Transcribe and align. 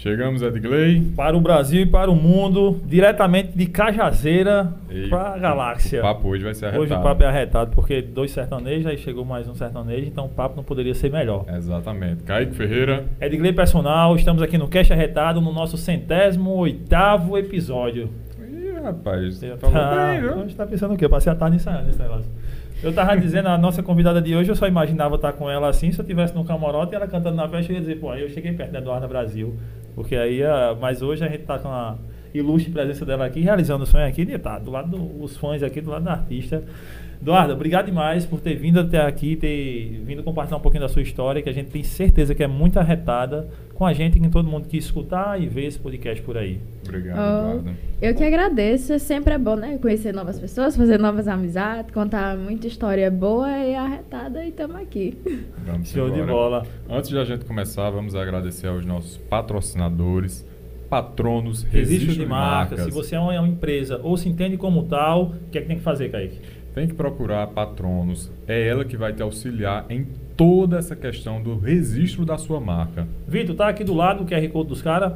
Chegamos, 0.00 0.40
Edgley. 0.40 1.02
Para 1.14 1.36
o 1.36 1.42
Brasil 1.42 1.82
e 1.82 1.86
para 1.86 2.10
o 2.10 2.16
mundo, 2.16 2.80
diretamente 2.86 3.50
de 3.54 3.66
Cajazeira 3.66 4.72
para 5.10 5.34
a 5.34 5.38
galáxia. 5.38 5.98
O 5.98 6.02
papo 6.02 6.28
hoje 6.28 6.42
vai 6.42 6.54
ser 6.54 6.64
arretado. 6.64 6.84
Hoje 6.84 6.94
o 6.94 7.02
papo 7.02 7.22
é 7.22 7.26
arretado, 7.26 7.70
porque 7.72 8.00
dois 8.00 8.30
sertanejos, 8.30 8.86
aí 8.86 8.96
chegou 8.96 9.26
mais 9.26 9.46
um 9.46 9.54
sertanejo, 9.54 10.06
então 10.06 10.24
o 10.24 10.28
papo 10.30 10.56
não 10.56 10.64
poderia 10.64 10.94
ser 10.94 11.12
melhor. 11.12 11.44
Exatamente. 11.54 12.22
Kaique 12.22 12.54
Ferreira. 12.54 13.04
Edgley 13.20 13.52
Personal, 13.52 14.16
estamos 14.16 14.40
aqui 14.40 14.56
no 14.56 14.68
Cash 14.68 14.90
Arretado, 14.90 15.38
no 15.38 15.52
nosso 15.52 15.76
centésimo 15.76 16.48
oitavo 16.52 17.36
episódio. 17.36 18.08
Ih, 18.40 18.80
rapaz, 18.82 19.36
Você 19.36 19.50
tá, 19.50 20.12
bem, 20.12 20.22
viu? 20.22 20.34
você 20.36 20.54
tá 20.54 20.66
pensando 20.66 20.94
o 20.94 20.96
quê? 20.96 21.04
Eu 21.04 21.10
passei 21.10 21.30
a 21.30 21.34
tarde 21.34 21.56
ensaiando 21.56 21.90
esse 21.90 22.00
negócio. 22.00 22.30
Eu 22.82 22.94
tava 22.94 23.14
dizendo, 23.18 23.48
a 23.48 23.58
nossa 23.58 23.82
convidada 23.82 24.22
de 24.22 24.34
hoje, 24.34 24.50
eu 24.50 24.56
só 24.56 24.66
imaginava 24.66 25.16
estar 25.16 25.34
com 25.34 25.50
ela 25.50 25.68
assim, 25.68 25.92
se 25.92 25.98
eu 25.98 26.04
tivesse 26.06 26.34
no 26.34 26.42
camarote 26.42 26.94
e 26.94 26.96
ela 26.96 27.06
cantando 27.06 27.36
na 27.36 27.46
festa, 27.46 27.70
eu 27.70 27.74
ia 27.74 27.80
dizer, 27.80 27.96
pô, 27.96 28.10
aí 28.10 28.22
eu 28.22 28.30
cheguei 28.30 28.52
perto 28.52 28.72
da 28.72 28.78
Eduarda 28.78 29.06
Brasil. 29.06 29.54
Porque 29.94 30.16
aí, 30.16 30.42
ah, 30.42 30.76
mas 30.80 31.02
hoje 31.02 31.24
a 31.24 31.28
gente 31.28 31.44
tá 31.44 31.58
com 31.58 31.68
a 31.68 31.96
ilustre 32.32 32.70
presença 32.72 33.04
dela 33.04 33.26
aqui, 33.26 33.40
realizando 33.40 33.84
o 33.84 33.86
sonho 33.86 34.06
aqui 34.06 34.24
de 34.24 34.34
estar 34.34 34.58
do 34.58 34.70
lado 34.70 34.96
dos 34.96 35.36
fãs 35.36 35.62
aqui, 35.62 35.80
do 35.80 35.90
lado 35.90 36.04
da 36.04 36.12
artista. 36.12 36.62
Eduarda, 37.22 37.52
obrigado 37.52 37.84
demais 37.86 38.24
por 38.24 38.40
ter 38.40 38.54
vindo 38.56 38.80
até 38.80 38.98
aqui, 38.98 39.36
ter 39.36 40.00
vindo 40.06 40.22
compartilhar 40.22 40.56
um 40.56 40.60
pouquinho 40.60 40.82
da 40.82 40.88
sua 40.88 41.02
história, 41.02 41.42
que 41.42 41.50
a 41.50 41.52
gente 41.52 41.70
tem 41.70 41.82
certeza 41.82 42.34
que 42.34 42.42
é 42.42 42.46
muito 42.46 42.78
arretada 42.78 43.46
com 43.74 43.84
a 43.84 43.92
gente 43.92 44.16
e 44.16 44.20
com 44.20 44.30
todo 44.30 44.48
mundo 44.48 44.66
que 44.66 44.78
escutar 44.78 45.38
e 45.40 45.46
ver 45.46 45.66
esse 45.66 45.78
podcast 45.78 46.22
por 46.22 46.38
aí. 46.38 46.60
Obrigado, 46.82 47.18
Oh, 47.18 47.50
Eduardo. 47.58 47.70
eu 48.00 48.14
que 48.14 48.24
agradeço, 48.24 48.98
sempre 48.98 49.34
é 49.34 49.38
bom, 49.38 49.54
né? 49.54 49.76
Conhecer 49.82 50.14
novas 50.14 50.40
pessoas, 50.40 50.74
fazer 50.74 50.98
novas 50.98 51.28
amizades, 51.28 51.92
contar 51.92 52.38
muita 52.38 52.66
história 52.66 53.10
boa 53.10 53.50
e 53.66 53.74
arretada 53.74 54.42
e 54.42 54.48
estamos 54.48 54.76
aqui. 54.76 55.18
Vamos 55.66 55.90
Show 55.90 56.08
de 56.08 56.20
embora. 56.20 56.32
bola. 56.32 56.66
Antes 56.88 57.10
de 57.10 57.18
a 57.18 57.24
gente 57.24 57.44
começar, 57.44 57.90
vamos 57.90 58.14
agradecer 58.14 58.66
aos 58.66 58.86
nossos 58.86 59.18
patrocinadores, 59.18 60.46
patronos, 60.88 61.62
Registro 61.64 62.14
de 62.14 62.26
marca, 62.26 62.76
se 62.78 62.90
você 62.90 63.14
é 63.14 63.20
uma, 63.20 63.34
é 63.34 63.38
uma 63.38 63.46
empresa 63.48 64.00
ou 64.02 64.16
se 64.16 64.28
entende 64.28 64.56
como 64.56 64.84
tal, 64.84 65.26
o 65.26 65.50
que 65.50 65.58
é 65.58 65.60
que 65.60 65.68
tem 65.68 65.76
que 65.76 65.82
fazer, 65.84 66.08
Kaique? 66.10 66.38
Tem 66.74 66.86
que 66.86 66.94
procurar 66.94 67.46
patronos. 67.48 68.30
É 68.46 68.68
ela 68.68 68.84
que 68.84 68.96
vai 68.96 69.12
te 69.12 69.22
auxiliar 69.22 69.86
em 69.90 70.06
toda 70.36 70.78
essa 70.78 70.94
questão 70.94 71.42
do 71.42 71.58
registro 71.58 72.24
da 72.24 72.38
sua 72.38 72.60
marca. 72.60 73.06
Vitor, 73.26 73.56
tá 73.56 73.68
aqui 73.68 73.84
do 73.84 73.94
lado 73.94 74.22
o 74.22 74.26
QR 74.26 74.48
Code 74.48 74.68
dos 74.68 74.80
caras. 74.80 75.12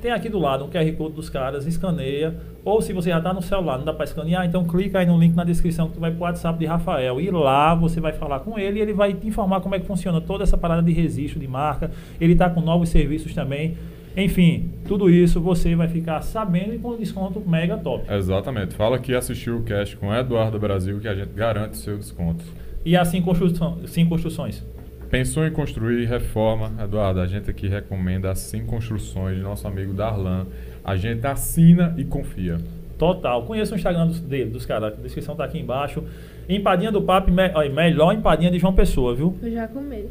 Tem 0.00 0.10
aqui 0.10 0.28
do 0.28 0.38
lado 0.38 0.64
um 0.64 0.68
QR 0.68 0.92
Code 0.92 1.14
dos 1.14 1.30
caras, 1.30 1.66
escaneia. 1.66 2.36
Ou 2.64 2.82
se 2.82 2.92
você 2.92 3.10
já 3.10 3.20
tá 3.20 3.32
no 3.32 3.40
celular, 3.40 3.78
não 3.78 3.84
dá 3.84 3.92
para 3.92 4.04
escanear, 4.04 4.44
então 4.44 4.64
clica 4.64 4.98
aí 4.98 5.06
no 5.06 5.18
link 5.18 5.34
na 5.34 5.44
descrição 5.44 5.88
que 5.88 5.94
tu 5.94 6.00
vai 6.00 6.10
pro 6.10 6.22
WhatsApp 6.22 6.58
de 6.58 6.66
Rafael. 6.66 7.20
E 7.20 7.30
lá 7.30 7.74
você 7.74 8.00
vai 8.00 8.12
falar 8.12 8.40
com 8.40 8.58
ele 8.58 8.78
e 8.78 8.82
ele 8.82 8.92
vai 8.92 9.14
te 9.14 9.26
informar 9.26 9.60
como 9.60 9.74
é 9.74 9.78
que 9.78 9.86
funciona 9.86 10.20
toda 10.20 10.44
essa 10.44 10.58
parada 10.58 10.82
de 10.82 10.92
registro 10.92 11.40
de 11.40 11.46
marca. 11.46 11.90
Ele 12.20 12.34
tá 12.34 12.50
com 12.50 12.60
novos 12.60 12.88
serviços 12.88 13.32
também. 13.34 13.76
Enfim, 14.16 14.72
tudo 14.88 15.10
isso 15.10 15.40
você 15.40 15.76
vai 15.76 15.88
ficar 15.88 16.22
sabendo 16.22 16.74
e 16.74 16.78
com 16.78 16.96
desconto 16.96 17.38
mega 17.46 17.76
top. 17.76 18.10
Exatamente. 18.10 18.74
Fala 18.74 18.98
que 18.98 19.14
assistiu 19.14 19.58
o 19.58 19.62
cast 19.62 19.94
com 19.96 20.14
Eduardo 20.14 20.58
Brasil 20.58 20.98
que 20.98 21.06
a 21.06 21.14
gente 21.14 21.34
garante 21.34 21.76
seu 21.76 21.98
desconto. 21.98 22.42
E 22.82 22.96
assim 22.96 23.20
construção, 23.20 23.78
sim 23.86 24.06
construções. 24.06 24.64
Pensou 25.10 25.46
em 25.46 25.52
construir 25.52 26.06
reforma? 26.06 26.72
Eduardo, 26.82 27.20
a 27.20 27.26
gente 27.26 27.50
aqui 27.50 27.68
recomenda 27.68 28.30
as 28.30 28.38
5 28.38 28.66
construções 28.66 29.36
de 29.36 29.42
nosso 29.42 29.68
amigo 29.68 29.92
Darlan. 29.92 30.46
A 30.82 30.96
gente 30.96 31.24
assina 31.26 31.94
e 31.98 32.04
confia. 32.04 32.58
Total. 32.98 33.42
Conheça 33.42 33.74
o 33.74 33.76
Instagram 33.76 34.06
dos, 34.06 34.20
dele, 34.20 34.50
dos 34.50 34.64
caras. 34.64 34.92
A 34.94 35.02
descrição 35.02 35.34
tá 35.36 35.44
aqui 35.44 35.58
embaixo. 35.58 36.02
Empadinha 36.48 36.92
do 36.92 37.02
Papo, 37.02 37.30
me, 37.30 37.50
olha, 37.54 37.68
melhor 37.68 38.12
empadinha 38.14 38.50
de 38.50 38.58
João 38.58 38.72
Pessoa, 38.72 39.14
viu? 39.14 39.36
Eu 39.42 39.50
já 39.50 39.66
comi. 39.66 40.04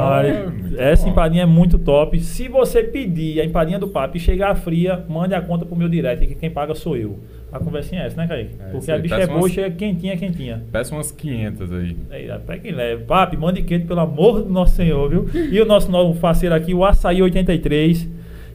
Olha, 0.00 0.50
muito 0.50 0.80
essa 0.80 1.04
bom. 1.04 1.10
empadinha 1.12 1.42
é 1.44 1.46
muito 1.46 1.78
top. 1.78 2.18
Se 2.20 2.48
você 2.48 2.82
pedir 2.82 3.40
a 3.40 3.44
empadinha 3.44 3.78
do 3.78 3.88
papo 3.88 4.16
e 4.16 4.20
chegar 4.20 4.54
fria, 4.56 5.04
mande 5.08 5.34
a 5.34 5.40
conta 5.40 5.64
pro 5.64 5.76
meu 5.76 5.88
direct, 5.88 6.26
que 6.26 6.34
quem 6.34 6.50
paga 6.50 6.74
sou 6.74 6.96
eu. 6.96 7.18
A 7.52 7.58
conversinha 7.60 8.02
é 8.02 8.06
essa, 8.06 8.16
né, 8.16 8.26
Kaique? 8.26 8.56
É, 8.58 8.70
Porque 8.72 8.90
a 8.90 8.98
bicha 8.98 9.14
é 9.14 9.26
boa, 9.26 9.38
umas- 9.38 9.52
chega 9.52 9.70
quentinha, 9.70 10.16
quentinha. 10.16 10.64
Peça 10.72 10.94
umas 10.94 11.12
500 11.12 11.72
aí. 11.72 11.96
Aí, 12.10 12.30
até 12.30 12.58
que 12.58 12.70
leve. 12.72 13.04
Papi, 13.04 13.36
mande 13.36 13.62
quente, 13.62 13.86
pelo 13.86 14.00
amor 14.00 14.42
do 14.42 14.50
nosso 14.50 14.74
Senhor, 14.74 15.08
viu? 15.08 15.26
E 15.32 15.60
o 15.60 15.64
nosso 15.64 15.90
novo 15.90 16.18
parceiro 16.18 16.54
aqui, 16.54 16.74
o 16.74 16.84
Açaí 16.84 17.22
83, 17.22 18.08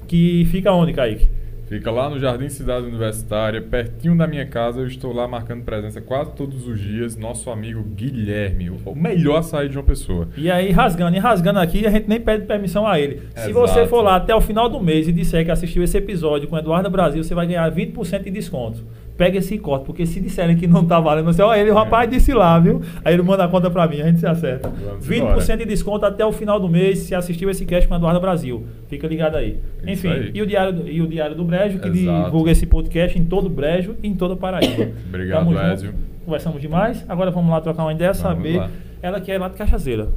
que 0.07 0.45
fica 0.51 0.71
onde, 0.73 0.91
Kaique? 0.93 1.27
Fica 1.71 1.89
lá 1.89 2.09
no 2.09 2.19
Jardim 2.19 2.49
Cidade 2.49 2.85
Universitária, 2.85 3.61
pertinho 3.61 4.13
da 4.17 4.27
minha 4.27 4.45
casa. 4.45 4.81
Eu 4.81 4.87
estou 4.87 5.13
lá 5.13 5.25
marcando 5.25 5.63
presença 5.63 6.01
quase 6.01 6.33
todos 6.33 6.67
os 6.67 6.77
dias. 6.77 7.15
Nosso 7.15 7.49
amigo 7.49 7.81
Guilherme, 7.81 8.69
o 8.69 8.93
melhor 8.93 9.37
açaí 9.37 9.69
de 9.69 9.77
uma 9.77 9.83
pessoa. 9.85 10.27
E 10.35 10.51
aí, 10.51 10.69
rasgando, 10.71 11.15
e 11.15 11.19
rasgando 11.19 11.59
aqui, 11.59 11.87
a 11.87 11.89
gente 11.89 12.09
nem 12.09 12.19
pede 12.19 12.45
permissão 12.45 12.85
a 12.85 12.99
ele. 12.99 13.21
Se 13.33 13.51
Exato. 13.51 13.53
você 13.53 13.87
for 13.87 14.01
lá 14.01 14.17
até 14.17 14.35
o 14.35 14.41
final 14.41 14.67
do 14.67 14.81
mês 14.81 15.07
e 15.07 15.13
disser 15.13 15.45
que 15.45 15.51
assistiu 15.51 15.81
esse 15.81 15.97
episódio 15.97 16.49
com 16.49 16.57
Eduardo 16.57 16.89
Brasil, 16.89 17.23
você 17.23 17.33
vai 17.33 17.47
ganhar 17.47 17.71
20% 17.71 18.23
de 18.23 18.31
desconto. 18.31 18.83
Pega 19.21 19.37
esse 19.37 19.55
corte, 19.59 19.85
porque 19.85 20.03
se 20.03 20.19
disserem 20.19 20.57
que 20.57 20.65
não 20.65 20.83
tá 20.83 20.99
valendo, 20.99 21.25
você, 21.25 21.43
ó, 21.43 21.53
ele, 21.53 21.69
o 21.69 21.75
rapaz 21.75 22.09
disse 22.09 22.33
lá, 22.33 22.57
viu? 22.57 22.81
Aí 23.05 23.13
ele 23.13 23.21
manda 23.21 23.43
a 23.43 23.47
conta 23.47 23.69
pra 23.69 23.85
mim, 23.85 24.01
a 24.01 24.05
gente 24.05 24.19
se 24.19 24.25
acerta. 24.25 24.67
Vamos 24.67 25.07
20% 25.07 25.15
embora. 25.15 25.57
de 25.57 25.65
desconto 25.65 26.05
até 26.07 26.25
o 26.25 26.31
final 26.31 26.59
do 26.59 26.67
mês 26.67 26.97
se 27.01 27.13
assistiu 27.13 27.47
esse 27.47 27.63
cast 27.63 27.87
com 27.87 27.93
Eduardo 27.93 28.19
Brasil. 28.19 28.65
Fica 28.87 29.05
ligado 29.05 29.35
aí. 29.35 29.59
Isso 29.85 30.07
Enfim, 30.07 30.07
aí. 30.07 30.31
E, 30.33 30.41
o 30.41 30.47
Diário 30.47 30.73
do, 30.73 30.89
e 30.89 30.99
o 31.03 31.07
Diário 31.07 31.35
do 31.35 31.45
Brejo, 31.45 31.77
que 31.77 31.87
Exato. 31.87 32.25
divulga 32.25 32.49
esse 32.49 32.65
podcast 32.65 33.19
em 33.19 33.23
todo 33.23 33.45
o 33.45 33.49
Brejo 33.51 33.95
e 34.01 34.07
em 34.07 34.15
toda 34.15 34.33
a 34.33 34.37
Paraíba. 34.37 34.89
Obrigado. 35.07 35.51
Lézio. 35.51 35.93
Conversamos 36.25 36.59
demais. 36.59 37.05
Agora 37.07 37.29
vamos 37.29 37.51
lá 37.51 37.61
trocar 37.61 37.83
uma 37.83 37.93
ideia, 37.93 38.13
Vamos 38.13 38.37
saber. 38.37 38.57
lá. 38.57 38.71
Ela 39.03 39.21
que 39.21 39.31
é 39.31 39.37
lá 39.37 39.49
de 39.49 39.55
Cachazeira. 39.55 40.09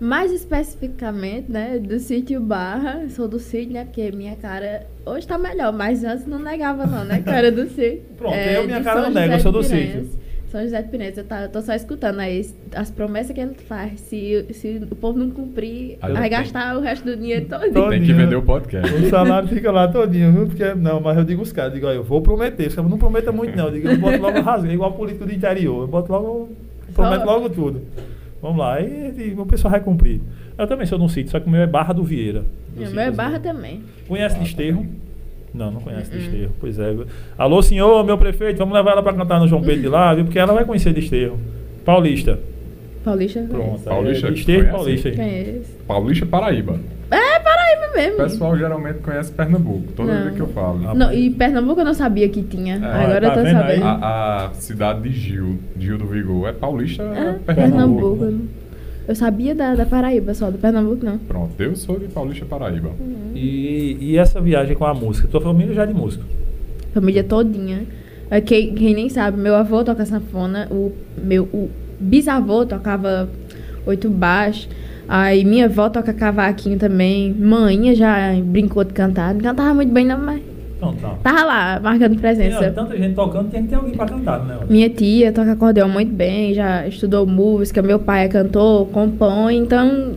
Mais 0.00 0.32
especificamente, 0.32 1.50
né, 1.52 1.78
do 1.78 1.98
sítio 1.98 2.40
Barra. 2.40 3.06
Sou 3.10 3.28
do 3.28 3.38
sítio, 3.38 3.74
né, 3.74 3.84
porque 3.84 4.10
minha 4.12 4.34
cara 4.36 4.86
hoje 5.04 5.26
tá 5.26 5.36
melhor, 5.38 5.72
mas 5.72 6.02
antes 6.04 6.26
não 6.26 6.38
negava 6.38 6.86
não, 6.86 7.04
né, 7.04 7.20
cara 7.22 7.52
do 7.52 7.68
sítio. 7.68 8.00
Pronto, 8.16 8.34
eu, 8.34 8.64
minha 8.66 8.82
cara 8.82 9.02
São 9.02 9.10
não 9.10 9.20
nega, 9.20 9.34
eu 9.34 9.40
sou 9.40 9.52
do 9.52 9.62
sítio. 9.62 10.08
São 10.50 10.60
José 10.62 10.82
de 10.82 10.88
Piranhas, 10.88 11.16
eu, 11.16 11.22
tá, 11.22 11.42
eu 11.42 11.48
tô 11.48 11.62
só 11.62 11.72
escutando 11.74 12.18
aí 12.18 12.44
as 12.74 12.90
promessas 12.90 13.32
que 13.32 13.40
ele 13.40 13.54
faz. 13.68 14.00
Se, 14.00 14.46
se 14.52 14.80
o 14.90 14.96
povo 14.96 15.16
não 15.16 15.30
cumprir, 15.30 15.96
Aí 16.02 16.12
vai 16.12 16.28
gastar 16.28 16.76
o 16.76 16.80
resto 16.80 17.04
do 17.04 17.14
dinheiro 17.16 17.46
todo. 17.48 17.60
Todo- 17.60 17.90
Tem 17.90 18.00
que 18.00 18.08
Todinho. 18.08 18.16
vender 18.16 18.34
o 18.34 18.42
podcast. 18.42 18.92
O 18.92 19.08
salário 19.10 19.48
fica 19.48 19.70
lá 19.70 19.86
todinho, 19.86 20.32
viu? 20.32 20.46
Porque, 20.48 20.74
não, 20.74 20.98
mas 21.00 21.16
eu 21.18 21.22
digo 21.24 21.40
os 21.42 21.52
caras, 21.52 21.72
digo, 21.72 21.86
ó, 21.86 21.90
eu 21.92 22.02
vou 22.02 22.20
prometer. 22.20 22.66
Os 22.66 22.74
caras 22.74 22.90
não 22.90 22.98
prometa 22.98 23.30
muito, 23.30 23.56
não. 23.56 23.66
Eu 23.66 23.72
digo, 23.74 23.88
eu 23.90 23.98
boto 23.98 24.18
logo 24.20 24.40
rasga, 24.40 24.72
igual 24.72 24.90
político 24.92 25.24
do 25.24 25.32
interior. 25.32 25.82
Eu 25.82 25.86
boto 25.88 26.10
logo, 26.10 26.48
prometo 26.94 27.20
Só- 27.20 27.26
logo 27.26 27.48
tudo. 27.50 27.82
Vamos 28.42 28.58
lá, 28.58 28.74
aí 28.74 29.12
e 29.18 29.34
o 29.38 29.44
pessoal 29.46 29.72
vai 29.72 29.80
cumprir. 29.80 30.20
Eu 30.56 30.66
também 30.66 30.86
sou 30.86 30.98
de 30.98 31.04
um 31.04 31.08
sítio, 31.08 31.30
só 31.30 31.38
que 31.40 31.46
o 31.46 31.50
meu 31.50 31.60
é 31.60 31.66
Barra 31.66 31.92
do 31.92 32.02
Vieira. 32.02 32.42
Do 32.74 32.84
O 32.84 32.90
meu 32.90 33.00
é 33.00 33.10
Barra 33.10 33.38
também. 33.38 33.82
Conhece 34.08 34.34
Barra 34.34 34.44
Desterro? 34.46 34.78
também. 34.78 35.00
Não, 35.52 35.70
não 35.70 35.80
conhece 35.80 36.10
Uh-uh. 36.10 36.18
Desterro. 36.20 36.52
Pois 36.60 36.78
é. 36.78 36.96
Alô, 37.36 37.62
senhor, 37.62 38.04
meu 38.04 38.16
prefeito, 38.16 38.58
vamos 38.58 38.74
levar 38.74 38.92
ela 38.92 39.02
pra 39.02 39.12
cantar 39.12 39.40
no 39.40 39.48
João 39.48 39.62
Pedro 39.62 39.82
de 39.82 39.88
lá, 39.88 40.14
viu? 40.14 40.24
Porque 40.24 40.38
ela 40.38 40.52
vai 40.54 40.64
conhecer 40.64 40.92
Desterro. 40.92 41.38
Paulista. 41.84 42.38
Paulista 43.04 43.40
Pronto. 43.48 43.80
Paulista, 43.82 44.28
é, 44.28 44.30
Desterro 44.30 44.58
e 44.58 44.62
conhece? 44.62 44.76
Paulista 44.76 45.08
aí. 45.08 45.16
Conheço. 45.16 45.70
Paulista 45.86 46.26
Paraíba. 46.26 46.80
É, 47.10 47.38
Paraíba 47.40 47.86
O 47.92 47.96
mesmo. 47.96 48.16
pessoal 48.18 48.56
geralmente 48.56 48.98
conhece 49.00 49.32
Pernambuco, 49.32 49.92
toda 49.96 50.12
Não. 50.14 50.22
vez 50.22 50.34
que 50.36 50.40
eu 50.40 50.46
falo. 50.48 50.80
Ah, 50.88 50.94
Não, 50.94 51.12
e 51.12 51.28
Pernambuco 51.30 51.80
eu 51.80 51.84
não 51.84 51.94
sabia 51.94 52.28
que 52.28 52.42
tinha. 52.42 52.74
É. 52.76 53.04
Agora 53.04 53.20
Tá 53.32 53.36
eu 53.40 53.44
tô 53.44 53.50
sabendo. 53.50 53.84
A, 53.84 54.44
a 54.46 54.50
cidade 54.54 55.02
de 55.02 55.10
Gil, 55.10 55.58
Gil 55.78 55.98
do 55.98 56.06
Vigor, 56.06 56.48
é 56.48 56.52
Paulista, 56.52 57.02
é 57.02 57.06
Ah, 57.06 57.38
Pernambuco. 57.54 58.16
Pernambuco. 58.18 58.48
Eu 59.08 59.14
sabia 59.16 59.54
da, 59.56 59.74
da 59.74 59.84
Paraíba 59.84 60.32
só, 60.34 60.50
do 60.52 60.58
Pernambuco 60.58 61.04
não. 61.04 61.18
Pronto, 61.18 61.60
eu 61.60 61.74
sou 61.74 61.98
de 61.98 62.06
Paulista, 62.06 62.44
Paraíba. 62.46 62.90
E, 63.34 63.96
e 64.00 64.16
essa 64.18 64.40
viagem 64.40 64.76
com 64.76 64.84
a 64.84 64.94
música? 64.94 65.26
Tua 65.26 65.40
família 65.40 65.74
já 65.74 65.82
é 65.82 65.86
de 65.86 65.94
música. 65.94 66.22
Família 66.94 67.24
todinha. 67.24 67.82
É, 68.30 68.40
Quem, 68.40 68.72
quem 68.74 68.94
nem 68.94 69.08
sabe, 69.08 69.36
meu 69.36 69.56
avô 69.56 69.82
toca 69.82 70.06
sanfona, 70.06 70.68
o 70.70 70.92
meu 71.20 71.42
o 71.52 71.68
bisavô 71.98 72.64
tocava 72.64 73.28
oito 73.84 74.08
baixo, 74.08 74.68
aí 75.12 75.44
minha 75.44 75.64
avó 75.66 75.88
toca 75.90 76.12
cavaquinho 76.14 76.78
também, 76.78 77.34
mãinha 77.34 77.94
já 77.94 78.32
brincou 78.44 78.84
de 78.84 78.94
cantar, 78.94 79.34
não 79.34 79.40
cantava 79.40 79.74
muito 79.74 79.92
bem 79.92 80.06
não, 80.06 80.18
mas 80.18 80.40
Então 80.78 80.94
tá. 80.94 81.14
tava 81.22 81.44
lá, 81.44 81.80
marcando 81.82 82.12
Tem 82.12 82.18
presença. 82.20 82.70
tanta 82.70 82.96
gente 82.96 83.14
tocando, 83.14 83.50
tem 83.50 83.62
que 83.64 83.68
ter 83.68 83.74
alguém 83.74 83.92
pra 83.94 84.06
cantar, 84.06 84.44
né? 84.46 84.58
Minha 84.68 84.88
tia 84.88 85.32
toca 85.32 85.52
acordeão 85.52 85.88
muito 85.88 86.12
bem, 86.12 86.54
já 86.54 86.86
estudou 86.86 87.26
música, 87.26 87.82
meu 87.82 87.98
pai 87.98 88.26
é 88.26 88.28
cantor, 88.28 88.86
compõe, 88.88 89.56
então 89.56 90.14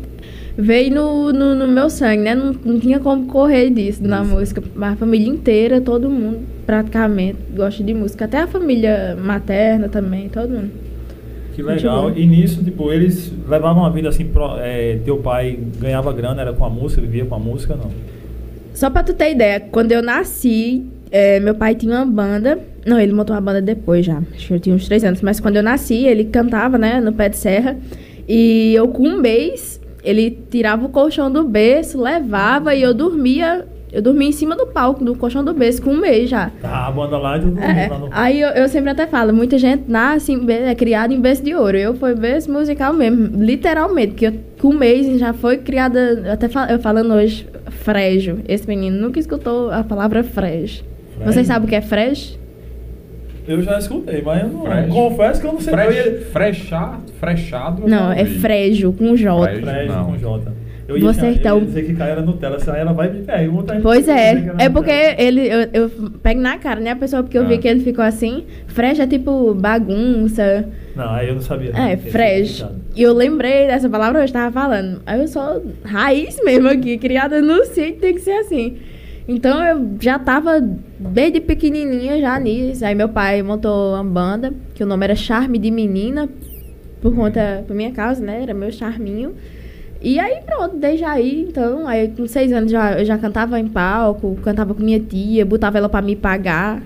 veio 0.56 0.94
no, 0.94 1.34
no, 1.34 1.56
no 1.56 1.68
meu 1.68 1.90
sangue, 1.90 2.22
né? 2.22 2.36
Não, 2.36 2.54
não 2.64 2.80
tinha 2.80 3.00
como 3.00 3.26
correr 3.26 3.72
disso 3.72 4.04
na 4.08 4.24
música. 4.24 4.62
Mas 4.76 4.94
a 4.94 4.96
família 4.98 5.28
inteira, 5.28 5.82
todo 5.82 6.08
mundo, 6.10 6.42
praticamente, 6.66 7.40
gosta 7.56 7.84
de 7.84 7.92
música. 7.94 8.26
Até 8.26 8.38
a 8.38 8.48
família 8.48 9.18
materna 9.20 9.90
também, 9.90 10.30
todo 10.30 10.50
mundo. 10.52 10.72
Que 11.54 11.62
legal. 11.62 12.12
E 12.16 12.26
nisso, 12.26 12.64
tipo, 12.64 12.92
eles 12.92 13.32
levavam 13.48 13.86
a 13.86 13.90
vida 13.90 14.10
assim, 14.10 14.26
pro- 14.26 14.58
é, 14.58 14.98
teu 15.06 15.18
pai 15.18 15.60
ganhava 15.80 16.12
grana, 16.12 16.42
era 16.42 16.54
com 16.54 16.66
a 16.66 16.70
música, 16.70 17.02
vivia 17.02 17.26
com 17.26 17.36
a 17.36 17.40
música, 17.40 17.76
não? 17.76 17.92
Só 18.74 18.90
pra 18.90 19.04
tu 19.04 19.14
ter 19.14 19.32
ideia, 19.32 19.60
quando 19.60 19.92
eu 19.92 20.02
nasci, 20.02 20.84
é, 21.12 21.40
meu 21.40 21.54
pai 21.54 21.76
tinha 21.76 21.96
uma 21.96 22.06
banda. 22.06 22.58
Não, 22.86 23.00
ele 23.00 23.14
montou 23.14 23.36
uma 23.36 23.42
banda 23.42 23.62
depois 23.62 24.04
já. 24.06 24.22
Acho 24.36 24.48
que 24.48 24.54
eu 24.56 24.60
tinha 24.60 24.76
uns 24.76 24.86
três 24.88 25.04
anos. 25.04 25.22
Mas 25.22 25.40
quando 25.40 25.58
eu 25.58 25.64
nasci, 25.64 26.06
ele 26.06 26.26
cantava, 26.26 26.78
né, 26.78 27.00
no 27.00 27.14
pé 27.14 27.30
de 27.30 27.38
serra. 27.38 27.78
E 28.28 28.74
eu 28.74 28.88
com 28.88 29.08
um 29.08 29.20
mês, 29.22 29.80
ele 30.04 30.32
tirava 30.50 30.86
o 30.86 30.90
colchão 30.90 31.32
do 31.32 31.44
berço, 31.44 32.02
levava 32.02 32.74
e 32.74 32.82
eu 32.82 32.94
dormia. 32.96 33.68
Eu 33.94 34.02
dormia 34.02 34.28
em 34.28 34.32
cima 34.32 34.56
do 34.56 34.66
palco, 34.66 35.06
do 35.06 35.14
colchão 35.14 35.46
do 35.46 35.54
berço, 35.54 35.80
com 35.84 35.92
um 35.92 36.00
mês 36.00 36.28
já. 36.28 36.50
Tá, 36.60 36.88
a 36.88 36.92
banda 36.92 37.16
lá 37.20 37.38
e 37.38 37.42
tu 37.42 37.60
É, 37.60 37.88
lá 37.88 38.00
no... 38.00 38.10
aí 38.12 38.42
eu, 38.42 38.50
eu 38.50 38.68
sempre 38.68 38.90
até 38.90 39.06
falo, 39.06 39.32
muita 39.32 39.56
gente 39.60 39.84
nasce, 39.88 40.32
em 40.34 40.52
é 40.52 40.74
criada 40.74 41.14
em 41.14 41.22
berço 41.22 41.44
de 41.44 41.54
ouro. 41.54 41.78
Eu 41.78 41.94
fui 41.94 42.16
berço 42.16 42.52
musical 42.52 42.92
mesmo, 42.92 43.30
literalmente, 43.44 44.08
porque 44.14 44.26
eu, 44.28 44.34
com 44.60 44.70
um 44.70 44.78
mês 44.80 45.20
já 45.20 45.32
foi 45.32 45.58
criada, 45.60 46.24
até 46.34 46.50
fal- 46.50 46.68
eu 46.68 46.80
falando 46.80 47.14
hoje, 47.14 47.48
frejo. 47.70 48.40
Esse 48.48 48.68
menino 48.68 49.00
nunca 49.00 49.20
escutou 49.20 49.70
a 49.70 49.84
palavra 49.84 50.24
frejo. 50.24 50.84
Frejo? 51.16 51.32
Vocês 51.32 51.46
sabem 51.46 51.68
o 51.68 51.70
que 51.70 51.76
é 51.76 51.82
frejo? 51.82 52.40
Eu 53.48 53.62
já 53.62 53.78
escutei, 53.78 54.22
mas 54.22 54.42
eu 54.42 54.48
não. 54.50 54.88
Confesso 54.90 55.42
que 55.42 55.48
eu 55.48 55.54
não 55.54 55.62
sei. 55.62 55.74
Fresh, 55.74 55.96
ia... 55.96 56.22
frechado, 56.32 57.04
frechado. 57.20 57.82
eu 57.84 57.90
Não, 57.90 58.08
já 58.08 58.16
é 58.16 58.26
frejo, 58.26 58.92
com 58.94 59.16
J. 59.16 59.44
Frejo. 59.44 59.62
Fresh 59.66 59.88
Não. 59.92 60.06
com 60.06 60.18
J. 60.18 60.52
Eu 60.94 60.98
ia, 61.00 61.14
Você 61.14 61.26
eu 61.26 61.32
então- 61.32 61.60
dizer 61.64 61.86
que 61.86 61.94
Caio 61.94 62.12
era 62.12 62.22
Nutella, 62.22 62.60
se 62.60 62.70
ela 62.70 62.94
vai 62.94 63.10
me 63.12 63.22
perguntar. 63.24 63.80
Pois 63.82 64.08
eu 64.08 64.14
é, 64.14 64.36
que 64.36 64.64
é 64.64 64.70
porque 64.70 64.92
ele, 65.18 65.42
eu, 65.48 65.68
eu 65.74 65.90
pego 66.22 66.40
na 66.42 66.58
cara, 66.58 66.80
né, 66.80 66.92
a 66.92 66.96
pessoa, 66.96 67.24
porque 67.24 67.38
eu 67.38 67.44
Ah. 67.44 67.48
vi 67.48 67.58
que 67.58 67.68
ele 67.68 67.80
ficou 67.82 68.04
assim. 68.04 68.44
Frejo 68.68 69.02
é 69.02 69.08
tipo 69.08 69.54
bagunça. 69.54 70.66
Não, 70.96 71.10
aí 71.12 71.28
eu 71.30 71.36
não 71.36 71.42
sabia. 71.42 71.72
É, 71.76 71.98
fresh. 71.98 72.66
E 72.96 73.02
eu 73.02 73.14
lembrei 73.14 73.68
dessa 73.68 73.90
palavra 73.90 74.22
hoje, 74.22 74.32
tava 74.32 74.52
falando. 74.52 75.02
Aí 75.06 75.20
eu 75.22 75.28
sou 75.28 75.64
raiz 75.84 76.40
mesmo 76.44 76.70
aqui, 76.70 76.98
criada 76.98 77.42
no 77.42 77.66
sítio, 77.66 77.96
tem 78.00 78.14
que 78.14 78.22
ser 78.22 78.34
assim. 78.34 78.78
Então 79.28 79.64
eu 79.64 79.90
já 80.02 80.20
tava 80.20 80.60
desde 81.00 81.40
pequenininha 81.40 82.20
já 82.20 82.40
nisso. 82.40 82.86
Aí 82.86 82.94
meu 82.94 83.10
pai 83.10 83.42
montou 83.42 83.94
uma 83.96 84.04
banda, 84.04 84.54
que 84.76 84.84
o 84.84 84.86
nome 84.86 85.06
era 85.06 85.16
Charme 85.16 85.58
de 85.58 85.72
Menina, 85.72 86.30
por 87.02 87.16
conta, 87.16 87.64
por 87.66 87.76
minha 87.76 87.92
causa, 87.92 88.24
né? 88.24 88.42
Era 88.44 88.54
meu 88.54 88.72
charminho. 88.72 89.34
E 90.04 90.20
aí 90.20 90.42
pronto, 90.42 90.76
desde 90.76 91.06
aí, 91.06 91.46
então, 91.48 91.88
aí 91.88 92.10
com 92.10 92.28
seis 92.28 92.52
anos 92.52 92.70
já, 92.70 93.00
eu 93.00 93.06
já 93.06 93.18
cantava 93.18 93.58
em 93.58 93.70
palco, 93.70 94.36
cantava 94.44 94.76
com 94.76 94.84
minha 94.84 95.00
tia, 95.00 95.46
botava 95.46 95.78
ela 95.78 95.88
pra 95.88 96.02
me 96.02 96.14
pagar. 96.14 96.84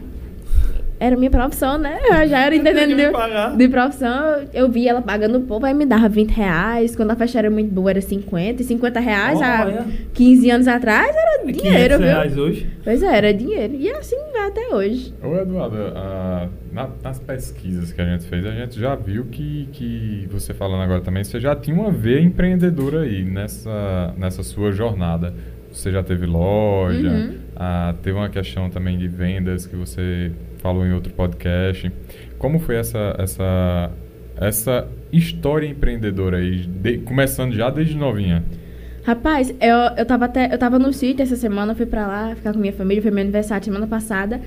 Era 1.00 1.16
minha 1.16 1.30
profissão, 1.30 1.78
né? 1.78 2.00
Eu 2.10 2.28
já 2.28 2.40
era 2.46 2.56
entendendo 2.56 2.96
de, 2.96 3.10
pagar. 3.12 3.56
de 3.56 3.68
profissão. 3.70 4.42
Eu 4.52 4.68
via 4.68 4.90
ela 4.90 5.02
pagando 5.02 5.38
o 5.38 5.42
povo, 5.42 5.64
aí 5.66 5.74
me 5.74 5.86
dava 5.86 6.10
20 6.10 6.32
reais. 6.32 6.96
Quando 6.96 7.12
a 7.12 7.16
festa 7.16 7.38
era 7.38 7.52
muito 7.52 7.72
boa, 7.72 7.92
era 7.92 8.02
50. 8.02 8.62
E 8.62 8.66
50 8.66 9.00
reais 9.00 9.40
há 9.42 9.86
15 10.14 10.50
anos 10.50 10.68
atrás 10.68 11.16
era 11.16 11.40
500 11.46 11.62
dinheiro, 11.62 11.98
viu? 12.00 12.08
reais 12.08 12.38
hoje. 12.38 12.68
Pois 12.84 13.04
é, 13.04 13.16
era 13.16 13.32
dinheiro. 13.34 13.76
E 13.76 13.92
assim 13.92 14.16
vai 14.34 14.48
até 14.48 14.74
hoje. 14.74 15.14
Ô 15.24 15.36
Eduardo, 15.36 15.78
ah, 15.96 16.48
na- 16.74 16.90
nas 17.04 17.20
pesquisas 17.20 17.92
que 17.92 18.02
a 18.02 18.06
gente 18.06 18.26
fez, 18.26 18.44
a 18.46 18.52
gente 18.52 18.80
já 18.80 18.96
viu 18.96 19.26
que, 19.26 19.70
que 19.74 20.28
você 20.32 20.52
falando 20.54 20.82
agora 20.82 21.02
também, 21.02 21.24
você 21.24 21.40
já 21.40 21.56
tinha 21.56 21.76
uma 21.80 21.92
veia 21.92 22.22
empreendedora 22.22 23.02
aí 23.02 23.24
nessa, 23.24 24.16
nessa 24.18 24.42
sua 24.42 24.72
jornada. 24.72 25.32
Você 25.72 25.92
já 25.92 26.02
teve 26.02 26.26
loja, 26.26 27.08
Uhum. 27.08 27.36
ah, 27.56 27.94
teve 28.02 28.18
uma 28.18 28.30
questão 28.30 28.68
também 28.68 28.98
de 28.98 29.08
vendas 29.08 29.68
que 29.68 29.76
você 29.76 30.32
falou 30.58 30.86
em 30.86 30.94
outro 30.94 31.14
podcast. 31.14 31.92
Como 32.38 32.60
foi 32.60 32.76
essa, 32.76 33.16
essa, 33.18 33.92
essa 34.40 34.88
história 35.12 35.68
empreendedora 35.68 36.38
aí, 36.38 36.58
de- 36.68 36.98
começando 37.00 37.54
já 37.54 37.70
desde 37.70 37.96
novinha? 37.96 38.44
Rapaz, 39.04 39.50
eu, 39.62 39.78
eu, 39.98 40.06
tava 40.06 40.26
até, 40.26 40.54
eu 40.54 40.58
tava 40.58 40.78
no 40.78 40.92
sítio 40.92 41.24
essa 41.24 41.36
semana, 41.36 41.74
fui 41.74 41.86
pra 41.86 42.06
lá 42.06 42.36
ficar 42.36 42.52
com 42.54 42.60
minha 42.60 42.74
família, 42.74 43.02
foi 43.02 43.12
meu 43.12 43.22
aniversário 43.22 43.64
semana 43.64 43.88
passada. 43.88 44.42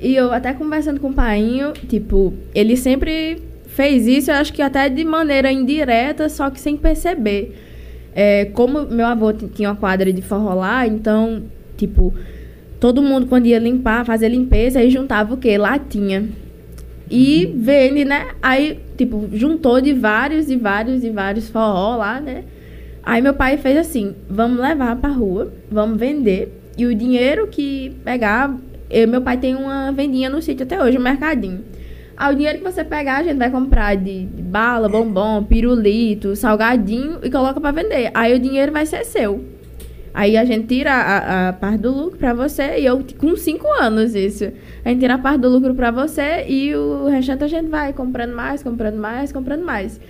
E 0.00 0.14
eu 0.14 0.32
até 0.32 0.52
conversando 0.52 1.00
com 1.00 1.08
o 1.10 1.12
painho, 1.14 1.72
tipo, 1.72 2.32
ele 2.54 2.76
sempre 2.76 3.42
fez 3.66 4.06
isso, 4.06 4.30
eu 4.30 4.36
acho 4.36 4.52
que 4.52 4.62
até 4.62 4.88
de 4.88 5.04
maneira 5.04 5.52
indireta, 5.52 6.28
só 6.28 6.48
que 6.50 6.58
sem 6.58 6.76
perceber. 6.76 7.54
É, 8.14 8.46
como 8.46 8.86
meu 8.86 9.04
avô 9.06 9.32
tinha 9.34 9.68
uma 9.68 9.76
quadra 9.76 10.10
de 10.10 10.22
forró 10.22 10.54
lá, 10.54 10.86
então, 10.86 11.42
tipo, 11.76 12.14
todo 12.80 13.02
mundo 13.02 13.26
quando 13.26 13.46
ia 13.46 13.58
limpar, 13.58 14.04
fazer 14.04 14.28
limpeza, 14.28 14.78
aí 14.78 14.90
juntava 14.90 15.34
o 15.34 15.36
quê? 15.36 15.56
Latinha. 15.56 16.28
E 17.10 17.52
vende, 17.56 18.04
né? 18.04 18.28
Aí, 18.42 18.80
tipo, 18.96 19.28
juntou 19.32 19.80
de 19.80 19.92
vários 19.92 20.50
e 20.50 20.56
vários 20.56 21.04
e 21.04 21.10
vários 21.10 21.48
forró 21.48 21.96
lá, 21.96 22.20
né? 22.20 22.44
Aí 23.02 23.22
meu 23.22 23.34
pai 23.34 23.56
fez 23.56 23.76
assim: 23.76 24.14
vamos 24.28 24.58
levar 24.58 24.96
pra 24.96 25.10
rua, 25.10 25.52
vamos 25.70 25.98
vender. 25.98 26.52
E 26.76 26.84
o 26.84 26.94
dinheiro 26.94 27.46
que 27.46 27.96
pegar, 28.04 28.54
eu, 28.90 29.06
meu 29.06 29.22
pai 29.22 29.36
tem 29.38 29.54
uma 29.54 29.92
vendinha 29.92 30.28
no 30.28 30.42
sítio 30.42 30.64
até 30.64 30.82
hoje, 30.82 30.98
um 30.98 31.02
mercadinho. 31.02 31.64
Aí 32.16 32.32
o 32.32 32.36
dinheiro 32.36 32.58
que 32.58 32.64
você 32.64 32.82
pegar, 32.82 33.18
a 33.18 33.22
gente 33.22 33.36
vai 33.36 33.50
comprar 33.50 33.94
de, 33.94 34.24
de 34.24 34.42
bala, 34.42 34.88
bombom, 34.88 35.44
pirulito, 35.44 36.34
salgadinho 36.34 37.18
e 37.22 37.30
coloca 37.30 37.60
pra 37.60 37.70
vender. 37.70 38.10
Aí 38.12 38.34
o 38.34 38.38
dinheiro 38.38 38.72
vai 38.72 38.86
ser 38.86 39.04
seu. 39.04 39.44
Aí 40.16 40.34
a 40.34 40.46
gente 40.46 40.66
tira 40.66 40.94
a, 40.94 41.48
a 41.50 41.52
parte 41.52 41.76
do 41.76 41.92
lucro 41.92 42.16
pra 42.16 42.32
você, 42.32 42.78
e 42.78 42.86
eu 42.86 43.04
com 43.18 43.36
5 43.36 43.68
anos 43.78 44.14
isso. 44.14 44.50
A 44.82 44.88
gente 44.88 45.00
tira 45.00 45.16
a 45.16 45.18
parte 45.18 45.42
do 45.42 45.50
lucro 45.50 45.74
pra 45.74 45.90
você 45.90 46.46
e 46.48 46.74
o 46.74 47.06
restante 47.06 47.44
a 47.44 47.46
gente 47.46 47.68
vai 47.68 47.92
comprando 47.92 48.34
mais, 48.34 48.62
comprando 48.62 48.96
mais, 48.96 49.30
comprando 49.30 49.62
mais. 49.62 50.00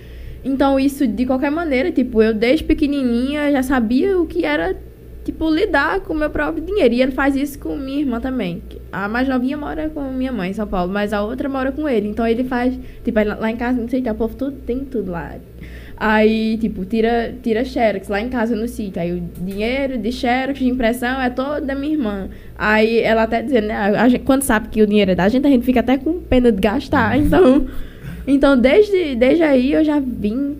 Então 0.44 0.78
isso, 0.78 1.08
de 1.08 1.26
qualquer 1.26 1.50
maneira, 1.50 1.90
tipo, 1.90 2.22
eu 2.22 2.32
desde 2.32 2.62
pequenininha 2.62 3.50
já 3.50 3.64
sabia 3.64 4.16
o 4.16 4.26
que 4.26 4.44
era, 4.44 4.76
tipo, 5.24 5.50
lidar 5.50 5.98
com 5.98 6.14
o 6.14 6.16
meu 6.16 6.30
próprio 6.30 6.64
dinheiro. 6.64 6.94
E 6.94 7.02
ele 7.02 7.10
faz 7.10 7.34
isso 7.34 7.58
com 7.58 7.74
minha 7.74 7.98
irmã 7.98 8.20
também. 8.20 8.62
A 8.92 9.08
mais 9.08 9.26
novinha 9.26 9.56
mora 9.56 9.90
com 9.90 10.02
minha 10.12 10.30
mãe 10.30 10.50
em 10.50 10.54
São 10.54 10.68
Paulo, 10.68 10.92
mas 10.92 11.12
a 11.12 11.20
outra 11.20 11.48
mora 11.48 11.72
com 11.72 11.88
ele. 11.88 12.06
Então 12.06 12.24
ele 12.24 12.44
faz, 12.44 12.78
tipo, 13.02 13.18
lá 13.24 13.50
em 13.50 13.56
casa, 13.56 13.80
não 13.80 13.88
sei, 13.88 14.02
tá, 14.02 14.12
o 14.12 14.14
povo 14.14 14.36
tudo, 14.36 14.56
tem 14.64 14.84
tudo 14.84 15.10
lá. 15.10 15.34
Aí, 15.96 16.58
tipo, 16.58 16.84
tira, 16.84 17.34
tira 17.42 17.64
xerox 17.64 18.08
lá 18.08 18.20
em 18.20 18.28
casa 18.28 18.54
no 18.54 18.68
sítio. 18.68 19.00
Aí 19.00 19.12
o 19.12 19.20
dinheiro 19.40 19.96
de 19.96 20.12
xerox, 20.12 20.58
de 20.58 20.68
impressão, 20.68 21.20
é 21.20 21.30
todo 21.30 21.64
da 21.64 21.74
minha 21.74 21.94
irmã. 21.94 22.28
Aí 22.56 23.00
ela 23.00 23.22
até 23.22 23.42
dizendo, 23.42 23.68
né? 23.68 24.08
Gente, 24.10 24.24
quando 24.24 24.42
sabe 24.42 24.68
que 24.68 24.82
o 24.82 24.86
dinheiro 24.86 25.12
é 25.12 25.14
da 25.14 25.28
gente, 25.28 25.46
a 25.46 25.50
gente 25.50 25.64
fica 25.64 25.80
até 25.80 25.96
com 25.96 26.20
pena 26.20 26.52
de 26.52 26.60
gastar. 26.60 27.16
Então, 27.16 27.66
então 28.28 28.58
desde, 28.58 29.14
desde 29.14 29.42
aí 29.42 29.72
eu 29.72 29.82
já 29.82 29.98
vim 29.98 30.56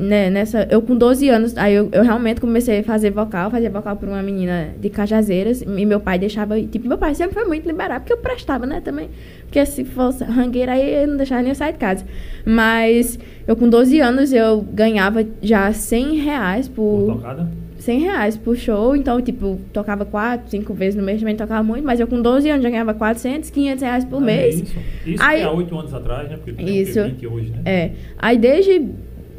né, 0.00 0.30
nessa. 0.30 0.66
Eu 0.70 0.80
com 0.82 0.96
12 0.96 1.28
anos, 1.28 1.56
aí 1.56 1.74
eu, 1.74 1.88
eu 1.92 2.02
realmente 2.02 2.40
comecei 2.40 2.80
a 2.80 2.82
fazer 2.82 3.10
vocal, 3.10 3.50
fazer 3.50 3.68
vocal 3.68 3.96
pra 3.96 4.08
uma 4.08 4.22
menina 4.22 4.68
de 4.80 4.88
Cajazeiras. 4.88 5.62
E 5.62 5.86
meu 5.86 6.00
pai 6.00 6.18
deixava. 6.18 6.60
Tipo, 6.60 6.88
meu 6.88 6.98
pai 6.98 7.14
sempre 7.14 7.34
foi 7.34 7.44
muito 7.44 7.66
liberado, 7.66 8.00
porque 8.00 8.12
eu 8.12 8.18
prestava, 8.18 8.66
né, 8.66 8.80
também. 8.80 9.10
Porque 9.44 9.64
se 9.66 9.84
fosse 9.84 10.24
rangueira 10.24 10.72
aí, 10.72 11.02
eu 11.02 11.08
não 11.08 11.16
deixava 11.16 11.42
nem 11.42 11.50
eu 11.50 11.54
sair 11.54 11.72
de 11.72 11.78
casa. 11.78 12.04
Mas 12.44 13.18
eu 13.46 13.54
com 13.56 13.68
12 13.68 14.00
anos 14.00 14.32
eu 14.32 14.60
ganhava 14.62 15.24
já 15.42 15.72
100 15.72 16.16
reais 16.16 16.68
Por 16.68 17.06
por. 17.06 17.14
tocada? 17.16 17.48
100 17.78 18.00
reais 18.00 18.36
por 18.36 18.54
show, 18.58 18.94
então, 18.94 19.22
tipo, 19.22 19.58
tocava 19.72 20.04
4, 20.04 20.50
5 20.50 20.74
vezes 20.74 20.94
no 20.96 21.02
mês, 21.02 21.18
também 21.20 21.34
tocava 21.34 21.62
muito, 21.62 21.82
mas 21.82 21.98
eu 21.98 22.06
com 22.06 22.20
12 22.20 22.50
anos 22.50 22.62
já 22.62 22.68
ganhava 22.68 22.92
400, 22.92 23.48
500 23.48 23.82
reais 23.82 24.04
por 24.04 24.18
Ah, 24.18 24.20
mês. 24.20 24.54
Isso, 24.60 24.76
isso 25.06 25.22
Aí- 25.24 25.38
que 25.40 25.46
há 25.46 25.50
8 25.50 25.78
anos 25.78 25.94
atrás, 25.94 26.28
né? 26.28 26.36
Porque 26.36 26.52
tem? 26.52 26.76
Isso. 26.78 27.02
20 27.02 27.26
hoje, 27.26 27.48
né? 27.50 27.58
É. 27.64 27.90
Aí 28.18 28.36
desde 28.36 28.84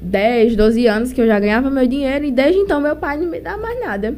10, 0.01 0.55
12 0.55 0.87
anos 0.87 1.13
que 1.13 1.21
eu 1.21 1.27
já 1.27 1.39
ganhava 1.39 1.69
meu 1.69 1.87
dinheiro 1.87 2.25
e 2.25 2.31
desde 2.31 2.59
então 2.59 2.81
meu 2.81 2.95
pai 2.95 3.17
não 3.17 3.27
me 3.29 3.39
dá 3.39 3.55
mais 3.57 3.79
nada. 3.79 4.15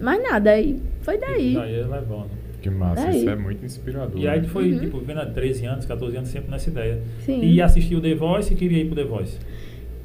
Mais 0.00 0.22
nada. 0.22 0.58
E 0.58 0.76
foi 1.02 1.18
daí. 1.18 1.54
Daí 1.54 1.74
é 1.80 1.86
levando. 1.86 2.30
Que 2.62 2.70
massa, 2.70 3.04
Daí. 3.06 3.18
isso 3.18 3.30
é 3.30 3.36
muito 3.36 3.64
inspirador. 3.64 4.18
E 4.20 4.26
aí 4.26 4.40
tu 4.40 4.44
né? 4.44 4.48
foi, 4.52 4.72
Uhum. 4.72 4.78
tipo, 4.80 4.98
vendo 5.00 5.20
há 5.20 5.26
13 5.26 5.66
anos, 5.66 5.84
14 5.86 6.16
anos, 6.16 6.28
sempre 6.30 6.50
nessa 6.50 6.68
ideia. 6.68 6.98
Sim. 7.24 7.40
E 7.44 7.62
assistiu 7.62 7.98
o 7.98 8.00
The 8.00 8.14
Voice 8.14 8.52
e 8.52 8.56
queria 8.56 8.78
ir 8.82 8.86
pro 8.86 8.96
The 8.96 9.04
Voice. 9.04 9.36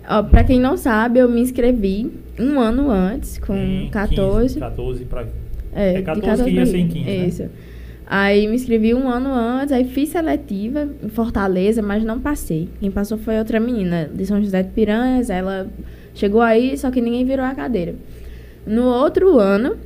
Ó, 0.08 0.22
pra 0.24 0.44
quem 0.44 0.60
não 0.60 0.78
sabe, 0.78 1.20
eu 1.20 1.28
me 1.30 1.42
inscrevi 1.42 2.12
um 2.40 2.60
ano 2.60 2.92
antes, 2.92 3.38
com 3.40 3.56
Em 3.56 3.90
14. 3.90 4.56
15, 4.56 4.60
14 4.60 5.06
pra... 5.06 5.26
É, 5.74 5.94
É 5.94 5.98
de 5.98 6.04
14 6.04 6.44
que 6.44 6.50
ia 6.52 6.66
ser 6.66 6.78
em 6.78 6.86
mim. 6.86 7.04
15, 7.04 7.44
né? 7.44 7.50
Aí 8.14 8.46
me 8.46 8.56
inscrevi 8.56 8.94
um 8.94 9.08
ano 9.08 9.30
antes, 9.34 9.72
aí 9.72 9.86
fiz 9.86 10.10
seletiva 10.10 10.86
em 11.02 11.08
Fortaleza, 11.08 11.82
mas 11.82 12.04
não 12.04 12.20
passei. 12.20 12.68
Quem 12.82 12.92
passou 12.92 13.18
foi 13.18 13.38
outra 13.40 13.58
menina 13.58 14.10
de 14.14 14.26
São 14.26 14.44
José 14.44 14.62
de 14.64 14.70
Piranhas. 14.72 15.30
Ela 15.30 15.68
chegou 16.14 16.42
aí, 16.42 16.78
só 16.78 16.92
que 16.92 17.00
ninguém 17.00 17.24
virou 17.24 17.46
a 17.46 17.56
cadeira. 17.56 17.96
No 18.68 18.84
outro 18.84 19.40
ano, 19.40 19.78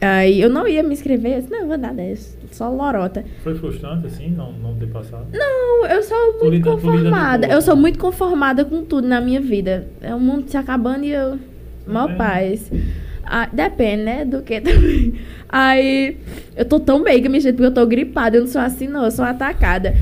aí 0.00 0.40
eu 0.40 0.48
não 0.48 0.66
ia 0.66 0.82
me 0.82 0.94
inscrever, 0.94 1.34
eu 1.34 1.40
disse, 1.42 1.52
não, 1.52 1.68
vou 1.68 1.76
dar 1.76 1.92
10, 1.92 2.38
só 2.50 2.70
lorota. 2.70 3.22
Foi 3.44 3.54
frustrante, 3.54 4.06
assim, 4.06 4.30
não, 4.30 4.52
não 4.54 4.74
ter 4.76 4.86
passado? 4.88 5.26
Não, 5.30 5.86
eu 5.86 6.02
sou 6.02 6.32
muito 6.40 6.48
lida- 6.48 6.70
conformada. 6.70 7.46
Eu 7.46 7.60
sou 7.60 7.76
muito 7.76 7.98
conformada 7.98 8.64
com 8.64 8.82
tudo 8.86 9.06
na 9.06 9.20
minha 9.20 9.40
vida. 9.40 9.86
É 10.00 10.14
o 10.14 10.18
mundo 10.18 10.48
se 10.48 10.56
acabando 10.56 11.04
e 11.04 11.10
eu. 11.12 11.38
Mó 11.86 12.08
É. 12.08 12.14
paz. 12.14 12.70
Ah, 13.32 13.48
depende, 13.52 14.02
né? 14.02 14.24
Do 14.24 14.42
que 14.42 14.58
também. 14.60 15.14
Aí, 15.48 16.16
eu 16.56 16.64
tô 16.64 16.80
tão 16.80 17.00
bem 17.00 17.22
que 17.22 17.28
me 17.28 17.38
gente, 17.38 17.54
porque 17.54 17.68
eu 17.68 17.74
tô 17.74 17.86
gripada. 17.86 18.36
Eu 18.36 18.40
não 18.40 18.48
sou 18.48 18.60
assim, 18.60 18.88
não. 18.88 19.04
Eu 19.04 19.10
sou 19.12 19.24
atacada. 19.24 19.94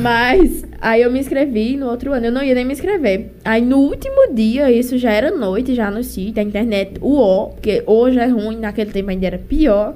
Mas, 0.00 0.64
aí 0.80 1.02
eu 1.02 1.12
me 1.12 1.20
inscrevi 1.20 1.76
no 1.76 1.86
outro 1.86 2.12
ano. 2.12 2.26
Eu 2.26 2.32
não 2.32 2.42
ia 2.42 2.54
nem 2.54 2.64
me 2.64 2.72
inscrever. 2.72 3.30
Aí, 3.44 3.62
no 3.62 3.78
último 3.78 4.34
dia, 4.34 4.72
isso 4.72 4.98
já 4.98 5.12
era 5.12 5.30
noite, 5.30 5.72
já 5.72 5.88
no 5.88 6.02
sítio, 6.02 6.42
a 6.42 6.44
internet, 6.44 6.98
uó, 7.00 7.50
porque 7.50 7.84
hoje 7.86 8.18
é 8.18 8.26
ruim, 8.26 8.58
naquele 8.58 8.90
tempo 8.90 9.10
ainda 9.10 9.26
era 9.26 9.38
pior. 9.38 9.94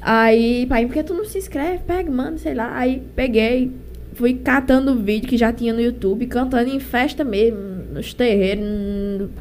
Aí, 0.00 0.64
pai, 0.66 0.86
por 0.86 0.94
que 0.94 1.02
tu 1.02 1.12
não 1.12 1.26
se 1.26 1.36
inscreve? 1.36 1.80
Pega, 1.86 2.10
manda, 2.10 2.38
sei 2.38 2.54
lá. 2.54 2.74
Aí, 2.74 3.02
peguei, 3.14 3.72
fui 4.14 4.32
catando 4.34 4.94
vídeo 4.94 5.28
que 5.28 5.36
já 5.36 5.52
tinha 5.52 5.74
no 5.74 5.80
YouTube, 5.80 6.26
cantando 6.26 6.70
em 6.70 6.80
festa 6.80 7.22
mesmo, 7.22 7.58
nos 7.92 8.14
terreiros, 8.14 8.64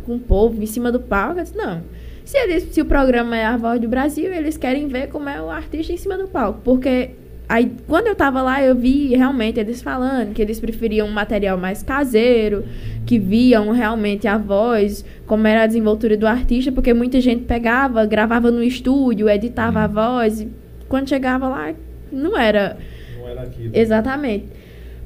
com 0.04 0.16
o 0.16 0.20
povo, 0.20 0.62
em 0.62 0.66
cima 0.66 0.92
do 0.92 1.00
palco. 1.00 1.40
Eu 1.40 1.44
disse, 1.44 1.56
não. 1.56 1.82
Se, 2.28 2.38
eles, 2.40 2.64
se 2.72 2.82
o 2.82 2.86
programa 2.86 3.38
é 3.38 3.46
a 3.46 3.56
voz 3.56 3.80
do 3.80 3.88
Brasil, 3.88 4.34
eles 4.34 4.58
querem 4.58 4.90
ver 4.90 5.08
como 5.08 5.30
é 5.30 5.42
o 5.42 5.50
artista 5.50 5.94
em 5.94 5.98
cima 5.98 6.18
do 6.18 6.28
palco. 6.28 6.60
Porque 6.62 7.12
aí, 7.48 7.72
quando 7.88 8.08
eu 8.08 8.16
tava 8.16 8.42
lá, 8.42 8.62
eu 8.62 8.76
vi 8.76 9.16
realmente 9.16 9.62
eles 9.62 9.82
falando 9.82 10.34
que 10.34 10.42
eles 10.42 10.60
preferiam 10.60 11.08
um 11.08 11.12
material 11.12 11.58
mais 11.58 11.82
caseiro, 11.82 12.66
que 13.06 13.18
viam 13.18 13.72
realmente 13.72 14.28
a 14.28 14.38
voz, 14.38 15.06
como 15.26 15.48
era 15.48 15.64
a 15.64 15.68
desenvoltura 15.68 16.18
do 16.18 16.28
artista, 16.28 16.70
porque 16.70 16.94
muita 16.94 17.22
gente 17.22 17.46
pegava, 17.46 18.06
gravava 18.06 18.52
no 18.52 18.62
estúdio, 18.62 19.30
editava 19.30 19.80
a 19.80 19.88
voz, 19.88 20.42
e 20.42 20.50
quando 20.90 21.08
chegava 21.08 21.48
lá, 21.48 21.74
não 22.12 22.38
era 22.38 22.76
Não 23.18 23.26
era 23.26 23.44
aquilo. 23.44 23.72
Exatamente. 23.74 24.48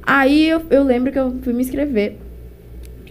Aí 0.01 0.49
eu, 0.49 0.63
eu 0.71 0.83
lembro 0.83 1.11
que 1.11 1.19
eu 1.19 1.37
fui 1.43 1.53
me 1.53 1.61
inscrever 1.61 2.17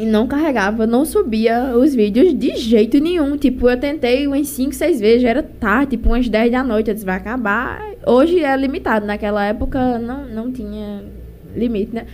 e 0.00 0.06
não 0.06 0.26
carregava, 0.26 0.86
não 0.86 1.04
subia 1.04 1.76
os 1.76 1.94
vídeos 1.94 2.32
de 2.32 2.56
jeito 2.56 2.98
nenhum. 2.98 3.36
Tipo, 3.36 3.68
eu 3.68 3.78
tentei 3.78 4.26
umas 4.26 4.48
5, 4.48 4.74
6 4.74 4.98
vezes, 4.98 5.22
já 5.22 5.28
era 5.28 5.42
tarde, 5.42 5.90
tipo 5.90 6.08
umas 6.08 6.26
10 6.26 6.50
da 6.50 6.64
noite, 6.64 6.88
eu 6.88 6.94
disse, 6.94 7.04
vai 7.04 7.16
acabar. 7.16 7.82
Hoje 8.06 8.42
é 8.42 8.56
limitado, 8.56 9.04
naquela 9.04 9.44
época 9.44 9.98
não, 9.98 10.24
não 10.24 10.50
tinha 10.50 11.04
limite, 11.54 11.94
né? 11.94 12.06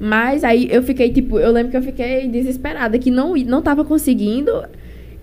Mas 0.00 0.42
aí 0.42 0.66
eu 0.72 0.82
fiquei, 0.82 1.12
tipo, 1.12 1.38
eu 1.38 1.52
lembro 1.52 1.70
que 1.70 1.76
eu 1.76 1.82
fiquei 1.82 2.26
desesperada, 2.26 2.98
que 2.98 3.12
não, 3.12 3.36
não 3.36 3.62
tava 3.62 3.84
conseguindo. 3.84 4.64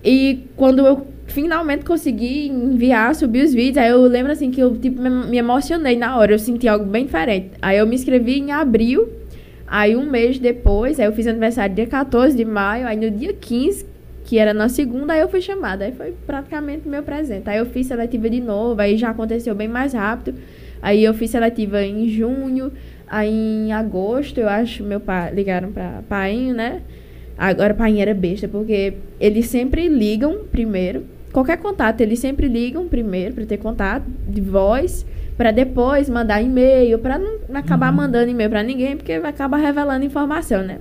E 0.01 0.45
quando 0.55 0.87
eu 0.87 1.07
finalmente 1.25 1.83
consegui 1.83 2.47
enviar, 2.47 3.13
subir 3.15 3.43
os 3.43 3.53
vídeos, 3.53 3.77
aí 3.79 3.89
eu 3.89 4.01
lembro 4.03 4.31
assim 4.31 4.49
que 4.49 4.61
eu 4.61 4.77
tipo, 4.77 5.01
me, 5.01 5.37
emocionei 5.37 5.97
na 5.97 6.15
hora, 6.17 6.31
eu 6.31 6.39
senti 6.39 6.69
algo 6.69 6.85
bem 6.85 7.05
diferente. 7.05 7.51
Aí 7.61 7.77
eu 7.77 7.85
me 7.85 7.95
inscrevi 7.95 8.39
em 8.39 8.51
abril, 8.53 9.09
aí 9.67 9.95
um 9.95 10.09
mês 10.09 10.39
depois, 10.39 10.99
aí 10.99 11.05
eu 11.05 11.11
fiz 11.11 11.27
aniversário 11.27 11.75
dia 11.75 11.85
14 11.85 12.35
de 12.35 12.45
maio, 12.45 12.87
aí 12.87 12.95
no 12.95 13.11
dia 13.11 13.33
15, 13.33 13.85
que 14.23 14.37
era 14.37 14.53
na 14.53 14.69
segunda, 14.69 15.13
aí 15.13 15.19
eu 15.19 15.29
fui 15.29 15.41
chamada. 15.41 15.85
Aí 15.85 15.91
foi 15.91 16.13
praticamente 16.25 16.87
meu 16.87 17.03
presente. 17.03 17.49
Aí 17.49 17.57
eu 17.57 17.65
fiz 17.65 17.87
seletiva 17.87 18.29
de 18.29 18.41
novo, 18.41 18.79
aí 18.81 18.97
já 18.97 19.09
aconteceu 19.09 19.53
bem 19.53 19.67
mais 19.67 19.93
rápido. 19.93 20.37
Aí 20.81 21.03
eu 21.03 21.13
fiz 21.13 21.31
seletiva 21.31 21.83
em 21.83 22.07
junho, 22.09 22.71
aí 23.07 23.29
em 23.29 23.71
agosto, 23.71 24.39
eu 24.39 24.47
acho, 24.47 24.83
meu 24.83 24.99
pai 24.99 25.33
ligaram 25.33 25.71
pra 25.71 26.01
Painho, 26.07 26.53
né? 26.53 26.81
Agora 27.37 27.73
Painho 27.73 28.01
era 28.01 28.13
besta, 28.13 28.47
porque 28.47 28.95
eles 29.19 29.47
sempre 29.47 29.87
ligam 29.87 30.45
primeiro. 30.51 31.05
Qualquer 31.31 31.57
contato, 31.57 32.01
eles 32.01 32.19
sempre 32.19 32.47
ligam 32.47 32.87
primeiro 32.87 33.35
para 33.35 33.45
ter 33.45 33.57
contato 33.57 34.05
de 34.27 34.41
voz, 34.41 35.05
para 35.37 35.51
depois 35.51 36.09
mandar 36.09 36.41
e-mail, 36.41 36.97
para 36.97 37.19
não 37.19 37.37
acabar 37.53 37.91
mandando 37.91 38.31
e-mail 38.31 38.49
para 38.49 38.63
ninguém, 38.63 38.97
porque 38.97 39.19
vai 39.19 39.29
acabar 39.29 39.57
revelando 39.57 40.03
informação, 40.03 40.63
né? 40.63 40.79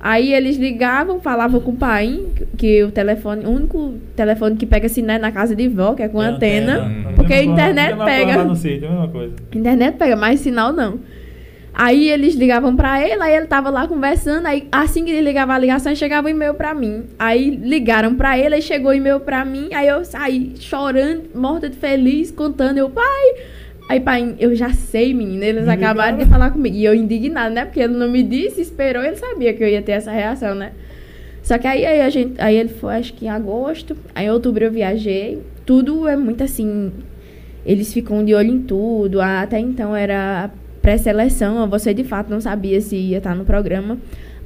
Aí 0.00 0.34
eles 0.34 0.58
ligavam, 0.58 1.18
falavam 1.18 1.60
com 1.60 1.70
o 1.70 1.76
pai, 1.76 2.20
que 2.58 2.82
o 2.82 2.90
telefone, 2.90 3.46
o 3.46 3.50
único 3.50 3.94
telefone 4.14 4.56
que 4.56 4.66
pega 4.66 4.86
sinal 4.86 5.16
é 5.16 5.18
na 5.18 5.32
casa 5.32 5.56
de 5.56 5.66
vó, 5.66 5.94
que 5.94 6.02
é 6.02 6.08
com 6.08 6.22
É 6.22 6.26
antena. 6.26 6.84
antena. 6.84 7.12
Porque 7.16 7.32
a 7.32 7.42
internet 7.42 7.96
coisa 7.96 8.04
pega. 8.04 8.36
Lá 8.36 8.44
no 8.44 8.54
sítio, 8.54 8.86
a 8.86 8.90
mesma 8.90 9.08
coisa. 9.08 9.34
Internet 9.54 9.96
pega, 9.96 10.16
mas 10.16 10.40
sinal 10.40 10.72
não. 10.74 10.98
Aí 11.72 12.10
eles 12.10 12.34
ligavam 12.34 12.76
pra 12.76 13.00
ele, 13.02 13.20
aí 13.22 13.34
ele 13.34 13.46
tava 13.46 13.70
lá 13.70 13.88
conversando, 13.88 14.46
aí 14.46 14.68
assim 14.70 15.04
que 15.04 15.10
ele 15.10 15.22
ligava 15.22 15.54
a 15.54 15.58
ligação, 15.58 15.94
chegava 15.94 16.26
o 16.26 16.30
e-mail 16.30 16.52
pra 16.54 16.74
mim. 16.74 17.04
Aí 17.18 17.50
ligaram 17.50 18.14
pra 18.14 18.38
ele, 18.38 18.56
aí 18.56 18.62
chegou 18.62 18.90
o 18.90 18.94
e-mail 18.94 19.20
pra 19.20 19.44
mim, 19.44 19.70
aí 19.72 19.88
eu 19.88 20.04
saí 20.04 20.52
chorando, 20.60 21.30
morta 21.34 21.70
de 21.70 21.76
feliz, 21.76 22.30
contando, 22.30 22.76
eu, 22.78 22.90
pai... 22.90 23.54
Aí, 23.88 24.00
pai, 24.00 24.34
eu 24.38 24.54
já 24.54 24.70
sei, 24.72 25.12
menina, 25.12 25.44
eles 25.44 25.64
Me 25.66 25.72
acabaram 25.72 26.16
de 26.16 26.24
falar 26.24 26.50
comigo. 26.50 26.74
E 26.74 26.84
eu 26.84 26.94
indignada, 26.94 27.50
né? 27.50 27.64
Porque 27.66 27.80
ele 27.80 27.94
não 27.94 28.10
me 28.10 28.22
disse, 28.22 28.60
esperou, 28.60 29.02
ele 29.04 29.16
sabia 29.16 29.52
que 29.52 29.62
eu 29.62 29.68
ia 29.68 29.82
ter 29.82 29.92
essa 29.92 30.10
reação, 30.10 30.54
né? 30.54 30.72
Só 31.42 31.58
que 31.58 31.66
aí, 31.66 31.84
aí 31.84 32.00
a 32.00 32.08
gente, 32.08 32.40
aí 32.40 32.56
ele 32.56 32.70
foi, 32.70 32.94
acho 32.96 33.12
que 33.12 33.26
em 33.26 33.28
agosto, 33.28 33.94
aí 34.14 34.26
em 34.26 34.30
outubro 34.30 34.64
eu 34.64 34.70
viajei. 34.72 35.42
Tudo 35.66 36.08
é 36.08 36.16
muito 36.16 36.42
assim, 36.42 36.90
eles 37.66 37.92
ficam 37.92 38.24
de 38.24 38.34
olho 38.34 38.50
em 38.50 38.62
tudo. 38.62 39.20
Até 39.20 39.58
então 39.60 39.94
era 39.94 40.50
pré-seleção, 40.80 41.68
você 41.68 41.92
de 41.92 42.04
fato 42.04 42.30
não 42.30 42.40
sabia 42.40 42.80
se 42.80 42.96
ia 42.96 43.18
estar 43.18 43.34
no 43.34 43.44
programa. 43.44 43.98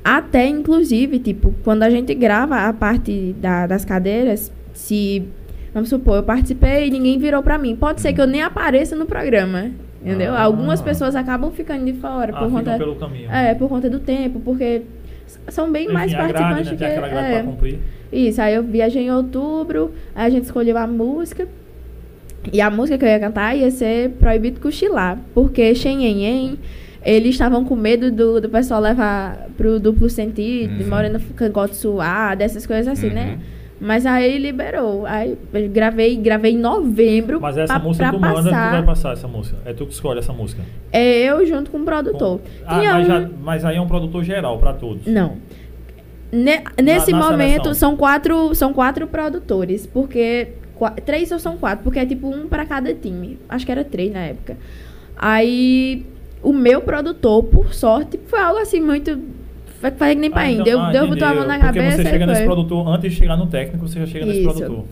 Até, 0.03 0.47
inclusive, 0.47 1.19
tipo, 1.21 1.55
quando 1.63 1.85
a 1.85 1.91
gente 1.91 2.13
grava 2.15 2.57
a 2.69 2.73
parte 2.73 3.35
da- 3.41 3.67
das 3.67 3.85
cadeiras, 3.85 4.51
se, 4.73 5.23
vamos 5.73 5.89
supor, 5.89 6.17
eu 6.17 6.23
participei 6.23 6.87
e 6.87 6.91
ninguém 6.91 7.19
virou 7.19 7.43
pra 7.43 7.59
mim. 7.59 7.77
Pode 7.77 8.01
ser 8.01 8.13
que 8.13 8.21
eu 8.21 8.27
nem 8.27 8.43
apareça 8.43 8.95
no 8.97 9.07
programa, 9.07 9.71
entendeu? 10.03 10.35
Ah. 10.35 10.43
Algumas 10.43 10.81
pessoas 10.81 11.15
acabam 11.17 11.51
ficando 11.51 11.85
de 11.85 11.93
fora 11.95 12.33
Ah, 12.35 12.39
por 12.39 12.51
conta... 12.51 12.77
pelo 12.77 12.97
caminho. 12.97 13.31
É, 13.31 13.55
por 13.55 13.69
conta 13.69 13.89
do 13.91 13.99
tempo, 13.99 14.41
porque 14.41 14.83
são 15.49 15.71
bem 15.71 15.89
mais 15.89 16.13
Enfim, 16.13 16.17
grade, 16.17 16.33
participantes 16.33 16.73
né? 16.73 16.77
que... 16.77 17.01
Tem 17.01 17.11
grade 17.11 17.27
é. 17.27 17.33
pra 17.35 17.43
cumprir. 17.53 17.79
Isso, 18.11 18.41
aí 18.41 18.55
eu 18.55 18.63
viajei 18.63 19.03
em 19.03 19.11
outubro, 19.11 19.93
aí 20.15 20.27
a 20.27 20.31
gente 20.31 20.45
escolheu 20.45 20.77
a 20.79 20.87
música. 20.87 21.47
E 22.53 22.61
a 22.61 22.71
música 22.71 22.97
que 22.97 23.05
eu 23.05 23.09
ia 23.09 23.21
cantar 23.21 23.55
ia 23.57 23.71
ser 23.71 24.11
Proibido 24.13 24.61
Cochilar, 24.61 25.19
porque 25.35 25.75
Xenhenhen, 25.75 26.59
eles 27.05 27.31
estavam 27.35 27.65
com 27.65 27.77
medo 27.77 28.11
do, 28.11 28.41
do 28.41 28.49
pessoal 28.49 28.81
levar 28.81 29.49
pro 29.57 29.79
duplo 29.79 30.09
sentido, 30.09 30.83
Uhum. 30.85 30.89
morena 30.89 31.21
cangote 31.37 31.77
suado, 31.77 32.43
essas 32.43 32.65
coisas 32.67 32.89
assim, 32.89 33.11
né? 33.11 33.39
Mas 33.81 34.05
aí 34.07 34.39
liberou. 34.39 35.07
Aí 35.07 35.37
gravei, 35.73 36.17
gravei 36.17 36.53
em 36.55 36.59
novembro 36.59 37.41
Mas 37.41 37.57
essa 37.57 37.75
pra, 37.75 37.83
música 37.83 38.09
pra 38.09 38.13
tu 38.19 38.21
manda, 38.21 38.37
tu 38.41 38.45
passar. 38.45 38.71
vai 38.73 38.83
passar 38.85 39.13
essa 39.13 39.29
música. 39.29 39.57
É 39.65 39.73
tu 39.73 39.87
que 39.87 39.93
escolhe 39.93 40.19
essa 40.19 40.33
música. 40.33 40.63
É 40.93 41.19
eu 41.25 41.47
junto 41.47 41.71
com 41.71 41.79
o 41.79 41.85
produtor. 41.85 42.41
Ah, 42.67 42.79
Tinha 42.81 42.93
mas, 42.95 43.07
um- 43.07 43.09
já- 43.11 43.29
mas 43.43 43.65
aí 43.65 43.77
é 43.77 43.81
um 43.81 43.87
produtor 43.87 44.25
geral 44.25 44.59
pra 44.59 44.73
todos. 44.73 45.07
Não. 45.07 45.37
Ne- 46.33 46.63
nesse 46.83 47.11
na 47.13 47.19
momento 47.19 47.63
seleção. 47.65 47.75
são 47.75 47.97
quatro, 47.97 48.55
são 48.55 48.73
quatro 48.75 49.07
produtores, 49.07 49.87
porque 49.87 50.49
três 51.07 51.31
ou 51.33 51.39
são 51.39 51.57
quatro, 51.57 51.83
porque 51.85 51.99
é 52.01 52.05
tipo 52.07 52.29
um 52.29 52.49
pra 52.49 52.67
cada 52.67 52.93
time. 52.93 53.39
Acho 53.49 53.65
que 53.65 53.73
era 53.73 53.85
três 53.85 54.13
na 54.13 54.21
época. 54.21 54.57
Aí 55.17 56.05
o 56.43 56.53
meu 56.53 56.81
produtor, 56.83 57.45
por 57.45 57.73
sorte, 57.75 58.19
foi 58.27 58.41
algo 58.41 58.61
assim 58.61 58.81
muito 58.81 59.19
foi 59.81 59.91
que 59.91 60.15
nem 60.21 60.31
Ah, 60.31 60.35
pai, 60.35 60.53
então- 60.53 60.65
deu, 60.65 60.81
ah, 60.81 60.91
deu 60.93 61.09
botou 61.09 61.29
a 61.29 61.35
mão 61.35 61.47
na 61.47 61.59
Porque 61.59 61.67
cabeça 61.79 61.97
você 61.97 62.03
e 62.09 62.11
chega 62.11 62.27
nesse 62.27 62.41
foi. 62.41 62.47
produtor, 62.47 62.89
antes 62.89 63.13
de 63.13 63.17
chegar 63.19 63.37
no 63.37 63.47
técnico, 63.47 63.87
você 63.89 64.01
já 64.01 64.07
chega 64.07 64.27
nesse 64.27 64.41
Isso. 64.41 64.53
produtor. 64.53 64.85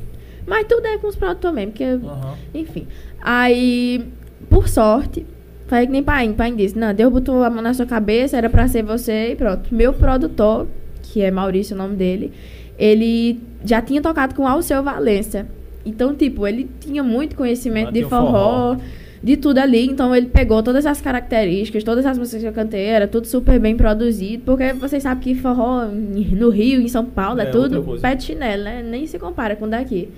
Mas 0.47 0.65
tudo 0.69 0.87
é 0.87 0.97
com 0.99 1.09
os 1.09 1.17
produtores 1.17 1.55
mesmo, 1.57 1.73
porque 1.73 1.85
Aham. 1.85 2.35
enfim. 2.55 2.87
Aí, 3.21 4.05
por 4.49 4.69
sorte, 4.69 5.27
foi 5.67 5.87
que 5.87 5.93
nem 5.93 6.03
pai, 6.03 6.29
pai 6.33 6.53
disse, 6.53 6.79
não, 6.79 6.95
Deus 6.95 7.13
botou 7.13 7.43
a 7.43 7.51
mão 7.51 7.61
na 7.63 7.75
sua 7.75 7.85
cabeça, 7.87 8.37
era 8.37 8.49
pra 8.49 8.69
ser 8.69 8.83
você 8.85 9.33
e 9.33 9.37
pronto. 9.37 9.75
Meu 9.75 9.93
produtor, 9.93 10.69
que 11.03 11.21
é 11.21 11.31
Maurício 11.31 11.75
o 11.75 11.79
nome 11.79 11.97
dele, 11.97 12.33
ele 12.79 13.41
já 13.65 13.83
tinha 13.83 14.01
tocado 14.01 14.35
com 14.35 14.47
Alceu 14.47 14.83
Valença. 14.83 15.47
Então, 15.85 16.15
tipo, 16.15 16.47
ele 16.47 16.69
tinha 16.81 17.03
muito 17.03 17.35
conhecimento 17.37 17.89
Ah, 17.89 17.93
de 17.93 18.03
forró, 18.05 18.27
forró. 18.27 18.77
De 19.23 19.37
tudo 19.37 19.59
ali. 19.59 19.87
Então, 19.87 20.15
ele 20.15 20.27
pegou 20.27 20.63
todas 20.63 20.87
as 20.87 21.01
características, 21.01 21.83
todas 21.85 22.05
as 22.07 22.19
músicas 22.19 22.43
que 22.43 22.49
eu 22.49 22.53
cantei, 22.53 22.85
era 22.87 23.07
tudo 23.09 23.27
super 23.27 23.59
bem 23.59 23.77
produzido. 23.77 24.43
Porque 24.45 24.73
vocês 24.73 25.03
sabem 25.03 25.23
que 25.23 25.35
forró 25.35 25.87
no 25.87 26.51
Rio, 26.51 26.81
em 26.81 26.89
São 26.89 27.05
Paulo, 27.05 27.41
é, 27.41 27.45
É, 27.45 27.47
tudo 27.47 27.99
pé 28.01 28.15
de 28.15 28.25
chinelo, 28.25 28.65
né? 28.65 28.83
Nem 28.83 29.07
se 29.07 29.19
compara 29.19 29.57
com 29.57 29.65
o 29.65 29.69
daqui. 29.69 30.09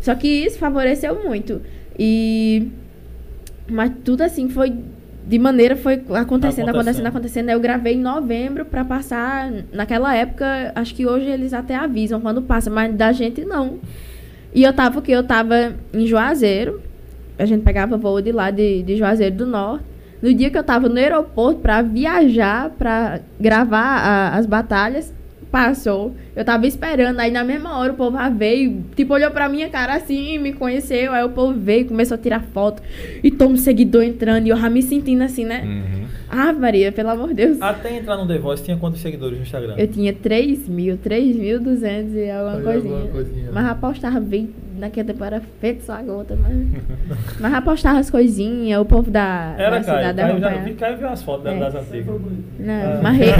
Só 0.00 0.14
que 0.14 0.28
isso 0.28 0.58
favoreceu 0.58 1.24
muito. 1.24 1.60
E. 1.98 2.68
Mas 3.68 3.90
tudo 4.04 4.22
assim 4.22 4.48
foi. 4.48 4.72
De 5.26 5.40
maneira 5.40 5.74
foi 5.74 5.94
acontecendo, 5.94 6.20
acontecendo, 6.20 6.68
Acontecendo. 6.68 7.06
acontecendo. 7.08 7.50
Eu 7.50 7.58
gravei 7.58 7.94
em 7.94 8.00
novembro 8.00 8.64
pra 8.64 8.84
passar. 8.84 9.50
Naquela 9.72 10.14
época, 10.14 10.70
acho 10.76 10.94
que 10.94 11.04
hoje 11.04 11.26
eles 11.26 11.52
até 11.52 11.74
avisam 11.74 12.20
quando 12.20 12.40
passa, 12.42 12.70
mas 12.70 12.94
da 12.94 13.10
gente 13.10 13.44
não. 13.44 13.80
E 14.54 14.62
eu 14.62 14.72
tava 14.72 15.00
o 15.00 15.02
quê? 15.02 15.10
Eu 15.10 15.24
tava 15.24 15.74
em 15.92 16.06
Juazeiro. 16.06 16.80
A 17.38 17.44
gente 17.44 17.62
pegava 17.62 17.96
voo 17.96 18.20
de 18.20 18.32
lá 18.32 18.50
de, 18.50 18.82
de 18.82 18.96
Juazeiro 18.96 19.34
do 19.36 19.46
Norte. 19.46 19.84
No 20.22 20.32
dia 20.32 20.48
que 20.50 20.56
eu 20.56 20.64
tava 20.64 20.88
no 20.88 20.96
aeroporto 20.98 21.60
pra 21.60 21.82
viajar, 21.82 22.70
pra 22.70 23.20
gravar 23.38 23.78
a- 24.00 24.36
as 24.36 24.46
batalhas, 24.46 25.12
passou. 25.50 26.14
Eu 26.34 26.44
tava 26.44 26.66
esperando, 26.66 27.20
aí 27.20 27.30
na 27.30 27.44
mesma 27.44 27.78
hora 27.78 27.92
o 27.92 27.96
povo 27.96 28.16
veio, 28.36 28.82
tipo, 28.96 29.14
olhou 29.14 29.30
pra 29.30 29.48
minha 29.48 29.68
cara 29.68 29.94
assim, 29.94 30.38
me 30.38 30.52
conheceu, 30.52 31.12
aí 31.12 31.24
o 31.24 31.28
povo 31.30 31.52
veio, 31.58 31.86
começou 31.86 32.14
a 32.14 32.18
tirar 32.18 32.40
foto, 32.42 32.82
e 33.22 33.30
todo 33.30 33.52
um 33.52 33.56
seguidor 33.56 34.02
entrando, 34.02 34.46
e 34.46 34.50
eu 34.50 34.56
já 34.56 34.68
me 34.68 34.82
sentindo 34.82 35.22
assim, 35.22 35.44
né? 35.44 35.62
Uhum. 35.64 36.06
Ah, 36.28 36.52
Maria, 36.52 36.90
pelo 36.90 37.10
amor 37.10 37.28
de 37.28 37.34
Deus. 37.34 37.62
Até 37.62 37.96
entrar 37.96 38.16
no 38.16 38.26
The 38.26 38.38
Voice, 38.38 38.62
tinha 38.64 38.76
quantos 38.76 39.00
seguidores 39.00 39.36
no 39.38 39.44
Instagram? 39.44 39.74
Eu 39.78 39.86
tinha 39.86 40.12
3 40.12 40.68
mil, 40.68 40.98
3.200 40.98 42.14
e 42.14 42.30
alguma 42.30 42.56
Aí, 42.56 42.62
coisinha. 42.64 42.94
alguma 42.94 43.12
coisinha. 43.12 43.50
Mas 43.52 43.64
já 43.66 43.74
postava 43.74 44.20
bem, 44.20 44.50
naquele 44.78 45.08
tempo 45.12 45.24
era 45.24 45.40
feito 45.60 45.84
só 45.84 45.94
a 45.94 46.02
gota, 46.02 46.36
mas... 46.40 46.56
mas 47.40 47.52
já 47.52 47.62
postava 47.62 47.98
as 47.98 48.10
coisinhas, 48.10 48.80
o 48.80 48.84
povo 48.84 49.10
da, 49.10 49.54
Era 49.58 49.78
da 49.78 49.84
Caio. 49.84 49.98
cidade 50.08 50.18
Caio, 50.20 50.40
já, 50.40 50.48
vi, 50.62 50.74
Caio 50.74 50.96
viu 50.98 51.08
as 51.08 51.22
fotos 51.22 51.44
da- 51.44 51.52
É. 51.54 51.58
das 51.58 51.74
antigas. 51.74 52.06
Não, 52.58 52.74
Ah. 52.74 53.00
mas 53.02 53.20
ele 53.20 53.32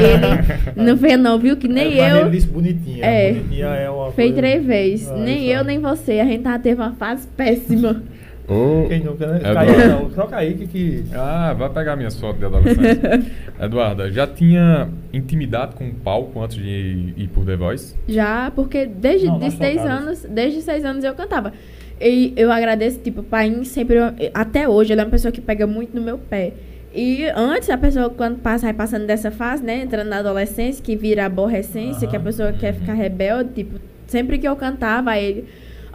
não 0.84 0.96
vê 0.96 1.16
não, 1.16 1.38
viu? 1.38 1.56
Que 1.56 1.68
nem 1.68 1.98
É, 2.00 2.12
eu... 2.12 2.16
Ele 2.22 2.30
disse 2.30 2.46
bonitinha. 2.48 3.04
É. 3.04 3.32
Bonitinha 3.32 3.66
é 3.66 3.90
uma 3.90 4.12
Fez 4.12 4.28
coisa- 4.32 4.36
três 4.36 4.64
vezes. 4.64 5.08
Ah, 5.10 5.16
nem 5.16 5.44
eu, 5.46 5.62
nem 5.64 5.78
você. 5.78 6.20
A 6.20 6.24
gente 6.24 6.42
tava, 6.42 6.58
teve 6.58 6.80
uma 6.80 6.92
fase 6.92 7.26
péssima. 7.36 8.02
Quem 8.88 9.00
nunca, 9.00 9.26
né? 9.26 9.38
Eduardo. 9.38 9.72
Kaique 9.72 9.88
não, 9.88 10.10
só 10.10 10.26
Kaique 10.26 10.66
que... 10.66 11.04
Ah, 11.12 11.52
vai 11.52 11.68
pegar 11.70 11.96
minhas 11.96 12.18
fotos 12.18 12.38
de 12.38 12.44
adolescência. 12.46 13.22
Eduarda, 13.60 14.10
já 14.10 14.26
tinha 14.26 14.88
intimidade 15.12 15.74
com 15.74 15.88
o 15.88 15.94
palco 15.94 16.40
antes 16.40 16.56
de 16.56 17.14
ir 17.16 17.28
por 17.34 17.44
The 17.44 17.56
Voice? 17.56 17.94
Já, 18.06 18.52
porque 18.54 18.86
desde 18.86 19.26
Não, 19.26 19.38
de 19.38 19.50
seis 19.50 19.80
anos, 19.80 20.24
desde 20.28 20.62
seis 20.62 20.84
anos 20.84 21.02
eu 21.02 21.14
cantava. 21.14 21.52
E 22.00 22.32
eu 22.36 22.52
agradeço, 22.52 23.00
tipo, 23.00 23.20
o 23.20 23.24
pai 23.24 23.64
sempre, 23.64 23.96
até 24.34 24.68
hoje, 24.68 24.92
ele 24.92 25.00
é 25.00 25.04
uma 25.04 25.10
pessoa 25.10 25.32
que 25.32 25.40
pega 25.40 25.66
muito 25.66 25.96
no 25.96 26.02
meu 26.02 26.18
pé. 26.18 26.52
E 26.94 27.24
antes, 27.34 27.68
a 27.68 27.76
pessoa, 27.76 28.10
quando 28.10 28.38
passa, 28.38 28.66
vai 28.66 28.74
passando 28.74 29.06
dessa 29.06 29.30
fase, 29.30 29.62
né, 29.62 29.82
entrando 29.82 30.08
na 30.08 30.18
adolescência, 30.18 30.82
que 30.82 30.94
vira 30.94 31.26
aborrecência, 31.26 32.06
que 32.06 32.16
a 32.16 32.20
pessoa 32.20 32.52
quer 32.52 32.74
ficar 32.74 32.94
rebelde, 32.94 33.50
tipo, 33.54 33.80
sempre 34.06 34.38
que 34.38 34.46
eu 34.46 34.56
cantava, 34.56 35.10
aí 35.10 35.24
ele, 35.24 35.44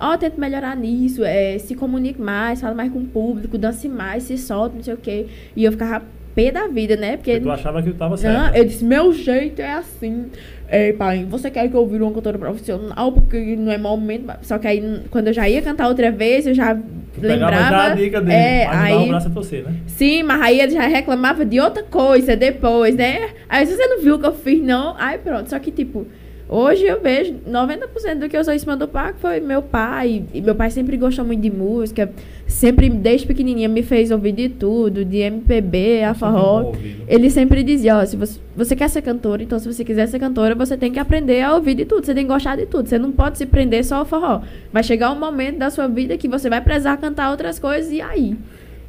ó, 0.01 0.17
tenta 0.17 0.39
melhorar 0.39 0.75
nisso, 0.75 1.23
é, 1.23 1.57
se 1.59 1.75
comunique 1.75 2.19
mais, 2.19 2.59
fala 2.59 2.73
mais 2.73 2.91
com 2.91 2.99
o 2.99 3.05
público, 3.05 3.57
dance 3.57 3.87
mais, 3.87 4.23
se 4.23 4.37
solta, 4.37 4.75
não 4.75 4.83
sei 4.83 4.93
o 4.95 4.97
quê. 4.97 5.27
E 5.55 5.63
eu 5.63 5.71
ficava 5.71 6.03
pé 6.33 6.49
da 6.51 6.67
vida, 6.67 6.95
né, 6.95 7.17
porque... 7.17 7.39
Tu 7.39 7.51
achava 7.51 7.83
que 7.83 7.91
tu 7.91 7.97
tava 7.97 8.17
certo. 8.17 8.37
Não, 8.37 8.55
eu 8.55 8.65
disse, 8.65 8.83
meu 8.83 9.13
jeito 9.13 9.61
é 9.61 9.73
assim. 9.73 10.27
Ei, 10.69 10.93
pai, 10.93 11.25
você 11.29 11.51
quer 11.51 11.67
que 11.67 11.75
eu 11.75 11.85
vire 11.85 12.01
uma 12.01 12.13
cantora 12.13 12.39
profissional? 12.39 13.11
Porque 13.11 13.57
não 13.57 13.69
é 13.69 13.77
momento. 13.77 14.25
Só 14.41 14.57
que 14.57 14.65
aí, 14.65 15.01
quando 15.11 15.27
eu 15.27 15.33
já 15.33 15.47
ia 15.49 15.61
cantar 15.61 15.89
outra 15.89 16.09
vez, 16.09 16.47
eu 16.47 16.53
já 16.53 16.73
Tu 16.73 17.19
pegava 17.19 17.51
lembrava. 17.51 17.69
já 17.69 17.91
a 17.91 17.95
dica 17.95 18.21
dele, 18.21 18.33
é, 18.33 18.65
o 18.65 18.71
aí, 18.71 19.07
braço 19.09 19.27
a 19.27 19.31
torcer, 19.31 19.65
né? 19.65 19.75
sim, 19.85 20.23
mas 20.23 20.41
aí 20.41 20.61
ele 20.61 20.71
já 20.71 20.87
reclamava 20.87 21.43
de 21.43 21.59
outra 21.59 21.83
coisa 21.83 22.37
depois, 22.37 22.95
né? 22.95 23.31
Aí 23.49 23.65
você 23.65 23.85
não 23.85 24.01
viu 24.01 24.15
o 24.15 24.19
que 24.19 24.25
eu 24.27 24.33
fiz, 24.33 24.63
não. 24.63 24.95
Aí 24.97 25.17
pronto. 25.17 25.49
Só 25.49 25.59
que, 25.59 25.71
tipo, 25.71 26.07
hoje 26.51 26.85
eu 26.85 27.01
vejo 27.01 27.33
90% 27.49 28.19
do 28.19 28.29
que 28.29 28.35
eu 28.35 28.43
sou 28.43 28.53
em 28.53 28.59
cima 28.59 28.75
do 28.75 28.87
palco 28.87 29.17
foi 29.19 29.39
meu 29.39 29.61
pai. 29.61 30.23
E 30.33 30.41
meu 30.41 30.53
pai 30.53 30.69
sempre 30.69 30.97
gostou 30.97 31.23
muito 31.23 31.41
de 31.41 31.49
música. 31.49 32.11
Sempre, 32.45 32.89
desde 32.89 33.25
pequenininha, 33.25 33.69
me 33.69 33.81
fez 33.81 34.11
ouvir 34.11 34.33
de 34.33 34.49
tudo, 34.49 35.05
de 35.05 35.19
MPB, 35.19 36.03
a 36.03 36.13
forró. 36.13 36.73
Ele 37.07 37.29
sempre 37.29 37.63
dizia, 37.63 37.97
ó, 37.97 38.05
se 38.05 38.17
você, 38.17 38.39
você 38.55 38.75
quer 38.75 38.89
ser 38.89 39.01
cantora, 39.01 39.41
então 39.41 39.57
se 39.57 39.71
você 39.71 39.85
quiser 39.85 40.07
ser 40.07 40.19
cantora, 40.19 40.53
você 40.53 40.75
tem 40.75 40.91
que 40.91 40.99
aprender 40.99 41.41
a 41.41 41.55
ouvir 41.55 41.75
de 41.75 41.85
tudo, 41.85 42.05
você 42.05 42.13
tem 42.13 42.25
que 42.25 42.31
gostar 42.31 42.57
de 42.57 42.65
tudo. 42.65 42.89
Você 42.89 42.99
não 42.99 43.11
pode 43.11 43.37
se 43.37 43.45
prender 43.45 43.85
só 43.85 43.95
ao 43.95 44.05
forró. 44.05 44.41
Vai 44.73 44.83
chegar 44.83 45.11
um 45.11 45.19
momento 45.19 45.57
da 45.57 45.69
sua 45.69 45.87
vida 45.87 46.17
que 46.17 46.27
você 46.27 46.49
vai 46.49 46.59
precisar 46.59 46.97
cantar 46.97 47.31
outras 47.31 47.57
coisas 47.57 47.91
e 47.91 48.01
aí. 48.01 48.35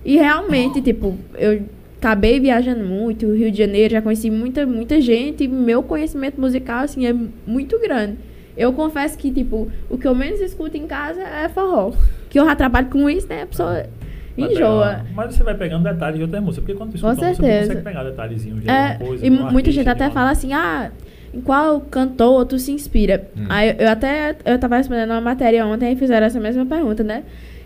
E 0.05 0.17
realmente, 0.17 0.83
tipo, 0.83 1.17
eu 1.39 1.63
acabei 2.03 2.41
viajando 2.41 2.83
muito, 2.85 3.27
o 3.27 3.35
Rio 3.37 3.49
de 3.53 3.59
Janeiro, 3.59 3.93
já 3.93 4.03
conheci 4.03 4.29
muita, 4.29 4.67
muita 4.67 5.01
gente, 5.01 5.45
e 5.45 5.49
meu 5.49 5.85
conhecimento 5.85 6.41
musical, 6.41 6.81
assim, 6.83 7.07
é 7.07 7.15
muito 7.47 7.79
grande. 7.79 8.17
Eu 8.57 8.73
confesso 8.73 9.17
que, 9.17 9.31
tipo, 9.31 9.71
o 9.89 9.97
que 9.97 10.07
eu 10.07 10.15
menos 10.15 10.41
escuto 10.41 10.77
em 10.77 10.87
casa 10.87 11.21
é 11.23 11.49
forró. 11.49 11.93
Que 12.29 12.41
eu 12.41 12.45
já 12.45 12.57
trabalho 12.57 12.89
com 12.89 13.09
isso, 13.09 13.27
né? 13.29 13.43
A 13.43 13.47
pessoa 13.47 13.87
Vai 14.37 14.51
enjoa. 14.53 14.87
pegar- 14.89 15.07
Mas 15.15 15.35
você 15.35 15.43
vai 15.45 15.55
pegando 15.55 15.85
detalhes 15.85 16.17
de 16.17 16.23
outra 16.25 16.41
música. 16.41 16.61
Porque 16.63 16.77
quando 16.77 16.91
tu 16.91 16.97
escuta 16.97 17.15
Com 17.15 17.21
certeza. 17.21 17.67
consegue 17.69 17.83
pegar 17.83 18.03
detalhezinhos 18.03 18.61
de 18.63 18.69
É, 18.69 18.93
alguma 18.95 19.09
coisa. 19.09 19.27
e 19.27 19.31
um 19.31 19.51
muita 19.53 19.71
gente 19.71 19.89
até 19.89 20.05
uma- 20.07 20.11
fala 20.11 20.31
assim, 20.33 20.53
ah, 20.53 20.91
em 21.33 21.41
qual 21.41 21.81
cantor 21.83 22.45
tu 22.47 22.59
se 22.59 22.73
inspira? 22.73 23.29
Hum. 23.37 23.47
Aí 23.49 23.75
eu 23.79 23.89
até, 23.89 24.37
eu 24.45 24.59
tava 24.59 24.77
respondendo 24.77 25.11
uma 25.13 25.21
matéria 25.21 25.65
ontem 25.67 25.93
e 25.93 25.97
fizeram 25.97 26.27
essa 26.27 26.41
mesma 26.41 26.67
pergunta, 26.67 27.03
né? 27.05 27.23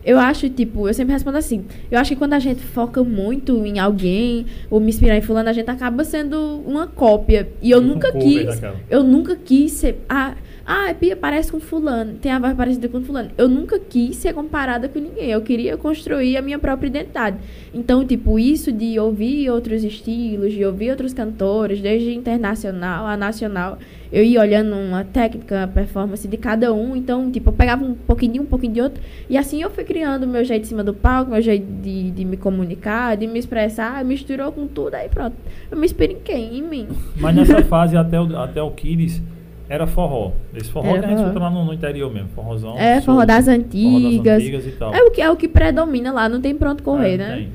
Eu 0.07 0.21
acho, 0.21 0.49
tipo, 0.49 0.87
eu 0.89 0.95
sempre 0.95 1.13
respondo 1.13 1.37
assim, 1.37 1.65
eu 1.91 1.99
acho 1.99 2.11
que 2.11 2.17
quando 2.17 2.35
a 2.35 2.39
gente 2.39 2.63
foca 2.63 3.03
muito 3.03 3.67
em 3.67 3.81
alguém, 3.81 4.47
ou 4.71 4.79
me 4.79 4.89
inspirar 4.91 5.17
em 5.17 5.21
fulano, 5.21 5.49
a 5.49 5.53
gente 5.53 5.69
acaba 5.69 6.05
sendo 6.05 6.63
uma 6.65 6.87
cópia. 6.87 7.49
E 7.61 7.73
eu 7.73 7.81
Um 7.81 7.83
nunca 7.83 8.13
quis, 8.13 8.47
daquela. 8.47 8.77
eu 8.89 9.03
nunca 9.03 9.35
quis 9.35 9.73
ser, 9.73 9.99
ah, 10.09 10.35
ah, 10.67 10.93
Pia 10.99 11.15
parece 11.15 11.53
com 11.53 11.61
fulano, 11.61 12.15
tem 12.15 12.33
a 12.33 12.41
voz 12.41 12.53
parecida 12.55 12.89
com 12.89 13.01
fulano. 13.01 13.31
Eu 13.39 13.49
nunca 13.49 13.79
quis 13.79 14.17
ser 14.17 14.35
comparada 14.35 14.89
com 14.89 14.99
ninguém, 14.99 15.31
eu 15.31 15.41
queria 15.41 15.77
construir 15.77 16.37
a 16.37 16.43
minha 16.43 16.59
própria 16.59 16.89
identidade. 16.89 17.37
Então, 17.73 18.05
tipo, 18.05 18.37
isso 18.37 18.73
de 18.73 18.99
ouvir 18.99 19.49
outros 19.49 19.85
estilos, 19.85 20.53
de 20.53 20.65
ouvir 20.65 20.91
outros 20.91 21.13
cantores, 21.13 21.81
desde 21.81 22.13
internacional 22.13 23.07
a 23.07 23.17
nacional, 23.17 23.79
eu 24.13 24.25
ia 24.25 24.41
olhando 24.41 24.75
uma 24.75 25.05
técnica, 25.05 25.57
uma 25.57 25.69
performance 25.69 26.27
de 26.27 26.37
cada 26.37 26.73
um. 26.73 26.97
Então, 26.97 27.31
tipo, 27.31 27.51
eu 27.51 27.55
pegava 27.55 27.85
um 27.85 27.95
pouquinho 27.95 28.33
de 28.33 28.41
um, 28.41 28.45
pouquinho 28.45 28.73
de 28.73 28.81
outro. 28.81 29.01
E 29.31 29.39
assim 29.39 29.63
eu 29.63 29.71
fui 29.71 29.85
criando 29.85 30.25
o 30.25 30.27
meu 30.27 30.45
jeito 30.45 30.63
em 30.65 30.69
cima 30.69 30.83
do 30.83 30.95
palco, 30.95 31.31
meu 31.31 31.43
jeito 31.43 31.67
de, 31.81 32.11
de 32.11 32.25
me 32.25 32.37
comunicar, 32.37 33.17
de 33.17 33.29
me 33.29 33.39
expressar, 33.39 34.05
misturou 34.05 34.51
com 34.51 34.67
tudo, 34.67 34.95
aí 34.95 35.09
pronto. 35.09 35.37
Eu 35.71 35.77
me 35.77 35.87
inspiro 35.87 36.13
em 36.13 36.21
quem? 36.21 36.59
Em 36.59 36.63
mim. 36.63 36.89
Mas 37.17 37.37
nessa 37.37 37.63
fase, 37.63 37.97
até 37.97 38.21
o, 38.21 38.37
até 38.37 38.61
o 38.61 38.71
Kids, 38.73 39.23
era 39.69 39.87
forró. 39.87 40.33
Esse 40.55 40.71
forró 40.71 40.89
Era 40.91 41.01
que 41.01 41.05
a 41.05 41.09
gente 41.09 41.17
forró. 41.19 41.29
escuta 41.29 41.45
lá 41.45 41.51
no, 41.51 41.65
no 41.65 41.73
interior 41.75 42.13
mesmo. 42.13 42.29
Forrozão. 42.35 42.77
É, 42.79 43.01
forró 43.01 43.25
das 43.25 43.45
Forró 43.47 43.47
das 43.47 43.49
antigas. 43.49 44.43
antigas. 44.43 44.67
É 44.95 45.03
o 45.03 45.11
que, 45.11 45.21
é 45.23 45.31
o 45.31 45.37
que 45.37 45.49
predomina 45.49 46.13
lá, 46.13 46.29
não 46.29 46.41
tem 46.41 46.55
pronto 46.55 46.83
correr, 46.83 47.15
É, 47.15 47.17
né? 47.19 47.37
tem. 47.37 47.49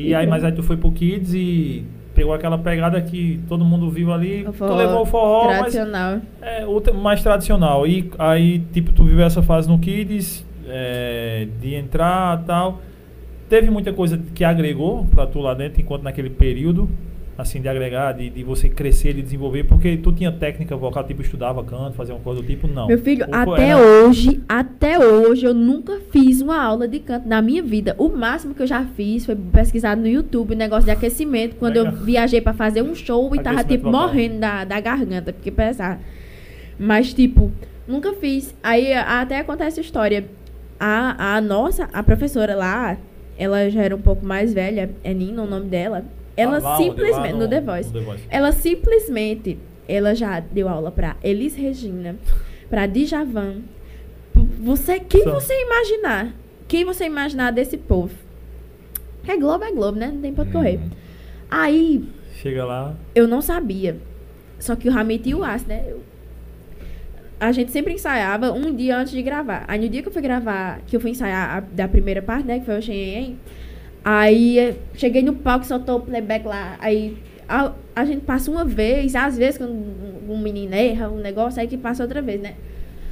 E, 0.00 0.08
E 0.08 0.14
aí, 0.14 0.26
pronto. 0.26 0.30
mas 0.30 0.44
aí 0.44 0.52
tu 0.52 0.62
foi 0.62 0.76
pro 0.76 0.90
Kids 0.90 1.34
e 1.34 1.84
pegou 2.14 2.32
aquela 2.34 2.58
pegada 2.58 3.00
que 3.00 3.40
todo 3.48 3.64
mundo 3.64 3.88
viu 3.90 4.12
ali. 4.12 4.42
O 4.42 4.46
Tu 4.46 4.52
forró 4.54 4.76
levou 4.76 5.02
o 5.02 5.06
forró, 5.06 5.44
mas 5.46 5.58
tradicional. 5.58 6.20
é 6.40 6.66
o 6.66 6.94
mais 6.94 7.22
tradicional. 7.22 7.86
E 7.86 8.10
aí, 8.18 8.58
tipo, 8.72 8.92
tu 8.92 9.04
viveu 9.04 9.24
essa 9.24 9.42
fase 9.42 9.68
no 9.68 9.78
Kids, 9.78 10.44
é, 10.68 11.46
de 11.60 11.74
entrar 11.74 12.40
e 12.40 12.44
tal. 12.44 12.80
Teve 13.48 13.70
muita 13.70 13.92
coisa 13.92 14.18
que 14.34 14.42
agregou 14.44 15.04
pra 15.06 15.26
tu 15.26 15.38
lá 15.40 15.52
dentro, 15.54 15.80
enquanto 15.80 16.02
naquele 16.02 16.30
período, 16.30 16.88
assim, 17.42 17.60
de 17.60 17.68
agregar, 17.68 18.12
de, 18.12 18.30
de 18.30 18.42
você 18.42 18.68
crescer, 18.68 19.12
de 19.14 19.20
desenvolver, 19.22 19.64
porque 19.64 19.96
tu 19.96 20.10
tinha 20.12 20.32
técnica 20.32 20.74
vocal, 20.76 21.04
tipo, 21.04 21.20
estudava 21.20 21.62
canto, 21.62 21.92
fazia 21.94 22.14
uma 22.14 22.20
coisa 22.20 22.40
do 22.40 22.46
tipo, 22.46 22.66
não. 22.66 22.86
Meu 22.86 22.98
filho, 22.98 23.26
Ou 23.28 23.34
até 23.34 23.68
era- 23.68 23.78
hoje, 23.78 24.40
até 24.48 24.98
hoje, 24.98 25.44
eu 25.44 25.52
nunca 25.52 26.00
fiz 26.10 26.40
uma 26.40 26.60
aula 26.62 26.88
de 26.88 26.98
canto 27.00 27.28
na 27.28 27.42
minha 27.42 27.62
vida. 27.62 27.94
O 27.98 28.08
máximo 28.08 28.54
que 28.54 28.62
eu 28.62 28.66
já 28.66 28.84
fiz 28.84 29.26
foi 29.26 29.36
pesquisar 29.36 29.96
no 29.96 30.06
YouTube, 30.08 30.54
negócio 30.54 30.84
de 30.84 30.90
aquecimento, 30.90 31.56
quando 31.56 31.76
eu 31.76 31.92
viajei 31.92 32.40
pra 32.40 32.52
fazer 32.54 32.80
um 32.82 32.94
show 32.94 33.34
e 33.34 33.40
tava, 33.40 33.62
tipo, 33.64 33.84
vocal. 33.90 34.00
morrendo 34.08 34.38
da, 34.38 34.64
da 34.64 34.80
garganta, 34.80 35.32
porque 35.32 35.50
pesava. 35.50 35.98
Mas, 36.78 37.12
tipo, 37.12 37.50
nunca 37.86 38.12
fiz. 38.14 38.54
Aí 38.62 38.92
até 38.92 39.38
acontece 39.38 39.80
a 39.80 39.82
história. 39.82 40.24
A, 40.80 41.36
a 41.36 41.40
nossa, 41.40 41.88
a 41.92 42.02
professora 42.02 42.54
lá, 42.56 42.96
ela 43.38 43.68
já 43.70 43.82
era 43.82 43.94
um 43.94 44.00
pouco 44.00 44.24
mais 44.26 44.52
velha, 44.52 44.90
é 45.04 45.14
Nina 45.14 45.42
o 45.42 45.46
nome 45.46 45.66
dela. 45.66 46.04
Ela 46.36 46.58
lá 46.58 46.76
simplesmente, 46.76 47.32
no, 47.32 47.38
no 47.40 47.48
The 47.48 47.60
Voice. 47.60 47.92
Ela 48.30 48.52
simplesmente, 48.52 49.58
ela 49.88 50.14
já 50.14 50.40
deu 50.40 50.68
aula 50.68 50.90
pra 50.90 51.16
Elis 51.22 51.54
Regina, 51.54 52.16
pra 52.70 52.86
Djavan. 52.86 53.56
P- 54.32 54.40
Você, 54.60 54.98
quem 55.00 55.24
você 55.24 55.52
imaginar? 55.62 56.34
Quem 56.66 56.84
você 56.84 57.04
imaginar 57.04 57.50
desse 57.50 57.76
povo? 57.76 58.14
É 59.28 59.36
Globo, 59.36 59.64
é 59.64 59.70
Globo, 59.72 59.98
né? 59.98 60.10
Não 60.12 60.20
tem 60.20 60.32
pra 60.32 60.42
onde 60.44 60.52
correr. 60.52 60.78
Hum. 60.78 60.90
Aí, 61.50 62.04
Chega 62.34 62.64
lá, 62.64 62.96
eu 63.14 63.28
não 63.28 63.40
sabia. 63.42 63.96
Só 64.58 64.74
que 64.74 64.88
o 64.88 64.92
Ramit 64.92 65.28
e 65.28 65.34
o 65.34 65.44
Aço, 65.44 65.68
né? 65.68 65.84
Eu- 65.88 66.00
a 67.38 67.50
gente 67.52 67.70
sempre 67.72 67.92
ensaiava 67.92 68.52
um 68.52 68.74
dia 68.74 68.96
antes 68.96 69.12
de 69.12 69.20
gravar. 69.22 69.64
Aí 69.68 69.78
no 69.80 69.88
dia 69.88 70.00
que 70.00 70.08
eu 70.08 70.12
fui 70.12 70.22
gravar, 70.22 70.80
que 70.86 70.94
eu 70.96 71.00
fui 71.00 71.10
ensaiar 71.10 71.56
a, 71.56 71.60
da 71.60 71.88
primeira 71.88 72.22
parte, 72.22 72.46
né? 72.46 72.60
Que 72.60 72.64
foi 72.66 72.78
o 72.78 72.82
Xenhen. 72.82 73.36
Aí 74.04 74.58
eh, 74.58 74.74
cheguei 74.94 75.22
no 75.22 75.34
palco, 75.34 75.64
soltou 75.64 75.98
o 75.98 76.00
playback 76.00 76.46
lá. 76.46 76.76
Aí 76.80 77.16
a, 77.48 77.72
a 77.94 78.04
gente 78.04 78.22
passa 78.22 78.50
uma 78.50 78.64
vez, 78.64 79.14
às 79.14 79.36
vezes 79.38 79.58
quando 79.58 79.72
um, 79.72 80.32
um 80.32 80.38
menino 80.38 80.74
erra 80.74 81.08
um 81.08 81.18
negócio, 81.18 81.60
aí 81.60 81.68
que 81.68 81.76
passa 81.76 82.02
outra 82.02 82.20
vez, 82.20 82.40
né? 82.40 82.54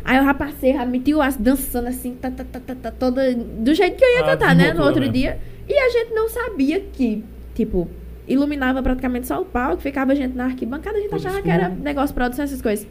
Aí 0.05 0.17
eu 0.17 0.25
já 0.25 0.35
passei, 0.35 0.73
já 0.73 0.85
meti 0.87 1.15
o 1.15 1.21
aço 1.21 1.41
dançando 1.41 1.89
assim, 1.89 2.15
tá, 2.15 2.31
tá, 2.31 2.43
tá, 2.45 2.59
tá, 2.59 2.75
tá, 2.75 2.91
toda, 2.91 3.35
do 3.35 3.75
jeito 3.75 3.97
que 3.97 4.05
eu 4.05 4.15
ia 4.15 4.21
Ah, 4.21 4.25
cantar, 4.25 4.57
né? 4.57 4.73
No 4.73 4.83
outro 4.83 5.01
mesmo. 5.01 5.13
dia. 5.13 5.39
E 5.69 5.75
a 5.75 5.89
gente 5.91 6.15
não 6.15 6.29
sabia 6.29 6.81
que, 6.81 7.23
tipo, 7.55 7.87
iluminava 8.27 8.83
praticamente 8.83 9.27
só 9.27 9.41
o 9.41 9.45
palco, 9.45 9.83
ficava 9.83 10.13
a 10.13 10.15
gente 10.15 10.35
na 10.35 10.47
arquibancada, 10.47 10.97
a 10.97 11.01
gente 11.01 11.15
achava 11.15 11.43
que 11.43 11.51
era 11.51 11.69
negócio, 11.69 12.15
produção, 12.15 12.45
essas 12.45 12.63
coisas. 12.63 12.87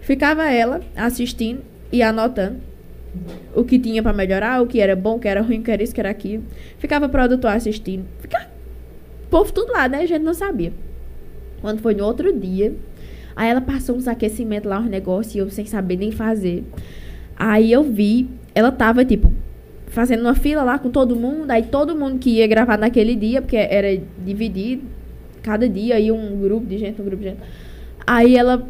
Ficava 0.00 0.50
ela 0.50 0.80
assistindo 0.96 1.60
e 1.92 2.02
anotando 2.02 2.60
o 3.54 3.64
que 3.64 3.78
tinha 3.78 4.02
pra 4.02 4.12
melhorar, 4.12 4.62
o 4.62 4.66
que 4.66 4.80
era 4.80 4.94
bom, 4.96 5.16
o 5.16 5.18
que 5.18 5.28
era 5.28 5.40
ruim, 5.40 5.60
o 5.60 5.62
que 5.62 5.70
era 5.70 5.82
isso, 5.82 5.92
o 5.92 5.94
que 5.94 6.00
era 6.00 6.10
aquilo. 6.10 6.44
Ficava 6.78 7.08
produtor 7.08 7.50
assistindo. 7.50 8.04
Ficava 8.18 8.46
o 9.26 9.28
povo 9.28 9.52
tudo 9.52 9.72
lá, 9.72 9.88
né? 9.88 9.98
A 9.98 10.06
gente 10.06 10.22
não 10.22 10.34
sabia. 10.34 10.72
Quando 11.60 11.80
foi 11.80 11.94
no 11.94 12.04
outro 12.04 12.32
dia, 12.32 12.74
aí 13.34 13.48
ela 13.48 13.60
passou 13.60 13.96
uns 13.96 14.06
aquecimentos 14.06 14.68
lá, 14.68 14.78
uns 14.78 14.88
negócios, 14.88 15.34
e 15.34 15.38
eu 15.38 15.50
sem 15.50 15.64
saber 15.66 15.96
nem 15.96 16.10
fazer. 16.10 16.64
Aí 17.36 17.72
eu 17.72 17.82
vi, 17.82 18.28
ela 18.54 18.70
tava, 18.70 19.04
tipo, 19.04 19.32
fazendo 19.86 20.22
uma 20.22 20.34
fila 20.34 20.62
lá 20.62 20.78
com 20.78 20.90
todo 20.90 21.16
mundo, 21.16 21.50
aí 21.50 21.62
todo 21.62 21.96
mundo 21.96 22.18
que 22.18 22.30
ia 22.30 22.46
gravar 22.46 22.76
naquele 22.76 23.14
dia, 23.14 23.40
porque 23.40 23.56
era 23.56 24.00
dividido, 24.24 24.82
cada 25.42 25.68
dia 25.68 25.98
ia 25.98 26.12
um 26.12 26.38
grupo 26.40 26.66
de 26.66 26.78
gente, 26.78 27.00
um 27.00 27.04
grupo 27.04 27.22
de 27.22 27.30
gente. 27.30 27.40
Aí 28.06 28.36
ela, 28.36 28.68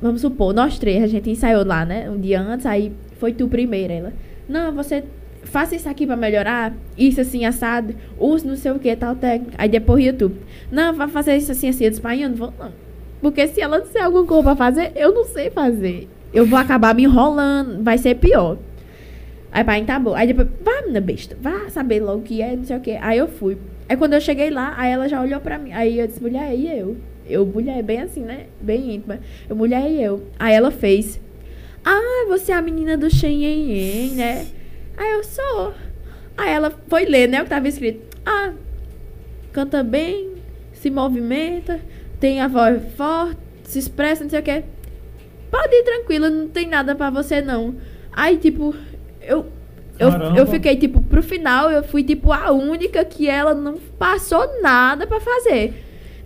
vamos 0.00 0.20
supor, 0.20 0.54
nós 0.54 0.78
três, 0.78 1.02
a 1.02 1.06
gente 1.06 1.28
ensaiou 1.28 1.64
lá, 1.64 1.84
né? 1.84 2.08
Um 2.08 2.18
dia 2.18 2.40
antes, 2.40 2.66
aí 2.66 2.92
foi 3.24 3.32
tu 3.32 3.48
primeiro. 3.48 3.90
Ela, 3.90 4.12
não, 4.46 4.70
você 4.74 5.02
faça 5.44 5.74
isso 5.74 5.88
aqui 5.88 6.06
pra 6.06 6.14
melhorar, 6.14 6.74
isso 6.96 7.22
assim, 7.22 7.46
assado, 7.46 7.94
use 8.18 8.46
não 8.46 8.54
sei 8.54 8.72
o 8.72 8.78
que, 8.78 8.94
tal 8.94 9.16
técnica. 9.16 9.54
Aí 9.56 9.66
depois 9.66 10.04
tu, 10.18 10.30
não, 10.70 10.92
vai 10.92 11.08
fazer 11.08 11.34
isso 11.36 11.50
assim, 11.50 11.70
assim. 11.70 11.84
Eu 11.86 12.28
não 12.28 12.36
vou, 12.36 12.52
não. 12.58 12.70
Porque 13.22 13.48
se 13.48 13.62
ela 13.62 13.80
disser 13.80 14.04
alguma 14.04 14.26
coisa 14.26 14.42
pra 14.42 14.56
fazer, 14.56 14.92
eu 14.94 15.14
não 15.14 15.24
sei 15.24 15.48
fazer. 15.48 16.06
Eu 16.34 16.44
vou 16.44 16.58
acabar 16.58 16.94
me 16.94 17.04
enrolando, 17.04 17.82
vai 17.82 17.96
ser 17.96 18.16
pior. 18.16 18.58
Aí 19.50 19.64
pai, 19.64 19.82
tá 19.84 19.98
bom. 19.98 20.14
Aí 20.14 20.26
depois, 20.26 20.48
vá, 20.62 20.82
menina 20.82 21.00
besta, 21.00 21.34
vá 21.40 21.70
saber 21.70 22.00
logo 22.00 22.18
o 22.18 22.22
que 22.22 22.42
é, 22.42 22.54
não 22.54 22.64
sei 22.64 22.76
o 22.76 22.80
que. 22.80 22.90
Aí 23.00 23.16
eu 23.16 23.28
fui. 23.28 23.56
Aí 23.88 23.96
quando 23.96 24.12
eu 24.12 24.20
cheguei 24.20 24.50
lá, 24.50 24.74
aí 24.76 24.92
ela 24.92 25.08
já 25.08 25.22
olhou 25.22 25.40
pra 25.40 25.56
mim. 25.56 25.72
Aí 25.72 25.98
eu 25.98 26.06
disse, 26.06 26.22
mulher, 26.22 26.54
e 26.54 26.78
eu? 26.78 26.98
Eu, 27.26 27.46
mulher, 27.46 27.82
bem 27.82 28.02
assim, 28.02 28.20
né? 28.20 28.48
Bem 28.60 28.96
íntima. 28.96 29.18
Eu, 29.48 29.56
mulher, 29.56 29.90
e 29.90 30.02
eu? 30.02 30.24
Aí 30.38 30.54
ela 30.54 30.70
fez. 30.70 31.23
Ah, 31.84 32.24
você 32.28 32.52
é 32.52 32.54
a 32.54 32.62
menina 32.62 32.96
do 32.96 33.10
Xenhen, 33.10 34.10
né? 34.14 34.46
Aí 34.96 35.12
eu 35.12 35.24
sou. 35.24 35.74
Aí 36.36 36.50
ela 36.50 36.72
foi 36.88 37.04
ler, 37.04 37.28
né? 37.28 37.40
O 37.40 37.44
que 37.44 37.50
tava 37.50 37.68
escrito. 37.68 38.00
Ah, 38.24 38.52
canta 39.52 39.82
bem, 39.82 40.34
se 40.72 40.90
movimenta, 40.90 41.80
tem 42.18 42.40
a 42.40 42.48
voz 42.48 42.82
forte, 42.96 43.38
se 43.64 43.78
expressa, 43.78 44.24
não 44.24 44.30
sei 44.30 44.40
o 44.40 44.42
que. 44.42 44.64
Pode 45.50 45.74
ir 45.74 45.84
tranquila, 45.84 46.30
não 46.30 46.48
tem 46.48 46.66
nada 46.66 46.94
pra 46.94 47.10
você 47.10 47.40
não. 47.40 47.74
Aí, 48.12 48.36
tipo, 48.38 48.74
eu. 49.20 49.46
Eu, 49.96 50.10
Caramba. 50.10 50.38
eu 50.40 50.46
fiquei, 50.48 50.74
tipo, 50.74 51.00
pro 51.02 51.22
final, 51.22 51.70
eu 51.70 51.84
fui, 51.84 52.02
tipo, 52.02 52.32
a 52.32 52.50
única 52.50 53.04
que 53.04 53.28
ela 53.28 53.54
não 53.54 53.74
passou 53.96 54.60
nada 54.60 55.06
pra 55.06 55.20
fazer. 55.20 55.72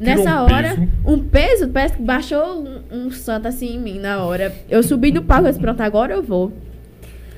Nessa 0.01 0.41
um 0.41 0.45
hora, 0.45 0.69
peso. 0.71 0.89
um 1.05 1.19
peso, 1.29 1.69
parece 1.69 1.97
que 1.97 2.03
baixou 2.03 2.78
um, 2.91 3.11
santo 3.11 3.49
assim 3.49 3.75
em 3.77 3.79
mim 3.79 3.99
na 3.99 4.23
hora. 4.25 4.53
Eu 4.69 4.83
subi 4.83 5.11
no 5.13 5.23
palco 5.23 5.47
e 5.47 5.49
disse, 5.51 5.61
pronto, 5.61 5.81
agora 5.81 6.15
eu 6.15 6.23
vou. 6.23 6.53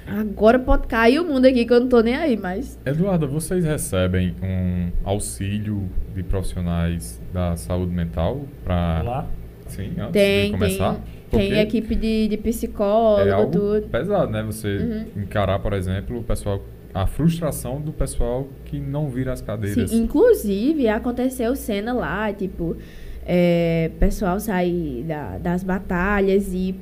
Agora 0.06 0.58
pode 0.58 0.86
cair 0.88 1.20
o 1.20 1.24
mundo 1.24 1.44
aqui 1.46 1.64
que 1.64 1.72
eu 1.72 1.80
não 1.80 1.88
tô 1.88 2.00
nem 2.00 2.16
aí, 2.16 2.36
mas. 2.36 2.78
Eduarda, 2.84 3.26
vocês 3.26 3.64
recebem 3.64 4.34
um 4.42 4.90
auxílio 5.04 5.88
de 6.14 6.22
profissionais 6.24 7.20
da 7.32 7.54
saúde 7.56 7.92
mental 7.92 8.40
para 8.64 9.02
Lá. 9.02 9.26
sim, 9.68 9.92
antes 9.98 10.06
de 10.06 10.12
Tem, 10.12 10.50
começar? 10.50 11.00
tem, 11.30 11.50
tem 11.50 11.60
equipe 11.60 11.94
de, 11.94 12.26
de 12.26 12.36
psicólogo, 12.38 13.28
é 13.28 13.32
algo 13.32 13.52
tudo. 13.52 13.86
pesado, 13.88 14.32
né? 14.32 14.42
Você 14.42 14.78
Uhum. 14.78 15.22
encarar, 15.22 15.60
por 15.60 15.72
exemplo, 15.72 16.18
o 16.18 16.22
pessoal 16.24 16.60
a 16.92 17.06
frustração 17.06 17.80
do 17.80 17.92
pessoal 17.92 18.48
que 18.64 18.80
não 18.80 19.08
vira 19.08 19.32
as 19.32 19.40
cadeiras. 19.40 19.90
Sim, 19.90 20.02
inclusive 20.02 20.88
aconteceu 20.88 21.54
cena 21.54 21.92
lá, 21.92 22.32
tipo, 22.32 22.76
é, 23.26 23.90
pessoal 24.00 24.40
sair 24.40 25.04
da- 25.06 25.38
das 25.38 25.62
batalhas 25.62 26.52
e 26.52 26.74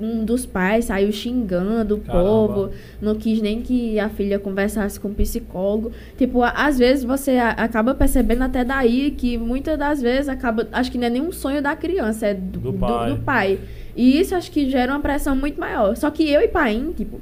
um 0.00 0.24
dos 0.24 0.46
pais 0.46 0.84
saiu 0.84 1.10
xingando 1.10 1.96
o 1.96 2.00
Caramba. 2.00 2.22
povo, 2.24 2.70
não 3.02 3.16
quis 3.16 3.42
nem 3.42 3.60
que 3.62 3.98
a 3.98 4.08
filha 4.08 4.38
conversasse 4.38 4.98
com 5.00 5.08
o 5.08 5.14
psicólogo. 5.14 5.90
Tipo, 6.16 6.42
às 6.44 6.78
vezes 6.78 7.02
você 7.02 7.32
acaba 7.38 7.94
percebendo 7.96 8.42
até 8.44 8.62
daí 8.64 9.10
que 9.10 9.36
muitas 9.36 9.76
das 9.76 10.00
vezes 10.00 10.28
acaba. 10.28 10.68
Acho 10.70 10.92
que 10.92 10.98
não 10.98 11.06
é 11.08 11.10
nem 11.10 11.20
um 11.22 11.32
sonho 11.32 11.60
da 11.60 11.74
criança, 11.74 12.28
é 12.28 12.34
do, 12.34 12.60
Do 12.60 12.72
do- 12.72 12.78
pai. 12.78 13.10
do 13.10 13.16
pai. 13.22 13.58
E 13.96 14.20
isso 14.20 14.36
acho 14.36 14.52
que 14.52 14.70
gera 14.70 14.92
uma 14.92 15.00
pressão 15.00 15.34
muito 15.34 15.58
maior. 15.58 15.96
Só 15.96 16.08
que 16.12 16.30
eu 16.30 16.40
e 16.40 16.46
Paim, 16.46 16.92
tipo, 16.96 17.20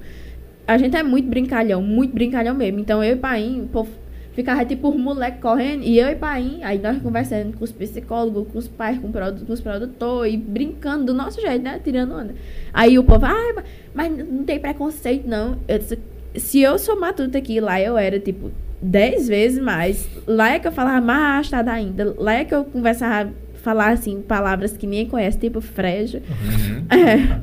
a 0.69 0.77
gente 0.77 0.95
é 0.95 1.03
muito 1.03 1.27
brincalhão, 1.31 1.81
muito 1.81 2.13
brincalhão 2.13 2.55
mesmo. 2.55 2.79
Então 2.81 3.03
eu 3.03 3.15
e 3.15 3.17
Paim, 3.19 3.67
povo 3.73 3.89
ficava 4.37 4.65
tipo 4.65 4.89
os 4.91 4.97
moleques 4.97 5.41
correndo, 5.41 5.83
e 5.83 5.99
eu 5.99 6.09
e 6.09 6.15
Paim, 6.15 6.61
aí 6.63 6.79
nós 6.79 7.01
conversando 7.03 7.57
com 7.57 7.65
os 7.65 7.73
psicólogos, 7.73 8.47
com 8.53 8.59
os 8.59 8.69
pais, 8.69 8.99
com, 8.99 9.11
produ- 9.11 9.45
com 9.45 9.53
os 9.53 9.61
produtores, 9.61 10.33
e 10.35 10.37
brincando 10.37 11.07
do 11.07 11.15
nosso 11.15 11.41
jeito, 11.41 11.63
né? 11.65 11.81
Tirando 11.83 12.13
onda. 12.15 12.35
Aí 12.73 12.99
o 12.99 13.03
povo, 13.03 13.25
ah, 13.27 13.63
mas- 13.95 14.13
não 14.17 14.45
tem 14.45 14.61
preconceito, 14.61 15.27
não. 15.27 15.57
Eu 15.67 15.79
disse, 15.79 15.99
se 16.37 16.61
eu 16.61 16.79
sou 16.79 17.01
matuta 17.01 17.39
aqui, 17.39 17.59
lá 17.61 17.81
eu 17.81 17.97
era, 17.97 18.21
tipo, 18.21 18.51
dez 18.81 19.27
vezes 19.27 19.59
mais. 19.59 20.07
Lá 20.27 20.53
é 20.53 20.59
que 20.59 20.69
eu 20.69 20.73
falava 20.73 21.01
mais 21.01 21.23
arrastada 21.23 21.73
ainda. 21.73 22.15
Lá 22.19 22.35
é 22.35 22.45
que 22.45 22.55
eu 22.55 22.63
conversava, 22.65 23.33
falar 23.55 23.89
assim, 23.93 24.21
palavras 24.21 24.77
que 24.77 24.87
ninguém 24.87 25.07
conhece, 25.07 25.39
tipo 25.39 25.61
freja. 25.63 26.23
Uhum. 26.29 26.87
É. 26.95 27.41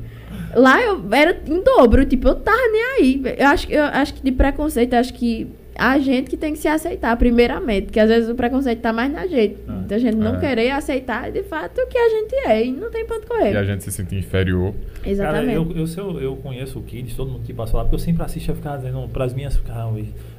Lá 0.55 0.79
eu 0.79 1.03
era 1.11 1.41
em 1.47 1.63
dobro, 1.63 2.05
tipo, 2.05 2.27
eu 2.27 2.35
tava 2.35 2.61
nem 2.71 2.83
aí. 2.99 3.21
Eu 3.39 3.47
acho, 3.47 3.71
eu 3.71 3.83
acho 3.85 4.13
que 4.13 4.23
de 4.23 4.31
preconceito, 4.31 4.93
eu 4.93 4.99
acho 4.99 5.13
que 5.15 5.47
a 5.75 5.97
gente 5.99 6.29
que 6.29 6.37
tem 6.37 6.53
que 6.53 6.59
se 6.59 6.67
aceitar, 6.67 7.15
primeiramente. 7.17 7.85
Porque 7.85 7.99
às 7.99 8.07
vezes 8.09 8.29
o 8.29 8.35
preconceito 8.35 8.79
tá 8.81 8.93
mais 8.93 9.11
na 9.11 9.25
gente. 9.27 9.57
Ah. 9.67 9.83
Da 9.87 9.97
gente 9.97 10.15
não 10.15 10.35
É. 10.35 10.39
querer 10.39 10.71
aceitar, 10.71 11.31
de 11.31 11.43
fato, 11.43 11.79
o 11.81 11.87
que 11.87 11.97
a 11.97 12.09
gente 12.09 12.35
é. 12.47 12.65
E 12.65 12.71
não 12.71 12.89
tem 12.91 13.05
ponto 13.05 13.23
E 13.23 13.27
correr. 13.27 13.57
a 13.57 13.63
gente 13.63 13.83
se 13.83 13.91
sente 13.91 14.15
inferior. 14.15 14.73
Exatamente. 15.05 15.45
Cara, 15.45 15.53
eu, 15.53 15.71
eu, 15.75 15.85
eu, 15.97 16.21
eu 16.21 16.35
conheço 16.37 16.79
o 16.79 16.83
Kids, 16.83 17.15
todo 17.15 17.31
mundo 17.31 17.43
que 17.43 17.53
passou 17.53 17.77
lá, 17.77 17.83
porque 17.83 17.95
eu 17.95 17.99
sempre 17.99 18.23
assisto 18.23 18.51
a 18.51 18.55
ficar 18.55 18.77
dizendo 18.77 19.07
pras 19.09 19.33
minhas. 19.33 19.61
Ah, 19.69 19.91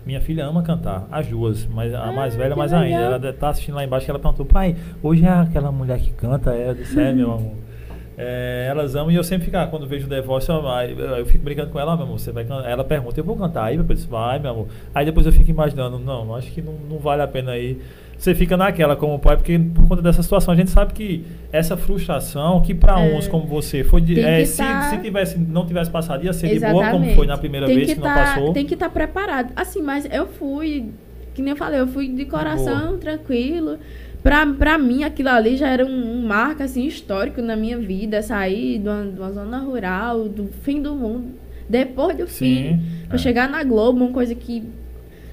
minha 0.06 0.20
filha 0.20 0.44
ama 0.46 0.62
cantar, 0.62 1.06
as 1.10 1.26
duas, 1.26 1.66
mas 1.66 1.92
a 1.92 2.04
Ah, 2.04 2.12
mais 2.12 2.34
velha 2.34 2.54
mais 2.56 2.72
ainda. 2.72 2.84
legal. 2.96 3.02
Ela 3.02 3.18
de- 3.18 3.32
tá 3.32 3.48
assistindo 3.50 3.74
lá 3.74 3.84
embaixo 3.84 4.04
que 4.04 4.10
ela 4.10 4.18
perguntou, 4.20 4.46
pai, 4.46 4.76
hoje 5.02 5.24
é 5.24 5.28
aquela 5.28 5.70
mulher 5.72 5.98
que 5.98 6.10
canta, 6.12 6.52
é, 6.54 6.70
eu 6.70 6.74
disse, 6.74 6.98
é, 7.00 7.12
meu 7.12 7.32
amor. 7.32 7.52
É, 8.16 8.66
elas 8.70 8.94
amam 8.94 9.10
e 9.10 9.16
eu 9.16 9.24
sempre 9.24 9.46
fico, 9.46 9.56
ah, 9.56 9.66
quando 9.66 9.86
vejo 9.86 10.06
o 10.06 10.22
Voice, 10.22 10.48
eu, 10.48 10.62
eu, 11.16 11.26
fico 11.26 11.42
brincando 11.44 11.70
com 11.70 11.80
ela, 11.80 11.92
"Ah, 11.92 11.96
meu 11.96 12.06
amor, 12.06 12.18
você 12.18 12.30
vai 12.30 12.44
cantar. 12.44 12.68
Ela 12.70 12.84
pergunta, 12.84 13.18
eu 13.18 13.24
vou 13.24 13.36
cantar 13.36 13.64
aí, 13.64 13.76
meu 13.76 13.84
disse, 13.86 14.06
vai, 14.06 14.38
meu 14.38 14.50
amor. 14.50 14.68
Aí 14.94 15.04
depois 15.04 15.26
eu 15.26 15.32
fico 15.32 15.50
imaginando, 15.50 15.98
não, 15.98 16.34
acho 16.34 16.50
que 16.52 16.62
não, 16.62 16.74
não 16.88 16.98
vale 16.98 17.22
a 17.22 17.26
pena 17.26 17.52
aí. 17.52 17.78
Você 18.16 18.32
fica 18.34 18.56
naquela 18.56 18.94
como 18.94 19.18
pai, 19.18 19.36
porque 19.36 19.58
por 19.58 19.88
conta 19.88 20.00
dessa 20.00 20.22
situação, 20.22 20.54
a 20.54 20.56
gente 20.56 20.70
sabe 20.70 20.92
que 20.92 21.24
essa 21.52 21.76
frustração, 21.76 22.60
que 22.60 22.72
pra 22.72 23.00
É. 23.04 23.14
uns 23.16 23.26
como 23.26 23.44
você, 23.46 23.82
foi 23.82 24.00
de. 24.00 24.20
É, 24.20 24.38
que 24.40 24.46
se, 24.46 24.58
tá- 24.58 24.82
se 24.90 24.98
tivesse, 24.98 25.38
não 25.38 25.66
tivesse 25.66 25.90
passado, 25.90 26.24
ia 26.24 26.32
ser 26.32 26.48
de 26.48 26.60
boa, 26.60 26.70
Exatamente. 26.82 26.92
como 27.06 27.16
foi 27.16 27.26
na 27.26 27.36
primeira 27.36 27.66
Tem 27.66 27.74
vez 27.76 27.88
que, 27.92 27.96
não 27.96 28.04
tá- 28.04 28.14
passou. 28.14 28.52
Tem 28.52 28.64
que 28.64 28.74
estar 28.74 28.88
preparado. 28.88 29.52
Assim, 29.56 29.82
mas 29.82 30.06
eu 30.10 30.28
fui, 30.28 30.90
que 31.34 31.42
nem 31.42 31.50
eu 31.50 31.56
falei, 31.56 31.80
eu 31.80 31.88
fui 31.88 32.08
de 32.08 32.24
coração, 32.24 32.96
tranquilo. 32.98 33.78
Pra, 34.24 34.44
pra 34.46 34.78
mim, 34.78 35.04
aquilo 35.04 35.28
ali 35.28 35.56
já 35.56 35.68
era 35.68 35.84
um, 35.84 36.12
um 36.18 36.26
marco, 36.26 36.62
assim, 36.62 36.84
histórico 36.86 37.40
na 37.42 37.54
minha 37.54 37.78
vida. 37.78 38.22
Sair 38.22 38.78
de 38.78 38.88
uma, 38.88 39.04
de 39.04 39.18
uma 39.20 39.30
zona 39.30 39.58
rural, 39.58 40.28
do 40.30 40.48
fim 40.62 40.80
do 40.82 40.94
mundo, 40.94 41.26
depois 41.68 42.16
do 42.16 42.26
Sim. 42.26 42.78
fim. 42.78 42.80
Pra 43.06 43.16
É. 43.16 43.18
chegar 43.18 43.48
na 43.50 43.62
Globo, 43.62 44.02
uma 44.02 44.10
coisa 44.12 44.34
que... 44.34 44.62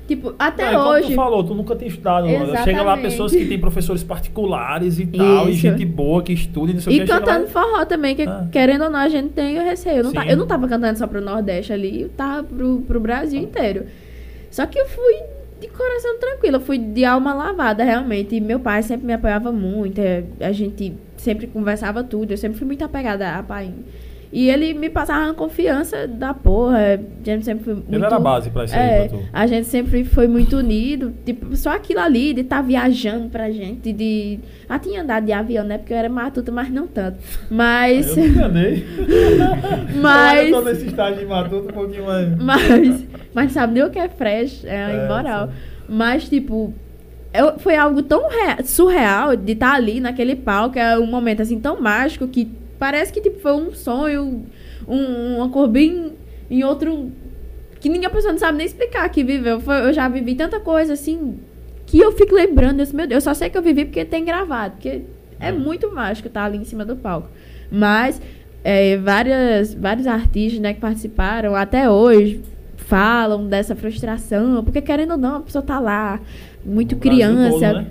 Tipo, 0.08 0.36
até 0.38 0.66
Não, 0.66 0.72
e 0.72 0.76
como 0.76 0.90
hoje... 0.90 1.08
tu 1.08 1.14
falou, 1.14 1.42
tu 1.42 1.54
nunca 1.56 1.74
tem 1.74 1.88
estudado. 1.88 2.28
Chega 2.66 2.84
lá 2.84 2.98
pessoas 2.98 3.32
que 3.32 3.46
têm 3.46 3.58
professores 3.58 4.04
particulares 4.04 5.00
e 5.00 5.06
tal, 5.06 5.48
e 5.48 5.52
Isso. 5.52 5.62
gente 5.62 5.86
boa 5.86 6.22
que 6.22 6.34
estuda 6.34 6.72
e 6.72 6.74
não 6.74 6.82
sei 6.82 6.92
o 6.94 6.96
E 6.98 7.00
que. 7.00 7.08
chega 7.08 7.20
lá- 7.20 7.26
cantando 7.26 7.48
forró 7.48 7.86
também, 7.86 8.14
que 8.14 8.24
Ah. 8.24 8.46
querendo 8.52 8.84
ou 8.84 8.90
não, 8.90 9.00
a 9.00 9.08
gente 9.08 9.30
tem 9.30 9.58
o 9.58 9.64
receio. 9.64 10.00
Eu 10.00 10.04
não, 10.04 10.12
tá- 10.12 10.26
eu 10.28 10.36
não 10.36 10.46
tava 10.46 10.68
cantando 10.68 11.00
só 11.00 11.08
pro 11.08 11.22
Nordeste 11.22 11.72
ali, 11.72 12.02
eu 12.02 12.10
tava 12.10 12.44
pro, 12.44 12.82
pro 12.82 13.00
Brasil 13.00 13.40
inteiro. 13.42 13.86
Só 14.50 14.66
que 14.66 14.78
eu 14.78 14.86
fui 14.86 15.16
coração 15.82 16.20
tranquilo, 16.20 16.58
eu 16.58 16.62
fui 16.62 16.78
de 16.78 17.04
alma 17.06 17.34
lavada, 17.34 17.84
realmente. 17.84 18.36
E 18.36 18.42
meu 18.42 18.60
pai 18.60 18.82
sempre 18.84 19.06
me 19.08 19.14
apoiava 19.14 19.52
muito, 19.52 20.00
é, 20.00 20.24
a 20.40 20.52
gente 20.52 20.94
sempre 21.18 21.48
conversava 21.48 22.04
tudo, 22.04 22.32
eu 22.32 22.38
sempre 22.38 22.58
fui 22.58 22.68
muito 22.68 22.84
apegada 22.84 23.36
a 23.36 23.44
pai. 23.44 23.72
E 24.34 24.50
ele 24.50 24.74
me 24.74 24.90
passava 24.90 25.26
uma 25.26 25.34
confiança 25.34 26.08
da 26.08 26.34
porra. 26.34 26.78
A 26.98 27.26
gente 27.30 27.44
sempre 27.44 27.66
foi 27.66 27.74
muito... 27.74 27.94
Ele 27.94 28.06
era 28.06 28.16
a 28.16 28.20
base 28.20 28.50
pra 28.50 28.64
isso 28.64 28.74
aí, 28.74 28.80
É, 28.82 29.08
pra 29.10 29.18
tu. 29.18 29.26
a 29.34 29.46
gente 29.46 29.68
sempre 29.68 30.06
foi 30.06 30.26
muito 30.26 30.56
unido. 30.56 31.14
Tipo, 31.26 31.54
só 31.58 31.72
aquilo 31.72 32.00
ali 32.00 32.34
de 32.34 32.40
estar 32.40 32.62
viajando 32.62 33.28
pra 33.28 33.52
gente, 33.52 33.92
de. 33.92 34.40
Ah, 34.70 34.80
tinha 34.80 35.02
andado 35.02 35.26
de 35.26 35.34
avião, 35.34 35.66
né? 35.66 35.78
Porque 35.78 35.92
eu 35.92 35.98
era 35.98 36.08
matuta, 36.08 36.50
mas 36.50 36.70
não 36.72 36.88
tanto. 36.88 37.18
Mas. 37.50 38.16
Eu 38.16 38.26
enganei. 38.26 38.86
Mas- 40.02 40.50
Eu 40.50 40.52
tô 40.54 40.62
nesse 40.62 40.86
estágio 40.86 41.20
de 41.20 41.26
matuto 41.26 41.68
um 41.68 41.74
pouquinho 41.74 42.06
mais. 42.06 42.30
Mas. 42.38 43.08
Mas 43.34 43.52
sabe 43.52 43.74
nem 43.74 43.84
o 43.84 43.90
que 43.90 44.00
é 44.00 44.08
fresh, 44.10 44.64
é, 44.66 44.76
É, 45.02 45.06
imoral. 45.06 45.48
sim. 45.48 45.54
Mas, 45.94 46.30
tipo. 46.30 46.74
eu- 47.34 47.58
foi 47.60 47.76
algo 47.78 48.02
tão 48.04 48.28
rea- 48.30 48.64
surreal 48.64 49.36
de 49.38 49.54
estar 49.54 49.74
ali 49.74 50.00
naquele 50.02 50.36
palco, 50.36 50.78
é 50.80 50.98
um 51.00 51.06
momento 51.06 51.42
assim 51.42 51.60
tão 51.60 51.80
mágico 51.80 52.28
que 52.28 52.50
parece 52.80 53.12
que 53.14 53.22
tipo, 53.22 53.40
foi 53.40 53.54
um 53.54 53.74
sonho, 53.74 54.46
um, 54.88 55.36
uma 55.38 55.48
cor 55.50 55.68
bem 55.68 56.14
em 56.50 56.64
outro. 56.64 57.12
que 57.80 57.90
ninguém 57.90 58.10
pessoa 58.10 58.32
não 58.34 58.40
sabe 58.40 58.58
nem 58.58 58.68
explicar 58.68 59.08
que 59.10 59.24
viveu. 59.24 59.60
Foi- 59.60 59.82
eu 59.88 59.94
já 59.94 60.08
vivi 60.08 60.36
tanta 60.36 60.60
coisa 60.60 60.94
assim 60.94 61.40
que 61.88 61.98
eu 62.00 62.12
fico 62.12 62.36
lembrando, 62.36 62.80
eu, 62.80 62.86
disse, 62.86 62.96
meu 62.96 63.08
Deus, 63.08 63.24
eu 63.26 63.30
só 63.30 63.34
sei 63.34 63.50
que 63.50 63.58
eu 63.58 63.62
vivi 63.64 63.86
porque 63.86 64.06
tem 64.06 64.24
gravado, 64.24 64.74
porque 64.76 65.02
é 65.40 65.50
É. 65.50 65.52
muito 65.52 65.92
mágico 65.92 66.28
estar 66.28 66.44
ali 66.46 66.58
em 66.58 66.64
cima 66.66 66.86
do 66.86 66.96
palco. 66.96 67.28
Mas 67.72 68.22
é, 68.64 68.98
várias, 68.98 69.74
vários 69.74 70.06
artistas 70.06 70.60
né, 70.62 70.74
que 70.74 70.80
participaram 70.80 71.56
até 71.56 71.90
hoje 71.90 72.42
falam 72.92 73.48
dessa 73.48 73.74
frustração, 73.74 74.62
porque 74.66 74.82
querendo 74.82 75.12
ou 75.12 75.18
não, 75.18 75.38
a 75.38 75.40
pessoa 75.40 75.62
tá 75.62 75.80
lá, 75.80 76.20
muito 76.66 76.98
criança, 76.98 77.50
todo, 77.52 77.62
né? 77.62 77.88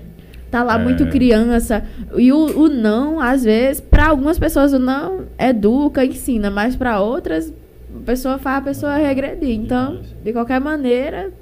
tá 0.51 0.63
lá 0.63 0.79
É. 0.79 0.85
muito 0.85 1.07
criança. 1.07 1.83
E 2.19 2.31
o, 2.31 2.65
o 2.65 2.69
não, 2.69 3.19
às 3.19 3.43
vezes, 3.43 3.81
para 3.81 4.09
algumas 4.09 4.39
pessoas 4.39 4.75
o 4.75 4.79
não 4.79 5.25
educa, 5.39 6.05
ensina, 6.05 6.51
mas 6.51 6.77
para 6.77 7.01
outras, 7.01 7.51
a 7.51 8.05
pessoa 8.05 8.37
faz 8.37 8.59
a 8.59 8.61
pessoa 8.61 8.97
regredir. 8.97 9.55
Então, 9.55 10.03
de 10.23 10.35
qualquer 10.35 10.61
maneira, 10.61 11.33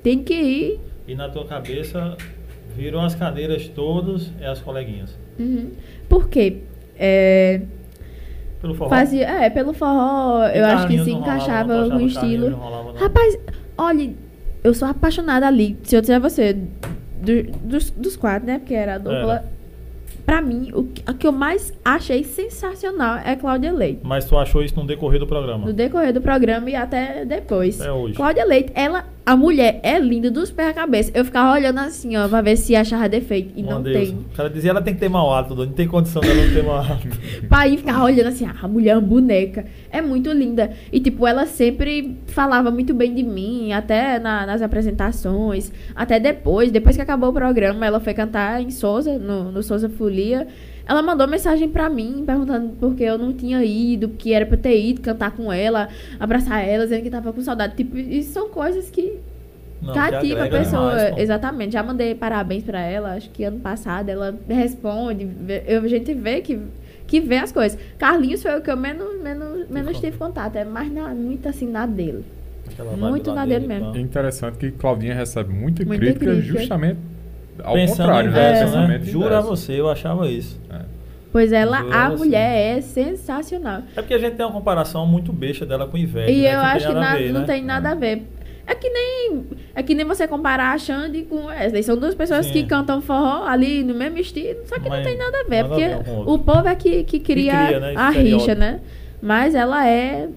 tem 0.00 0.22
que 0.22 0.34
ir. 0.34 0.80
E 1.08 1.16
na 1.16 1.28
tua 1.28 1.44
cabeça, 1.44 2.16
viram 2.76 3.00
as 3.04 3.16
cadeiras 3.16 3.66
todos, 3.66 4.30
é 4.40 4.46
as 4.46 4.60
coleguinhas. 4.60 5.18
Uhum. 5.40 5.72
Por 6.08 6.28
quê? 6.28 6.58
É, 6.96 7.62
Pelo 8.62 8.74
forró. 8.74 8.88
fazia, 8.88 9.28
é, 9.28 9.50
pelo 9.50 9.72
forró, 9.74 10.44
eu 10.46 10.64
acho 10.64 10.86
que 10.86 10.98
se 11.04 11.10
rolava, 11.10 11.32
encaixava 11.34 11.74
no 11.74 11.84
achava 11.86 12.02
estilo. 12.04 12.50
Rolava. 12.56 12.98
Rapaz, 12.98 13.38
olha, 13.76 14.10
eu 14.64 14.72
sou 14.72 14.88
apaixonada 14.88 15.46
ali. 15.46 15.76
Se 15.82 15.94
eu 15.96 16.00
disser 16.00 16.16
a 16.16 16.20
você, 16.20 16.54
do- 17.20 17.42
dos, 17.62 17.90
dos 17.90 18.16
quatro, 18.16 18.46
né? 18.46 18.58
Porque 18.60 18.72
era 18.74 18.94
a 18.94 18.98
dupla. 18.98 19.44
pra 20.24 20.40
mim, 20.40 20.70
o 20.72 20.84
que, 20.84 21.02
a 21.04 21.12
que 21.12 21.26
eu 21.26 21.32
mais 21.32 21.72
achei 21.84 22.22
sensacional 22.22 23.18
é 23.24 23.34
Cláudia 23.34 23.72
Leite. 23.72 24.00
Mas 24.04 24.24
tu 24.24 24.38
achou 24.38 24.62
isso 24.62 24.78
no 24.78 24.86
decorrer 24.86 25.18
do 25.18 25.26
programa? 25.26 25.66
No 25.66 25.72
decorrer 25.72 26.12
do 26.12 26.20
programa 26.20 26.70
e 26.70 26.76
até 26.76 27.24
depois. 27.24 27.80
Até 27.80 27.90
hoje. 27.92 28.14
Cláudia 28.14 28.44
Leite, 28.44 28.70
ela, 28.76 29.04
a 29.24 29.36
mulher 29.36 29.78
é 29.82 29.98
linda 29.98 30.30
dos 30.30 30.50
pés 30.50 30.68
à 30.70 30.72
cabeça. 30.72 31.10
Eu 31.14 31.24
ficava 31.24 31.52
olhando 31.52 31.78
assim, 31.78 32.16
ó, 32.16 32.26
pra 32.28 32.40
ver 32.40 32.56
se 32.56 32.74
achava 32.74 33.08
defeito. 33.08 33.52
E 33.56 33.62
Meu 33.62 33.72
não 33.76 33.82
Deus. 33.82 33.96
tem. 34.08 34.18
O 34.18 34.36
cara 34.36 34.50
dizia, 34.50 34.70
ela 34.70 34.82
tem 34.82 34.94
que 34.94 35.00
ter 35.00 35.08
mau 35.08 35.32
hálito, 35.32 35.54
Doni. 35.54 35.68
Não 35.68 35.74
tem 35.76 35.86
condição 35.86 36.20
dela 36.20 36.34
não 36.44 36.52
ter 36.52 36.62
mau 36.64 36.76
hálito. 36.78 37.18
Pai 37.48 37.76
ficava 37.76 38.04
olhando 38.04 38.26
assim, 38.28 38.46
ah, 38.46 38.54
a 38.62 38.66
mulher 38.68 38.90
é 38.90 38.94
uma 38.96 39.00
boneca. 39.06 39.64
É 39.90 40.02
muito 40.02 40.30
linda. 40.32 40.72
E, 40.92 40.98
tipo, 40.98 41.26
ela 41.26 41.46
sempre 41.46 42.18
falava 42.26 42.70
muito 42.70 42.92
bem 42.94 43.14
de 43.14 43.22
mim, 43.22 43.72
até 43.72 44.18
na- 44.18 44.44
nas 44.44 44.60
apresentações, 44.62 45.72
até 45.94 46.18
depois. 46.18 46.70
Depois 46.70 46.96
que 46.96 47.02
acabou 47.02 47.30
o 47.30 47.32
programa, 47.32 47.86
ela 47.86 48.00
foi 48.00 48.14
cantar 48.14 48.60
em 48.62 48.70
Souza, 48.70 49.18
no, 49.18 49.52
no 49.52 49.62
Souza 49.62 49.88
Folia. 49.88 50.46
Ela 50.92 51.00
mandou 51.00 51.26
mensagem 51.26 51.70
pra 51.70 51.88
mim, 51.88 52.22
perguntando 52.26 52.74
por 52.76 52.94
que 52.94 53.02
eu 53.02 53.16
não 53.16 53.32
tinha 53.32 53.64
ido, 53.64 54.10
que 54.10 54.34
era 54.34 54.44
pra 54.44 54.56
eu 54.56 54.60
ter 54.60 54.78
ido 54.78 55.00
cantar 55.00 55.30
com 55.30 55.50
ela, 55.50 55.88
abraçar 56.20 56.62
ela, 56.62 56.84
dizendo 56.84 57.02
que 57.02 57.08
tava 57.08 57.32
com 57.32 57.40
saudade. 57.40 57.74
Tipo, 57.76 57.96
isso 57.96 58.32
são 58.34 58.50
coisas 58.50 58.90
que 58.90 59.18
Não, 59.80 59.94
cativa 59.94 60.44
a 60.44 60.48
pessoa. 60.50 60.90
demais. 60.94 61.18
Exatamente. 61.18 61.72
Já 61.72 61.82
mandei 61.82 62.14
parabéns 62.14 62.62
pra 62.62 62.78
ela, 62.78 63.14
acho 63.14 63.30
que 63.30 63.42
ano 63.42 63.58
passado 63.58 64.10
ela 64.10 64.38
responde. 64.46 65.26
A 65.82 65.88
gente 65.88 66.12
vê 66.12 66.42
que, 66.42 66.60
que 67.06 67.20
vê 67.20 67.38
as 67.38 67.50
coisas. 67.50 67.78
Carlinhos 67.96 68.42
foi 68.42 68.54
o 68.58 68.60
que 68.60 68.70
eu 68.70 68.76
menos, 68.76 69.18
menos, 69.22 69.66
menos 69.70 69.98
tive 69.98 70.18
contato. 70.18 70.56
É 70.56 70.64
mais 70.66 70.92
na, 70.92 71.08
muito 71.14 71.48
assim 71.48 71.68
na 71.70 71.86
dele. 71.86 72.22
Muito 72.98 73.32
na 73.32 73.46
dele 73.46 73.66
dele 73.66 73.80
tal. 73.80 73.96
É 73.96 73.98
interessante 74.00 74.58
que 74.58 74.70
Claudinha 74.72 75.14
recebe 75.14 75.54
muita, 75.54 75.84
Muita 75.86 76.04
crítica, 76.04 76.26
crítica. 76.26 76.58
justamente 76.58 76.98
ao 77.62 77.74
Pensando 77.74 77.96
contrário, 78.06 78.30
inverso, 78.30 78.76
né? 78.76 78.84
É. 78.84 78.88
né? 78.88 79.00
Jura 79.04 79.26
inverso. 79.26 79.48
você, 79.48 79.80
eu 79.80 79.88
achava 79.90 80.28
isso. 80.28 80.60
É. 80.70 80.80
Pois 81.32 81.50
ela, 81.52 81.78
Juro 81.78 81.92
a 81.94 82.04
a 82.06 82.10
você. 82.10 82.16
mulher 82.24 82.76
é 82.78 82.80
sensacional. 82.80 83.82
É 83.96 84.02
porque 84.02 84.14
a 84.14 84.18
gente 84.18 84.34
tem 84.36 84.44
uma 84.44 84.52
comparação 84.52 85.06
muito 85.06 85.32
besta 85.32 85.64
dela 85.64 85.86
com 85.86 85.96
Ivete. 85.96 86.30
e 86.32 86.42
né? 86.42 86.48
eu 86.48 86.60
tem 86.60 86.68
acho 86.68 86.86
que 86.86 86.92
a 86.92 87.00
na- 87.00 87.16
ver, 87.16 87.32
não 87.32 87.40
né? 87.40 87.46
tem 87.46 87.62
nada 87.64 87.90
a 87.90 87.94
ver. 87.94 88.22
É 88.64 88.74
que 88.76 88.88
nem 88.88 89.44
é 89.74 89.82
que 89.82 89.92
nem 89.94 90.06
você 90.06 90.28
comparar 90.28 90.72
a 90.72 90.78
Xande 90.78 91.22
com 91.22 91.46
Wesley. 91.46 91.82
São 91.82 91.96
duas 91.96 92.14
pessoas 92.14 92.46
Sim. 92.46 92.52
que 92.52 92.62
cantam 92.64 93.00
forró 93.02 93.44
ali 93.44 93.82
no 93.82 93.92
mesmo 93.94 94.18
estilo, 94.18 94.60
só 94.66 94.78
que 94.78 94.88
Mas 94.88 94.98
não 94.98 95.04
tem 95.04 95.18
nada 95.18 95.40
a 95.40 95.42
ver. 95.48 95.62
nada 95.62 95.64
a 95.64 95.68
porque 95.68 96.10
ver 96.10 96.18
o 96.26 96.38
povo 96.38 96.68
é 96.68 96.74
que, 96.76 97.02
que 97.02 97.18
cria, 97.18 97.66
cria, 97.66 97.80
né, 97.80 97.94
a 97.96 98.10
rixa, 98.10 98.54
né? 98.54 98.80
Mas 99.20 99.54
ela 99.56 99.86
é 99.88 100.28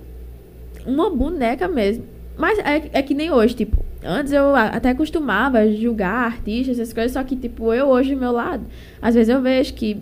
uma 0.87 1.09
boneca 1.09 1.67
mesmo. 1.67 2.03
Mas 2.37 2.57
é, 2.59 2.89
é 2.93 3.01
que 3.01 3.13
nem 3.13 3.31
hoje, 3.31 3.53
tipo, 3.55 3.77
antes 4.05 4.31
eu 4.31 4.55
até 4.55 4.93
costumava 4.93 5.69
julgar 5.71 6.25
artistas, 6.25 6.79
essas 6.79 6.93
coisas, 6.93 7.11
só 7.11 7.23
que, 7.23 7.35
tipo, 7.35 7.73
eu 7.73 7.87
hoje 7.87 8.13
do 8.13 8.19
meu 8.19 8.31
lado, 8.31 8.63
às 9.01 9.15
vezes 9.15 9.29
eu 9.33 9.41
vejo 9.41 9.73
que 9.73 9.97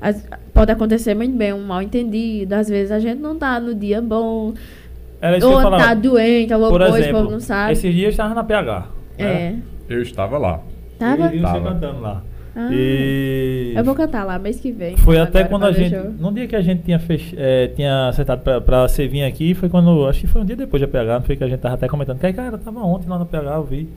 as- 0.00 0.26
pode 0.52 0.70
acontecer 0.70 1.14
muito 1.14 1.36
bem 1.36 1.52
um 1.52 1.64
mal 1.64 1.80
entendido, 1.82 2.54
às 2.54 2.68
vezes 2.68 2.92
a 2.92 2.98
gente 2.98 3.18
não 3.20 3.36
tá 3.36 3.58
no 3.58 3.74
dia 3.74 4.00
bom, 4.02 4.52
Era 5.20 5.38
isso 5.38 5.46
que 5.48 5.52
eu 5.52 5.56
ou 5.58 5.70
tá 5.70 5.94
doente, 5.94 6.52
alguma 6.52 6.70
Por 6.70 6.80
coisa, 6.80 6.94
o 6.94 6.98
exemplo, 6.98 7.18
povo 7.20 7.30
não 7.32 7.40
sabe. 7.40 7.72
esses 7.72 7.92
dias 7.94 8.04
eu 8.04 8.10
estava 8.10 8.34
na 8.34 8.44
PH. 8.44 8.86
É. 9.18 9.24
né? 9.24 9.58
Eu 9.88 10.02
estava 10.02 10.36
lá. 10.38 10.60
Tava? 10.98 11.26
E 11.34 11.38
você 11.38 11.42
Tava. 11.42 11.72
cantando 11.72 12.00
lá. 12.00 12.22
Ah. 12.58 12.70
E... 12.72 13.74
Eu 13.76 13.84
vou 13.84 13.94
cantar 13.94 14.24
lá 14.24 14.38
mês 14.38 14.58
que 14.58 14.72
vem. 14.72 14.96
Foi 14.96 15.18
até 15.18 15.40
agora, 15.40 15.50
quando 15.50 15.64
a 15.66 15.72
gente. 15.72 15.94
show. 15.94 16.10
No 16.18 16.32
dia 16.32 16.48
que 16.48 16.56
a 16.56 16.62
gente 16.62 16.82
tinha, 16.84 16.98
fech, 16.98 17.34
eh, 17.36 17.70
tinha 17.76 18.08
acertado 18.08 18.40
pra, 18.40 18.62
pra 18.62 18.88
você 18.88 19.06
vir 19.06 19.24
aqui, 19.24 19.52
foi 19.52 19.68
quando. 19.68 20.06
Acho 20.06 20.22
que 20.22 20.26
foi 20.26 20.40
um 20.40 20.44
dia 20.44 20.56
depois 20.56 20.80
da 20.80 20.88
PH, 20.88 21.14
não 21.18 21.22
foi 21.22 21.36
que 21.36 21.44
a 21.44 21.48
gente 21.48 21.60
tava 21.60 21.74
até 21.74 21.86
comentando. 21.86 22.18
Que 22.18 22.24
aí, 22.24 22.32
cara, 22.32 22.56
tava 22.56 22.80
ontem 22.80 23.10
lá 23.10 23.18
na 23.18 23.26
PH, 23.26 23.56
eu 23.56 23.64
vi. 23.64 23.90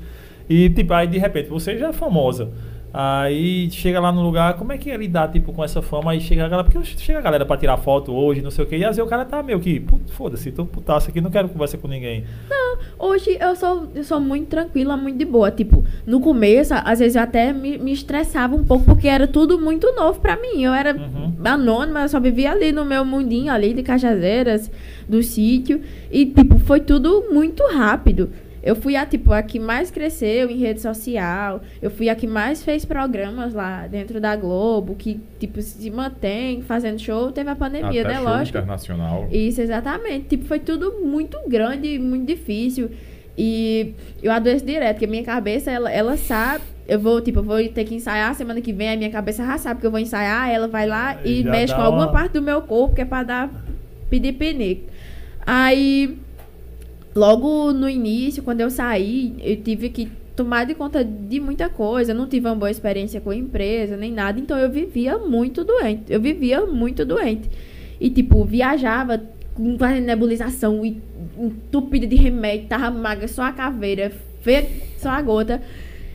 E 0.49 0.69
tipo, 0.71 0.93
aí 0.93 1.07
de 1.07 1.17
repente, 1.17 1.47
você 1.47 1.77
já 1.77 1.87
é 1.87 1.93
famosa. 1.93 2.49
Aí 2.93 3.69
chega 3.71 3.99
lá 3.99 4.11
no 4.11 4.21
lugar, 4.23 4.55
como 4.55 4.71
é 4.73 4.77
que 4.77 4.89
é 4.89 4.97
lidar 4.97 5.31
tipo, 5.31 5.53
com 5.53 5.63
essa 5.63 5.81
fama? 5.81 6.11
Aí 6.11 6.19
chega 6.19 6.45
a 6.45 6.49
galera, 6.49 6.67
porque 6.69 6.83
chega 6.97 7.19
a 7.19 7.21
galera 7.21 7.45
pra 7.45 7.55
tirar 7.55 7.77
foto 7.77 8.11
hoje, 8.11 8.41
não 8.41 8.49
sei 8.49 8.65
o 8.65 8.67
que, 8.67 8.75
e 8.77 8.83
às 8.83 8.95
vezes 8.95 9.05
o 9.05 9.09
cara 9.09 9.23
tá 9.25 9.43
meio 9.43 9.59
que, 9.59 9.79
"Putz, 9.79 10.11
foda-se, 10.11 10.51
tô 10.51 10.65
putaço 10.65 11.09
aqui, 11.09 11.21
não 11.21 11.29
quero 11.29 11.47
conversar 11.49 11.77
com 11.77 11.87
ninguém. 11.87 12.23
Não, 12.49 12.77
hoje 12.97 13.37
eu 13.39 13.55
sou, 13.55 13.87
eu 13.93 14.03
sou 14.03 14.19
muito 14.19 14.47
tranquila, 14.47 14.97
muito 14.97 15.17
de 15.17 15.25
boa. 15.25 15.51
Tipo, 15.51 15.83
no 16.05 16.19
começo, 16.19 16.73
às 16.73 16.97
vezes 16.99 17.15
eu 17.15 17.21
até 17.21 17.53
me, 17.53 17.77
me 17.77 17.91
estressava 17.91 18.55
um 18.55 18.63
pouco, 18.63 18.85
porque 18.85 19.07
era 19.07 19.27
tudo 19.27 19.59
muito 19.59 19.91
novo 19.95 20.19
pra 20.19 20.35
mim. 20.35 20.63
Eu 20.63 20.73
era 20.73 20.95
Uhum. 20.95 21.33
anônima, 21.45 22.01
eu 22.01 22.09
só 22.09 22.19
vivia 22.19 22.51
ali 22.51 22.71
no 22.71 22.83
meu 22.85 23.05
mundinho, 23.05 23.51
ali 23.53 23.73
de 23.73 23.83
Cajazeiras, 23.83 24.71
do 25.07 25.21
sítio. 25.21 25.81
E, 26.11 26.25
tipo, 26.25 26.57
foi 26.59 26.79
tudo 26.79 27.25
muito 27.31 27.63
rápido. 27.67 28.31
Eu 28.61 28.75
fui 28.75 28.95
a, 28.95 29.05
tipo, 29.05 29.31
a 29.31 29.41
que 29.41 29.57
mais 29.59 29.89
cresceu 29.89 30.49
em 30.49 30.57
rede 30.57 30.81
social. 30.81 31.61
Eu 31.81 31.89
fui 31.89 32.09
a 32.09 32.15
que 32.15 32.27
mais 32.27 32.61
fez 32.63 32.83
programas 32.83 33.53
lá 33.53 33.87
dentro 33.87 34.19
da 34.19 34.35
Globo, 34.35 34.95
que, 34.95 35.19
tipo, 35.39 35.61
se 35.61 35.89
mantém 35.89 36.61
fazendo 36.61 36.99
show. 36.99 37.31
Teve 37.31 37.49
a 37.49 37.55
pandemia, 37.55 38.01
Até 38.01 38.09
né? 38.09 38.15
show 38.15 38.23
Lógico. 38.25 38.57
internacional. 38.57 39.27
Isso, 39.31 39.61
exatamente. 39.61 40.27
Tipo, 40.27 40.45
foi 40.45 40.59
tudo 40.59 40.99
muito 41.05 41.37
grande, 41.47 41.97
muito 41.97 42.27
difícil. 42.27 42.89
E 43.37 43.93
eu 44.21 44.31
adoeço 44.33 44.65
direto, 44.65 44.95
porque 44.95 45.07
minha 45.07 45.23
cabeça, 45.23 45.71
ela, 45.71 45.89
ela 45.89 46.17
sabe. 46.17 46.63
Eu 46.85 46.99
vou, 46.99 47.21
tipo, 47.21 47.39
eu 47.39 47.43
vou 47.43 47.65
ter 47.69 47.85
que 47.85 47.95
ensaiar 47.95 48.35
semana 48.35 48.59
que 48.59 48.73
vem, 48.73 48.89
a 48.91 48.97
minha 48.97 49.09
cabeça 49.11 49.45
já 49.45 49.57
sabe 49.57 49.79
que 49.79 49.85
eu 49.85 49.91
vou 49.91 49.99
ensaiar, 49.99 50.49
ela 50.49 50.67
vai 50.67 50.85
lá 50.87 51.17
E 51.23 51.41
e 51.41 51.43
mexe 51.43 51.73
com 51.73 51.79
alguma 51.81 52.05
uma- 52.07 52.11
parte 52.11 52.33
do 52.33 52.41
meu 52.41 52.61
corpo, 52.63 52.95
que 52.95 53.01
é 53.01 53.05
pra 53.05 53.23
dar 53.23 53.49
pedir 54.09 54.33
pinico. 54.33 54.89
Aí, 55.45 56.17
logo 57.15 57.71
no 57.71 57.89
início, 57.89 58.43
quando 58.43 58.61
eu 58.61 58.69
saí, 58.69 59.35
eu 59.41 59.57
tive 59.57 59.89
que 59.89 60.11
tomar 60.35 60.65
de 60.65 60.73
conta 60.73 61.03
de 61.03 61.39
muita 61.39 61.69
coisa. 61.69 62.13
Não 62.13 62.27
tive 62.27 62.47
uma 62.47 62.55
boa 62.55 62.71
experiência 62.71 63.19
com 63.19 63.29
a 63.29 63.35
empresa, 63.35 63.97
nem 63.97 64.11
nada. 64.11 64.39
Então, 64.39 64.57
eu 64.57 64.69
vivia 64.69 65.17
muito 65.17 65.63
doente. 65.63 66.03
Eu 66.09 66.21
vivia 66.21 66.65
muito 66.65 67.03
doente. 67.05 67.49
E, 67.99 68.09
tipo, 68.09 68.43
viajava 68.45 69.21
com 69.53 69.75
nebulização 70.01 70.85
e 70.85 71.01
entupida 71.37 72.07
de 72.07 72.15
remédio, 72.15 72.67
tava 72.67 72.89
magra, 72.89 73.27
só 73.27 73.43
a 73.43 73.51
caveira, 73.51 74.11
feia, 74.41 74.65
só 74.97 75.09
a 75.09 75.21
gota. 75.21 75.61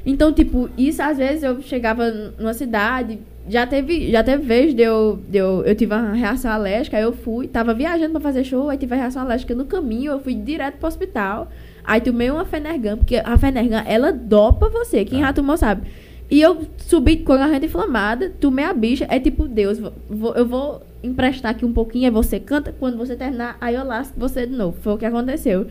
Então, 0.07 0.33
tipo, 0.33 0.70
isso 0.76 1.02
às 1.02 1.18
vezes 1.18 1.42
eu 1.42 1.61
chegava 1.61 2.11
numa 2.38 2.54
cidade, 2.54 3.18
já 3.48 3.66
teve, 3.66 4.11
já 4.11 4.22
teve 4.24 4.42
vez 4.44 4.74
de 4.74 4.83
eu, 4.83 5.18
de 5.28 5.38
eu, 5.38 5.62
eu 5.64 5.74
tive 5.74 5.94
uma 5.94 6.12
reação 6.12 6.50
alérgica, 6.50 6.96
aí 6.96 7.02
eu 7.02 7.12
fui, 7.12 7.46
tava 7.48 7.74
viajando 7.74 8.12
pra 8.12 8.20
fazer 8.20 8.44
show, 8.44 8.68
aí 8.70 8.78
tive 8.78 8.94
a 8.94 8.98
reação 8.98 9.22
alérgica 9.22 9.54
no 9.54 9.64
caminho, 9.66 10.12
eu 10.12 10.20
fui 10.20 10.35
direto 10.35 10.76
pro 10.78 10.88
hospital. 10.88 11.48
Aí 11.85 12.00
tomei 12.00 12.30
uma 12.30 12.44
Fenergan, 12.46 12.96
porque 12.96 13.16
a 13.22 13.37
Fenergan, 13.37 13.83
ela 13.87 14.11
dopa 14.12 14.68
você, 14.70 15.04
quem 15.04 15.22
Ah. 15.22 15.26
já 15.26 15.33
tomou 15.35 15.57
sabe. 15.57 15.83
E 16.30 16.40
eu 16.40 16.62
subi 16.78 17.18
com 17.18 17.35
a 17.35 17.37
garganta 17.38 17.66
inflamada, 17.66 18.33
tomei 18.40 18.64
a 18.64 18.72
bicha, 18.72 19.07
é 19.11 19.20
tipo, 19.20 19.46
Deus, 19.46 19.78
vou- 19.78 19.92
vou- 20.09 20.35
eu 20.35 20.46
vou 20.46 20.83
emprestar 21.02 21.50
aqui 21.50 21.66
um 21.66 21.72
pouquinho, 21.72 22.07
aí 22.07 22.11
você 22.11 22.40
canta, 22.40 22.74
quando 22.80 22.96
você 22.96 23.14
terminar, 23.14 23.59
aí 23.61 23.74
eu 23.74 23.85
lasco 23.85 24.14
você 24.18 24.46
de 24.46 24.54
novo. 24.57 24.76
Foi 24.80 24.94
o 24.94 24.96
que 24.98 25.04
aconteceu. 25.04 25.66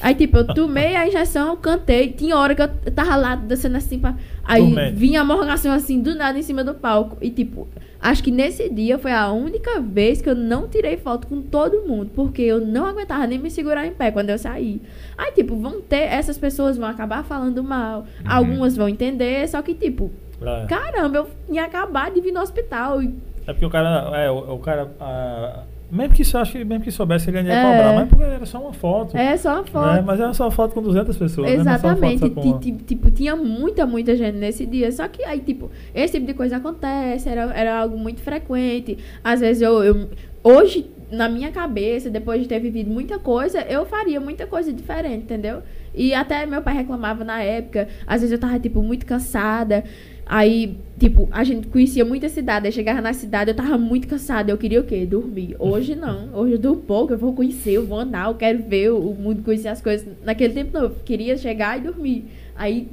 Aí, 0.00 0.14
tipo, 0.14 0.38
eu 0.38 0.46
tomei 0.46 0.94
a 0.94 1.06
injeção, 1.06 1.56
cantei. 1.56 2.10
Tinha 2.12 2.36
hora 2.36 2.54
que 2.54 2.62
eu 2.62 2.68
tava 2.94 3.16
lá 3.16 3.34
dançando 3.34 3.76
assim 3.76 3.98
pra. 3.98 4.14
Aí 4.44 4.92
vinha 4.94 5.20
a 5.20 5.24
morgação 5.24 5.72
assim, 5.72 6.00
do 6.00 6.14
nada 6.14 6.38
em 6.38 6.42
cima 6.42 6.62
do 6.64 6.72
palco. 6.74 7.16
E, 7.20 7.30
tipo, 7.30 7.68
acho 8.00 8.22
que 8.22 8.30
nesse 8.30 8.68
dia 8.70 8.96
foi 8.98 9.12
a 9.12 9.30
única 9.32 9.80
vez 9.80 10.22
que 10.22 10.30
eu 10.30 10.34
não 10.34 10.68
tirei 10.68 10.96
foto 10.96 11.26
com 11.26 11.42
todo 11.42 11.82
mundo. 11.86 12.10
Porque 12.14 12.42
eu 12.42 12.60
não 12.64 12.86
aguentava 12.86 13.26
nem 13.26 13.38
me 13.38 13.50
segurar 13.50 13.86
em 13.86 13.92
pé 13.92 14.10
quando 14.10 14.30
eu 14.30 14.38
saí. 14.38 14.80
Aí, 15.16 15.32
tipo, 15.32 15.56
vão 15.56 15.80
ter. 15.80 16.02
Essas 16.12 16.38
pessoas 16.38 16.76
vão 16.78 16.88
acabar 16.88 17.24
falando 17.24 17.62
mal. 17.64 18.06
Algumas 18.24 18.76
vão 18.76 18.88
entender. 18.88 19.48
Só 19.48 19.60
que, 19.62 19.74
tipo, 19.74 20.10
É. 20.40 20.66
caramba, 20.66 21.18
eu 21.18 21.28
tinha 21.48 21.64
acabado 21.64 22.14
de 22.14 22.20
vir 22.20 22.32
no 22.32 22.40
hospital. 22.40 23.02
E 23.02 23.12
É 23.46 23.52
porque 23.52 23.66
o 23.66 23.70
cara. 23.70 24.10
É, 24.16 24.30
o, 24.30 24.54
o 24.54 24.58
cara. 24.60 24.88
ah, 25.00 25.64
mesmo 25.90 26.14
que, 26.14 26.22
acho 26.36 26.52
que 26.52 26.64
mesmo 26.64 26.84
que 26.84 26.90
soubesse, 26.90 27.30
ele 27.30 27.40
ia 27.42 27.52
É. 27.52 27.62
cobrar. 27.62 27.92
Mas 27.94 28.08
porque 28.08 28.24
era 28.24 28.46
só 28.46 28.60
uma 28.60 28.72
foto. 28.72 29.16
é 29.16 29.36
só 29.36 29.54
uma 29.54 29.64
foto. 29.64 29.94
né? 29.94 30.02
Mas 30.06 30.20
era 30.20 30.34
só 30.34 30.44
uma 30.44 30.50
foto 30.50 30.74
com 30.74 30.82
200 30.82 31.16
pessoas. 31.16 31.46
né? 31.50 31.56
Foto 31.56 31.60
Exatamente. 31.68 32.18
só 32.20 32.28
com 32.30 32.40
uma. 32.40 32.58
Ti- 32.58 32.72
ti- 32.72 32.84
Tipo, 32.84 33.10
tinha 33.10 33.34
muita, 33.36 33.86
muita 33.86 34.14
gente 34.16 34.36
nesse 34.36 34.66
dia. 34.66 34.90
Só 34.92 35.06
que 35.08 35.24
aí, 35.24 35.40
tipo, 35.40 35.70
esse 35.94 36.14
tipo 36.14 36.26
de 36.26 36.34
coisa 36.34 36.56
acontece, 36.58 37.28
era, 37.28 37.52
era 37.54 37.80
algo 37.80 37.96
muito 37.98 38.20
frequente. 38.20 38.98
Às 39.24 39.40
vezes 39.40 39.62
eu, 39.62 39.82
eu. 39.82 40.08
Hoje, 40.44 40.88
na 41.10 41.28
minha 41.28 41.50
cabeça, 41.50 42.08
depois 42.10 42.40
de 42.42 42.48
ter 42.48 42.60
vivido 42.60 42.90
muita 42.90 43.18
coisa, 43.18 43.60
eu 43.62 43.84
faria 43.86 44.20
muita 44.20 44.46
coisa 44.46 44.72
diferente, 44.72 45.24
entendeu? 45.24 45.62
E 45.94 46.14
até 46.14 46.46
meu 46.46 46.62
pai 46.62 46.74
reclamava 46.74 47.24
na 47.24 47.42
época. 47.42 47.88
Às 48.06 48.20
vezes 48.20 48.32
eu 48.32 48.38
tava, 48.38 48.58
tipo, 48.58 48.82
muito 48.82 49.04
cansada. 49.04 49.82
Aí, 50.28 50.76
tipo, 50.98 51.26
a 51.32 51.42
gente 51.42 51.68
conhecia 51.68 52.04
muita 52.04 52.28
cidade. 52.28 52.66
Aí 52.66 52.72
chegava 52.72 53.00
na 53.00 53.14
cidade, 53.14 53.50
eu 53.50 53.56
tava 53.56 53.78
muito 53.78 54.06
cansada. 54.06 54.52
Eu 54.52 54.58
queria 54.58 54.80
o 54.80 54.84
quê? 54.84 55.06
Dormir. 55.06 55.56
Hoje 55.58 55.94
não. 55.94 56.28
Hoje 56.34 56.52
eu 56.52 56.58
durmo 56.58 56.82
pouco, 56.82 57.14
eu 57.14 57.18
vou 57.18 57.32
conhecer, 57.32 57.72
eu 57.72 57.86
vou 57.86 57.98
andar, 57.98 58.28
eu 58.28 58.34
quero 58.34 58.62
ver 58.62 58.90
o 58.90 59.14
mundo, 59.14 59.42
conhecer 59.42 59.68
as 59.68 59.80
coisas. 59.80 60.06
Naquele 60.22 60.52
tempo 60.52 60.70
não, 60.74 60.82
eu 60.82 60.90
queria 60.90 61.34
chegar 61.38 61.78
e 61.78 61.80
dormir. 61.80 62.26
Aí, 62.54 62.88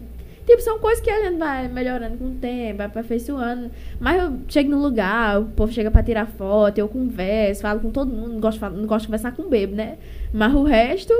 tipo, 0.47 0.61
são 0.61 0.79
coisas 0.79 1.03
que 1.03 1.09
a 1.09 1.25
gente 1.25 1.37
vai 1.37 1.67
melhorando 1.67 2.17
com 2.17 2.27
o 2.27 2.35
tempo, 2.35 2.77
vai 2.77 2.87
aperfeiçoando. 2.87 3.69
Mas 3.99 4.23
eu 4.23 4.39
chego 4.47 4.71
no 4.71 4.81
lugar, 4.81 5.41
o 5.41 5.45
povo 5.47 5.73
chega 5.73 5.91
pra 5.91 6.01
tirar 6.01 6.25
foto, 6.25 6.77
eu 6.77 6.87
converso, 6.87 7.63
falo 7.63 7.81
com 7.81 7.91
todo 7.91 8.13
mundo, 8.13 8.29
não 8.29 8.39
gosto, 8.39 8.61
não 8.69 8.85
gosto 8.85 9.01
de 9.01 9.07
conversar 9.07 9.33
com 9.33 9.49
bebo, 9.49 9.75
né? 9.75 9.97
Mas 10.31 10.53
o 10.53 10.63
resto, 10.63 11.13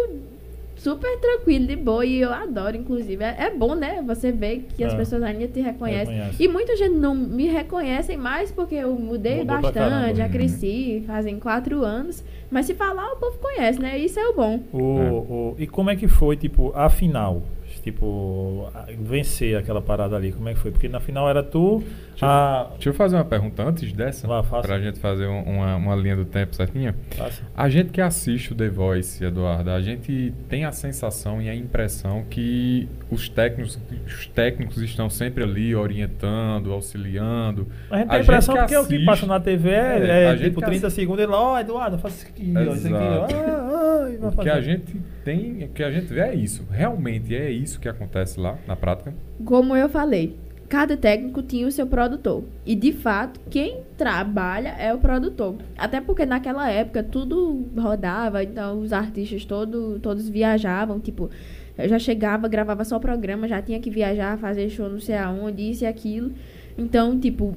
super 0.86 1.18
tranquilo, 1.20 1.66
de 1.66 1.76
boa, 1.76 2.06
e 2.06 2.20
eu 2.22 2.32
adoro, 2.32 2.78
inclusive. 2.78 3.24
É, 3.24 3.36
é 3.46 3.50
bom, 3.50 3.74
né? 3.74 4.04
Você 4.06 4.32
ver 4.32 4.68
que 4.78 4.84
as 4.84 4.94
É. 4.94 4.98
pessoas 4.98 5.24
ainda 5.24 5.48
te 5.48 5.60
reconhecem. 5.60 6.14
Reconhece. 6.14 6.44
E 6.44 6.48
muita 6.48 6.76
gente 6.78 6.94
não 6.94 7.16
me 7.16 7.48
reconhecem 7.48 8.16
mais 8.18 8.52
porque 8.52 8.76
eu 8.76 8.94
mudei 8.94 9.40
Mudou 9.40 9.62
bastante, 9.62 10.18
já 10.18 10.26
Uhum. 10.26 10.32
cresci, 10.32 11.04
fazem 11.08 11.40
quatro 11.40 11.84
anos. 11.84 12.24
Mas 12.52 12.68
se 12.68 12.76
falar, 12.76 13.12
o 13.14 13.16
povo 13.18 13.38
conhece, 13.40 13.80
né? 13.82 13.98
Isso 13.98 14.20
é 14.20 14.28
o 14.28 14.36
bom. 14.36 14.60
O, 14.72 14.80
É. 15.00 15.12
o- 15.12 15.56
e 15.58 15.66
como 15.66 15.90
é 15.90 15.96
que 15.96 16.08
foi, 16.08 16.38
tipo, 16.38 16.72
a 16.76 16.88
final? 16.90 17.42
Tipo, 17.84 18.68
vencer 19.00 19.56
aquela 19.58 19.82
parada 19.82 20.16
ali, 20.16 20.32
como 20.32 20.50
é 20.50 20.54
que 20.54 20.60
foi? 20.60 20.72
Porque 20.72 20.88
na 20.90 21.00
final 21.00 21.30
era 21.30 21.44
tu, 21.44 21.84
Deixa, 22.16 22.26
a... 22.26 22.68
deixa 22.74 22.90
eu 22.90 22.94
fazer 22.94 23.16
uma 23.18 23.26
pergunta 23.26 23.64
antes 23.64 23.92
dessa, 23.92 24.28
Vá, 24.28 24.42
faça. 24.44 24.68
pra 24.68 24.80
gente 24.80 25.00
fazer 25.00 25.28
um- 25.28 25.44
uma, 25.44 25.76
uma 25.76 25.96
linha 25.96 26.16
do 26.16 26.26
tempo 26.26 26.56
certinha. 26.56 26.96
Passa. 27.18 27.44
A 27.56 27.68
gente 27.70 27.90
que 27.92 28.00
assiste 28.02 28.54
o 28.54 28.56
The 28.56 28.70
Voice, 28.70 29.24
Eduardo, 29.24 29.70
a 29.70 29.82
gente 29.82 30.34
tem 30.48 30.66
a 30.66 30.72
sensação 30.72 31.42
e 31.42 31.50
a 31.50 31.56
impressão 31.56 32.24
que 32.30 32.88
os 33.12 33.28
técnicos, 33.30 33.78
os 34.08 34.28
técnicos 34.28 34.78
estão 34.82 35.10
sempre 35.10 35.44
ali 35.44 35.76
orientando, 35.76 36.72
auxiliando. 36.72 37.68
A 37.90 37.98
gente 37.98 38.08
tem 38.08 38.16
A 38.16 38.20
a 38.20 38.24
impressão 38.24 38.56
que 38.56 38.62
porque 38.62 38.78
o 38.78 38.88
que 38.88 39.06
passa 39.06 39.26
na 39.26 39.40
TV 39.40 39.70
é, 39.70 39.74
É, 39.76 40.24
é 40.24 40.28
a 40.30 40.36
gente 40.36 40.50
tipo 40.50 40.62
que 40.62 40.66
30 40.68 40.88
assi- 40.88 40.96
segundos 40.96 41.24
ele, 41.24 41.34
ó, 41.34 41.60
Eduardo, 41.60 41.98
faça 42.00 42.16
isso 42.16 42.28
aqui, 42.28 42.54
ó, 42.56 42.62
isso 42.74 42.88
aqui, 42.88 42.96
ó. 42.96 43.26
Exato. 43.26 43.36
Ah, 43.36 44.06
ah, 44.06 44.10
e 44.10 44.26
O 44.26 44.32
que 44.42 44.50
a 44.50 44.62
gente 44.62 44.96
tem, 45.24 45.64
o 45.66 45.70
que 45.70 45.84
a 45.84 45.92
gente 45.92 46.06
vê 46.14 46.22
é 46.22 46.34
isso. 46.36 46.66
Realmente 46.72 47.36
é 47.36 47.50
isso 47.52 47.80
que 47.80 47.90
acontece 47.90 48.40
lá 48.40 48.56
na 48.68 48.76
prática. 48.76 49.14
Como 49.44 49.76
eu 49.76 49.90
falei, 49.90 50.38
cada 50.76 50.98
técnico 50.98 51.42
tinha 51.42 51.66
o 51.66 51.72
seu 51.72 51.88
produtor. 51.88 52.44
E 52.66 52.76
de 52.76 52.92
fato, 52.92 53.40
quem 53.50 53.80
trabalha 53.98 54.76
é 54.78 54.94
o 54.94 54.98
produtor. 54.98 55.56
Até 55.78 56.02
porque 56.02 56.26
naquela 56.26 56.70
época 56.70 57.02
tudo 57.02 57.66
rodava, 57.78 58.44
então 58.44 58.82
os 58.82 58.92
artistas 58.92 59.46
todo, 59.46 59.98
todos 60.00 60.28
viajavam, 60.28 61.00
tipo, 61.00 61.30
eu 61.78 61.88
já 61.88 61.98
chegava, 61.98 62.50
gravava 62.50 62.84
só 62.84 63.00
programa, 63.00 63.48
já 63.48 63.62
tinha 63.62 63.80
que 63.80 63.90
viajar, 63.90 64.38
fazer 64.38 64.70
show 64.70 64.90
não 64.90 65.00
sei 65.00 65.16
aonde, 65.16 65.72
isso 65.72 65.86
e 65.86 65.88
aquilo. 65.88 66.34
Então, 66.78 67.18
tipo, 67.18 67.56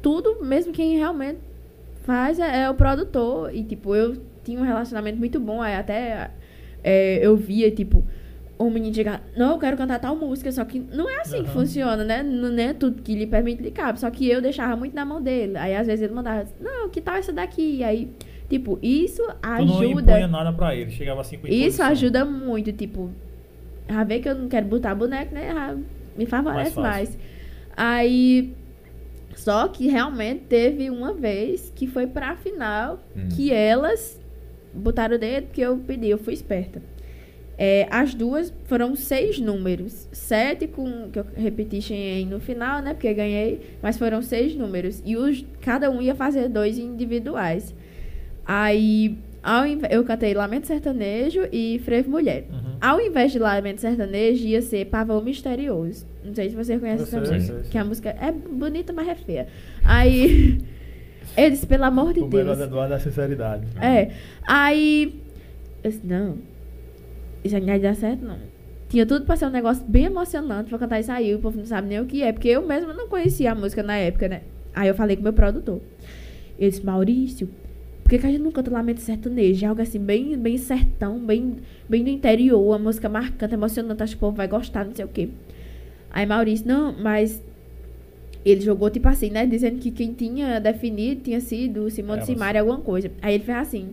tudo, 0.00 0.44
mesmo 0.44 0.72
quem 0.72 0.96
realmente 0.96 1.40
faz 2.04 2.38
é, 2.38 2.62
é 2.62 2.70
o 2.70 2.74
produtor. 2.74 3.52
E, 3.52 3.64
tipo, 3.64 3.96
eu 3.96 4.16
tinha 4.44 4.60
um 4.60 4.64
relacionamento 4.64 5.18
muito 5.18 5.40
bom. 5.40 5.60
Até 5.60 6.30
é, 6.84 7.18
eu 7.26 7.36
via, 7.36 7.68
tipo, 7.68 8.04
o 8.58 8.70
menino 8.70 8.94
chegar, 8.94 9.22
não, 9.36 9.52
eu 9.52 9.58
quero 9.58 9.76
cantar 9.76 9.98
tal 9.98 10.14
música. 10.14 10.50
Só 10.52 10.64
que 10.64 10.78
não 10.78 11.08
é 11.10 11.20
assim 11.20 11.42
que 11.42 11.50
Aham. 11.50 11.60
funciona, 11.60 12.04
né? 12.04 12.22
Não 12.22 12.50
não 12.50 12.62
é 12.62 12.72
tudo 12.72 13.02
que 13.02 13.14
lhe 13.14 13.26
permite 13.26 13.62
lhe 13.62 13.70
cabe. 13.70 13.98
Só 13.98 14.08
que 14.10 14.28
eu 14.28 14.40
deixava 14.40 14.76
muito 14.76 14.94
na 14.94 15.04
mão 15.04 15.20
dele. 15.20 15.56
Aí 15.56 15.74
às 15.74 15.86
vezes 15.86 16.02
ele 16.04 16.14
mandava, 16.14 16.46
não, 16.60 16.88
que 16.88 17.00
tal 17.00 17.16
essa 17.16 17.32
daqui? 17.32 17.78
E 17.78 17.84
aí, 17.84 18.10
tipo, 18.48 18.78
isso 18.82 19.22
não 19.22 19.32
ajuda. 19.78 20.12
impunha 20.12 20.28
nada 20.28 20.52
pra 20.52 20.74
ele, 20.76 20.90
chegava 20.90 21.20
assim 21.22 21.38
com 21.38 21.48
Isso 21.48 21.82
ajuda 21.82 22.24
muito, 22.24 22.72
tipo, 22.72 23.10
a 23.88 24.04
ver 24.04 24.20
que 24.20 24.28
eu 24.28 24.34
não 24.34 24.48
quero 24.48 24.66
botar 24.66 24.94
boneco, 24.94 25.34
né? 25.34 25.52
Já 25.52 25.76
me 26.16 26.26
favorece 26.26 26.78
Mais 26.78 27.08
mais. 27.08 27.18
Aí, 27.76 28.54
só 29.34 29.66
que 29.68 29.88
realmente 29.88 30.44
teve 30.44 30.90
uma 30.90 31.14
vez 31.14 31.72
que 31.74 31.86
foi 31.86 32.06
pra 32.06 32.36
final 32.36 33.00
Hum. 33.16 33.28
que 33.34 33.50
elas 33.52 34.20
botaram 34.74 35.16
o 35.16 35.18
dedo 35.18 35.48
que 35.52 35.60
eu 35.60 35.78
pedi, 35.78 36.08
eu 36.10 36.18
fui 36.18 36.34
esperta. 36.34 36.82
É, 37.58 37.86
as 37.90 38.14
duas 38.14 38.52
foram 38.64 38.96
seis 38.96 39.38
números. 39.38 40.08
Sete 40.12 40.66
com 40.66 41.10
que 41.10 41.18
eu 41.18 41.26
repeti 41.36 42.24
no 42.24 42.40
final, 42.40 42.80
né? 42.82 42.94
Porque 42.94 43.12
ganhei. 43.12 43.60
Mas 43.82 43.98
foram 43.98 44.22
seis 44.22 44.54
números. 44.54 45.02
E 45.04 45.16
os, 45.16 45.44
cada 45.60 45.90
um 45.90 46.00
ia 46.00 46.14
fazer 46.14 46.48
dois 46.48 46.78
individuais. 46.78 47.74
Aí 48.44 49.16
ao 49.42 49.66
eu 49.66 50.04
cantei 50.04 50.34
Lamento 50.34 50.68
Sertanejo 50.68 51.48
e 51.50 51.80
Frevo 51.84 52.10
Mulher. 52.10 52.44
Uhum. 52.48 52.76
Ao 52.80 53.00
invés 53.00 53.32
de 53.32 53.40
Lamento 53.40 53.80
Sertanejo, 53.80 54.46
ia 54.46 54.62
ser 54.62 54.86
Pavão 54.86 55.20
Misterioso. 55.20 56.06
Não 56.24 56.32
sei 56.32 56.50
se 56.50 56.54
você 56.54 56.78
conhece 56.78 57.02
essa 57.02 57.20
música. 57.20 57.62
Que 57.68 57.76
a 57.76 57.84
música 57.84 58.10
é 58.10 58.30
bonita, 58.30 58.92
mas 58.92 59.08
é 59.08 59.14
feia. 59.16 59.48
Aí. 59.82 60.60
Eles, 61.36 61.64
pelo 61.64 61.84
amor 61.84 62.12
de 62.12 62.20
O 62.20 62.28
melhor 62.28 62.56
Deus. 62.56 62.58
do 62.58 62.64
Eduardo 62.64 62.92
é 62.94 62.96
a 62.96 63.00
sinceridade. 63.00 63.66
É. 63.80 64.10
Aí. 64.46 65.20
Eu 65.82 65.90
disse, 65.90 66.06
não. 66.06 66.51
Isso 67.44 67.54
aí 67.54 67.60
não 67.60 67.68
vai 67.68 67.80
dar 67.80 67.94
certo, 67.94 68.24
não. 68.24 68.36
Tinha 68.88 69.06
tudo 69.06 69.24
pra 69.24 69.36
ser 69.36 69.46
um 69.46 69.50
negócio 69.50 69.84
bem 69.86 70.04
emocionante 70.04 70.68
pra 70.68 70.78
cantar 70.78 71.00
isso 71.00 71.10
aí. 71.10 71.34
O 71.34 71.38
povo 71.38 71.58
não 71.58 71.64
sabe 71.64 71.88
nem 71.88 72.00
o 72.00 72.06
que 72.06 72.22
é. 72.22 72.32
Porque 72.32 72.48
eu 72.48 72.66
mesma 72.66 72.92
não 72.92 73.08
conhecia 73.08 73.52
a 73.52 73.54
música 73.54 73.82
na 73.82 73.96
época, 73.96 74.28
né? 74.28 74.42
Aí 74.74 74.88
eu 74.88 74.94
falei 74.94 75.16
com 75.16 75.20
o 75.20 75.24
meu 75.24 75.32
produtor. 75.32 75.80
Ele 76.58 76.70
disse, 76.70 76.84
Maurício, 76.84 77.48
por 78.02 78.10
que, 78.10 78.18
que 78.18 78.26
a 78.26 78.30
gente 78.30 78.42
não 78.42 78.50
canta 78.50 78.70
Lamento 78.70 79.00
Sertanejo? 79.00 79.64
É 79.64 79.68
algo 79.68 79.80
assim, 79.80 79.98
bem, 79.98 80.36
bem 80.36 80.58
sertão, 80.58 81.18
bem, 81.18 81.56
bem 81.88 82.04
do 82.04 82.10
interior, 82.10 82.60
uma 82.60 82.78
música 82.78 83.08
marcante, 83.08 83.54
emocionante, 83.54 84.02
acho 84.02 84.12
que 84.12 84.18
o 84.18 84.20
povo 84.20 84.36
vai 84.36 84.48
gostar, 84.48 84.84
não 84.84 84.94
sei 84.94 85.04
o 85.04 85.08
quê. 85.08 85.28
Aí 86.10 86.26
Maurício, 86.26 86.68
não, 86.68 86.92
mas 86.92 87.42
ele 88.44 88.60
jogou 88.60 88.90
tipo 88.90 89.08
assim, 89.08 89.30
né? 89.30 89.46
Dizendo 89.46 89.78
que 89.78 89.90
quem 89.90 90.12
tinha 90.12 90.60
definido 90.60 91.22
tinha 91.22 91.40
sido 91.40 91.88
Simone 91.90 92.18
Elas. 92.18 92.26
Simaria, 92.26 92.60
alguma 92.60 92.80
coisa. 92.80 93.10
Aí 93.22 93.34
ele 93.34 93.44
fez 93.44 93.56
assim: 93.56 93.90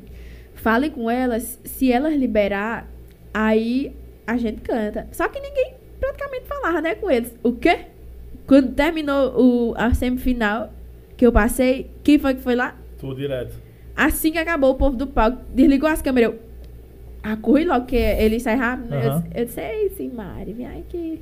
fale 0.56 0.90
com 0.90 1.10
elas, 1.10 1.60
se 1.64 1.92
elas 1.92 2.14
liberar, 2.16 2.90
aí 3.34 3.96
a 4.26 4.38
gente 4.38 4.62
canta. 4.62 5.08
Só 5.12 5.28
que 5.28 5.40
ninguém 5.40 5.74
praticamente 6.00 6.46
falava, 6.46 6.82
né, 6.82 6.96
com 6.96 7.10
eles. 7.10 7.34
O 7.44 7.54
quê? 7.54 7.80
Quando 8.48 8.74
terminou 8.74 9.34
o, 9.40 9.74
a 9.78 9.94
semifinal, 9.94 10.74
que 11.16 11.26
eu 11.26 11.32
passei, 11.32 11.90
quem 12.04 12.18
foi 12.18 12.36
que 12.36 12.42
foi 12.42 12.56
lá? 12.56 12.76
Tudo 12.98 13.16
direto. 13.16 13.56
Assim 13.96 14.32
que 14.32 14.38
acabou 14.38 14.72
o 14.72 14.76
povo 14.76 14.96
do 14.96 15.06
palco, 15.08 15.40
desligou 15.54 15.90
as 15.90 16.02
câmeras. 16.02 16.32
Eu, 16.34 16.40
ah, 17.22 17.36
corri 17.36 17.66
logo, 17.66 17.86
que 17.86 17.98
ele 17.98 18.40
sai 18.40 18.56
rápido. 18.56 18.90
né? 18.90 19.06
Eu 19.36 19.42
Eu 19.42 19.46
disse, 19.46 19.60
ei, 19.60 19.90
Simária, 19.90 20.54
vem 20.54 20.66
aqui. 20.66 21.22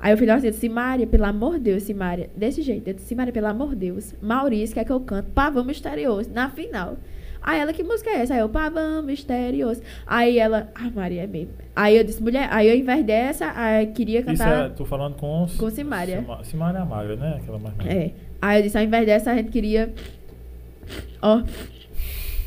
Aí 0.00 0.12
eu 0.12 0.16
falei 0.16 0.30
assim, 0.32 0.46
eu 0.46 0.50
disse, 0.52 0.60
Simária, 0.60 1.06
pelo 1.06 1.24
amor 1.24 1.54
de 1.54 1.60
Deus, 1.64 1.82
Simária. 1.82 2.30
Desse 2.34 2.62
jeito, 2.62 2.88
eu 2.88 2.94
disse, 2.94 3.06
Simária, 3.08 3.32
pelo 3.32 3.46
amor 3.46 3.70
de 3.70 3.76
Deus. 3.76 4.14
Maurício 4.22 4.74
quer 4.74 4.84
que 4.84 4.92
eu 4.92 5.00
canto 5.00 5.30
Pavão 5.32 5.64
Misterioso, 5.64 6.30
na 6.32 6.48
final. 6.48 6.96
Aí 7.42 7.60
ela, 7.60 7.72
que 7.72 7.82
música 7.82 8.10
é 8.10 8.20
essa? 8.20 8.34
Aí 8.34 8.40
eu, 8.40 8.48
Pavão 8.48 9.02
Misterioso. 9.02 9.82
Aí 10.06 10.38
ela, 10.38 10.68
ah, 10.74 10.90
Maria, 10.94 11.22
é 11.22 11.26
mesmo. 11.26 11.52
Aí 11.74 11.96
eu 11.96 12.04
disse, 12.04 12.22
mulher, 12.22 12.48
aí 12.50 12.68
eu, 12.68 12.72
ao 12.72 12.78
invés 12.78 13.04
dessa, 13.04 13.52
aí 13.54 13.86
queria 13.88 14.20
Isso 14.20 14.26
cantar... 14.26 14.66
é, 14.66 14.68
tô 14.70 14.84
falando 14.84 15.16
com... 15.16 15.46
Com 15.56 15.70
Simária. 15.70 16.24
Simária 16.42 16.84
magra, 16.84 17.16
né? 17.16 17.38
Aquela 17.40 17.58
mais 17.58 17.76
magra. 17.76 17.92
É. 17.92 18.12
Aí 18.40 18.58
eu 18.58 18.62
disse, 18.62 18.76
ao 18.76 18.84
invés 18.84 19.06
dessa, 19.06 19.30
a 19.30 19.36
gente 19.36 19.50
queria... 19.50 19.92
Ó, 21.22 21.42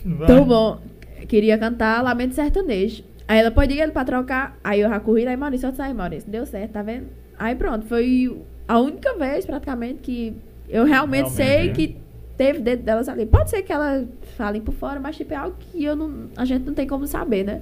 Vai. 0.05 0.27
Tão 0.27 0.45
bom. 0.45 0.79
Queria 1.27 1.57
cantar 1.57 2.03
Lamento 2.03 2.33
Sertanejo. 2.33 3.03
Aí 3.27 3.39
ela 3.39 3.51
pode 3.51 3.73
ir 3.73 3.79
ele 3.79 3.91
pra 3.91 4.03
trocar. 4.03 4.57
Aí 4.63 4.81
eu 4.81 4.89
já 4.89 4.99
corri 4.99 5.23
lá 5.23 5.31
e 5.31 5.37
Maurício, 5.37 5.67
eu 5.67 5.71
disse, 5.71 5.81
aí 5.81 5.93
Maurício, 5.93 6.29
deu 6.29 6.45
certo, 6.45 6.71
tá 6.71 6.81
vendo? 6.81 7.07
Aí 7.37 7.55
pronto, 7.55 7.85
foi 7.85 8.41
a 8.67 8.79
única 8.79 9.13
vez 9.17 9.45
praticamente 9.45 9.99
que 9.99 10.35
eu 10.69 10.85
realmente, 10.85 11.29
Realmente, 11.29 11.35
sei 11.35 11.71
que 11.71 11.97
teve 12.41 12.59
dentro 12.59 12.83
delas 12.83 13.07
ali. 13.07 13.27
Pode 13.27 13.51
ser 13.51 13.61
que 13.61 13.71
elas 13.71 14.07
falem 14.35 14.59
por 14.59 14.73
fora, 14.73 14.99
mas 14.99 15.15
tipo, 15.15 15.31
é 15.31 15.37
algo 15.37 15.55
que 15.59 15.83
eu 15.83 15.95
não, 15.95 16.27
a 16.35 16.43
gente 16.43 16.65
não 16.65 16.73
tem 16.73 16.87
como 16.87 17.05
saber, 17.05 17.43
né? 17.43 17.61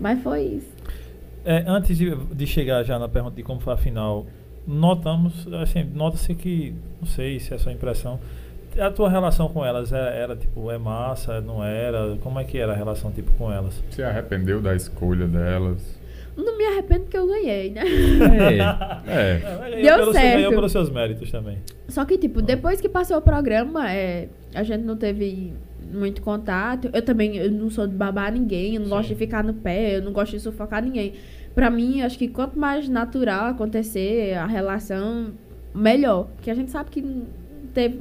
Mas 0.00 0.20
foi 0.20 0.42
isso. 0.42 0.76
É, 1.44 1.62
antes 1.68 1.96
de, 1.96 2.16
de 2.16 2.46
chegar 2.46 2.82
já 2.82 2.98
na 2.98 3.08
pergunta 3.08 3.36
de 3.36 3.44
como 3.44 3.60
foi 3.60 3.74
a 3.74 3.76
final, 3.76 4.26
notamos, 4.66 5.46
assim, 5.62 5.84
nota-se 5.84 6.34
que, 6.34 6.74
não 7.00 7.06
sei 7.06 7.38
se 7.38 7.54
é 7.54 7.58
sua 7.58 7.72
impressão, 7.72 8.18
a 8.76 8.90
tua 8.90 9.08
relação 9.08 9.48
com 9.48 9.64
elas 9.64 9.92
era, 9.92 10.10
era, 10.10 10.36
tipo, 10.36 10.68
é 10.68 10.78
massa, 10.78 11.40
não 11.40 11.62
era? 11.62 12.16
Como 12.20 12.40
é 12.40 12.44
que 12.44 12.58
era 12.58 12.72
a 12.72 12.76
relação 12.76 13.12
tipo 13.12 13.30
com 13.34 13.52
elas? 13.52 13.80
Se 13.90 14.02
arrependeu 14.02 14.60
da 14.60 14.74
escolha 14.74 15.28
delas? 15.28 15.97
Não 16.38 16.56
me 16.56 16.64
arrependo 16.66 17.00
porque 17.02 17.18
eu 17.18 17.26
ganhei, 17.26 17.70
né? 17.70 17.82
É. 19.06 19.72
é. 19.76 19.82
Deu 19.82 19.96
pelo 19.98 20.12
seu- 20.12 20.20
certo. 20.20 20.34
ganhou 20.36 20.52
pelos 20.52 20.72
seus 20.72 20.88
méritos 20.90 21.30
também. 21.30 21.58
Só 21.88 22.04
que, 22.04 22.16
tipo, 22.16 22.40
depois 22.40 22.80
que 22.80 22.88
passou 22.88 23.16
o 23.18 23.20
programa, 23.20 23.90
é, 23.92 24.28
a 24.54 24.62
gente 24.62 24.84
não 24.84 24.96
teve 24.96 25.52
muito 25.92 26.22
contato. 26.22 26.88
Eu 26.92 27.02
também 27.02 27.36
eu 27.36 27.50
não 27.50 27.70
sou 27.70 27.86
de 27.86 27.94
babar 27.94 28.32
ninguém, 28.32 28.74
eu 28.74 28.80
não 28.80 28.86
Sim. 28.88 28.94
gosto 28.94 29.08
de 29.08 29.14
ficar 29.16 29.42
no 29.42 29.54
pé, 29.54 29.96
eu 29.96 30.02
não 30.02 30.12
gosto 30.12 30.32
de 30.32 30.40
sufocar 30.40 30.82
ninguém. 30.82 31.14
Pra 31.54 31.70
mim, 31.70 32.02
acho 32.02 32.16
que 32.16 32.28
quanto 32.28 32.58
mais 32.58 32.88
natural 32.88 33.46
acontecer 33.46 34.34
a 34.34 34.46
relação, 34.46 35.32
melhor. 35.74 36.28
Porque 36.36 36.50
a 36.50 36.54
gente 36.54 36.70
sabe 36.70 36.90
que 36.90 37.02
não 37.02 37.26
teve. 37.74 38.00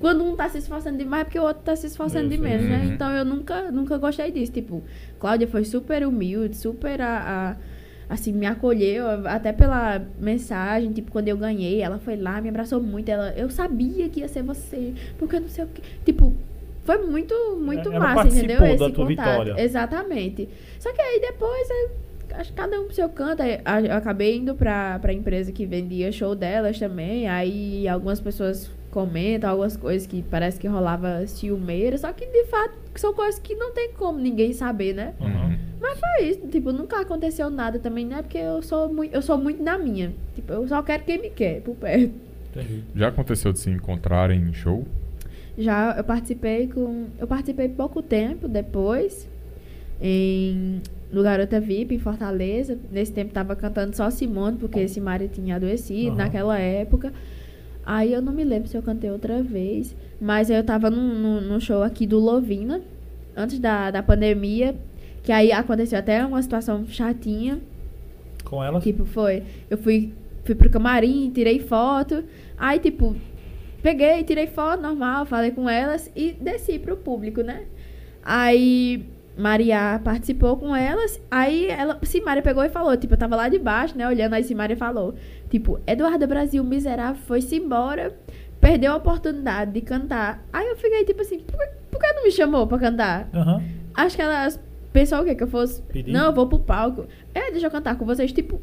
Quando 0.00 0.22
um 0.24 0.36
tá 0.36 0.48
se 0.48 0.58
esforçando 0.58 0.98
demais, 0.98 1.22
é 1.22 1.24
porque 1.24 1.38
o 1.38 1.42
outro 1.42 1.62
tá 1.62 1.74
se 1.74 1.86
esforçando 1.86 2.28
de 2.28 2.36
menos, 2.38 2.66
né? 2.68 2.82
uhum. 2.86 2.92
Então 2.94 3.10
eu 3.12 3.24
nunca, 3.24 3.70
nunca 3.70 3.96
gostei 3.98 4.30
disso. 4.30 4.52
Tipo, 4.52 4.82
Cláudia 5.18 5.48
foi 5.48 5.64
super 5.64 6.06
humilde, 6.06 6.56
super 6.56 7.00
a, 7.00 7.56
a- 8.08 8.14
assim, 8.14 8.32
me 8.32 8.46
acolheu, 8.46 9.04
até 9.26 9.52
pela 9.52 10.00
mensagem, 10.20 10.92
tipo, 10.92 11.10
quando 11.10 11.28
eu 11.28 11.36
ganhei, 11.36 11.80
ela 11.80 11.98
foi 11.98 12.14
lá, 12.16 12.40
me 12.40 12.48
abraçou 12.50 12.80
muito, 12.80 13.08
ela, 13.08 13.32
eu 13.36 13.48
sabia 13.50 14.08
que 14.08 14.20
ia 14.20 14.28
ser 14.28 14.42
você, 14.42 14.92
porque 15.18 15.36
eu 15.36 15.40
não 15.40 15.48
sei 15.48 15.64
o 15.64 15.68
que. 15.68 15.82
Tipo, 16.04 16.32
foi 16.84 16.98
muito, 17.04 17.34
muito 17.60 17.90
Ela 17.90 18.14
massa, 18.14 18.28
entendeu? 18.28 18.60
da 18.60 18.68
Esse 18.68 18.76
tua 18.78 18.90
contato. 18.90 19.08
vitória. 19.08 19.54
Exatamente. 19.60 20.48
Só 20.78 20.92
que 20.92 21.00
aí 21.02 21.20
depois, 21.20 21.68
é, 21.68 21.88
acho 22.34 22.50
que 22.52 22.56
cada 22.56 22.80
um 22.80 22.84
pro 22.84 22.94
seu 22.94 23.08
canto. 23.08 23.42
Eu 23.42 23.96
acabei 23.96 24.36
indo 24.36 24.54
pra, 24.54 24.98
pra 25.00 25.12
empresa 25.12 25.50
que 25.50 25.66
vendia 25.66 26.12
show 26.12 26.34
delas 26.36 26.78
também. 26.78 27.26
Aí 27.28 27.88
algumas 27.88 28.20
pessoas 28.20 28.70
comentam 28.96 29.50
algumas 29.50 29.76
coisas 29.76 30.06
que 30.06 30.22
parece 30.22 30.58
que 30.58 30.66
rolava 30.66 31.26
ciumeira. 31.26 31.98
Só 31.98 32.10
que 32.14 32.24
de 32.24 32.44
fato 32.44 32.72
são 32.94 33.12
coisas 33.12 33.38
que 33.38 33.54
não 33.54 33.70
tem 33.70 33.92
como 33.92 34.18
ninguém 34.18 34.54
saber, 34.54 34.94
né? 34.94 35.12
Uhum. 35.20 35.54
Mas 35.78 36.00
foi 36.00 36.28
isso, 36.30 36.46
tipo, 36.48 36.72
nunca 36.72 37.02
aconteceu 37.02 37.50
nada 37.50 37.78
também, 37.78 38.06
né? 38.06 38.22
Porque 38.22 38.38
eu 38.38 38.62
sou 38.62 38.90
muito, 38.90 39.14
eu 39.14 39.20
sou 39.20 39.36
muito 39.36 39.62
na 39.62 39.76
minha. 39.76 40.14
Tipo, 40.34 40.50
eu 40.54 40.66
só 40.66 40.82
quero 40.82 41.04
quem 41.04 41.20
me 41.20 41.28
quer, 41.28 41.60
por 41.60 41.74
perto. 41.74 42.10
Entendi. 42.50 42.84
Já 42.94 43.08
aconteceu 43.08 43.52
de 43.52 43.58
se 43.58 43.68
encontrarem 43.68 44.40
em 44.40 44.54
show? 44.54 44.86
Já 45.58 45.94
eu 45.98 46.02
participei 46.02 46.66
com. 46.68 47.08
Eu 47.18 47.26
participei 47.26 47.68
pouco 47.68 48.00
tempo 48.00 48.48
depois. 48.48 49.28
Em, 50.00 50.80
no 51.12 51.22
Garota 51.22 51.60
VIP, 51.60 51.96
em 51.96 51.98
Fortaleza. 51.98 52.78
Nesse 52.90 53.12
tempo 53.12 53.34
tava 53.34 53.54
cantando 53.54 53.94
só 53.94 54.08
Simone, 54.08 54.56
porque 54.56 54.88
Simari 54.88 55.28
tinha 55.28 55.56
adoecido 55.56 56.12
Aham. 56.12 56.16
naquela 56.16 56.58
época. 56.58 57.12
Aí 57.86 58.12
eu 58.12 58.20
não 58.20 58.32
me 58.32 58.42
lembro 58.42 58.68
se 58.68 58.76
eu 58.76 58.82
cantei 58.82 59.10
outra 59.10 59.40
vez. 59.42 59.94
Mas 60.20 60.50
eu 60.50 60.62
tava 60.64 60.90
num, 60.90 61.14
num, 61.14 61.40
num 61.40 61.60
show 61.60 61.84
aqui 61.84 62.06
do 62.06 62.18
Lovina, 62.18 62.82
antes 63.36 63.60
da, 63.60 63.92
da 63.92 64.02
pandemia. 64.02 64.74
Que 65.22 65.30
aí 65.30 65.52
aconteceu 65.52 65.98
até 65.98 66.26
uma 66.26 66.42
situação 66.42 66.84
chatinha. 66.88 67.60
Com 68.44 68.62
ela? 68.62 68.80
Tipo, 68.80 69.04
foi. 69.04 69.44
Eu 69.70 69.78
fui, 69.78 70.12
fui 70.44 70.54
pro 70.56 70.68
camarim, 70.68 71.30
tirei 71.32 71.60
foto. 71.60 72.24
Aí, 72.58 72.80
tipo, 72.80 73.14
peguei, 73.82 74.24
tirei 74.24 74.48
foto 74.48 74.82
normal, 74.82 75.24
falei 75.24 75.52
com 75.52 75.70
elas 75.70 76.10
e 76.16 76.32
desci 76.32 76.78
pro 76.78 76.96
público, 76.96 77.42
né? 77.42 77.66
Aí 78.24 79.06
Maria 79.36 80.00
participou 80.02 80.56
com 80.56 80.74
elas. 80.74 81.20
Aí 81.30 81.66
ela, 81.68 81.98
Simária 82.02 82.42
pegou 82.42 82.64
e 82.64 82.68
falou, 82.68 82.96
tipo, 82.96 83.14
eu 83.14 83.18
tava 83.18 83.36
lá 83.36 83.48
de 83.48 83.58
baixo, 83.58 83.96
né? 83.96 84.06
Olhando, 84.06 84.34
aí 84.34 84.42
Simária 84.44 84.76
falou, 84.76 85.14
tipo, 85.50 85.78
Eduardo 85.86 86.26
Brasil 86.26 86.64
miserável 86.64 87.20
foi-se 87.26 87.56
embora, 87.56 88.14
perdeu 88.60 88.92
a 88.92 88.96
oportunidade 88.96 89.72
de 89.72 89.80
cantar. 89.82 90.42
Aí 90.52 90.66
eu 90.66 90.76
fiquei 90.76 91.04
tipo 91.04 91.20
assim, 91.20 91.38
por, 91.40 91.58
que- 91.58 91.70
por 91.90 92.00
que 92.00 92.12
não 92.14 92.22
me 92.24 92.30
chamou 92.30 92.66
pra 92.66 92.78
cantar? 92.78 93.28
Aham. 93.34 93.62
Acho 93.94 94.16
que 94.16 94.22
elas 94.22 94.60
pensou 94.92 95.20
o 95.20 95.24
quê? 95.24 95.34
Que 95.34 95.42
eu 95.42 95.48
fosse. 95.48 95.82
Pedir? 95.82 96.12
Não, 96.12 96.26
eu 96.26 96.32
vou 96.32 96.46
pro 96.48 96.58
palco. 96.58 97.06
É, 97.34 97.50
deixa 97.50 97.66
eu 97.66 97.70
cantar 97.70 97.96
com 97.96 98.04
vocês. 98.06 98.32
Tipo, 98.32 98.60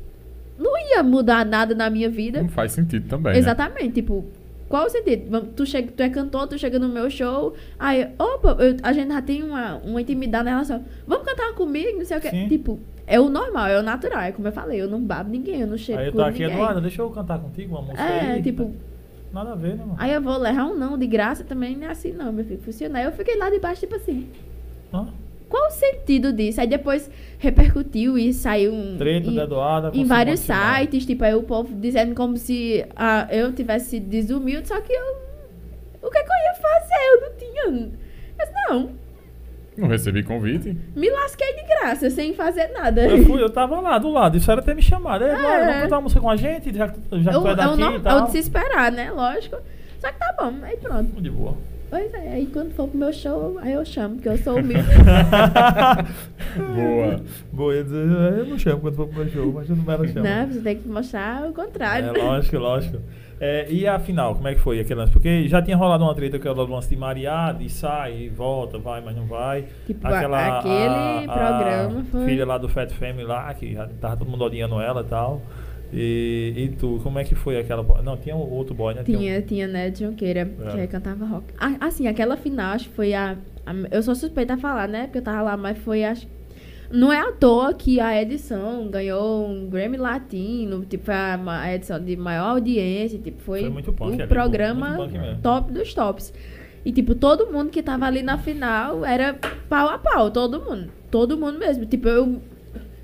não 0.57 0.71
ia 0.77 1.01
mudar 1.03 1.45
nada 1.45 1.73
na 1.75 1.89
minha 1.89 2.09
vida. 2.09 2.41
Não 2.41 2.49
faz 2.49 2.71
sentido 2.71 3.07
também. 3.07 3.33
né? 3.33 3.39
Exatamente. 3.39 3.93
Tipo, 3.93 4.25
qual 4.73 4.87
o 4.87 4.89
sentido? 4.89 5.49
Tu, 5.55 5.67
chega, 5.67 5.91
tu 5.91 6.01
é 6.01 6.09
cantor, 6.09 6.47
tu 6.47 6.57
chega 6.57 6.79
no 6.79 6.89
meu 6.89 7.07
show. 7.07 7.53
Aí, 7.77 8.09
opa, 8.17 8.57
eu- 8.59 8.75
a 8.81 8.91
gente 8.91 9.09
já 9.13 9.21
tem 9.21 9.43
uma, 9.43 9.75
uma 9.77 10.01
intimidade 10.01 10.45
na 10.45 10.49
relação. 10.49 10.83
Vamos 11.05 11.27
cantar 11.27 11.53
comigo, 11.53 11.99
não 11.99 12.05
sei 12.05 12.17
o 12.17 12.21
quê. 12.21 12.31
Sim. 12.31 12.47
Tipo, 12.47 12.79
é 13.05 13.19
o 13.19 13.29
normal, 13.29 13.67
é 13.67 13.79
o 13.79 13.83
natural. 13.83 14.21
É 14.21 14.31
como 14.31 14.47
eu 14.47 14.51
falei, 14.51 14.81
eu 14.81 14.87
não 14.89 14.99
babo 14.99 15.29
ninguém, 15.29 15.61
eu 15.61 15.67
não 15.67 15.77
chego 15.77 15.99
Aí 15.99 16.07
eu 16.07 16.11
tô 16.11 16.23
aqui, 16.23 16.39
ninguém. 16.39 16.55
Eduardo, 16.55 16.81
deixa 16.81 17.03
eu 17.03 17.09
cantar 17.11 17.37
contigo 17.37 17.75
uma 17.75 17.83
música 17.83 18.01
É, 18.01 18.31
aí. 18.31 18.41
tipo, 18.41 18.73
Nada 19.31 19.51
a 19.51 19.55
ver, 19.55 19.75
né, 19.75 19.83
mano? 19.85 19.95
aí 19.99 20.11
eu 20.11 20.21
vou 20.21 20.37
levar 20.39 20.65
um 20.65 20.75
não 20.75 20.97
de 20.97 21.05
graça 21.05 21.43
também, 21.43 21.77
não 21.77 21.85
é 21.85 21.91
assim 21.91 22.11
não, 22.11 22.33
meu 22.33 22.43
filho. 22.43 22.59
Funciona. 22.63 22.97
Aí 22.97 23.05
eu 23.05 23.11
fiquei 23.11 23.37
lá 23.37 23.51
de 23.51 23.59
baixo, 23.59 23.81
tipo 23.81 23.93
assim. 23.95 24.27
Hã? 24.91 25.05
Qual 25.53 25.67
o 25.67 25.71
sentido 25.71 26.33
disso? 26.33 26.59
Aí 26.59 26.65
depois 26.65 27.11
repercutiu 27.37 28.17
e 28.17 28.33
saiu 28.33 28.73
um. 28.73 28.97
Treta 28.97 29.29
em- 29.29 29.35
da 29.35 29.43
Eduarda 29.43 29.91
em 29.93 30.03
vários 30.03 30.39
Simara. 30.39 30.79
sites, 30.79 31.05
tipo, 31.05 31.23
aí 31.23 31.35
o 31.35 31.43
povo 31.43 31.75
dizendo 31.75 32.15
como 32.15 32.37
se 32.37 32.83
ah, 32.95 33.27
eu 33.29 33.53
tivesse 33.53 33.91
sido 33.91 34.07
desumilde, 34.09 34.67
só 34.67 34.81
que 34.81 34.91
eu. 34.91 35.03
O 36.01 36.09
que, 36.09 36.23
que 36.23 36.29
eu 36.31 36.35
ia 36.35 36.55
fazer? 36.55 36.95
Eu 37.11 37.21
não 37.21 37.37
tinha. 37.37 37.91
Mas 38.35 38.49
não, 38.67 38.89
Não 39.77 39.87
recebi 39.87 40.23
convite. 40.23 40.75
me 40.95 41.09
lasquei 41.11 41.53
de 41.53 41.61
graça, 41.67 42.09
sem 42.09 42.33
fazer 42.33 42.69
nada. 42.69 43.05
Eu, 43.05 43.23
fui, 43.23 43.39
eu 43.39 43.49
tava 43.51 43.79
lá 43.79 43.99
do 43.99 44.09
lado, 44.09 44.35
isso 44.35 44.51
era 44.51 44.59
ter 44.61 44.73
me 44.75 44.81
chamado. 44.81 45.23
Ei, 45.23 45.29
Eduardo, 45.29 45.53
É. 45.53 45.65
vamos 45.67 45.81
cantar 45.83 45.95
uma 45.97 46.01
música 46.01 46.19
com 46.21 46.29
a 46.31 46.35
gente, 46.35 46.75
já, 46.75 46.87
que- 46.87 46.99
já 47.21 47.29
que 47.29 47.37
Eu, 47.37 47.41
tu 47.43 47.47
é 47.47 47.51
eu, 47.51 47.55
daqui 47.55 47.79
não, 47.79 47.91
e 47.91 47.95
eu 47.95 48.01
tal. 48.01 48.25
de 48.25 48.31
se 48.31 48.39
esperar, 48.39 48.91
né? 48.91 49.11
Lógico. 49.11 49.57
Só 49.99 50.11
que 50.11 50.17
tá 50.17 50.35
bom, 50.39 50.51
aí 50.63 50.77
pronto. 50.77 51.21
De 51.21 51.29
boa. 51.29 51.55
Pois 51.93 52.11
é, 52.15 52.33
aí 52.33 52.47
quando 52.47 52.71
for 52.73 52.87
pro 52.87 52.97
meu 52.97 53.13
show, 53.13 53.59
aí 53.61 53.73
eu 53.73 53.85
chamo, 53.85 54.15
porque 54.15 54.29
eu 54.29 54.37
sou 54.39 54.57
humilde. 54.57 54.81
Boa. 56.57 57.21
Boa, 57.51 57.73
eu 57.73 57.77
ia 57.77 57.83
dizer, 57.83 57.97
eu 58.39 58.45
não 58.47 58.57
chamo 58.57 58.79
quando 58.81 58.95
for 58.95 59.07
pro 59.07 59.17
meu 59.23 59.29
show, 59.29 59.53
mas 59.53 59.69
eu 59.69 59.75
não 59.75 59.93
ela 59.93 60.07
chama. 60.07 60.21
né? 60.21 60.49
Você 60.51 60.59
tem 60.61 60.77
que 60.77 60.87
mostrar 60.87 61.47
o 61.47 61.53
contrário. 61.53 62.09
É, 62.09 62.11
lógico, 62.23 62.57
lógico. 62.57 62.97
É, 63.39 63.67
e 63.69 63.85
a 63.87 63.99
final, 63.99 64.33
como 64.35 64.47
é 64.47 64.55
que 64.55 64.61
foi 64.61 64.79
aquele 64.79 64.99
lance? 65.01 65.11
Porque 65.11 65.47
já 65.47 65.61
tinha 65.61 65.75
rolado 65.77 66.03
uma 66.03 66.15
treta 66.15 66.39
que 66.39 66.47
era 66.47 66.57
o 66.59 66.65
lance 66.65 66.89
de 66.89 66.95
Maria, 66.95 67.51
de 67.51 67.69
sai, 67.69 68.29
volta, 68.35 68.77
vai, 68.79 69.01
mas 69.01 69.15
não 69.15 69.25
vai. 69.25 69.65
Tipo, 69.85 70.07
a- 70.07 70.57
aquele 70.59 71.27
programa 71.27 72.03
foi- 72.09 72.25
filha 72.25 72.45
lá 72.45 72.57
do 72.57 72.69
Fat 72.69 72.89
Family 72.91 73.23
lá, 73.25 73.53
que 73.53 73.73
já 73.73 73.87
tava 73.99 74.17
todo 74.17 74.29
mundo 74.31 74.43
odiando 74.45 74.79
ela 74.79 75.01
e 75.01 75.05
tal. 75.05 75.41
E, 75.93 76.53
e 76.57 76.69
tu, 76.69 76.99
como 77.03 77.19
é 77.19 77.23
que 77.23 77.35
foi 77.35 77.57
aquela. 77.59 77.83
Não, 78.01 78.17
tinha 78.17 78.35
outro 78.35 78.73
boy, 78.73 78.93
né? 78.95 79.03
Tinha, 79.03 79.41
tinha, 79.41 79.67
né, 79.67 79.93
Junqueira, 79.93 80.45
que 80.45 80.77
É. 80.77 80.81
aí 80.81 80.87
cantava 80.87 81.23
rock. 81.25 81.45
Ah, 81.59 81.75
assim, 81.81 82.07
aquela 82.07 82.35
final, 82.35 82.73
acho 82.73 82.89
que 82.89 82.95
foi 82.95 83.13
a, 83.13 83.37
a- 83.65 83.73
Eu 83.91 84.01
sou 84.01 84.15
suspeita 84.15 84.55
a 84.55 84.57
falar, 84.57 84.87
né? 84.87 85.03
Porque 85.03 85.19
eu 85.19 85.21
tava 85.21 85.41
lá, 85.43 85.55
mas 85.57 85.77
foi, 85.77 86.03
acho. 86.03 86.27
Não 86.91 87.11
é 87.11 87.19
à 87.19 87.31
toa 87.31 87.73
que 87.73 87.99
a 87.99 88.21
edição 88.21 88.87
ganhou 88.87 89.47
um 89.47 89.67
Grammy 89.67 89.97
Latino, 89.97 90.85
tipo, 90.85 91.05
foi 91.05 91.15
a, 91.15 91.73
edição 91.75 91.99
de 91.99 92.15
maior 92.15 92.49
audiência, 92.51 93.17
tipo, 93.17 93.41
foi, 93.41 93.61
Foi 93.61 93.69
muito 93.69 93.91
punk 93.93 94.11
o 94.11 94.19
ali, 94.21 94.27
programa 94.27 94.89
muito 94.97 95.41
top 95.41 95.71
dos 95.71 95.91
tops. 95.93 96.31
E, 96.85 96.91
tipo, 96.91 97.15
todo 97.15 97.51
mundo 97.51 97.69
que 97.71 97.81
tava 97.81 98.05
ali 98.05 98.21
na 98.21 98.37
final 98.37 99.05
era 99.05 99.33
pau 99.69 99.87
a 99.89 99.97
pau, 99.97 100.29
todo 100.29 100.59
mundo. 100.61 100.89
Todo 101.09 101.37
mundo 101.37 101.57
mesmo. 101.57 101.85
Tipo, 101.85 102.09
eu, 102.09 102.41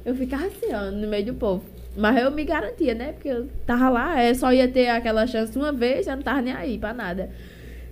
eu 0.05 0.13
ficava 0.15 0.45
assim, 0.47 0.73
ó, 0.73 0.91
no 0.91 1.07
meio 1.07 1.25
do 1.27 1.33
povo. 1.33 1.63
Mas 1.99 2.17
eu 2.21 2.31
me 2.31 2.43
garantia, 2.45 2.93
né? 2.93 3.11
Porque 3.11 3.27
eu 3.29 3.47
tava 3.65 3.89
lá, 3.89 4.21
é, 4.21 4.33
só 4.33 4.51
ia 4.53 4.67
ter 4.67 4.87
aquela 4.89 5.27
chance 5.27 5.57
uma 5.57 5.71
vez, 5.71 6.07
eu 6.07 6.15
não 6.15 6.23
tava 6.23 6.41
nem 6.41 6.53
aí 6.53 6.77
pra 6.77 6.93
nada. 6.93 7.29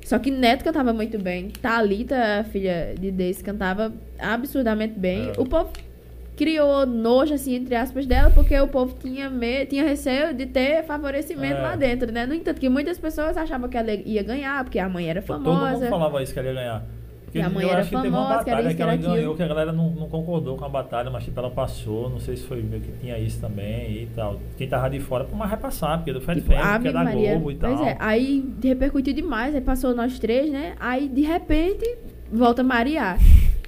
Só 0.05 0.18
que 0.18 0.32
Neto 0.32 0.64
cantava 0.64 0.93
muito 0.93 1.20
bem. 1.20 1.49
Thalita, 1.49 2.45
filha 2.51 2.95
de 2.97 3.12
Deise, 3.12 3.43
cantava 3.43 3.91
absurdamente 4.18 4.97
bem. 4.97 5.30
É. 5.30 5.34
O 5.38 5.45
povo 5.45 5.70
criou 6.38 6.86
nojo, 6.86 7.34
assim, 7.34 7.55
entre 7.55 7.76
aspas, 7.76 8.05
dela, 8.05 8.30
porque 8.30 8.58
o 8.60 8.68
povo 8.68 8.95
tinha, 9.01 9.30
me... 9.30 9.66
tinha 9.66 9.84
receio 9.84 10.34
de 10.34 10.45
ter 10.45 10.84
favorecimento 10.86 11.58
É. 11.58 11.62
lá 11.62 11.76
dentro, 11.76 12.12
né? 12.12 12.26
No 12.26 12.34
entanto, 12.34 12.60
que 12.62 12.70
muitas 12.70 12.97
pessoas 12.97 13.36
achavam 13.36 13.68
que 13.68 13.76
ela 13.76 13.91
ia 13.91 14.24
ganhar, 14.24 14.64
porque 14.64 14.80
a 14.80 14.88
mãe 14.88 15.10
era 15.10 15.22
Todo 15.22 15.39
mundo 15.43 15.60
famosa. 15.60 15.89
falava 15.89 16.24
isso 16.24 16.32
que 16.34 16.39
ela 16.39 16.47
ia 16.49 16.53
ganhar. 16.53 16.86
Porque 17.38 17.41
E 17.41 17.41
a 17.41 17.49
mãe 17.49 17.63
eu 17.63 17.69
era 17.69 17.79
acho 17.81 17.89
que 17.89 17.95
teve 17.95 18.07
uma 18.09 18.27
batalha 18.29 18.73
que 18.73 18.81
ela 18.81 18.91
era 18.93 19.01
ganhou, 19.01 19.15
aquilo. 19.15 19.35
que 19.35 19.43
a 19.43 19.47
galera 19.47 19.71
não, 19.71 19.89
não 19.91 20.09
concordou 20.09 20.57
com 20.57 20.65
a 20.65 20.69
batalha, 20.69 21.09
mas 21.09 21.23
tipo, 21.23 21.39
ela 21.39 21.49
passou, 21.49 22.09
não 22.09 22.19
sei 22.19 22.35
se 22.38 22.43
foi 22.43 22.61
meio 22.61 22.81
que 22.81 22.91
tinha 22.99 23.17
isso 23.17 23.39
também 23.39 24.03
e 24.03 24.09
tal. 24.15 24.39
Quem 24.57 24.67
tava 24.67 24.89
de 24.89 24.99
fora, 24.99 25.25
mas 25.33 25.49
vai 25.49 25.57
passar, 25.59 25.97
porque 25.97 26.11
é 26.11 26.13
do 26.13 26.21
Fat 26.21 26.35
Tipo, 26.35 26.53
Family, 26.53 26.81
que 26.81 26.88
é 26.88 26.91
da 26.91 27.03
Maria. 27.03 27.31
Globo 27.31 27.51
e 27.51 27.55
tal. 27.55 27.75
Pois 27.75 27.88
é, 27.88 27.97
aí 27.99 28.45
repercutiu 28.63 29.13
demais, 29.13 29.53
aí 29.55 29.61
passou 29.61 29.93
nós 29.95 30.19
três, 30.19 30.51
né? 30.51 30.73
Aí 30.79 31.07
de 31.07 31.21
repente 31.21 31.85
volta 32.31 32.63
Maria. 32.63 33.17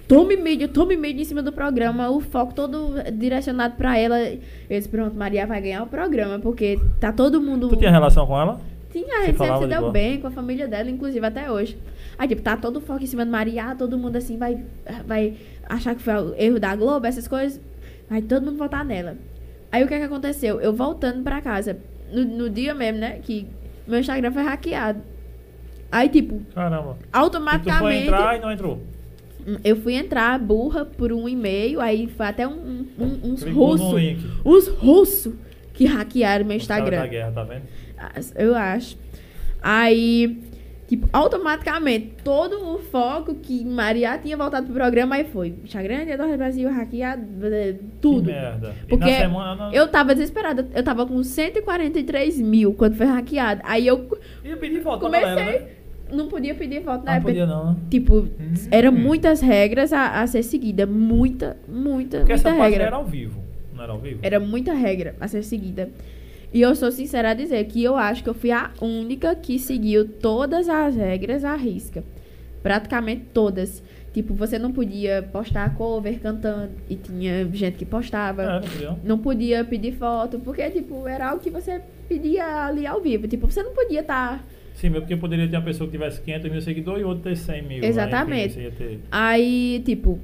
Tome 0.08 0.36
mídia, 0.36 0.68
tome 0.68 0.98
mídia 0.98 1.22
em 1.22 1.26
cima 1.26 1.44
do 1.44 1.52
programa, 1.52 2.10
o 2.10 2.20
foco 2.20 2.52
todo 2.56 2.96
direcionado 3.14 3.76
pra 3.76 3.96
ela. 3.96 4.20
Eu 4.20 4.40
disse, 4.70 4.90
pronto, 4.90 5.16
Maria 5.16 5.46
vai 5.46 5.62
ganhar 5.62 5.84
o 5.84 5.88
programa, 5.88 6.40
porque 6.40 6.80
tá 7.00 7.12
todo 7.12 7.40
mundo. 7.40 7.70
Tu 7.70 7.76
tinha 7.76 7.92
relação 7.92 8.26
com 8.26 8.36
ela? 8.40 8.60
Tinha, 8.92 9.20
a 9.20 9.26
gente 9.28 9.38
sempre 9.38 9.54
se 9.58 9.64
de 9.66 9.68
deu 9.68 9.82
boa? 9.82 9.92
bem 9.92 10.20
com 10.20 10.26
a 10.26 10.32
família 10.32 10.68
dela, 10.68 10.90
inclusive 10.90 11.24
até 11.24 11.52
hoje. 11.52 11.78
Aí, 12.20 12.28
tipo, 12.28 12.42
tá 12.42 12.58
todo 12.58 12.78
o 12.78 12.82
foco 12.82 13.02
em 13.02 13.08
cima 13.08 13.24
de 13.26 13.32
Maria, 13.32 13.74
todo 13.76 13.98
mundo 13.98 14.18
assim 14.18 14.38
vai, 14.38 14.62
vai 15.08 15.36
achar 15.68 15.96
que 15.96 16.02
foi 16.02 16.14
o 16.16 16.36
erro 16.36 16.60
da 16.60 16.76
Globo, 16.76 17.08
essas 17.08 17.28
coisas. 17.28 17.60
Vai 18.10 18.22
todo 18.22 18.44
mundo 18.46 18.58
votar 18.58 18.84
nela. 18.84 19.16
Aí 19.72 19.84
o 19.84 19.88
que 19.88 19.94
é 19.94 20.00
que 20.00 20.04
aconteceu? 20.04 20.60
Eu 20.60 20.74
voltando 20.74 21.24
pra 21.24 21.40
casa, 21.42 21.78
no, 22.12 22.26
no 22.26 22.50
dia 22.50 22.74
mesmo, 22.76 23.00
né, 23.00 23.20
que 23.24 23.48
meu 23.88 24.00
Instagram 24.02 24.32
foi 24.34 24.44
hackeado. 24.44 25.00
Aí, 25.92 26.10
tipo, 26.10 26.42
Caramba. 26.54 26.98
E 27.00 27.04
tu 27.04 27.10
foi 27.12 27.20
automaticamente. 27.22 28.04
entrar 28.08 28.38
e 28.38 28.42
não 28.42 28.52
entrou. 28.52 28.84
Eu 29.64 29.78
fui 29.78 29.94
entrar 29.94 30.38
burra 30.38 30.84
por 30.86 31.14
um 31.14 31.28
e-mail, 31.28 31.80
aí 31.80 32.08
foi 32.08 32.26
até 32.26 32.46
um, 32.48 32.52
um- 32.52 32.88
um- 33.00 33.32
uns 33.32 33.44
russos. 33.44 33.96
Uns 34.46 34.68
russos 34.68 35.34
que 35.74 35.86
hackearam 35.86 36.46
meu 36.46 36.58
Instagram. 36.58 36.98
da 37.00 37.08
guerra, 37.08 37.32
tá 37.32 37.48
Eu 38.36 38.54
acho. 38.56 38.98
Aí, 39.62 40.38
tipo, 40.90 41.08
automaticamente, 41.14 42.16
todo 42.24 42.74
o 42.74 42.80
foco 42.80 43.36
que 43.36 43.64
Maria 43.64 44.18
tinha 44.18 44.36
voltado 44.36 44.66
pro 44.66 44.76
programa, 44.76 45.16
aí 45.16 45.24
foi. 45.24 45.56
Instagram, 45.64 46.02
Eduardo 46.10 46.36
Brasil, 46.38 46.68
hackeado, 46.70 47.22
blá, 47.24 47.50
tudo. 48.02 48.26
Que 48.26 48.32
merda. 48.32 48.76
E 48.84 48.90
Porque 48.90 49.12
na 49.12 49.18
semana. 49.18 49.70
Eu 49.72 49.88
tava 49.88 50.14
desesperada. 50.16 50.68
Eu 50.74 50.84
tava 50.84 51.06
com 51.06 51.24
143 51.24 52.42
mil 52.42 52.74
quando 52.74 52.96
foi 52.96 53.06
hackeado. 53.06 53.62
Aí 53.64 53.86
eu 53.88 54.20
ia 54.44 54.58
pedir 54.58 54.82
volta 54.82 55.08
pra 55.08 55.20
comecei. 55.20 55.36
galera, 55.46 55.60
né? 55.66 55.68
Não 56.12 56.28
podia 56.28 56.56
pedir 56.56 56.82
foto 56.84 57.06
na 57.06 57.12
Não 57.12 57.18
época. 57.18 57.30
podia 57.32 57.46
não, 57.46 57.66
né? 57.74 57.76
Tipo, 57.90 58.28
eram 58.72 58.92
muitas 58.92 59.42
regras 59.42 59.94
a, 59.94 60.22
a 60.22 60.26
ser 60.28 60.42
seguida. 60.42 60.88
Muita, 60.88 61.56
muita, 61.68 62.18
Porque 62.20 62.34
essa 62.34 62.50
muita 62.50 62.60
parte 62.64 62.72
regra. 62.72 62.88
era 62.88 62.96
ao 62.96 63.06
vivo. 63.06 63.44
Não 63.76 63.84
era 63.84 63.92
ao 63.94 64.00
vivo? 64.00 64.20
Era 64.24 64.40
muita 64.40 64.74
regra 64.74 65.16
a 65.22 65.28
ser 65.28 65.44
seguida. 65.44 65.90
E 66.54 66.62
eu 66.62 66.76
sou 66.76 66.92
sincera 66.92 67.32
a 67.32 67.34
dizer 67.34 67.64
que 67.66 67.84
eu 67.84 67.96
acho 67.96 68.24
que 68.24 68.30
eu 68.30 68.34
fui 68.34 68.52
a 68.52 68.72
única 68.82 69.36
que 69.36 69.60
seguiu 69.60 70.08
todas 70.08 70.68
as 70.68 70.96
regras 70.96 71.44
à 71.44 71.56
risca. 71.56 72.04
Praticamente 72.64 73.26
todas. 73.34 73.84
Tipo, 74.12 74.34
você 74.34 74.58
não 74.58 74.72
podia 74.72 75.22
postar 75.32 75.76
cover 75.76 76.20
cantando. 76.20 76.72
E 76.90 76.96
tinha 76.96 77.48
gente 77.54 77.78
que 77.78 77.86
postava. 77.86 78.62
É, 78.64 78.96
não 79.04 79.20
podia. 79.20 79.64
Pedir 79.64 79.94
foto. 79.94 80.40
Porque, 80.40 80.68
tipo, 80.72 81.08
era 81.08 81.30
algo 81.30 81.42
que 81.42 81.52
você 81.52 81.82
pedia 82.08 82.66
ali 82.66 82.88
ao 82.88 83.00
vivo. 83.00 83.28
Tipo, 83.28 83.46
você 83.50 83.62
não 83.62 83.74
podia 83.74 84.02
estar. 84.02 84.44
Sim, 84.74 84.90
mas 84.90 85.02
porque 85.02 85.16
poderia 85.16 85.48
ter 85.48 85.58
uma 85.58 85.64
pessoa 85.64 85.88
que 85.88 85.92
tivesse 85.92 86.22
500 86.22 86.52
mil 86.52 86.62
seguidores 86.62 87.02
e 87.02 87.06
outro 87.06 87.24
ter 87.24 87.36
100 87.36 87.62
mil. 87.62 87.70
aí, 87.70 87.78
enfim, 87.78 87.88
Exatamente. 87.88 88.54
você 88.54 88.62
ia 88.62 88.72
ter... 88.72 89.00
Aí, 89.12 89.84
tipo, 89.86 90.18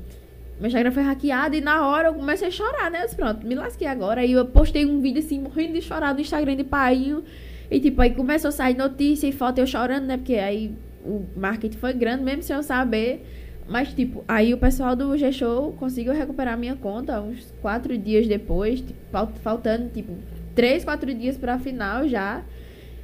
Meu 0.59 0.67
Instagram 0.67 0.91
foi 0.91 1.03
hackeado 1.03 1.55
e 1.55 1.61
na 1.61 1.85
hora 1.87 2.07
eu 2.07 2.13
comecei 2.13 2.47
a 2.47 2.51
chorar, 2.51 2.89
né? 2.89 2.99
Eu 3.01 3.03
disse, 3.05 3.15
pronto, 3.15 3.45
me 3.45 3.55
lasquei 3.55 3.87
agora. 3.87 4.21
Aí 4.21 4.31
eu 4.31 4.45
postei 4.45 4.85
um 4.85 5.01
vídeo 5.01 5.19
assim, 5.19 5.39
morrendo 5.39 5.73
de 5.73 5.81
chorar 5.81 6.13
no 6.13 6.21
Instagram 6.21 6.55
de 6.55 6.63
pai. 6.63 7.15
E 7.69 7.79
tipo, 7.79 8.01
aí 8.01 8.11
começou 8.11 8.49
a 8.49 8.51
sair 8.51 8.77
notícia 8.77 9.27
e 9.27 9.31
foto 9.33 9.59
eu 9.59 9.67
chorando, 9.67 10.05
né? 10.05 10.17
Porque 10.17 10.35
aí 10.35 10.71
o 11.03 11.23
marketing 11.35 11.77
foi 11.77 11.93
grande, 11.93 12.23
mesmo 12.23 12.41
sem 12.43 12.55
eu 12.55 12.63
saber. 12.63 13.25
Mas, 13.67 13.91
tipo, 13.93 14.23
aí 14.27 14.53
o 14.53 14.57
pessoal 14.59 14.95
do 14.95 15.17
G-Show 15.17 15.73
conseguiu 15.79 16.13
recuperar 16.13 16.55
minha 16.57 16.75
conta 16.75 17.19
uns 17.19 17.51
quatro 17.61 17.97
dias 17.97 18.27
depois, 18.27 18.79
tipo, 18.79 18.93
fal- 19.11 19.31
faltando, 19.43 19.89
tipo, 19.89 20.13
três, 20.53 20.83
quatro 20.85 21.11
dias 21.13 21.35
pra 21.35 21.57
final 21.57 22.07
já. 22.07 22.43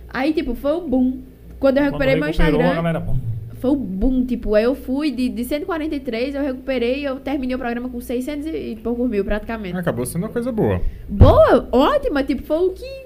Aí, 0.07 0.31
tipo, 0.33 0.53
foi 0.53 0.73
o 0.73 0.81
boom. 0.87 1.21
Quando 1.59 1.77
eu 1.77 1.83
recuperei 1.83 2.13
Quando 2.15 2.21
meu 2.21 2.29
Instagram, 2.29 2.57
a 2.79 2.81
galera. 2.81 3.05
Foi 3.62 3.72
o 3.72 3.76
boom. 3.76 4.26
Tipo, 4.26 4.55
aí 4.55 4.64
eu 4.64 4.74
fui 4.74 5.12
de, 5.12 5.30
de 5.30 5.45
143, 5.45 6.34
eu 6.34 6.41
recuperei, 6.41 7.07
eu 7.07 7.20
terminei 7.20 7.55
o 7.55 7.59
programa 7.59 7.88
com 7.88 8.01
600 8.01 8.47
e 8.47 8.80
poucos 8.84 9.07
mil, 9.07 9.24
praticamente. 9.24 9.78
Acabou 9.78 10.05
sendo 10.05 10.24
uma 10.24 10.30
coisa 10.30 10.51
boa. 10.51 10.82
Boa, 11.07 11.70
ótima, 11.72 12.24
tipo, 12.24 12.43
foi 12.43 12.57
o 12.57 12.72
que 12.72 13.05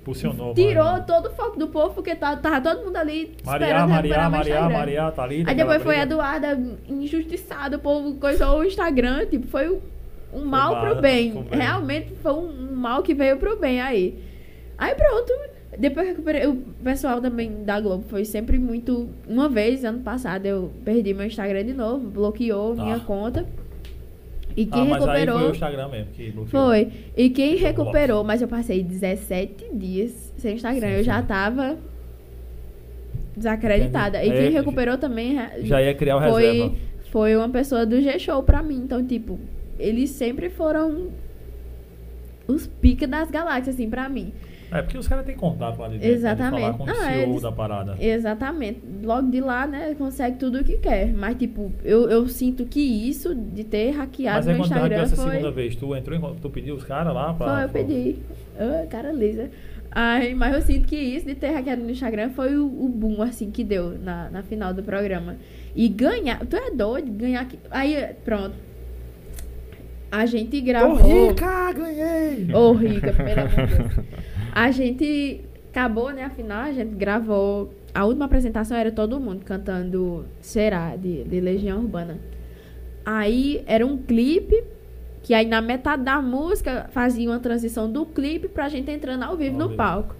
Impulsionou. 0.00 0.52
tirou 0.54 0.84
mano. 0.84 1.04
todo 1.06 1.26
o 1.26 1.30
foco 1.30 1.56
do 1.56 1.68
povo, 1.68 1.94
porque 1.94 2.16
tava, 2.16 2.40
tava 2.40 2.60
todo 2.60 2.84
mundo 2.84 2.96
ali 2.96 3.36
Maria, 3.44 3.66
esperando 3.66 3.88
Maria, 3.90 4.28
Maria, 4.28 4.54
Instagram. 4.54 4.76
Maria, 4.76 5.10
tá 5.12 5.22
ali. 5.22 5.44
Aí 5.46 5.54
depois 5.54 5.82
foi 5.82 5.96
a. 5.96 6.02
Eduarda 6.02 6.60
injustiçada, 6.88 7.76
o 7.76 7.80
povo 7.80 8.14
coisou 8.16 8.58
o 8.58 8.64
Instagram, 8.64 9.24
tipo, 9.26 9.46
foi 9.46 9.70
um, 10.32 10.44
mal 10.44 10.72
mal, 10.72 10.84
pro 10.84 11.00
bem. 11.00 11.32
bem. 11.32 11.60
Realmente 11.60 12.12
foi 12.20 12.32
um, 12.32 12.72
um 12.72 12.74
mal 12.74 13.04
que 13.04 13.14
veio 13.14 13.36
pro 13.36 13.56
bem 13.56 13.80
aí. 13.80 14.18
Aí 14.76 14.96
pronto, 14.96 15.32
depois 15.78 16.06
eu 16.06 16.12
recuperei. 16.12 16.46
O 16.46 16.56
pessoal 16.84 17.20
também 17.20 17.64
da 17.64 17.80
Globo 17.80 18.04
foi 18.08 18.24
sempre 18.24 18.58
muito. 18.58 19.08
Uma 19.28 19.48
vez, 19.48 19.84
ano 19.84 20.00
passado, 20.00 20.44
eu 20.46 20.70
perdi 20.84 21.14
meu 21.14 21.26
Instagram 21.26 21.64
de 21.64 21.72
novo, 21.72 22.08
bloqueou 22.08 22.74
minha 22.74 22.96
Ah. 22.96 23.00
conta. 23.00 23.46
E 24.54 24.66
quem 24.66 24.82
Ah, 24.82 24.84
mas 24.84 25.02
aí 25.08 25.20
recuperou. 25.20 25.38
foi 25.38 25.48
o 25.48 25.52
Instagram 25.52 25.88
mesmo 25.88 26.12
que 26.12 26.30
bloqueou. 26.30 26.46
Foi. 26.66 26.88
E 27.16 27.30
quem 27.30 27.56
recuperou, 27.56 28.22
mas 28.22 28.42
eu 28.42 28.48
passei 28.48 28.82
17 28.82 29.66
dias 29.74 30.32
sem 30.36 30.56
Instagram. 30.56 30.88
Sim, 30.88 30.94
eu 30.96 31.02
já 31.04 31.20
sim. 31.22 31.26
tava 31.26 31.78
desacreditada. 33.36 34.22
E 34.22 34.30
quem 34.30 34.46
É, 34.46 34.48
recuperou 34.50 34.98
também 34.98 35.34
re- 35.36 35.62
Já 35.64 35.80
ia 35.82 35.94
criar 35.94 36.16
o 36.18 36.30
foi, 36.30 36.42
reserva. 36.52 36.74
foi 37.10 37.36
uma 37.36 37.48
pessoa 37.48 37.86
do 37.86 38.00
G-Show 38.00 38.42
pra 38.42 38.62
mim. 38.62 38.76
Então, 38.84 39.04
tipo, 39.04 39.38
eles 39.78 40.10
sempre 40.10 40.50
foram 40.50 41.08
os 42.46 42.66
pica 42.66 43.06
das 43.06 43.30
galáxias, 43.30 43.74
assim, 43.76 43.88
pra 43.88 44.08
mim. 44.08 44.32
É, 44.72 44.82
porque 44.82 44.96
os 44.98 45.06
caras 45.06 45.24
têm 45.26 45.36
contato 45.36 45.78
lá 45.78 45.88
de 45.88 45.98
dentro. 45.98 46.08
Exatamente. 46.14 46.54
De 46.54 46.60
falar 46.62 46.78
com 46.78 46.84
o 46.84 46.90
Ah, 46.90 47.12
CEO 47.12 47.22
eles- 47.30 47.42
da 47.42 47.52
parada. 47.52 47.96
Exatamente. 48.00 48.80
Logo 49.02 49.30
de 49.30 49.40
lá, 49.40 49.66
né, 49.66 49.94
consegue 49.98 50.38
tudo 50.38 50.60
o 50.60 50.64
que 50.64 50.78
quer. 50.78 51.12
Mas, 51.12 51.36
tipo, 51.36 51.70
eu, 51.84 52.08
eu 52.08 52.26
sinto 52.28 52.64
que 52.64 52.80
isso 52.80 53.34
de 53.34 53.64
ter 53.64 53.90
hackeado 53.90 54.36
Mas 54.38 54.48
aí 54.48 54.54
meu 54.54 54.62
quando 54.64 54.70
tu 54.70 54.74
hackeou 54.74 54.86
Instagram 54.86 55.02
essa 55.04 55.16
foi... 55.16 55.30
segunda 55.30 55.50
vez, 55.50 55.76
tu 55.76 55.94
entrou 55.96 56.16
em 56.18 56.34
tu 56.36 56.50
pediu 56.50 56.74
os 56.74 56.84
caras 56.84 57.14
lá 57.14 57.34
pra. 57.34 57.54
Foi, 57.54 57.64
eu 57.64 57.68
pedi. 57.68 58.16
Ah, 58.58 58.86
cara 58.88 59.12
lisa. 59.12 59.50
Ai, 59.94 60.32
mas 60.34 60.54
eu 60.54 60.62
sinto 60.62 60.86
que 60.86 60.96
isso 60.96 61.26
de 61.26 61.34
ter 61.34 61.50
hackeado 61.50 61.82
no 61.82 61.90
Instagram 61.90 62.30
foi 62.30 62.56
o, 62.56 62.64
o 62.64 62.88
boom, 62.88 63.20
assim, 63.20 63.50
que 63.50 63.62
deu 63.62 63.98
na, 63.98 64.30
na 64.30 64.42
final 64.42 64.72
do 64.72 64.82
programa. 64.82 65.36
E 65.76 65.86
ganhar. 65.88 66.38
Tu 66.46 66.56
é 66.56 66.70
doido? 66.70 67.10
Ganhar. 67.12 67.42
aqui- 67.42 67.58
Aí, 67.70 67.94
pronto. 68.24 68.54
A 70.10 70.26
gente 70.26 70.60
gravou. 70.60 71.28
rica, 71.28 71.72
ganhei! 71.72 72.48
Ô, 72.54 72.72
rica, 72.72 73.12
pelo 73.14 73.40
amor 73.40 73.66
de 73.66 73.74
Deus. 73.76 73.92
A 74.54 74.70
gente 74.70 75.40
acabou, 75.70 76.10
né? 76.10 76.24
Afinal, 76.24 76.64
a 76.64 76.72
gente 76.72 76.94
gravou. 76.94 77.72
A 77.94 78.04
última 78.04 78.26
apresentação 78.26 78.76
era 78.76 78.92
todo 78.92 79.18
mundo 79.18 79.44
cantando 79.44 80.26
Será, 80.40 80.94
de, 80.94 81.24
de 81.24 81.40
Legião 81.40 81.80
Urbana. 81.80 82.18
Aí 83.04 83.62
era 83.66 83.84
um 83.86 83.96
clipe, 83.96 84.62
que 85.22 85.32
aí 85.32 85.46
na 85.46 85.62
metade 85.62 86.02
da 86.04 86.20
música 86.20 86.88
fazia 86.92 87.30
uma 87.30 87.40
transição 87.40 87.90
do 87.90 88.04
clipe 88.04 88.46
pra 88.46 88.68
gente 88.68 88.90
entrando 88.90 89.22
ao 89.22 89.36
vivo 89.36 89.56
no 89.56 89.74
palco. 89.74 90.14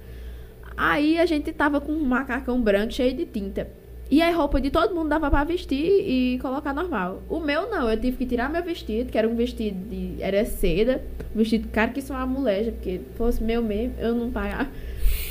Aí 0.77 1.19
a 1.19 1.27
gente 1.27 1.53
tava 1.53 1.79
com 1.81 1.93
um 1.93 2.05
macacão 2.05 2.61
branco 2.61 2.95
cheio 2.95 3.15
de 3.15 3.27
tinta. 3.27 3.69
E 4.13 4.21
a 4.21 4.31
roupa 4.31 4.61
de 4.61 4.71
todo 4.71 4.95
mundo 4.95 5.09
dava 5.09 5.31
pra 5.31 5.43
vestir 5.43 5.87
e 6.07 6.39
colocar 6.43 6.75
normal. 6.75 7.23
O 7.31 7.41
meu 7.41 7.71
não, 7.71 7.89
eu 7.91 7.99
tive 7.99 8.19
que 8.19 8.27
tirar 8.27 8.51
meu 8.51 8.63
vestido, 8.63 9.11
que 9.11 9.17
era 9.17 9.27
um 9.27 9.35
vestido 9.35 9.89
de. 9.89 10.23
Era 10.23 10.45
seda, 10.45 11.03
um 11.35 11.39
vestido 11.39 11.69
caro 11.69 11.93
que 11.93 12.01
isso 12.01 12.13
é 12.13 12.17
uma 12.17 12.27
moleja, 12.27 12.73
porque 12.73 13.01
fosse 13.17 13.43
meu 13.43 13.63
mesmo, 13.63 13.95
eu 13.99 14.15
não 14.15 14.31
pagava. 14.31 14.69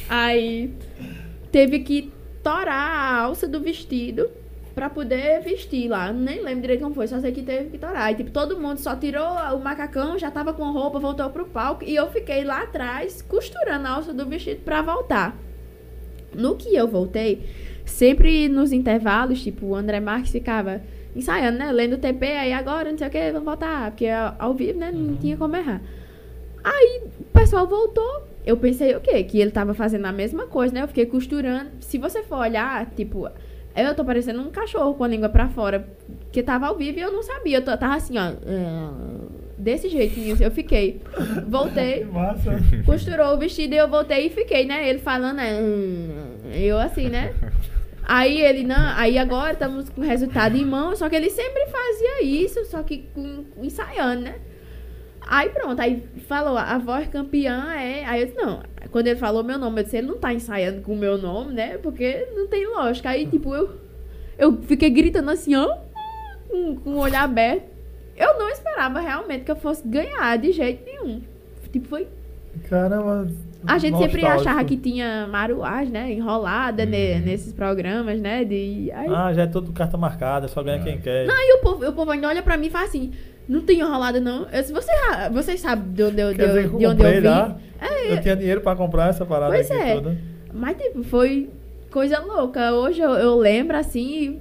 Aí 0.09 0.73
teve 1.51 1.81
que 1.81 2.11
torar 2.41 2.73
a 2.73 3.21
alça 3.21 3.47
do 3.47 3.61
vestido 3.61 4.31
pra 4.73 4.89
poder 4.89 5.41
vestir 5.41 5.87
lá. 5.87 6.11
Nem 6.11 6.41
lembro 6.41 6.61
direito 6.61 6.81
como 6.81 6.95
foi, 6.95 7.07
só 7.07 7.19
sei 7.19 7.31
que 7.31 7.43
teve 7.43 7.69
que 7.69 7.77
torar. 7.77 8.11
E 8.11 8.15
tipo, 8.15 8.31
todo 8.31 8.59
mundo 8.59 8.79
só 8.79 8.95
tirou 8.95 9.27
o 9.53 9.59
macacão, 9.59 10.17
já 10.17 10.31
tava 10.31 10.53
com 10.53 10.71
roupa, 10.71 10.97
voltou 10.97 11.29
pro 11.29 11.45
palco. 11.45 11.83
E 11.83 11.95
eu 11.95 12.09
fiquei 12.09 12.43
lá 12.43 12.63
atrás 12.63 13.21
costurando 13.21 13.85
a 13.85 13.91
alça 13.91 14.11
do 14.11 14.25
vestido 14.25 14.61
pra 14.61 14.81
voltar. 14.81 15.37
No 16.33 16.55
que 16.55 16.75
eu 16.75 16.87
voltei, 16.87 17.45
sempre 17.85 18.47
nos 18.47 18.71
intervalos, 18.71 19.41
tipo, 19.41 19.67
o 19.67 19.75
André 19.75 19.99
Marques 19.99 20.31
ficava 20.31 20.81
ensaiando, 21.15 21.57
né? 21.57 21.71
Lendo 21.71 21.93
o 21.93 21.97
TP, 21.97 22.25
aí 22.25 22.53
agora, 22.53 22.89
não 22.89 22.97
sei 22.97 23.07
o 23.07 23.11
que, 23.11 23.31
vamos 23.31 23.45
voltar. 23.45 23.91
Porque 23.91 24.07
ao 24.39 24.53
vivo, 24.53 24.79
né? 24.79 24.91
Não 24.91 25.15
tinha 25.17 25.37
como 25.37 25.55
errar. 25.55 25.81
Aí 26.63 27.01
o 27.19 27.23
pessoal 27.25 27.67
voltou. 27.67 28.23
Eu 28.45 28.57
pensei 28.57 28.95
o 28.95 29.01
quê? 29.01 29.23
Que 29.23 29.39
ele 29.39 29.51
tava 29.51 29.73
fazendo 29.73 30.05
a 30.05 30.11
mesma 30.11 30.47
coisa, 30.47 30.73
né? 30.73 30.83
Eu 30.83 30.87
fiquei 30.87 31.05
costurando. 31.05 31.69
Se 31.79 31.97
você 31.97 32.23
for 32.23 32.37
olhar, 32.37 32.85
tipo, 32.95 33.29
eu 33.75 33.95
tô 33.95 34.03
parecendo 34.03 34.41
um 34.41 34.49
cachorro 34.49 34.93
com 34.95 35.03
a 35.03 35.07
língua 35.07 35.29
pra 35.29 35.49
fora. 35.49 35.87
Que 36.31 36.41
tava 36.41 36.67
ao 36.67 36.77
vivo 36.77 36.97
e 36.97 37.01
eu 37.01 37.11
não 37.11 37.21
sabia. 37.21 37.57
Eu 37.57 37.63
tava 37.63 37.95
assim, 37.95 38.15
ó. 38.17 38.31
Desse 39.61 39.89
jeitinho. 39.89 40.35
Eu 40.39 40.49
fiquei. 40.49 41.01
Voltei. 41.47 42.03
massa. 42.11 42.59
Costurou 42.83 43.35
o 43.35 43.37
vestido 43.37 43.75
e 43.75 43.77
eu 43.77 43.87
voltei 43.87 44.25
e 44.25 44.29
fiquei, 44.31 44.65
né? 44.65 44.89
Ele 44.89 44.97
falando, 44.97 45.37
né? 45.37 45.59
hum, 45.61 46.51
Eu 46.51 46.79
assim, 46.79 47.09
né? 47.09 47.31
Aí 48.03 48.41
ele, 48.41 48.63
não, 48.63 48.97
aí 48.97 49.19
agora 49.19 49.53
estamos 49.53 49.87
com 49.87 50.01
o 50.01 50.03
resultado 50.03 50.57
em 50.57 50.65
mão, 50.65 50.95
só 50.95 51.07
que 51.07 51.15
ele 51.15 51.29
sempre 51.29 51.67
fazia 51.67 52.23
isso, 52.23 52.65
só 52.65 52.81
que 52.81 53.05
com, 53.13 53.45
ensaiando, 53.61 54.23
né? 54.23 54.35
Aí 55.21 55.49
pronto, 55.49 55.79
aí 55.79 56.03
falou, 56.27 56.57
a 56.57 56.79
voz 56.79 57.07
campeã 57.07 57.71
é. 57.73 58.03
Aí 58.05 58.21
eu 58.21 58.25
disse, 58.25 58.37
não. 58.37 58.63
Quando 58.89 59.07
ele 59.07 59.19
falou 59.19 59.43
meu 59.43 59.59
nome, 59.59 59.79
eu 59.79 59.83
disse, 59.83 59.97
ele 59.97 60.07
não 60.07 60.17
tá 60.17 60.33
ensaiando 60.33 60.81
com 60.81 60.93
o 60.93 60.97
meu 60.97 61.19
nome, 61.19 61.53
né? 61.53 61.77
Porque 61.77 62.27
não 62.35 62.47
tem 62.47 62.67
lógica. 62.67 63.11
Aí, 63.11 63.27
tipo, 63.27 63.53
eu, 63.53 63.79
eu 64.39 64.59
fiquei 64.63 64.89
gritando 64.89 65.29
assim, 65.29 65.55
ó, 65.55 65.77
com, 66.49 66.75
com 66.77 66.89
o 66.95 66.97
olho 66.97 67.15
aberto. 67.15 67.70
Eu 68.17 68.37
não 68.37 68.49
esperava 68.49 68.99
realmente 68.99 69.43
que 69.45 69.51
eu 69.51 69.55
fosse 69.55 69.87
ganhar 69.87 70.37
de 70.37 70.51
jeito 70.51 70.83
nenhum. 70.85 71.21
Tipo, 71.71 71.87
foi 71.87 72.07
Caramba. 72.69 73.27
a 73.65 73.77
gente 73.77 73.97
sempre 73.97 74.25
achava 74.25 74.63
que 74.65 74.75
tinha 74.77 75.27
maruagem, 75.31 75.91
né? 75.91 76.11
Enrolada 76.11 76.85
ne- 76.85 77.19
nesses 77.19 77.53
programas, 77.53 78.19
né? 78.19 78.43
De, 78.43 78.91
aí, 78.93 79.07
Ah, 79.09 79.33
já 79.33 79.43
é 79.43 79.47
tudo 79.47 79.71
carta 79.71 79.97
marcada, 79.97 80.47
só 80.47 80.61
ganha 80.61 80.81
quem 80.83 80.99
quer. 80.99 81.25
Não, 81.25 81.33
e 81.35 81.53
o 81.55 81.61
povo, 81.61 81.87
o 81.87 81.93
povo 81.93 82.11
ainda 82.11 82.27
olha 82.27 82.43
pra 82.43 82.57
mim 82.57 82.67
e 82.67 82.69
fala 82.69 82.85
assim: 82.85 83.11
não 83.47 83.61
tem 83.61 83.79
enrolada, 83.79 84.19
não. 84.19 84.47
Eu, 84.49 84.63
se 84.63 84.73
você, 84.73 84.91
vocês 85.31 85.59
sabem 85.61 85.93
de 85.93 86.03
onde 86.03 86.19
eu, 86.21 86.31
de, 86.33 86.37
dizer, 86.45 86.65
eu- 86.65 86.77
de 86.77 86.83
eu 86.83 86.89
onde 86.91 87.03
eu 87.03 87.11
vim. 87.13 87.21
já. 87.21 87.55
É, 87.79 88.13
Eu 88.13 88.21
tinha 88.21 88.35
dinheiro 88.35 88.61
pra 88.61 88.75
comprar 88.75 89.09
essa 89.09 89.25
parada 89.25 89.53
Pois 89.53 89.71
aqui 89.71 89.81
é. 89.81 89.93
toda. 89.95 90.17
Mas, 90.53 90.77
tipo, 90.77 91.03
foi 91.03 91.49
coisa 91.89 92.19
louca. 92.19 92.73
Hoje 92.73 93.01
eu, 93.01 93.11
eu 93.11 93.35
lembro 93.37 93.77
assim, 93.77 94.39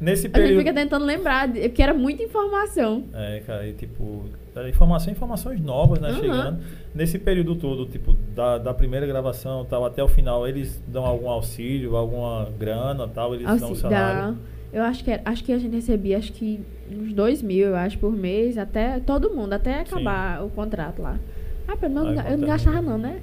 Nesse 0.00 0.26
a 0.26 0.28
gente 0.28 0.32
período. 0.32 0.58
fica 0.58 0.72
tentando 0.72 1.04
lembrar, 1.04 1.48
porque 1.50 1.82
era 1.82 1.92
muita 1.92 2.22
informação. 2.22 3.04
É, 3.12 3.42
cara, 3.44 3.66
e 3.66 3.72
tipo, 3.72 4.24
informação, 4.68 5.12
informações 5.12 5.60
novas, 5.60 5.98
né, 6.00 6.10
Aham. 6.10 6.20
chegando. 6.20 6.58
Nesse 6.94 7.18
período 7.18 7.56
todo, 7.56 7.86
tipo, 7.86 8.14
da, 8.34 8.58
da 8.58 8.72
primeira 8.74 9.06
gravação 9.06 9.64
tal, 9.64 9.84
até 9.84 10.02
o 10.02 10.08
final, 10.08 10.46
eles 10.46 10.80
dão 10.86 11.04
algum 11.04 11.28
auxílio, 11.28 11.96
alguma 11.96 12.48
grana 12.58 13.06
tal, 13.08 13.34
eles 13.34 13.46
dão 13.60 13.72
um 13.72 13.74
salário. 13.74 14.36
eu 14.72 14.82
acho 14.82 15.02
que, 15.04 15.20
acho 15.24 15.44
que 15.44 15.52
a 15.52 15.58
gente 15.58 15.74
recebia 15.74 16.18
acho 16.18 16.32
que 16.32 16.60
uns 16.90 17.12
dois 17.12 17.42
mil, 17.42 17.68
eu 17.68 17.76
acho, 17.76 17.98
por 17.98 18.12
mês, 18.12 18.56
até 18.56 19.00
todo 19.00 19.30
mundo, 19.30 19.52
até 19.52 19.80
acabar 19.80 20.44
o 20.44 20.50
contrato 20.50 21.02
lá. 21.02 21.18
Ah, 21.66 21.76
pelo 21.76 21.94
menos 21.94 22.24
eu 22.24 22.38
não 22.38 22.48
gastava 22.48 22.80
não, 22.80 22.96
né? 22.96 23.20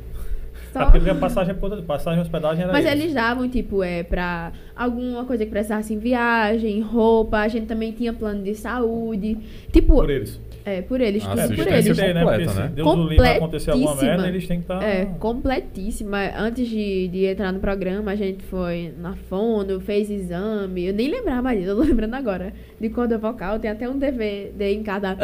Só- 0.84 0.92
porque 0.92 1.10
a 1.10 1.16
passagem, 1.16 1.56
passagem 1.86 2.20
e 2.20 2.22
hospedagem 2.24 2.64
era 2.64 2.74
Mas 2.74 2.86
eles. 2.86 3.02
eles 3.04 3.14
davam, 3.14 3.48
tipo, 3.50 3.82
é, 3.84 4.04
pra 4.04 4.52
alguma 4.76 5.24
coisa 5.26 5.46
que 5.46 5.52
precisasse 5.52 5.94
em 5.94 6.00
viagem, 6.00 6.82
roupa, 6.82 7.38
a 7.40 7.48
gente 7.48 7.66
também 7.66 7.92
tinha 7.92 8.12
plano 8.14 8.44
de 8.44 8.54
saúde. 8.56 9.38
Tipo, 9.72 9.96
Por 9.96 10.10
eles. 10.10 10.40
É, 10.66 10.82
por 10.82 11.00
eles, 11.00 11.24
Ah, 11.24 11.30
tudo 11.30 11.40
É, 11.42 11.48
por 11.48 11.68
eles. 11.68 11.98
ter, 11.98 12.14
né? 12.16 12.22
completa, 12.22 12.44
Porque 12.46 12.60
né? 12.60 12.68
se 12.68 12.74
Deus 12.74 12.96
do 12.96 13.08
livre 13.08 13.28
acontecer 13.28 13.72
alguma 13.72 13.96
merda, 13.96 14.28
eles 14.28 14.48
têm 14.48 14.58
que 14.58 14.64
estar... 14.64 14.84
É, 14.84 15.06
completíssima. 15.20 16.18
Antes 16.38 16.68
de, 16.68 17.08
de 17.08 17.26
entrar 17.26 17.52
no 17.52 17.60
programa, 17.60 18.12
a 18.12 18.16
gente 18.16 18.44
foi 18.46 18.92
na 19.00 19.16
fono, 19.30 19.80
fez 19.80 20.10
exame. 20.10 20.88
Eu 20.88 20.94
nem 20.94 21.08
lembrava 21.10 21.56
disso, 21.56 21.70
eu 21.70 21.76
tô 21.76 21.84
lembrando 21.84 22.16
agora. 22.16 22.52
De 22.82 22.90
corda 22.90 23.18
vocal, 23.18 23.60
tem 23.60 23.70
até 23.70 23.88
um 23.88 23.98
DVD 23.98 24.74
em 24.74 24.82
cada. 24.82 25.16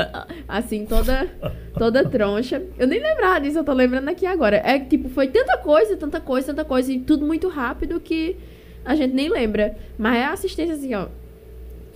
Assim, 0.47 0.85
toda, 0.85 1.27
toda 1.77 2.07
troncha. 2.07 2.61
Eu 2.77 2.87
nem 2.87 3.01
lembrava 3.01 3.41
disso, 3.41 3.57
eu 3.57 3.63
tô 3.63 3.73
lembrando 3.73 4.07
aqui 4.09 4.25
agora. 4.25 4.61
É 4.63 4.77
que, 4.79 4.97
tipo, 4.97 5.09
foi 5.09 5.27
tanta 5.27 5.57
coisa, 5.57 5.97
tanta 5.97 6.19
coisa, 6.19 6.47
tanta 6.47 6.63
coisa, 6.63 6.93
e 6.93 6.99
tudo 6.99 7.25
muito 7.25 7.47
rápido 7.47 7.99
que 7.99 8.35
a 8.85 8.95
gente 8.95 9.13
nem 9.13 9.27
lembra. 9.27 9.75
Mas 9.97 10.17
é 10.17 10.25
assistência 10.25 10.75
assim, 10.75 10.93
ó. 10.93 11.07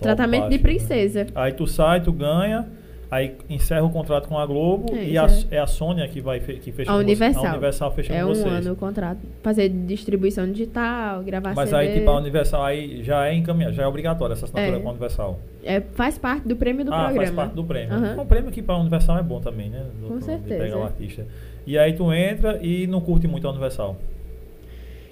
Tratamento 0.00 0.50
de 0.50 0.58
princesa. 0.58 1.26
Aí 1.34 1.52
tu 1.52 1.66
sai, 1.66 2.02
tu 2.02 2.12
ganha, 2.12 2.66
aí 3.10 3.34
encerra 3.48 3.82
o 3.84 3.90
contrato 3.90 4.28
com 4.28 4.38
a 4.38 4.44
Globo 4.46 4.94
É, 4.94 5.04
e 5.04 5.18
a, 5.18 5.26
isso 5.26 5.46
é 5.50 5.58
a 5.58 5.66
Sônia 5.66 6.06
que 6.08 6.20
vai 6.20 6.40
que 6.40 6.72
fecha 6.72 6.90
A 6.90 6.94
com 6.94 7.02
você-. 7.04 7.46
A 7.46 7.50
Universal 7.52 7.90
fecha 7.92 8.12
É 8.12 8.20
com 8.22 8.24
um 8.26 8.34
vocês. 8.34 8.46
ano 8.46 8.72
o 8.72 8.76
contrato. 8.76 9.18
Fazer 9.42 9.68
distribuição 9.68 10.50
digital, 10.50 11.22
gravar 11.22 11.54
Mas 11.54 11.70
CD. 11.70 11.80
aí, 11.82 11.94
tipo, 11.98 12.10
a 12.10 12.16
Universal 12.18 12.64
aí 12.64 13.02
já 13.02 13.26
é 13.26 13.34
encaminhado, 13.34 13.74
já 13.74 13.84
é 13.84 13.86
obrigatório 13.86 14.32
essa 14.32 14.44
assinatura 14.46 14.76
É. 14.76 14.80
com 14.80 14.88
a 14.88 14.90
Universal. 14.90 15.38
É, 15.64 15.80
faz 15.80 16.16
parte 16.18 16.46
do 16.46 16.54
prêmio 16.56 16.84
do 16.84 16.92
ah, 16.94 17.04
programa. 17.04 17.16
faz 17.26 17.30
parte 17.34 17.54
do 17.54 17.64
prêmio. 17.64 17.94
Aham. 17.94 18.22
O 18.22 18.26
prêmio 18.26 18.48
aqui 18.50 18.62
pra 18.62 18.76
Universal 18.76 19.18
é 19.18 19.22
bom 19.22 19.40
também, 19.40 19.68
né? 19.70 19.82
Do- 20.00 20.08
Com 20.08 20.18
de 20.18 20.24
certeza. 20.24 20.62
pegar 20.64 20.78
o 20.78 20.82
artista. 20.84 21.26
E 21.66 21.76
aí 21.76 21.92
tu 21.92 22.12
entra 22.12 22.58
e 22.62 22.86
não 22.86 23.00
curte 23.00 23.26
muito 23.26 23.46
a 23.46 23.50
Universal. 23.50 23.96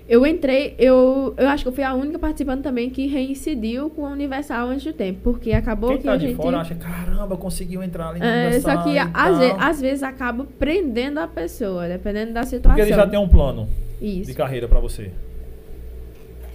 Eu 0.06 0.26
entrei, 0.26 0.74
eu, 0.78 1.32
eu 1.38 1.48
acho 1.48 1.64
que 1.64 1.68
eu 1.68 1.72
fui 1.72 1.82
a 1.82 1.94
única 1.94 2.18
participante 2.18 2.62
também 2.62 2.90
que 2.90 3.06
reincidiu 3.06 3.88
com 3.88 4.04
a 4.04 4.10
Universal 4.10 4.68
antes 4.68 4.84
do 4.84 4.92
tempo, 4.92 5.20
porque 5.24 5.50
acabou 5.52 5.88
Quem 5.90 5.98
que 5.98 6.04
tá 6.04 6.12
a 6.12 6.16
de 6.18 6.26
gente. 6.28 6.36
fora 6.36 6.58
acha, 6.58 6.74
caramba, 6.74 7.36
conseguiu 7.38 7.82
entrar 7.82 8.10
ali 8.10 8.20
na 8.20 8.26
É, 8.26 8.42
Universal. 8.48 8.76
só 8.76 8.82
que 8.82 8.98
às, 8.98 9.10
tal." 9.12 9.38
ve- 9.38 9.54
às 9.58 9.80
vezes, 9.80 10.02
acaba 10.02 10.46
prendendo 10.58 11.18
a 11.20 11.26
pessoa, 11.26 11.88
dependendo 11.88 12.34
da 12.34 12.40
Porque 12.40 12.56
situação. 12.56 12.80
ele 12.84 12.92
já 12.94 13.06
tem 13.06 13.18
um 13.18 13.28
plano 13.28 13.66
de 13.98 14.20
Isso. 14.20 14.34
carreira 14.36 14.68
pra 14.68 14.78
você. 14.78 15.10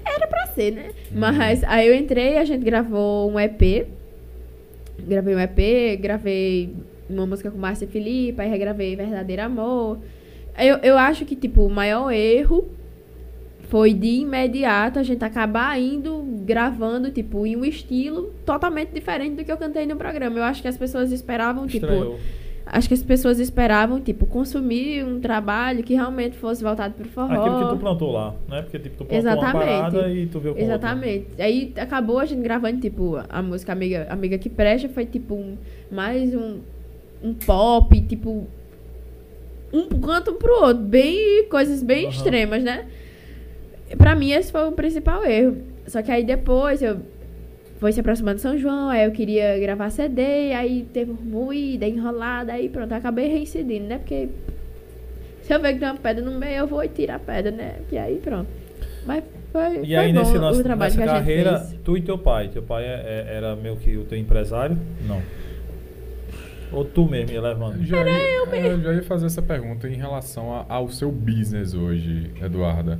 Era 0.05 0.27
pra 0.27 0.45
ser, 0.47 0.71
né? 0.71 0.89
Mas 1.11 1.63
aí 1.63 1.87
eu 1.87 1.95
entrei, 1.95 2.37
a 2.37 2.45
gente 2.45 2.63
gravou 2.63 3.31
um 3.31 3.39
EP. 3.39 3.87
Gravei 5.07 5.35
um 5.35 5.39
EP, 5.39 5.97
gravei 5.99 6.75
uma 7.09 7.25
música 7.25 7.49
com 7.49 7.57
Márcia 7.57 7.87
Felipe, 7.87 8.39
aí 8.39 8.47
regravei 8.49 8.95
Verdadeiro 8.95 9.41
Amor. 9.41 9.97
Eu, 10.57 10.77
eu 10.77 10.97
acho 10.99 11.25
que, 11.25 11.35
tipo, 11.35 11.63
o 11.65 11.69
maior 11.69 12.11
erro 12.11 12.67
foi 13.69 13.93
de 13.93 14.07
imediato 14.21 14.97
a 14.99 15.03
gente 15.03 15.23
acabar 15.23 15.79
indo 15.79 16.23
gravando, 16.43 17.11
tipo, 17.11 17.45
em 17.45 17.55
um 17.55 17.63
estilo 17.63 18.33
totalmente 18.43 18.89
diferente 18.89 19.35
do 19.35 19.45
que 19.45 19.51
eu 19.51 19.57
cantei 19.57 19.85
no 19.85 19.95
programa. 19.95 20.39
Eu 20.39 20.43
acho 20.43 20.61
que 20.61 20.67
as 20.67 20.75
pessoas 20.75 21.11
esperavam, 21.11 21.67
tipo, 21.67 21.85
acho 22.65 22.87
que 22.87 22.93
as 22.95 23.03
pessoas 23.03 23.39
esperavam, 23.39 24.01
tipo, 24.01 24.25
consumir 24.25 25.05
um 25.05 25.19
trabalho 25.19 25.83
que 25.83 25.93
realmente 25.93 26.35
fosse 26.35 26.63
voltado 26.63 26.95
pro 26.95 27.07
forró. 27.09 27.31
Aquilo 27.31 27.59
que 27.59 27.65
tu 27.75 27.77
plantou 27.77 28.11
lá, 28.11 28.33
né? 28.49 28.63
Porque 28.63 28.79
tipo, 28.79 28.97
tu 28.97 29.05
plantou 29.05 29.17
Exatamente. 29.19 29.55
uma 29.55 29.75
parada 29.91 30.09
e 30.11 30.25
tu 30.25 30.39
viu 30.39 30.55
com 30.55 30.59
Exatamente. 30.61 31.27
Aí 31.37 31.71
acabou 31.77 32.17
a 32.17 32.25
gente 32.25 32.41
gravando, 32.41 32.79
tipo, 32.81 33.19
a 33.29 33.41
música 33.43 33.71
Amiga, 33.71 34.07
Amiga 34.09 34.37
que 34.39 34.49
Presta 34.49 34.89
foi, 34.89 35.05
tipo, 35.05 35.35
um- 35.35 35.55
mais 35.91 36.33
um, 36.33 36.57
um 37.23 37.35
pop, 37.35 38.01
tipo, 38.01 38.47
um 39.71 39.87
canto 39.99 40.33
pro 40.33 40.53
outro. 40.63 40.81
Bem, 40.83 41.45
coisas 41.49 41.83
bem 41.83 42.05
Aham. 42.05 42.09
extremas, 42.15 42.63
né? 42.63 42.87
Pra 43.97 44.15
mim, 44.15 44.31
esse 44.31 44.51
foi 44.51 44.67
o 44.67 44.71
principal 44.71 45.25
erro. 45.25 45.57
Só 45.87 46.01
que 46.01 46.11
aí 46.11 46.23
depois 46.23 46.81
eu 46.81 46.99
foi 47.79 47.91
se 47.93 47.99
aproximando 48.01 48.35
de 48.35 48.41
São 48.41 48.57
João, 48.57 48.89
aí 48.89 49.05
eu 49.05 49.11
queria 49.11 49.57
gravar 49.59 49.89
CD, 49.89 50.53
aí 50.53 50.85
teve 50.93 51.11
moída, 51.13 51.85
enrolada, 51.87 52.51
aí 52.53 52.67
pronto, 52.69 52.91
eu 52.91 52.97
acabei 52.97 53.27
reincidindo, 53.29 53.85
né? 53.87 53.97
Porque 53.97 54.27
se 55.43 55.53
eu 55.53 55.59
ver 55.61 55.73
que 55.73 55.79
tem 55.79 55.87
uma 55.87 55.97
pedra 55.97 56.23
no 56.23 56.37
meio, 56.37 56.57
eu 56.57 56.67
vou 56.67 56.83
e 56.83 56.89
tiro 56.89 57.13
a 57.13 57.19
pedra, 57.19 57.51
né? 57.51 57.75
E 57.91 57.97
aí 57.97 58.17
pronto. 58.17 58.47
Mas 59.05 59.23
foi, 59.51 59.77
E 59.77 59.85
foi 59.85 59.95
aí 59.95 60.13
bom 60.13 60.19
nesse 60.19 60.37
lance, 60.37 60.59
o 60.59 60.63
trabalho 60.63 60.93
nessa 60.93 60.97
que 61.03 61.09
a 61.09 61.13
gente 61.15 61.25
carreira, 61.25 61.59
fez. 61.61 61.79
tu 61.83 61.97
e 61.97 62.01
teu 62.01 62.17
pai. 62.17 62.49
Teu 62.49 62.61
pai 62.61 62.83
é- 62.83 63.25
é- 63.29 63.35
era 63.37 63.55
meio 63.55 63.77
que 63.77 63.95
o 63.97 64.03
teu 64.03 64.17
empresário? 64.17 64.77
Não. 65.07 65.21
Ou 66.71 66.85
tu 66.85 67.05
mesmo 67.09 67.31
ia 67.31 67.41
levando? 67.41 67.83
Já 67.83 67.97
ia, 68.07 68.35
eu 68.67 68.81
já 68.81 68.93
ia 68.93 69.03
fazer 69.03 69.25
essa 69.25 69.41
pergunta 69.41 69.87
em 69.89 69.95
relação 69.95 70.53
a- 70.53 70.65
ao 70.69 70.89
seu 70.89 71.09
business 71.11 71.73
hoje, 71.73 72.29
Eduarda. 72.43 72.99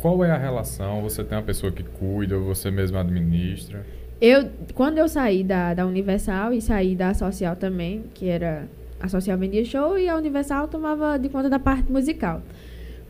Qual 0.00 0.24
é 0.24 0.30
a 0.30 0.38
relação? 0.38 1.02
Você 1.02 1.22
tem 1.22 1.36
uma 1.36 1.44
pessoa 1.44 1.70
que 1.70 1.82
cuida 1.82 2.38
você 2.38 2.70
mesmo 2.70 2.96
administra? 2.96 3.84
Eu, 4.18 4.48
quando 4.74 4.96
eu 4.96 5.06
saí 5.06 5.44
da, 5.44 5.74
da 5.74 5.86
Universal 5.86 6.54
e 6.54 6.60
saí 6.62 6.94
da 6.94 7.12
Social 7.12 7.54
também, 7.54 8.04
que 8.14 8.26
era 8.26 8.66
a 8.98 9.08
Social 9.08 9.36
vendia 9.36 9.64
show 9.64 9.98
e 9.98 10.08
a 10.08 10.16
Universal 10.16 10.68
tomava 10.68 11.18
de 11.18 11.28
conta 11.28 11.50
da 11.50 11.58
parte 11.58 11.92
musical. 11.92 12.42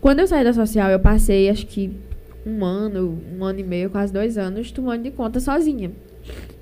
Quando 0.00 0.20
eu 0.20 0.26
saí 0.26 0.42
da 0.42 0.52
Social, 0.52 0.90
eu 0.90 0.98
passei 0.98 1.48
acho 1.48 1.66
que 1.66 1.96
um 2.44 2.64
ano, 2.64 3.20
um 3.38 3.44
ano 3.44 3.60
e 3.60 3.64
meio, 3.64 3.90
quase 3.90 4.12
dois 4.12 4.36
anos, 4.36 4.72
tomando 4.72 5.04
de 5.04 5.12
conta 5.12 5.38
sozinha. 5.38 5.92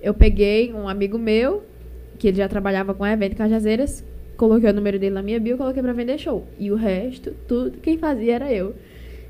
Eu 0.02 0.12
peguei 0.12 0.74
um 0.74 0.88
amigo 0.88 1.18
meu, 1.18 1.62
que 2.18 2.28
ele 2.28 2.36
já 2.36 2.48
trabalhava 2.48 2.92
com 2.92 3.06
evento 3.06 3.36
Cajazeiras, 3.36 4.04
coloquei 4.36 4.68
o 4.68 4.74
número 4.74 4.98
dele 4.98 5.14
na 5.14 5.22
minha 5.22 5.40
bio, 5.40 5.56
coloquei 5.56 5.82
pra 5.82 5.92
vender 5.92 6.18
show. 6.18 6.46
E 6.58 6.70
o 6.70 6.74
resto, 6.74 7.34
tudo, 7.46 7.78
quem 7.78 7.96
fazia 7.96 8.34
era 8.34 8.52
eu. 8.52 8.74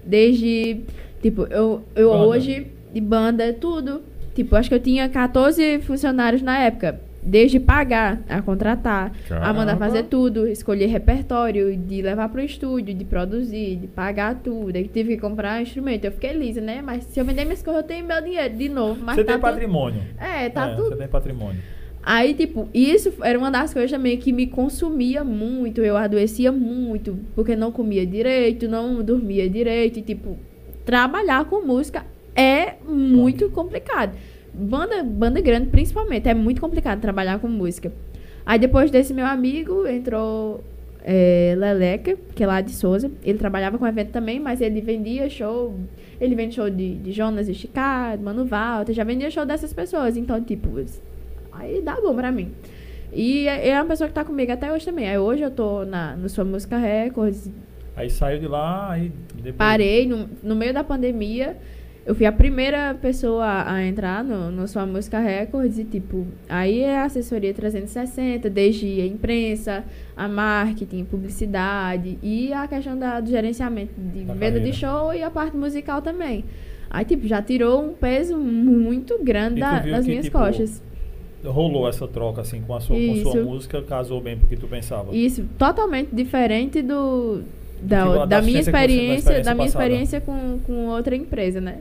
Desde, 0.09 0.81
tipo, 1.23 1.43
eu, 1.51 1.85
eu 1.95 2.11
Banda. 2.11 2.27
hoje, 2.27 2.67
de 2.95 3.01
banda, 3.01 3.53
tudo. 3.53 4.01
Tipo, 4.35 4.57
acho 4.57 4.71
que 4.71 4.75
eu 4.75 4.81
tinha 4.81 5.07
14 5.09 5.81
funcionários 5.81 6.41
na 6.41 6.59
época. 6.61 6.99
Desde 7.21 7.61
pagar, 7.61 8.23
a 8.29 8.41
contratar, 8.41 9.13
a 9.29 9.53
mandar 9.53 9.73
Caramba. 9.73 9.77
fazer 9.77 10.05
tudo, 10.05 10.47
escolher 10.49 10.87
repertório, 10.87 11.77
de 11.77 12.01
levar 12.01 12.29
pro 12.31 12.41
estúdio, 12.41 12.95
de 12.95 13.05
produzir, 13.05 13.77
de 13.77 13.87
pagar 13.89 14.37
tudo. 14.37 14.75
Aí 14.75 14.89
tive 14.89 15.17
que 15.17 15.21
comprar 15.21 15.61
instrumento. 15.61 16.05
Eu 16.07 16.13
fiquei 16.13 16.33
lisa, 16.33 16.61
né? 16.61 16.81
Mas 16.83 17.05
se 17.05 17.21
eu 17.21 17.25
vender 17.25 17.45
minhas 17.45 17.63
coisas, 17.63 17.83
eu 17.83 17.87
tenho 17.87 18.07
meu 18.07 18.23
dinheiro 18.23 18.55
de 18.57 18.69
novo. 18.71 19.01
Mas 19.05 19.17
você 19.17 19.25
tá 19.25 19.33
tem 19.33 19.41
tudo- 19.43 19.51
patrimônio. 19.51 20.01
É, 20.19 20.49
tá 20.49 20.69
É, 20.71 20.75
tudo 20.77 20.89
Você 20.89 20.97
tem 20.97 21.09
patrimônio. 21.09 21.61
Aí, 22.11 22.33
tipo, 22.33 22.71
isso 22.73 23.13
era 23.21 23.39
uma 23.39 23.51
das 23.51 23.75
coisas 23.75 23.91
também 23.91 24.17
que 24.17 24.33
me 24.33 24.47
consumia 24.47 25.23
muito. 25.23 25.83
Eu 25.83 25.95
adoecia 25.95 26.51
muito, 26.51 27.19
porque 27.35 27.55
não 27.55 27.71
comia 27.71 28.07
direito, 28.07 28.67
não 28.67 29.05
dormia 29.05 29.47
direito. 29.47 29.99
E, 29.99 30.03
tipo, 30.03 30.39
trabalhar 30.87 31.45
com 31.45 31.61
música 31.61 32.07
é 32.35 32.77
muito 32.83 33.51
complicado. 33.51 34.17
Banda, 34.55 35.03
banda 35.03 35.39
grande, 35.43 35.69
principalmente, 35.69 36.27
é 36.27 36.33
muito 36.33 36.63
complicado 36.63 36.99
trabalhar 36.99 37.41
com 37.41 37.47
música. 37.47 37.93
Aí, 38.47 38.59
depois 38.59 38.91
desse 38.91 39.13
meu 39.13 39.27
amigo, 39.27 39.87
entrou 39.87 40.65
é, 41.05 41.55
Leleca, 41.59 42.17
que 42.35 42.43
é 42.43 42.47
lá 42.47 42.63
de 42.63 42.73
Souza. 42.73 43.11
Ele 43.23 43.37
trabalhava 43.37 43.77
com 43.77 43.87
evento 43.87 44.13
também, 44.13 44.41
mas 44.41 44.63
ele 44.63 44.81
vendia 44.81 45.29
show. 45.29 45.79
Ele 46.19 46.35
vende 46.35 46.55
show 46.55 46.71
de, 46.71 46.95
de 46.95 47.13
Jonas 47.13 47.51
Esticado, 47.51 48.23
Mano 48.23 48.47
Walter, 48.47 48.95
já 48.95 49.05
vendia 49.05 49.31
show 49.31 49.45
dessas 49.45 49.75
pessoas. 49.75 50.17
Então, 50.17 50.43
tipo, 50.43 50.71
Aí 51.59 51.83
dá 51.83 51.97
bom 52.01 52.15
pra 52.15 52.31
mim. 52.33 52.53
E 53.13 53.47
é 53.49 53.69
é 53.69 53.75
uma 53.81 53.87
pessoa 53.87 54.07
que 54.09 54.15
tá 54.15 54.25
comigo 54.25 54.53
até 54.53 54.73
hoje 54.73 54.85
também. 54.85 55.09
Aí 55.09 55.19
hoje 55.19 55.43
eu 55.43 55.51
tô 55.51 55.85
na, 55.85 56.15
no 56.17 56.29
Sua 56.29 56.45
Música 56.45 56.77
Records. 56.77 57.51
Aí 57.97 58.09
saiu 58.11 58.39
de 58.39 58.47
lá, 58.47 58.93
aí 58.93 59.11
depois... 59.35 59.57
Parei 59.57 60.07
no, 60.07 60.29
no 60.43 60.55
meio 60.55 60.73
da 60.73 60.85
pandemia. 60.85 61.57
Eu 62.07 62.15
fui 62.15 62.25
a 62.25 62.33
primeira 62.33 62.95
pessoa 62.95 63.65
a 63.71 63.85
entrar 63.85 64.25
no, 64.25 64.51
no 64.51 64.67
Sua 64.69 64.87
Música 64.87 65.19
Records 65.19 65.79
e, 65.79 65.85
tipo, 65.85 66.27
aí 66.49 66.81
é 66.81 66.97
a 66.99 67.05
assessoria 67.05 67.53
360, 67.53 68.49
desde 68.49 69.01
a 69.01 69.07
imprensa, 69.07 69.85
a 70.17 70.27
marketing, 70.27 71.05
publicidade 71.05 72.19
e 72.23 72.51
a 72.53 72.67
questão 72.67 72.97
da, 72.99 73.21
do 73.21 73.29
gerenciamento 73.29 73.93
de 73.99 74.21
Da 74.25 74.33
venda 74.33 74.59
de 74.61 74.71
carreira. 74.71 74.73
show 74.73 75.13
e 75.13 75.23
a 75.23 75.31
parte 75.31 75.57
musical 75.57 76.01
também. 76.01 76.45
Aí, 76.89 77.05
tipo, 77.05 77.27
já 77.27 77.43
tirou 77.43 77.85
um 77.85 77.93
peso 77.93 78.39
muito 78.39 79.23
grande 79.23 79.61
da- 79.61 79.81
das 79.81 80.05
que, 80.05 80.11
minhas 80.11 80.25
tipo, 80.27 80.39
costas. 80.39 80.83
Rolou 81.45 81.89
essa 81.89 82.07
troca, 82.09 82.41
assim, 82.41 82.61
com 82.67 82.75
a 82.75 82.81
sua, 82.81 82.97
com 82.97 83.17
sua 83.23 83.43
música, 83.45 83.81
casou 83.83 84.21
bem 84.21 84.37
porque 84.37 84.57
tu 84.57 84.67
pensava. 84.67 85.15
Isso, 85.15 85.45
totalmente 85.57 86.09
diferente 86.13 86.83
do 86.83 87.43
da, 87.81 88.05
da 88.05 88.27
da 88.27 88.43
minha 88.43 88.61
você- 88.63 88.71
da 88.73 88.79
experiência, 88.83 89.15
experiência 89.19 89.45
da 89.45 89.55
minha 89.55 89.67
passada. 89.67 89.85
experiência 89.85 90.21
com, 90.21 90.59
com 90.67 90.87
outra 90.89 91.15
empresa, 91.15 91.61
né? 91.61 91.79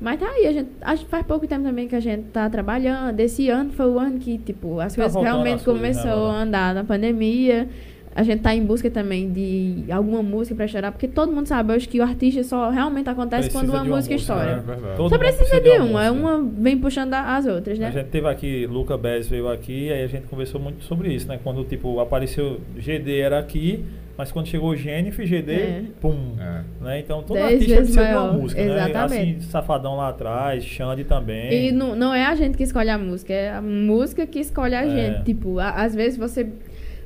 Mas 0.00 0.18
tá 0.20 0.26
aí, 0.28 0.46
a 0.46 0.52
gente, 0.52 0.68
acho 0.80 1.04
faz 1.06 1.24
pouco 1.26 1.46
tempo 1.46 1.62
também 1.64 1.86
que 1.88 1.94
a 1.96 2.00
gente 2.00 2.24
tá 2.32 2.48
trabalhando. 2.50 3.18
Esse 3.20 3.48
ano 3.48 3.70
foi 3.72 3.86
o 3.86 3.98
ano 3.98 4.18
que, 4.18 4.38
tipo, 4.38 4.78
as 4.80 4.94
Tá 4.94 5.02
coisas 5.02 5.22
realmente 5.22 5.54
as 5.56 5.62
coisas, 5.64 5.82
né, 5.82 6.02
começou 6.02 6.26
a 6.26 6.42
andar 6.42 6.74
na 6.74 6.84
pandemia. 6.84 7.68
A 8.14 8.22
gente 8.22 8.40
tá 8.42 8.54
em 8.54 8.62
busca 8.62 8.90
também 8.90 9.30
de 9.32 9.84
alguma 9.90 10.22
música 10.22 10.54
pra 10.54 10.66
chorar, 10.68 10.92
porque 10.92 11.08
todo 11.08 11.32
mundo 11.32 11.46
sabe 11.46 11.72
hoje 11.72 11.88
que 11.88 11.98
o 11.98 12.02
artista 12.02 12.44
só 12.44 12.68
realmente 12.68 13.08
acontece 13.08 13.48
Precisa 13.48 13.58
quando 13.64 13.70
uma 13.70 13.82
uma 13.82 13.96
música 13.96 14.14
É 14.14 14.16
estoura. 14.18 14.56
né? 14.56 14.96
Só 15.08 15.18
precisa 15.18 15.60
de 15.60 15.70
uma, 15.70 15.80
música. 16.10 16.12
uma 16.12 16.50
vem 16.58 16.76
puxando 16.78 17.14
a- 17.14 17.36
as 17.36 17.46
outras, 17.46 17.78
A 17.78 17.82
né? 17.82 17.90
gente 17.92 18.08
teve 18.08 18.28
aqui, 18.28 18.66
Luca 18.66 18.98
Bez 18.98 19.26
veio 19.28 19.48
aqui, 19.48 19.90
aí 19.90 20.02
a 20.04 20.06
gente 20.06 20.26
conversou 20.26 20.60
muito 20.60 20.84
sobre 20.84 21.12
isso, 21.14 21.26
né? 21.26 21.38
Quando, 21.42 21.64
tipo, 21.64 22.00
apareceu 22.00 22.60
GD 22.76 23.18
era 23.18 23.38
aqui, 23.38 23.82
mas 24.18 24.30
quando 24.30 24.46
chegou 24.46 24.76
Jennifer, 24.76 25.26
GD, 25.26 25.52
É. 25.54 25.82
pum. 25.98 26.34
É. 26.38 26.84
Né? 26.84 26.98
Então 27.00 27.22
todo 27.22 27.36
Dez 27.38 27.52
artista 27.62 27.76
precisa 27.76 28.04
de 28.04 28.12
uma 28.12 28.20
maior, 28.20 28.38
música, 28.38 28.60
né? 28.62 28.74
exatamente. 28.90 29.38
Assim, 29.38 29.40
Safadão 29.50 29.96
lá 29.96 30.08
atrás, 30.10 30.62
Xande 30.62 31.04
também. 31.04 31.68
E 31.68 31.72
não, 31.72 31.96
não 31.96 32.12
é 32.12 32.26
a 32.26 32.34
gente 32.34 32.58
que 32.58 32.62
escolhe 32.62 32.90
a 32.90 32.98
música, 32.98 33.32
é 33.32 33.50
a 33.54 33.62
música 33.62 34.26
que 34.26 34.38
escolhe 34.38 34.74
a 34.74 34.84
É. 34.84 34.90
gente. 34.90 35.24
Tipo, 35.24 35.58
a- 35.58 35.70
às 35.70 35.94
vezes 35.94 36.18
você. 36.18 36.46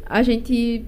A 0.05 0.23
gente. 0.23 0.85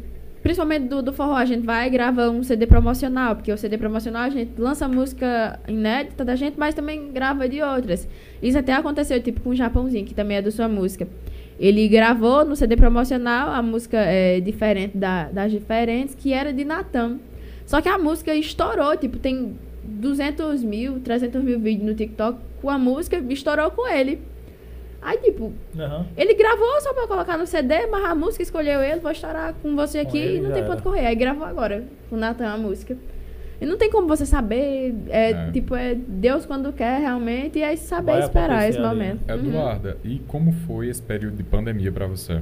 Principalmente 0.49 0.89
do, 0.89 1.03
do 1.03 1.13
forró, 1.13 1.35
a 1.35 1.45
gente 1.45 1.67
vai 1.67 1.91
grava 1.91 2.31
um 2.31 2.43
CD 2.43 2.67
promocional, 2.67 3.37
porque 3.37 3.53
o 3.53 3.59
CD 3.59 3.77
promocional 3.77 4.23
a 4.23 4.31
gente 4.31 4.59
lança 4.59 4.89
música 4.89 5.61
inédita 5.69 6.25
da 6.25 6.35
gente, 6.37 6.59
mas 6.59 6.75
também 6.75 7.13
grava 7.13 7.47
de 7.47 7.61
outras. 7.61 8.09
Isso 8.43 8.57
até 8.57 8.73
aconteceu, 8.73 9.23
tipo, 9.23 9.43
com 9.43 9.51
o 9.51 9.55
Japãozinho, 9.55 10.07
que 10.07 10.15
também 10.15 10.39
é 10.39 10.41
da 10.41 10.51
sua 10.51 10.67
música. 10.67 11.07
Ele 11.61 11.87
gravou 11.87 12.47
no 12.47 12.57
CD 12.57 12.77
promocional 12.77 13.51
a 13.51 13.61
música 13.61 13.99
é, 13.99 14.41
diferente 14.41 14.97
da- 14.97 15.25
das 15.31 15.53
diferentes, 15.53 16.15
que 16.15 16.33
era 16.33 16.51
de 16.51 16.65
Natan. 16.65 17.19
Só 17.67 17.83
que 17.83 17.89
a 17.91 17.99
música 17.99 18.35
estourou, 18.35 18.97
tipo, 18.97 19.19
tem 19.19 19.55
200 19.85 20.65
mil, 20.65 20.99
300 21.01 21.45
mil 21.45 21.61
vídeos 21.61 21.87
no 21.87 21.95
TikTok 21.95 22.39
com 22.63 22.71
a 22.71 22.79
música, 22.79 23.23
estourou 23.29 23.71
com 23.71 23.87
ele. 23.87 24.19
Aí, 25.01 25.17
tipo, 25.19 25.53
Aham. 25.79 26.07
ele 26.17 26.35
gravou 26.35 26.81
só 26.81 26.93
pra 26.93 27.07
colocar 27.07 27.39
no 27.39 27.47
CD, 27.47 27.87
mas 27.87 28.05
a 28.05 28.15
música 28.15 28.43
escolheu 28.43 28.81
ele, 28.83 29.01
vou 29.01 29.11
estourar 29.13 29.55
com 29.63 29.75
você 29.77 30.03
Com 30.03 30.09
aqui 30.09 30.19
ele 30.19 30.39
e 30.39 30.41
não 30.41 30.51
tem 30.53 30.63
era. 30.63 30.77
correr. 30.81 31.07
Aí 31.07 31.15
gravou 31.15 31.45
agora, 31.47 31.85
com 32.11 32.17
o 32.17 32.19
Natan 32.19 32.49
a 32.49 32.57
música. 32.59 32.97
E 33.61 33.67
não 33.67 33.77
tem 33.77 33.91
como 33.91 34.07
você 34.09 34.25
saber, 34.27 34.95
é, 35.09 35.31
É. 35.31 35.51
tipo, 35.53 35.75
é 35.75 35.95
Deus 35.95 36.45
quando 36.47 36.73
quer 36.73 37.01
realmente, 37.01 37.59
e 37.59 37.63
aí 37.65 37.77
saber 37.77 38.13
Vai 38.13 38.21
esperar 38.23 38.69
esse 38.69 38.79
ali. 38.79 38.87
momento. 38.87 39.29
Uhum. 39.31 39.35
Eduarda, 39.49 39.97
e 40.05 40.21
como 40.29 40.53
foi 40.67 40.89
esse 40.89 41.03
período 41.03 41.37
de 41.37 41.43
pandemia 41.45 41.91
pra 41.93 42.07
você? 42.07 42.41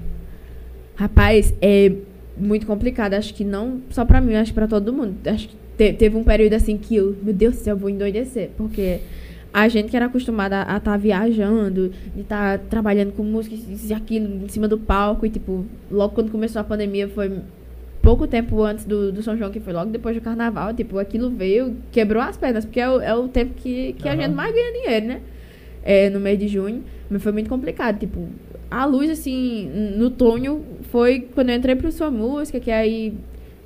Rapaz, 0.94 1.54
é 1.61 1.92
muito 2.36 2.66
complicado. 2.66 3.14
Acho 3.14 3.34
que 3.34 3.44
não 3.44 3.80
só 3.90 4.04
pra 4.04 4.20
mim, 4.20 4.34
acho 4.34 4.50
que 4.52 4.54
pra 4.54 4.66
todo 4.66 4.92
mundo. 4.92 5.16
Acho 5.26 5.48
que 5.48 5.57
te- 5.76 5.92
teve 5.92 6.16
um 6.16 6.24
período 6.24 6.54
assim 6.54 6.76
que 6.78 6.96
eu, 6.96 7.16
meu 7.22 7.34
Deus 7.34 7.54
do 7.57 7.61
céu, 7.61 7.74
eu 7.74 7.78
vou 7.78 7.90
endoidecer. 7.90 8.50
Porque 8.57 9.00
a 9.59 9.68
gente 9.68 9.88
que 9.88 9.96
era 9.96 10.04
acostumada 10.04 10.64
a 10.68 10.76
estar 10.76 10.98
viajando, 10.98 11.90
de 12.14 12.20
estar 12.20 12.59
trabalhando 12.68 13.12
com 13.12 13.22
música 13.22 13.57
e 13.57 13.94
aquilo 13.94 14.44
em 14.44 14.48
cima 14.48 14.68
do 14.68 14.76
palco. 14.76 15.24
E, 15.24 15.30
tipo, 15.30 15.64
logo 15.90 16.14
quando 16.14 16.30
começou 16.30 16.61
a 16.61 16.64
pandemia 16.64 17.09
foi 17.09 17.40
pouco 18.02 18.26
tempo 18.26 18.62
antes 18.62 18.84
do, 18.84 19.11
do 19.11 19.22
São 19.22 19.34
João, 19.34 19.50
que 19.50 19.59
foi 19.59 19.72
logo 19.72 19.90
depois 19.90 20.14
do 20.14 20.20
carnaval. 20.20 20.74
Tipo, 20.74 20.98
aquilo 20.98 21.30
veio, 21.30 21.74
quebrou 21.90 22.22
as 22.22 22.36
pernas, 22.36 22.66
porque 22.66 22.78
é 22.78 22.90
o, 22.90 23.00
é 23.00 23.14
o 23.14 23.28
tempo 23.28 23.54
que, 23.54 23.94
que 23.94 24.07
a 24.07 24.12
Aham. 24.12 24.20
gente 24.24 24.34
mais 24.34 24.54
ganha 24.54 24.72
dinheiro, 24.74 25.07
né? 25.07 25.20
É, 25.82 26.11
no 26.11 26.20
mês 26.20 26.38
de 26.38 26.48
junho. 26.48 26.84
Mas 27.09 27.22
foi 27.22 27.32
muito 27.32 27.48
complicado. 27.48 27.98
Tipo, 27.98 28.28
a 28.70 28.84
luz, 28.84 29.09
assim, 29.09 29.70
no 29.96 30.11
Tonho 30.11 30.62
foi 30.90 31.20
quando 31.34 31.48
eu 31.48 31.57
entrei 31.57 31.74
pro 31.76 31.90
Sua 31.90 32.11
Música, 32.11 32.61
que 32.61 32.70
aí 32.70 33.14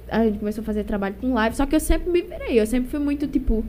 a 0.08 0.24
gente 0.24 0.38
começou 0.38 0.62
a 0.62 0.64
fazer 0.64 0.84
trabalho 0.84 1.16
com 1.20 1.34
live. 1.34 1.56
Só 1.56 1.66
que 1.66 1.74
eu 1.74 1.80
sempre 1.80 2.12
me 2.12 2.22
virei. 2.22 2.60
Eu 2.60 2.66
sempre 2.66 2.88
fui 2.90 3.00
muito, 3.00 3.26
tipo. 3.26 3.64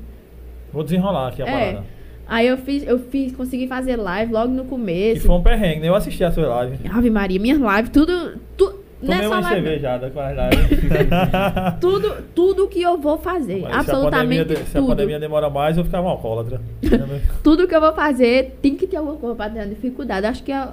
Vou 0.72 0.84
desenrolar 0.84 1.30
aqui 1.30 1.42
a 1.42 1.48
É. 1.48 1.52
parada. 1.72 2.01
Aí 2.34 2.48
eu 2.48 2.58
fiz, 2.58 2.88
eu 2.88 2.98
fiz, 2.98 3.36
consegui 3.36 3.68
fazer 3.68 3.98
live 3.98 4.32
logo 4.32 4.54
no 4.54 4.64
Que 4.64 4.70
começo. 4.70 5.28
foi 5.28 5.36
um 5.36 5.44
perrengue, 5.44 5.82
né? 5.82 5.90
Eu 5.90 5.96
assisti 5.96 6.24
a 6.24 6.32
sua 6.32 6.48
live. 6.48 6.78
Ave 6.90 7.10
Maria, 7.10 7.38
minhas 7.38 7.60
lives, 7.60 7.90
tudo. 7.92 8.38
Tu, 8.56 8.66
Tomei 9.02 9.18
nessa 9.18 9.28
uma 9.30 9.40
live. 9.42 9.62
cervejada 9.68 10.10
com 10.12 10.20
as 10.22 10.32
lives. 10.38 10.80
Tudo, 11.82 12.14
tudo 12.36 12.68
que 12.68 12.82
eu 12.82 12.98
vou 13.00 13.18
fazer. 13.18 13.62
Mas 13.62 13.72
se 13.72 13.76
a 13.76 13.80
absolutamente 13.80 14.38
pandemia 14.40 14.46
de- 14.46 14.70
Se 14.70 14.78
a 14.78 14.80
tudo. 14.80 14.90
pandemia 14.92 15.20
demora 15.20 15.50
mais, 15.50 15.76
eu 15.78 15.84
ficava 15.84 16.06
um 16.08 16.10
alcoólatra. 16.12 16.62
Tudo 17.44 17.68
que 17.68 17.76
eu 17.76 17.82
vou 17.82 17.94
fazer 17.94 18.58
tem 18.62 18.76
que 18.76 18.86
ter 18.88 18.98
alguma 18.98 19.18
coisa 19.18 19.36
pra 19.36 19.50
ter 19.50 19.60
uma 19.60 19.68
dificuldade. 19.68 20.26
Acho 20.28 20.44
que 20.44 20.52
eu- 20.52 20.68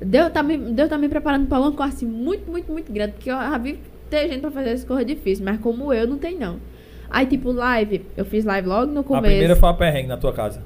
Deus 0.00 0.30
tá 0.32 0.42
me, 0.42 0.56
Deus 0.56 0.88
tá 0.88 0.96
me 0.96 1.08
preparando 1.08 1.46
pra 1.46 1.58
uma 1.60 1.72
coisa 1.72 1.92
assim 1.92 2.06
muito, 2.06 2.50
muito, 2.50 2.70
muito 2.72 2.90
grande. 2.92 3.12
Porque 3.12 3.30
eu 3.30 3.34
já 3.36 3.58
vi 3.58 3.78
ter 4.08 4.28
gente 4.28 4.40
pra 4.40 4.50
fazer 4.50 4.70
essas 4.70 4.86
coisas 4.86 5.04
difíceis, 5.04 5.40
mas 5.40 5.58
como 5.60 5.92
eu, 5.92 6.06
não 6.06 6.16
tem 6.18 6.38
não. 6.38 6.56
Aí, 7.10 7.26
tipo, 7.26 7.52
live, 7.52 8.06
eu 8.16 8.24
fiz 8.24 8.44
live 8.44 8.66
logo 8.68 8.90
no 8.92 9.00
A 9.00 9.04
começo. 9.04 9.26
primeira 9.26 9.56
foi 9.56 9.68
a 9.68 9.74
perrengue 9.74 10.08
na 10.08 10.16
tua 10.16 10.32
casa. 10.32 10.62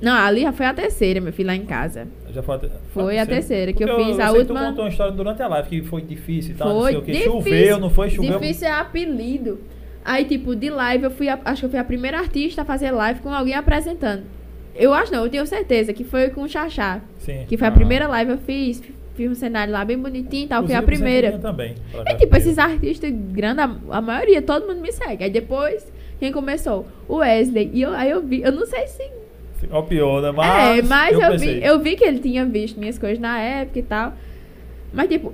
Não, 0.00 0.12
ali 0.12 0.42
já 0.42 0.52
foi 0.52 0.66
a 0.66 0.74
terceira, 0.74 1.20
meu 1.20 1.32
filho, 1.32 1.46
lá 1.46 1.54
em 1.56 1.64
casa. 1.64 2.06
Já 2.32 2.42
foi 2.42 2.54
a, 2.54 2.58
te- 2.58 2.70
Foi 2.92 3.18
a 3.18 3.24
terceira, 3.26 3.72
que 3.72 3.82
eu 3.82 3.88
Porque 3.88 4.04
fiz 4.04 4.18
eu 4.18 4.24
a 4.26 4.30
última- 4.32 4.60
Tu 4.60 4.66
contou 4.66 4.84
uma 4.84 4.90
história 4.90 5.12
durante 5.12 5.42
a 5.42 5.48
live 5.48 5.68
que 5.68 5.82
foi 5.82 6.02
difícil 6.02 6.54
e 6.54 6.58
tal, 6.58 6.68
não 6.68 6.80
Foi 6.82 6.90
sei 6.92 7.00
o 7.00 7.02
que. 7.02 7.12
difícil. 7.12 7.32
Choveu, 7.32 7.78
não 7.80 7.90
foi? 7.90 8.10
Choveu. 8.10 8.38
Difícil 8.38 8.68
é 8.68 8.72
apelido. 8.72 9.58
Aí, 10.04 10.24
tipo, 10.24 10.54
de 10.54 10.68
live, 10.70 11.04
eu 11.04 11.10
fui, 11.10 11.28
a- 11.28 11.38
acho 11.46 11.60
que 11.60 11.66
eu 11.66 11.70
fui 11.70 11.78
a 11.78 11.84
primeira 11.84 12.18
artista 12.18 12.62
a 12.62 12.64
fazer 12.64 12.90
live 12.90 13.20
com 13.20 13.32
alguém 13.32 13.54
apresentando. 13.54 14.22
Eu 14.74 14.92
acho 14.92 15.10
não, 15.10 15.24
eu 15.24 15.30
tenho 15.30 15.46
certeza 15.46 15.92
que 15.94 16.04
foi 16.04 16.28
com 16.28 16.42
o 16.42 16.48
Xaxá. 16.48 17.00
Sim. 17.18 17.46
Que 17.48 17.56
foi 17.56 17.66
a 17.66 17.70
Ah. 17.70 17.74
primeira 17.74 18.06
live 18.06 18.32
eu 18.32 18.38
fiz. 18.38 18.82
Fiz 19.14 19.30
um 19.30 19.34
cenário 19.34 19.72
lá 19.72 19.82
bem 19.82 19.96
bonitinho 19.98 20.44
e 20.44 20.48
tal, 20.48 20.62
foi 20.62 20.74
a 20.74 20.80
você 20.80 20.86
primeira. 20.86 21.38
também. 21.38 21.74
pra 21.90 22.02
É 22.06 22.14
tipo, 22.14 22.36
esses 22.36 22.58
artistas 22.58 23.10
grandes, 23.32 23.64
a, 23.64 23.96
a 23.96 24.00
maioria, 24.02 24.42
todo 24.42 24.66
mundo 24.68 24.82
me 24.82 24.92
segue. 24.92 25.24
Aí 25.24 25.30
depois, 25.30 25.90
quem 26.20 26.30
começou? 26.30 26.86
O 27.08 27.16
Wesley. 27.16 27.70
E 27.72 27.80
eu, 27.80 27.94
aí 27.94 28.10
eu 28.10 28.22
vi, 28.22 28.42
eu 28.42 28.52
não 28.52 28.66
sei 28.66 28.86
se. 28.86 29.02
Ó, 29.70 29.82
pior, 29.82 30.22
né? 30.22 30.30
Mas, 30.32 30.78
é, 30.78 30.82
mas 30.82 31.12
eu, 31.18 31.30
pensei. 31.32 31.60
vi, 31.60 31.64
eu 31.66 31.78
vi 31.80 31.96
que 31.96 32.04
ele 32.04 32.18
tinha 32.18 32.44
visto 32.44 32.78
minhas 32.78 32.98
coisas 32.98 33.18
na 33.18 33.38
época 33.40 33.78
e 33.78 33.82
tal. 33.82 34.12
Mas, 34.92 35.08
tipo, 35.08 35.32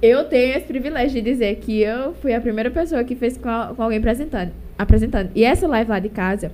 eu 0.00 0.24
tenho 0.24 0.56
esse 0.56 0.66
privilégio 0.66 1.22
de 1.22 1.30
dizer 1.30 1.56
que 1.56 1.80
eu 1.80 2.14
fui 2.14 2.34
a 2.34 2.40
primeira 2.40 2.70
pessoa 2.70 3.04
que 3.04 3.14
fez 3.14 3.36
com, 3.36 3.48
a- 3.48 3.72
com 3.76 3.82
alguém 3.82 3.98
apresentando, 3.98 4.52
apresentando. 4.78 5.30
E 5.34 5.44
essa 5.44 5.66
live 5.68 5.90
lá 5.90 5.98
de 5.98 6.08
casa 6.08 6.50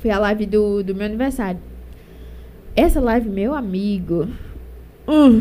foi 0.00 0.10
a 0.10 0.18
live 0.18 0.46
do, 0.46 0.82
do 0.82 0.94
meu 0.94 1.06
aniversário. 1.06 1.58
Essa 2.76 3.00
live, 3.00 3.28
meu 3.28 3.54
amigo. 3.54 4.28
hum, 5.08 5.40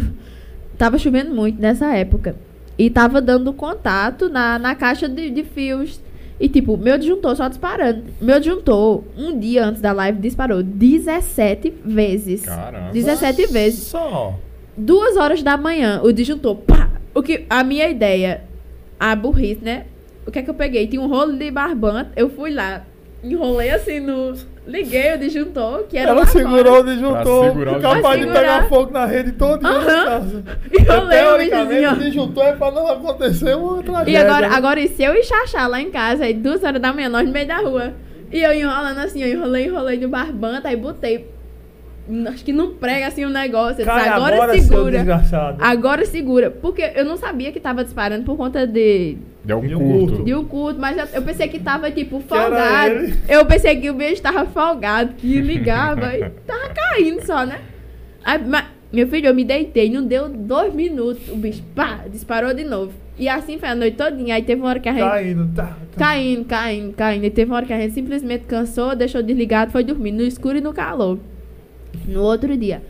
tava 0.78 0.98
chovendo 0.98 1.34
muito 1.34 1.60
nessa 1.62 1.94
época. 1.96 2.36
E 2.78 2.90
tava 2.90 3.22
dando 3.22 3.54
contato 3.54 4.30
na, 4.30 4.58
na 4.58 4.74
caixa 4.76 5.08
de, 5.08 5.30
de 5.30 5.44
fios. 5.44 6.02
E 6.40 6.50
tipo, 6.50 6.78
meu 6.78 6.98
disjuntor 6.98 7.36
só 7.36 7.48
disparando. 7.48 8.04
Meu 8.20 8.40
disjuntor, 8.40 9.04
um 9.18 9.38
dia 9.38 9.66
antes 9.66 9.82
da 9.82 9.92
live, 9.92 10.20
disparou 10.20 10.64
17 10.64 11.74
vezes. 11.86 12.42
Caramba. 12.42 12.92
17 12.92 13.48
vezes. 13.48 13.84
Só. 13.84 14.38
Duas 14.76 15.18
horas 15.18 15.44
da 15.44 15.56
manhã, 15.56 16.02
o 16.04 16.12
disjuntor, 16.12 16.56
pá! 16.56 16.90
O 17.14 17.22
que, 17.22 17.46
a 17.48 17.64
minha 17.64 17.88
ideia, 17.88 18.44
a 19.00 19.16
burrice, 19.16 19.64
né? 19.64 19.86
O 20.26 20.32
que 20.32 20.40
é 20.40 20.42
que 20.42 20.50
eu 20.50 20.54
peguei? 20.56 20.88
Tinha 20.88 21.02
um 21.02 21.08
rolo 21.08 21.34
de 21.34 21.52
barbante, 21.52 22.10
eu 22.16 22.30
fui 22.30 22.52
lá, 22.52 22.84
enrolei 23.24 23.70
assim 23.70 24.00
no. 24.00 24.34
Liguei 24.66 25.14
o 25.14 25.18
disjuntor, 25.18 25.84
que 25.90 25.98
era 25.98 26.12
Ela 26.12 26.26
segurou 26.26 26.76
fora. 26.76 26.80
o 26.80 26.84
disjuntor. 26.86 27.46
segurar 27.48 27.78
o 27.78 27.82
capaz 27.82 28.20
de 28.20 28.28
pegar 28.28 28.70
fogo 28.70 28.92
na 28.92 29.06
rede 29.06 29.34
toda 29.34 29.68
Aham. 29.68 30.44
E 30.72 30.82
Enrolei 30.82 31.04
o 31.04 31.10
Teoricamente, 31.10 31.88
o 31.88 31.96
disjuntor 31.98 32.44
é 32.46 32.54
pra 32.54 32.72
não 32.72 32.88
acontecer 32.88 33.56
uma 33.56 33.84
tragédia. 33.84 34.12
E 34.12 34.16
agora, 34.16 34.48
né? 34.48 34.56
agora 34.56 34.80
e 34.80 34.88
se 34.88 35.04
eu 35.04 35.14
e 35.16 35.24
Xaxá 35.24 35.68
lá 35.68 35.82
em 35.82 35.92
casa, 35.92 36.24
aí 36.24 36.34
duas 36.34 36.64
horas 36.64 36.82
da 36.82 36.94
manhã, 36.94 37.10
nós 37.10 37.26
no 37.26 37.34
meio 37.34 37.48
da 37.48 37.58
rua. 37.58 37.94
E 38.32 38.42
eu 38.42 38.54
enrolando 38.54 39.00
assim, 39.00 39.22
eu 39.22 39.30
enrolei, 39.30 39.66
enrolei 39.66 40.00
no 40.00 40.08
barbante, 40.08 40.66
aí 40.66 40.78
botei. 40.78 41.30
Acho 42.28 42.44
que 42.44 42.52
não 42.54 42.74
prega 42.74 43.08
assim 43.08 43.26
o 43.26 43.30
negócio. 43.30 43.82
Eu 43.82 43.86
disse, 43.86 43.98
Cai 43.98 44.08
agora, 44.08 44.36
agora, 44.36 44.60
segura. 44.60 45.22
Agora 45.60 46.06
segura. 46.06 46.52
Porque 46.52 46.92
eu 46.96 47.06
não 47.06 47.18
sabia 47.18 47.52
que 47.52 47.60
tava 47.60 47.84
disparando 47.84 48.24
por 48.24 48.36
conta 48.36 48.66
de, 48.66 49.18
Deu 49.44 49.58
um 49.58 49.62
um 49.62 49.70
curto. 49.70 50.08
curto. 50.08 50.24
de 50.24 50.34
um 50.34 50.46
culto, 50.46 50.80
mas 50.80 50.98
eu, 50.98 51.06
eu 51.14 51.22
pensei 51.22 51.48
que 51.48 51.60
tava, 51.60 51.92
tipo, 51.92 52.22
folgado. 52.22 53.14
Eu 53.28 53.46
pensei 53.46 53.76
que 53.76 53.90
o 53.90 53.94
bicho 53.94 54.22
tava 54.22 54.46
folgado, 54.46 55.14
que 55.16 55.42
ligava 55.42 56.16
e 56.16 56.30
tava 56.48 56.70
caindo 56.74 57.26
só, 57.26 57.46
né? 57.46 57.60
Aí, 58.24 58.40
mas, 58.46 58.66
meu 58.92 59.08
filho, 59.08 59.28
eu 59.28 59.36
me 59.36 59.44
deitei, 59.44 59.90
não 59.90 60.06
deu 60.06 60.30
dois 60.30 60.74
minutos, 60.74 61.28
o 61.28 61.36
bicho, 61.36 61.62
pá, 61.76 62.06
disparou 62.10 62.54
de 62.54 62.64
novo. 62.64 62.94
E 63.18 63.28
assim 63.30 63.60
foi 63.60 63.70
a 63.70 63.76
noite 63.76 63.98
todinha. 63.98 64.36
Aí 64.36 64.42
teve 64.42 64.62
uma 64.62 64.70
hora 64.70 64.80
que 64.80 64.90
a 64.90 64.94
gente. 64.94 65.04
Caindo, 65.04 65.50
tá. 65.54 65.66
tá. 65.66 65.78
Caindo, 65.98 66.46
caindo, 66.46 66.94
caindo. 66.94 67.26
E 67.26 67.30
teve 67.30 67.52
uma 67.52 67.58
hora 67.58 67.66
que 67.66 67.74
a 67.74 67.80
gente 67.80 67.94
simplesmente 67.94 68.46
cansou, 68.46 68.96
deixou 68.96 69.22
desligado, 69.22 69.72
foi 69.72 69.84
dormir 69.84 70.12
no 70.12 70.24
escuro 70.24 70.58
e 70.58 70.62
no 70.62 70.74
calor. 70.74 71.20
No 72.08 72.24
outro 72.24 72.58
dia, 72.58 72.82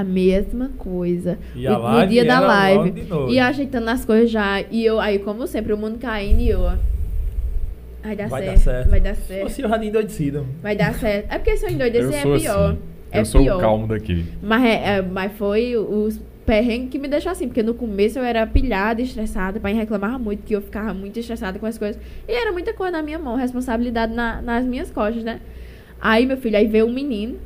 a 0.00 0.04
mesma 0.04 0.70
coisa. 0.78 1.38
E 1.54 1.66
O- 1.68 1.78
no 2.00 2.06
dia 2.06 2.24
da 2.24 2.40
live. 2.40 3.04
E 3.28 3.38
ajeitando 3.38 3.88
as 3.90 4.04
coisas 4.04 4.30
já. 4.30 4.60
E 4.70 4.84
eu, 4.84 4.98
aí, 4.98 5.18
como 5.18 5.46
sempre, 5.46 5.72
o 5.72 5.76
mundo 5.76 5.98
caindo 5.98 6.40
e 6.40 6.48
eu, 6.48 6.60
ó. 6.60 6.74
Vai 8.02 8.16
dar, 8.16 8.28
Vai 8.28 8.40
dar 8.42 8.56
certo, 8.56 8.62
certo. 8.64 8.90
Vai 8.90 9.00
dar 9.00 9.14
certo. 9.14 9.48
Você 9.48 9.62
já 9.62 9.84
endoidecido. 9.84 10.46
Vai 10.62 10.74
dar 10.74 10.94
certo. 10.94 11.30
É 11.32 11.38
porque 11.38 11.56
se 11.56 11.64
eu 11.66 11.70
endoidecer 11.70 12.14
é 12.18 12.22
pior. 12.22 12.70
assim. 12.70 12.78
É 13.12 13.20
eu 13.20 13.24
sou 13.24 13.42
pior. 13.42 13.56
o 13.58 13.60
calmo 13.60 13.86
daqui. 13.86 14.24
Mas, 14.42 14.64
é, 14.64 14.96
é, 14.96 15.02
mas 15.02 15.32
foi 15.34 15.76
os 15.76 16.18
perrengues 16.44 16.90
que 16.90 16.98
me 16.98 17.06
deixou 17.06 17.30
assim, 17.30 17.46
porque 17.46 17.62
no 17.62 17.74
começo 17.74 18.18
eu 18.18 18.24
era 18.24 18.44
pilhada, 18.46 19.00
estressada, 19.00 19.60
pai 19.60 19.72
reclamava 19.74 20.18
muito 20.18 20.42
que 20.44 20.56
eu 20.56 20.60
ficava 20.60 20.92
muito 20.92 21.16
estressada 21.20 21.58
com 21.60 21.66
as 21.66 21.78
coisas. 21.78 22.00
E 22.26 22.32
era 22.32 22.50
muita 22.50 22.72
coisa 22.72 22.90
na 22.92 23.02
minha 23.02 23.18
mão, 23.20 23.36
responsabilidade 23.36 24.12
na- 24.12 24.42
nas 24.42 24.64
minhas 24.64 24.90
costas, 24.90 25.22
né? 25.22 25.38
Aí, 26.00 26.26
meu 26.26 26.36
filho, 26.36 26.56
aí 26.56 26.66
veio 26.66 26.86
um 26.86 26.92
menino, 26.92 27.36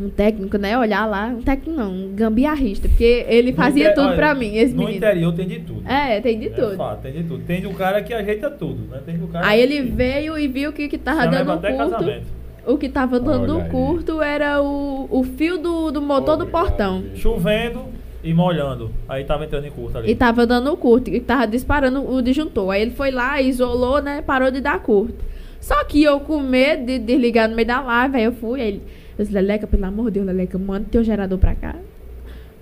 um 0.00 0.08
técnico, 0.08 0.58
né? 0.58 0.76
Olhar 0.76 1.06
lá, 1.06 1.26
um 1.26 1.42
técnico 1.42 1.78
não, 1.78 1.90
um 1.92 2.12
gambiarrista, 2.14 2.88
porque 2.88 3.24
ele 3.28 3.52
fazia 3.52 3.84
inter- 3.84 3.94
tudo 3.94 4.08
olha, 4.08 4.16
pra 4.16 4.34
mim, 4.34 4.56
esse 4.56 4.72
No 4.74 4.80
menino. 4.80 4.96
interior 4.98 5.32
tem 5.34 5.46
de 5.46 5.60
tudo. 5.60 5.82
É, 5.88 6.20
tem 6.20 6.38
de 6.38 6.46
É 6.46 6.50
tudo. 6.50 6.76
fato, 6.76 7.02
tem 7.02 7.12
de 7.12 7.22
tudo. 7.24 7.44
Tem 7.44 7.60
do 7.60 7.70
cara 7.70 8.02
que 8.02 8.12
ajeita 8.12 8.50
tudo, 8.50 8.88
né? 8.90 9.00
Tem 9.06 9.16
do 9.16 9.28
cara 9.28 9.46
Aí 9.46 9.58
que- 9.66 9.72
ele 9.74 9.82
veio 9.90 10.38
e 10.38 10.48
viu 10.48 10.72
que, 10.72 10.88
que 10.88 10.98
tava 10.98 11.22
Já 11.24 11.26
dando 11.30 11.52
um 11.52 11.58
curto. 11.58 11.76
casamento. 11.76 12.26
O 12.66 12.78
que 12.78 12.88
tava 12.88 13.20
dando 13.20 13.54
Olha 13.56 13.64
aí. 13.64 13.70
curto 13.70 14.22
era 14.22 14.62
o, 14.62 15.06
o 15.10 15.22
fio 15.22 15.58
do, 15.58 15.90
do 15.90 16.00
motor 16.00 16.36
do 16.36 16.46
portão. 16.46 17.04
Chovendo 17.14 17.84
e 18.22 18.32
molhando. 18.32 18.90
Aí 19.08 19.22
tava 19.22 19.44
entrando 19.44 19.66
em 19.66 19.70
curto 19.70 19.98
ali. 19.98 20.10
E 20.10 20.14
tava 20.14 20.46
dando 20.46 20.74
curto, 20.76 21.10
e 21.10 21.20
tava 21.20 21.46
disparando 21.46 22.10
o 22.10 22.22
disjuntor. 22.22 22.70
Aí 22.70 22.80
ele 22.82 22.92
foi 22.92 23.10
lá, 23.10 23.40
isolou, 23.40 24.00
né? 24.00 24.22
Parou 24.22 24.50
de 24.50 24.62
dar 24.62 24.78
curto. 24.80 25.14
Só 25.60 25.84
que 25.84 26.02
eu 26.02 26.20
com 26.20 26.40
medo 26.40 26.86
de 26.86 26.98
desligar 26.98 27.48
no 27.50 27.54
meio 27.54 27.68
da 27.68 27.80
live, 27.82 28.16
aí 28.16 28.24
eu 28.24 28.32
fui, 28.32 28.60
aí 28.62 28.68
ele. 28.68 28.82
Eu 29.18 29.24
disse, 29.24 29.32
Leleca, 29.34 29.66
pelo 29.66 29.84
amor 29.84 30.06
de 30.06 30.12
Deus, 30.12 30.26
Leleca, 30.26 30.58
manda 30.58 30.86
teu 30.90 31.04
gerador 31.04 31.38
pra 31.38 31.54
cá. 31.54 31.74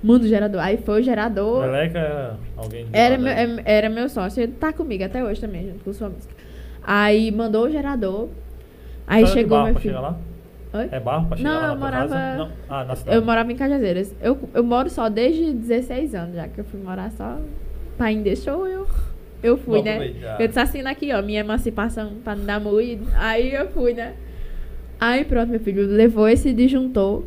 Manda 0.03 0.25
o 0.25 0.29
gerador. 0.29 0.61
Aí 0.61 0.77
foi 0.79 1.01
o 1.01 1.05
gerador. 1.05 1.63
Meleca 1.65 1.99
era 1.99 2.37
alguém 2.57 2.85
de 2.87 2.91
Era 2.93 3.17
meu, 3.19 3.33
é- 3.33 3.63
era 3.65 3.89
meu 3.89 4.09
sócio, 4.09 4.43
ele 4.43 4.53
tá 4.53 4.73
comigo 4.73 5.05
até 5.05 5.23
hoje 5.25 5.41
também, 5.41 5.67
junto 5.69 5.85
com 5.85 5.93
sua 5.93 6.09
música. 6.09 6.35
Aí 6.83 7.31
mandou 7.31 7.67
o 7.67 7.71
gerador. 7.71 8.29
Aí 9.07 9.25
Só 9.25 9.27
era 9.27 9.27
de 9.27 9.33
chegou 9.33 9.51
barro 9.59 9.65
meu 9.65 9.73
pra 9.75 9.83
filho. 9.83 9.95
chegar 9.95 10.09
lá? 10.09 10.19
Oi? 10.75 10.89
É 10.91 11.01
barro 11.01 11.29
pra 11.29 11.37
chegar 11.37 11.51
Não, 11.53 11.61
lá 11.61 11.69
eu 11.69 11.77
morava- 11.79 12.35
Não. 12.37 12.51
Ah, 12.69 12.85
na 12.85 12.97
cidade. 12.97 13.17
Eu 13.17 13.23
morava 13.25 13.53
em 13.53 13.57
Cajazeiras. 13.57 14.15
Eu, 14.21 14.39
eu 14.55 14.65
moro 14.65 14.91
só 14.91 15.09
desde 15.09 15.53
16 15.53 16.15
anos, 16.15 16.35
já 16.35 16.49
que 16.49 16.59
eu 16.59 16.65
fui 16.65 16.81
morar 16.81 17.11
só. 17.13 17.39
Pai 17.97 18.17
me 18.17 18.23
deixou, 18.23 18.67
eu, 18.67 18.87
eu 19.43 19.57
fui, 19.57 19.75
Vou 19.77 19.85
né? 19.85 19.93
aproveitar. 19.97 20.41
Eu 20.41 20.49
disse 20.49 20.59
assim 20.61 20.81
aqui, 20.87 21.13
ó, 21.13 21.23
minha 21.23 21.41
emancipação 21.41 22.15
pra 22.25 22.35
não 22.35 22.45
dar 22.45 22.59
moído. 22.59 23.07
Aí 23.15 23.55
eu 23.55 23.69
fui, 23.69 23.93
né? 23.95 24.15
Aí 25.05 25.25
pronto, 25.25 25.49
meu 25.51 25.59
filho, 25.59 25.85
levou 25.85 26.29
esse 26.29 26.53
disjuntor. 26.53 27.25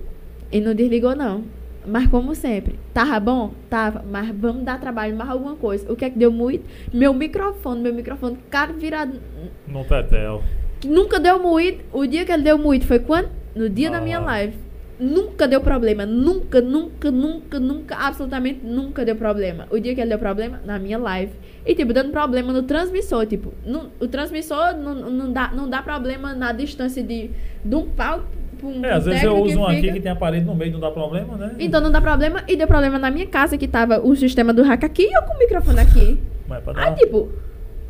E 0.50 0.62
não 0.62 0.74
desligou, 0.74 1.14
não. 1.14 1.44
Mas 1.86 2.08
como 2.08 2.34
sempre, 2.34 2.80
tava 2.94 3.20
bom? 3.20 3.52
Tava. 3.70 4.02
Mas 4.10 4.30
vamos 4.34 4.64
dar 4.64 4.80
trabalho 4.80 5.14
mais 5.14 5.30
alguma 5.30 5.58
coisa. 5.58 5.92
O 5.92 5.96
que 5.96 6.06
é 6.06 6.10
que 6.10 6.18
deu 6.18 6.32
muito? 6.32 6.64
Meu 6.94 7.14
microfone, 7.14 7.82
meu 7.82 7.94
microfone, 7.94 8.38
cara 8.50 8.72
virado. 8.72 9.20
No 9.68 9.84
tetel. 9.84 10.42
que 10.80 10.88
Nunca 10.88 11.20
deu 11.20 11.38
muito. 11.38 11.84
O 11.92 12.06
dia 12.08 12.24
que 12.24 12.32
ele 12.32 12.44
deu 12.44 12.58
muito 12.58 12.86
foi 12.88 13.00
quando? 13.00 13.28
No 13.54 13.70
dia 13.70 13.92
da 13.92 14.00
minha 14.00 14.20
Ah. 14.20 14.26
live. 14.26 14.54
Nunca 15.00 15.48
deu 15.48 15.60
problema. 15.62 16.06
Nunca, 16.06 16.62
nunca, 16.62 17.12
nunca, 17.12 17.60
nunca, 17.60 17.96
absolutamente 17.96 18.62
nunca 18.64 19.04
deu 19.04 19.16
problema. 19.16 19.68
O 19.70 19.78
dia 19.80 19.94
que 19.94 20.00
ele 20.00 20.10
deu 20.10 20.20
problema, 20.20 20.62
na 20.66 20.80
minha 20.80 20.98
live. 20.98 21.34
E, 21.66 21.76
tipo, 21.76 21.92
dando 21.92 22.12
problema 22.12 22.54
no 22.54 22.64
transmissor. 22.64 23.26
Tipo, 23.26 23.54
no- 23.66 23.90
o 24.00 24.08
transmissor 24.08 24.74
não, 24.78 24.96
não, 24.96 25.32
dá, 25.34 25.52
não 25.54 25.70
dá 25.70 25.82
problema 25.82 26.34
na 26.34 26.52
distância 26.54 27.04
de, 27.04 27.30
de 27.64 27.76
um 27.76 27.88
pau 27.90 28.24
pra 28.58 28.68
um 28.70 28.86
É, 28.86 28.94
às 28.94 29.04
vezes 29.06 29.24
eu 29.24 29.36
uso 29.38 29.60
um 29.60 29.66
aqui 29.68 29.92
que 29.92 30.00
tem 30.00 30.12
a 30.12 30.16
parede 30.16 30.46
no 30.46 30.56
meio, 30.56 30.72
não 30.72 30.80
dá 30.80 30.90
problema, 30.92 31.36
né? 31.36 31.56
Então 31.60 31.82
não 31.82 31.92
dá 31.92 32.00
problema. 32.00 32.44
E 32.48 32.56
deu 32.56 32.68
problema 32.68 32.98
na 32.98 33.12
minha 33.12 33.26
casa, 33.28 33.58
que 33.58 33.68
tava 33.68 34.00
o 34.00 34.16
sistema 34.16 34.54
do 34.54 34.64
hack 34.64 34.84
aqui 34.86 35.04
e 35.04 35.14
eu 35.18 35.24
com 35.24 35.34
o 35.34 35.40
microfone 35.40 35.80
aqui. 35.82 36.20
Mas 36.48 36.64
pra 36.64 36.72
dar 36.74 36.88
Aí, 36.88 36.96
tipo, 36.96 37.30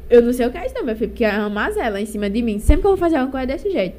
eu 0.09 0.21
não 0.23 0.33
sei 0.33 0.47
o 0.47 0.51
que 0.51 0.57
é 0.57 0.65
isso, 0.65 0.73
não, 0.73 0.83
meu 0.85 0.95
filho, 0.95 1.09
porque 1.11 1.23
é 1.25 1.37
uma 1.37 1.49
mazela 1.49 2.01
em 2.01 2.05
cima 2.07 2.29
de 2.31 2.41
mim. 2.41 2.57
Sempre 2.57 2.81
que 2.81 2.87
eu 2.87 2.91
vou 2.91 2.97
fazer 2.97 3.17
uma 3.17 3.27
coisa 3.27 3.45
desse 3.45 3.69
jeito. 3.69 3.95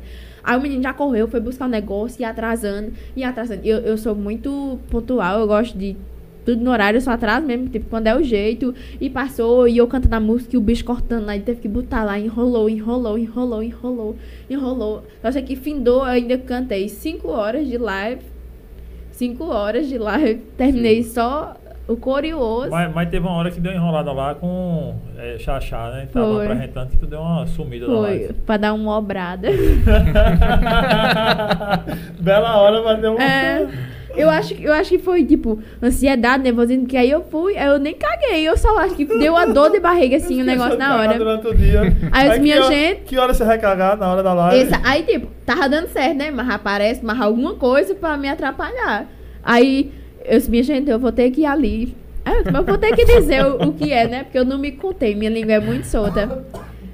Aí 0.46 0.56
o 0.56 0.60
menino 0.60 0.80
já 0.80 0.94
correu, 0.94 1.26
foi 1.26 1.40
buscar 1.40 1.64
o 1.64 1.68
negócio, 1.68 2.22
e 2.22 2.24
atrasando, 2.24 2.92
e 3.16 3.24
atrasando. 3.24 3.62
Eu, 3.64 3.78
eu 3.78 3.98
sou 3.98 4.14
muito 4.14 4.78
pontual, 4.88 5.40
eu 5.40 5.46
gosto 5.48 5.76
de 5.76 5.96
tudo 6.44 6.62
no 6.62 6.70
horário, 6.70 6.98
eu 6.98 7.00
só 7.00 7.10
atraso 7.10 7.44
mesmo, 7.44 7.68
tipo, 7.68 7.90
quando 7.90 8.06
é 8.06 8.16
o 8.16 8.22
jeito. 8.22 8.72
E 9.00 9.10
passou, 9.10 9.66
e 9.66 9.76
eu 9.78 9.88
cantando 9.88 10.14
a 10.14 10.20
música, 10.20 10.54
e 10.54 10.56
o 10.56 10.60
bicho 10.60 10.84
cortando, 10.84 11.28
aí 11.28 11.40
teve 11.40 11.62
que 11.62 11.66
botar 11.68 12.04
lá, 12.04 12.16
enrolou, 12.16 12.70
enrolou, 12.70 13.18
enrolou, 13.18 13.60
enrolou, 13.60 14.16
enrolou. 14.48 15.02
Só 15.20 15.32
sei 15.32 15.42
que 15.42 15.56
findou, 15.56 15.98
eu 15.98 16.04
ainda 16.04 16.38
cantei 16.38 16.88
5 16.88 17.26
horas 17.26 17.66
de 17.66 17.76
live. 17.76 18.22
5 19.10 19.44
horas 19.44 19.88
de 19.88 19.98
live, 19.98 20.42
terminei 20.56 21.02
só 21.02 21.56
o 21.88 21.96
coro 21.96 22.26
o 22.26 22.38
osso. 22.40 22.70
Mas, 22.70 22.92
mas 22.94 23.08
teve 23.08 23.26
uma 23.26 23.36
hora 23.36 23.50
que 23.50 23.60
deu 23.60 23.72
enrolada 23.72 24.12
lá 24.12 24.34
com 24.34 24.96
é, 25.16 25.36
Xaxá, 25.38 25.90
né? 25.90 26.08
Tava 26.12 26.26
Foi. 26.34 26.44
apresentando 26.46 26.90
que 26.90 26.96
tu 26.96 27.06
deu 27.06 27.20
uma 27.20 27.46
sumida 27.46 27.86
da 27.86 27.92
Foi, 27.92 28.02
live. 28.10 28.32
pra 28.44 28.56
dar 28.56 28.72
uma 28.74 28.98
obrada. 28.98 29.48
Bela 32.20 32.56
hora, 32.56 32.82
mas 32.82 33.00
deu 33.00 33.12
uma... 33.12 33.22
É, 33.22 33.66
eu 34.16 34.30
acho, 34.30 34.54
que- 34.54 34.64
eu 34.64 34.72
acho 34.72 34.90
que 34.90 34.98
foi, 34.98 35.24
tipo, 35.24 35.60
ansiedade, 35.82 36.42
nervosismo, 36.42 36.86
que 36.86 36.96
aí 36.96 37.10
eu 37.10 37.22
fui, 37.24 37.56
aí 37.56 37.66
eu 37.66 37.78
nem 37.78 37.94
caguei, 37.94 38.42
eu 38.48 38.56
só 38.56 38.78
acho 38.78 38.94
que 38.94 39.04
deu 39.04 39.36
a 39.36 39.44
dor 39.46 39.70
de 39.70 39.80
barriga, 39.80 40.16
assim, 40.16 40.40
o 40.40 40.44
negócio 40.44 40.78
na 40.78 40.96
hora. 40.96 41.18
Durante 41.18 41.46
o 41.46 41.54
dia. 41.54 41.80
Aí 42.12 42.26
eu 42.26 42.30
disse, 42.30 42.42
minha 42.42 42.60
que 42.62 42.68
gente- 42.68 43.00
Que 43.02 43.18
hora 43.18 43.34
você 43.34 43.44
vai 43.44 43.58
cagar 43.58 43.96
na 43.96 44.10
hora 44.10 44.22
da 44.22 44.32
live? 44.32 44.62
Essa- 44.64 44.80
aí, 44.84 45.02
tipo, 45.02 45.28
tava 45.44 45.68
dando 45.68 45.88
certo, 45.88 46.16
né? 46.16 46.30
Mas 46.30 46.48
aparece, 46.50 47.04
mas 47.04 47.20
alguma 47.20 47.54
coisa 47.54 47.94
pra 47.94 48.16
me 48.16 48.28
atrapalhar. 48.28 49.06
Aí, 49.42 49.92
eu 50.28 50.38
disse, 50.38 50.50
minha 50.50 50.62
gente, 50.62 50.90
eu 50.90 50.98
vou 50.98 51.12
ter 51.12 51.30
que 51.30 51.42
ir 51.42 51.46
ali. 51.46 51.96
Aí 52.24 52.34
eu 52.34 52.38
disse, 52.40 52.50
mas 52.52 52.60
eu 52.60 52.66
vou 52.66 52.78
ter 52.78 52.94
que 52.96 53.04
dizer 53.04 53.44
o, 53.44 53.68
o 53.68 53.72
que 53.72 53.92
é, 53.92 54.08
né? 54.08 54.24
Porque 54.24 54.38
eu 54.38 54.44
não 54.44 54.58
me 54.58 54.72
contei, 54.72 55.14
minha 55.14 55.30
língua 55.30 55.54
é 55.54 55.60
muito 55.60 55.84
solta. 55.86 56.44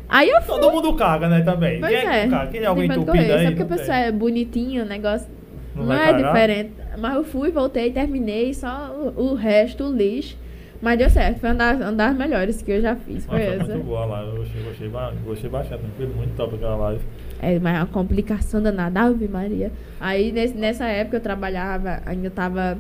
Aí 0.09 0.29
eu 0.29 0.43
fui. 0.43 0.61
Todo 0.61 0.73
mundo 0.73 0.95
caga, 0.95 1.29
né, 1.29 1.41
também. 1.41 1.81
Pois 1.81 1.91
Quem 1.99 2.09
é. 2.09 2.25
que 2.25 2.31
caga? 2.31 2.51
Quem 2.51 2.61
é 2.61 2.67
alguém 2.67 2.85
entupido 2.87 3.13
coisa, 3.13 3.35
aí? 3.37 3.45
Só 3.45 3.51
porque 3.51 3.63
a 3.63 3.77
pessoa 3.77 3.97
é 3.97 4.13
bonitinha, 4.13 4.83
o 4.83 4.87
negócio 4.87 5.27
Não 5.75 5.85
não, 5.87 5.93
é 5.95 6.13
cagar? 6.13 6.33
diferente. 6.33 6.73
Mas 6.99 7.15
eu 7.15 7.25
fui, 7.25 7.51
voltei, 7.51 7.91
terminei, 7.91 8.53
só 8.53 8.95
o, 9.17 9.31
o 9.31 9.35
resto, 9.35 9.85
o 9.85 9.93
lixo. 9.97 10.37
Mas 10.83 10.99
deu 10.99 11.09
certo, 11.09 11.39
foi 11.39 11.51
uma 11.51 11.55
das, 11.55 11.81
uma 11.81 11.93
das 11.93 12.17
melhores 12.17 12.61
que 12.61 12.73
eu 12.73 12.83
já 12.83 12.97
fiz. 12.97 13.25
Foi 13.25 13.41
essa. 13.41 13.65
muito 13.73 13.85
boa 13.87 14.05
lá, 14.05 14.23
eu 14.23 14.37
gostei, 14.39 14.63
gostei, 14.63 14.89
ba- 14.89 15.13
gostei 15.25 15.49
bastante, 15.49 15.83
foi 15.97 16.07
muito 16.09 16.35
top 16.37 16.57
aquela 16.57 16.75
live. 16.77 17.01
É, 17.41 17.59
mas 17.61 17.77
é 17.77 17.79
uma 17.79 17.87
complicação 17.87 18.61
danada, 18.61 19.01
Ave 19.01 19.29
Maria. 19.29 19.71
Aí 20.01 20.33
nesse- 20.33 20.55
nessa 20.59 20.87
época 20.89 21.19
eu 21.19 21.21
trabalhava, 21.21 22.03
ainda 22.05 22.29
tava 22.31 22.77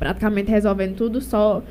praticamente 0.00 0.50
resolvendo 0.50 0.96
tudo 0.96 1.20
só. 1.20 1.62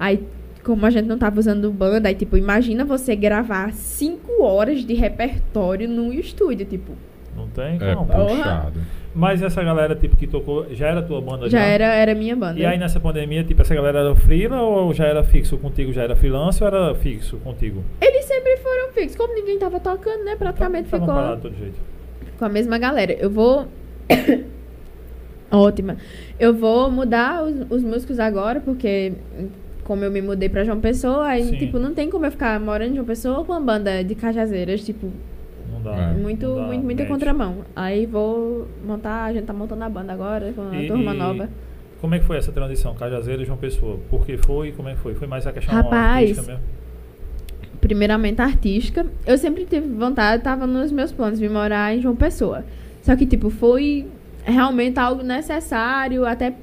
Aí, 0.00 0.26
como 0.64 0.84
a 0.86 0.90
gente 0.90 1.06
não 1.06 1.18
tava 1.18 1.38
usando 1.38 1.70
banda, 1.70 2.08
aí 2.08 2.14
tipo, 2.14 2.36
imagina 2.36 2.84
você 2.84 3.14
gravar 3.14 3.72
cinco 3.74 4.42
horas 4.42 4.84
de 4.84 4.94
repertório 4.94 5.86
num 5.88 6.12
estúdio, 6.12 6.66
tipo. 6.66 6.92
Não 7.36 7.46
tem? 7.48 7.76
É 7.80 7.94
Não. 7.94 8.06
Puxado. 8.06 8.80
Mas 9.14 9.42
essa 9.42 9.62
galera 9.62 9.94
tipo 9.94 10.16
que 10.16 10.26
tocou, 10.26 10.66
já 10.72 10.88
era 10.88 11.00
tua 11.00 11.20
banda 11.20 11.48
Já 11.48 11.60
era, 11.60 11.84
era 11.84 12.14
minha 12.16 12.34
banda. 12.34 12.58
E 12.58 12.66
aí 12.66 12.76
nessa 12.76 12.98
pandemia, 12.98 13.44
tipo, 13.44 13.62
essa 13.62 13.72
galera 13.74 14.00
era 14.00 14.14
freela 14.16 14.60
ou 14.60 14.92
já 14.92 15.06
era 15.06 15.22
fixo 15.22 15.56
contigo? 15.58 15.92
Já 15.92 16.02
era 16.02 16.16
freelance 16.16 16.60
ou 16.60 16.66
era 16.66 16.94
fixo 16.96 17.36
contigo? 17.38 17.84
Eles 18.00 18.24
sempre 18.24 18.56
foram 18.56 18.92
fixos. 18.92 19.16
Como 19.16 19.32
ninguém 19.34 19.56
tava 19.58 19.78
tocando, 19.78 20.24
né? 20.24 20.34
Praticamente 20.34 20.88
ficou 20.88 21.06
parado 21.06 21.36
de 21.36 21.42
todo 21.42 21.56
jeito. 21.56 21.78
com 22.38 22.44
a 22.44 22.48
mesma 22.48 22.76
galera. 22.78 23.12
Eu 23.12 23.30
vou. 23.30 23.68
Ótima. 25.50 25.96
Eu 26.38 26.52
vou 26.54 26.90
mudar 26.90 27.44
os, 27.44 27.54
os 27.70 27.82
músicos 27.82 28.18
agora, 28.18 28.60
porque 28.60 29.12
como 29.84 30.02
eu 30.04 30.10
me 30.10 30.22
mudei 30.22 30.48
pra 30.48 30.64
João 30.64 30.80
Pessoa, 30.80 31.26
aí, 31.26 31.44
Sim. 31.44 31.58
tipo, 31.58 31.78
não 31.78 31.92
tem 31.94 32.08
como 32.10 32.24
eu 32.26 32.30
ficar 32.30 32.58
morando 32.58 32.92
em 32.92 32.94
João 32.94 33.06
Pessoa 33.06 33.44
com 33.44 33.52
uma 33.52 33.60
banda 33.60 34.02
de 34.02 34.14
cajazeiras, 34.14 34.80
tipo, 34.84 35.10
Não 35.70 35.82
dá. 35.82 35.94
É. 35.94 36.14
muito, 36.14 36.46
não 36.46 36.56
dá 36.56 36.62
muito, 36.62 36.84
muita 36.84 37.04
contramão. 37.04 37.58
Aí 37.76 38.06
vou 38.06 38.66
montar, 38.86 39.24
a 39.24 39.32
gente 39.32 39.44
tá 39.44 39.52
montando 39.52 39.84
a 39.84 39.88
banda 39.88 40.12
agora, 40.12 40.52
com 40.54 40.62
a 40.70 40.82
E- 40.82 40.86
turma 40.88 41.14
e 41.14 41.18
nova. 41.18 41.48
Como 42.00 42.14
é 42.14 42.18
que 42.18 42.24
foi 42.24 42.36
essa 42.36 42.50
transição? 42.52 42.94
Cajazeiro 42.94 43.42
e 43.42 43.44
João 43.46 43.56
Pessoa? 43.58 43.98
Por 44.10 44.26
que 44.26 44.36
foi 44.38 44.68
e 44.68 44.72
como 44.72 44.88
é 44.88 44.94
que 44.94 45.00
foi? 45.00 45.14
Foi 45.14 45.26
mais 45.28 45.46
a 45.46 45.52
questão 45.52 45.74
Rapaz, 45.74 46.20
artística 46.30 46.46
mesmo? 46.52 46.62
primeiramente 47.80 48.40
artística. 48.40 49.06
Eu 49.26 49.36
sempre 49.36 49.64
tive 49.66 49.86
vontade, 49.88 50.42
tava 50.42 50.66
nos 50.66 50.90
meus 50.90 51.12
planos 51.12 51.38
de 51.38 51.48
morar 51.48 51.94
em 51.94 52.00
João 52.00 52.16
Pessoa. 52.16 52.64
Só 53.02 53.14
que, 53.14 53.26
tipo, 53.26 53.50
foi 53.50 54.06
realmente 54.44 54.98
algo 54.98 55.22
necessário, 55.22 56.24
até 56.26 56.54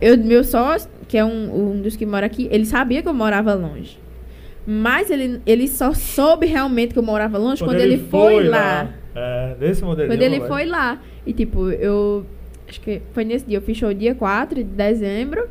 eu, 0.00 0.18
meu 0.18 0.44
sócio, 0.44 0.90
que 1.08 1.16
é 1.16 1.24
um, 1.24 1.70
um 1.72 1.80
dos 1.82 1.96
que 1.96 2.04
mora 2.04 2.26
aqui, 2.26 2.48
ele 2.50 2.66
sabia 2.66 3.02
que 3.02 3.08
eu 3.08 3.14
morava 3.14 3.54
longe. 3.54 3.98
Mas 4.66 5.10
ele, 5.10 5.40
ele 5.44 5.68
só 5.68 5.92
soube 5.92 6.46
realmente 6.46 6.92
que 6.92 6.98
eu 6.98 7.02
morava 7.02 7.36
longe 7.38 7.62
quando, 7.62 7.80
ele, 7.80 7.98
foi, 7.98 8.48
lá. 8.48 8.90
É, 9.14 9.54
desse 9.58 9.84
modelo. 9.84 10.08
Quando 10.08 10.22
ele 10.22 10.40
foi 10.40 10.64
lá. 10.64 11.00
E 11.26 11.32
tipo, 11.32 11.70
eu. 11.70 12.24
Acho 12.66 12.80
que 12.80 13.02
foi 13.12 13.24
nesse 13.24 13.44
dia, 13.46 13.58
eu 13.58 13.62
fiz 13.62 13.76
show 13.76 13.92
dia 13.92 14.14
4 14.14 14.56
de 14.56 14.64
dezembro. 14.64 15.48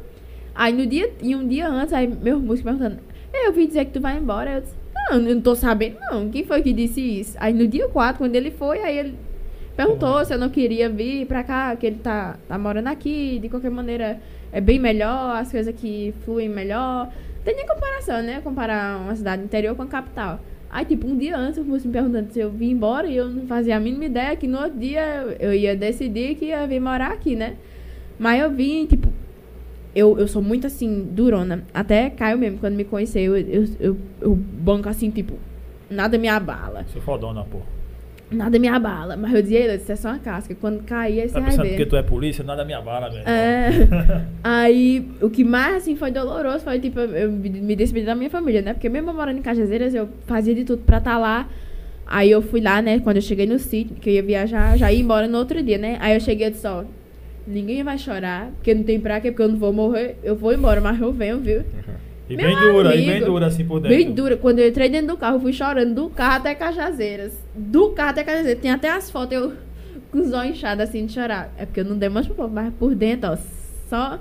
Aí 0.55 0.73
no 0.73 0.85
dia. 0.87 1.11
E 1.21 1.35
um 1.35 1.47
dia 1.47 1.67
antes, 1.69 1.93
aí 1.93 2.07
meus 2.07 2.41
músicos 2.41 2.71
perguntando. 2.71 3.01
"É, 3.31 3.47
Eu 3.47 3.53
vi 3.53 3.67
dizer 3.67 3.85
que 3.85 3.91
tu 3.91 4.01
vai 4.01 4.17
embora. 4.17 4.51
Eu 4.55 4.61
disse, 4.61 4.73
não, 4.95 5.17
eu 5.17 5.35
não 5.35 5.41
tô 5.41 5.53
sabendo, 5.55 5.97
não. 6.09 6.29
Quem 6.29 6.43
foi 6.43 6.61
que 6.63 6.73
disse 6.73 6.99
isso? 7.01 7.37
Aí 7.39 7.53
no 7.53 7.67
dia 7.67 7.87
4, 7.87 8.17
quando 8.17 8.35
ele 8.35 8.49
foi, 8.49 8.79
aí 8.79 8.97
ele 8.97 9.15
perguntou 9.75 10.23
se 10.25 10.33
eu 10.33 10.37
não 10.37 10.49
queria 10.49 10.89
vir 10.89 11.25
pra 11.25 11.43
cá, 11.43 11.75
que 11.75 11.85
ele 11.85 11.97
tá, 11.97 12.37
tá 12.47 12.57
morando 12.57 12.87
aqui, 12.87 13.39
de 13.39 13.49
qualquer 13.49 13.71
maneira 13.71 14.19
é 14.51 14.61
bem 14.61 14.79
melhor, 14.79 15.37
as 15.37 15.51
coisas 15.51 15.73
aqui 15.73 16.13
fluem 16.23 16.49
melhor. 16.49 17.11
Tem 17.43 17.55
nem 17.55 17.67
comparação, 17.67 18.21
né? 18.21 18.39
Comparar 18.41 19.01
uma 19.01 19.15
cidade 19.15 19.43
interior 19.43 19.75
com 19.75 19.81
a 19.81 19.87
capital. 19.87 20.39
Aí, 20.69 20.85
tipo, 20.85 21.07
um 21.07 21.17
dia 21.17 21.37
antes, 21.37 21.59
o 21.59 21.63
moço 21.63 21.87
me 21.87 21.93
perguntando 21.93 22.31
se 22.31 22.39
eu 22.39 22.49
vim 22.49 22.71
embora 22.71 23.05
e 23.07 23.15
eu 23.15 23.29
não 23.29 23.45
fazia 23.45 23.77
a 23.77 23.79
mínima 23.79 24.05
ideia 24.05 24.35
que 24.35 24.47
no 24.47 24.57
outro 24.57 24.79
dia 24.79 25.37
eu 25.39 25.53
ia 25.53 25.75
decidir 25.75 26.35
que 26.35 26.45
ia 26.45 26.65
vir 26.65 26.79
morar 26.79 27.11
aqui, 27.11 27.35
né? 27.35 27.57
Mas 28.17 28.41
eu 28.41 28.49
vim, 28.49 28.85
tipo, 28.85 29.09
eu, 29.95 30.17
eu 30.17 30.27
sou 30.27 30.41
muito 30.41 30.65
assim, 30.65 31.07
durona. 31.11 31.63
Até 31.73 32.09
Caio 32.09 32.37
mesmo, 32.37 32.57
quando 32.59 32.75
me 32.75 32.83
conheceu, 32.83 33.37
eu, 33.37 33.47
eu, 33.47 33.67
eu, 33.79 33.97
eu 34.21 34.35
banco 34.35 34.89
assim, 34.89 35.11
tipo, 35.11 35.35
nada 35.89 36.17
me 36.17 36.27
abala. 36.27 36.85
Você 36.87 36.99
fodona, 36.99 37.43
pô. 37.43 37.59
Nada 38.33 38.57
me 38.59 38.67
abala. 38.67 39.15
Mas 39.15 39.33
eu 39.33 39.41
dizia, 39.41 39.75
isso 39.75 39.91
é 39.91 39.95
só 39.95 40.09
uma 40.09 40.19
casca. 40.19 40.55
Quando 40.59 40.83
cair, 40.83 41.21
aí 41.21 41.29
você 41.29 41.33
Tá 41.35 41.39
vai 41.41 41.57
ver. 41.57 41.77
que 41.77 41.85
tu 41.85 41.95
é 41.95 42.03
polícia, 42.03 42.43
nada 42.43 42.65
me 42.65 42.73
abala, 42.73 43.09
velho. 43.09 43.23
É. 43.27 43.69
Aí, 44.43 45.07
o 45.21 45.29
que 45.29 45.43
mais, 45.43 45.75
assim, 45.77 45.95
foi 45.95 46.11
doloroso 46.11 46.59
foi, 46.63 46.79
tipo, 46.79 46.99
eu 46.99 47.31
me 47.31 47.75
despedir 47.75 48.05
da 48.05 48.15
minha 48.15 48.29
família, 48.29 48.61
né? 48.61 48.73
Porque 48.73 48.89
mesmo 48.89 49.13
morando 49.13 49.37
em 49.37 49.41
Cajazeiras, 49.41 49.93
eu 49.95 50.09
fazia 50.25 50.53
de 50.53 50.63
tudo 50.65 50.81
pra 50.83 50.97
estar 50.97 51.17
lá. 51.17 51.47
Aí 52.05 52.29
eu 52.29 52.41
fui 52.41 52.59
lá, 52.59 52.81
né? 52.81 52.99
Quando 52.99 53.15
eu 53.17 53.21
cheguei 53.21 53.45
no 53.45 53.57
sítio, 53.57 53.95
que 53.95 54.09
eu 54.09 54.13
ia 54.15 54.23
viajar, 54.23 54.77
já 54.77 54.91
ia 54.91 54.99
embora 54.99 55.27
no 55.27 55.37
outro 55.37 55.61
dia, 55.63 55.77
né? 55.77 55.97
Aí 56.01 56.13
eu 56.15 56.19
cheguei 56.19 56.47
e 56.47 56.51
disse, 56.51 56.67
ó, 56.67 56.83
ninguém 57.47 57.81
vai 57.83 57.97
chorar, 57.97 58.49
porque 58.55 58.73
não 58.73 58.83
tem 58.83 58.99
pra 58.99 59.19
quê, 59.21 59.31
porque 59.31 59.43
eu 59.43 59.47
não 59.49 59.57
vou 59.57 59.71
morrer. 59.73 60.17
Eu 60.23 60.35
vou 60.35 60.53
embora, 60.53 60.81
mas 60.81 60.99
eu 60.99 61.11
venho, 61.13 61.39
viu? 61.39 61.61
E 62.29 62.37
Meu 62.37 62.47
bem 62.47 62.55
dura, 62.55 62.95
e 62.95 63.05
bem 63.05 63.21
dura 63.21 63.47
assim 63.47 63.65
por 63.65 63.79
dentro. 63.79 63.97
Bem 63.97 64.11
dura. 64.11 64.37
Quando 64.37 64.59
eu 64.59 64.67
entrei 64.69 64.89
dentro 64.89 65.07
do 65.07 65.17
carro, 65.17 65.37
eu 65.37 65.41
fui 65.41 65.53
chorando 65.53 65.93
do 65.93 66.09
carro 66.09 66.37
até 66.37 66.55
Cajazeiras. 66.55 67.33
Do 67.53 67.89
carro 67.89 68.11
até 68.11 68.23
Cajazeiras. 68.23 68.61
Tem 68.61 68.71
até 68.71 68.89
as 68.89 69.11
fotos, 69.11 69.33
eu 69.33 69.53
com 70.11 70.19
os 70.19 70.31
olhos 70.31 70.55
inchados 70.55 70.83
assim 70.83 71.05
de 71.05 71.13
chorar. 71.13 71.53
É 71.57 71.65
porque 71.65 71.81
eu 71.81 71.85
não 71.85 71.97
demonstro 71.97 72.33
pro 72.33 72.43
povo, 72.43 72.55
mas 72.55 72.73
por 72.75 72.95
dentro, 72.95 73.31
ó, 73.31 73.37
só. 73.89 74.19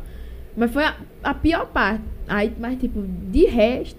Mas 0.56 0.70
foi 0.72 0.84
a, 0.84 0.96
a 1.22 1.32
pior 1.32 1.66
parte. 1.66 2.02
Aí, 2.26 2.52
mas 2.58 2.78
tipo, 2.78 3.02
de 3.30 3.46
resto, 3.46 3.98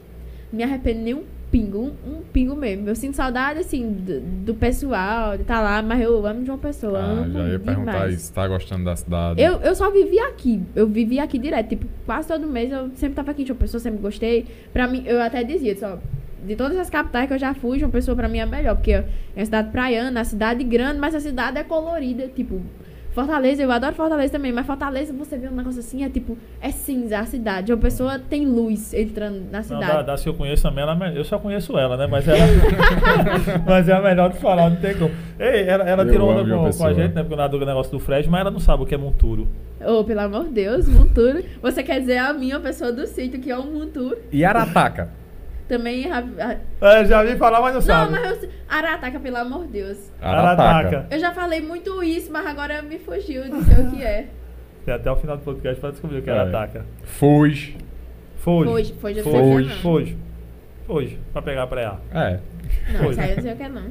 me 0.51 0.63
arrependo 0.63 1.01
nem 1.01 1.13
um 1.13 1.23
pingo, 1.53 1.77
um, 1.77 2.11
um 2.11 2.21
pingo 2.33 2.55
mesmo. 2.55 2.89
Eu 2.89 2.95
sinto 2.95 3.15
saudade, 3.15 3.59
assim, 3.59 3.91
do, 3.91 4.19
do 4.19 4.55
pessoal, 4.55 5.35
de 5.35 5.43
estar 5.43 5.61
lá, 5.61 5.83
mas 5.83 6.01
eu 6.01 6.25
amo 6.25 6.43
de 6.43 6.49
uma 6.49 6.57
pessoa. 6.57 6.99
Ah, 6.99 7.29
já 7.31 7.47
ia 7.49 7.59
perguntar 7.59 8.09
isso. 8.09 8.33
Tá 8.33 8.47
gostando 8.47 8.83
da 8.83 8.95
cidade? 8.95 9.39
Eu, 9.39 9.57
eu 9.59 9.75
só 9.75 9.91
vivi 9.91 10.17
aqui. 10.17 10.63
Eu 10.75 10.87
vivi 10.87 11.19
aqui 11.19 11.37
direto. 11.37 11.69
Tipo, 11.69 11.85
quase 12.07 12.27
todo 12.27 12.47
mês 12.47 12.71
eu 12.71 12.89
sempre 12.95 13.13
tava 13.13 13.29
aqui 13.29 13.43
em 13.43 13.45
João 13.45 13.59
Pessoa, 13.59 13.79
sempre 13.79 14.01
gostei. 14.01 14.47
Pra 14.73 14.87
mim, 14.87 15.03
eu 15.05 15.21
até 15.21 15.43
dizia, 15.43 15.77
só, 15.77 15.99
de 16.43 16.55
todas 16.55 16.75
as 16.79 16.89
capitais 16.89 17.27
que 17.27 17.33
eu 17.35 17.39
já 17.39 17.53
fui, 17.53 17.77
João 17.77 17.91
Pessoa 17.91 18.15
pra 18.15 18.27
mim 18.27 18.39
é 18.39 18.47
melhor. 18.47 18.75
Porque 18.75 18.93
é 18.93 19.05
uma 19.35 19.45
cidade 19.45 19.69
praiana, 19.69 20.21
a 20.21 20.23
cidade 20.23 20.63
grande, 20.63 20.99
mas 20.99 21.13
a 21.13 21.19
cidade 21.19 21.59
é 21.59 21.63
colorida. 21.63 22.27
Tipo, 22.29 22.63
Fortaleza, 23.13 23.61
eu 23.61 23.71
adoro 23.71 23.93
Fortaleza 23.93 24.33
também, 24.33 24.51
mas 24.51 24.65
Fortaleza 24.65 25.13
você 25.13 25.37
vê 25.37 25.47
um 25.47 25.55
negócio 25.55 25.79
assim, 25.79 26.03
é 26.03 26.09
tipo, 26.09 26.37
é 26.59 26.71
cinza 26.71 27.19
a 27.19 27.25
cidade. 27.25 27.71
Uma 27.71 27.79
pessoa 27.79 28.17
tem 28.17 28.45
luz 28.45 28.93
entrando 28.93 29.51
na 29.51 29.59
Não, 29.59 29.63
cidade. 29.63 29.85
da, 29.85 30.01
da 30.01 30.15
que 30.15 30.27
eu 30.27 30.33
conheço 30.33 30.63
também, 30.63 30.83
ela, 30.83 30.97
é 31.07 31.17
eu 31.17 31.23
só 31.23 31.37
conheço 31.37 31.77
ela, 31.77 31.95
né? 31.95 32.07
Mas 32.07 32.27
ela. 32.27 32.39
mas 33.67 33.87
é 33.87 33.93
a 33.93 34.01
melhor 34.01 34.31
de 34.31 34.39
falar, 34.39 34.69
não 34.69 34.77
tem 34.77 34.95
como. 34.95 35.11
Ei, 35.39 35.67
ela, 35.67 35.83
ela 35.83 36.05
tirou 36.05 36.29
onda 36.29 36.43
com, 36.43 36.71
com 36.71 36.85
a 36.85 36.93
gente, 36.93 37.13
né? 37.13 37.21
Porque 37.21 37.35
na 37.35 37.47
dúvida 37.47 37.69
negócio 37.69 37.91
do 37.91 37.99
Fred, 37.99 38.27
mas 38.27 38.41
ela 38.41 38.51
não 38.51 38.59
sabe 38.59 38.83
o 38.83 38.85
que 38.85 38.95
é 38.95 38.97
monturo. 38.97 39.47
Oh, 39.85 40.03
pelo 40.03 40.21
amor 40.21 40.45
de 40.45 40.51
Deus, 40.51 40.87
Monturo. 40.87 41.43
Você 41.61 41.83
quer 41.83 41.99
dizer 41.99 42.17
a 42.17 42.33
minha 42.33 42.59
pessoa 42.59 42.91
do 42.91 43.05
sítio, 43.05 43.39
que 43.39 43.51
é 43.51 43.57
o 43.57 43.63
Monturo. 43.63 44.17
E 44.31 44.43
Arataca? 44.45 45.22
Também. 45.67 46.11
a- 46.11 46.23
a- 46.81 46.99
É, 46.99 47.05
já 47.05 47.23
vi 47.23 47.37
falar, 47.37 47.61
mas 47.61 47.73
não, 47.73 47.79
Não, 47.81 47.81
sabe. 47.81 48.11
mas 48.11 48.29
eu 48.31 48.35
sei. 48.41 48.49
Arataca, 48.67 49.19
pelo 49.19 49.37
amor 49.37 49.65
de 49.65 49.71
Deus. 49.73 50.11
Arataca. 50.21 51.07
Eu 51.09 51.19
já 51.19 51.31
falei 51.33 51.61
muito 51.61 52.03
isso, 52.03 52.31
mas 52.31 52.45
agora 52.45 52.81
me 52.81 52.99
fugiu 52.99 53.43
de 53.43 53.63
ser 53.63 53.79
o 53.79 53.91
que 53.91 54.03
é. 54.03 54.27
Tem 54.85 54.93
até 54.93 55.09
o 55.09 55.15
final 55.15 55.37
do 55.37 55.43
podcast 55.43 55.79
pra 55.79 55.91
descobrir 55.91 56.19
o 56.19 56.21
que 56.21 56.29
É. 56.29 56.33
ela 56.33 56.47
ataca. 56.49 56.85
Foz. 57.03 57.73
Foge. 58.37 58.69
Foge, 58.69 58.93
foge, 58.99 59.19
eu 59.19 59.23
Foge. 59.23 59.37
sei 59.37 59.41
o 59.41 59.45
que 59.45 59.49
é, 59.49 59.53
Foge. 59.53 59.69
não. 59.69 59.75
Foge. 59.81 60.17
Foge. 60.85 61.19
Pra 61.31 61.41
pegar 61.41 61.67
pra 61.67 61.81
EA. 61.81 61.95
É. 62.13 62.39
Não, 62.91 63.09
isso 63.11 63.21
aí 63.21 63.29
eu 63.29 63.35
não 63.37 63.43
sei 63.43 63.53
o 63.53 63.55
que 63.55 63.63
é, 63.63 63.69
não. 63.69 63.83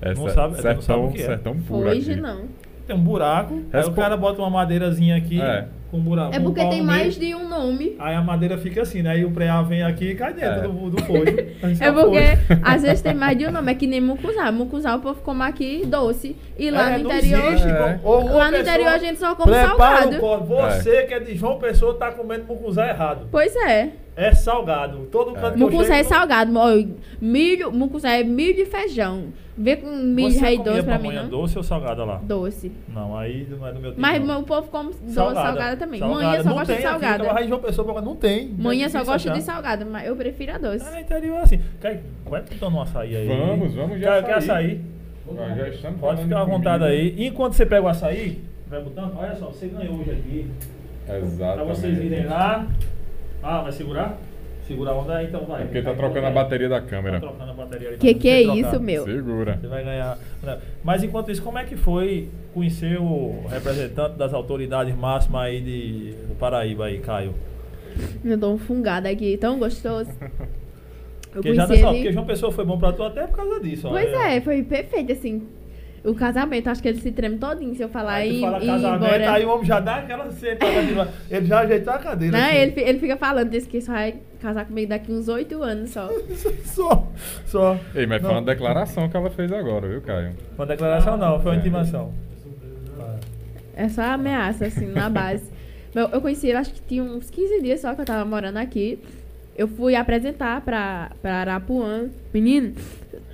Essa, 0.00 0.20
Não 0.20 0.28
sabe- 0.28 0.54
não 0.54 0.62
sertão, 0.62 0.82
sabe 0.82 0.98
o 1.00 1.12
que 1.12 1.22
é. 1.22 1.26
sertão 1.26 1.58
puro 1.60 1.88
Foge, 1.88 2.12
aqui. 2.12 2.20
não. 2.20 2.44
Tem 2.86 2.94
um 2.94 3.00
buraco, 3.00 3.54
aí 3.54 3.64
Respo- 3.80 3.90
o 3.92 3.94
cara 3.94 4.16
bota 4.16 4.40
uma 4.42 4.50
madeirazinha 4.50 5.16
aqui 5.16 5.40
É. 5.40 5.66
com 5.94 6.00
um 6.00 6.02
buraco. 6.02 6.34
É 6.34 6.38
um 6.38 6.42
porque 6.44 6.60
pau 6.60 6.70
tem 6.70 6.82
mais 6.82 7.14
de 7.16 7.34
um 7.34 7.48
nome. 7.48 7.94
Aí 7.98 8.14
a 8.14 8.20
madeira 8.20 8.58
fica 8.58 8.82
assim, 8.82 9.02
né? 9.02 9.18
E 9.18 9.24
o 9.24 9.30
preá 9.30 9.62
vem 9.62 9.82
aqui 9.82 10.10
e 10.10 10.14
cai 10.14 10.32
dentro 10.34 10.58
É. 10.58 10.62
do, 10.62 10.90
do 10.90 11.02
fojo. 11.04 11.24
É 11.80 11.92
porque 11.92 12.18
às 12.62 12.82
vezes 12.82 13.00
tem 13.00 13.14
mais 13.14 13.36
de 13.38 13.46
um 13.46 13.52
nome, 13.52 13.70
é 13.70 13.74
que 13.74 13.86
nem 13.86 14.00
mucuzá. 14.00 14.50
Mucuzá 14.50 14.94
o 14.96 15.00
povo 15.00 15.20
come 15.22 15.42
aqui 15.42 15.84
doce. 15.86 16.36
E 16.58 16.70
lá 16.70 16.92
É, 16.92 16.98
no 16.98 17.04
interior. 17.12 17.52
existe, 17.52 17.68
É. 17.68 18.00
Ou 18.02 18.24
Lá 18.34 18.50
no 18.50 18.58
interior 18.58 18.88
a 18.88 18.98
gente 18.98 19.18
só 19.18 19.34
come 19.34 19.52
salgado. 19.52 20.16
o 20.16 20.20
corpo. 20.20 20.46
Você 20.56 21.04
que 21.04 21.14
é 21.14 21.20
de 21.20 21.34
João 21.36 21.58
Pessoa 21.58 21.94
tá 21.94 22.10
comendo 22.10 22.44
mucuzá 22.44 22.88
errado. 22.88 23.28
Pois 23.30 23.54
é. 23.56 23.90
É 24.16 24.32
salgado. 24.32 25.08
Todo 25.10 25.32
canto 25.32 25.56
que 25.56 25.62
eu 25.62 25.70
Mucuzá 25.70 25.94
é 25.94 26.04
chego, 26.04 26.08
salgado. 26.08 26.52
Milho, 27.20 27.72
mucuzá 27.72 28.10
é 28.10 28.22
milho 28.22 28.60
e 28.60 28.66
feijão. 28.66 29.32
Vê 29.56 29.76
com 29.76 29.88
milho 29.88 30.32
Você 30.32 30.40
rei 30.40 30.58
doce 30.58 30.82
pra 30.82 30.98
mim, 30.98 31.12
não? 31.12 31.28
doce 31.28 31.56
ou 31.56 31.62
salgada 31.62 32.04
lá? 32.04 32.16
Doce. 32.16 32.72
Não, 32.88 33.16
aí 33.16 33.46
não 33.48 33.66
é 33.66 33.72
do 33.72 33.80
meu 33.80 33.90
tipo. 33.90 34.00
Mas 34.00 34.24
não. 34.24 34.40
o 34.40 34.44
povo 34.44 34.68
come 34.68 34.90
doce 34.92 35.14
salgada, 35.14 35.76
também. 35.76 36.00
Salgada. 36.00 36.22
Manhã 36.22 36.42
só 36.42 36.48
não 36.48 36.56
gosta 36.56 36.72
tem 36.72 36.76
de 36.76 36.86
aqui, 36.86 37.00
salgada. 37.00 37.24
então, 37.24 37.36
aí 37.36 37.48
João 37.48 37.60
Pessoa 37.60 38.00
não 38.00 38.16
tem. 38.16 38.48
Manhã 38.48 38.86
É 38.86 38.88
só 38.88 39.04
gosta 39.04 39.30
de 39.30 39.42
salgada, 39.42 39.84
mas 39.84 40.06
eu 40.08 40.16
prefiro 40.16 40.54
a 40.54 40.58
doce. 40.58 40.84
Ah, 40.88 40.92
no 40.92 41.00
interior 41.00 41.36
é 41.36 41.40
assim. 41.42 41.60
Quer, 41.80 42.02
vai 42.28 42.42
tentando 42.42 42.76
um 42.76 42.82
açaí 42.82 43.16
aí. 43.16 43.28
Vamos, 43.28 43.74
vamos 43.74 43.98
de 43.98 44.04
quer, 44.04 44.24
Quer 44.24 44.34
açaí. 44.34 44.80
Ó, 45.26 45.34
já 45.34 45.68
estamos 45.68 46.00
Pode 46.00 46.22
ficar 46.22 46.40
à 46.40 46.44
de 46.44 46.50
vontade 46.50 46.84
aí. 46.84 47.26
Enquanto 47.26 47.54
você 47.54 47.64
pega 47.64 47.82
o 47.82 47.88
açaí, 47.88 48.42
vai 48.68 48.82
botando. 48.82 49.16
Olha 49.16 49.36
só, 49.36 49.46
você 49.46 49.68
ganhou 49.68 50.00
hoje 50.00 50.10
aqui. 50.10 50.50
Exatamente. 51.08 51.54
Pra 51.54 51.64
vocês 51.64 51.98
irem 51.98 52.26
lá. 52.26 52.66
Ah, 53.44 53.60
vai 53.62 53.72
segurar? 53.72 54.18
Segura 54.66 54.92
a 54.92 54.94
onda 54.94 55.16
aí, 55.16 55.26
então 55.26 55.44
vai. 55.44 55.60
É 55.60 55.64
porque 55.66 55.82
tá 55.82 55.92
trocando 55.92 56.26
a 56.26 56.30
vai. 56.30 56.32
bateria 56.32 56.68
da 56.70 56.80
Tá 56.80 56.86
câmera. 56.86 57.20
trocando 57.20 57.50
a 57.50 57.54
bateria 57.54 57.88
ali. 57.88 57.98
Que 57.98 58.14
que 58.14 58.28
é 58.30 58.42
trocar. 58.44 58.58
isso, 58.58 58.80
meu? 58.80 59.04
Segura. 59.04 59.58
Você 59.60 59.66
vai 59.66 59.84
ganhar. 59.84 60.18
né? 60.42 60.58
Mas 60.82 61.02
enquanto 61.02 61.30
isso, 61.30 61.42
como 61.42 61.58
é 61.58 61.64
que 61.64 61.76
foi 61.76 62.30
conhecer 62.54 62.98
o 62.98 63.44
representante 63.50 64.16
das 64.16 64.32
autoridades 64.32 64.96
máximas 64.96 65.42
aí 65.42 65.60
de, 65.60 66.12
do 66.28 66.34
Paraíba 66.36 66.86
aí, 66.86 66.98
Caio? 67.00 67.34
Eu 68.24 68.38
dou 68.38 68.54
um 68.54 68.58
fungado 68.58 69.06
aqui, 69.06 69.36
tão 69.36 69.58
gostoso. 69.58 70.10
Eu 71.34 71.42
Porque 71.42 71.54
já 71.54 71.66
conheci 71.66 71.82
só, 71.82 71.88
ele- 71.90 71.98
porque 71.98 72.12
João 72.12 72.26
Pessoa 72.26 72.52
foi 72.52 72.64
bom 72.64 72.78
pra 72.78 72.92
tu 72.92 73.02
até 73.02 73.26
por 73.26 73.36
causa 73.36 73.58
disso. 73.60 73.88
Pois 73.88 74.08
é, 74.12 74.40
foi 74.40 74.62
perfeito, 74.62 75.10
assim. 75.12 75.42
O 76.04 76.14
casamento, 76.14 76.68
acho 76.68 76.82
que 76.82 76.88
ele 76.88 77.00
se 77.00 77.10
treme 77.10 77.38
todinho 77.38 77.74
se 77.74 77.82
eu 77.82 77.88
falar 77.88 78.16
Aí 78.16 78.36
e, 78.36 78.40
fala 78.42 78.62
e 78.62 78.66
casamento, 78.66 79.04
embora. 79.04 79.32
aí 79.32 79.44
o 79.46 79.48
homem 79.48 79.64
já 79.64 79.80
dá 79.80 79.96
aquela 79.96 80.30
sentada 80.32 80.82
de 80.84 80.92
lá. 80.92 81.08
Ele 81.30 81.46
já 81.46 81.60
ajeitou 81.60 81.94
a 81.94 81.98
cadeira. 81.98 82.38
Não, 82.38 82.44
assim. 82.46 82.56
ele, 82.58 82.80
ele 82.82 82.98
fica 82.98 83.16
falando, 83.16 83.48
disse 83.48 83.66
que 83.66 83.80
só 83.80 83.92
vai 83.92 84.16
casar 84.38 84.66
comigo 84.66 84.90
daqui 84.90 85.10
uns 85.10 85.28
oito 85.28 85.62
anos 85.62 85.90
só. 85.90 86.10
só. 86.66 87.08
Só. 87.46 87.78
Ei, 87.94 88.06
mas 88.06 88.20
Não. 88.20 88.28
foi 88.28 88.38
uma 88.38 88.44
declaração 88.44 89.08
que 89.08 89.16
ela 89.16 89.30
fez 89.30 89.50
agora, 89.50 89.88
viu, 89.88 90.02
Caio? 90.02 90.32
Uma 90.58 90.66
declaração 90.66 91.16
não, 91.16 91.40
foi 91.40 91.52
uma 91.52 91.56
É. 91.56 91.60
intimação. 91.60 92.12
É 93.76 93.88
só 93.88 94.02
ameaça, 94.02 94.66
assim, 94.66 94.86
na 94.86 95.08
base. 95.08 95.50
Meu, 95.94 96.08
eu 96.08 96.20
conheci 96.20 96.48
ele, 96.48 96.58
acho 96.58 96.72
que 96.72 96.80
tinha 96.82 97.02
uns 97.02 97.30
15 97.30 97.62
dias 97.62 97.80
só 97.80 97.94
que 97.94 98.00
eu 98.00 98.04
tava 98.04 98.24
morando 98.24 98.58
aqui. 98.58 98.98
Eu 99.56 99.68
fui 99.68 99.94
apresentar 99.94 100.60
pra, 100.60 101.12
pra 101.22 101.36
Arapuã. 101.36 102.08
Menino, 102.32 102.74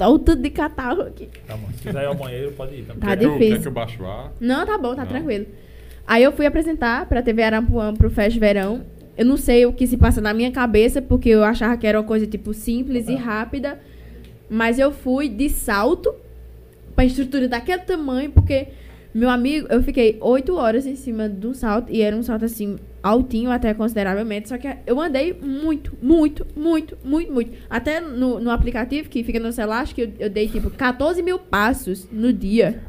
tá 0.01 0.09
o 0.09 0.19
tudo 0.19 0.41
de 0.43 0.49
catarro 0.51 1.03
aqui. 1.03 1.29
Tá 1.47 1.57
bom. 1.57 1.69
Se 1.77 1.83
quiser 1.83 2.03
ir 2.03 2.07
ao 2.07 2.15
banheiro, 2.15 2.53
pode 2.53 2.75
ir 2.75 2.83
também. 2.85 3.01
Tá 3.01 3.09
quer 3.09 3.19
que 3.19 3.25
eu- 3.27 3.33
difícil. 3.33 3.55
Quer 3.57 3.63
que 3.63 3.69
eu 3.69 3.73
baixo 3.73 4.03
o 4.03 4.07
ar? 4.07 4.33
Não, 4.41 4.65
tá 4.67 4.79
bom, 4.79 4.95
tá 4.95 5.03
Não? 5.03 5.09
tranquilo. 5.09 5.47
Aí 6.07 6.23
eu 6.23 6.33
fui 6.33 6.47
apresentar 6.47 7.07
pra 7.07 7.23
TV 7.23 7.43
Arapuã 7.43 7.95
pro 7.95 8.11
Fest 8.11 8.39
Verão. 8.39 8.83
Eu 9.17 9.27
não 9.27 9.37
sei 9.37 9.67
o 9.67 9.73
que 9.73 9.87
se 9.87 9.97
passa 9.99 10.21
na 10.21 10.33
minha 10.33 10.51
cabeça, 10.51 11.03
porque 11.03 11.29
eu 11.29 11.45
achava 11.45 11.77
que 11.77 11.87
era 11.87 11.99
uma 12.01 12.07
coisa, 12.07 12.27
tipo, 12.27 12.55
simples 12.55 13.07
e 13.09 13.15
rápida. 13.15 13.79
Mas 14.49 14.79
eu 14.79 14.91
fui 14.91 15.29
de 15.29 15.49
salto 15.51 16.13
pra 16.97 17.05
estrutura 17.05 17.47
daquele 17.47 17.83
tamanho, 17.83 18.31
porque, 18.31 18.69
meu 19.15 19.29
amigo, 19.29 19.67
eu 19.71 19.83
fiquei 19.83 20.17
oito 20.21 20.57
horas 20.57 20.87
em 20.87 20.97
cima 20.97 21.29
de 21.29 21.47
um 21.47 21.53
salto, 21.55 21.93
e 21.93 22.01
era 22.03 22.17
um 22.17 22.23
salto, 22.23 22.45
assim, 22.47 22.77
altinho 23.03 23.51
até 23.51 23.73
consideravelmente. 23.75 24.49
Só 24.49 24.59
que 24.59 24.69
eu 24.87 25.01
andei 25.01 25.33
muito, 25.33 25.97
muito, 26.01 26.47
muito, 26.57 26.97
muito, 27.05 27.33
muito. 27.33 27.53
Até 27.69 28.01
no, 28.01 28.41
no 28.41 28.51
aplicativo 28.51 29.09
que 29.09 29.23
fica 29.25 29.41
no 29.41 29.53
celular, 29.53 29.81
acho 29.81 29.95
que 29.95 30.03
eu, 30.03 30.13
eu 30.19 30.31
dei, 30.31 30.49
tipo, 30.49 30.71
14 30.71 31.23
mil 31.23 31.39
passos 31.39 32.09
no 32.11 32.33
dia. 32.33 32.83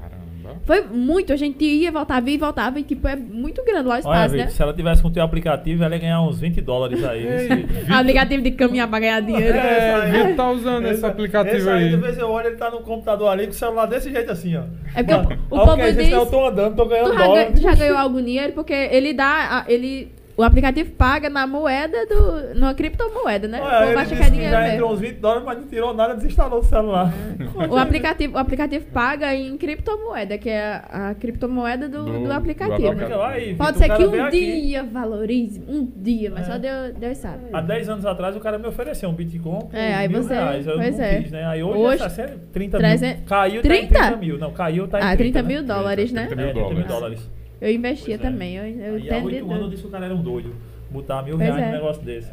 Caramba. 0.44 0.62
Foi 0.66 0.82
muito, 0.82 1.32
a 1.34 1.36
gente 1.36 1.64
ia, 1.64 1.92
voltava, 1.92 2.30
ia 2.30 2.36
e 2.36 2.38
voltava, 2.38 2.80
e 2.80 2.84
tipo, 2.84 3.08
é 3.08 3.16
muito 3.16 3.64
grande 3.64 3.88
lá 3.88 3.90
o 3.90 3.92
Olha, 3.92 4.00
espaço, 4.00 4.30
Vitor, 4.32 4.46
né? 4.46 4.52
se 4.52 4.62
ela 4.62 4.74
tivesse 4.74 5.02
com 5.02 5.08
o 5.08 5.12
teu 5.12 5.24
aplicativo, 5.24 5.84
ela 5.84 5.96
ia 5.96 6.02
ganhar 6.02 6.22
uns 6.22 6.40
20 6.40 6.62
dólares 6.62 7.04
aí. 7.04 7.26
Esse- 7.28 7.68
Aplicativo 7.94 8.44
de 8.44 8.52
caminhar 8.52 8.88
pra 8.90 9.00
ganhar 9.00 9.20
dinheiro. 9.22 9.58
É, 9.58 10.10
Vitor 10.12 10.36
tá 10.36 10.52
usando 10.52 10.86
esse 10.88 11.06
aplicativo 11.06 11.58
esse 11.58 11.70
aí. 11.70 11.90
De 11.90 11.96
vez 11.98 12.18
eu 12.18 12.30
olho, 12.30 12.48
ele 12.48 12.58
tá 12.58 12.70
no 12.72 12.80
computador 12.82 13.30
ali 13.30 13.46
com 13.46 13.52
o 13.52 13.56
celular 13.56 13.86
desse 13.86 14.12
jeito 14.12 14.32
assim, 14.32 14.56
ó. 14.58 14.64
É 14.96 15.04
porque 15.04 15.14
Mano, 15.30 15.42
o, 15.50 15.56
o 15.56 15.62
ah, 15.62 15.66
povo 15.66 15.92
diz. 15.92 16.12
Eu 16.12 16.26
tô 16.26 16.48
andando, 16.48 16.76
tô 16.76 16.86
ganhando 16.86 17.12
Tu 17.12 17.14
já, 17.18 17.24
dólar. 17.26 17.36
ganha- 17.44 17.52
tu 17.52 17.62
já 17.62 17.76
ganhou 17.76 17.98
algum 17.98 18.22
dinheiro? 18.24 18.54
Porque 18.54 18.74
ele 18.74 19.14
dá. 19.14 19.66
Ele, 19.68 20.12
o 20.38 20.44
aplicativo 20.44 20.92
paga 20.92 21.30
na 21.30 21.46
moeda 21.46 22.06
do. 22.06 22.54
numa 22.56 22.74
criptomoeda, 22.74 23.48
né? 23.48 23.60
Povo 23.60 23.74
ele 23.84 23.96
disse 24.06 24.16
que 24.32 24.40
é 24.40 24.50
já 24.50 24.60
mesmo. 24.62 24.74
entrou 24.76 24.94
uns 24.94 25.00
20 25.00 25.16
dólares, 25.18 25.44
mas 25.46 25.58
não 25.60 25.68
tirou 25.68 25.94
nada, 25.94 26.16
desinstalou 26.16 26.60
o 26.60 26.64
celular. 26.64 27.12
O 27.70 27.78
aplicativo, 27.78 28.36
o 28.36 28.38
aplicativo 28.38 28.86
paga 28.88 29.34
em 29.36 29.58
criptomoeda, 29.58 30.38
que 30.38 30.50
é 30.50 30.82
a, 30.90 31.10
a 31.10 31.16
criptomoeda 31.16 31.88
do, 31.90 32.04
Do- 32.06 32.12
do, 32.20 32.24
do 32.26 32.32
aplicativo. 32.34 33.18
lá 33.18 33.38
e 33.40 33.56
Pode 33.56 33.78
ser 33.78 33.90
que 33.96 34.06
um 34.06 34.24
aqui. 34.26 34.62
dia 34.62 34.84
valorize, 34.84 35.62
um 35.68 35.86
dia, 35.96 36.32
mas 36.32 36.48
É. 36.48 36.52
só 36.52 36.58
Deus, 36.58 36.94
Deus 36.98 37.18
sabe. 37.18 37.44
Há 37.54 37.62
10 37.62 37.90
anos 37.90 38.06
atrás 38.06 38.36
o 38.36 38.40
cara 38.40 38.58
me 38.58 38.68
ofereceu 38.68 39.10
um 39.10 39.14
Bitcoin 39.14 39.70
É, 39.74 39.94
aí 39.94 40.08
mil 40.08 40.24
você- 40.24 40.34
reais. 40.34 40.66
Eu 40.66 40.76
pois 40.78 40.98
não 40.98 41.06
é. 41.06 41.22
quis, 41.22 41.32
né? 41.32 41.46
Aí 41.46 41.64
hoje, 41.64 41.78
Hoje, 41.80 42.04
é 42.04 42.10
60, 42.10 42.40
30 42.54 42.78
300 42.78 43.18
mil. 43.20 43.28
Caiu, 43.28 43.62
tá 43.62 43.68
em 43.68 43.72
30? 43.72 43.94
30 44.00 44.16
mil. 44.18 44.38
Não, 44.38 44.52
caiu, 44.52 44.88
tá 44.88 45.00
em 45.00 45.04
Ah, 45.04 45.18
30 45.18 45.42
né? 45.42 45.48
mil 45.48 45.64
dólares, 45.64 46.12
né? 46.12 46.26
30 46.28 46.42
É, 46.42 46.46
mil 46.46 46.54
30 46.54 46.74
mil 46.74 46.88
dólares. 46.88 47.30
Eu 47.62 47.72
investia 47.72 48.18
Pois 48.18 48.28
é. 48.28 48.32
também, 48.32 48.56
eu, 48.56 48.64
eu 48.66 48.96
Aí 48.96 49.10
há 49.10 49.18
8 49.24 49.52
anos 49.52 49.62
eu 49.64 49.70
disse 49.70 49.82
que 49.84 49.88
o 49.88 49.92
cara 49.92 50.06
era 50.06 50.16
um 50.16 50.22
doido. 50.24 50.54
Botar 50.90 51.22
mil 51.24 51.38
Pois 51.38 51.48
reais 51.48 51.62
é. 51.64 51.66
num 51.68 51.72
negócio 51.74 52.04
desse. 52.04 52.32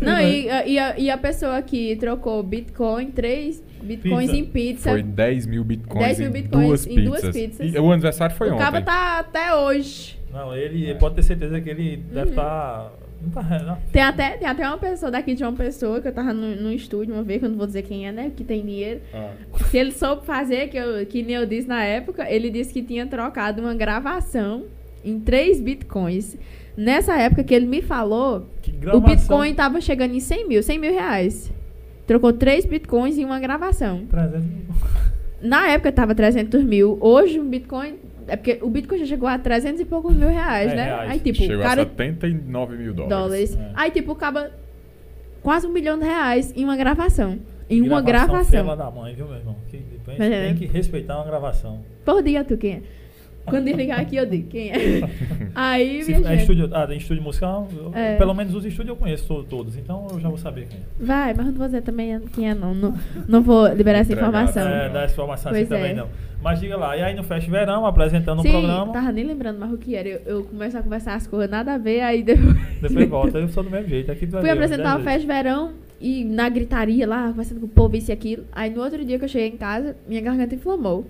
Não, 0.00 0.20
e, 0.20 0.46
e, 0.46 0.78
a, 0.78 0.98
e 0.98 1.10
a 1.10 1.16
pessoa 1.18 1.60
que 1.62 1.96
trocou 1.96 2.42
Bitcoin, 2.42 3.10
três 3.10 3.62
Bitcoins 3.82 4.30
Pizza. 4.30 4.36
em 4.36 4.44
pizza. 4.44 4.90
Foi 4.90 5.02
10 5.02 5.46
mil 5.46 5.64
bitcoins, 5.64 6.04
10 6.06 6.18
mil 6.20 6.28
em, 6.28 6.32
bitcoins 6.32 6.66
duas 6.66 6.86
em 6.86 7.04
duas 7.04 7.20
pizzas. 7.22 7.34
pizzas. 7.36 7.74
E 7.74 7.78
o 7.78 7.90
aniversário 7.92 8.36
foi 8.36 8.48
o 8.50 8.54
ontem. 8.54 8.62
cabo 8.64 8.82
tá 8.82 9.18
até 9.20 9.54
hoje. 9.54 10.18
Não, 10.32 10.54
ele 10.54 10.90
É. 10.90 10.94
pode 10.94 11.14
ter 11.16 11.22
certeza 11.22 11.60
que 11.60 11.68
ele 11.70 11.96
Uhum. 11.96 12.14
deve 12.14 12.30
estar. 12.30 12.44
Tá. 12.44 12.90
Não. 13.20 13.78
Tem 13.92 14.02
até, 14.02 14.30
tem 14.30 14.48
até 14.48 14.66
uma 14.66 14.78
pessoa 14.78 15.10
daqui 15.10 15.34
de 15.34 15.42
uma 15.42 15.52
pessoa 15.52 16.00
que 16.00 16.08
eu 16.08 16.12
tava 16.12 16.32
no, 16.32 16.56
no 16.56 16.72
estúdio 16.72 17.14
uma 17.14 17.22
vez, 17.22 17.40
que 17.40 17.46
eu 17.46 17.50
não 17.50 17.56
vou 17.58 17.66
dizer 17.66 17.82
quem 17.82 18.06
é, 18.06 18.12
né? 18.12 18.32
Que 18.34 18.42
tem 18.42 18.64
dinheiro. 18.64 19.00
Ah, 19.12 19.32
Se 19.68 19.78
ele 19.78 19.92
soube 19.92 20.24
fazer, 20.24 20.68
que, 20.68 20.76
eu, 20.76 21.04
que 21.06 21.22
nem 21.22 21.36
eu 21.36 21.46
disse 21.46 21.68
na 21.68 21.84
época, 21.84 22.30
ele 22.30 22.50
disse 22.50 22.72
que 22.72 22.82
tinha 22.82 23.06
trocado 23.06 23.60
uma 23.60 23.74
gravação 23.74 24.64
em 25.04 25.18
3 25.20 25.60
bitcoins. 25.60 26.36
Nessa 26.76 27.16
época 27.16 27.44
que 27.44 27.54
ele 27.54 27.66
me 27.66 27.82
falou, 27.82 28.46
Que 28.62 28.72
o 28.92 29.00
bitcoin 29.00 29.54
tava 29.54 29.80
chegando 29.80 30.14
em 30.14 30.20
100 30.20 30.48
mil, 30.48 30.62
100 30.62 30.78
mil 30.78 30.92
reais. 30.92 31.52
Trocou 32.06 32.32
3 32.32 32.64
bitcoins 32.64 33.18
em 33.18 33.24
uma 33.24 33.38
gravação. 33.38 34.06
300 34.06 34.44
mil. 34.44 34.64
Na 35.40 35.68
época 35.68 35.90
tava 35.90 36.14
300 36.14 36.62
mil. 36.64 36.98
Hoje 37.00 37.38
o 37.40 37.44
Bitcoin. 37.44 37.94
É 38.30 38.36
porque 38.36 38.58
o 38.62 38.70
Bitcoin 38.70 38.98
já 39.00 39.06
chegou 39.06 39.28
a 39.28 39.38
300 39.38 39.80
e 39.80 39.84
poucos 39.84 40.14
mil 40.14 40.28
reais, 40.28 40.72
É, 40.72 40.74
né? 40.76 40.84
reais. 40.84 41.10
Aí, 41.10 41.20
tipo, 41.20 41.36
chegou 41.38 41.56
o 41.56 41.60
a 41.60 41.64
cara. 41.64 41.82
79 41.82 42.76
mil 42.76 42.94
dólares. 42.94 43.18
Dólares. 43.18 43.56
É. 43.56 43.70
Aí, 43.74 43.90
tipo, 43.90 44.12
acaba 44.12 44.50
quase 45.42 45.66
um 45.66 45.72
milhão 45.72 45.98
de 45.98 46.04
reais 46.04 46.52
em 46.56 46.64
uma 46.64 46.76
gravação. 46.76 47.38
Em 47.68 47.80
uma 47.82 47.88
Fela 47.88 48.02
gravação. 48.02 48.76
da 48.76 48.90
mãe, 48.90 49.14
viu, 49.14 49.26
meu 49.26 49.36
irmão? 49.36 49.56
Que, 49.68 49.78
tem, 49.78 50.16
Mas 50.18 50.32
é. 50.32 50.46
tem 50.46 50.54
que 50.56 50.66
respeitar 50.66 51.16
uma 51.16 51.24
gravação. 51.24 51.80
Por 52.04 52.22
dia, 52.22 52.42
tu 52.44 52.56
quem 52.56 52.72
é? 52.74 52.82
Quando 53.50 53.64
desligar 53.64 54.00
aqui, 54.00 54.16
eu 54.16 54.26
digo 54.26 54.48
quem 54.48 54.70
é. 54.70 54.74
Aí, 55.54 56.02
Se 56.04 56.12
é 56.14 56.16
gente, 56.22 56.40
estúdio, 56.40 56.70
ah, 56.72 56.86
tem 56.86 56.96
estúdio 56.98 57.22
musical? 57.22 57.68
eu- 57.76 57.90
É. 57.94 58.16
Pelo 58.16 58.32
menos 58.34 58.54
os 58.54 58.64
estúdios 58.64 58.88
eu 58.90 58.96
conheço 58.96 59.26
to- 59.26 59.44
todos, 59.44 59.76
então 59.76 60.06
eu 60.12 60.20
já 60.20 60.28
vou 60.28 60.38
saber 60.38 60.66
quem 60.68 60.78
é. 60.78 60.82
Vai, 61.04 61.34
mas 61.34 61.46
não 61.46 61.52
vou 61.52 61.66
dizer 61.66 61.82
também 61.82 62.18
quem 62.34 62.48
é, 62.50 62.54
não. 62.54 62.74
Não, 62.74 62.94
não 63.28 63.42
vou 63.42 63.66
liberar 63.68 63.98
essa 63.98 64.12
informação. 64.12 64.66
É, 64.68 64.88
dá 64.88 65.02
essa 65.02 65.12
informação 65.14 65.50
assim 65.52 65.66
Pois 65.66 65.68
também 65.68 65.92
é. 65.92 65.94
não. 65.94 66.08
Mas 66.42 66.58
diga 66.58 66.76
lá, 66.76 66.96
e 66.96 67.02
aí 67.02 67.14
no 67.14 67.22
Fest 67.22 67.46
Verão, 67.48 67.84
apresentando 67.84 68.40
Sim, 68.40 68.48
um 68.48 68.52
programa, 68.52 68.92
tava 68.94 69.12
nem 69.12 69.24
lembrando 69.26 69.58
mais 69.58 69.72
o 69.72 69.76
que 69.76 69.94
era. 69.94 70.08
Eu, 70.08 70.20
eu 70.24 70.44
começo 70.44 70.78
a 70.78 70.82
conversar 70.82 71.14
as 71.14 71.26
coisas, 71.26 71.50
nada 71.50 71.74
a 71.74 71.78
ver, 71.78 72.00
aí 72.00 72.22
depois. 72.22 72.56
depois 72.80 73.08
volta, 73.08 73.38
eu 73.38 73.48
sou 73.48 73.62
do 73.62 73.68
mesmo 73.70 73.88
jeito. 73.88 74.10
Aqui 74.10 74.26
Fui 74.26 74.48
apresentar 74.48 74.98
o 74.98 75.02
Fest 75.02 75.26
Verão 75.26 75.72
e 76.00 76.24
na 76.24 76.48
gritaria 76.48 77.06
lá, 77.06 77.28
conversando 77.28 77.60
com 77.60 77.66
o 77.66 77.68
povo, 77.68 77.94
isso 77.94 78.10
e 78.10 78.12
aquilo. 78.14 78.44
Aí 78.52 78.70
no 78.70 78.80
outro 78.82 79.04
dia 79.04 79.18
que 79.18 79.24
eu 79.24 79.28
cheguei 79.28 79.48
em 79.48 79.56
casa, 79.58 79.94
minha 80.08 80.20
garganta 80.22 80.54
inflamou. 80.54 81.06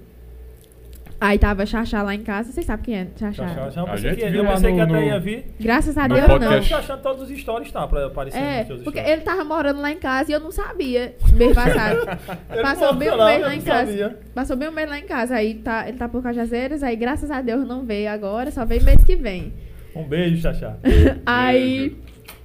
Aí 1.20 1.38
tava 1.38 1.66
Xaxá 1.66 2.02
lá 2.02 2.14
em 2.14 2.22
casa, 2.22 2.50
vocês 2.50 2.64
sabem 2.64 2.82
quem 2.84 2.94
é 2.96 3.06
Xaxá. 3.14 3.44
A 3.92 3.96
gente 3.96 4.16
que, 4.16 4.30
viu 4.30 4.38
eu 4.38 4.44
lá 4.44 4.52
pensei 4.52 4.70
no- 4.70 4.76
que 4.76 4.80
até 4.82 4.92
no- 4.92 5.02
ia 5.02 5.20
vir. 5.20 5.54
Graças 5.60 5.98
a 5.98 6.08
Deus 6.08 6.20
podcast. 6.20 6.54
Eu 6.54 6.60
não. 6.60 6.68
tô 6.68 6.74
achando 6.76 7.02
todos 7.02 7.30
os 7.30 7.38
stories 7.38 7.70
tá 7.70 7.86
pra 7.86 8.06
aparecer 8.06 8.38
É, 8.38 8.58
nos 8.60 8.66
seus 8.68 8.82
porque 8.82 8.98
stories. 9.00 9.18
ele 9.18 9.22
tava 9.22 9.44
morando 9.44 9.82
lá 9.82 9.92
em 9.92 9.98
casa 9.98 10.30
e 10.30 10.34
eu 10.34 10.40
não 10.40 10.50
sabia. 10.50 11.14
Mês 11.34 11.54
passado. 11.54 12.06
Passou 12.62 12.94
bem 12.94 13.08
um 13.08 13.10
falava, 13.12 13.30
mês 13.30 13.40
eu 13.42 13.46
lá 13.48 13.54
em 13.54 13.60
casa. 13.60 13.86
sabia. 13.90 14.18
Passou 14.34 14.56
bem 14.56 14.68
um 14.68 14.72
mês 14.72 14.88
lá 14.88 14.98
em 14.98 15.04
casa. 15.04 15.34
Aí 15.34 15.54
tá, 15.56 15.86
ele 15.88 15.98
tá 15.98 16.08
por 16.08 16.22
Cajazeiras, 16.22 16.82
aí 16.82 16.96
graças 16.96 17.30
a 17.30 17.42
Deus 17.42 17.66
não 17.68 17.84
veio 17.84 18.08
agora, 18.10 18.50
só 18.50 18.64
veio 18.64 18.82
mês 18.82 19.04
que 19.04 19.14
vem. 19.14 19.52
Um 19.94 20.04
beijo, 20.04 20.40
Xaxá. 20.40 20.76
Aí, 21.26 21.96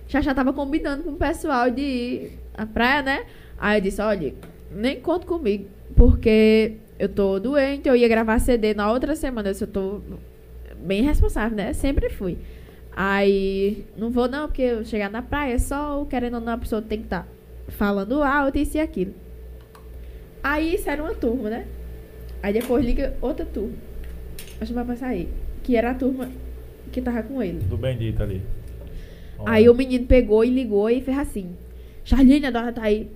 Xaxá 0.07 0.33
tava 0.33 0.51
combinando 0.51 1.03
com 1.03 1.11
o 1.11 1.15
pessoal 1.15 1.69
de 1.69 1.81
ir 1.81 2.39
à 2.57 2.65
praia, 2.65 3.01
né? 3.01 3.23
Aí 3.57 3.77
eu 3.77 3.81
disse, 3.83 4.01
olha, 4.01 4.33
nem 4.71 4.99
conta 4.99 5.25
comigo, 5.25 5.67
porque 5.95 6.73
eu 6.97 7.09
tô 7.09 7.39
doente, 7.39 7.87
eu 7.87 7.95
ia 7.95 8.07
gravar 8.07 8.39
CD 8.39 8.73
na 8.73 8.91
outra 8.91 9.15
semana, 9.15 9.49
eu 9.49 9.51
disse, 9.51 9.63
eu 9.63 9.67
tô 9.67 10.01
bem 10.77 11.01
responsável, 11.01 11.55
né? 11.55 11.73
Sempre 11.73 12.09
fui. 12.09 12.37
Aí, 12.95 13.85
não 13.97 14.09
vou 14.09 14.27
não, 14.27 14.47
porque 14.47 14.61
eu 14.61 14.85
chegar 14.85 15.09
na 15.09 15.21
praia, 15.21 15.59
só 15.59 16.05
querendo 16.05 16.35
ou 16.35 16.41
não, 16.41 16.53
a 16.53 16.57
pessoa 16.57 16.81
tem 16.81 16.99
que 16.99 17.05
estar 17.05 17.27
falando 17.67 18.23
alto, 18.23 18.57
isso 18.57 18.77
e 18.77 18.79
aquilo. 18.79 19.13
Aí, 20.41 20.79
era 20.85 21.01
uma 21.03 21.13
turma, 21.13 21.49
né? 21.49 21.67
Aí 22.41 22.53
depois 22.53 22.85
liga 22.85 23.17
outra 23.21 23.43
turma. 23.43 23.73
Acho 24.61 24.67
que 24.67 24.75
vai 24.75 24.85
passar 24.85 25.07
aí. 25.07 25.27
Que 25.63 25.75
era 25.75 25.91
a 25.91 25.95
turma 25.95 26.29
que 26.91 27.01
tava 27.01 27.23
com 27.23 27.41
ele. 27.41 27.57
Do 27.59 27.75
Bendito 27.75 28.21
ali. 28.21 28.41
Aí 29.45 29.67
o 29.67 29.73
menino 29.73 30.05
pegou 30.05 30.45
e 30.45 30.49
ligou 30.49 30.87
e 30.89 31.01
fez 31.01 31.17
assim: 31.17 31.55
Charline, 32.03 32.45
a 32.45 32.51
dona 32.51 32.71
tá 32.71 32.83
aí. 32.83 33.09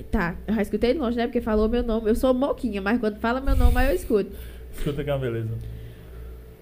Aí 0.00 0.04
tá, 0.04 0.34
eu 0.46 0.54
já 0.54 0.62
escutei 0.62 0.94
longe, 0.94 1.16
né? 1.16 1.26
Porque 1.26 1.42
falou 1.42 1.68
meu 1.68 1.82
nome. 1.82 2.08
Eu 2.08 2.14
sou 2.14 2.32
moquinha, 2.32 2.80
mas 2.80 2.98
quando 2.98 3.18
fala 3.18 3.40
meu 3.40 3.54
nome, 3.54 3.76
aí 3.76 3.88
eu 3.88 3.94
escuto. 3.94 4.30
Escuta 4.72 5.04
que 5.04 5.10
é 5.10 5.12
uma 5.12 5.18
beleza. 5.18 5.50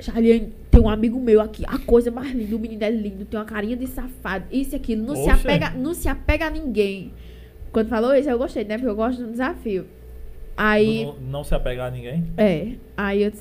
Charline, 0.00 0.52
tem 0.70 0.80
um 0.80 0.88
amigo 0.88 1.20
meu 1.20 1.40
aqui, 1.40 1.64
a 1.66 1.78
coisa 1.78 2.10
mais 2.10 2.32
linda, 2.32 2.54
o 2.54 2.58
menino 2.58 2.84
é 2.84 2.90
lindo, 2.90 3.24
tem 3.24 3.38
uma 3.38 3.46
carinha 3.46 3.76
de 3.76 3.86
safado, 3.88 4.44
isso 4.52 4.74
e 4.74 4.76
aquilo, 4.76 5.04
não 5.04 5.16
se 5.16 5.28
apega, 5.28 5.70
não 5.70 5.92
se 5.92 6.08
apega 6.08 6.46
a 6.46 6.50
ninguém. 6.50 7.12
Quando 7.72 7.88
falou 7.88 8.14
isso, 8.14 8.30
eu 8.30 8.38
gostei, 8.38 8.64
né? 8.64 8.76
Porque 8.76 8.88
eu 8.88 8.94
gosto 8.94 9.18
de 9.18 9.24
um 9.24 9.32
desafio. 9.32 9.86
Aí. 10.56 11.04
Não, 11.04 11.14
não 11.14 11.44
se 11.44 11.54
apegar 11.54 11.88
a 11.88 11.90
ninguém. 11.90 12.24
É, 12.36 12.74
aí 12.96 13.24
eu, 13.24 13.32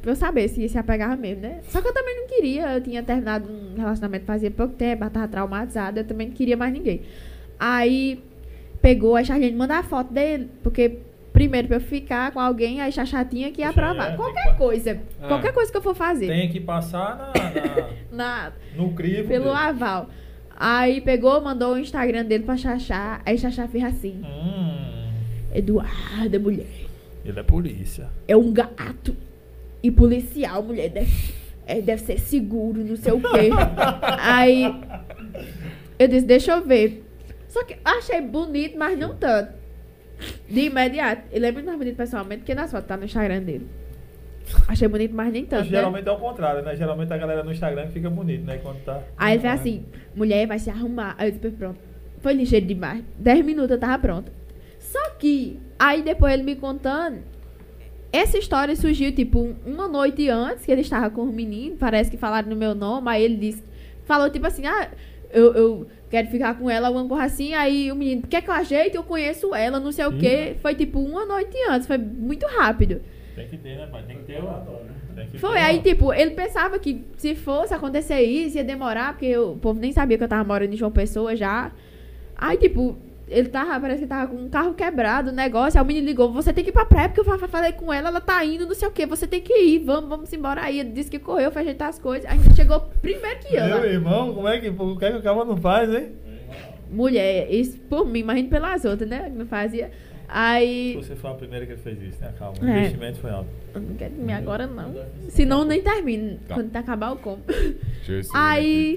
pra 0.00 0.12
eu 0.12 0.16
saber 0.16 0.48
se 0.48 0.68
se 0.68 0.78
apegava 0.78 1.16
mesmo, 1.16 1.42
né? 1.42 1.60
Só 1.68 1.80
que 1.80 1.88
eu 1.88 1.94
também 1.94 2.16
não 2.16 2.26
queria, 2.28 2.74
eu 2.74 2.80
tinha 2.80 3.02
terminado 3.02 3.48
um 3.48 3.74
relacionamento 3.76 4.24
fazia 4.24 4.50
pouco 4.50 4.74
tempo, 4.74 5.04
eu 5.04 5.10
tava 5.10 5.28
traumatizada, 5.28 6.00
eu 6.00 6.04
também 6.04 6.28
não 6.28 6.34
queria 6.34 6.56
mais 6.56 6.72
ninguém. 6.72 7.02
Aí 7.58 8.20
pegou 8.82 9.16
a 9.16 9.24
Charlene 9.24 9.56
mandar 9.56 9.78
a 9.78 9.82
foto 9.82 10.12
dele, 10.12 10.50
porque 10.62 10.98
primeiro 11.32 11.68
pra 11.68 11.76
eu 11.78 11.80
ficar 11.80 12.30
com 12.32 12.38
alguém, 12.40 12.80
aí 12.82 12.92
Xaxá 12.92 13.24
tinha 13.24 13.50
que 13.50 13.62
aprovar. 13.62 14.12
é, 14.12 14.16
qualquer 14.16 14.52
que- 14.52 14.58
coisa, 14.58 15.00
Ah. 15.22 15.28
qualquer 15.28 15.52
coisa 15.52 15.70
que 15.72 15.78
eu 15.78 15.82
for 15.82 15.94
fazer. 15.94 16.26
Tem 16.26 16.50
que 16.50 16.60
passar 16.60 17.16
na, 17.16 17.32
na- 17.32 17.88
Na, 18.12 18.52
no 18.76 18.92
crivo. 18.92 19.28
pelo 19.28 19.44
dele. 19.44 19.56
aval. 19.56 20.10
Aí 20.54 21.00
pegou, 21.00 21.40
mandou 21.40 21.74
o 21.74 21.78
Instagram 21.78 22.24
dele 22.24 22.44
pra 22.44 22.56
Xaxá, 22.56 23.20
aí 23.24 23.38
Xaxá 23.38 23.66
fez 23.66 23.82
assim, 23.84 24.20
Hum, 24.22 25.08
Eduarda, 25.54 26.38
mulher. 26.38 26.66
ele 27.24 27.38
é 27.40 27.42
polícia. 27.42 28.08
é 28.28 28.36
um 28.36 28.52
gato 28.52 29.16
e 29.82 29.90
policial, 29.90 30.62
mulher. 30.62 30.88
Deve, 30.90 31.34
é, 31.66 31.80
deve 31.80 32.02
ser 32.02 32.18
seguro, 32.20 32.84
não 32.84 32.96
sei 32.96 33.12
o 33.12 33.20
quê. 33.20 33.50
Aí 34.20 34.64
eu 35.98 36.06
disse, 36.08 36.26
deixa 36.26 36.52
eu 36.52 36.64
ver. 36.64 37.04
Só 37.52 37.62
que 37.64 37.76
achei 37.84 38.20
bonito, 38.22 38.78
mas 38.78 38.98
não 38.98 39.14
tanto. 39.14 39.52
De 40.48 40.60
imediato. 40.66 41.22
Ele 41.30 41.44
é 41.46 41.52
muito 41.52 41.66
mais 41.66 41.76
bonito 41.76 41.96
pessoalmente 41.96 42.38
porque 42.40 42.54
nas 42.54 42.70
fotos 42.70 42.88
tá 42.88 42.96
no 42.96 43.04
Instagram 43.04 43.42
dele. 43.42 43.66
Achei 44.66 44.88
bonito, 44.88 45.14
mas 45.14 45.30
nem 45.30 45.44
tanto. 45.44 45.64
Né? 45.64 45.68
Geralmente 45.70 46.08
é 46.08 46.12
o 46.12 46.16
contrário, 46.18 46.62
né? 46.62 46.74
Geralmente 46.74 47.12
a 47.12 47.18
galera 47.18 47.44
no 47.44 47.52
Instagram 47.52 47.88
fica 47.88 48.08
bonito, 48.08 48.44
né? 48.46 48.56
Quando 48.62 48.82
tá. 48.84 49.02
Aí 49.18 49.34
ele 49.34 49.42
fez 49.42 49.52
assim, 49.54 49.84
mulher 50.14 50.46
vai 50.46 50.58
se 50.58 50.70
arrumar. 50.70 51.14
Aí 51.18 51.28
eu 51.28 51.32
disse, 51.32 51.50
pronto. 51.50 51.78
Foi 52.20 52.32
ligeiro 52.32 52.64
demais. 52.64 53.04
Dez 53.18 53.44
minutos 53.44 53.70
eu 53.72 53.78
tava 53.78 53.98
pronta. 53.98 54.32
Só 54.78 55.10
que, 55.18 55.60
aí 55.78 56.02
depois 56.02 56.32
ele 56.32 56.42
me 56.42 56.56
contando, 56.56 57.18
essa 58.12 58.38
história 58.38 58.74
surgiu, 58.76 59.12
tipo, 59.12 59.38
um- 59.40 59.56
uma 59.66 59.86
noite 59.88 60.28
antes, 60.28 60.64
que 60.64 60.72
ele 60.72 60.80
estava 60.80 61.10
com 61.10 61.22
o 61.22 61.32
menino, 61.32 61.76
parece 61.76 62.10
que 62.10 62.16
falaram 62.16 62.48
no 62.48 62.56
meu 62.56 62.74
nome, 62.74 63.08
aí 63.10 63.22
ele 63.22 63.36
disse, 63.36 63.62
falou 64.04 64.28
tipo 64.30 64.46
assim, 64.46 64.66
ah, 64.66 64.88
eu, 65.32 65.54
eu 65.54 65.86
quero 66.12 66.28
ficar 66.28 66.56
com 66.58 66.68
ela, 66.70 66.86
alguma 66.88 67.08
coisa 67.08 67.24
assim, 67.24 67.54
aí 67.54 67.90
o 67.90 67.96
menino, 67.96 68.22
quer 68.28 68.42
que 68.42 68.48
eu 68.50 68.54
ajeite? 68.54 68.96
Eu 68.96 69.02
conheço 69.02 69.54
ela, 69.54 69.80
não 69.80 69.90
sei 69.90 70.04
o 70.04 70.12
quê. 70.12 70.54
Foi 70.60 70.74
tipo 70.74 71.00
uma 71.00 71.24
noite 71.26 71.56
antes, 71.70 71.86
foi 71.88 71.96
muito 71.98 72.46
rápido. 72.46 73.00
Tem 73.34 73.48
que 73.48 73.56
ter, 73.56 73.76
né, 73.78 73.86
pai? 73.90 74.02
Tem 74.06 74.18
que 74.18 74.24
ter. 74.24 74.42
o- 74.42 74.82
que 75.30 75.38
Foi, 75.38 75.54
ter 75.54 75.60
aí 75.62 75.78
o- 75.78 75.82
tipo, 75.82 76.12
ele 76.12 76.32
pensava 76.32 76.78
que 76.78 77.02
se 77.16 77.34
fosse 77.34 77.72
acontecer 77.72 78.20
isso, 78.20 78.58
ia 78.58 78.64
demorar, 78.64 79.14
porque 79.14 79.34
o 79.38 79.56
povo 79.56 79.80
nem 79.80 79.90
sabia 79.90 80.18
que 80.18 80.24
eu 80.24 80.28
tava 80.28 80.44
morando 80.44 80.74
em 80.74 80.76
João 80.76 80.92
Pessoa 80.92 81.34
já. 81.34 81.72
Aí, 82.36 82.58
tipo, 82.58 82.98
ele 83.28 83.48
tava, 83.48 83.80
parece 83.80 84.02
que 84.02 84.06
tava 84.06 84.26
com 84.30 84.36
um 84.42 84.48
carro 84.48 84.74
quebrado, 84.74 85.30
o 85.30 85.32
negócio, 85.32 85.78
aí 85.78 85.84
o 85.84 85.86
menino 85.86 86.06
ligou, 86.06 86.32
você 86.32 86.52
tem 86.52 86.62
que 86.64 86.70
ir 86.70 86.72
pra 86.72 86.84
praia, 86.84 87.08
porque 87.08 87.20
eu 87.20 87.24
fa- 87.24 87.48
falei 87.48 87.72
com 87.72 87.92
ela, 87.92 88.08
ela 88.08 88.20
tá 88.20 88.44
indo, 88.44 88.66
não 88.66 88.74
sei 88.74 88.88
o 88.88 88.90
que, 88.90 89.06
você 89.06 89.26
tem 89.26 89.40
que 89.40 89.52
ir, 89.56 89.78
vamos, 89.80 90.08
vamos 90.08 90.32
embora 90.32 90.60
aí. 90.62 90.80
Ele 90.80 90.90
disse 90.90 91.10
que 91.10 91.18
correu, 91.18 91.50
foi 91.50 91.62
ajeitar 91.62 91.88
as 91.88 91.98
coisas, 91.98 92.28
aí 92.30 92.38
chegou 92.54 92.80
primeiro 93.00 93.38
que 93.40 93.54
eu. 93.56 93.64
Meu 93.64 93.84
irmão, 93.84 94.34
como 94.34 94.48
é 94.48 94.58
que, 94.60 94.68
o 94.68 94.96
que 94.96 95.04
é 95.04 95.12
que 95.12 95.18
o 95.18 95.22
cara 95.22 95.44
não 95.44 95.56
faz, 95.56 95.92
hein? 95.92 96.10
Mulher, 96.90 97.50
isso 97.50 97.78
por 97.88 98.06
mim, 98.06 98.18
imagina 98.20 98.48
pelas 98.50 98.84
outras, 98.84 99.08
né, 99.08 99.30
que 99.30 99.38
não 99.38 99.46
fazia. 99.46 99.90
Aí, 100.34 100.94
Você 100.96 101.14
foi 101.14 101.30
a 101.30 101.34
primeira 101.34 101.66
que 101.66 101.76
fez 101.76 102.00
isso, 102.02 102.18
né? 102.22 102.32
Calma. 102.38 102.54
O 102.60 102.66
É. 102.66 102.78
investimento 102.78 103.18
foi 103.18 103.30
alto. 103.30 103.48
eu 103.74 103.80
não 103.82 103.94
quero 103.96 104.14
dormir 104.14 104.32
agora 104.32 104.66
não, 104.66 104.94
senão 105.28 105.62
nem 105.64 105.82
termino, 105.82 106.38
Tá. 106.48 106.54
quando 106.54 106.70
tá 106.70 106.78
acabar 106.78 107.12
o 107.12 107.16
como. 107.16 107.42
Deixa 107.46 108.12
eu 108.12 108.16
ver 108.16 108.24
se 108.24 108.30
Aí- 108.34 108.96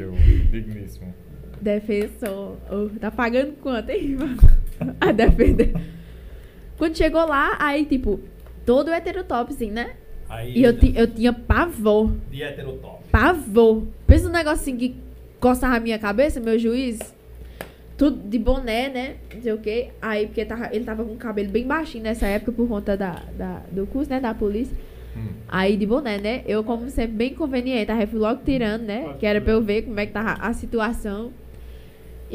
digníssimo. 0.51 1.13
Defensor. 1.61 2.57
Oh, 2.71 2.89
tá 2.99 3.09
pagando 3.11 3.53
quanto, 3.61 3.89
hein? 3.89 4.17
A 4.99 5.11
defender. 5.11 5.73
Quando 6.77 6.97
chegou 6.97 7.25
lá, 7.25 7.55
aí, 7.59 7.85
tipo, 7.85 8.19
todo 8.65 8.91
heterotop, 8.93 9.53
assim, 9.53 9.71
né? 9.71 9.91
Aí, 10.27 10.57
E 10.57 10.63
eu, 10.63 10.77
ti- 10.77 10.93
eu 10.95 11.07
tinha 11.07 11.31
pavor. 11.31 12.11
de 12.31 12.41
heterotop. 12.43 13.03
Pavor. 13.11 13.83
Pensa 14.05 14.27
negócio 14.29 14.61
assim 14.61 14.75
que 14.75 14.95
coçava 15.39 15.77
a 15.77 15.79
minha 15.79 15.97
cabeça, 15.97 16.39
meu 16.39 16.59
juiz. 16.59 16.99
Tudo 17.97 18.27
de 18.27 18.37
boné, 18.37 18.89
né? 18.89 19.15
Não 19.33 19.41
sei 19.41 19.53
o 19.53 19.57
quê. 19.57 19.89
Aí, 20.01 20.25
porque 20.27 20.43
tava, 20.43 20.69
ele 20.75 20.83
tava 20.83 21.05
com 21.05 21.13
o 21.13 21.17
cabelo 21.17 21.49
bem 21.49 21.65
baixinho 21.65 22.03
nessa 22.03 22.27
época 22.27 22.51
por 22.51 22.67
conta 22.67 22.97
da, 22.97 23.21
da- 23.37 23.61
do 23.71 23.87
curso, 23.87 24.09
né? 24.09 24.19
Da 24.19 24.33
polícia. 24.33 24.75
Hum. 25.15 25.27
Aí 25.47 25.77
de 25.77 25.85
boné, 25.85 26.17
né? 26.17 26.43
Eu, 26.45 26.61
como 26.65 26.89
sempre, 26.89 27.15
bem 27.15 27.33
conveniente, 27.33 27.89
aí 27.89 28.05
fui 28.05 28.19
logo 28.19 28.41
tirando, 28.43 28.81
né? 28.81 29.15
Que 29.17 29.25
era 29.25 29.39
pra 29.39 29.53
eu 29.53 29.61
ver 29.61 29.83
como 29.83 29.97
é 29.97 30.05
que 30.05 30.11
tava 30.11 30.33
a 30.41 30.51
situação. 30.51 31.31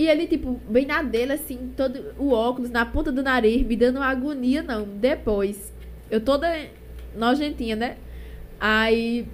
E 0.01 0.09
ele, 0.09 0.27
tipo, 0.27 0.59
bem 0.67 0.87
na 0.87 1.03
dele, 1.03 1.35
assim, 1.35 1.75
todo 1.77 2.15
o 2.19 2.33
óculos 2.33 2.71
na 2.71 2.87
ponta 2.87 3.13
do 3.13 3.23
nariz, 3.23 3.67
me 3.67 3.77
dando 3.77 3.97
uma 3.97 4.07
agonia, 4.07 4.63
não. 4.63 4.83
Depois, 4.83 5.71
eu 6.11 6.23
toda 6.23 6.51
nojentinha, 7.15 7.77
né? 7.77 7.99
Aí, 8.59 9.27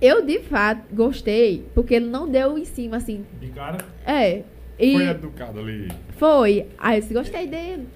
eu 0.00 0.24
de 0.24 0.38
fato 0.38 0.84
gostei, 0.94 1.66
porque 1.74 1.96
ele 1.96 2.06
não 2.06 2.30
deu 2.30 2.56
em 2.56 2.64
cima, 2.64 2.98
assim. 2.98 3.26
De 3.40 3.48
cara. 3.48 3.78
É. 4.06 4.44
E 4.78 4.92
Foi 4.92 5.08
educado 5.08 5.58
ali. 5.58 5.88
foi. 6.16 6.66
Aí 6.78 6.98
eu 6.98 7.00
disse, 7.00 7.12
gostei 7.12 7.48
dele. 7.48 7.88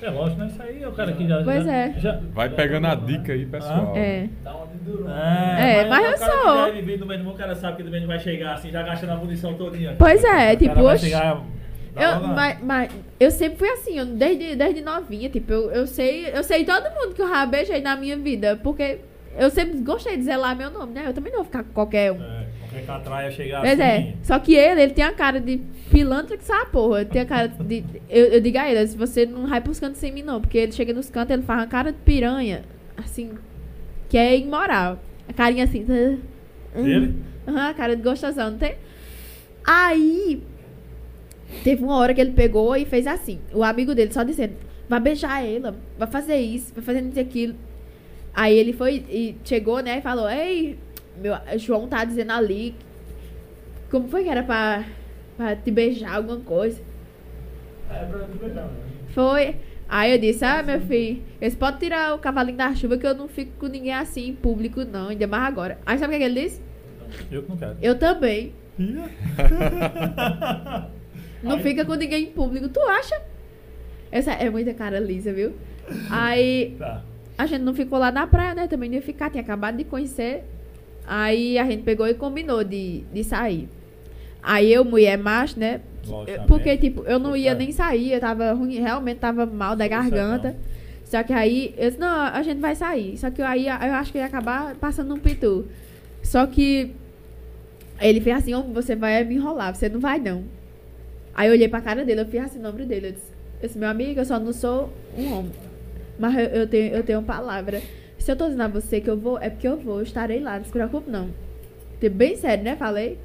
É 0.00 0.10
lógico, 0.10 0.40
né? 0.40 0.46
Isso 0.46 0.62
aí 0.62 0.82
é 0.82 0.88
o 0.88 0.92
cara 0.92 1.12
que 1.12 1.26
já. 1.26 1.42
Pois 1.42 1.64
já, 1.64 1.72
é. 1.72 1.94
Já, 1.98 2.20
Vai 2.32 2.48
pegando 2.50 2.86
a 2.86 2.94
dica 2.94 3.32
aí, 3.32 3.44
pessoal. 3.46 3.92
É. 3.96 4.28
É, 5.58 5.80
É, 5.80 5.88
mas 5.88 6.00
o 6.00 6.06
eu 6.12 6.18
cara 6.18 6.32
que 6.32 6.38
sou. 6.42 6.54
já 6.56 6.68
é 6.68 6.72
vivido 6.72 7.06
mesmo, 7.06 7.30
o 7.30 7.34
cara 7.34 7.54
sabe 7.54 7.76
que 7.78 7.82
também 7.84 8.00
não 8.00 8.06
vai 8.08 8.18
chegar 8.18 8.54
assim, 8.54 8.70
já 8.70 8.82
gastando 8.82 9.10
a 9.12 9.16
munição 9.16 9.54
todinha. 9.54 9.96
Pois 9.98 10.22
é, 10.22 10.28
O 10.28 10.30
cara 10.30 10.56
tipo, 10.56 10.74
vai 10.76 10.94
oxe. 10.94 11.06
chegar, 11.06 11.42
dá 11.94 12.02
Eu, 12.02 12.18
uma- 12.20 12.34
mas, 12.34 12.58
mas 12.62 12.90
eu 13.18 13.30
sempre 13.30 13.58
fui 13.58 13.68
assim, 13.70 13.98
eu, 13.98 14.06
desde, 14.06 14.54
desde 14.54 14.80
novinha, 14.82 15.28
tipo, 15.28 15.52
eu, 15.52 15.70
eu 15.72 15.86
sei, 15.86 16.28
eu 16.32 16.44
sei 16.44 16.64
todo 16.64 16.84
mundo 16.94 17.14
que 17.14 17.22
eu 17.22 17.28
já 17.28 17.44
beijei 17.46 17.80
na 17.80 17.96
minha 17.96 18.16
vida, 18.16 18.58
porque 18.62 19.00
eu 19.36 19.50
sempre 19.50 19.78
gostei 19.80 20.16
de 20.16 20.22
zelar 20.22 20.56
meu 20.56 20.70
nome, 20.70 20.92
né? 20.92 21.04
Eu 21.06 21.12
também 21.12 21.32
não 21.32 21.38
vou 21.38 21.46
ficar 21.46 21.64
com 21.64 21.72
qualquer 21.72 22.12
um. 22.12 22.22
É, 22.22 22.37
catraia 22.86 23.30
chegar 23.30 23.64
assim. 23.64 23.82
é, 23.82 24.14
só 24.22 24.38
que 24.38 24.54
ele, 24.54 24.82
ele 24.82 24.92
tem 24.92 25.04
a 25.04 25.12
cara 25.12 25.40
de 25.40 25.58
pilantra 25.90 26.36
que 26.36 26.44
sabe, 26.44 26.70
porra. 26.70 27.00
Ele 27.00 27.10
tem 27.10 27.22
a 27.22 27.26
cara 27.26 27.48
de. 27.48 27.84
Eu, 28.08 28.26
eu 28.26 28.40
digo 28.40 28.58
a 28.58 28.70
ele, 28.70 28.86
você 28.86 29.26
não 29.26 29.46
vai 29.46 29.60
pros 29.60 29.80
cantos 29.80 29.98
sem 29.98 30.12
mim, 30.12 30.22
não. 30.22 30.40
Porque 30.40 30.58
ele 30.58 30.72
chega 30.72 30.92
nos 30.92 31.10
cantos, 31.10 31.32
ele 31.32 31.42
faz 31.42 31.60
uma 31.60 31.66
cara 31.66 31.92
de 31.92 31.98
piranha, 31.98 32.62
assim, 32.96 33.30
que 34.08 34.16
é 34.16 34.36
imoral. 34.36 34.98
A 35.28 35.32
carinha 35.32 35.64
assim. 35.64 35.84
Hum. 35.88 37.14
Aham, 37.46 37.68
a 37.70 37.74
cara 37.74 37.96
de 37.96 38.02
gostosão, 38.02 38.50
não 38.50 38.58
tem? 38.58 38.76
Aí, 39.64 40.42
teve 41.64 41.82
uma 41.82 41.96
hora 41.96 42.14
que 42.14 42.20
ele 42.20 42.32
pegou 42.32 42.76
e 42.76 42.84
fez 42.84 43.06
assim. 43.06 43.38
O 43.52 43.62
amigo 43.62 43.94
dele 43.94 44.12
só 44.12 44.22
dizendo, 44.22 44.54
vai 44.88 45.00
beijar 45.00 45.44
ela, 45.44 45.74
vai 45.98 46.08
fazer 46.08 46.36
isso, 46.36 46.72
vai 46.74 46.84
fazer 46.84 47.02
isso 47.02 47.20
aquilo. 47.20 47.54
Aí 48.34 48.56
ele 48.56 48.72
foi 48.72 49.04
e 49.08 49.36
chegou, 49.44 49.80
né, 49.80 49.98
e 49.98 50.00
falou, 50.00 50.28
ei, 50.28 50.78
meu, 51.20 51.34
João 51.58 51.86
tá 51.88 52.04
dizendo 52.04 52.32
ali, 52.32 52.74
como 53.90 54.08
foi 54.08 54.24
que 54.24 54.28
era 54.30 54.42
pra, 54.42 54.84
pra 55.36 55.56
te 55.56 55.70
beijar, 55.70 56.16
alguma 56.16 56.38
coisa? 56.40 56.80
É, 57.90 58.04
pra 58.04 58.18
tu 58.20 58.38
beijar, 58.38 58.64
né? 58.64 58.70
Foi. 59.08 59.56
Aí 59.88 60.12
eu 60.12 60.18
disse, 60.18 60.44
ah, 60.44 60.62
meu 60.62 60.80
filho, 60.82 61.22
eles 61.40 61.54
podem 61.54 61.78
tirar 61.80 62.14
o 62.14 62.18
cavalinho 62.18 62.58
da 62.58 62.74
chuva 62.74 62.98
que 62.98 63.06
eu 63.06 63.14
não 63.14 63.26
fico 63.26 63.52
com 63.58 63.66
ninguém 63.68 63.94
assim 63.94 64.28
em 64.28 64.34
público, 64.34 64.84
não, 64.84 65.08
ainda 65.08 65.26
mais 65.26 65.44
agora. 65.44 65.78
Aí 65.86 65.96
sabe 65.96 66.14
o 66.14 66.18
que, 66.18 66.24
que 66.24 66.30
ele 66.30 66.42
disse? 66.42 66.60
Eu 67.30 67.42
que 67.42 67.48
não 67.48 67.56
quero. 67.56 67.76
Eu 67.80 67.98
também. 67.98 68.52
Não 71.42 71.56
Aí- 71.56 71.62
fica 71.62 71.84
com 71.84 71.94
ninguém 71.94 72.24
em 72.24 72.32
público, 72.32 72.68
tu 72.68 72.80
acha? 72.80 73.20
Essa 74.10 74.32
é 74.32 74.50
muita 74.50 74.74
cara 74.74 74.98
lisa, 74.98 75.32
viu? 75.32 75.54
Aí 76.10 76.74
Tá. 76.78 77.02
a 77.36 77.46
gente 77.46 77.62
não 77.62 77.74
ficou 77.74 77.98
lá 77.98 78.10
na 78.10 78.26
praia, 78.26 78.54
né? 78.54 78.66
Também 78.66 78.88
não 78.88 78.96
ia 78.96 79.02
ficar, 79.02 79.30
tinha 79.30 79.42
acabado 79.42 79.76
de 79.76 79.84
conhecer. 79.84 80.44
Aí 81.10 81.58
a 81.58 81.64
gente 81.64 81.82
pegou 81.84 82.06
e 82.06 82.12
combinou 82.12 82.62
de, 82.62 83.00
de 83.12 83.24
sair. 83.24 83.66
Aí 84.42 84.70
eu, 84.72 84.84
mulher 84.84 85.16
macho, 85.16 85.58
né? 85.58 85.80
Logicamente. 86.06 86.46
Porque, 86.48 86.76
tipo, 86.76 87.02
eu 87.04 87.18
não 87.18 87.34
ia 87.34 87.52
É. 87.52 87.54
nem 87.54 87.72
sair, 87.72 88.12
eu 88.12 88.20
tava 88.20 88.52
ruim, 88.52 88.78
realmente 88.78 89.18
tava 89.18 89.46
mal 89.46 89.74
da 89.74 89.88
garganta. 89.88 90.54
Só 91.04 91.22
que 91.22 91.32
aí, 91.32 91.74
eu 91.78 91.88
disse, 91.88 91.98
não, 92.00 92.20
a 92.20 92.42
gente 92.42 92.58
vai 92.60 92.74
sair. 92.74 93.16
Só 93.16 93.30
que 93.30 93.40
aí 93.40 93.66
eu 93.66 93.94
acho 93.94 94.12
que 94.12 94.18
ia 94.18 94.26
acabar 94.26 94.74
passando 94.74 95.14
um 95.14 95.18
pitu. 95.18 95.66
Só 96.22 96.46
que 96.46 96.92
ele 98.00 98.20
fez 98.20 98.36
assim, 98.36 98.52
"Homem, 98.54 98.72
você 98.74 98.94
vai 98.94 99.24
me 99.24 99.36
enrolar, 99.36 99.74
você 99.74 99.88
não 99.88 99.98
vai 100.00 100.18
não. 100.18 100.44
Aí 101.34 101.48
eu 101.48 101.52
olhei 101.54 101.68
pra 101.68 101.80
cara 101.80 102.04
dele, 102.04 102.20
eu 102.20 102.26
fiz 102.26 102.42
assim 102.42 102.58
o 102.58 102.62
nome 102.62 102.84
dele. 102.84 103.06
Eu 103.08 103.12
disse, 103.12 103.32
esse 103.62 103.78
meu 103.78 103.88
amigo, 103.88 104.20
eu 104.20 104.24
só 104.26 104.38
não 104.38 104.52
sou 104.52 104.92
um 105.16 105.32
homem. 105.32 105.52
Mas 106.18 106.34
eu, 106.36 106.44
eu 106.44 106.66
tenho, 106.68 106.94
eu 106.94 107.02
tenho 107.02 107.22
palavra. 107.22 107.80
Se 108.18 108.30
eu 108.32 108.36
tô 108.36 108.44
dizendo 108.44 108.62
a 108.62 108.68
você 108.68 109.00
que 109.00 109.08
eu 109.08 109.16
vou, 109.16 109.38
é 109.38 109.48
porque 109.48 109.66
eu 109.68 109.76
vou, 109.76 109.96
eu 109.98 110.02
estarei 110.02 110.40
lá, 110.40 110.58
não 110.58 110.64
se 110.64 110.70
preocupe 110.72 111.10
não. 111.10 111.30
Tipo, 112.00 112.14
Bem 112.16 112.36
sério, 112.36 112.64
né? 112.64 112.76
Falei. 112.76 113.18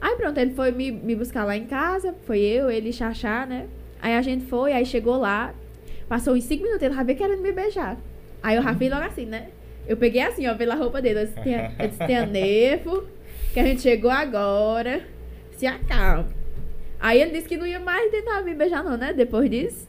Aí 0.00 0.14
pronto, 0.16 0.38
ele 0.38 0.52
foi 0.54 0.70
me, 0.72 0.90
me 0.90 1.14
buscar 1.16 1.44
lá 1.44 1.56
em 1.56 1.66
casa. 1.66 2.14
Foi 2.24 2.38
eu, 2.38 2.70
ele 2.70 2.90
e 2.90 2.92
Xaxá, 2.92 3.44
né? 3.46 3.66
Aí 4.00 4.14
a 4.14 4.22
gente 4.22 4.44
foi, 4.46 4.72
aí 4.72 4.84
chegou 4.84 5.16
lá. 5.18 5.54
Passou 6.08 6.34
uns 6.34 6.44
5 6.44 6.62
minutos, 6.62 6.82
ele 6.82 6.94
já 6.94 7.02
veio 7.02 7.18
querendo 7.18 7.42
me 7.42 7.52
beijar. 7.52 7.96
Aí 8.42 8.56
eu 8.56 8.62
já 8.62 8.74
logo 8.88 9.02
assim, 9.04 9.26
né? 9.26 9.48
Eu 9.88 9.96
peguei 9.96 10.20
assim, 10.22 10.46
ó, 10.46 10.54
pela 10.54 10.74
roupa 10.74 11.00
dele. 11.02 11.20
Eu 11.20 11.26
disse, 11.26 11.40
"Tenha- 11.42 11.72
eu 11.78 11.88
que 13.52 13.60
a 13.60 13.64
gente 13.64 13.80
chegou 13.82 14.10
agora. 14.10 15.00
Se 15.56 15.66
acalma. 15.66 16.28
Aí 17.00 17.20
ele 17.20 17.30
disse 17.32 17.48
que 17.48 17.56
não 17.56 17.66
ia 17.66 17.80
mais 17.80 18.10
tentar 18.10 18.42
me 18.42 18.54
beijar, 18.54 18.84
não, 18.84 18.96
né? 18.96 19.12
Depois 19.12 19.50
disso. 19.50 19.88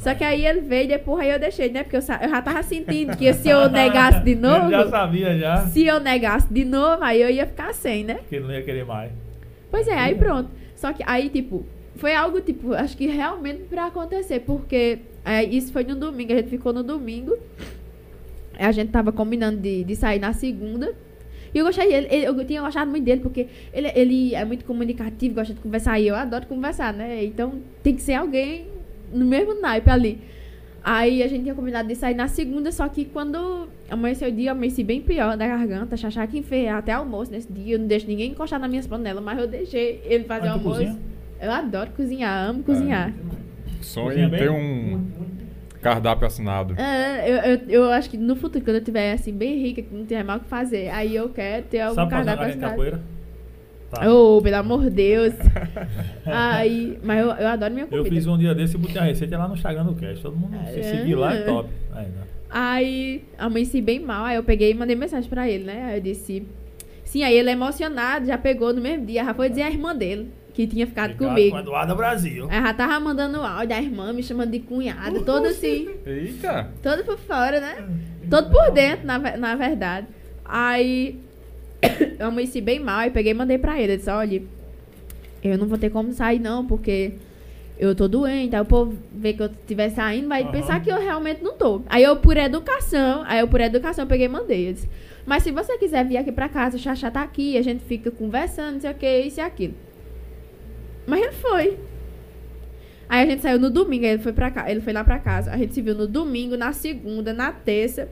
Só 0.00 0.14
que 0.14 0.24
aí 0.24 0.46
ele 0.46 0.60
veio 0.62 0.84
e 0.84 0.88
depois 0.88 1.20
aí 1.22 1.30
eu 1.30 1.38
deixei, 1.38 1.70
né? 1.70 1.82
Porque 1.82 1.96
eu, 1.96 2.00
eu 2.00 2.28
já 2.30 2.42
tava 2.42 2.62
sentindo 2.62 3.14
que 3.16 3.32
se 3.34 3.48
eu 3.50 3.68
negasse 3.68 4.20
de 4.24 4.34
novo. 4.34 4.64
Ele 4.66 4.70
já 4.70 4.88
sabia 4.88 5.38
já 5.38 5.66
Se 5.66 5.84
eu 5.86 6.00
negasse 6.00 6.46
de 6.52 6.64
novo, 6.64 7.04
aí 7.04 7.20
eu 7.20 7.28
ia 7.30 7.46
ficar 7.46 7.74
sem, 7.74 8.02
né? 8.04 8.20
que 8.28 8.36
ele 8.36 8.46
não 8.46 8.54
ia 8.54 8.62
querer 8.62 8.84
mais. 8.86 9.12
Pois 9.70 9.86
é, 9.86 9.92
aí 9.94 10.14
pronto. 10.14 10.50
Só 10.74 10.92
que 10.94 11.02
aí, 11.06 11.28
tipo, 11.28 11.66
foi 11.96 12.14
algo, 12.14 12.40
tipo, 12.40 12.72
acho 12.72 12.96
que 12.96 13.06
realmente 13.08 13.64
pra 13.64 13.86
acontecer, 13.88 14.40
porque 14.40 15.00
é, 15.22 15.44
isso 15.44 15.70
foi 15.70 15.84
no 15.84 15.94
domingo, 15.94 16.32
a 16.32 16.36
gente 16.36 16.48
ficou 16.48 16.72
no 16.72 16.82
domingo. 16.82 17.36
A 18.58 18.72
gente 18.72 18.90
tava 18.90 19.12
combinando 19.12 19.58
de, 19.60 19.84
de 19.84 19.96
sair 19.96 20.18
na 20.18 20.32
segunda. 20.32 20.94
E 21.54 21.58
eu 21.58 21.64
gostei 21.66 21.88
dele, 21.88 22.06
ele- 22.10 22.26
eu 22.26 22.44
tinha 22.46 22.62
gostado 22.62 22.90
muito 22.90 23.04
dele, 23.04 23.20
porque 23.20 23.48
ele, 23.72 23.90
ele 23.94 24.34
é 24.34 24.44
muito 24.44 24.64
comunicativo, 24.64 25.34
gosta 25.34 25.52
de 25.52 25.60
conversar, 25.60 25.98
e 26.00 26.08
eu 26.08 26.14
adoro 26.14 26.46
conversar, 26.46 26.92
né? 26.92 27.24
Então 27.24 27.60
tem 27.82 27.94
que 27.94 28.02
ser 28.02 28.14
alguém 28.14 28.66
no 29.12 29.24
mesmo 29.24 29.60
naipe 29.60 29.90
ali. 29.90 30.20
Aí 30.82 31.22
a 31.22 31.28
gente 31.28 31.42
tinha 31.42 31.54
combinado 31.54 31.86
de 31.88 31.94
sair 31.94 32.14
na 32.14 32.26
segunda, 32.26 32.72
só 32.72 32.88
que 32.88 33.04
quando 33.04 33.68
amanheceu 33.90 34.28
o 34.28 34.32
dia, 34.32 34.48
eu 34.48 34.52
amanheci 34.52 34.82
bem 34.82 35.00
pior 35.02 35.36
da 35.36 35.46
garganta, 35.46 35.96
chachá 35.96 36.26
que 36.26 36.38
enferrei 36.38 36.68
até 36.68 36.92
almoço 36.92 37.30
nesse 37.30 37.52
dia. 37.52 37.74
Eu 37.74 37.78
não 37.78 37.86
deixo 37.86 38.06
ninguém 38.06 38.30
encostar 38.30 38.58
nas 38.58 38.70
minhas 38.70 38.86
panelas, 38.86 39.22
mas 39.22 39.38
eu 39.38 39.46
deixei 39.46 40.00
ele 40.04 40.24
fazer 40.24 40.48
o 40.48 40.52
almoço. 40.52 40.78
cozinha? 40.78 40.98
Eu 41.40 41.50
adoro 41.50 41.90
cozinhar, 41.90 42.48
amo 42.48 42.62
cozinhar. 42.62 43.12
Sonho 43.82 44.06
Cozinha 44.08 44.26
em 44.26 44.30
ter 44.30 44.50
um 44.50 45.06
cardápio 45.80 46.26
assinado. 46.26 46.74
É, 46.78 47.30
eu, 47.30 47.36
eu, 47.36 47.60
eu 47.68 47.90
acho 47.90 48.10
que 48.10 48.16
no 48.16 48.36
futuro, 48.36 48.64
quando 48.64 48.76
eu 48.76 48.84
tiver 48.84 49.12
assim, 49.12 49.32
bem 49.32 49.58
rica, 49.58 49.82
que 49.82 49.94
não 49.94 50.04
tiver 50.04 50.22
mais 50.22 50.40
o 50.40 50.44
que 50.44 50.50
fazer, 50.50 50.88
aí 50.88 51.14
eu 51.14 51.28
quero 51.30 51.64
ter 51.66 51.80
algum 51.80 51.94
Sabe 51.94 52.10
cardápio 52.10 52.46
assinado. 52.46 52.70
capoeira? 52.70 53.00
Tá. 53.90 54.08
Oh, 54.08 54.40
pelo 54.40 54.56
amor 54.56 54.84
de 54.84 54.90
Deus. 54.90 55.34
Aí, 56.24 56.98
mas 57.02 57.20
eu, 57.20 57.26
eu 57.32 57.48
adoro 57.48 57.72
minha 57.72 57.84
Eu 57.84 57.88
comida. 57.88 58.08
fiz 58.08 58.26
um 58.26 58.38
dia 58.38 58.54
desse 58.54 58.76
e 58.76 58.78
botei 58.78 59.00
a 59.00 59.04
receita 59.04 59.36
lá 59.36 59.48
no 59.48 59.54
Instagram 59.54 59.84
do 59.84 59.94
Cast. 59.94 60.22
Todo 60.22 60.36
mundo 60.36 60.56
se 60.72 60.80
É. 60.80 60.82
seguir 60.82 61.14
lá 61.16 61.34
é 61.34 61.42
top. 61.42 61.68
Aí, 61.92 62.06
né? 62.06 62.22
Aí 62.48 63.24
amanheci 63.38 63.80
bem 63.80 64.00
mal, 64.00 64.24
aí 64.24 64.36
eu 64.36 64.42
peguei 64.42 64.70
e 64.70 64.74
mandei 64.74 64.96
mensagem 64.96 65.28
pra 65.28 65.48
ele, 65.48 65.64
né? 65.64 65.84
Aí 65.86 65.98
eu 65.98 66.00
disse. 66.02 66.46
Sim, 67.04 67.22
aí 67.24 67.36
ele 67.36 67.48
é 67.48 67.52
emocionado, 67.52 68.26
já 68.26 68.38
pegou 68.38 68.72
no 68.72 68.80
mesmo 68.80 69.04
dia, 69.06 69.24
já 69.24 69.34
foi 69.34 69.48
dizer 69.48 69.62
a 69.62 69.70
irmã 69.70 69.94
dele, 69.96 70.30
que 70.54 70.64
tinha 70.66 70.86
ficado 70.86 71.12
Obrigado 71.12 71.28
comigo. 71.34 71.50
com 71.50 71.58
Eduardo 71.58 71.96
Brasil. 71.96 72.46
Aí 72.48 72.62
já 72.62 72.72
tava 72.74 73.00
mandando 73.00 73.40
áudio, 73.40 73.74
a 73.76 73.82
irmã 73.82 74.12
me 74.12 74.22
chamando 74.22 74.50
de 74.52 74.60
cunhada, 74.60 75.20
todo 75.22 75.46
assim, 75.46 75.88
Eita! 76.06 76.68
todo 76.80 77.04
por 77.04 77.18
fora, 77.18 77.60
né? 77.60 77.88
Todo 78.28 78.50
por 78.50 78.70
dentro, 78.70 79.04
na, 79.06 79.18
na 79.18 79.56
verdade. 79.56 80.06
Aí 80.44 81.18
eu 82.18 82.26
amanheci 82.26 82.60
bem 82.60 82.78
mal, 82.78 83.00
aí 83.00 83.10
peguei 83.10 83.32
e 83.32 83.34
mandei 83.34 83.58
pra 83.58 83.80
ele. 83.80 83.94
Eu 83.94 83.96
disse, 83.96 84.10
olha, 84.10 84.42
eu 85.42 85.58
não 85.58 85.66
vou 85.66 85.78
ter 85.78 85.90
como 85.90 86.12
sair 86.12 86.38
não, 86.38 86.66
porque 86.66 87.12
eu 87.78 87.94
tô 87.94 88.06
doente. 88.06 88.54
Aí 88.54 88.60
o 88.60 88.64
povo 88.66 88.96
vê 89.12 89.32
que 89.32 89.42
eu 89.42 89.46
estiver 89.46 89.88
saindo, 89.90 90.28
vai 90.28 90.42
Aham. 90.42 90.52
pensar 90.52 90.80
que 90.80 90.90
eu 90.90 90.98
realmente 90.98 91.42
não 91.42 91.54
tô. 91.54 91.82
Aí 91.88 92.02
eu, 92.02 92.16
por 92.16 92.36
educação, 92.36 93.22
aí 93.26 93.40
eu, 93.40 93.48
por 93.48 93.60
educação, 93.60 94.06
peguei 94.06 94.26
e 94.26 94.28
mandei. 94.28 94.68
Eu 94.68 94.72
disse, 94.74 94.88
mas 95.24 95.42
se 95.42 95.50
você 95.50 95.78
quiser 95.78 96.04
vir 96.04 96.16
aqui 96.16 96.30
pra 96.30 96.48
casa, 96.48 96.76
o 96.76 96.80
Xaxá 96.80 97.10
tá 97.10 97.22
aqui, 97.22 97.56
a 97.56 97.62
gente 97.62 97.82
fica 97.84 98.10
conversando, 98.10 98.74
não 98.74 98.80
sei 98.80 98.90
o 98.90 98.94
que, 98.94 99.20
isso 99.20 99.40
e 99.40 99.42
aquilo. 99.42 99.74
Mas 101.06 101.22
ele 101.22 101.32
foi. 101.32 101.78
Aí 103.08 103.24
a 103.24 103.26
gente 103.26 103.42
saiu 103.42 103.58
no 103.58 103.70
domingo, 103.70 104.04
aí 104.04 104.12
ele 104.12 104.22
foi 104.22 104.32
pra 104.32 104.52
ele 104.70 104.80
foi 104.80 104.92
lá 104.92 105.02
pra 105.02 105.18
casa. 105.18 105.50
A 105.50 105.56
gente 105.56 105.74
se 105.74 105.82
viu 105.82 105.94
no 105.94 106.06
domingo, 106.06 106.56
na 106.56 106.72
segunda, 106.72 107.32
na 107.32 107.50
terça. 107.50 108.08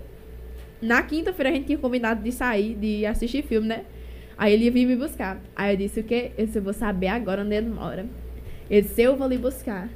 Na 0.81 1.03
quinta-feira 1.03 1.51
a 1.51 1.53
gente 1.53 1.67
tinha 1.67 1.79
combinado 1.79 2.23
de 2.23 2.31
sair, 2.31 2.75
de 2.75 3.05
assistir 3.05 3.43
filme, 3.43 3.67
né? 3.69 3.85
Aí 4.37 4.53
ele 4.53 4.67
ia 4.67 4.71
vir 4.71 4.87
me 4.87 4.95
buscar. 4.95 5.41
Aí 5.57 5.75
eu 5.75 5.77
disse 5.77 5.99
o 5.99 6.05
quê? 6.05 6.31
Eu 6.39 6.47
disse, 6.47 6.59
eu 6.59 6.63
vou 6.63 6.73
saber 6.73 7.09
agora 7.09 7.43
onde 7.43 7.55
ele 7.55 7.69
mora. 7.69 8.07
Ele 8.71 8.83
disse, 8.83 9.03
eu 9.03 9.17
vou 9.17 9.27
lhe 9.27 9.37
buscar. 9.37 9.89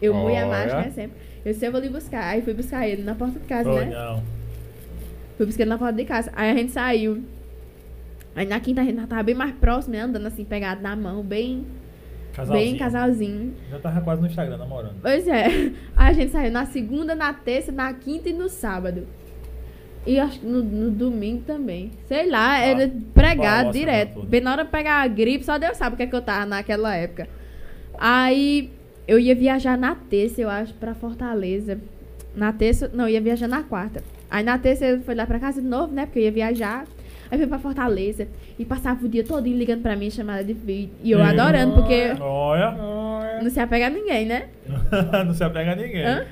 Eu, 0.00 0.14
mulher 0.14 0.46
Olha. 0.46 0.64
macho, 0.64 0.76
né? 0.76 0.90
Sempre. 0.90 1.16
Eu 1.44 1.52
disse, 1.52 1.66
eu 1.66 1.70
vou 1.70 1.80
lhe 1.80 1.90
buscar. 1.90 2.24
Aí 2.24 2.40
fui 2.40 2.54
buscar 2.54 2.88
ele 2.88 3.02
na 3.02 3.14
porta 3.14 3.38
de 3.38 3.46
casa, 3.46 3.70
né? 3.70 3.90
não. 3.94 4.22
Fui 5.36 5.44
buscar 5.44 5.62
ele 5.64 5.70
na 5.70 5.78
porta 5.78 5.94
de 5.94 6.04
casa. 6.06 6.32
Aí 6.34 6.50
a 6.50 6.54
gente 6.54 6.72
saiu. 6.72 7.22
Aí 8.34 8.46
na 8.46 8.58
quinta 8.60 8.80
a 8.80 8.84
gente 8.84 8.96
já 8.96 9.06
tava 9.06 9.22
bem 9.22 9.34
mais 9.34 9.52
próximo, 9.56 9.94
né? 9.94 10.00
Andando 10.00 10.26
assim, 10.26 10.44
pegado 10.44 10.80
na 10.80 10.96
mão, 10.96 11.22
bem, 11.22 11.66
Casalzinho. 12.32 12.64
bem 12.64 12.78
casalzinho. 12.78 13.54
Já 13.70 13.78
tava 13.78 14.00
quase 14.00 14.22
no 14.22 14.26
Instagram 14.26 14.56
namorando. 14.56 14.96
Pois 15.02 15.28
é. 15.28 15.44
Aí 15.44 15.72
a 15.94 16.12
gente 16.14 16.32
saiu 16.32 16.50
na 16.50 16.64
segunda, 16.64 17.14
na 17.14 17.34
terça, 17.34 17.70
na 17.70 17.92
quinta 17.92 18.30
e 18.30 18.32
no 18.32 18.48
sábado. 18.48 19.06
E 20.06 20.18
acho 20.18 20.40
que 20.40 20.46
no, 20.46 20.62
no 20.62 20.90
domingo 20.90 21.42
também. 21.46 21.90
Sei 22.08 22.28
lá, 22.28 22.58
era 22.58 22.90
pregado 23.14 23.66
Nossa, 23.66 23.78
direto. 23.78 24.22
Bem 24.22 24.40
na 24.40 24.52
hora 24.52 24.64
de 24.64 24.70
pegar 24.70 25.02
a 25.02 25.06
gripe, 25.06 25.44
só 25.44 25.58
Deus 25.58 25.76
sabe 25.76 25.94
o 25.94 25.96
que 25.96 26.02
é 26.02 26.06
que 26.06 26.14
eu 26.16 26.22
tava 26.22 26.44
naquela 26.46 26.94
época. 26.96 27.28
Aí 27.98 28.70
eu 29.06 29.18
ia 29.18 29.34
viajar 29.34 29.76
na 29.78 29.94
terça, 29.94 30.40
eu 30.40 30.48
acho, 30.50 30.74
pra 30.74 30.94
Fortaleza. 30.94 31.78
Na 32.34 32.52
terça, 32.52 32.90
não, 32.92 33.04
eu 33.04 33.10
ia 33.10 33.20
viajar 33.20 33.46
na 33.46 33.62
quarta. 33.62 34.02
Aí 34.30 34.42
na 34.42 34.58
terça 34.58 34.84
ele 34.86 35.02
foi 35.02 35.14
lá 35.14 35.26
pra 35.26 35.38
casa 35.38 35.60
de 35.60 35.68
novo, 35.68 35.92
né? 35.92 36.06
Porque 36.06 36.18
eu 36.18 36.24
ia 36.24 36.32
viajar. 36.32 36.84
Aí 37.30 37.38
fui 37.38 37.46
pra 37.46 37.58
Fortaleza. 37.58 38.26
E 38.58 38.64
passava 38.64 39.04
o 39.04 39.08
dia 39.08 39.22
todo 39.24 39.46
ligando 39.46 39.82
pra 39.82 39.94
mim, 39.94 40.10
chamada 40.10 40.42
de 40.42 40.52
vídeo. 40.52 40.90
E 41.02 41.10
eu 41.12 41.18
Hum. 41.20 41.22
adorando, 41.24 41.74
porque 41.74 42.12
Olha. 42.20 42.72
não 43.42 43.50
se 43.50 43.60
apega 43.60 43.86
a 43.86 43.90
ninguém, 43.90 44.26
né? 44.26 44.48
não 45.26 45.32
se 45.34 45.44
apega 45.44 45.72
a 45.72 45.76
ninguém. 45.76 46.04
Hã? 46.04 46.24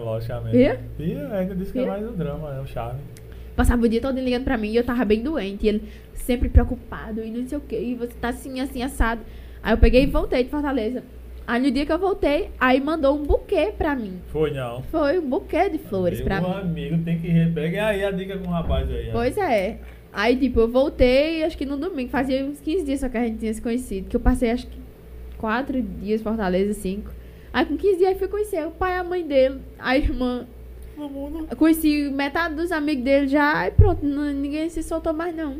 É, 0.00 0.04
logicamente. 0.04 0.56
Via? 0.56 0.80
Via, 0.98 1.28
ainda 1.32 1.54
disse 1.54 1.72
que 1.72 1.78
é 1.78 1.82
Via? 1.82 1.90
mais 1.92 2.06
o 2.08 2.12
drama, 2.12 2.54
é 2.56 2.60
o 2.60 2.66
charme. 2.66 3.00
Passava 3.56 3.82
o 3.84 3.88
dia 3.88 4.00
todo 4.00 4.18
ligando 4.18 4.44
pra 4.44 4.56
mim 4.56 4.70
e 4.70 4.76
eu 4.76 4.84
tava 4.84 5.04
bem 5.04 5.22
doente. 5.22 5.66
E 5.66 5.68
ele 5.68 5.82
sempre 6.14 6.48
preocupado 6.48 7.22
e 7.22 7.30
não 7.30 7.46
sei 7.46 7.58
o 7.58 7.60
que. 7.60 7.76
E 7.78 7.94
você 7.94 8.12
tá 8.20 8.28
assim, 8.28 8.60
assim, 8.60 8.82
assado. 8.82 9.20
Aí 9.62 9.72
eu 9.72 9.78
peguei 9.78 10.04
e 10.04 10.06
voltei 10.06 10.44
de 10.44 10.50
Fortaleza. 10.50 11.02
Aí 11.46 11.60
no 11.60 11.70
dia 11.70 11.84
que 11.84 11.92
eu 11.92 11.98
voltei, 11.98 12.50
aí 12.60 12.80
mandou 12.80 13.16
um 13.18 13.24
buquê 13.24 13.72
pra 13.76 13.96
mim. 13.96 14.20
Foi 14.28 14.52
não. 14.52 14.82
Foi 14.84 15.18
um 15.18 15.28
buquê 15.28 15.68
de 15.68 15.78
flores 15.78 16.20
pra 16.20 16.40
Meu 16.40 16.50
mim. 16.50 16.56
amigo, 16.60 16.98
tem 17.04 17.18
que 17.18 17.26
re- 17.28 17.50
Pega 17.50 17.86
aí 17.88 18.04
a 18.04 18.10
dica 18.12 18.38
com 18.38 18.46
o 18.46 18.50
rapaz 18.50 18.88
aí. 18.88 19.08
Pois 19.12 19.36
é. 19.36 19.78
Aí, 20.12 20.36
tipo, 20.36 20.60
eu 20.60 20.68
voltei, 20.68 21.42
acho 21.44 21.58
que 21.58 21.66
no 21.66 21.76
domingo. 21.76 22.08
Fazia 22.10 22.44
uns 22.44 22.60
15 22.60 22.84
dias 22.84 23.00
só 23.00 23.08
que 23.08 23.16
a 23.18 23.24
gente 23.24 23.38
tinha 23.38 23.52
se 23.52 23.60
conhecido. 23.60 24.08
Que 24.08 24.16
eu 24.16 24.20
passei, 24.20 24.50
acho 24.52 24.66
que, 24.68 24.78
quatro 25.38 25.80
dias 25.82 26.20
em 26.20 26.24
Fortaleza, 26.24 26.72
cinco. 26.74 27.10
Aí, 27.52 27.66
com 27.66 27.76
15 27.76 27.98
dias, 27.98 28.18
fui 28.18 28.28
conhecer 28.28 28.66
o 28.66 28.70
pai 28.70 28.96
e 28.96 28.98
a 28.98 29.04
mãe 29.04 29.26
dele, 29.26 29.60
a 29.78 29.96
irmã. 29.96 30.46
mundo. 30.96 31.56
Conheci 31.56 32.10
metade 32.10 32.54
dos 32.54 32.70
amigos 32.70 33.04
dele 33.04 33.26
já 33.26 33.66
e 33.66 33.70
pronto, 33.70 34.04
ninguém 34.04 34.68
se 34.68 34.82
soltou 34.82 35.12
mais 35.12 35.34
não. 35.34 35.58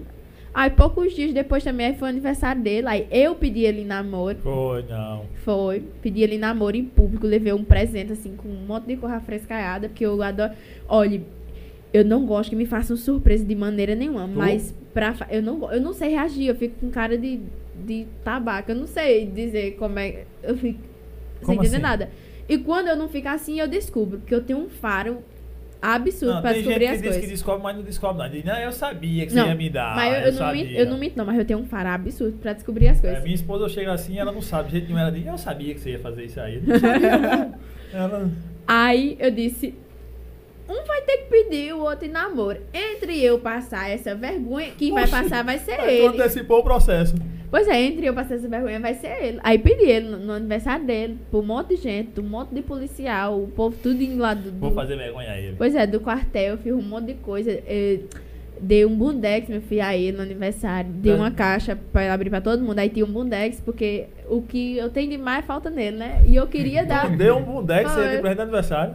Aí 0.52 0.68
poucos 0.68 1.14
dias 1.14 1.32
depois 1.32 1.62
também 1.62 1.86
aí 1.86 1.94
foi 1.94 2.08
o 2.08 2.10
aniversário 2.10 2.60
dele, 2.60 2.86
aí 2.88 3.06
eu 3.10 3.34
pedi 3.36 3.60
ele 3.60 3.84
namoro. 3.84 4.36
Foi, 4.38 4.82
não. 4.82 5.24
Foi, 5.44 5.84
pedi 6.02 6.22
ele 6.22 6.38
namoro 6.38 6.76
em 6.76 6.84
público, 6.84 7.26
levei 7.26 7.52
um 7.52 7.64
presente 7.64 8.12
assim 8.12 8.34
com 8.36 8.48
um 8.48 8.66
monte 8.66 8.86
de 8.86 8.96
corra 8.96 9.20
frescaiada, 9.20 9.88
porque 9.88 10.04
eu 10.04 10.20
adoro. 10.20 10.52
Olha, 10.88 11.22
eu 11.92 12.04
não 12.04 12.26
gosto 12.26 12.50
que 12.50 12.56
me 12.56 12.66
façam 12.66 12.96
surpresa 12.96 13.44
de 13.44 13.54
maneira 13.54 13.94
nenhuma, 13.94 14.26
mas 14.26 14.74
pra, 14.92 15.14
eu 15.30 15.40
não 15.40 15.72
eu 15.72 15.80
não 15.80 15.92
sei 15.92 16.10
reagir, 16.10 16.48
eu 16.48 16.54
fico 16.56 16.80
com 16.80 16.90
cara 16.90 17.16
de, 17.16 17.40
de 17.86 18.06
tabaco, 18.24 18.72
eu 18.72 18.76
não 18.76 18.88
sei 18.88 19.26
dizer 19.26 19.76
como 19.76 20.00
é, 20.00 20.24
eu 20.42 20.56
fico 20.56 20.89
sem 21.46 21.54
entender 21.54 21.68
assim? 21.76 21.82
nada. 21.82 22.10
E 22.48 22.58
quando 22.58 22.88
eu 22.88 22.96
não 22.96 23.08
fico 23.08 23.28
assim, 23.28 23.60
eu 23.60 23.68
descubro, 23.68 24.18
porque 24.18 24.34
eu 24.34 24.42
tenho 24.42 24.58
um 24.58 24.68
faro 24.68 25.22
absurdo 25.82 26.34
Não, 26.34 26.40
pra 26.42 26.50
tem 26.52 26.62
gente 26.62 26.68
descobrir 26.68 26.86
que 27.00 27.08
as 27.08 27.14
diz 27.14 27.16
que 27.24 27.26
descobre, 27.26 27.62
mas 27.62 27.76
não 27.76 27.82
descobre 27.82 28.18
nada. 28.18 28.30
Diz, 28.34 28.44
não, 28.44 28.56
eu 28.58 28.72
sabia 28.72 29.26
que 29.26 29.34
Não, 29.34 29.42
você 29.44 29.48
ia 29.48 29.54
me 29.54 29.70
dar. 29.70 29.94
mas 29.96 30.12
eu, 30.14 30.20
eu 30.20 30.32
não 30.32 30.38
sabia. 30.38 30.64
minto, 30.64 30.74
eu 30.78 30.86
não 30.86 30.98
minto, 30.98 31.16
não, 31.16 31.24
mas 31.24 31.38
eu 31.38 31.44
tenho 31.44 31.58
um 31.58 31.64
faro 31.64 31.88
absurdo 31.88 32.36
pra 32.38 32.52
descobrir 32.52 32.88
as 32.88 32.98
É, 32.98 33.00
coisas. 33.00 33.22
minha 33.22 33.34
esposa 33.34 33.68
chega 33.68 33.92
assim, 33.92 34.18
ela 34.18 34.30
não 34.32 34.42
sabe. 34.42 34.66
De 34.66 34.72
jeito 34.72 34.86
nenhum, 34.88 34.98
ela 34.98 35.10
diz, 35.12 35.26
eu 35.26 35.38
sabia 35.38 35.72
que 35.72 35.80
você 35.80 35.90
ia 35.92 35.98
fazer 35.98 36.24
isso 36.24 36.38
aí. 36.40 36.56
Eu 36.56 36.62
não 36.66 36.78
sabia, 36.80 37.16
não. 37.18 37.54
Ela... 37.94 38.30
Aí 38.66 39.16
eu 39.18 39.30
disse: 39.30 39.74
um 40.68 40.84
vai 40.86 41.00
ter 41.02 41.16
que 41.18 41.24
pedir, 41.30 41.72
o 41.74 41.80
outro 41.80 42.06
em 42.06 42.10
namoro. 42.10 42.60
Entre 42.74 43.18
eu 43.24 43.38
passar 43.38 43.88
essa 43.90 44.14
vergonha, 44.14 44.70
quem 44.76 44.92
vai 44.92 45.04
Oxi, 45.04 45.12
passar 45.12 45.42
vai 45.42 45.58
ser 45.58 45.80
ele. 45.80 46.06
antecipou 46.08 46.58
o 46.60 46.62
processo. 46.62 47.14
Pois 47.50 47.66
é, 47.66 47.82
entre 47.82 48.06
eu 48.06 48.14
passar 48.14 48.36
essa 48.36 48.46
vergonha 48.48 48.78
vai 48.78 48.94
ser 48.94 49.08
ele. 49.22 49.40
Aí 49.42 49.58
pedi 49.58 49.82
ele 49.84 50.08
no, 50.08 50.18
no 50.18 50.32
aniversário 50.34 50.84
dele, 50.86 51.18
por 51.30 51.42
um 51.42 51.46
monte 51.46 51.70
de 51.74 51.76
gente, 51.76 52.20
um 52.20 52.22
monte 52.22 52.54
de 52.54 52.62
policial, 52.62 53.42
o 53.42 53.48
povo 53.48 53.76
tudo 53.82 54.00
indo 54.02 54.18
lá 54.22 54.34
do. 54.34 54.50
do- 54.52 54.58
Vou 54.60 54.70
fazer 54.72 54.96
vergonha 54.96 55.30
a 55.32 55.38
ele. 55.38 55.56
Pois 55.58 55.74
é, 55.74 55.86
do 55.86 55.98
quartel, 56.00 56.56
fiz 56.58 56.72
um 56.72 56.80
monte 56.82 57.06
de 57.06 57.14
coisa. 57.14 57.50
dei 58.62 58.84
um 58.84 58.94
bundex, 58.94 59.48
meu 59.48 59.62
filho, 59.62 59.82
a 59.82 59.96
ele 59.96 60.16
no 60.18 60.22
aniversário. 60.22 60.90
Dei 60.92 61.12
É. 61.12 61.16
uma 61.16 61.30
caixa 61.30 61.76
pra 61.92 62.02
ele 62.02 62.12
abrir 62.12 62.28
pra 62.30 62.40
todo 62.42 62.62
mundo. 62.62 62.78
Aí 62.78 62.88
tinha 62.90 63.04
um 63.06 63.10
bundex, 63.10 63.58
porque 63.64 64.04
o 64.28 64.42
que 64.42 64.76
eu 64.76 64.90
tenho 64.90 65.10
de 65.10 65.16
mais 65.18 65.44
falta 65.46 65.70
nele, 65.70 65.96
né? 65.96 66.22
E 66.28 66.36
eu 66.36 66.46
queria 66.46 66.84
dar. 66.84 67.08
Deu 67.16 67.36
um 67.38 67.42
bundex 67.42 67.90
aí 67.96 68.16
de 68.16 68.18
presente 68.20 68.36
de 68.36 68.42
aniversário. 68.42 68.94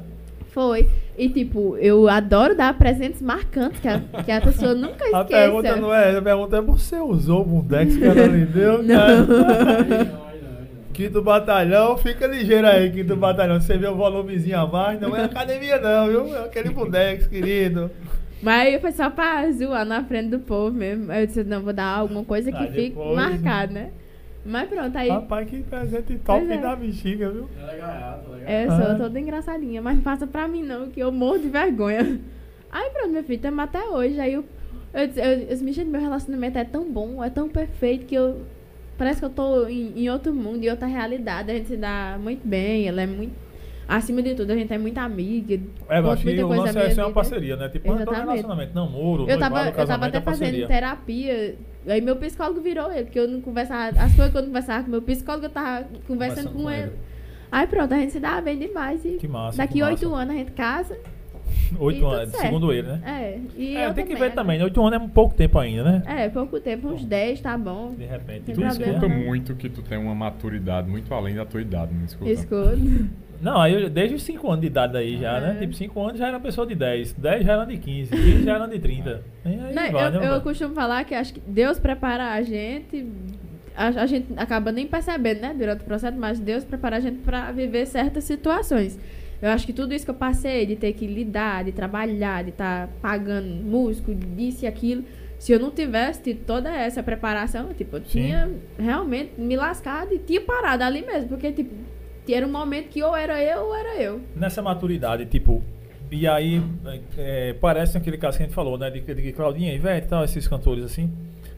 Foi. 0.55 0.87
E 1.17 1.27
tipo, 1.29 1.75
eu 1.77 2.07
adoro 2.09 2.55
dar 2.55 2.75
presentes 2.77 3.21
marcantes 3.21 3.79
que 3.81 3.87
a, 3.89 3.99
que 4.23 4.31
a 4.31 4.39
pessoa 4.41 4.73
nunca 4.75 5.03
A 5.03 5.07
esqueça. 5.21 5.25
pergunta 5.25 5.75
não 5.75 5.93
é, 5.93 6.17
a 6.17 6.21
pergunta 6.21 6.57
é 6.57 6.61
você 6.61 6.95
usou 6.97 7.41
o 7.41 7.45
bundex 7.45 7.95
que 7.97 8.03
ela 8.03 8.25
lhe 8.25 8.45
deu, 8.45 8.81
Não. 8.83 8.95
Quinto 10.93 11.21
batalhão, 11.21 11.97
fica 11.97 12.25
ligeiro 12.25 12.65
aí, 12.67 12.89
quinto 12.89 13.17
batalhão. 13.17 13.59
Você 13.59 13.77
vê 13.77 13.85
o 13.85 13.95
volumezinho 13.95 14.57
a 14.57 14.65
mais, 14.65 14.99
não 15.01 15.13
é 15.13 15.25
academia 15.25 15.77
não, 15.77 16.07
viu? 16.07 16.33
É 16.35 16.45
aquele 16.45 16.69
bundex, 16.69 17.27
querido. 17.27 17.91
Mas 18.41 18.79
foi 18.79 18.93
só 18.93 19.09
pra 19.09 19.51
zoar 19.51 19.83
na 19.85 20.05
frente 20.05 20.29
do 20.29 20.39
povo 20.39 20.71
mesmo. 20.71 21.11
Aí 21.11 21.23
eu 21.23 21.27
disse, 21.27 21.43
não, 21.43 21.61
vou 21.61 21.73
dar 21.73 21.97
alguma 21.97 22.23
coisa 22.23 22.49
que 22.49 22.67
fique 22.67 22.89
depois- 22.91 23.13
marcada, 23.13 23.73
né? 23.73 23.89
Mas 24.45 24.69
pronto, 24.69 24.95
aí 24.95 25.09
Rapaz, 25.09 25.49
que 25.49 25.63
presente 25.63 26.17
top 26.19 26.51
é. 26.51 26.57
da 26.57 26.75
bexiga, 26.75 27.29
viu? 27.31 27.49
Ela 27.59 27.73
é 27.73 27.77
gaiata, 27.77 28.23
ela 28.27 28.41
é 28.41 28.61
é, 28.63 28.65
eu 28.67 28.71
Ah. 28.71 28.85
sou 28.85 28.95
toda 28.97 29.19
engraçadinha. 29.19 29.81
Mas 29.81 29.95
não 29.95 30.03
passa 30.03 30.27
pra 30.27 30.47
mim 30.47 30.61
não, 30.61 30.89
que 30.89 30.99
eu 30.99 31.11
morro 31.11 31.39
de 31.39 31.49
vergonha. 31.49 32.19
Aí 32.71 32.89
pronto, 32.91 33.09
meu 33.09 33.23
filho, 33.23 33.37
estamos 33.37 33.59
até 33.59 33.83
hoje. 33.85 34.19
Aí 34.19 34.33
eu, 34.33 34.45
eu, 34.93 35.07
disse- 35.07 35.19
eu, 35.19 35.25
eu 35.31 35.47
disse, 35.47 35.71
"Gente, 35.71 35.89
meu 35.89 35.99
relacionamento 35.99 36.57
é 36.59 36.63
tão 36.63 36.91
bom, 36.91 37.23
é 37.23 37.29
tão 37.29 37.49
perfeito 37.49 38.05
que 38.05 38.13
eu... 38.15 38.41
Parece 38.97 39.19
que 39.19 39.25
eu 39.25 39.29
tô 39.29 39.67
em, 39.67 39.91
em 40.03 40.09
outro 40.09 40.33
mundo, 40.33 40.63
em 40.63 40.69
outra 40.69 40.87
realidade. 40.87 41.51
A 41.51 41.55
gente 41.55 41.67
se 41.67 41.75
dá 41.77 42.17
muito 42.21 42.47
bem, 42.47 42.87
ela 42.87 43.01
é 43.01 43.07
muito... 43.07 43.33
Acima 43.87 44.21
de 44.21 44.33
tudo, 44.35 44.51
a 44.51 44.55
gente 44.55 44.73
é 44.73 44.77
muito 44.77 44.97
amiga. 44.97 45.59
É, 45.89 45.99
eu 45.99 46.09
acho 46.11 46.21
que 46.23 46.29
muita 46.29 46.45
o 46.45 46.47
coisa 46.47 46.79
lance 46.79 46.99
é 46.99 47.03
uma 47.05 47.13
parceria, 47.13 47.55
né? 47.55 47.69
Tipo, 47.69 47.93
Exatamente. 47.93 48.19
relacionamento, 48.25 48.73
namoro, 48.73 49.29
Eu 49.29 49.37
tava, 49.37 49.55
noivado, 49.55 49.67
eu 49.67 49.73
tava 49.73 49.73
casamento 49.73 50.09
até 50.09 50.17
é 50.17 50.21
fazendo 50.21 50.67
terapia. 50.67 51.55
Aí 51.87 52.01
meu 52.01 52.15
psicólogo 52.15 52.61
virou 52.61 52.91
ele, 52.91 53.03
porque 53.03 53.19
eu 53.19 53.27
não 53.27 53.41
conversava. 53.41 53.99
As 53.99 54.13
coisas 54.15 54.31
que 54.31 54.37
eu 54.37 54.41
não 54.41 54.49
conversava 54.49 54.83
com 54.83 54.91
meu 54.91 55.01
psicólogo, 55.01 55.45
eu 55.45 55.49
tava 55.49 55.87
conversando, 56.07 56.51
com, 56.51 56.69
ele. 56.69 56.93
Aí 57.51 57.67
pronto, 57.67 57.93
a 57.93 57.97
gente 57.97 58.13
se 58.13 58.19
dá 58.19 58.41
bem 58.41 58.57
demais. 58.57 59.05
E 59.05 59.17
Que 59.17 59.27
massa, 59.27 59.57
daqui 59.57 59.83
oito 59.83 60.13
anos 60.13 60.35
a 60.35 60.37
gente 60.37 60.51
casa. 60.51 60.97
Oito 61.79 61.99
tudo 61.99 62.11
anos, 62.11 62.29
certo. 62.31 62.41
segundo 62.45 62.71
ele, 62.73 62.87
né? 62.87 63.01
É. 63.05 63.39
E 63.57 63.75
É, 63.77 63.87
eu 63.87 63.93
tem 63.93 64.05
que 64.05 64.13
ver 64.15 64.29
né? 64.29 64.35
também, 64.35 64.57
né? 64.57 64.63
Oito 64.63 64.81
anos 64.81 64.93
é 64.99 65.03
um 65.03 65.09
pouco 65.09 65.35
tempo 65.35 65.57
ainda, 65.59 65.83
né? 65.83 66.03
É, 66.05 66.29
pouco 66.29 66.59
tempo, 66.59 66.87
uns 66.89 67.03
10, 67.05 67.41
tá 67.41 67.57
bom. 67.57 67.93
De 67.97 68.05
repente. 68.05 68.41
Tem 68.43 68.55
Tu 68.55 68.61
problema. 68.61 68.93
escuta 68.93 69.07
né? 69.07 69.15
muito 69.25 69.55
que 69.55 69.69
tu 69.69 69.81
tem 69.81 69.97
uma 69.97 70.15
maturidade 70.15 70.89
muito 70.89 71.13
além 71.13 71.35
da 71.35 71.45
tua 71.45 71.61
idade, 71.61 71.93
não 71.93 72.05
escuta? 72.05 72.29
Escudo. 72.29 73.09
Não, 73.41 73.59
aí 73.59 73.73
eu- 73.73 73.89
desde 73.89 74.15
os 74.15 74.23
5 74.23 74.47
anos 74.47 74.61
de 74.61 74.67
idade 74.67 74.95
aí 74.97 75.17
já, 75.17 75.39
né? 75.41 75.55
É. 75.57 75.59
Tipo, 75.61 75.73
5 75.73 76.01
anos 76.01 76.17
já 76.17 76.27
era 76.27 76.37
uma 76.37 76.41
pessoa 76.43 76.65
de 76.65 76.73
10, 76.73 77.13
10 77.13 77.45
já 77.45 77.53
era 77.53 77.65
de 77.65 77.77
15, 77.77 78.09
15 78.11 78.43
já 78.43 78.55
era 78.55 78.65
de 78.67 78.79
30. 78.79 79.21
E 79.43 79.49
aí 79.49 79.57
Não, 79.73 79.91
vai, 79.91 80.07
eu, 80.07 80.11
né, 80.21 80.35
eu 80.35 80.41
costumo 80.41 80.73
falar 80.73 81.03
que 81.03 81.13
acho 81.13 81.33
que 81.33 81.41
Deus 81.41 81.77
prepara 81.77 82.31
a 82.33 82.41
gente. 82.41 83.05
A, 83.75 83.87
a 83.87 84.05
gente 84.05 84.27
acaba 84.37 84.71
nem 84.71 84.87
percebendo, 84.87 85.41
né, 85.41 85.53
durante 85.53 85.81
o 85.81 85.83
processo, 85.83 86.17
mas 86.17 86.39
Deus 86.39 86.63
prepara 86.63 86.95
a 86.95 86.99
gente 87.01 87.17
pra 87.19 87.51
viver 87.51 87.85
certas 87.85 88.23
situações. 88.23 88.97
Eu 89.45 89.51
acho 89.51 89.63
que 89.63 89.73
tudo 89.73 89.93
isso 89.93 90.03
que 90.03 90.09
eu 90.09 90.15
passei, 90.15 90.65
de 90.65 90.75
ter 90.75 90.91
que 90.93 91.05
lidar, 91.05 91.63
de 91.63 91.71
trabalhar, 91.71 92.43
de 92.43 92.49
estar 92.49 92.89
pagando 92.99 93.47
músico, 93.47 94.11
disso 94.11 94.65
e 94.65 94.67
aquilo, 94.67 95.03
se 95.37 95.51
eu 95.51 95.59
não 95.59 95.69
tivesse 95.69 96.19
tido 96.23 96.43
toda 96.47 96.75
essa 96.75 97.03
preparação, 97.03 97.71
tipo, 97.71 97.97
eu 97.97 97.99
Sim. 98.05 98.23
tinha 98.23 98.51
realmente 98.75 99.39
me 99.39 99.55
lascado 99.55 100.15
e 100.15 100.17
tinha 100.17 100.41
parado 100.41 100.83
ali 100.83 101.05
mesmo, 101.05 101.27
porque, 101.27 101.51
tipo, 101.51 101.75
era 102.27 102.43
um 102.43 102.51
momento 102.51 102.89
que 102.89 103.03
ou 103.03 103.15
era 103.15 103.39
eu 103.39 103.65
ou 103.65 103.75
era 103.75 104.01
eu. 104.01 104.19
Nessa 104.35 104.63
maturidade, 104.63 105.27
tipo, 105.27 105.63
e 106.09 106.27
aí 106.27 106.59
é, 107.15 107.53
parece 107.53 107.99
aquele 107.99 108.17
caso 108.17 108.37
que 108.37 108.43
a 108.43 108.45
gente 108.47 108.55
falou, 108.55 108.79
né? 108.79 108.89
De, 108.89 108.99
de 108.99 109.31
Claudinha, 109.31 109.75
Ivete 109.75 110.07
e 110.07 110.09
tal, 110.09 110.23
esses 110.23 110.47
cantores 110.47 110.83
assim. 110.83 111.11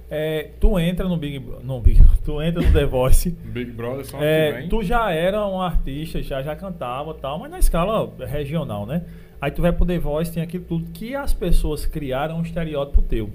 É, 0.10 0.52
tu 0.60 0.80
entra 0.80 1.08
no 1.08 1.18
Big 1.18 1.38
no 1.64 1.82
Big 1.82 2.02
tu 2.24 2.42
entra 2.42 2.62
no 2.62 2.72
The 2.72 2.86
Voice. 2.86 3.32
Big 3.46 3.72
Brother 3.72 4.06
só 4.06 4.18
É, 4.22 4.66
tu 4.70 4.82
já 4.82 5.12
era 5.12 5.46
um 5.46 5.62
artista, 5.62 6.22
já, 6.24 6.42
já 6.42 6.56
cantava 6.56 7.12
e 7.12 7.22
tal, 7.22 7.40
mas 7.40 7.52
na 7.52 7.60
escala 7.60 8.10
regional, 8.26 8.86
né? 8.86 9.04
Aí 9.42 9.52
tu 9.52 9.62
vai 9.62 9.72
pro 9.74 9.86
The 9.86 10.00
Voice, 10.00 10.32
tem 10.32 10.42
aquilo 10.42 10.64
tudo 10.64 10.86
que 10.94 11.14
as 11.14 11.34
pessoas 11.34 11.86
criaram 11.86 12.38
um 12.38 12.42
estereótipo 12.42 13.02
teu. 13.02 13.30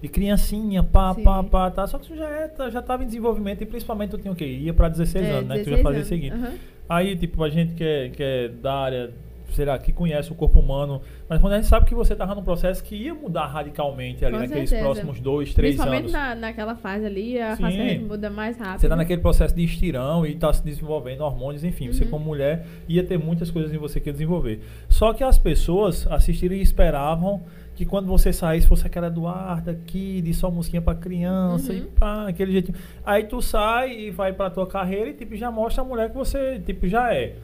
De 0.00 0.08
criancinha, 0.08 0.82
pá, 0.82 1.14
Sim. 1.14 1.22
pá, 1.22 1.42
pá, 1.42 1.70
tá. 1.70 1.86
Só 1.86 1.98
que 1.98 2.06
tu 2.08 2.16
já, 2.16 2.28
é, 2.28 2.48
tá- 2.48 2.68
já 2.70 2.82
tava 2.82 3.02
em 3.02 3.06
desenvolvimento 3.06 3.62
e 3.62 3.66
principalmente 3.66 4.10
tu 4.10 4.18
tinha 4.18 4.32
o 4.32 4.36
quê? 4.36 4.44
Ia 4.46 4.74
pra 4.74 4.88
16 4.88 5.26
É, 5.26 5.30
anos, 5.30 5.48
né? 5.48 5.58
Que 5.58 5.64
tu 5.64 5.70
já 5.70 5.76
16 5.76 5.82
fazia 5.82 6.02
o 6.02 6.04
seguinte. 6.04 6.34
Aham. 6.34 6.54
Aí, 6.88 7.16
tipo, 7.16 7.42
a 7.42 7.48
gente 7.48 7.74
que 7.74 7.82
é, 7.84 8.08
que 8.10 8.22
é 8.22 8.48
da 8.48 8.74
área, 8.74 9.10
será, 9.56 9.78
que 9.78 9.92
conhece 9.92 10.30
o 10.30 10.34
corpo 10.34 10.60
humano, 10.60 11.00
mas 11.28 11.40
quando 11.40 11.54
a 11.54 11.56
gente 11.56 11.66
sabe 11.68 11.86
que 11.86 11.94
você 11.94 12.14
tava 12.14 12.34
num 12.34 12.42
processo 12.44 12.82
que 12.84 12.94
ia 12.94 13.14
mudar 13.14 13.46
radicalmente 13.46 14.24
ali 14.24 14.34
Com 14.34 14.40
naqueles 14.42 14.70
certeza. 14.70 14.88
próximos 14.90 15.20
dois, 15.20 15.52
três 15.54 15.74
Principalmente 15.76 16.02
anos. 16.02 16.12
na, 16.12 16.34
naquela 16.34 16.74
fase 16.76 17.04
ali, 17.06 17.40
a 17.40 17.56
fase 17.56 17.76
Sim. 17.76 17.88
gente 17.88 18.04
muda 18.04 18.30
mais 18.30 18.56
rápido. 18.58 18.80
Você 18.80 18.88
tá 18.88 18.96
naquele 18.96 19.20
processo 19.20 19.54
de 19.54 19.64
estirão 19.64 20.24
e 20.26 20.34
tá 20.36 20.52
se 20.52 20.64
desenvolvendo 20.64 21.22
hormônios, 21.22 21.64
enfim. 21.64 21.92
Você 21.92 22.04
Uhum. 22.04 22.10
como 22.10 22.24
mulher 22.26 22.64
ia 22.88 23.02
ter 23.02 23.18
muitas 23.18 23.50
coisas 23.50 23.72
em 23.72 23.78
você 23.78 23.98
que 24.00 24.08
ia 24.08 24.12
desenvolver. 24.12 24.60
Só 24.88 25.12
que 25.12 25.24
as 25.24 25.38
pessoas 25.38 26.06
assistiram 26.08 26.54
e 26.54 26.60
esperavam 26.60 27.42
que 27.74 27.84
quando 27.84 28.06
você 28.06 28.32
saísse 28.32 28.66
fosse 28.66 28.86
aquela 28.86 29.08
Eduarda 29.08 29.78
Kid, 29.86 30.32
só 30.32 30.50
musiquinha 30.50 30.80
pra 30.80 30.94
criança 30.94 31.72
Uhum. 31.72 31.78
e 31.78 31.82
pá, 31.82 32.26
aquele 32.28 32.52
jeitinho. 32.52 32.76
Aí 33.04 33.24
tu 33.24 33.42
sai 33.42 33.92
e 33.98 34.10
vai 34.10 34.32
pra 34.32 34.48
tua 34.48 34.66
carreira 34.66 35.10
e 35.10 35.12
tipo, 35.12 35.36
já 35.36 35.50
mostra 35.50 35.82
a 35.82 35.84
mulher 35.84 36.08
que 36.10 36.16
você 36.16 36.58
tipo, 36.64 36.88
já 36.88 37.12
é. 37.14 37.34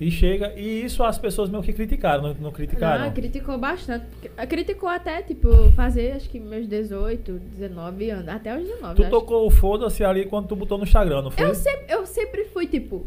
E 0.00 0.10
chega, 0.10 0.54
e 0.56 0.82
isso 0.82 1.04
as 1.04 1.18
pessoas 1.18 1.50
meio 1.50 1.62
que 1.62 1.74
criticaram, 1.74 2.22
não, 2.22 2.34
não 2.34 2.50
criticaram? 2.50 3.04
Não, 3.04 3.12
criticou 3.12 3.58
bastante. 3.58 4.06
Criticou 4.48 4.88
até, 4.88 5.20
tipo, 5.20 5.70
fazer 5.72 6.12
acho 6.12 6.30
que 6.30 6.40
meus 6.40 6.66
18, 6.66 7.32
19 7.32 8.10
anos. 8.10 8.28
Até 8.28 8.56
os 8.56 8.66
19. 8.66 8.94
Tu 8.94 9.10
tocou 9.10 9.46
o 9.46 9.50
foda-se 9.50 10.02
ali 10.02 10.24
quando 10.24 10.48
tu 10.48 10.56
botou 10.56 10.78
no 10.78 10.84
Instagram, 10.84 11.20
não 11.20 11.30
foi? 11.30 11.44
Eu 11.44 11.54
sempre, 11.54 11.84
eu 11.88 12.06
sempre 12.06 12.44
fui, 12.46 12.66
tipo, 12.66 13.04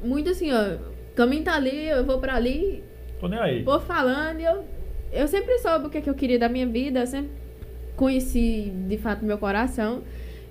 muito 0.00 0.30
assim, 0.30 0.52
ó. 0.52 0.76
Caminho 1.16 1.42
tá 1.42 1.56
ali, 1.56 1.88
eu 1.88 2.04
vou 2.04 2.18
pra 2.20 2.36
ali, 2.36 2.84
Tô 3.20 3.26
nem 3.26 3.40
aí. 3.40 3.62
vou 3.64 3.80
falando. 3.80 4.38
Eu, 4.38 4.64
eu 5.12 5.26
sempre 5.26 5.58
soube 5.58 5.86
o 5.86 5.90
que, 5.90 5.98
é 5.98 6.00
que 6.00 6.08
eu 6.08 6.14
queria 6.14 6.38
da 6.38 6.48
minha 6.48 6.68
vida. 6.68 7.00
Eu 7.00 7.06
sempre 7.08 7.32
conheci, 7.96 8.72
de 8.88 8.96
fato, 8.96 9.24
meu 9.24 9.38
coração. 9.38 10.02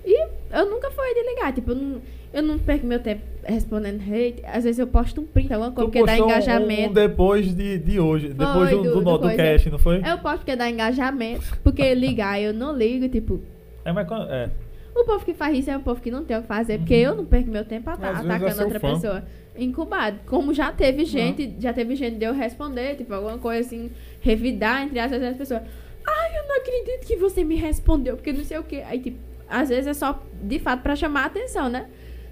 E 0.04 0.22
eu 0.50 0.70
nunca 0.70 0.90
fui 0.90 1.14
de 1.14 1.30
ligar. 1.30 1.54
Tipo, 1.54 1.70
eu 1.70 1.76
não, 1.76 2.02
eu 2.32 2.42
não 2.42 2.58
perco 2.58 2.86
meu 2.86 3.00
tempo 3.00 3.22
respondendo 3.44 4.00
hate. 4.00 4.42
Às 4.46 4.64
vezes 4.64 4.78
eu 4.78 4.86
posto 4.86 5.20
um 5.20 5.26
print, 5.26 5.52
alguma 5.52 5.72
coisa, 5.72 5.90
Tu 5.90 5.92
porque 5.92 6.06
dá 6.06 6.18
engajamento. 6.18 6.90
Um 6.90 6.92
depois 6.94 7.54
de, 7.54 7.78
de 7.78 8.00
hoje, 8.00 8.28
depois 8.28 8.70
do, 8.70 8.76
do- 8.82 8.82
do, 8.94 9.00
do 9.00 9.18
do, 9.18 9.36
cast, 9.36 9.70
não 9.70 9.78
foi? 9.78 9.96
Eu 9.98 10.18
posto 10.18 10.38
porque 10.38 10.56
dá 10.56 10.70
engajamento. 10.70 11.58
Porque 11.62 11.94
ligar 11.94 12.40
eu 12.40 12.54
não 12.54 12.76
ligo, 12.76 13.08
tipo. 13.08 13.40
É, 13.84 13.92
mas 13.92 14.06
quando, 14.06 14.30
é. 14.30 14.48
O 14.94 15.04
povo 15.04 15.24
que 15.24 15.32
faz 15.32 15.56
isso 15.58 15.70
é 15.70 15.76
um 15.76 15.80
povo 15.82 16.00
que 16.00 16.10
não 16.10 16.22
tem 16.22 16.36
o 16.36 16.42
que 16.42 16.46
fazer, 16.46 16.78
porque 16.78 16.94
eu 16.94 17.14
não 17.14 17.24
perco 17.24 17.50
meu 17.50 17.64
tempo 17.64 17.90
vezes 17.90 18.04
é 18.04 18.08
atacando 18.08 18.52
seu 18.52 18.64
outra 18.64 18.80
fã. 18.80 18.92
pessoa. 18.94 19.24
Incubado. 19.56 20.18
Como 20.26 20.52
já 20.54 20.70
teve 20.70 21.04
gente, 21.04 21.54
já 21.58 21.72
teve 21.72 21.94
gente 21.96 22.16
de 22.16 22.24
eu 22.24 22.32
responder, 22.34 22.96
tipo, 22.96 23.12
alguma 23.12 23.38
coisa 23.38 23.60
assim, 23.66 23.90
revidar 24.20 24.82
entre 24.82 24.98
as 24.98 25.12
as 25.12 25.36
pessoas. 25.36 25.62
Ai, 26.06 26.38
eu 26.38 26.48
não 26.48 26.56
acredito 26.56 27.06
que 27.06 27.16
você 27.16 27.42
me 27.44 27.56
respondeu, 27.56 28.16
porque 28.16 28.32
não 28.32 28.44
sei 28.44 28.58
o 28.58 28.62
quê. 28.62 28.82
Aí, 28.86 28.98
tipo, 28.98 29.18
às 29.48 29.68
vezes 29.70 29.86
é 29.86 29.94
só, 29.94 30.22
de 30.42 30.58
fato, 30.58 30.82
pra 30.82 30.94
chamar 30.96 31.22
a 31.22 31.26
atenção, 31.26 31.68
né? 31.68 31.86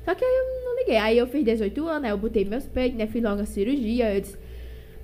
Só 0.05 0.15
que 0.15 0.25
aí 0.25 0.31
eu 0.31 0.65
não 0.65 0.79
liguei. 0.79 0.97
Aí 0.97 1.19
eu 1.19 1.27
fiz 1.27 1.45
18 1.45 1.87
anos, 1.89 2.05
aí 2.05 2.11
eu 2.11 2.19
botei 2.19 2.45
meus 2.45 2.65
peitos, 2.67 2.99
né? 2.99 3.07
Fiz 3.07 3.23
logo 3.23 3.41
a 3.43 3.47
cirurgia. 3.47 4.15
Eu 4.15 4.21
disse, 4.21 4.39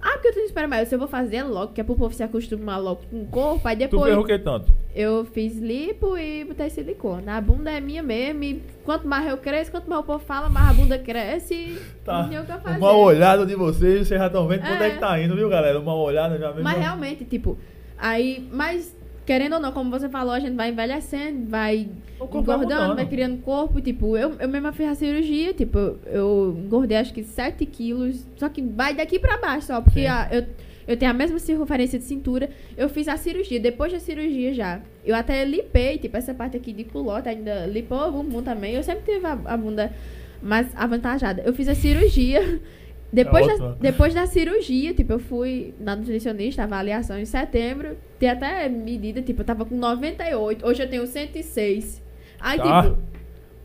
Ah, 0.00 0.12
porque 0.12 0.28
eu 0.28 0.32
que 0.34 0.40
esperar 0.40 0.68
mais. 0.68 0.90
Eu 0.92 0.98
vou 0.98 1.08
fazer 1.08 1.42
logo, 1.42 1.72
que 1.72 1.80
é 1.80 1.84
pro 1.84 1.96
povo 1.96 2.14
se 2.14 2.22
acostumar 2.22 2.80
logo 2.80 3.02
com 3.10 3.22
o 3.22 3.26
corpo. 3.26 3.66
Aí 3.66 3.74
Tu 3.76 3.80
depois 3.80 4.04
fez 4.04 4.16
o 4.16 4.24
que 4.24 4.38
tanto? 4.38 4.72
eu 4.94 5.24
fiz 5.26 5.58
lipo 5.58 6.16
e 6.16 6.44
botei 6.44 6.70
silicone. 6.70 7.28
A 7.28 7.40
bunda 7.40 7.70
é 7.70 7.80
minha 7.80 8.02
mesmo. 8.02 8.42
E 8.44 8.62
quanto 8.84 9.06
mais 9.06 9.28
eu 9.28 9.36
cresço, 9.36 9.70
quanto 9.70 9.88
mais 9.90 10.00
o 10.02 10.04
povo 10.04 10.18
fala, 10.24 10.48
mais 10.48 10.70
a 10.70 10.72
bunda 10.74 10.98
cresce. 10.98 11.76
Tá. 12.04 12.22
não 12.22 12.42
o 12.42 12.46
que 12.46 12.52
eu 12.52 12.58
fazer. 12.60 12.78
Uma 12.78 12.92
olhada 12.96 13.44
de 13.44 13.54
vocês, 13.54 14.06
vocês 14.08 14.18
já 14.20 14.26
estão 14.28 14.46
vendo 14.48 14.60
pra 14.60 14.74
onde 14.74 14.82
é 14.82 14.86
É. 14.86 14.90
que 14.90 14.98
tá 15.00 15.20
indo, 15.20 15.34
viu, 15.36 15.48
galera? 15.48 15.78
Uma 15.78 15.94
olhada 15.94 16.38
já 16.38 16.48
mesmo. 16.48 16.62
Mas 16.62 16.78
realmente, 16.78 17.24
tipo, 17.24 17.58
aí, 17.98 18.48
mas 18.50 18.95
querendo 19.26 19.54
ou 19.54 19.60
não, 19.60 19.72
como 19.72 19.90
você 19.90 20.08
falou, 20.08 20.32
a 20.32 20.38
gente 20.40 20.54
vai 20.54 20.70
envelhecendo, 20.70 21.46
vai 21.48 21.88
vai 22.18 22.28
engordando, 22.40 22.58
mudando. 22.62 22.94
vai 22.96 23.06
criando 23.06 23.42
corpo. 23.42 23.80
Tipo, 23.80 24.16
eu, 24.16 24.34
eu 24.38 24.48
mesma 24.48 24.72
fiz 24.72 24.88
a 24.88 24.94
cirurgia, 24.94 25.52
tipo, 25.52 25.96
eu 26.06 26.56
engordei 26.64 26.96
acho 26.96 27.12
que 27.12 27.22
7 27.24 27.66
quilos, 27.66 28.24
só 28.36 28.48
que 28.48 28.62
vai 28.62 28.94
daqui 28.94 29.18
pra 29.18 29.36
baixo 29.36 29.66
só, 29.66 29.80
porque 29.80 30.06
a- 30.06 30.28
eu, 30.32 30.44
eu 30.88 30.96
tenho 30.96 31.10
a 31.10 31.14
mesma 31.14 31.38
circunferência 31.38 31.98
de 31.98 32.04
cintura. 32.04 32.48
Eu 32.76 32.88
fiz 32.88 33.08
a 33.08 33.16
cirurgia, 33.16 33.58
depois 33.60 33.92
da 33.92 33.98
cirurgia 33.98 34.54
já. 34.54 34.80
Eu 35.04 35.14
até 35.16 35.44
lipei, 35.44 35.98
tipo, 35.98 36.16
essa 36.16 36.32
parte 36.32 36.56
aqui 36.56 36.72
de 36.72 36.84
culota 36.84 37.28
ainda 37.30 37.66
lipou 37.66 38.08
o 38.08 38.12
bumbum 38.12 38.42
também. 38.42 38.74
Eu 38.74 38.82
sempre 38.82 39.12
tive 39.14 39.26
a, 39.26 39.32
a 39.44 39.56
bunda 39.56 39.92
mais 40.40 40.68
avantajada. 40.76 41.42
Eu 41.44 41.52
fiz 41.52 41.68
a 41.68 41.74
cirurgia. 41.74 42.60
Depois, 43.12 43.46
ótimo. 43.46 43.68
da, 43.68 43.74
depois 43.74 44.14
da 44.14 44.26
cirurgia, 44.26 44.92
tipo, 44.92 45.12
eu 45.12 45.18
fui 45.18 45.74
na 45.80 45.94
nutricionista, 45.96 46.64
avaliação 46.64 47.18
em 47.18 47.24
setembro. 47.24 47.96
Tem 48.18 48.28
até 48.28 48.68
medida, 48.68 49.22
tipo, 49.22 49.42
eu 49.42 49.44
tava 49.46 49.64
com 49.64 49.76
98. 49.76 50.66
Hoje 50.66 50.82
eu 50.82 50.88
tenho 50.90 51.06
106. 51.06 52.02
Aí, 52.40 52.58
Tá. 52.58 52.82
tipo, 52.82 52.98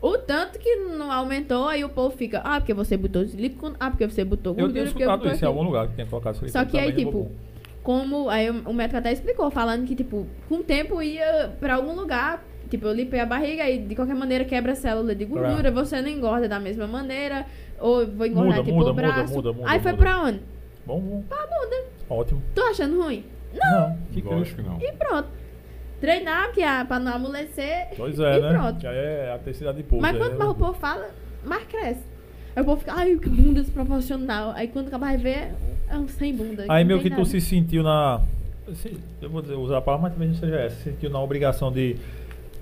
o 0.00 0.18
tanto 0.18 0.58
que 0.58 0.76
não 0.76 1.12
aumentou, 1.12 1.66
aí 1.68 1.84
o 1.84 1.88
povo 1.88 2.16
fica, 2.16 2.40
ah, 2.44 2.60
porque 2.60 2.72
você 2.74 2.96
botou 2.96 3.26
silicone, 3.26 3.74
ah, 3.78 3.90
porque 3.90 4.06
você 4.08 4.24
botou 4.24 4.52
Eu 4.52 4.56
gordura, 4.66 4.74
tenho 4.74 4.86
porque 4.92 5.04
eu 5.04 5.10
botou 5.10 5.32
isso 5.32 5.44
em 5.44 5.48
algum 5.48 5.62
lugar 5.62 5.88
que 5.88 5.94
tem 5.94 6.06
colocado 6.06 6.34
silicone 6.34 6.64
Só 6.64 6.70
que 6.70 6.78
aí, 6.78 6.90
no 6.90 6.96
tipo, 6.96 7.30
como. 7.82 8.28
Aí 8.28 8.48
o 8.50 8.62
o 8.70 8.72
médico 8.72 8.98
até 8.98 9.12
explicou, 9.12 9.50
falando 9.50 9.84
que, 9.86 9.94
tipo, 9.94 10.26
com 10.48 10.56
o 10.56 10.62
tempo 10.62 11.02
ia 11.02 11.52
pra 11.60 11.74
algum 11.74 11.94
lugar. 11.94 12.44
Tipo, 12.70 12.86
eu 12.86 12.94
limpei 12.94 13.20
a 13.20 13.26
barriga 13.26 13.68
e 13.68 13.78
de 13.78 13.94
qualquer 13.94 14.14
maneira 14.14 14.46
quebra 14.46 14.72
a 14.72 14.74
célula 14.74 15.14
de 15.14 15.26
gordura, 15.26 15.70
você 15.70 16.00
não 16.00 16.08
engorda 16.08 16.48
da 16.48 16.58
mesma 16.58 16.86
maneira. 16.86 17.44
Ou 17.82 18.06
vou 18.06 18.26
engordar 18.26 18.56
Muda, 18.58 18.62
tipo 18.64 18.76
muda, 18.76 18.90
o 18.90 18.94
muda, 18.94 19.02
braço. 19.12 19.34
muda, 19.34 19.52
muda, 19.52 19.70
aí 19.70 19.80
foi 19.80 19.92
muda. 19.92 20.02
pra 20.04 20.22
onde? 20.22 20.40
Bom, 20.86 21.00
bom. 21.00 21.22
Pra 21.28 21.38
bunda. 21.46 21.84
Ótimo. 22.08 22.42
Tô 22.54 22.62
achando 22.62 23.02
ruim? 23.02 23.24
Não, 23.54 23.98
que 24.12 24.22
Lógico 24.22 24.62
que 24.62 24.68
não. 24.68 24.78
E 24.80 24.92
pronto. 24.92 25.28
Treinar, 26.00 26.50
que 26.52 26.62
é 26.62 26.84
pra 26.84 26.98
não 26.98 27.12
amolecer. 27.14 27.88
Pois 27.96 28.18
é, 28.18 28.38
e 28.38 28.40
né? 28.40 28.52
pronto. 28.52 28.80
Já 28.80 28.92
é 28.92 29.32
a 29.34 29.38
terceira 29.38 29.72
de 29.72 29.82
pouso. 29.82 30.02
Mas 30.02 30.16
é, 30.16 30.18
quanto 30.18 30.38
mais 30.38 30.50
o 30.50 30.54
povo 30.54 30.72
fala, 30.74 31.10
mais 31.44 31.64
cresce. 31.64 32.00
Aí 32.56 32.62
o 32.62 32.64
povo 32.64 32.80
fica, 32.80 32.92
ai, 32.94 33.16
que 33.16 33.28
bunda 33.28 33.60
desproporcional. 33.62 34.50
Aí 34.54 34.68
quando 34.68 34.88
acabar 34.88 35.16
de 35.16 35.22
ver, 35.22 35.52
é 35.88 35.96
um 35.96 36.08
sem 36.08 36.34
bunda. 36.34 36.64
Aí 36.68 36.82
não 36.82 36.88
meio 36.88 37.00
que 37.00 37.08
tu 37.10 37.12
nada. 37.18 37.24
se 37.24 37.40
sentiu 37.40 37.82
na. 37.82 38.20
Eu 39.20 39.28
vou 39.30 39.42
dizer- 39.42 39.54
usar 39.54 39.78
a 39.78 39.82
palavra, 39.82 40.08
mas 40.08 40.12
talvez 40.12 40.30
não 40.32 40.38
seja 40.40 40.60
essa. 40.60 40.76
Se 40.76 40.82
sentiu 40.90 41.10
na 41.10 41.20
obrigação 41.20 41.70
de, 41.72 41.96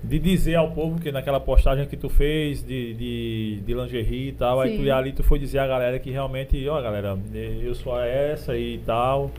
de 0.03 0.17
dizer 0.19 0.55
ao 0.55 0.71
povo 0.71 0.99
que 0.99 1.11
naquela 1.11 1.39
postagem 1.39 1.87
que 1.87 1.95
tu 1.95 2.09
fez 2.09 2.63
de, 2.63 2.93
de, 2.95 3.59
de 3.65 3.73
lingerie 3.73 4.29
e 4.29 4.31
tal, 4.33 4.59
aí 4.59 4.71
tu 4.71 4.77
Sim. 4.77 4.85
ia 4.85 4.95
ali 4.95 5.11
tu 5.11 5.23
foi 5.23 5.37
dizer 5.37 5.59
à 5.59 5.67
galera 5.67 5.99
que 5.99 6.09
realmente, 6.09 6.67
ó 6.67 6.81
galera, 6.81 7.17
eu 7.33 7.75
sou 7.75 7.99
essa 8.01 8.57
e 8.57 8.79
tal. 8.79 9.29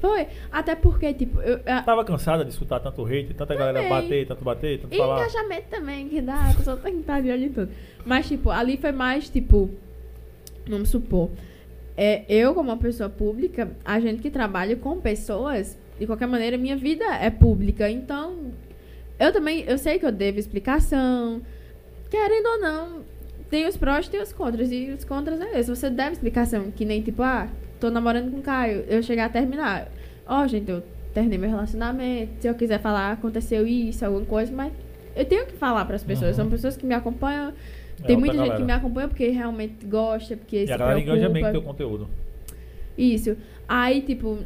Foi. 0.00 0.26
Até 0.50 0.74
porque, 0.74 1.14
tipo, 1.14 1.40
eu, 1.40 1.60
a- 1.64 1.82
Tava 1.82 2.04
cansada 2.04 2.44
de 2.44 2.50
escutar 2.50 2.80
tanto 2.80 3.04
hate, 3.06 3.32
tanta 3.34 3.54
galera 3.54 3.82
Também. 3.82 3.88
bater, 4.02 4.26
tanto 4.26 4.42
bater, 4.44 4.80
tanto 4.80 4.92
E 4.92 4.98
falar. 4.98 5.20
engajamento 5.20 5.68
também, 5.70 6.08
que 6.08 6.20
dá, 6.20 6.50
a 6.50 6.54
pessoa 6.54 6.76
tem 6.76 6.94
que 6.94 7.00
estar 7.02 7.22
de 7.22 7.30
olho 7.30 7.44
em 7.44 7.52
tudo. 7.52 7.70
Mas, 8.04 8.26
tipo, 8.26 8.50
ali 8.50 8.76
foi 8.76 8.90
mais, 8.90 9.28
tipo, 9.28 9.70
vamos 10.66 10.88
supor, 10.88 11.30
é, 11.96 12.24
eu 12.28 12.52
como 12.52 12.70
uma 12.70 12.76
pessoa 12.76 13.08
pública, 13.08 13.70
a 13.84 14.00
gente 14.00 14.20
que 14.20 14.28
trabalha 14.30 14.74
com 14.74 15.00
pessoas, 15.00 15.78
de 16.00 16.04
qualquer 16.06 16.26
maneira, 16.26 16.56
minha 16.58 16.76
vida 16.76 17.04
é 17.20 17.30
pública. 17.30 17.88
Então, 17.88 18.50
eu 19.18 19.32
também, 19.32 19.64
eu 19.66 19.78
sei 19.78 19.98
que 19.98 20.06
eu 20.06 20.12
devo 20.12 20.38
explicação, 20.38 21.40
querendo 22.10 22.46
ou 22.46 22.60
não, 22.60 23.00
tem 23.50 23.66
os 23.66 23.76
prós 23.76 24.06
e 24.06 24.10
tem 24.10 24.20
os 24.20 24.32
contras. 24.32 24.70
E 24.72 24.90
os 24.90 25.04
contras 25.04 25.40
é 25.40 25.58
esse, 25.60 25.68
você 25.70 25.88
deve 25.90 26.12
explicação, 26.12 26.70
que 26.70 26.84
nem, 26.84 27.02
tipo, 27.02 27.22
ah, 27.22 27.48
tô 27.80 27.90
namorando 27.90 28.30
com 28.30 28.38
o 28.38 28.42
Caio, 28.42 28.84
eu 28.88 29.02
chegar 29.02 29.26
a 29.26 29.28
terminar. 29.28 29.88
Ó, 30.26 30.46
gente, 30.46 30.70
eu 30.70 30.82
terminei 31.12 31.38
meu 31.38 31.50
relacionamento, 31.50 32.32
se 32.40 32.48
eu 32.48 32.54
quiser 32.54 32.80
falar, 32.80 33.12
aconteceu 33.12 33.66
isso, 33.66 34.04
alguma 34.04 34.24
coisa, 34.24 34.52
mas 34.52 34.72
eu 35.14 35.24
tenho 35.24 35.44
que 35.46 35.52
falar 35.52 35.84
pras 35.84 36.02
pessoas. 36.02 36.30
Uhum. 36.38 36.44
São 36.44 36.50
pessoas 36.50 36.76
que 36.76 36.86
me 36.86 36.94
acompanham. 36.94 37.48
É, 38.02 38.06
Tem 38.06 38.16
outra 38.16 38.18
muita 38.18 38.32
gente 38.34 38.38
galera. 38.46 38.56
que 38.60 38.64
me 38.64 38.72
acompanha 38.72 39.08
porque 39.08 39.28
realmente 39.28 39.84
gosta, 39.86 40.36
porque 40.36 40.56
E 40.62 40.66
se 40.66 40.72
a 40.72 40.76
galera 40.76 40.98
enganja 41.00 41.28
bem 41.28 41.42
com 41.42 41.50
preocupa. 41.50 41.74
teu 41.74 41.88
conteúdo. 41.88 42.08
Isso. 42.96 43.36
Aí, 43.68 44.00
tipo, 44.02 44.38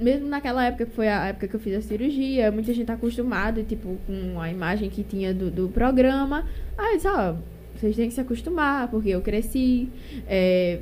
mesmo 0.00 0.26
naquela 0.28 0.64
época 0.64 0.86
que 0.86 0.92
foi 0.92 1.08
a 1.08 1.26
época 1.26 1.48
que 1.48 1.54
eu 1.56 1.60
fiz 1.60 1.76
a 1.76 1.80
cirurgia, 1.82 2.50
muita 2.50 2.72
gente 2.74 2.86
tá 2.86 2.94
acostumada, 2.94 3.62
tipo, 3.62 3.98
com 4.06 4.40
a 4.40 4.50
imagem 4.50 4.88
que 4.90 5.02
tinha 5.02 5.32
do, 5.34 5.50
do 5.50 5.68
programa. 5.68 6.46
Aí, 6.78 6.98
eu 7.04 7.10
ó, 7.12 7.34
vocês 7.76 7.94
têm 7.96 8.08
que 8.08 8.14
se 8.14 8.20
acostumar, 8.20 8.88
porque 8.88 9.10
eu 9.10 9.20
cresci. 9.20 9.88
é, 10.26 10.80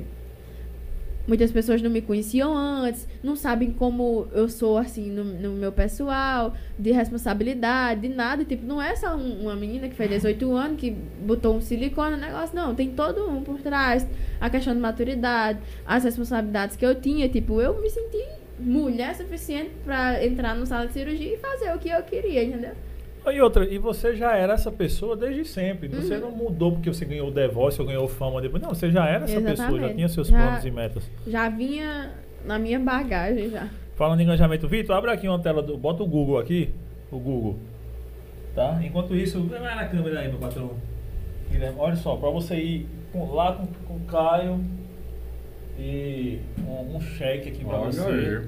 Muitas 1.27 1.51
pessoas 1.51 1.79
não 1.79 1.91
me 1.91 2.01
conheciam 2.01 2.57
antes, 2.57 3.07
não 3.23 3.35
sabem 3.35 3.69
como 3.69 4.27
eu 4.33 4.49
sou, 4.49 4.79
assim, 4.79 5.11
no, 5.11 5.23
no 5.23 5.51
meu 5.51 5.71
pessoal, 5.71 6.55
de 6.77 6.91
responsabilidade, 6.91 8.01
de 8.01 8.09
nada. 8.09 8.43
Tipo, 8.43 8.65
não 8.65 8.81
é 8.81 8.95
só 8.95 9.15
um- 9.15 9.41
uma 9.43 9.55
menina 9.55 9.87
que 9.87 9.93
fez 9.95 10.09
18 10.09 10.51
anos, 10.57 10.79
que 10.79 10.89
botou 10.89 11.55
um 11.55 11.61
silicone 11.61 12.15
no 12.15 12.21
negócio, 12.21 12.55
não. 12.55 12.73
Tem 12.73 12.89
todo 12.89 13.29
um 13.29 13.43
por 13.43 13.59
trás. 13.59 14.07
A 14.41 14.49
questão 14.49 14.73
de 14.73 14.79
maturidade, 14.79 15.59
as 15.85 16.03
responsabilidades 16.03 16.75
que 16.75 16.83
eu 16.83 16.95
tinha. 16.95 17.29
Tipo, 17.29 17.61
eu 17.61 17.79
me 17.79 17.91
senti 17.91 18.17
mulher 18.59 19.15
suficiente 19.15 19.71
pra 19.83 20.23
entrar 20.25 20.55
no 20.55 20.65
sala 20.65 20.87
de 20.87 20.93
cirurgia 20.93 21.33
e 21.33 21.37
fazer 21.37 21.73
o 21.73 21.79
que 21.79 21.89
eu 21.89 22.01
queria, 22.03 22.43
entendeu? 22.43 22.71
E 23.31 23.41
outra, 23.41 23.65
e 23.65 23.77
você 23.77 24.15
já 24.15 24.35
era 24.35 24.53
essa 24.53 24.71
pessoa 24.71 25.15
desde 25.15 25.45
sempre. 25.45 25.87
Você 25.89 26.15
Uhum. 26.15 26.21
não 26.21 26.31
mudou 26.31 26.71
porque 26.71 26.91
você 26.91 27.05
ganhou 27.05 27.27
o 27.27 27.31
divórcio 27.31 27.81
ou 27.81 27.87
ganhou 27.87 28.07
fama 28.07 28.41
depois. 28.41 28.61
Não, 28.63 28.69
você 28.73 28.89
já 28.89 29.05
era 29.07 29.25
essa 29.25 29.35
pessoa, 29.39 29.45
já 29.45 29.53
Exatamente. 29.65 29.95
tinha 29.95 30.07
seus 30.09 30.27
Já- 30.29 30.37
planos 30.37 30.65
e 30.65 30.71
metas. 30.71 31.11
Já 31.27 31.49
vinha 31.49 32.11
na 32.45 32.57
minha 32.57 32.79
bagagem 32.79 33.49
já. 33.49 33.67
Falando 33.95 34.21
em 34.21 34.23
engajamento, 34.23 34.67
Vitor, 34.67 34.95
abre 34.95 35.11
aqui 35.11 35.27
uma 35.27 35.37
tela, 35.39 35.61
do, 35.61 35.77
bota 35.77 36.01
o 36.01 36.07
Google 36.07 36.39
aqui, 36.39 36.73
o 37.11 37.19
Google. 37.19 37.59
Tá? 38.55 38.79
Enquanto 38.83 39.15
isso, 39.15 39.41
vai 39.43 39.59
na 39.75 39.85
câmera 39.85 40.21
aí, 40.21 40.27
meu 40.29 40.39
patrão. 40.39 40.71
Guilherme, 41.51 41.75
olha 41.79 41.95
só, 41.97 42.15
pra 42.15 42.29
você 42.29 42.55
ir 42.55 42.87
com- 43.11 43.31
lá 43.33 43.53
com, 43.53 43.67
com 43.87 43.95
o 43.95 43.99
Caio 44.07 44.63
e 45.79 46.39
um, 46.67 46.97
um 46.97 47.01
cheque 47.01 47.49
aqui 47.49 47.63
pra 47.63 47.79
Olha 47.79 47.91
você. 47.91 48.09
aí. 48.09 48.41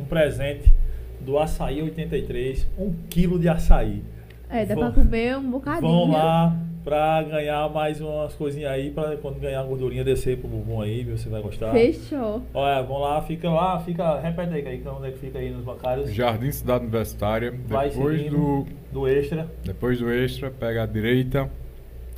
Um 0.00 0.04
presente 0.04 0.72
do 1.20 1.38
Açaí 1.38 1.82
83, 1.82 2.66
um 2.78 2.92
quilo 3.08 3.38
de 3.38 3.48
açaí. 3.48 4.02
É, 4.48 4.64
dá 4.66 4.74
pra 4.74 4.90
comer 4.90 5.36
um 5.36 5.50
bocadinho. 5.50 5.82
Vão 5.90 6.10
lá 6.10 6.56
pra 6.84 7.22
ganhar 7.22 7.68
mais 7.70 8.00
umas 8.00 8.34
coisinhas 8.34 8.70
aí, 8.72 8.90
pra 8.90 9.16
quando 9.16 9.38
ganhar 9.38 9.60
a 9.60 9.62
gordurinha 9.62 10.02
descer 10.04 10.36
pro 10.38 10.48
bumbum 10.48 10.80
aí, 10.82 11.04
viu? 11.04 11.16
Você 11.16 11.28
vai 11.28 11.40
gostar. 11.40 11.70
Fechou. 11.72 12.42
Olha, 12.52 12.82
vão 12.82 12.98
lá, 12.98 13.22
fica 13.22 13.48
lá, 13.48 13.78
fica. 13.80 14.18
Repete 14.20 14.52
aí, 14.54 14.62
Kaique, 14.62 14.88
onde 14.88 15.08
é 15.08 15.10
que 15.12 15.18
fica 15.18 15.38
aí 15.38 15.50
nos 15.50 15.64
bancários? 15.64 16.12
Jardim 16.12 16.50
Cidade 16.50 16.82
Universitária. 16.82 17.54
Vai 17.68 17.88
Depois 17.90 18.30
do, 18.30 18.66
Do 18.92 19.06
extra. 19.08 19.46
depois 19.64 19.98
do 20.00 20.10
extra, 20.12 20.50
pega 20.50 20.82
a 20.82 20.86
direita. 20.86 21.48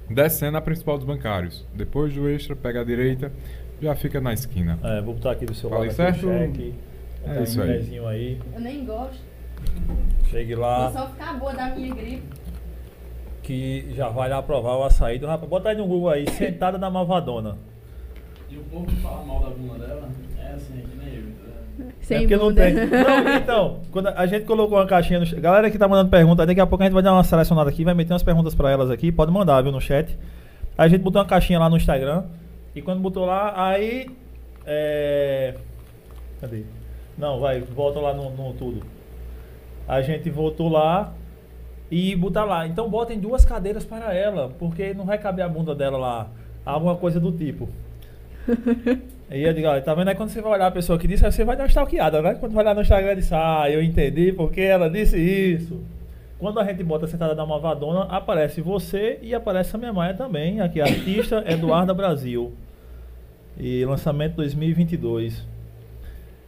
Descendo 0.08 0.56
a 0.56 0.60
principal 0.60 0.96
dos 0.96 1.06
bancários. 1.06 1.64
Depois 1.74 2.12
do 2.14 2.28
extra, 2.28 2.56
pega 2.56 2.80
a 2.80 2.84
direita. 2.84 3.30
Já 3.84 3.94
fica 3.94 4.20
na 4.20 4.32
esquina. 4.32 4.78
É, 4.82 5.00
vou 5.02 5.14
botar 5.14 5.32
aqui 5.32 5.44
do 5.44 5.54
seu 5.54 5.68
Falei 5.68 5.88
lado 5.90 6.00
aqui 6.00 6.18
o 6.18 6.22
certo? 6.22 6.38
cheque. 6.38 6.74
É 7.26 7.42
isso 7.42 7.60
um 7.60 7.64
aí. 7.64 8.06
aí. 8.06 8.40
Eu 8.54 8.60
nem 8.60 8.84
gosto. 8.84 9.18
Chegue 10.30 10.54
Vou 10.54 10.64
lá, 10.64 10.90
só 10.90 11.06
ficar 11.08 11.34
boa 11.38 11.52
da 11.54 11.68
minha 11.74 11.94
gripe. 11.94 12.22
que 13.42 13.92
já 13.94 14.08
vai 14.08 14.28
lá 14.28 14.42
provar 14.42 14.76
o 14.76 14.84
açaí 14.84 15.18
do 15.18 15.26
rapaz. 15.26 15.48
Bota 15.48 15.68
aí 15.68 15.76
no 15.76 15.86
Google 15.86 16.10
aí, 16.10 16.28
sentada 16.30 16.78
na 16.78 16.88
malvadona. 16.90 17.56
E 18.50 18.56
o 18.56 18.60
povo 18.64 18.86
que 18.86 18.96
fala 18.96 19.22
mal 19.24 19.40
da 19.40 19.50
bunda 19.50 19.86
dela 19.86 20.08
é 20.38 20.52
assim, 20.54 20.82
que 20.82 20.96
nem 20.96 21.14
eu. 21.14 21.20
entendeu? 21.20 21.92
Sem 22.00 22.16
é 22.16 22.20
porque 22.20 22.36
não 22.36 22.54
tem. 22.54 22.74
Não, 22.74 23.36
então, 23.36 23.80
quando 23.90 24.08
a 24.08 24.26
gente 24.26 24.44
colocou 24.46 24.78
uma 24.78 24.86
caixinha 24.86 25.20
no 25.20 25.26
chat. 25.26 25.40
Galera 25.40 25.70
que 25.70 25.78
tá 25.78 25.86
mandando 25.88 26.10
pergunta, 26.10 26.46
daqui 26.46 26.60
a 26.60 26.66
pouco 26.66 26.82
a 26.82 26.86
gente 26.86 26.94
vai 26.94 27.02
dar 27.02 27.12
uma 27.12 27.24
selecionada 27.24 27.68
aqui, 27.68 27.84
vai 27.84 27.94
meter 27.94 28.12
umas 28.12 28.22
perguntas 28.22 28.54
pra 28.54 28.70
elas 28.70 28.90
aqui. 28.90 29.12
Pode 29.12 29.30
mandar, 29.30 29.60
viu, 29.62 29.72
no 29.72 29.80
chat. 29.80 30.18
A 30.76 30.88
gente 30.88 31.02
botou 31.02 31.20
uma 31.20 31.28
caixinha 31.28 31.58
lá 31.58 31.68
no 31.68 31.76
Instagram. 31.76 32.24
E 32.74 32.82
quando 32.82 33.00
botou 33.00 33.24
lá, 33.24 33.52
aí. 33.56 34.10
É. 34.66 35.54
Cadê? 36.40 36.64
Não, 37.16 37.38
vai, 37.38 37.60
volta 37.60 38.00
lá 38.00 38.12
no, 38.12 38.30
no 38.30 38.52
tudo. 38.54 38.82
A 39.86 40.02
gente 40.02 40.28
voltou 40.30 40.68
lá 40.68 41.12
e 41.90 42.16
botar 42.16 42.44
lá. 42.44 42.66
Então 42.66 42.88
botem 42.88 43.18
duas 43.18 43.44
cadeiras 43.44 43.84
para 43.84 44.12
ela, 44.12 44.50
porque 44.58 44.94
não 44.94 45.04
vai 45.04 45.18
caber 45.18 45.44
a 45.44 45.48
bunda 45.48 45.74
dela 45.74 45.98
lá. 45.98 46.28
Alguma 46.64 46.96
coisa 46.96 47.20
do 47.20 47.32
tipo. 47.32 47.68
E 49.30 49.42
eu 49.42 49.54
digo, 49.54 49.66
olha, 49.66 49.80
tá 49.80 49.94
vendo 49.94 50.08
aí 50.08 50.14
quando 50.14 50.28
você 50.28 50.40
vai 50.40 50.52
olhar 50.52 50.66
a 50.66 50.70
pessoa 50.70 50.98
que 50.98 51.08
disse, 51.08 51.24
você 51.24 51.44
vai 51.44 51.56
dar 51.56 51.64
uma 51.64 51.68
stalkeada, 51.68 52.20
né? 52.20 52.34
Quando 52.34 52.52
vai 52.52 52.62
lá 52.62 52.74
no 52.74 52.82
Instagram 52.82 53.12
e 53.12 53.16
diz, 53.16 53.32
ah, 53.32 53.68
eu 53.70 53.82
entendi 53.82 54.32
porque 54.32 54.60
ela 54.60 54.88
disse 54.88 55.18
isso. 55.18 55.80
Quando 56.38 56.60
a 56.60 56.64
gente 56.64 56.84
bota 56.84 57.06
sentada 57.06 57.34
da 57.34 57.46
Malvadona, 57.46 58.02
aparece 58.02 58.60
você 58.60 59.18
e 59.22 59.34
aparece 59.34 59.74
a 59.74 59.78
minha 59.78 59.92
mãe 59.92 60.14
também, 60.14 60.60
aqui, 60.60 60.80
artista 60.80 61.42
Eduarda 61.48 61.94
Brasil. 61.94 62.52
E 63.58 63.84
lançamento 63.84 64.34
2022. 64.36 65.46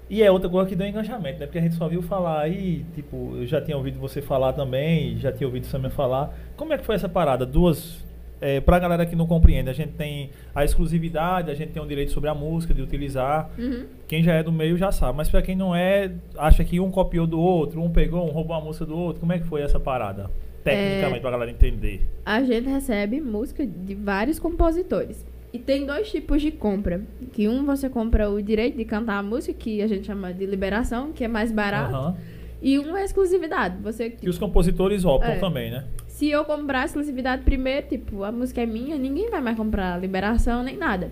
E 0.09 0.23
é 0.23 0.31
outra 0.31 0.49
coisa 0.49 0.69
que 0.69 0.77
deu 0.77 0.87
engajamento, 0.87 1.41
né? 1.41 1.47
Porque 1.47 1.59
a 1.59 1.63
gente 1.63 1.75
só 1.75 1.89
viu 1.89 2.01
falar 2.01 2.41
aí, 2.43 2.85
tipo, 2.95 3.33
eu 3.37 3.47
já 3.47 3.61
tinha 3.61 3.77
ouvido 3.77 3.99
você 3.99 4.23
falar 4.23 4.53
também, 4.53 5.17
já 5.19 5.33
tinha 5.33 5.47
ouvido 5.49 5.65
o 5.65 5.67
Samir 5.67 5.91
falar. 5.91 6.33
Como 6.57 6.73
é 6.73 6.79
que 6.79 6.85
foi 6.85 6.95
essa 6.95 7.09
parada? 7.09 7.45
Duas. 7.45 8.05
É, 8.39 8.61
pra 8.61 8.79
galera 8.79 9.07
que 9.07 9.17
não 9.17 9.27
compreende, 9.27 9.71
a 9.71 9.73
gente 9.73 9.93
tem 9.93 10.31
a 10.55 10.63
exclusividade, 10.63 11.51
a 11.51 11.55
gente 11.55 11.73
tem 11.73 11.83
o 11.83 11.87
direito 11.87 12.13
sobre 12.13 12.29
a 12.29 12.35
música, 12.35 12.75
de 12.75 12.83
utilizar. 12.83 13.51
Uhum. 13.59 13.87
Quem 14.07 14.23
já 14.23 14.35
é 14.35 14.43
do 14.43 14.53
meio 14.53 14.77
já 14.77 14.93
sabe. 14.93 15.17
Mas 15.17 15.29
pra 15.29 15.41
quem 15.43 15.57
não 15.57 15.75
é, 15.75 16.13
acha 16.37 16.63
que 16.63 16.79
um 16.79 16.91
copiou 16.91 17.27
do 17.27 17.41
outro, 17.41 17.81
um 17.83 17.91
pegou, 17.91 18.29
um 18.29 18.31
roubou 18.31 18.55
a 18.55 18.61
música 18.61 18.85
do 18.85 18.97
outro. 18.97 19.21
Como 19.21 19.33
é 19.33 19.39
que 19.39 19.47
foi 19.47 19.63
essa 19.63 19.81
parada? 19.81 20.31
Tecnicamente, 20.63 21.19
É. 21.19 21.21
pra 21.21 21.31
galera 21.31 21.51
entender. 21.51 22.07
A 22.27 22.43
gente 22.43 22.69
recebe 22.69 23.21
música 23.21 23.67
de 23.67 23.95
vários 23.95 24.39
compositores. 24.39 25.25
E 25.57 25.59
tem 25.59 25.87
dois 25.87 26.11
tipos 26.11 26.43
de 26.43 26.51
compra. 26.51 27.01
Que 27.33 27.49
um 27.49 27.65
você 27.65 27.89
compra 27.89 28.29
o 28.31 28.43
direito 28.43 28.77
de 28.77 28.85
cantar 28.85 29.19
a 29.19 29.23
música, 29.23 29.55
que 29.59 29.81
a 29.81 29.87
gente 29.87 30.07
chama 30.07 30.31
de 30.33 30.45
liberação, 30.45 31.13
que 31.13 31.25
é 31.25 31.29
mais 31.29 31.51
barato. 31.51 31.95
Aham. 31.95 32.17
E 32.61 32.79
um 32.79 32.95
é 32.95 33.03
exclusividade. 33.05 33.77
Você, 33.83 34.17
E 34.23 34.29
os 34.29 34.39
compositores 34.39 35.05
optam 35.05 35.33
É. 35.33 35.39
também, 35.39 35.71
né? 35.71 35.85
se 36.09 36.29
eu 36.31 36.45
comprar 36.45 36.83
a 36.83 36.85
exclusividade 36.87 37.43
primeiro, 37.43 37.87
tipo, 37.89 38.23
a 38.25 38.33
música 38.33 38.63
é 38.63 38.67
minha, 38.67 38.97
ninguém 38.99 39.31
vai 39.31 39.41
mais 39.43 39.57
comprar 39.57 39.95
a 39.95 39.99
liberação 39.99 40.63
nem 40.63 40.75
nada. 40.77 41.11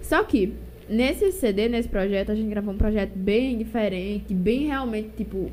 Só 0.00 0.22
que, 0.24 0.52
nesse 0.88 1.30
CD, 1.32 1.68
nesse 1.68 1.88
projeto, 1.88 2.30
a 2.32 2.34
gente 2.34 2.48
gravou 2.50 2.74
um 2.74 2.76
projeto 2.76 3.12
bem 3.16 3.56
diferente, 3.58 4.34
bem 4.34 4.66
realmente, 4.66 5.10
tipo, 5.16 5.50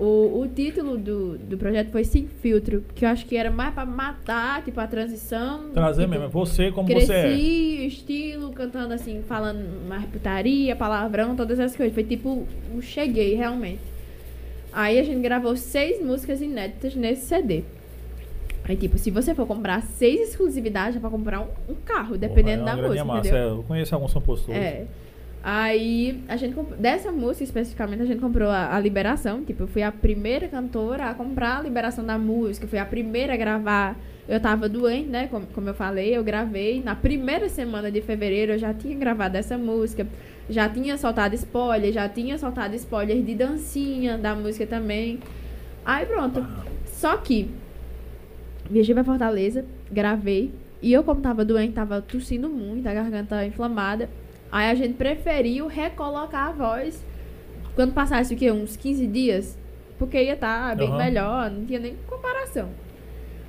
o, 0.00 0.40
o 0.40 0.48
título 0.48 0.96
do, 0.96 1.36
do 1.36 1.58
projeto 1.58 1.90
foi 1.90 2.04
Sem 2.04 2.26
Filtro, 2.26 2.82
que 2.94 3.04
eu 3.04 3.08
acho 3.10 3.26
que 3.26 3.36
era 3.36 3.50
mais 3.50 3.74
pra 3.74 3.84
matar, 3.84 4.64
tipo, 4.64 4.80
a 4.80 4.86
transição. 4.86 5.70
Trazer 5.74 6.02
tipo, 6.02 6.12
mesmo. 6.12 6.24
é 6.24 6.28
Você 6.28 6.70
como 6.72 6.88
Cresci, 6.88 7.06
você 7.06 7.12
é. 7.12 7.86
estilo, 7.86 8.50
cantando 8.52 8.94
assim, 8.94 9.22
falando 9.28 9.62
mais 9.86 10.06
putaria, 10.06 10.74
palavrão, 10.74 11.36
todas 11.36 11.60
essas 11.60 11.76
coisas. 11.76 11.94
Foi 11.94 12.02
tipo, 12.02 12.46
um 12.74 12.80
cheguei, 12.80 13.34
realmente. 13.34 13.80
Aí 14.72 14.98
a 14.98 15.02
gente 15.02 15.20
gravou 15.20 15.54
seis 15.54 16.02
músicas 16.02 16.40
inéditas 16.40 16.94
nesse 16.94 17.26
CD. 17.26 17.64
Aí, 18.64 18.76
tipo, 18.76 18.96
se 18.96 19.10
você 19.10 19.34
for 19.34 19.46
comprar 19.46 19.82
seis 19.82 20.30
exclusividades, 20.30 20.96
é 20.96 21.00
pra 21.00 21.10
comprar 21.10 21.40
um, 21.40 21.48
um 21.68 21.74
carro, 21.74 22.16
dependendo 22.16 22.62
Porra, 22.62 22.72
é 22.72 22.76
da 22.76 22.82
música, 22.88 23.04
massa. 23.04 23.28
entendeu? 23.28 23.38
É, 23.38 23.50
eu 23.50 23.64
conheço 23.64 23.94
alguns 23.94 24.12
compositores. 24.14 24.62
É. 24.62 24.86
Aí, 25.42 26.22
a 26.28 26.36
gente 26.36 26.54
dessa 26.78 27.10
música 27.10 27.44
especificamente, 27.44 28.02
a 28.02 28.06
gente 28.06 28.20
comprou 28.20 28.48
a, 28.50 28.76
a 28.76 28.80
liberação. 28.80 29.42
Tipo, 29.42 29.62
eu 29.62 29.68
fui 29.68 29.82
a 29.82 29.90
primeira 29.90 30.48
cantora 30.48 31.06
a 31.06 31.14
comprar 31.14 31.58
a 31.58 31.62
liberação 31.62 32.04
da 32.04 32.18
música, 32.18 32.66
fui 32.66 32.78
a 32.78 32.84
primeira 32.84 33.34
a 33.34 33.36
gravar. 33.36 33.96
Eu 34.28 34.38
tava 34.38 34.68
doente, 34.68 35.08
né? 35.08 35.28
Como, 35.28 35.46
como 35.46 35.68
eu 35.68 35.74
falei, 35.74 36.16
eu 36.16 36.22
gravei. 36.22 36.82
Na 36.82 36.94
primeira 36.94 37.48
semana 37.48 37.90
de 37.90 38.02
fevereiro, 38.02 38.52
eu 38.52 38.58
já 38.58 38.74
tinha 38.74 38.96
gravado 38.96 39.36
essa 39.36 39.56
música. 39.56 40.06
Já 40.48 40.68
tinha 40.68 40.98
soltado 40.98 41.34
spoiler, 41.34 41.92
já 41.92 42.08
tinha 42.08 42.36
soltado 42.36 42.74
spoiler 42.76 43.22
de 43.22 43.34
dancinha 43.34 44.18
da 44.18 44.34
música 44.34 44.66
também. 44.66 45.20
Aí 45.84 46.04
pronto. 46.04 46.46
Só 46.86 47.16
que, 47.16 47.50
viajei 48.68 48.94
pra 48.94 49.04
Fortaleza, 49.04 49.64
gravei. 49.90 50.52
E 50.82 50.92
eu, 50.92 51.02
como 51.02 51.20
tava 51.20 51.44
doente, 51.44 51.72
tava 51.72 52.02
tossindo 52.02 52.48
muito, 52.48 52.86
a 52.86 52.92
garganta 52.92 53.44
inflamada. 53.44 54.08
Aí 54.50 54.70
a 54.70 54.74
gente 54.74 54.94
preferiu 54.94 55.66
recolocar 55.66 56.48
a 56.48 56.52
voz 56.52 57.04
quando 57.74 57.92
passasse 57.92 58.34
o 58.34 58.36
quê? 58.36 58.50
Uns 58.50 58.76
15 58.76 59.06
dias? 59.06 59.58
Porque 59.98 60.20
ia 60.20 60.34
estar 60.34 60.74
bem 60.76 60.88
Aham. 60.88 60.96
melhor, 60.98 61.50
não 61.50 61.64
tinha 61.64 61.78
nem 61.78 61.96
comparação. 62.06 62.70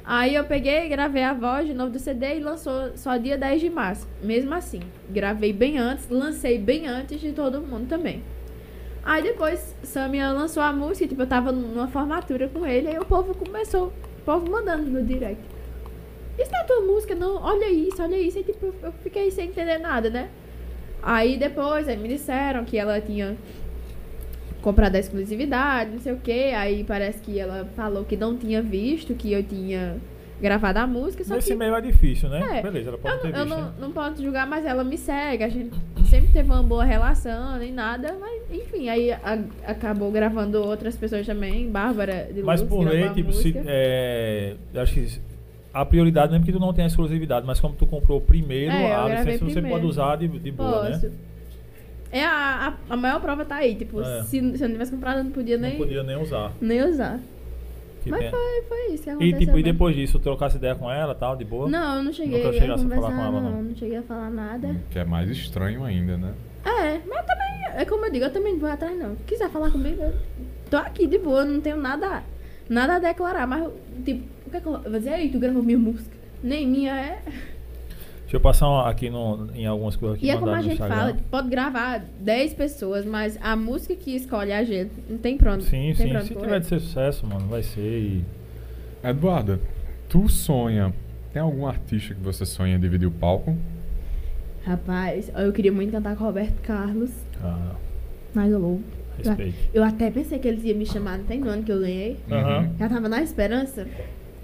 Aí 0.03 0.36
eu 0.36 0.44
peguei, 0.44 0.90
gravei 0.90 1.23
a 1.23 1.34
voz 1.34 1.68
de 1.68 1.73
novo 1.73 1.91
do 1.91 1.99
CD 1.99 2.38
e 2.38 2.40
lançou 2.40 2.95
só 2.95 3.18
dia 3.18 3.38
10 3.38 3.61
de 3.61 3.69
março. 3.69 4.07
Mesmo 4.22 4.53
assim, 4.53 4.82
gravei 5.10 5.53
bem 5.53 5.78
antes, 5.78 6.10
lancei 6.10 6.57
bem 6.57 6.88
antes 6.88 7.19
de 7.19 7.32
todo 7.32 7.61
mundo 7.61 7.88
também. 7.88 8.23
Aí 9.03 9.23
depois, 9.23 9.76
Samia 9.84 10.32
lançou 10.32 10.61
a 10.61 10.72
música, 10.72 11.07
tipo, 11.07 11.22
eu 11.22 11.28
tava 11.28 11.52
numa 11.52 11.88
formatura 11.88 12.48
com 12.48 12.65
ele, 12.65 12.88
aí 12.88 12.99
o 12.99 13.06
povo 13.06 13.34
começou, 13.34 13.88
o 13.88 14.22
povo 14.23 14.52
mandando 14.52 14.84
no 14.90 15.03
direct. 15.03 15.41
Isso 16.38 16.52
não 16.52 16.60
é 16.60 16.64
tua 16.64 16.82
música, 16.82 17.15
não? 17.15 17.41
Olha 17.41 17.69
isso, 17.69 18.02
olha 18.02 18.18
isso. 18.18 18.38
Aí, 18.38 18.44
tipo, 18.44 18.73
eu 18.82 18.91
fiquei 19.03 19.32
sem 19.32 19.48
entender 19.49 19.78
nada, 19.80 20.10
né? 20.10 20.30
Aí 21.02 21.38
depois, 21.38 21.88
aí 21.88 21.98
me 21.98 22.07
disseram 22.07 22.64
que 22.64 22.78
ela 22.78 22.99
tinha 23.02 23.36
comprado 24.61 24.95
a 24.95 24.99
exclusividade, 24.99 25.91
não 25.91 25.99
sei 25.99 26.14
o 26.14 26.18
que. 26.18 26.53
Aí 26.53 26.84
parece 26.84 27.19
que 27.19 27.40
ela 27.40 27.65
falou 27.76 28.03
que 28.06 28.15
não 28.15 28.38
tinha 28.38 28.61
visto 28.61 29.14
que 29.15 29.32
eu 29.34 29.44
tinha 29.44 29.98
gravado 30.40 30.80
a 30.80 30.88
música. 30.88 31.23
Só 31.23 31.36
Nesse 31.36 31.49
que 31.52 31.56
meio 31.56 31.76
é 31.76 31.82
difícil, 31.82 32.30
né? 32.30 32.60
É. 32.60 32.61
Beleza, 32.61 32.90
ela 32.90 32.98
pode 32.98 33.15
eu, 33.15 33.22
ter 33.22 33.32
não- 33.32 33.40
eu 33.40 33.45
visto. 33.45 33.57
não, 33.57 33.65
né? 33.68 33.73
não 33.80 33.91
posso 33.91 34.22
julgar, 34.23 34.48
mas 34.48 34.65
ela 34.65 34.84
me 34.84 34.98
segue. 34.98 35.44
A 35.44 35.49
gente 35.49 35.72
sempre 36.10 36.32
teve 36.32 36.49
uma 36.52 36.64
boa 36.64 36.84
relação, 36.84 37.57
nem 37.57 37.72
nada. 37.72 38.15
Mas, 38.19 38.41
enfim, 38.52 38.90
aí 38.90 39.11
a- 39.11 39.40
acabou 39.65 40.11
gravando 40.11 40.61
outras 40.64 40.95
pessoas 40.95 41.26
também. 41.26 41.69
Bárbara 41.69 42.28
de 42.34 42.41
Mas 42.44 42.61
Luz, 42.61 42.69
por 42.72 42.88
lei, 42.88 43.10
tipo, 43.10 43.32
se, 43.34 43.53
é, 43.65 44.56
eu 44.73 44.82
acho 44.82 44.94
que 44.94 45.19
a 45.73 45.85
prioridade 45.85 46.30
não 46.31 46.38
é 46.38 46.39
porque 46.39 46.52
tu 46.52 46.60
não 46.60 46.73
tem 46.73 46.84
a 46.84 46.88
exclusividade, 46.88 47.45
mas 47.45 47.60
como 47.60 47.73
tu 47.76 47.85
comprou 47.85 48.19
primeiro, 48.22 48.72
É, 48.73 48.93
a 48.95 49.07
licença 49.07 49.45
você 49.45 49.53
primeiro. 49.53 49.69
pode 49.77 49.85
usar 49.85 50.15
de, 50.18 50.27
de 50.27 50.52
boa, 50.52 50.85
Posso. 50.88 51.07
né? 51.07 51.11
É 52.11 52.26
a, 52.26 52.76
a, 52.89 52.93
a 52.93 52.98
maior 52.98 53.22
prova 53.22 53.45
tá 53.45 53.56
aí. 53.56 53.73
Tipo, 53.76 54.02
É. 54.02 54.23
se, 54.23 54.30
se 54.30 54.38
eu 54.64 54.68
não 54.68 54.72
tivesse 54.72 54.91
comprado, 54.91 55.19
eu 55.19 55.23
não 55.23 55.31
podia 55.31 55.57
nem, 55.57 55.72
Não 55.72 55.77
podia 55.77 56.03
nem 56.03 56.18
usar. 56.22 56.52
nem 56.60 56.84
usar. 56.84 57.19
Que 58.03 58.10
Mas 58.10 58.19
tem- 58.22 58.31
foi, 58.31 58.61
foi 58.68 58.93
isso 58.95 59.03
que 59.03 59.23
E 59.23 59.30
tipo, 59.34 59.43
e 59.43 59.45
mesmo. 59.45 59.64
depois 59.64 59.95
disso, 59.95 60.19
trocasse 60.19 60.57
ideia 60.57 60.73
com 60.76 60.91
ela 60.91 61.14
tal, 61.15 61.35
de 61.38 61.45
boa? 61.45 61.69
Não, 61.69 61.98
eu 61.98 62.03
não 62.03 62.11
cheguei 62.11 62.43
Nunca 62.43 62.49
a 62.49 62.76
a 62.76 62.77
falar 62.89 63.11
com 63.15 63.22
ela, 63.22 63.31
não. 63.41 63.52
não. 63.52 63.64
Não 63.64 63.76
cheguei 63.76 63.98
a 63.98 64.02
falar 64.02 64.30
nada. 64.31 64.76
Que 64.89 64.99
é 64.99 65.06
mais 65.06 65.30
estranho 65.30 65.84
ainda, 65.85 66.18
né? 66.18 66.34
É, 66.65 66.99
mas 67.07 67.26
também, 67.26 67.64
é 67.77 67.85
como 67.85 68.06
eu 68.06 68.11
digo, 68.11 68.26
eu 68.26 68.34
também 68.34 68.53
não 68.53 68.60
vou 68.60 68.69
atrás, 68.69 68.98
não. 68.98 69.15
Se 69.18 69.23
quiser 69.27 69.49
falar 69.49 69.69
comigo, 69.72 70.02
eu 70.02 70.14
tô 70.69 70.77
aqui 70.77 71.06
de 71.07 71.18
boa, 71.19 71.45
não 71.45 71.61
tenho 71.61 71.77
nada, 71.77 72.23
nada 72.68 72.95
a 72.95 72.99
declarar. 72.99 73.45
Mas, 73.48 73.69
tipo, 74.03 74.23
que 74.52 74.57
é 74.57 74.61
que 74.61 74.68
eu 74.68 74.82
vou 74.82 74.91
dizer? 74.91 75.19
Ei, 75.19 75.30
tu 75.30 75.40
gravou 75.40 75.64
minha 75.64 75.78
música. 75.80 76.15
Nem 76.44 76.68
minha 76.68 76.95
é. 76.95 77.22
Deixa 78.22 78.38
eu 78.38 78.41
passar 78.41 78.88
aqui 78.90 79.10
no, 79.10 79.49
em 79.53 79.65
algumas 79.65 79.95
coisas 79.98 80.18
que 80.18 80.26
E 80.26 80.30
é 80.30 80.38
como 80.38 80.52
a 80.52 80.61
gente 80.61 80.73
Instagram. 80.73 80.95
fala, 80.95 81.18
pode 81.30 81.49
gravar 81.49 82.02
10 82.22 82.53
pessoas, 82.53 83.06
mas 83.06 83.38
a 83.41 83.56
música 83.57 83.94
que 83.95 84.15
escolhe 84.15 84.53
a 84.53 84.64
gente 84.64 84.91
não 85.10 85.18
tem 85.18 85.38
pronto. 85.38 85.64
Sim, 85.64 85.94
tem 85.95 86.18
sim. 86.22 86.28
Se 86.28 86.36
tiver 86.36 86.60
de 86.61 86.65
ser 86.68 86.80
sucesso, 86.80 87.26
mano, 87.28 87.48
vai 87.48 87.61
ser. 87.61 87.82
E... 87.82 88.26
Eduardo, 89.03 89.60
tu 90.07 90.30
sonha. 90.30 90.94
Tem 91.34 91.41
algum 91.41 91.65
artista 91.68 92.14
que 92.14 92.22
você 92.22 92.45
sonha 92.45 92.78
dividir 92.80 93.06
o 93.07 93.11
palco? 93.11 93.56
Rapaz, 94.65 95.32
eu 95.36 95.52
queria 95.52 95.72
muito 95.72 95.91
cantar 95.91 96.15
com 96.15 96.23
o 96.23 96.28
Roberto 96.28 96.60
Carlos 96.61 97.10
Ah, 97.44 97.76
na 98.34 98.48
Globo. 98.48 98.82
respeito. 99.18 99.56
Eu 99.73 99.84
até 99.84 100.10
pensei 100.11 100.40
que 100.40 100.48
eles 100.48 100.64
iam 100.64 100.78
me 100.78 100.86
chamar, 100.86 101.18
não 101.18 101.26
tem 101.26 101.40
no 101.40 101.49
ano 101.49 101.64
que 101.64 101.72
eu 101.72 101.80
ganhei. 101.80 102.18
Aham. 102.32 102.69
Já 102.80 102.88
tava 102.90 103.10
na 103.10 103.22
esperança 103.22 103.88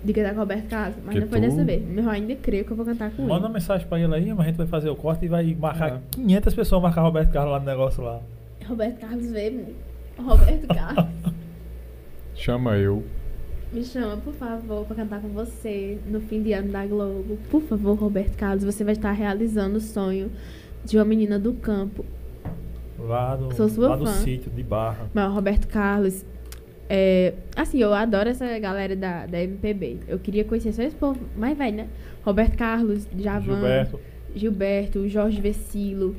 de 0.04 0.14
cantar 0.14 0.30
com 0.32 0.36
o 0.38 0.40
Roberto 0.40 0.68
Carlos, 0.70 0.98
mas 1.04 1.14
Que 1.16 1.20
não 1.22 1.28
foi 1.28 1.40
tu- 1.40 1.42
dessa 1.42 1.64
vez. 1.64 1.84
Mas 1.94 2.06
eu 2.06 2.12
ainda 2.12 2.36
creio 2.36 2.64
que 2.66 2.72
eu 2.72 2.78
vou 2.78 2.86
cantar 2.86 3.12
com 3.12 3.22
Manda 3.24 3.34
uma 3.36 3.46
ele. 3.48 3.54
mensagem 3.54 3.88
pra 3.88 4.00
ele 4.00 4.14
aí, 4.16 4.30
mas 4.34 4.40
a 4.40 4.44
gente 4.50 4.58
vai 4.58 4.68
fazer 4.68 4.90
o 4.90 4.96
corte 4.96 5.26
e 5.26 5.28
vai 5.28 5.56
marcar 5.60 5.94
É. 5.94 6.00
500 6.12 6.54
pessoas 6.54 6.82
marcar 6.82 7.02
Roberto 7.02 7.32
Carlos 7.32 7.52
lá 7.54 7.60
no 7.60 7.66
negócio 7.66 8.04
lá. 8.04 8.20
Roberto 8.66 9.00
Carlos 9.00 9.32
veio. 9.32 9.66
Roberto 10.18 10.68
Carlos, 10.74 11.06
Chama 12.36 12.76
eu. 12.78 13.04
me 13.74 13.84
chama, 13.84 14.18
por 14.18 14.34
favor, 14.34 14.86
pra 14.86 14.96
cantar 14.96 15.20
com 15.22 15.30
você 15.30 15.98
no 16.08 16.20
fim 16.22 16.42
de 16.42 16.54
ano 16.54 16.72
da 16.72 16.86
Globo. 16.86 17.38
Por 17.50 17.62
favor, 17.64 17.96
Roberto 17.98 18.36
Carlos, 18.38 18.64
você 18.64 18.84
vai 18.84 18.94
estar 18.94 19.12
realizando 19.12 19.78
o 19.78 19.82
sonho 19.82 20.32
de 20.86 20.98
uma 20.98 21.06
menina 21.06 21.38
do 21.40 21.54
campo. 21.54 22.06
Lá 23.00 23.36
do, 23.36 23.54
Sou 23.56 23.68
sua 23.70 23.90
lá 23.90 23.96
do 23.96 24.06
fã. 24.06 24.12
sítio 24.14 24.50
de 24.52 24.64
Barra. 24.64 25.10
Mas 25.14 25.30
o 25.30 25.34
Roberto 25.34 25.68
Carlos. 25.68 26.26
É, 26.90 27.34
assim, 27.56 27.80
eu 27.80 27.94
adoro 27.94 28.30
essa 28.30 28.58
galera 28.60 28.96
da, 28.96 29.26
da 29.26 29.42
MPB. 29.42 29.98
Eu 30.08 30.20
queria 30.20 30.44
conhecer 30.44 30.72
só 30.74 30.82
esse 30.84 30.96
povo 30.96 31.20
mais 31.36 31.58
velho, 31.58 31.78
né? 31.78 31.88
Roberto 32.24 32.58
Carlos, 32.58 33.08
Javan, 33.18 33.56
Gilberto. 33.56 34.00
Gilberto, 34.36 35.08
Jorge 35.08 35.42
Vecilo. 35.42 36.16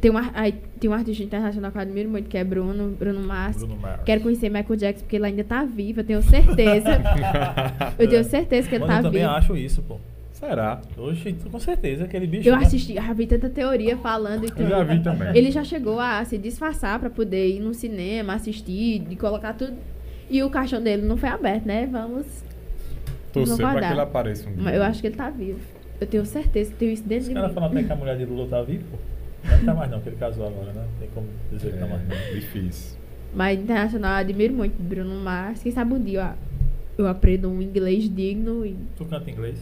Tem 0.00 0.10
um, 0.10 0.16
aí, 0.34 0.52
tem 0.78 0.90
um 0.90 0.92
artista 0.92 1.22
internacional 1.22 1.70
que 1.72 1.78
eu 1.78 1.82
admiro 1.82 2.08
muito, 2.10 2.28
que 2.28 2.36
é 2.36 2.44
Bruno, 2.44 2.90
Bruno 2.90 3.20
Mars. 3.20 3.56
Bruno 3.56 3.76
Mars. 3.76 4.02
Quero 4.04 4.20
conhecer 4.20 4.50
Michael 4.50 4.76
Jackson, 4.76 5.04
porque 5.04 5.16
ele 5.16 5.26
ainda 5.26 5.42
tá 5.44 5.64
vivo, 5.64 6.00
eu 6.00 6.04
tenho 6.04 6.22
certeza. 6.22 7.02
eu 7.98 8.06
tenho 8.08 8.24
certeza 8.24 8.68
que 8.68 8.74
ele 8.74 8.84
Mano, 8.84 8.92
tá 8.92 8.98
eu 8.98 9.02
também 9.04 9.22
vivo. 9.22 9.32
acho 9.32 9.56
isso, 9.56 9.82
pô. 9.82 9.98
Será? 10.38 10.82
Oxe, 10.98 11.32
com 11.50 11.58
certeza, 11.58 12.04
aquele 12.04 12.26
bicho. 12.26 12.46
Eu 12.46 12.56
né? 12.56 12.62
assisti, 12.66 12.92
já 12.94 13.12
vi 13.14 13.26
tanta 13.26 13.48
teoria 13.48 13.96
falando 13.96 14.52
que 14.52 14.62
Eu 14.62 14.68
já 14.68 14.84
vi 14.84 15.00
também. 15.00 15.34
ele 15.34 15.50
já 15.50 15.64
chegou 15.64 15.98
a 15.98 16.22
se 16.26 16.36
disfarçar 16.36 17.00
pra 17.00 17.08
poder 17.08 17.48
ir 17.48 17.60
no 17.60 17.72
cinema, 17.72 18.34
assistir, 18.34 18.98
de 18.98 19.16
colocar 19.16 19.54
tudo. 19.54 19.72
E 20.28 20.42
o 20.42 20.50
caixão 20.50 20.82
dele 20.82 21.02
não 21.06 21.16
foi 21.16 21.30
aberto, 21.30 21.64
né? 21.64 21.88
Vamos. 21.90 22.26
Torcer 23.32 23.56
pra 23.56 23.80
que 23.80 23.92
ele 23.92 24.00
apareça 24.00 24.48
um 24.48 24.52
dia. 24.52 24.62
Mas 24.62 24.74
eu 24.76 24.82
acho 24.82 25.00
que 25.00 25.06
ele 25.06 25.16
tá 25.16 25.30
vivo. 25.30 25.58
Eu 25.98 26.06
tenho 26.06 26.26
certeza 26.26 26.70
que 26.70 26.76
tenho 26.76 26.92
isso 26.92 27.02
dentro 27.04 27.22
Os 27.22 27.28
de 27.28 27.34
caras 27.34 27.48
mim. 27.48 27.54
falam 27.54 27.70
até 27.70 27.82
que 27.82 27.92
a 27.92 27.96
mulher 27.96 28.18
de 28.18 28.24
Lula 28.26 28.46
tá 28.48 28.62
viva, 28.62 28.84
pô. 28.90 28.98
Não 29.56 29.64
tá 29.64 29.74
mais 29.74 29.90
não, 29.90 30.00
que 30.00 30.08
ele 30.10 30.16
casou 30.16 30.46
agora, 30.46 30.72
né? 30.72 30.84
Tem 30.98 31.08
como 31.14 31.26
dizer 31.50 31.72
que 31.72 31.78
tá 31.78 31.86
mais 31.86 32.06
não. 32.06 32.14
É, 32.14 32.32
difícil. 32.34 32.98
Mas 33.34 33.58
internacional 33.58 34.12
eu 34.12 34.16
admiro 34.18 34.52
muito 34.52 34.82
Bruno 34.82 35.14
Mars. 35.14 35.62
Quem 35.62 35.72
sabe 35.72 35.94
um 35.94 36.02
dia 36.02 36.34
ó, 36.34 37.02
eu 37.02 37.06
aprendo 37.06 37.48
um 37.48 37.62
inglês 37.62 38.04
digno 38.14 38.66
e 38.66 38.76
Tu 38.98 39.04
canta 39.06 39.30
inglês? 39.30 39.58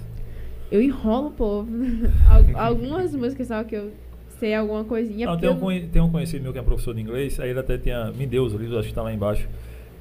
Eu 0.70 0.82
enrolo 0.82 1.28
o 1.28 1.30
povo. 1.32 1.68
Al- 2.28 2.60
Algumas 2.66 3.14
músicas 3.14 3.48
só 3.48 3.62
que 3.64 3.74
eu 3.76 3.92
sei 4.38 4.54
alguma 4.54 4.84
coisinha. 4.84 5.26
Não, 5.26 5.36
tem, 5.38 5.48
um, 5.50 5.70
eu 5.72 5.88
tem 5.88 6.02
um 6.02 6.10
conhecido 6.10 6.42
meu 6.42 6.52
que 6.52 6.58
é 6.58 6.62
professor 6.62 6.94
de 6.94 7.00
inglês, 7.00 7.38
aí 7.40 7.50
ele 7.50 7.60
até 7.60 7.78
tinha, 7.78 8.10
me 8.12 8.26
deu 8.26 8.44
os 8.44 8.52
livros, 8.52 8.78
acho 8.78 8.88
que 8.88 8.94
tá 8.94 9.02
lá 9.02 9.12
embaixo. 9.12 9.48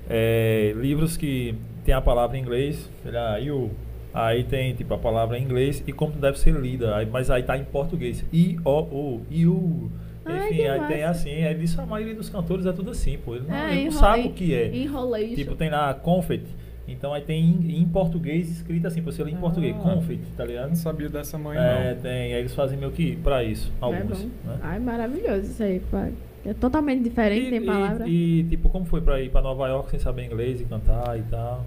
É, 0.10 0.74
livros 0.76 1.16
que 1.16 1.56
tem 1.86 1.94
a 1.94 2.02
palavra 2.02 2.38
em 2.38 2.42
inglês, 2.42 2.90
ele, 3.06 3.18
ah, 3.18 3.38
you. 3.38 3.72
Aí 4.14 4.44
tem 4.44 4.76
tipo 4.76 4.94
a 4.94 4.98
palavra 4.98 5.40
em 5.40 5.44
inglês 5.44 5.84
e 5.88 5.92
como 5.92 6.12
deve 6.14 6.38
ser 6.38 6.54
lida, 6.54 6.96
aí- 6.96 7.08
mas 7.12 7.32
aí 7.32 7.42
tá 7.42 7.58
em 7.58 7.64
português. 7.64 8.24
I-O-U, 8.32 9.22
you. 9.32 9.92
Ai, 10.26 10.48
Enfim, 10.48 10.56
que 10.58 10.68
aí 10.68 10.80
tem 10.88 11.02
massa. 11.02 11.10
assim, 11.10 11.30
aí 11.32 11.44
ele 11.46 11.60
disse 11.60 11.80
a 11.82 11.86
maioria 11.86 12.14
dos 12.16 12.30
cantores 12.30 12.66
é 12.66 12.72
tudo 12.72 12.92
assim, 12.92 13.18
pô. 13.18 13.36
Ele 13.36 13.46
não, 13.48 13.56
É, 13.56 13.74
ele 13.76 13.86
não 13.86 13.92
sabe 13.92 14.28
o 14.28 14.32
que 14.34 14.54
é. 14.54 14.74
Enrolation. 14.76 15.36
Tipo, 15.36 15.56
tem 15.56 15.70
lá 15.70 15.94
confet. 15.94 16.44
Então 16.88 17.14
aí 17.14 17.22
tem 17.22 17.42
em, 17.44 17.82
em 17.82 17.86
português 17.88 18.50
escrito 18.50 18.86
assim, 18.88 19.02
pra 19.02 19.12
você 19.12 19.24
ler 19.24 19.32
em 19.32 19.36
Ah. 19.36 19.40
português, 19.40 19.76
confet, 19.78 20.20
tá 20.36 20.44
ligado? 20.46 20.70
não 20.70 20.76
sabia 20.76 21.08
dessa 21.10 21.38
manhã, 21.38 21.62
É, 21.62 21.94
não. 21.96 22.02
tem. 22.02 22.34
Aí 22.34 22.40
eles 22.40 22.54
fazem 22.54 22.78
meio 22.78 22.92
que 22.92 23.16
pra 23.18 23.44
isso, 23.44 23.72
é 23.82 23.86
alguns. 23.86 24.22
bom. 24.22 24.30
né? 24.46 24.58
Ai, 24.62 24.80
maravilhoso 24.80 25.42
isso 25.52 25.64
aí, 25.64 25.80
pai. 25.92 26.12
É 26.46 26.54
totalmente 26.54 27.02
diferente, 27.04 27.50
tem 27.50 27.66
palavra. 27.66 28.06
E, 28.06 28.40
e, 28.42 28.44
tipo, 28.44 28.68
como 28.70 28.84
foi 28.84 29.00
pra 29.00 29.22
ir 29.22 29.30
pra 29.30 29.42
Nova 29.42 29.66
York 29.70 29.90
sem 29.92 30.00
saber 30.00 30.26
inglês 30.26 30.60
e 30.60 30.66
cantar 30.66 31.18
e 31.18 31.22
tal? 31.24 31.64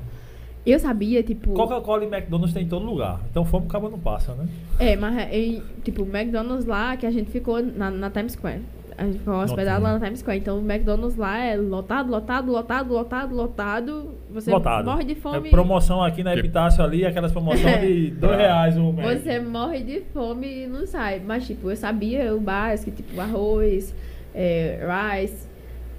Eu 0.66 0.78
sabia, 0.78 1.22
tipo. 1.22 1.52
Coca-Cola 1.54 2.04
e 2.04 2.08
McDonald's 2.08 2.52
tem 2.52 2.64
em 2.64 2.68
todo 2.68 2.84
lugar. 2.84 3.20
Então 3.30 3.42
fome 3.44 3.66
acaba 3.66 3.88
não 3.88 3.98
passa, 3.98 4.34
né? 4.34 4.46
É, 4.78 4.94
mas 4.96 5.16
é, 5.16 5.34
em, 5.38 5.62
tipo, 5.82 6.02
o 6.02 6.06
McDonald's 6.14 6.66
lá 6.66 6.94
que 6.96 7.06
a 7.06 7.10
gente 7.10 7.30
ficou 7.30 7.62
na, 7.62 7.90
na 7.90 8.10
Times 8.10 8.32
Square. 8.32 8.60
A 8.98 9.04
gente 9.04 9.18
ficou 9.18 9.34
hospedado 9.34 9.82
lá 9.82 9.98
na 9.98 10.04
Times 10.04 10.20
Square. 10.20 10.38
Então 10.38 10.58
o 10.58 10.60
McDonald's 10.60 11.16
lá 11.16 11.38
é 11.38 11.56
lotado, 11.56 12.10
lotado, 12.10 12.50
lotado, 12.50 12.92
lotado, 12.94 13.34
lotado. 13.34 14.14
Você 14.30 14.50
Lotado. 14.50 14.86
morre 14.90 15.04
de 15.04 15.12
É 15.12 15.16
fome. 15.16 15.50
promoção 15.50 16.02
aqui 16.02 16.22
na 16.22 16.34
Epitácio 16.34 16.82
ali, 16.82 17.04
aquelas 17.04 17.30
promoções 17.32 17.80
de 17.80 18.10
dois 18.12 18.36
reais 18.38 18.76
o 18.76 18.92
Mac. 18.92 19.04
Você 19.18 19.38
morre 19.40 19.80
de 19.82 20.00
fome 20.12 20.64
e 20.64 20.66
não 20.66 20.86
sai. 20.86 21.20
Mas, 21.24 21.46
tipo, 21.46 21.70
eu 21.70 21.76
sabia 21.76 22.34
o 22.34 22.40
básico, 22.40 22.90
tipo, 22.90 23.20
arroz, 23.20 23.94
é, 24.34 24.80
rice. 25.20 25.46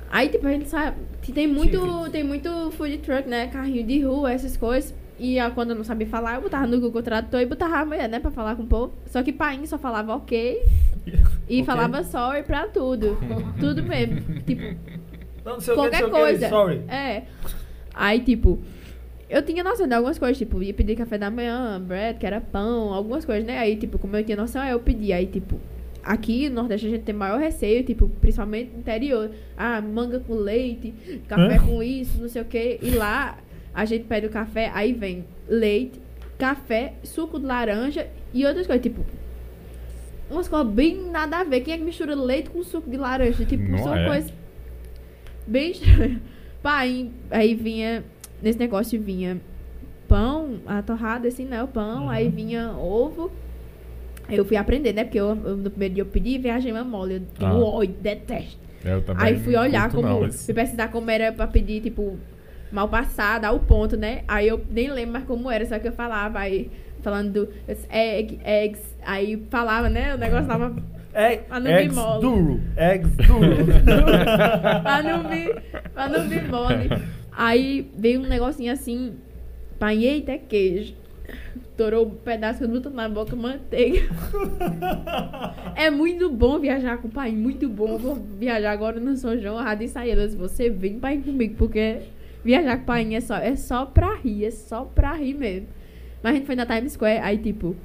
Aí, 0.10 0.30
tipo, 0.30 0.48
a 0.48 0.52
gente 0.52 0.68
sabe. 0.69 0.98
que 1.22 1.32
Tem 1.32 1.45
muito, 1.48 2.10
tem 2.11 2.24
muito 2.24 2.72
food 2.72 2.98
truck, 2.99 3.28
né? 3.30 3.48
Carrinho 3.48 3.84
de 3.86 3.99
rua, 4.02 4.32
essas 4.32 4.57
coisas. 4.57 4.94
E 5.19 5.39
ah, 5.39 5.49
quando 5.49 5.72
eu 5.72 5.76
não 5.76 5.84
sabia 5.84 6.06
falar, 6.07 6.35
eu 6.35 6.41
botava 6.41 6.68
no 6.68 6.80
Google 6.80 7.02
Tradutor 7.02 7.39
e 7.41 7.45
botava 7.45 7.77
a 7.77 7.85
mulher, 7.85 8.07
né? 8.07 8.19
Pra 8.19 8.30
falar 8.31 8.56
com 8.56 8.64
o 8.64 8.68
povo. 8.68 8.94
Só 9.07 9.23
que 9.23 9.34
Paim 9.34 9.65
só 9.65 9.77
falava 9.77 10.15
ok 10.15 10.61
e 11.49 11.61
Ok. 11.61 11.64
falava 11.65 12.03
sorry 12.03 12.44
pra 12.44 12.68
tudo. 12.68 13.18
tudo 13.60 13.81
mesmo. 13.84 14.22
Tipo, 14.45 14.61
Não, 15.44 15.53
não 15.53 15.60
sei 15.60 15.73
qualquer 15.73 16.02
não 16.02 16.10
sei 16.10 16.22
o 16.22 16.26
que, 16.26 16.31
coisa. 16.31 16.49
sorry. 16.49 16.81
É. 16.88 17.23
Aí, 17.94 18.19
tipo, 18.19 18.60
eu 19.30 19.41
tinha 19.41 19.64
noção 19.64 19.88
de 19.88 19.94
algumas 19.95 20.19
coisas, 20.19 20.38
tipo, 20.38 20.61
ia 20.61 20.73
pedir 20.73 20.95
café 20.95 21.18
da 21.18 21.31
manhã, 21.31 21.81
bread, 21.81 22.19
que 22.19 22.26
era 22.27 22.39
pão, 22.39 22.94
algumas 22.94 23.26
coisas, 23.26 23.44
né? 23.45 23.57
Aí, 23.57 23.76
tipo, 23.76 23.98
como 23.98 24.15
eu 24.15 24.23
tinha 24.23 24.38
noção, 24.38 24.61
aí 24.61 24.72
eu 24.72 24.80
pedi. 24.80 25.11
Aí, 25.11 25.26
tipo, 25.26 25.60
aqui 26.03 26.48
no 26.48 26.56
Nordeste 26.57 26.85
a 26.85 26.89
gente 26.91 27.02
tem 27.03 27.15
maior 27.15 27.39
receio, 27.39 27.84
tipo, 27.84 28.07
principalmente 28.22 28.72
no 28.72 28.80
interior. 28.80 29.31
Ah, 29.57 29.81
manga 29.81 30.19
com 30.19 30.35
leite, 30.35 30.94
café 31.27 31.56
Hã? 31.56 31.60
com 31.65 31.81
isso, 31.81 32.22
não 32.22 32.30
sei 32.30 32.41
o 32.44 32.45
quê. 32.45 32.77
E 32.84 32.91
lá 32.91 33.38
a 33.78 33.86
gente 33.86 34.06
pede 34.06 34.26
o 34.26 34.30
café, 34.32 34.72
aí 34.74 34.91
vem 34.91 35.24
leite, 35.48 36.02
café, 36.38 36.95
suco 37.04 37.40
de 37.40 37.45
laranja 37.45 38.08
e 38.34 38.44
outras 38.44 38.66
coisas, 38.66 38.82
tipo. 38.82 39.06
Umas 40.32 40.48
coisas 40.49 40.74
bem 40.74 41.10
nada 41.12 41.38
a 41.38 41.44
ver. 41.44 41.62
Quem 41.62 41.76
é 41.76 41.78
que 41.78 41.84
mistura 41.84 42.16
leite 42.16 42.49
com 42.49 42.64
suco 42.64 42.90
de 42.90 42.98
laranja? 42.98 43.45
Tipo, 43.45 43.64
Não 43.70 43.78
são 43.78 43.95
é. 43.95 44.06
coisas 44.08 44.34
bem 45.45 45.72
estranhas. 45.72 46.18
Pai, 46.62 47.12
aí 47.30 47.54
vinha. 47.54 48.04
Nesse 48.41 48.58
negócio 48.60 48.99
vinha 48.99 49.40
pão, 50.08 50.60
a 50.66 50.82
torrada, 50.82 51.28
assim, 51.28 51.45
né? 51.45 51.62
O 51.64 51.68
pão, 51.68 52.04
Uhum. 52.06 52.10
aí 52.10 52.30
vinha 52.30 52.72
ovo. 52.72 53.32
Aí 54.28 54.36
eu 54.38 54.44
fui 54.44 54.58
aprender, 54.58 54.91
né? 54.94 55.04
Porque 55.04 55.20
eu, 55.20 55.28
eu- 55.45 55.56
no 55.58 55.70
primeiro 55.70 55.94
dia 55.94 56.02
eu 56.02 56.08
pedi 56.08 56.38
viagem 56.40 56.74
mole. 56.84 57.14
Eu 57.16 57.20
digo, 57.20 57.45
Ah. 57.45 57.76
oi, 57.76 57.88
detesto. 57.88 58.60
Eu 58.84 59.02
também 59.04 59.24
Aí 59.26 59.40
fui 59.40 59.56
olhar 59.56 59.90
como. 59.91 60.02
não, 60.02 60.26
esse- 60.26 60.45
Fui 60.45 60.54
pesquisar 60.54 60.90
como 60.90 61.10
era 61.12 61.32
pra 61.32 61.48
pedir, 61.48 61.82
tipo, 61.82 62.18
mal 62.72 62.88
passada, 62.88 63.48
ao 63.48 63.60
ponto, 63.60 63.95
né? 63.95 64.23
Aí 64.27 64.48
eu 64.48 64.61
nem 64.69 64.91
lembro 64.91 65.14
mais 65.14 65.26
como 65.26 65.49
era, 65.49 65.65
só 65.65 65.80
que 65.80 65.88
eu 65.88 65.94
falava, 65.94 66.39
aí 66.39 66.69
falando 67.02 67.31
do 67.31 67.49
egg, 67.89 68.39
eggs, 68.44 68.84
aí 69.06 69.41
falava, 69.49 69.89
né? 69.89 70.14
O 70.15 70.18
negócio 70.18 70.48
tava. 70.48 70.76
Não 71.60 71.72
eggs 71.72 71.89
me 71.89 71.95
mola. 71.95 72.22
duro. 72.22 72.61
Eggs 72.76 73.15
duro. 73.15 73.56
pra 74.84 75.02
não 75.02 75.23
vir, 75.27 75.64
pra 75.94 76.10
não 76.10 76.27
vir 76.27 76.48
mole. 76.48 76.89
Aí 77.31 77.89
veio 77.98 78.22
um 78.22 78.27
negocinho 78.27 78.72
assim, 78.73 79.14
pai, 79.80 80.03
eita, 80.03 80.34
é 80.34 80.38
queijo. 80.38 80.95
Torou 81.76 82.07
um 82.07 82.10
pedaço 82.10 82.60
que 82.60 82.65
eu 82.65 82.69
boto 82.69 82.89
na 82.89 83.07
boca, 83.07 83.35
manteiga. 83.35 84.02
É 85.76 85.91
muito 85.91 86.27
bom 86.27 86.57
viajar 86.57 86.98
com 86.98 87.07
o 87.07 87.11
pai, 87.11 87.31
muito 87.31 87.69
bom. 87.69 87.99
Vou 87.99 88.15
viajar 88.15 88.72
agora 88.72 88.99
no 88.99 89.15
São 89.15 89.38
João, 89.38 89.60
a 89.60 89.61
Rádio 89.61 89.88
Saídas. 89.88 90.34
Você 90.34 90.72
vem 90.72 90.98
pai 90.98 91.18
comigo, 91.18 91.53
porque 91.56 91.99
viajar 92.48 92.78
com 92.78 92.84
o 92.84 92.86
pai 92.86 93.14
é 93.14 93.19
só, 93.19 93.36
é 93.38 93.56
só 93.57 93.86
pra 93.86 94.15
rir, 94.15 94.45
é 94.45 94.52
só 94.52 94.84
pra 94.86 95.14
rir 95.14 95.34
mesmo. 95.34 95.68
Mas 96.24 96.32
a 96.32 96.36
gente 96.38 96.45
foi 96.45 96.56
na 96.56 96.65
Times 96.65 96.94
Square, 96.94 97.19
aí 97.19 97.38
tipo, 97.38 97.76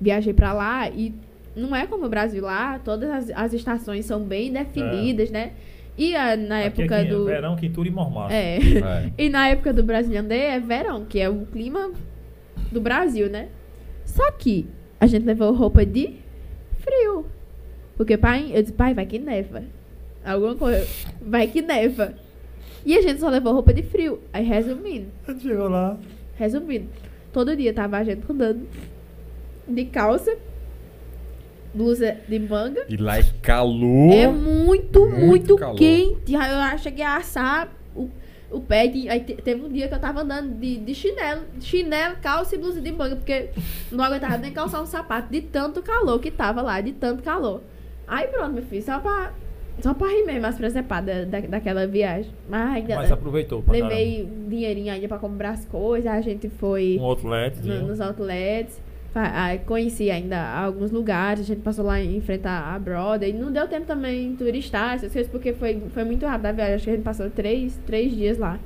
viajei 0.00 0.32
pra 0.34 0.52
lá 0.52 0.88
e 0.90 1.14
não 1.56 1.74
é 1.74 1.86
como 1.86 2.04
o 2.04 2.08
Brasil 2.08 2.42
lá, 2.42 2.78
todas 2.78 3.10
as, 3.10 3.30
as 3.30 3.52
estações 3.54 4.04
são 4.04 4.20
bem 4.22 4.52
definidas, 4.52 5.30
né? 5.30 5.52
E 5.96 6.14
a- 6.16 6.36
na 6.36 6.58
Aqui 6.58 6.82
época 6.82 6.82
é 6.96 7.04
quem 7.04 7.06
é? 7.08 7.10
do. 7.10 7.24
Verão, 7.24 7.56
quintura 7.56 7.88
e 7.88 7.90
mormaço. 7.90 8.34
É. 8.34 8.56
É. 8.58 9.12
E 9.16 9.28
na 9.30 9.48
época 9.48 9.72
do 9.72 9.82
Brazilian 9.82 10.24
Day 10.24 10.40
é 10.40 10.60
verão, 10.60 11.04
que 11.04 11.18
é 11.20 11.28
o 11.30 11.46
clima 11.46 11.92
do 12.72 12.80
Brasil, 12.80 13.30
né? 13.30 13.48
Só 14.04 14.30
que 14.32 14.66
a 15.00 15.06
gente 15.06 15.24
levou 15.24 15.52
roupa 15.54 15.86
de 15.86 16.16
frio. 16.80 17.26
Porque 17.96 18.16
pai, 18.18 18.50
eu 18.52 18.60
disse, 18.60 18.74
pai, 18.74 18.92
vai 18.92 19.06
que 19.06 19.18
neva. 19.20 19.62
Alguma 20.24 20.56
coisa, 20.56 20.86
vai 21.22 21.46
que 21.46 21.62
neva. 21.62 22.14
E 22.84 22.96
a 22.96 23.00
gente 23.02 23.20
só 23.20 23.28
levou 23.28 23.52
roupa 23.52 23.72
de 23.72 23.82
frio. 23.82 24.20
Aí 24.32 24.44
resumindo, 24.44 25.06
A 25.26 25.32
gente 25.32 25.42
chegou 25.42 25.68
lá. 25.68 25.96
resumindo, 26.36 26.86
todo 27.32 27.56
dia 27.56 27.72
tava 27.72 27.96
a 27.98 28.04
gente 28.04 28.22
andando 28.30 28.66
de 29.66 29.84
calça, 29.86 30.36
blusa 31.72 32.16
de 32.28 32.38
manga. 32.38 32.84
E 32.88 32.96
lá 32.96 33.18
é 33.18 33.22
calor. 33.42 34.12
É 34.12 34.28
muito, 34.28 35.00
Muito 35.06 35.26
muito, 35.26 35.56
calor. 35.56 35.76
quente. 35.76 36.36
Aí 36.36 36.72
eu 36.72 36.78
cheguei 36.78 37.04
a 37.04 37.16
assar 37.16 37.72
o, 37.96 38.08
o 38.50 38.60
pé. 38.60 38.86
De, 38.86 39.08
aí 39.08 39.20
te- 39.20 39.34
teve 39.36 39.62
um 39.64 39.68
dia 39.72 39.88
que 39.88 39.94
eu 39.94 39.98
tava 39.98 40.20
andando 40.20 40.54
de, 40.54 40.76
de 40.76 40.94
chinelo, 40.94 41.42
chinelo, 41.60 42.16
calça 42.22 42.54
e 42.54 42.58
blusa 42.58 42.80
de 42.80 42.92
manga, 42.92 43.16
porque 43.16 43.48
não 43.90 44.04
aguentava 44.04 44.36
nem 44.38 44.52
calçar 44.52 44.82
um 44.82 44.86
sapato 44.86 45.32
de 45.32 45.40
tanto 45.40 45.82
calor 45.82 46.18
que 46.20 46.30
tava 46.30 46.60
lá, 46.62 46.80
de 46.80 46.92
tanto 46.92 47.22
calor. 47.22 47.62
Aí 48.06 48.26
pronto, 48.28 48.52
meu 48.52 48.62
filho, 48.62 48.82
só 48.82 48.98
pra, 49.00 49.32
só 49.80 49.92
pra 49.94 50.06
rir 50.08 50.24
mesmo 50.24 50.46
as 50.46 50.56
presepadas 50.56 51.26
da, 51.28 51.40
daquela 51.40 51.86
viagem. 51.86 52.30
Mas 52.48 52.76
ainda 52.76 52.96
Mas 52.96 53.12
aproveitou 53.12 53.62
pra 53.62 53.72
levei 53.72 54.28
dinheirinho 54.48 54.92
ainda 54.92 55.08
pra 55.08 55.18
comprar 55.18 55.50
as 55.50 55.64
coisas. 55.64 56.10
A 56.10 56.20
gente 56.20 56.48
foi. 56.48 56.98
Um 57.00 57.04
outlet. 57.04 57.56
no- 57.66 57.88
nos 57.88 58.00
outlets. 58.00 58.80
Conheci 59.66 60.10
ainda 60.10 60.42
alguns 60.56 60.90
lugares, 60.90 61.40
a 61.42 61.44
gente 61.44 61.60
passou 61.60 61.84
lá 61.84 62.02
em 62.02 62.20
frente 62.20 62.46
à 62.48 62.76
Broadway. 62.78 63.32
Não 63.32 63.52
deu 63.52 63.68
tempo 63.68 63.86
também 63.86 64.34
turistar 64.34 64.94
essas 64.96 65.12
coisas, 65.12 65.30
porque 65.30 65.52
foi, 65.52 65.80
foi 65.92 66.02
muito 66.04 66.26
rápido 66.26 66.46
a 66.46 66.52
viagem. 66.52 66.74
Acho 66.74 66.84
que 66.84 66.90
a 66.90 66.94
gente 66.94 67.04
passou 67.04 67.30
três, 67.30 67.78
três 67.86 68.12
dias 68.14 68.38
lá. 68.38 68.58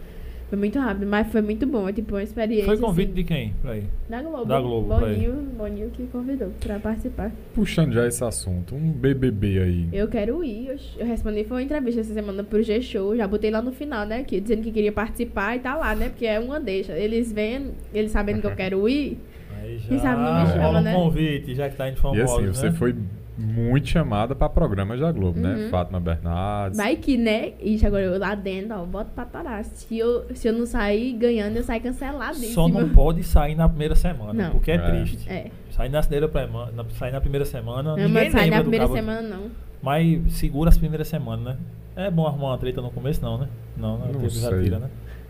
Foi 0.49 0.57
muito 0.59 0.79
rápido, 0.79 1.07
mas 1.07 1.27
foi 1.31 1.43
muito 1.43 1.67
bom. 1.67 1.87
É 1.89 1.93
tipo 1.93 2.15
uma 2.15 2.23
experiência. 2.23 2.65
Foi 2.65 2.79
convite 2.79 3.09
assim, 3.09 3.15
de 3.17 3.25
quem? 3.25 3.55
Pra 3.61 3.77
ir? 3.77 3.85
da 4.09 4.23
Globo. 4.23 4.45
da 4.47 4.61
Globo. 4.61 4.89
Boninho, 4.89 5.33
Boninho 5.57 5.91
que 5.91 6.07
convidou 6.07 6.51
pra 6.59 6.79
participar. 6.79 7.31
Puxando 7.55 7.93
já 7.93 8.07
esse 8.07 8.25
assunto, 8.25 8.75
um 8.75 8.91
BBB 8.91 9.59
aí. 9.61 9.89
Eu 9.93 10.09
quero 10.09 10.43
ir. 10.43 10.69
Eu, 10.69 10.77
eu 10.99 11.07
respondi, 11.07 11.45
foi 11.45 11.59
uma 11.59 11.63
entrevista 11.63 12.01
essa 12.01 12.15
semana 12.15 12.43
pro 12.43 12.63
G-Show. 12.63 13.15
Já 13.15 13.27
botei 13.29 13.51
lá 13.51 13.61
no 13.61 13.73
final, 13.73 14.07
né? 14.07 14.25
Que, 14.25 14.41
dizendo 14.41 14.63
que 14.63 14.73
queria 14.73 14.93
participar 14.93 15.57
e 15.57 15.59
tá 15.59 15.77
lá, 15.77 15.95
né? 15.95 16.09
Porque 16.09 16.25
é 16.25 16.41
uma 16.41 16.59
deixa. 16.59 16.93
Eles 16.93 17.31
vendo, 17.31 17.73
eles 17.93 18.11
sabendo 18.11 18.41
que 18.41 18.47
eu 18.47 18.55
quero 18.57 18.89
ir. 18.89 19.19
Aí 19.61 19.79
Quem 19.87 19.99
sabe 19.99 20.23
não 20.23 20.41
me 20.41 20.47
chama, 20.51 20.63
rola 20.63 20.79
um 20.81 20.83
né? 20.83 20.95
convite, 20.95 21.55
já 21.55 21.69
que 21.69 21.77
tá 21.77 21.89
indo 21.89 21.99
E 21.99 22.01
famoso, 22.01 22.23
assim, 22.23 22.47
você 22.47 22.67
né? 22.71 22.73
foi 22.73 22.95
muito 23.39 23.89
chamada 23.89 24.35
pra 24.35 24.49
programas 24.49 24.99
da 24.99 25.13
Globo, 25.13 25.39
né? 25.39 25.55
Uhum. 25.55 25.71
Fátima 25.71 26.01
Bernardes. 26.01 26.77
Vai 26.77 26.97
que, 26.97 27.17
né? 27.17 27.53
Ixi, 27.61 27.87
agora 27.87 28.03
eu 28.03 28.19
lá 28.19 28.35
dentro, 28.35 28.75
ó, 28.77 28.85
boto 28.85 29.13
pra 29.15 29.25
torar. 29.25 29.65
Se 29.65 29.97
eu, 29.97 30.27
se 30.35 30.49
eu 30.49 30.53
não 30.53 30.67
sair 30.67 31.13
ganhando, 31.13 31.57
eu 31.57 31.63
saio 31.63 31.81
canceladíssimo. 31.81 32.53
Só 32.53 32.69
não 32.69 32.89
pode 32.89 33.23
sair 33.23 33.55
na 33.55 33.69
primeira 33.69 33.95
semana, 33.95 34.33
Não. 34.33 34.51
porque 34.51 34.73
é, 34.73 34.75
É. 34.75 34.79
triste. 34.79 35.31
É. 35.31 35.51
Sair 35.71 35.89
na, 35.89 36.03
sair 36.03 37.13
na 37.13 37.21
primeira 37.21 37.45
semana, 37.45 37.91
Não, 37.91 37.97
ninguém 37.97 38.13
mas 38.13 38.33
sair 38.33 38.51
na 38.51 38.61
primeira 38.61 38.89
semana, 38.89 39.23
não. 39.23 39.43
Mas 39.81 40.33
segura 40.33 40.71
as 40.71 40.77
primeiras 40.77 41.07
semanas, 41.07 41.45
né? 41.45 41.57
É 41.95 42.11
bom 42.11 42.27
arrumar 42.27 42.49
uma 42.49 42.59
treta 42.59 42.81
no 42.83 42.91
começo, 42.91 43.23
não, 43.23 43.39
né? 43.39 43.49
Não, 43.77 43.99
não, 43.99 44.13
Não 44.13 44.31
sei. 44.31 44.63
tira, 44.65 44.79
né? 44.81 44.89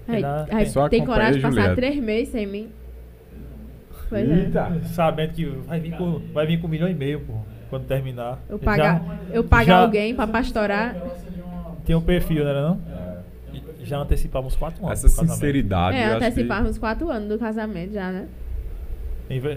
Aí, 0.09 0.25
aí 0.51 0.67
Só 0.67 0.89
tem 0.89 1.01
acompanhei 1.03 1.07
coragem 1.07 1.35
de 1.35 1.41
passar 1.43 1.55
Juliette. 1.61 1.77
três 1.77 1.97
meses 2.03 2.29
sem 2.33 2.47
mim. 2.47 2.69
Pois 4.09 4.29
é. 4.31 4.35
Eita, 4.45 4.81
Sabendo 4.85 5.33
que 5.35 5.45
vai 5.45 5.81
vir, 5.81 5.93
com, 5.97 6.19
vai 6.33 6.47
vir 6.47 6.59
com 6.61 6.67
um 6.67 6.71
milhão 6.71 6.89
e 6.89 6.95
meio, 6.95 7.21
pô, 7.21 7.35
quando 7.69 7.87
terminar. 7.87 8.39
Eu 8.49 8.59
pagar, 8.59 9.03
Já 9.05 9.35
eu 9.35 9.45
pagar 9.45 9.65
já- 9.65 9.79
alguém 9.81 10.15
pra 10.15 10.27
pastorar. 10.27 10.97
tem 11.85 11.95
um 11.97 12.01
perfil, 12.01 12.45
né, 12.45 12.53
não? 12.55 12.81
E 13.81 13.85
Já 13.85 13.99
antecipamos 13.99 14.55
quatro 14.57 14.85
anos. 14.85 15.05
Essa 15.05 15.09
sinceridade. 15.09 15.97
É, 15.97 16.05
acho 16.07 16.35
que- 16.35 16.79
quatro 16.79 17.11
anos 17.11 17.29
do 17.29 17.39
casamento 17.39 17.93
já, 17.95 18.11
né? 18.11 18.27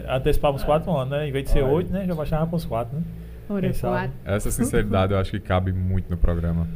Antecipamos 0.09 0.63
quatro 0.63 0.91
anos, 0.91 1.09
né? 1.11 1.27
Em 1.27 1.31
vez 1.31 1.45
de 1.45 1.51
ser 1.51 1.61
Olha. 1.63 1.73
oito, 1.73 1.91
né? 1.93 2.05
Já 2.05 2.15
baixava 2.15 2.47
para 2.47 2.55
os 2.55 2.65
quatro, 2.65 2.97
né? 2.97 3.03
Quatro. 3.79 4.11
Essa 4.25 4.49
sinceridade 4.51 5.13
eu 5.13 5.19
acho 5.19 5.31
que 5.31 5.39
cabe 5.39 5.71
muito 5.73 6.09
no 6.09 6.17
programa. 6.17 6.67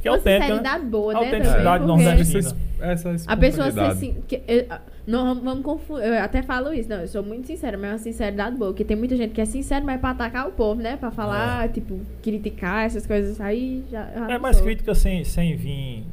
Que 0.00 0.08
é 0.08 0.10
autêntica, 0.10 0.38
né? 0.40 0.46
sinceridade 0.46 0.84
boa, 0.86 1.12
né? 1.14 1.18
Autenticidade 1.20 1.84
porque 1.86 2.02
nordestina. 2.04 2.56
Essa, 2.80 3.08
essa 3.10 3.30
A 3.32 3.36
pessoa 3.36 3.70
ser 3.70 3.80
assim. 3.80 4.22
que- 4.26 4.42
eu- 4.48 4.66
não 5.06 5.34
vamos- 5.40 5.64
confundir. 5.64 6.04
Eu 6.06 6.22
até 6.22 6.42
falo 6.42 6.72
isso, 6.72 6.88
não. 6.88 7.00
Eu 7.00 7.08
sou 7.08 7.22
muito 7.22 7.46
sincera, 7.46 7.76
mas 7.76 7.86
é 7.90 7.92
uma 7.92 7.98
sinceridade 7.98 8.56
boa. 8.56 8.70
Porque 8.70 8.84
tem 8.84 8.96
muita 8.96 9.16
gente 9.16 9.32
que 9.32 9.40
é 9.40 9.44
sincera, 9.44 9.84
mas 9.84 9.96
é 9.96 9.98
pra 9.98 10.10
atacar 10.10 10.48
o 10.48 10.52
povo, 10.52 10.80
né? 10.80 10.96
Pra 10.96 11.10
falar, 11.10 11.68
tipo, 11.70 11.98
criticar 12.22 12.84
essas 12.86 13.06
coisas 13.06 13.40
aí. 13.40 13.84
Já, 13.90 14.06
já 14.14 14.30
É 14.34 14.38
mais 14.38 14.56
sou. 14.56 14.64
crítica 14.66 14.94
sem, 14.94 15.24
sem 15.24 15.56
vir 15.56 16.04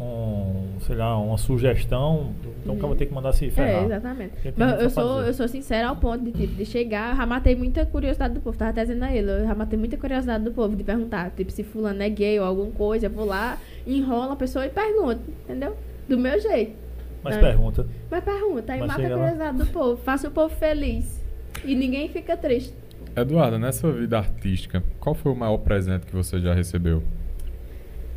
um, 0.00 0.80
sei 0.86 0.96
lá, 0.96 1.18
uma 1.18 1.36
sugestão. 1.36 2.32
Então 2.62 2.74
o 2.74 2.78
cara 2.78 2.88
vai 2.88 2.96
ter 2.96 3.06
que 3.06 3.12
mandar 3.14 3.32
se 3.32 3.50
ferrar. 3.50 3.82
É, 3.82 3.84
exatamente. 3.84 4.32
Mas 4.56 4.80
eu 4.82 4.88
sou, 4.90 5.16
dizer. 5.18 5.28
eu 5.28 5.34
sou 5.34 5.48
sincera 5.48 5.88
ao 5.88 5.96
ponto 5.96 6.24
de, 6.24 6.32
tipo, 6.32 6.54
de 6.54 6.64
chegar, 6.64 7.10
eu 7.10 7.16
já 7.18 7.26
matei 7.26 7.54
muita 7.54 7.84
curiosidade 7.84 8.32
do 8.34 8.40
povo. 8.40 8.56
Tava 8.56 8.70
até 8.70 8.82
dizendo 8.82 9.04
a 9.04 9.14
ele, 9.14 9.30
eu 9.30 9.44
já 9.46 9.54
matei 9.54 9.78
muita 9.78 9.96
curiosidade 9.98 10.42
do 10.44 10.52
povo 10.52 10.74
de 10.74 10.82
perguntar, 10.84 11.30
tipo, 11.36 11.50
se 11.52 11.62
fulano 11.62 12.02
é 12.02 12.08
gay 12.08 12.38
ou 12.40 12.46
alguma 12.46 12.70
coisa, 12.70 13.06
eu 13.06 13.10
vou 13.10 13.26
lá, 13.26 13.58
enrola 13.86 14.32
a 14.32 14.36
pessoa 14.36 14.64
e 14.64 14.70
pergunto, 14.70 15.20
entendeu? 15.44 15.76
Do 16.08 16.16
meu 16.18 16.40
jeito. 16.40 16.72
Mas 17.22 17.36
É. 17.36 17.40
pergunta. 17.40 17.86
Mas 18.10 18.24
pergunta, 18.24 18.72
aí 18.72 18.80
Mas 18.80 18.88
mata 18.88 19.00
a 19.02 19.08
lá. 19.08 19.14
curiosidade 19.16 19.58
do 19.58 19.66
povo, 19.66 19.96
faça 20.02 20.28
o 20.28 20.30
povo 20.30 20.54
feliz. 20.54 21.20
E 21.64 21.74
ninguém 21.74 22.08
fica 22.08 22.36
triste. 22.36 22.72
Eduardo, 23.16 23.58
nessa 23.58 23.90
vida 23.92 24.18
artística, 24.18 24.82
qual 24.98 25.14
foi 25.14 25.32
o 25.32 25.36
maior 25.36 25.58
presente 25.58 26.06
que 26.06 26.14
você 26.14 26.38
já 26.40 26.54
recebeu? 26.54 27.02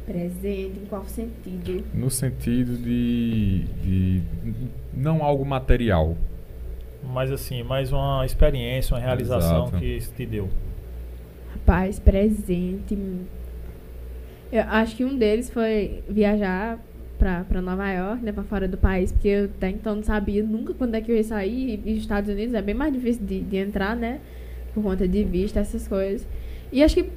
Presente, 0.05 0.79
em 0.81 0.85
qual 0.89 1.05
sentido? 1.05 1.85
No 1.93 2.09
sentido 2.09 2.77
de, 2.77 3.63
de 3.81 4.21
não 4.93 5.23
algo 5.23 5.45
material. 5.45 6.17
Mas 7.01 7.31
assim, 7.31 7.63
mais 7.63 7.91
uma 7.91 8.25
experiência, 8.25 8.93
uma 8.95 8.99
realização 9.01 9.63
Exato. 9.67 9.77
que 9.79 9.85
isso 9.85 10.13
te 10.13 10.25
deu. 10.25 10.49
Rapaz, 11.53 11.99
presente. 11.99 12.97
Eu 14.51 14.63
acho 14.63 14.95
que 14.95 15.05
um 15.05 15.17
deles 15.17 15.49
foi 15.49 16.03
viajar 16.07 16.77
pra 17.47 17.61
Nova 17.61 17.89
York, 17.91 18.23
né? 18.23 18.31
Pra 18.31 18.43
fora 18.43 18.67
do 18.67 18.77
país, 18.77 19.11
porque 19.11 19.27
eu 19.27 19.45
até 19.45 19.69
então 19.69 19.95
não 19.95 20.03
sabia 20.03 20.43
nunca 20.43 20.73
quando 20.73 20.95
é 20.95 21.01
que 21.01 21.11
eu 21.11 21.15
ia 21.15 21.23
sair. 21.23 21.81
E 21.85 21.93
os 21.93 21.99
Estados 21.99 22.29
Unidos 22.29 22.53
é 22.53 22.61
bem 22.61 22.75
mais 22.75 22.93
difícil 22.93 23.25
de, 23.25 23.41
de 23.41 23.57
entrar, 23.57 23.95
né? 23.95 24.19
Por 24.73 24.83
conta 24.83 25.07
de 25.07 25.23
vista, 25.23 25.59
essas 25.59 25.87
coisas. 25.87 26.27
E 26.71 26.83
acho 26.83 26.95
que 26.95 27.09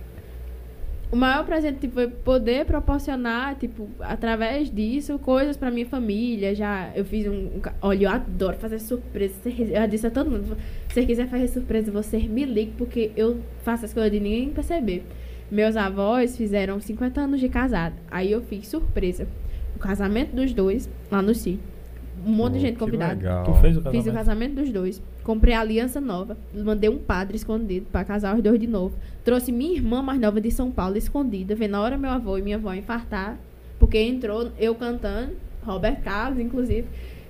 o 1.10 1.16
maior 1.16 1.44
presente 1.46 1.78
tipo, 1.78 1.94
foi 1.94 2.08
poder 2.08 2.64
proporcionar, 2.64 3.54
tipo, 3.56 3.88
através 4.00 4.70
disso, 4.70 5.18
coisas 5.18 5.56
pra 5.56 5.70
minha 5.70 5.86
família. 5.86 6.54
Já 6.54 6.90
eu 6.94 7.04
fiz 7.04 7.26
um. 7.26 7.60
olha, 7.80 8.04
eu 8.06 8.10
adoro 8.10 8.56
fazer 8.56 8.78
surpresa. 8.80 9.34
Eu 9.46 9.86
disse 9.88 10.06
a 10.06 10.10
todo 10.10 10.30
mundo: 10.30 10.56
se 10.88 10.94
você 10.94 11.06
quiser 11.06 11.28
fazer 11.28 11.48
surpresa, 11.48 11.92
você 11.92 12.18
me 12.18 12.44
ligue, 12.44 12.72
porque 12.76 13.12
eu 13.16 13.40
faço 13.62 13.84
as 13.84 13.94
coisas 13.94 14.10
de 14.10 14.20
ninguém 14.20 14.50
perceber. 14.50 15.04
Meus 15.50 15.76
avós 15.76 16.36
fizeram 16.36 16.80
50 16.80 17.20
anos 17.20 17.40
de 17.40 17.48
casado. 17.48 17.94
Aí 18.10 18.32
eu 18.32 18.42
fiz 18.42 18.66
surpresa. 18.66 19.28
O 19.76 19.78
casamento 19.78 20.34
dos 20.34 20.52
dois 20.54 20.88
lá 21.10 21.20
no 21.20 21.34
sítio. 21.34 21.60
Um 22.24 22.30
monte 22.30 22.54
de 22.54 22.58
Pô, 22.58 22.64
gente 22.64 22.72
que 22.72 22.78
convidada. 22.78 23.14
legal. 23.14 23.44
Tu 23.44 23.54
fez 23.54 23.76
o 23.76 23.80
casamento? 23.82 24.02
Fiz 24.02 24.12
o 24.12 24.16
casamento 24.16 24.54
dos 24.54 24.70
dois. 24.70 25.02
Comprei 25.22 25.54
a 25.54 25.60
aliança 25.60 26.00
nova. 26.00 26.36
Mandei 26.54 26.88
um 26.88 26.98
padre 26.98 27.36
escondido 27.36 27.86
pra 27.92 28.04
casar 28.04 28.34
os 28.34 28.42
dois 28.42 28.58
de 28.58 28.66
novo. 28.66 28.96
Trouxe 29.22 29.52
minha 29.52 29.74
irmã 29.74 30.00
mais 30.02 30.18
nova 30.18 30.40
de 30.40 30.50
São 30.50 30.70
Paulo 30.70 30.96
escondida. 30.96 31.54
Vendo 31.54 31.72
na 31.72 31.82
hora 31.82 31.98
meu 31.98 32.10
avô 32.10 32.38
e 32.38 32.42
minha 32.42 32.56
avó 32.56 32.72
infartar. 32.72 33.38
Porque 33.78 33.98
entrou 33.98 34.50
eu 34.58 34.74
cantando, 34.74 35.34
Roberto 35.62 36.02
Carlos, 36.02 36.40
inclusive. 36.40 36.86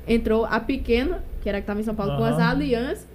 Entrou 0.06 0.44
a 0.44 0.60
pequena, 0.60 1.24
que 1.42 1.48
era 1.48 1.60
que 1.60 1.66
tava 1.66 1.80
em 1.80 1.82
São 1.82 1.94
Paulo, 1.94 2.16
com 2.16 2.24
as 2.24 2.38
alianças. 2.38 3.08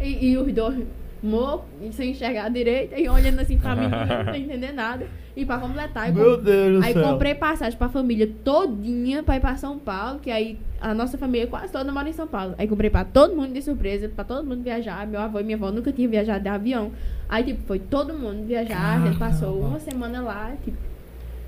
E, 0.00 0.32
e 0.32 0.36
os 0.36 0.52
dois 0.52 0.84
mo 1.22 1.64
e 1.82 1.92
sem 1.92 2.10
enxergar 2.10 2.48
direito. 2.50 2.98
E 2.98 3.08
olhando 3.08 3.40
assim 3.40 3.58
pra 3.58 3.74
mim, 3.74 3.88
sem 4.32 4.42
entender 4.44 4.72
nada. 4.72 5.06
E 5.36 5.44
pra 5.44 5.58
completar, 5.58 6.08
eu 6.08 6.14
Meu 6.14 6.36
Deus 6.40 6.80
do 6.80 6.84
Aí 6.86 6.92
céu. 6.94 7.02
comprei 7.02 7.34
passagem 7.34 7.76
pra 7.78 7.88
família 7.90 8.30
todinha 8.42 9.22
pra 9.22 9.36
ir 9.36 9.40
pra 9.40 9.54
São 9.56 9.78
Paulo, 9.78 10.18
que 10.18 10.30
aí 10.30 10.58
a 10.80 10.94
nossa 10.94 11.18
família 11.18 11.46
quase 11.46 11.70
toda 11.70 11.92
mora 11.92 12.08
em 12.08 12.12
São 12.12 12.26
Paulo. 12.26 12.54
Aí 12.56 12.66
comprei 12.66 12.88
pra 12.88 13.04
todo 13.04 13.36
mundo 13.36 13.52
de 13.52 13.60
surpresa, 13.60 14.08
pra 14.08 14.24
todo 14.24 14.46
mundo 14.46 14.62
viajar. 14.62 15.06
Meu 15.06 15.20
avô 15.20 15.38
e 15.38 15.44
minha 15.44 15.56
avó 15.56 15.70
nunca 15.70 15.92
tinham 15.92 16.10
viajado 16.10 16.42
de 16.42 16.48
avião. 16.48 16.90
Aí, 17.28 17.44
tipo, 17.44 17.62
foi 17.66 17.78
todo 17.78 18.14
mundo 18.14 18.46
viajar, 18.46 19.02
a 19.02 19.06
gente 19.06 19.18
passou 19.18 19.48
Caramba. 19.52 19.68
uma 19.68 19.80
semana 19.80 20.22
lá, 20.22 20.52
tipo, 20.64 20.76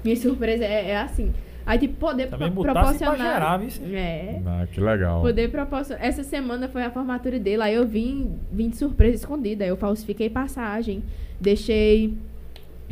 minha 0.05 0.16
surpresa 0.16 0.65
é, 0.65 0.90
é 0.90 0.97
assim. 0.99 1.32
Aí, 1.69 1.78
tipo, 1.78 1.95
poder 1.97 2.28
Também 2.31 2.51
pro- 2.51 2.65
botasse 2.65 2.99
pra 2.99 3.09
proporcionar. 3.09 3.35
gerar, 3.35 3.57
viu? 3.59 3.97
É. 3.97 4.40
Ah, 4.47 4.66
que 4.73 4.81
legal. 4.81 5.20
Poder 5.20 5.51
proporcionar. 5.51 6.03
Essa 6.05 6.24
semana 6.24 6.66
foi 6.66 6.82
a 6.82 6.90
formatura 6.90 7.39
dele. 7.39 7.62
Aí 7.62 7.74
eu 7.74 7.86
vim, 7.86 8.39
vim 8.51 8.70
de 8.70 8.77
surpresa 8.77 9.16
escondida. 9.16 9.66
Eu 9.66 9.77
falsifiquei 9.77 10.31
passagem. 10.31 11.03
Deixei 11.39 12.15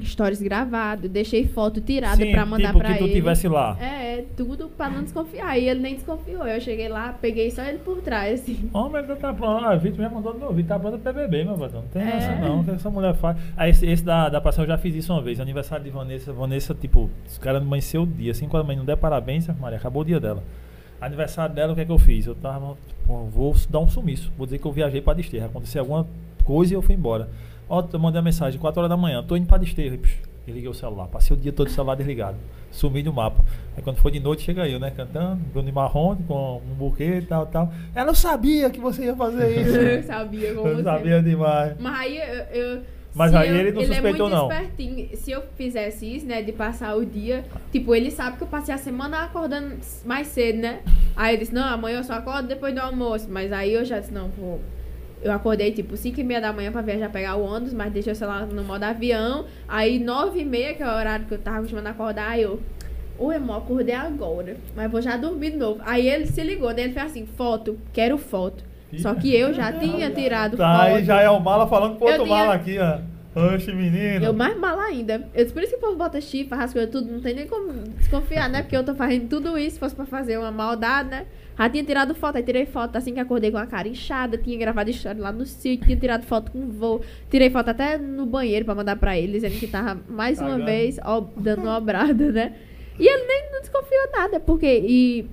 stories 0.02 0.40
gravados. 0.42 1.08
Deixei 1.10 1.46
foto 1.46 1.80
tirada 1.80 2.24
pra 2.26 2.44
mandar 2.46 2.68
tipo 2.68 2.78
pra 2.78 2.92
que 2.92 2.98
tu 2.98 3.04
ele. 3.04 3.12
tivesse 3.14 3.48
lá. 3.48 3.76
É, 3.80 4.24
tudo 4.36 4.68
pra 4.68 4.88
não 4.90 5.02
desconfiar. 5.02 5.58
E 5.58 5.68
ele 5.68 5.80
nem 5.80 5.94
desconfiou. 5.94 6.46
Eu 6.46 6.60
cheguei 6.60 6.88
lá, 6.88 7.14
peguei 7.20 7.50
só 7.50 7.62
ele 7.62 7.78
por 7.78 8.00
trás, 8.02 8.40
assim. 8.40 8.68
Homem, 8.72 9.04
tu 9.04 9.16
tá 9.16 9.32
pronto. 9.32 9.64
Ah, 9.64 9.74
Vitor 9.76 10.00
já 10.02 10.10
mandou 10.10 10.32
de 10.34 10.40
novo. 10.40 10.62
Tá 10.64 10.78
pronto 10.78 10.98
pra 10.98 11.12
beber, 11.12 11.44
meu 11.44 11.56
patrão. 11.56 11.82
Não 11.82 11.88
tem 11.88 12.02
É. 12.02 12.16
essa 12.16 12.34
não, 12.36 12.62
que 12.64 12.70
essa 12.72 12.90
mulher 12.90 13.14
faz. 13.14 13.36
Ah, 13.56 13.68
esse, 13.68 13.86
esse 13.86 14.04
da, 14.04 14.28
da 14.28 14.40
passagem 14.40 14.70
eu 14.70 14.76
já 14.76 14.78
fiz 14.78 14.94
isso 14.94 15.12
uma 15.12 15.22
vez. 15.22 15.40
Aniversário 15.40 15.84
de 15.84 15.90
Vanessa. 15.90 16.32
Vanessa, 16.32 16.74
tipo, 16.74 17.10
os 17.26 17.38
caras 17.38 17.62
amanheceu 17.62 18.02
o 18.02 18.06
dia. 18.06 18.32
Assim, 18.32 18.48
quando 18.48 18.62
a 18.64 18.66
mãe 18.66 18.76
não 18.76 18.84
der 18.84 18.96
parabéns, 18.96 19.46
Maria, 19.60 19.78
acabou 19.78 20.02
o 20.02 20.04
dia 20.04 20.20
dela. 20.20 20.42
Aniversário 21.00 21.54
dela, 21.54 21.72
o 21.72 21.74
que 21.74 21.82
é 21.82 21.84
que 21.84 21.92
eu 21.92 21.98
fiz? 21.98 22.26
Eu 22.26 22.34
tava, 22.34 22.76
tipo, 22.88 23.24
vou 23.26 23.54
dar 23.68 23.80
um 23.80 23.88
sumiço. 23.88 24.32
Vou 24.36 24.46
dizer 24.46 24.58
que 24.58 24.66
eu 24.66 24.72
viajei 24.72 25.00
pra 25.02 25.12
Desterra. 25.14 25.46
Aconteceu 25.46 25.82
alguma 25.82 26.06
coisa 26.42 26.72
e 26.72 26.76
eu 26.76 26.80
fui 26.82 26.94
embora. 26.94 27.28
Ó, 27.68 27.84
eu 27.92 27.98
mandei 27.98 28.18
uma 28.18 28.24
mensagem, 28.24 28.58
4 28.60 28.80
horas 28.80 28.88
da 28.90 28.96
manhã, 28.96 29.22
tô 29.22 29.36
indo 29.36 29.46
pra 29.46 29.58
Desterra. 29.58 29.94
E, 29.94 29.98
psh, 29.98 30.16
Desliguei 30.46 30.70
o 30.70 30.74
celular. 30.74 31.08
Passei 31.08 31.36
o 31.36 31.40
dia 31.40 31.52
todo 31.52 31.66
o 31.66 31.70
celular 31.70 31.96
desligado. 31.96 32.36
Sumi 32.70 33.02
do 33.02 33.12
mapa. 33.12 33.44
Aí 33.76 33.82
quando 33.82 33.96
foi 33.96 34.12
de 34.12 34.20
noite, 34.20 34.42
chega 34.42 34.68
eu, 34.68 34.78
né? 34.78 34.92
Cantando, 34.92 35.40
Bruno 35.52 35.72
Marrone, 35.72 36.22
com 36.22 36.58
um 36.64 36.74
buquê 36.74 37.16
e 37.18 37.22
tal, 37.22 37.46
tal. 37.46 37.72
Ela 37.92 38.06
não 38.06 38.14
sabia 38.14 38.70
que 38.70 38.78
você 38.78 39.06
ia 39.06 39.16
fazer 39.16 39.50
isso. 39.60 39.76
Eu 39.76 40.02
sabia 40.04 40.54
como 40.54 40.68
Eu 40.68 40.76
você. 40.76 40.82
sabia 40.84 41.20
demais. 41.20 41.74
Mas 41.80 41.98
aí 41.98 42.16
eu. 42.18 42.44
eu- 42.76 42.82
Mas 43.12 43.30
se 43.32 43.36
aí 43.38 43.48
eu- 43.48 43.56
ele 43.56 43.72
não 43.72 43.82
suspeitou, 43.82 44.28
é 44.28 44.30
não. 44.30 44.42
muito 44.46 44.52
espertinho. 44.52 45.16
Se 45.16 45.30
eu 45.32 45.42
fizesse 45.56 46.14
isso, 46.16 46.26
né, 46.26 46.42
de 46.42 46.52
passar 46.52 46.94
o 46.94 47.04
dia, 47.04 47.44
tipo, 47.72 47.92
ele 47.92 48.12
sabe 48.12 48.36
que 48.36 48.42
eu 48.44 48.48
passei 48.48 48.72
a 48.72 48.78
semana 48.78 49.24
acordando 49.24 49.74
mais 50.04 50.28
cedo, 50.28 50.58
né? 50.60 50.78
Aí 51.16 51.34
eu 51.34 51.38
disse, 51.40 51.52
não, 51.54 51.64
amanhã 51.66 51.98
eu 51.98 52.04
só 52.04 52.12
acordo 52.12 52.46
depois 52.46 52.72
do 52.72 52.80
almoço. 52.80 53.26
Mas 53.28 53.50
aí 53.52 53.72
eu 53.74 53.84
já 53.84 53.98
disse, 53.98 54.12
não, 54.14 54.28
vou. 54.28 54.60
Eu 55.26 55.32
acordei 55.32 55.72
tipo 55.72 55.96
5 55.96 56.20
e 56.20 56.22
meia 56.24 56.40
da 56.40 56.52
manhã 56.52 56.70
pra 56.70 56.80
viajar 56.82 57.08
pegar 57.10 57.34
o 57.34 57.44
ônibus, 57.44 57.74
mas 57.74 57.92
deixei 57.92 58.12
o 58.12 58.16
celular 58.16 58.46
no 58.46 58.62
modo 58.62 58.84
avião. 58.84 59.44
Aí 59.66 59.98
9 59.98 60.40
e 60.40 60.44
meia, 60.44 60.72
que 60.74 60.82
é 60.82 60.86
o 60.86 60.88
horário 60.94 61.26
que 61.26 61.34
eu 61.34 61.38
tava 61.38 61.56
acostumando 61.58 61.88
a 61.88 61.90
acordar, 61.90 62.30
aí 62.30 62.42
eu. 62.42 62.60
Ô, 63.18 63.32
irmão, 63.32 63.56
acordei 63.56 63.94
agora, 63.94 64.56
mas 64.76 64.90
vou 64.90 65.02
já 65.02 65.16
dormir 65.16 65.50
de 65.50 65.56
novo. 65.56 65.80
Aí 65.84 66.08
ele 66.08 66.26
se 66.26 66.42
ligou, 66.42 66.72
daí 66.72 66.84
ele 66.84 66.92
fez 66.92 67.06
assim, 67.06 67.26
foto, 67.26 67.76
quero 67.92 68.16
foto. 68.18 68.62
Só 68.98 69.14
que 69.14 69.34
eu 69.34 69.52
já 69.52 69.72
tinha 69.80 70.10
tirado 70.10 70.56
Tá, 70.56 70.78
foto. 70.78 70.82
aí 70.96 71.04
já 71.04 71.20
é 71.20 71.28
o 71.28 71.40
mala 71.40 71.66
falando 71.66 71.96
pro 71.96 72.06
outro 72.06 72.22
tinha- 72.24 72.36
mala 72.36 72.54
aqui, 72.54 72.78
ó. 72.78 72.98
Oxe, 73.36 73.70
menino. 73.70 74.24
Eu 74.24 74.32
mais 74.32 74.56
mal 74.56 74.80
ainda. 74.80 75.28
Eu, 75.34 75.46
por 75.50 75.62
isso 75.62 75.72
que 75.72 75.76
o 75.76 75.80
povo 75.80 75.96
bota 75.96 76.16
as 76.16 76.72
coisas 76.72 76.90
tudo, 76.90 77.12
não 77.12 77.20
tem 77.20 77.34
nem 77.34 77.46
como 77.46 77.70
desconfiar, 77.98 78.48
né? 78.48 78.62
Porque 78.62 78.74
eu 78.74 78.82
tô 78.82 78.94
fazendo 78.94 79.28
tudo 79.28 79.58
isso, 79.58 79.74
se 79.74 79.78
fosse 79.78 79.94
pra 79.94 80.06
fazer 80.06 80.38
uma 80.38 80.50
maldade, 80.50 81.10
né? 81.10 81.26
Já 81.58 81.68
tinha 81.68 81.84
tirado 81.84 82.14
foto, 82.14 82.36
aí 82.36 82.42
tirei 82.42 82.64
foto 82.64 82.96
assim 82.96 83.12
que 83.12 83.20
acordei 83.20 83.50
com 83.50 83.58
a 83.58 83.66
cara 83.66 83.86
inchada, 83.88 84.38
tinha 84.38 84.58
gravado 84.58 84.88
história 84.88 85.20
lá 85.20 85.32
no 85.32 85.44
sítio, 85.44 85.86
tinha 85.86 85.98
tirado 85.98 86.24
foto 86.24 86.50
com 86.50 86.68
voo, 86.68 87.02
tirei 87.30 87.50
foto 87.50 87.68
até 87.68 87.98
no 87.98 88.24
banheiro 88.24 88.64
pra 88.64 88.74
mandar 88.74 88.96
pra 88.96 89.18
ele, 89.18 89.32
dizendo 89.32 89.58
que 89.58 89.66
tava 89.66 90.00
mais 90.08 90.40
uma 90.40 90.58
vez 90.58 90.98
ó, 91.04 91.26
dando 91.36 91.62
uma 91.62 91.76
obrada, 91.76 92.32
né? 92.32 92.54
E 92.98 93.06
ele 93.06 93.26
nem 93.26 93.52
não 93.52 93.60
desconfiou 93.60 94.10
nada, 94.12 94.40
porque 94.40 94.66
e 94.66 95.26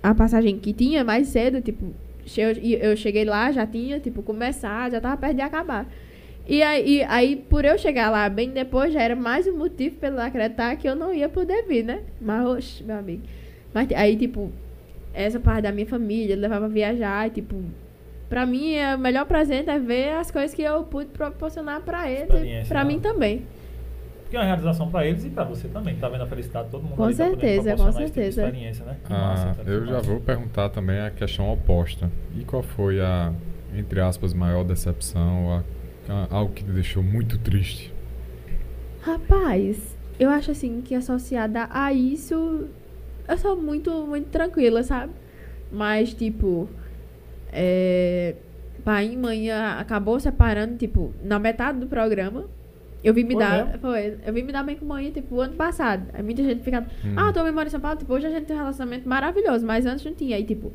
a 0.00 0.14
passagem 0.14 0.58
que 0.58 0.72
tinha 0.72 1.02
mais 1.04 1.28
cedo, 1.28 1.60
tipo, 1.60 1.92
eu, 2.36 2.50
eu 2.90 2.96
cheguei 2.96 3.24
lá, 3.24 3.50
já 3.50 3.66
tinha, 3.66 3.98
tipo, 3.98 4.22
começar, 4.22 4.90
já 4.90 5.00
tava 5.00 5.16
perto 5.16 5.34
de 5.34 5.42
acabar. 5.42 5.86
E 6.48 6.62
aí, 6.62 6.96
e 6.98 7.02
aí, 7.04 7.36
por 7.36 7.64
eu 7.66 7.76
chegar 7.76 8.10
lá 8.10 8.26
bem 8.28 8.50
depois, 8.50 8.90
já 8.92 9.02
era 9.02 9.14
mais 9.14 9.46
um 9.46 9.56
motivo 9.56 9.96
pra 9.96 10.08
ele 10.08 10.20
acreditar 10.20 10.74
que 10.76 10.88
eu 10.88 10.96
não 10.96 11.12
ia 11.12 11.28
poder 11.28 11.64
vir, 11.66 11.84
né? 11.84 12.00
Mas, 12.20 12.46
oxe, 12.46 12.82
meu 12.84 12.96
amigo. 12.96 13.22
Mas 13.74 13.86
aí, 13.92 14.16
tipo, 14.16 14.50
essa 15.12 15.38
parte 15.38 15.62
da 15.64 15.72
minha 15.72 15.86
família, 15.86 16.34
levava 16.34 16.64
a 16.64 16.68
viajar, 16.68 17.26
e, 17.26 17.30
tipo, 17.32 17.62
pra 18.30 18.46
mim, 18.46 18.72
é, 18.74 18.94
o 18.96 18.98
melhor 18.98 19.26
presente 19.26 19.68
é 19.68 19.78
ver 19.78 20.12
as 20.14 20.30
coisas 20.30 20.54
que 20.54 20.62
eu 20.62 20.82
pude 20.84 21.10
proporcionar 21.10 21.82
pra 21.82 22.10
ele 22.10 22.62
e 22.62 22.64
pra 22.66 22.82
né? 22.82 22.88
mim 22.92 22.98
também. 23.00 23.42
Porque 24.22 24.36
é 24.36 24.40
uma 24.40 24.46
realização 24.46 24.90
pra 24.90 25.06
eles 25.06 25.24
e 25.26 25.30
pra 25.30 25.44
você 25.44 25.68
também. 25.68 25.96
Tá 25.96 26.08
vendo 26.08 26.22
a 26.22 26.26
felicidade 26.26 26.66
de 26.66 26.70
todo 26.70 26.82
mundo 26.82 26.96
Com 26.96 27.06
tá 27.08 27.12
certeza, 27.12 27.70
com 27.70 27.76
proporcionar 27.76 28.02
esse 28.02 28.12
tipo 28.12 28.20
de 28.26 28.32
certeza. 28.32 28.46
experiência, 28.46 28.84
né? 28.86 28.96
Que 29.06 29.12
Ah, 29.12 29.18
massa, 29.18 29.54
cara, 29.54 29.70
eu 29.70 29.86
já 29.86 29.92
massa. 29.92 30.06
vou 30.10 30.20
perguntar 30.20 30.68
também 30.70 30.98
a 31.00 31.10
questão 31.10 31.50
oposta. 31.52 32.10
E 32.38 32.44
qual 32.44 32.62
foi 32.62 33.00
a, 33.00 33.32
entre 33.74 34.00
aspas, 34.00 34.32
maior 34.34 34.64
decepção, 34.64 35.52
a- 35.58 35.77
algo 36.30 36.52
que 36.52 36.64
te 36.64 36.70
deixou 36.70 37.02
muito 37.02 37.38
triste? 37.38 37.92
Rapaz, 39.00 39.96
eu 40.18 40.30
acho 40.30 40.50
assim 40.50 40.80
que 40.80 40.94
associada 40.94 41.68
a 41.70 41.92
isso, 41.92 42.68
eu 43.28 43.38
sou 43.38 43.56
muito, 43.56 43.90
muito 44.06 44.28
tranquila, 44.28 44.82
sabe? 44.82 45.12
Mas, 45.70 46.14
tipo, 46.14 46.68
é, 47.52 48.34
pai 48.84 49.12
e 49.12 49.16
mãe 49.16 49.50
acabou 49.50 50.18
separando, 50.18 50.76
tipo, 50.76 51.12
na 51.22 51.38
metade 51.38 51.78
do 51.78 51.86
programa. 51.86 52.46
Eu 53.04 53.14
vim 53.14 53.22
me 53.22 53.34
Foi 53.34 53.44
dar. 53.44 53.66
mesmo? 53.66 53.80
Foi. 53.80 54.18
Eu 54.26 54.32
vim 54.32 54.42
me 54.42 54.52
dar 54.52 54.64
bem 54.64 54.76
com 54.76 54.84
mãe, 54.84 55.10
tipo, 55.10 55.40
ano 55.40 55.54
passado. 55.54 56.08
Aí 56.12 56.22
muita 56.22 56.42
gente 56.42 56.62
fica. 56.62 56.86
Hum. 57.04 57.14
Ah, 57.16 57.32
tô 57.32 57.44
memória 57.44 57.68
em 57.68 57.70
São 57.70 57.80
Paulo, 57.80 57.98
tipo, 57.98 58.12
hoje 58.12 58.26
a 58.26 58.30
gente 58.30 58.46
tem 58.46 58.56
um 58.56 58.58
relacionamento 58.58 59.08
maravilhoso, 59.08 59.64
mas 59.64 59.86
antes 59.86 60.04
não 60.04 60.14
tinha. 60.14 60.36
Aí, 60.36 60.44
tipo. 60.44 60.72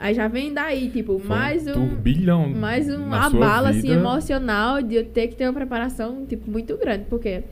Aí 0.00 0.14
já 0.14 0.26
vem 0.28 0.54
daí, 0.54 0.88
tipo, 0.88 1.18
Foi 1.18 1.28
mais 1.28 1.66
um. 1.66 1.74
turbilhão 1.74 2.48
mais 2.48 2.88
um 2.88 3.06
na 3.06 3.28
sua 3.28 3.38
abalo, 3.38 3.66
assim, 3.66 3.90
emocional 3.90 4.80
de 4.80 4.94
eu 4.94 5.04
ter 5.04 5.28
que 5.28 5.36
ter 5.36 5.44
uma 5.44 5.52
preparação, 5.52 6.24
tipo, 6.24 6.50
muito 6.50 6.74
grande. 6.78 7.04
Porque 7.10 7.42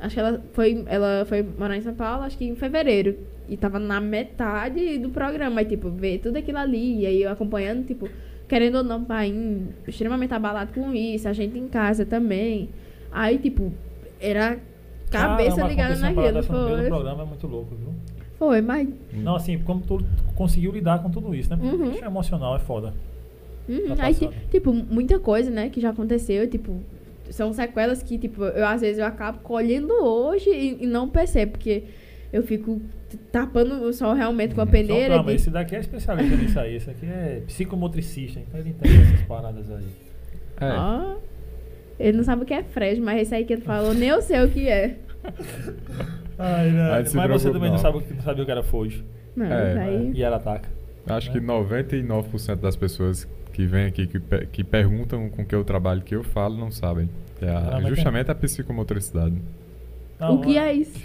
acho 0.00 0.14
que 0.14 0.20
ela 0.20 0.42
foi, 0.54 0.82
ela 0.86 1.26
foi 1.26 1.42
morar 1.42 1.76
em 1.76 1.82
São 1.82 1.94
Paulo, 1.94 2.22
acho 2.22 2.38
que 2.38 2.46
em 2.46 2.56
fevereiro. 2.56 3.14
E 3.46 3.58
tava 3.58 3.78
na 3.78 4.00
metade 4.00 4.96
do 4.96 5.10
programa. 5.10 5.60
Aí, 5.60 5.66
tipo, 5.66 5.90
ver 5.90 6.18
tudo 6.20 6.38
aquilo 6.38 6.56
ali. 6.56 7.00
E 7.00 7.06
aí 7.06 7.22
eu 7.22 7.30
acompanhando, 7.30 7.84
tipo, 7.86 8.08
querendo 8.48 8.76
ou 8.76 8.84
não, 8.84 9.04
pai, 9.04 9.30
extremamente 9.86 10.32
abalado 10.32 10.72
com 10.72 10.94
isso. 10.94 11.28
A 11.28 11.34
gente 11.34 11.58
em 11.58 11.68
casa 11.68 12.06
também. 12.06 12.70
Aí, 13.12 13.36
tipo, 13.36 13.70
era 14.18 14.56
cabeça 15.10 15.56
Caramba, 15.56 15.68
ligada 15.68 15.94
uma 15.94 16.10
naquilo. 16.10 16.42
Foi, 16.42 16.86
programa 16.86 17.22
é 17.22 17.26
muito 17.26 17.46
louco, 17.46 17.74
viu? 17.74 17.92
Foi, 18.44 18.60
mas. 18.60 18.88
Não, 19.12 19.36
assim, 19.36 19.56
como 19.58 19.80
tu 19.82 20.04
conseguiu 20.34 20.72
lidar 20.72 21.00
com 21.00 21.08
tudo 21.10 21.32
isso, 21.34 21.48
né? 21.50 21.56
Porque 21.60 21.76
Uhum. 21.76 21.90
isso 21.92 22.02
é 22.04 22.06
emocional, 22.08 22.56
é 22.56 22.58
foda. 22.58 22.92
Uhum, 23.68 23.94
Tá 23.94 24.06
aí, 24.06 24.14
tipo, 24.50 24.72
muita 24.72 25.20
coisa, 25.20 25.48
né, 25.50 25.68
que 25.68 25.80
já 25.80 25.90
aconteceu, 25.90 26.48
tipo, 26.50 26.80
são 27.30 27.52
sequelas 27.52 28.02
que, 28.02 28.18
tipo, 28.18 28.42
eu 28.44 28.66
às 28.66 28.80
vezes 28.80 28.98
eu 28.98 29.06
acabo 29.06 29.38
colhendo 29.44 29.92
hoje 30.04 30.50
e, 30.50 30.82
e 30.82 30.86
não 30.86 31.08
percebo, 31.08 31.52
porque 31.52 31.84
eu 32.32 32.42
fico 32.42 32.80
tapando 33.30 33.84
o 33.84 33.92
sol 33.92 34.12
realmente 34.14 34.54
com 34.54 34.60
a 34.60 34.64
Uhum. 34.64 34.70
peneira. 34.70 35.14
Calma, 35.14 35.30
de- 35.30 35.36
esse 35.36 35.50
daqui 35.50 35.76
é 35.76 35.80
especialista 35.80 36.34
nisso 36.36 36.58
aí. 36.58 36.74
Esse 36.76 36.90
aqui 36.90 37.06
é 37.06 37.42
psicomotricista, 37.46 38.40
então 38.40 38.58
ele 38.58 38.70
entende 38.70 38.96
essas 39.00 39.22
paradas 39.26 39.70
aí. 39.70 39.84
É. 40.60 40.72
Ó, 40.72 41.16
ele 42.00 42.16
não 42.16 42.24
sabe 42.24 42.42
o 42.42 42.44
que 42.46 42.54
é 42.54 42.64
fresh, 42.64 42.98
mas 42.98 43.22
esse 43.22 43.34
aí 43.34 43.44
que 43.44 43.52
ele 43.52 43.62
falou, 43.62 43.94
nem 43.94 44.08
eu 44.08 44.20
sei 44.20 44.42
o 44.42 44.50
que 44.50 44.68
é. 44.68 44.96
Ai, 46.44 46.70
não. 46.70 46.90
Mas 46.90 47.12
você 47.30 47.50
também 47.50 47.68
não, 47.70 47.76
não. 47.76 47.78
sabe, 47.78 48.02
não 48.14 48.22
sabia 48.22 48.42
o 48.42 48.46
que 48.46 48.50
era 48.52 48.62
Fojo. 48.62 49.04
Não, 49.36 49.46
É. 49.46 50.10
E 50.14 50.22
ela 50.22 50.36
ataca. 50.36 50.68
Acho 51.06 51.30
É. 51.30 51.32
que 51.32 51.40
99% 51.40 52.56
das 52.60 52.76
pessoas 52.76 53.28
que 53.52 53.66
vêm 53.66 53.86
aqui, 53.86 54.06
que, 54.06 54.20
que 54.50 54.64
perguntam 54.64 55.28
com 55.28 55.44
que 55.44 55.54
eu 55.54 55.64
trabalho, 55.64 56.00
que 56.02 56.14
eu 56.14 56.22
falo, 56.22 56.56
não 56.56 56.70
sabem. 56.70 57.08
É 57.40 57.48
a- 57.48 57.60
Realmente 57.60 57.92
é. 57.92 57.94
justamente 57.96 58.30
a 58.30 58.34
psicomotricidade. 58.34 59.34
Não, 60.18 60.36
o 60.36 60.40
que 60.40 60.56
é- 60.58 60.68
é 60.68 60.72
isso? 60.72 60.98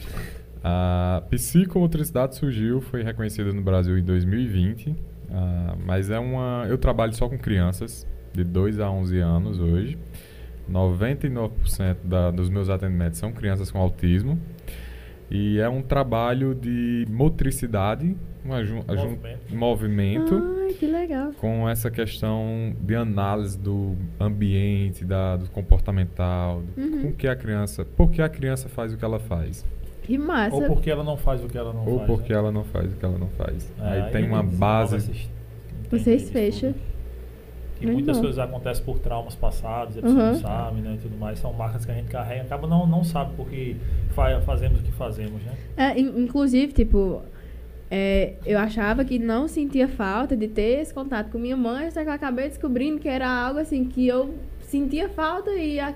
A 0.63 1.23
psicomotricidade 1.29 2.35
surgiu, 2.35 2.81
foi 2.81 3.03
reconhecida 3.03 3.51
no 3.53 3.61
Brasil 3.61 3.97
em 3.97 4.03
2020, 4.03 4.95
ah, 5.31 5.75
mas 5.85 6.09
é 6.09 6.19
uma. 6.19 6.65
Eu 6.69 6.77
trabalho 6.77 7.13
só 7.13 7.27
com 7.29 7.37
crianças 7.37 8.05
de 8.33 8.43
2 8.43 8.79
a 8.79 8.89
11 8.89 9.19
anos 9.19 9.59
hoje. 9.59 9.97
99% 10.69 11.97
da, 12.03 12.29
dos 12.31 12.49
meus 12.49 12.69
atendimentos 12.69 13.17
são 13.19 13.31
crianças 13.31 13.71
com 13.71 13.79
autismo. 13.79 14.37
E 15.29 15.59
é 15.59 15.67
um 15.67 15.81
trabalho 15.81 16.55
de 16.55 17.05
motricidade, 17.09 18.15
Movimento. 18.45 19.55
movimento 19.55 20.41
Ai, 20.65 20.73
que 20.73 20.87
legal. 20.87 21.33
com 21.33 21.67
essa 21.67 21.91
questão 21.91 22.73
de 22.81 22.95
análise 22.95 23.57
do 23.57 23.95
ambiente, 24.19 25.03
da, 25.03 25.35
do 25.35 25.49
comportamental, 25.49 26.61
do, 26.61 26.81
Uhum. 26.81 27.01
com 27.03 27.11
que 27.11 27.27
a 27.27 27.35
criança, 27.35 27.83
por 27.83 28.09
que 28.09 28.21
a 28.21 28.29
criança 28.29 28.69
faz 28.69 28.93
o 28.93 28.97
que 28.97 29.03
ela 29.03 29.19
faz, 29.19 29.65
Que 30.03 30.17
massa. 30.17 30.55
Ou 30.55 30.63
porque 30.67 30.89
ela 30.89 31.03
não 31.03 31.17
faz 31.17 31.43
o 31.43 31.47
que 31.49 31.57
ela 31.57 31.73
não 31.73 31.85
ou 31.85 31.97
faz. 31.97 32.07
porque 32.07 32.31
né? 32.31 32.39
ela 32.39 32.49
não 32.51 32.63
faz 32.63 32.93
o 32.93 32.95
que 32.95 33.03
ela 33.03 33.17
não 33.17 33.27
faz. 33.31 33.73
É, 33.81 33.83
Aí 34.03 34.11
tem 34.13 34.25
uma 34.25 34.41
base. 34.41 35.27
Vocês 35.91 36.29
fecham. 36.29 36.73
E 37.79 37.85
Muito 37.85 37.93
muitas 37.97 38.17
coisas 38.19 38.39
acontecem 38.39 38.83
por 38.83 38.99
traumas 38.99 39.35
passados, 39.35 39.97
a 39.97 40.01
pessoa 40.01 40.19
Uhum. 40.23 40.31
não 40.33 40.39
sabe, 40.39 40.81
né? 40.81 40.95
E 40.95 40.97
tudo 40.97 41.17
mais. 41.17 41.39
São 41.39 41.53
marcas 41.53 41.85
que 41.85 41.91
a 41.91 41.93
gente 41.95 42.09
carrega, 42.09 42.41
acaba 42.43 42.67
não, 42.67 42.85
não 42.87 43.03
sabe 43.03 43.31
porque 43.37 43.75
fa 44.15 44.41
fazemos 44.41 44.79
o 44.79 44.83
que 44.83 44.91
fazemos, 44.91 45.41
né? 45.43 45.53
É, 45.75 45.99
in- 45.99 46.13
inclusive, 46.23 46.73
tipo, 46.73 47.21
é, 47.89 48.33
eu 48.45 48.57
achava 48.59 49.05
que 49.05 49.17
não 49.19 49.47
sentia 49.47 49.87
falta 49.87 50.35
de 50.35 50.47
ter 50.47 50.81
esse 50.81 50.93
contato 50.93 51.29
com 51.31 51.37
minha 51.37 51.55
mãe, 51.57 51.89
só 51.91 52.01
que 52.03 52.09
eu 52.09 52.13
acabei 52.13 52.47
descobrindo 52.49 52.99
que 52.99 53.07
era 53.07 53.27
algo 53.29 53.59
assim 53.59 53.85
que 53.85 54.07
eu 54.07 54.33
sentia 54.61 55.07
falta 55.09 55.51
e 55.51 55.79
a- 55.79 55.93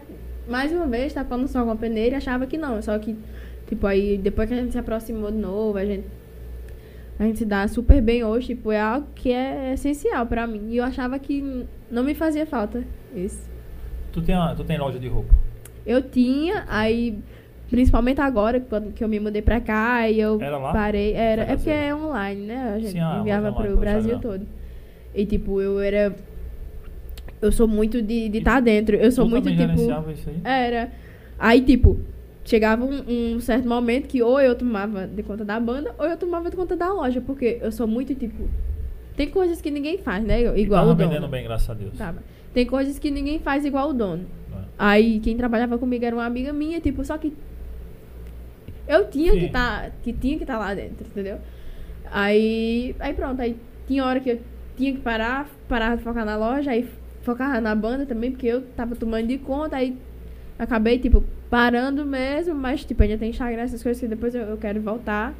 mais 0.48 0.72
uma 0.72 0.88
vez 0.88 1.14
tapando 1.14 1.46
o 1.46 1.48
sol 1.48 1.66
com 1.66 1.72
a 1.72 1.76
peneira 1.76 2.16
e 2.16 2.18
achava 2.18 2.46
que 2.48 2.58
não. 2.58 2.82
Só 2.82 2.98
que, 2.98 3.16
tipo, 3.68 3.86
aí 3.88 4.18
depois 4.18 4.48
que 4.48 4.54
a 4.56 4.58
gente 4.58 4.72
se 4.72 4.78
aproximou 4.80 5.32
de 5.32 5.38
novo, 5.38 5.78
a 5.78 5.86
gente, 5.86 6.06
a 7.22 7.24
gente 7.26 7.38
se 7.38 7.46
dá 7.46 7.68
super 7.68 8.02
bem 8.02 8.24
hoje, 8.24 8.48
tipo, 8.48 8.72
é 8.72 8.82
algo 8.82 9.06
que 9.14 9.32
é 9.32 9.74
essencial 9.74 10.26
pra 10.26 10.48
mim. 10.48 10.72
E 10.72 10.78
eu 10.78 10.84
achava 10.84 11.20
que 11.20 11.68
não 11.92 12.04
me 12.04 12.16
fazia 12.16 12.48
falta 12.48 12.84
isso. 13.16 13.48
Tu 14.12 14.24
tem, 14.24 14.36
tu 14.58 14.64
tem 14.64 14.80
loja 14.80 14.98
de 14.98 15.08
roupa? 15.08 15.32
Eu 15.86 16.02
tinha, 16.02 16.66
aí, 16.68 17.20
principalmente 17.70 18.20
agora, 18.20 18.60
quando 18.60 18.92
que 18.92 19.04
eu 19.04 19.08
me 19.08 19.20
mudei 19.20 19.44
pra 19.44 19.62
cá, 19.62 20.10
e 20.10 20.20
eu 20.20 20.42
Era 20.42 20.58
lá? 20.58 20.74
parei. 20.74 21.14
Era, 21.14 21.44
é 21.44 21.56
porque 21.56 21.70
é 21.70 21.94
online, 21.94 22.48
né? 22.48 22.74
A 22.74 22.80
gente 22.80 22.94
Sim, 22.94 23.00
ah, 23.00 23.18
enviava 23.20 23.52
pro 23.54 23.66
pelo 23.66 23.78
Brasil 23.78 24.18
todo. 24.18 24.48
E 25.14 25.24
tipo, 25.24 25.62
eu 25.62 25.80
era. 25.80 26.16
Eu 27.40 27.52
sou 27.52 27.68
muito 27.68 28.02
de 28.02 28.16
estar 28.26 28.40
de 28.40 28.42
tá 28.42 28.60
dentro. 28.60 28.96
Eu 28.96 29.12
sou 29.12 29.26
tu 29.26 29.30
muito 29.30 29.48
tipo. 29.48 30.12
isso 30.12 30.28
aí? 30.28 30.42
Era. 30.44 30.92
Aí, 31.38 31.62
tipo, 31.62 32.00
chegava 32.44 32.84
um, 32.84 33.36
um 33.36 33.40
certo 33.40 33.68
momento 33.68 34.08
que 34.08 34.22
ou 34.22 34.40
eu 34.40 34.56
tomava 34.56 35.08
de 35.08 35.24
conta 35.24 35.46
da 35.46 35.60
banda, 35.60 35.94
ou 35.98 36.06
eu 36.06 36.18
tomava 36.18 36.50
de 36.50 36.56
conta 36.56 36.76
da 36.76 36.92
loja. 36.92 37.22
Porque 37.22 37.60
eu 37.62 37.72
sou 37.72 37.88
muito, 37.88 38.14
tipo. 38.16 38.50
Tem 39.16 39.30
coisas 39.30 39.62
que 39.62 39.70
ninguém 39.70 39.98
faz, 39.98 40.24
né? 40.24 40.58
Igual 40.58 40.84
o 40.84 40.96
dono. 40.96 41.10
vendendo 41.10 41.28
bem, 41.28 41.44
graças 41.44 41.70
a 41.70 41.74
Deus. 41.74 41.98
Tava. 41.98 42.24
Tem 42.54 42.66
coisas 42.66 42.98
que 42.98 43.12
ninguém 43.12 43.40
faz 43.40 43.66
igual 43.66 43.90
o 43.90 43.94
dono. 43.94 44.26
É. 44.54 44.58
Aí 44.78 45.20
quem 45.20 45.38
trabalhava 45.38 45.78
comigo 45.78 46.04
era 46.04 46.16
uma 46.16 46.26
amiga 46.26 46.52
minha, 46.52 46.80
tipo, 46.80 47.04
só 47.04 47.18
que 47.18 47.34
eu 48.88 49.10
tinha 49.10 49.32
Sim. 49.32 49.40
que 49.40 49.50
tá, 49.50 49.92
que 50.04 50.12
tinha 50.12 50.38
que 50.38 50.44
estar 50.44 50.58
lá 50.58 50.74
dentro, 50.74 51.06
entendeu? 51.06 51.38
Aí, 52.12 52.96
aí 53.00 53.14
pronto, 53.14 53.42
aí 53.42 53.56
tinha 53.88 54.04
hora 54.04 54.20
que 54.20 54.32
eu 54.32 54.40
tinha 54.76 54.92
que 54.92 55.00
parar, 55.00 55.50
parar 55.70 55.96
de 55.96 56.04
focar 56.04 56.26
na 56.26 56.36
loja, 56.36 56.72
aí 56.72 56.88
focar 57.22 57.62
na 57.62 57.74
banda 57.74 58.06
também, 58.06 58.32
porque 58.32 58.48
eu 58.48 58.62
tava 58.76 58.96
tomando 58.96 59.28
de 59.28 59.38
conta, 59.38 59.78
aí 59.78 59.98
acabei, 60.60 61.00
tipo, 61.00 61.24
parando 61.52 62.06
mesmo, 62.06 62.56
mas, 62.56 62.86
tipo, 62.86 63.04
ainda 63.04 63.18
tem 63.18 63.30
Instagram, 63.30 63.62
essas 63.62 63.84
coisas 63.84 64.00
que 64.00 64.08
depois 64.08 64.34
eu, 64.34 64.44
eu 64.44 64.58
quero 64.58 64.82
voltar. 64.82 65.36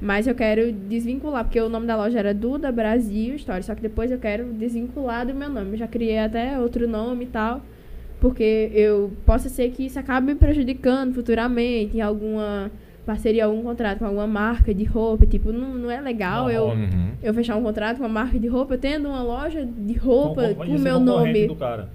Mas 0.00 0.26
eu 0.26 0.34
quero 0.34 0.72
desvincular, 0.72 1.44
porque 1.44 1.60
o 1.60 1.68
nome 1.68 1.86
da 1.86 1.94
loja 1.94 2.18
era 2.18 2.34
Duda 2.34 2.72
Brasil 2.72 3.36
História, 3.36 3.62
só 3.62 3.72
que 3.72 3.82
depois 3.82 4.10
eu 4.10 4.18
quero 4.18 4.46
desvincular 4.46 5.24
do 5.24 5.32
meu 5.32 5.48
nome. 5.48 5.72
Eu 5.72 5.76
já 5.76 5.86
criei 5.86 6.18
até 6.18 6.58
outro 6.58 6.88
nome 6.88 7.24
e 7.24 7.28
tal, 7.28 7.60
porque 8.18 8.72
eu 8.74 9.12
possa 9.24 9.48
ser 9.48 9.70
que 9.70 9.86
isso 9.86 9.98
acabe 10.00 10.26
me 10.26 10.34
prejudicando 10.34 11.14
futuramente 11.14 11.98
em 11.98 12.00
alguma 12.00 12.68
parceria, 13.04 13.44
algum 13.44 13.62
contrato 13.62 13.98
com 13.98 14.06
alguma 14.06 14.26
marca 14.26 14.74
de 14.74 14.82
roupa. 14.84 15.24
Tipo, 15.26 15.52
não, 15.52 15.74
não 15.74 15.90
é 15.90 16.00
legal 16.00 16.44
Não 16.44 16.50
eu. 16.50 16.64
Uhum. 16.68 17.12
eu 17.22 17.34
fechar 17.34 17.56
um 17.56 17.62
contrato 17.62 17.98
com 17.98 18.02
uma 18.02 18.08
marca 18.08 18.38
de 18.38 18.48
roupa 18.48 18.76
tendo 18.76 19.08
uma 19.08 19.22
loja 19.22 19.64
de 19.64 19.94
roupa 19.94 20.54
com 20.54 20.64
o 20.64 20.78
ser 20.78 20.78
meu 20.78 20.98
nome. 20.98 21.46
do 21.46 21.54
cara. 21.54 21.88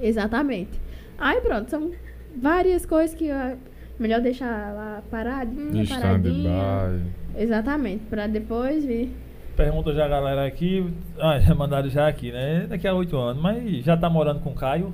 Exatamente. 0.00 0.80
Aí 1.18 1.40
pronto, 1.42 1.68
são 1.70 1.90
várias 2.36 2.84
coisas 2.86 3.14
que 3.14 3.30
é 3.30 3.56
melhor 3.98 4.20
deixar 4.20 4.74
lá 4.74 5.02
paradinha, 5.10 5.82
Em 5.82 5.86
paradinha. 5.86 6.50
stand-by. 6.50 7.42
Exatamente, 7.42 8.04
pra 8.08 8.26
depois 8.26 8.84
vir. 8.84 9.10
Pergunta 9.56 9.92
já 9.94 10.04
a 10.04 10.08
galera 10.08 10.46
aqui. 10.46 10.84
Ah, 11.18 11.38
já 11.40 11.54
mandaram 11.54 11.88
já 11.88 12.08
aqui, 12.08 12.32
né? 12.32 12.66
Daqui 12.68 12.86
a 12.88 12.94
oito 12.94 13.16
anos. 13.16 13.42
Mas 13.42 13.84
já 13.84 13.96
tá 13.96 14.08
morando 14.10 14.40
com 14.40 14.50
o 14.50 14.54
Caio? 14.54 14.92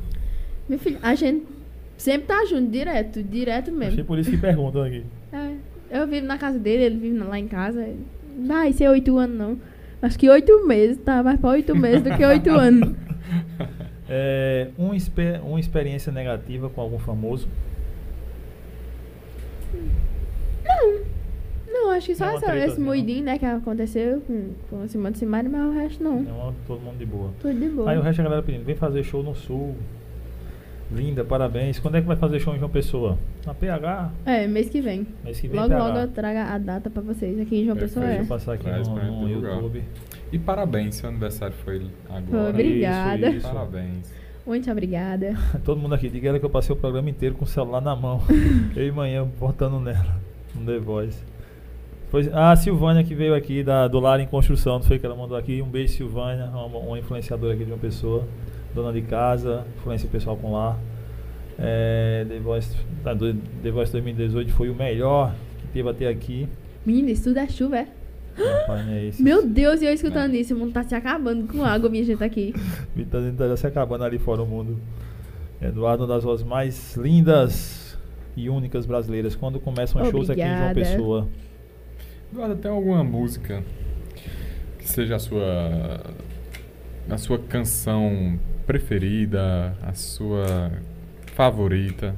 Meu 0.69 0.79
filho, 0.79 0.99
a 1.03 1.15
gente 1.15 1.47
sempre 1.97 2.27
tá 2.29 2.45
junto, 2.45 2.71
direto, 2.71 3.23
direto 3.23 3.69
Achei 3.71 3.79
mesmo. 3.79 4.05
por 4.05 4.19
isso 4.19 4.31
que 4.31 4.37
perguntam 4.39 4.83
aqui. 4.83 5.05
É, 5.93 6.01
eu 6.03 6.07
vivo 6.09 6.27
na 6.27 6.37
casa 6.39 6.59
dele, 6.59 6.83
ele 6.85 6.97
vive 6.99 7.19
lá 7.19 7.39
em 7.39 7.47
casa. 7.49 7.89
Vai 8.47 8.73
ser 8.73 8.89
oito 8.89 9.17
anos, 9.17 9.37
não. 9.39 9.59
Acho 10.03 10.19
que 10.19 10.29
oito 10.29 10.67
meses, 10.67 10.99
tá? 10.99 11.23
Mais 11.23 11.39
pra 11.39 11.51
oito 11.51 11.75
meses 11.77 12.03
do 12.03 12.11
que 12.17 12.25
oito 12.25 12.51
anos. 12.55 12.95
É, 14.11 14.69
um 14.77 14.93
exper- 14.93 15.41
uma 15.47 15.61
experiência 15.61 16.11
negativa 16.11 16.69
com 16.69 16.81
algum 16.81 16.99
famoso? 16.99 17.49
Não, 21.69 21.91
acho 21.93 22.07
que 22.07 22.15
só 22.15 22.27
essa, 22.27 22.57
esse 22.57 22.79
não? 22.79 22.87
moidinho, 22.87 23.25
né, 23.25 23.39
que 23.39 23.47
aconteceu 23.47 24.21
com, 24.27 24.51
com 24.69 24.83
o 24.85 24.89
Simão 24.89 25.11
de 25.13 25.19
Simário, 25.19 25.51
mas 25.51 25.67
o 25.67 25.71
resto 25.79 26.03
não. 26.03 26.19
É 26.19 26.33
uma- 26.33 26.55
todo 26.67 26.81
mundo 26.81 26.99
de 26.99 27.07
boa. 27.07 27.31
Tudo 27.41 27.59
de 27.59 27.69
boa. 27.69 27.91
Aí 27.91 27.97
o 27.99 28.03
resto 28.03 28.21
a 28.21 28.25
galera 28.25 28.43
pedindo, 28.43 28.65
vem 28.65 28.75
fazer 28.75 29.03
show 29.05 29.23
no 29.23 29.35
sul. 29.35 29.75
Linda, 30.93 31.25
parabéns. 31.25 31.79
Quando 31.79 31.97
é 31.97 32.01
que 32.01 32.07
vai 32.09 32.17
fazer 32.17 32.41
show 32.41 32.53
em 32.55 32.59
João 32.59 32.71
Pessoa? 32.71 33.17
Na 33.47 33.55
PH? 33.55 34.11
É, 34.27 34.49
mês 34.49 34.69
que 34.69 34.81
vem. 34.81 35.07
Mês 35.25 35.41
que 35.41 35.47
vem 35.47 35.57
Logo, 35.57 35.69
PH. 35.69 35.85
logo 35.87 35.99
eu 36.01 36.09
trago 36.09 36.39
a 36.41 36.59
data 36.59 36.91
pra 36.91 37.01
vocês 37.01 37.39
aqui 37.41 37.61
em 37.61 37.65
João 37.65 37.77
Perfeito. 37.77 38.01
Pessoa. 38.05 38.07
Deixa 38.07 38.21
É. 38.21 38.25
eu 38.25 38.29
passar 38.29 38.53
aqui 38.55 38.65
Traz 38.65 38.89
no, 38.89 38.97
no. 38.97 39.29
YouTube. 39.29 39.85
E 40.33 40.39
parabéns, 40.39 40.97
seu 40.97 41.09
aniversário 41.09 41.55
foi 41.65 41.87
agora. 42.09 42.51
Obrigada. 42.51 43.29
Isso, 43.29 43.39
isso. 43.39 43.49
Parabéns. 43.49 44.21
Muito 44.47 44.71
obrigada. 44.71 45.35
Todo 45.65 45.81
mundo 45.81 45.95
aqui, 45.95 46.09
diga 46.09 46.29
ela 46.29 46.39
que 46.39 46.45
eu 46.45 46.51
passei 46.51 46.75
o 46.75 46.79
programa 46.79 47.11
inteiro 47.11 47.35
com 47.35 47.45
o 47.45 47.49
celular 47.49 47.81
na 47.81 47.95
mão. 47.95 48.23
eu 48.77 48.87
e 48.87 48.93
manhã 48.93 49.27
botando 49.39 49.81
nela. 49.81 50.21
No 50.55 50.65
The 50.65 50.79
Voice. 50.79 51.23
Pois, 52.11 52.33
a 52.35 52.57
Silvânia 52.57 53.05
que 53.05 53.15
veio 53.15 53.35
aqui 53.35 53.63
da, 53.63 53.87
do 53.87 54.01
Lar 54.01 54.19
em 54.19 54.27
Construção, 54.27 54.75
não 54.75 54.83
foi 54.83 54.99
que 54.99 55.07
ela 55.07 55.15
mandou 55.15 55.37
aqui. 55.37 55.63
Um 55.63 55.69
beijo, 55.69 55.95
Silvânia, 55.95 56.47
uma, 56.47 56.79
uma 56.79 56.99
influenciadora 56.99 57.55
aqui 57.55 57.65
de 57.65 57.71
uma 57.71 57.79
pessoa, 57.79 58.27
dona 58.75 58.93
de 58.93 59.03
casa, 59.03 59.65
influência 59.77 60.09
pessoal 60.09 60.37
com 60.37 60.53
lar. 60.53 60.77
É, 61.57 62.25
The, 62.29 62.41
Voice, 62.41 62.77
tá, 63.05 63.15
The 63.15 63.71
Voice 63.71 63.93
2018 63.93 64.53
foi 64.53 64.71
o 64.71 64.75
melhor 64.75 65.35
que 65.61 65.69
teve 65.69 65.89
até 65.89 66.09
aqui. 66.09 66.49
Menina, 66.85 67.11
isso 67.11 67.25
tudo 67.25 67.39
é 67.39 67.47
chuva, 67.47 67.79
é? 67.79 67.89
É. 68.43 69.11
Meu 69.19 69.47
Deus, 69.47 69.83
e 69.83 69.85
eu 69.85 69.93
escutando 69.93 70.35
isso, 70.35 70.55
o 70.55 70.59
mundo 70.59 70.73
tá 70.73 70.83
se 70.83 70.95
acabando 70.95 71.47
com 71.47 71.65
água, 71.65 71.89
minha 71.91 72.05
gente, 72.05 72.23
aqui. 72.23 72.55
Vitor 72.95 73.23
tá 73.37 73.57
se 73.57 73.67
acabando 73.67 74.05
ali 74.05 74.19
fora 74.19 74.43
o 74.43 74.47
mundo. 74.47 74.79
Eduardo, 75.61 76.05
uma 76.05 76.15
das 76.15 76.25
vozes 76.25 76.45
mais 76.45 76.97
lindas 76.97 77.99
e 78.37 78.49
únicas 78.49 78.87
brasileiras. 78.87 79.37
Quando 79.37 79.61
começam 79.61 80.03
shows 80.11 80.31
aqui 80.31 80.41
em 80.41 80.47
João 80.47 80.71
Obrigada. 80.71 80.97
Pessoa. 80.97 81.29
Eduardo, 82.33 82.57
tem 82.57 82.71
alguma 82.71 83.05
música 83.05 83.63
que 84.79 84.89
seja 84.89 85.17
a 85.17 85.19
sua 85.19 86.01
a 87.09 87.19
sua 87.19 87.39
canção 87.39 88.39
preferida, 88.67 89.77
a 89.83 89.93
sua 89.93 90.71
favorita? 91.35 92.15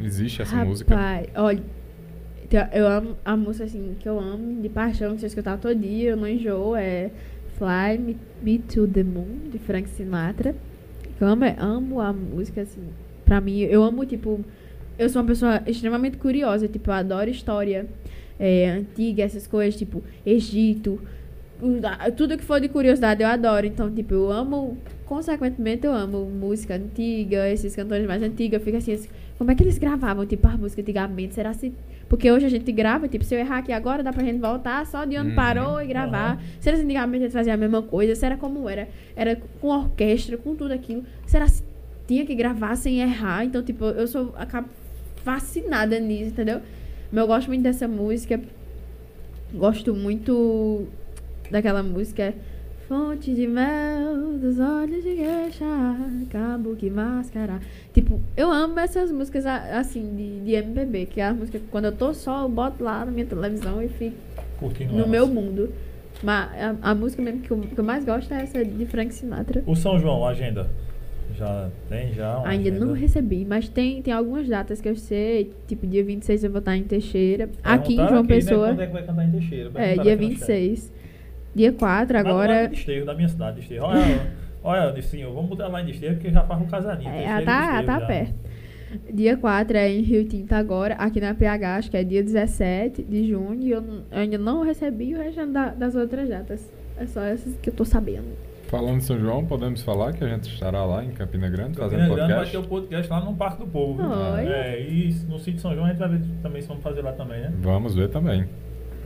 Existe 0.00 0.42
essa 0.42 0.64
música? 0.64 0.94
Rapaz, 0.94 1.28
olha, 1.36 1.62
tem- 2.52 2.68
eu 2.78 2.86
amo 2.86 3.16
a 3.24 3.34
música 3.34 3.64
assim 3.64 3.96
que 3.98 4.06
eu 4.06 4.20
amo 4.20 4.60
de 4.60 4.68
paixão, 4.68 5.16
que 5.16 5.24
eu 5.24 5.26
escutar 5.26 5.56
todo 5.56 5.74
dia, 5.74 6.10
eu 6.10 6.16
não 6.16 6.28
enjoo, 6.28 6.76
é 6.76 7.10
Fly 7.56 7.98
Me, 7.98 8.16
Me 8.42 8.58
to 8.58 8.86
the 8.86 9.02
Moon, 9.02 9.48
de 9.50 9.58
Frank 9.58 9.88
Sinatra. 9.88 10.54
Eu 11.18 11.26
amo, 11.26 11.44
amo 11.58 12.00
a 12.00 12.12
música, 12.12 12.60
assim, 12.62 12.82
pra 13.24 13.40
mim, 13.40 13.60
eu 13.60 13.82
amo, 13.82 14.04
tipo, 14.04 14.40
eu 14.98 15.08
sou 15.08 15.22
uma 15.22 15.28
pessoa 15.28 15.62
extremamente 15.66 16.18
curiosa, 16.18 16.68
tipo, 16.68 16.90
eu 16.90 16.94
adoro 16.94 17.30
história 17.30 17.86
é, 18.38 18.68
antiga, 18.68 19.22
essas 19.22 19.46
coisas, 19.46 19.76
tipo, 19.78 20.02
Egito, 20.26 21.00
tudo 22.16 22.36
que 22.36 22.44
for 22.44 22.60
de 22.60 22.68
curiosidade 22.68 23.22
eu 23.22 23.28
adoro. 23.28 23.64
Então, 23.66 23.90
tipo, 23.90 24.12
eu 24.14 24.30
amo, 24.32 24.76
consequentemente, 25.06 25.86
eu 25.86 25.92
amo 25.92 26.24
música 26.26 26.74
antiga, 26.74 27.48
esses 27.48 27.74
cantores 27.76 28.06
mais 28.06 28.22
antigos. 28.22 28.54
Eu 28.54 28.60
fico 28.60 28.76
assim, 28.76 28.92
assim, 28.92 29.08
como 29.38 29.50
é 29.50 29.54
que 29.54 29.62
eles 29.62 29.78
gravavam, 29.78 30.26
tipo, 30.26 30.46
a 30.48 30.56
música 30.56 30.82
antigamente? 30.82 31.34
Será 31.34 31.54
se. 31.54 31.72
Porque 32.12 32.30
hoje 32.30 32.44
a 32.44 32.48
gente 32.50 32.70
grava, 32.70 33.08
tipo, 33.08 33.24
se 33.24 33.34
eu 33.34 33.38
errar 33.38 33.56
aqui 33.60 33.72
agora, 33.72 34.02
dá 34.02 34.12
pra 34.12 34.22
gente 34.22 34.38
voltar 34.38 34.84
só 34.84 35.06
de 35.06 35.16
onde 35.16 35.30
Uhum. 35.30 35.34
parou 35.34 35.80
e 35.80 35.86
gravar. 35.86 36.38
Será 36.60 36.76
que 36.76 36.82
antigamente 36.82 37.24
eles 37.24 37.32
faziam 37.32 37.54
a 37.54 37.56
mesma 37.56 37.80
coisa? 37.80 38.14
Será 38.14 38.36
como 38.36 38.68
era? 38.68 38.86
Era 39.16 39.40
com 39.62 39.68
orquestra, 39.68 40.36
com 40.36 40.54
tudo 40.54 40.72
aquilo. 40.74 41.04
Será 41.26 41.48
se 41.48 41.62
tinha 42.06 42.26
que 42.26 42.34
gravar 42.34 42.76
sem 42.76 43.00
errar? 43.00 43.46
Então, 43.46 43.62
tipo, 43.62 43.86
eu 43.86 44.06
sou. 44.06 44.34
acabo 44.36 44.68
fascinada 45.24 45.98
nisso, 45.98 46.32
entendeu? 46.32 46.60
Mas 47.10 47.22
eu 47.22 47.26
gosto 47.26 47.48
muito 47.48 47.62
dessa 47.62 47.88
música. 47.88 48.38
Gosto 49.54 49.94
muito 49.94 50.86
daquela 51.50 51.82
música 51.82 52.34
Fonte 52.96 53.34
de 53.34 53.46
mel 53.46 54.36
dos 54.38 54.58
olhos 54.60 55.02
de 55.02 55.14
queixa, 55.14 55.64
cabo 56.28 56.76
que 56.76 56.90
mascarar. 56.90 57.58
Tipo, 57.94 58.20
eu 58.36 58.50
amo 58.52 58.78
essas 58.78 59.10
músicas 59.10 59.46
assim 59.46 60.14
de, 60.14 60.40
de 60.40 60.52
MPB, 60.52 61.06
que 61.06 61.18
é 61.18 61.24
a 61.28 61.32
música 61.32 61.58
que 61.58 61.64
quando 61.68 61.86
eu 61.86 61.92
tô 61.92 62.12
só, 62.12 62.42
eu 62.42 62.50
boto 62.50 62.84
lá 62.84 63.02
na 63.06 63.10
minha 63.10 63.24
televisão 63.24 63.82
e 63.82 63.88
fico 63.88 64.14
Curtindo 64.58 64.92
no 64.92 64.98
elas. 64.98 65.10
meu 65.10 65.26
mundo. 65.26 65.72
Mas 66.22 66.50
a, 66.82 66.90
a 66.90 66.94
música 66.94 67.22
mesmo 67.22 67.40
que 67.40 67.50
eu, 67.50 67.58
que 67.60 67.80
eu 67.80 67.82
mais 67.82 68.04
gosto 68.04 68.30
é 68.34 68.42
essa 68.42 68.62
de 68.62 68.84
Frank 68.84 69.14
Sinatra. 69.14 69.64
O 69.66 69.74
São 69.74 69.98
João, 69.98 70.26
a 70.26 70.28
agenda. 70.32 70.68
Já 71.34 71.70
tem 71.88 72.12
já 72.12 72.42
Ainda 72.44 72.68
agenda? 72.68 72.84
não 72.84 72.92
recebi, 72.92 73.46
mas 73.48 73.70
tem, 73.70 74.02
tem 74.02 74.12
algumas 74.12 74.46
datas 74.46 74.82
que 74.82 74.88
eu 74.90 74.96
sei. 74.96 75.50
Tipo, 75.66 75.86
dia 75.86 76.04
26 76.04 76.44
eu 76.44 76.50
vou 76.50 76.58
estar 76.58 76.76
em 76.76 76.82
Teixeira. 76.82 77.48
Aqui 77.64 77.94
em 77.94 77.96
João 77.96 78.08
aqui, 78.18 78.28
né, 78.28 78.34
Pessoa. 78.34 78.66
quando 78.68 78.82
é 78.82 78.86
que 78.86 78.92
vai 78.92 79.02
cantar 79.02 79.24
em 79.26 79.30
Teixeira? 79.30 79.70
É, 79.70 79.94
Perguntaram 79.96 80.02
dia 80.02 80.12
aqui 80.12 80.24
no 80.26 80.30
chat. 80.32 80.46
26. 80.46 80.92
Dia 81.54 81.72
4 81.72 82.16
Lá 82.16 82.22
do 82.22 82.28
lado 82.28 82.40
agora. 82.42 82.68
de 82.68 82.74
Desterro, 82.76 83.06
da 83.06 83.14
minha 83.14 83.28
cidade, 83.28 83.54
de 83.56 83.60
Desterro. 83.60 83.86
Olha, 83.86 84.26
olha, 84.62 84.92
Desterro, 84.92 85.34
vamos 85.34 85.50
botar 85.50 85.68
lá 85.68 85.82
em 85.82 85.86
Desterro, 85.86 86.14
porque 86.14 86.30
já 86.30 86.42
faz 86.42 86.60
um 86.62 86.66
casarinho. 86.66 87.10
É, 87.10 87.18
Terceiro 87.22 87.44
tá, 87.44 87.60
Desterro 87.60 87.86
tá 87.86 88.00
já. 88.00 88.06
perto. 88.06 88.34
Dia 89.12 89.36
4 89.38 89.76
é 89.78 89.90
em 89.90 90.02
Rio 90.02 90.24
Tinto 90.28 90.52
agora, 90.52 90.94
aqui 90.96 91.18
na 91.20 91.34
PH, 91.34 91.76
acho 91.76 91.90
que 91.90 91.96
é 91.96 92.04
dia 92.04 92.22
17 92.22 93.02
de 93.02 93.26
junho. 93.28 93.54
E 93.62 93.70
eu, 93.70 93.82
eu 93.82 94.18
ainda 94.18 94.36
não 94.36 94.62
recebi 94.62 95.14
o 95.14 95.18
resto 95.18 95.46
da- 95.46 95.70
das 95.70 95.94
outras 95.94 96.28
datas. 96.28 96.70
É 96.98 97.06
só 97.06 97.22
essas 97.22 97.56
que 97.56 97.70
eu 97.70 97.74
tô 97.74 97.84
sabendo. 97.86 98.26
Falando 98.68 98.98
de 98.98 99.04
São 99.04 99.18
João, 99.18 99.44
podemos 99.46 99.82
falar 99.82 100.12
que 100.12 100.22
a 100.24 100.28
gente 100.28 100.44
estará 100.52 100.84
lá 100.84 101.02
em 101.04 101.10
Campina 101.10 101.48
Grande 101.48 101.76
fazendo 101.78 102.00
Campina 102.00 102.14
Grande 102.16 102.32
vai 102.32 102.38
podcast? 102.44 102.52
ter 102.52 102.58
o 102.58 102.68
podcast 102.68 103.10
lá 103.10 103.20
no 103.24 103.34
Parque 103.34 103.58
do 103.62 103.66
Povo. 103.66 103.96
viu? 103.96 104.06
Oi. 104.10 104.46
É, 104.46 104.80
e 104.82 105.14
no 105.28 105.38
sítio 105.38 105.60
São 105.60 105.72
João 105.74 105.86
a 105.86 105.88
gente 105.88 105.98
vai 105.98 106.08
ver 106.10 106.20
também 106.42 106.60
se 106.62 106.68
vamos 106.68 106.82
fazer 106.82 107.00
lá 107.02 107.12
também, 107.12 107.40
né? 107.40 107.52
Vamos 107.60 107.94
ver 107.94 108.08
também. 108.10 108.44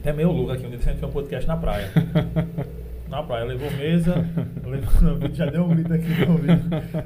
Até 0.07 0.13
meio 0.13 0.31
louco 0.31 0.53
aqui, 0.53 0.65
onde 0.65 0.77
a 0.77 0.79
gente 0.79 0.85
fez 0.85 1.03
um 1.03 1.11
podcast 1.11 1.49
na 1.49 1.57
praia. 1.57 1.91
Na 3.11 3.23
praia, 3.25 3.45
levou 3.45 3.69
mesa, 3.73 4.15
levou, 4.65 5.31
já 5.33 5.47
deu 5.47 5.65
um 5.65 5.69
grito 5.69 5.93
aqui 5.93 6.27
no 6.27 6.33
ouvido. 6.33 6.63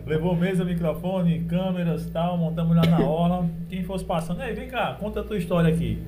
Levou 0.07 0.35
mesa, 0.37 0.65
microfone, 0.65 1.41
câmeras 1.45 2.07
e 2.07 2.11
tal, 2.11 2.37
montamos 2.39 2.75
lá 2.77 2.83
na 2.87 3.01
orla. 3.01 3.47
Quem 3.69 3.83
fosse 3.85 4.05
passando, 4.05 4.43
ei, 4.43 4.53
vem 4.55 4.69
cá, 4.69 4.97
conta 5.01 5.21
a 5.21 5.23
tua 5.25 5.37
história 5.39 5.73
aqui. 5.73 6.03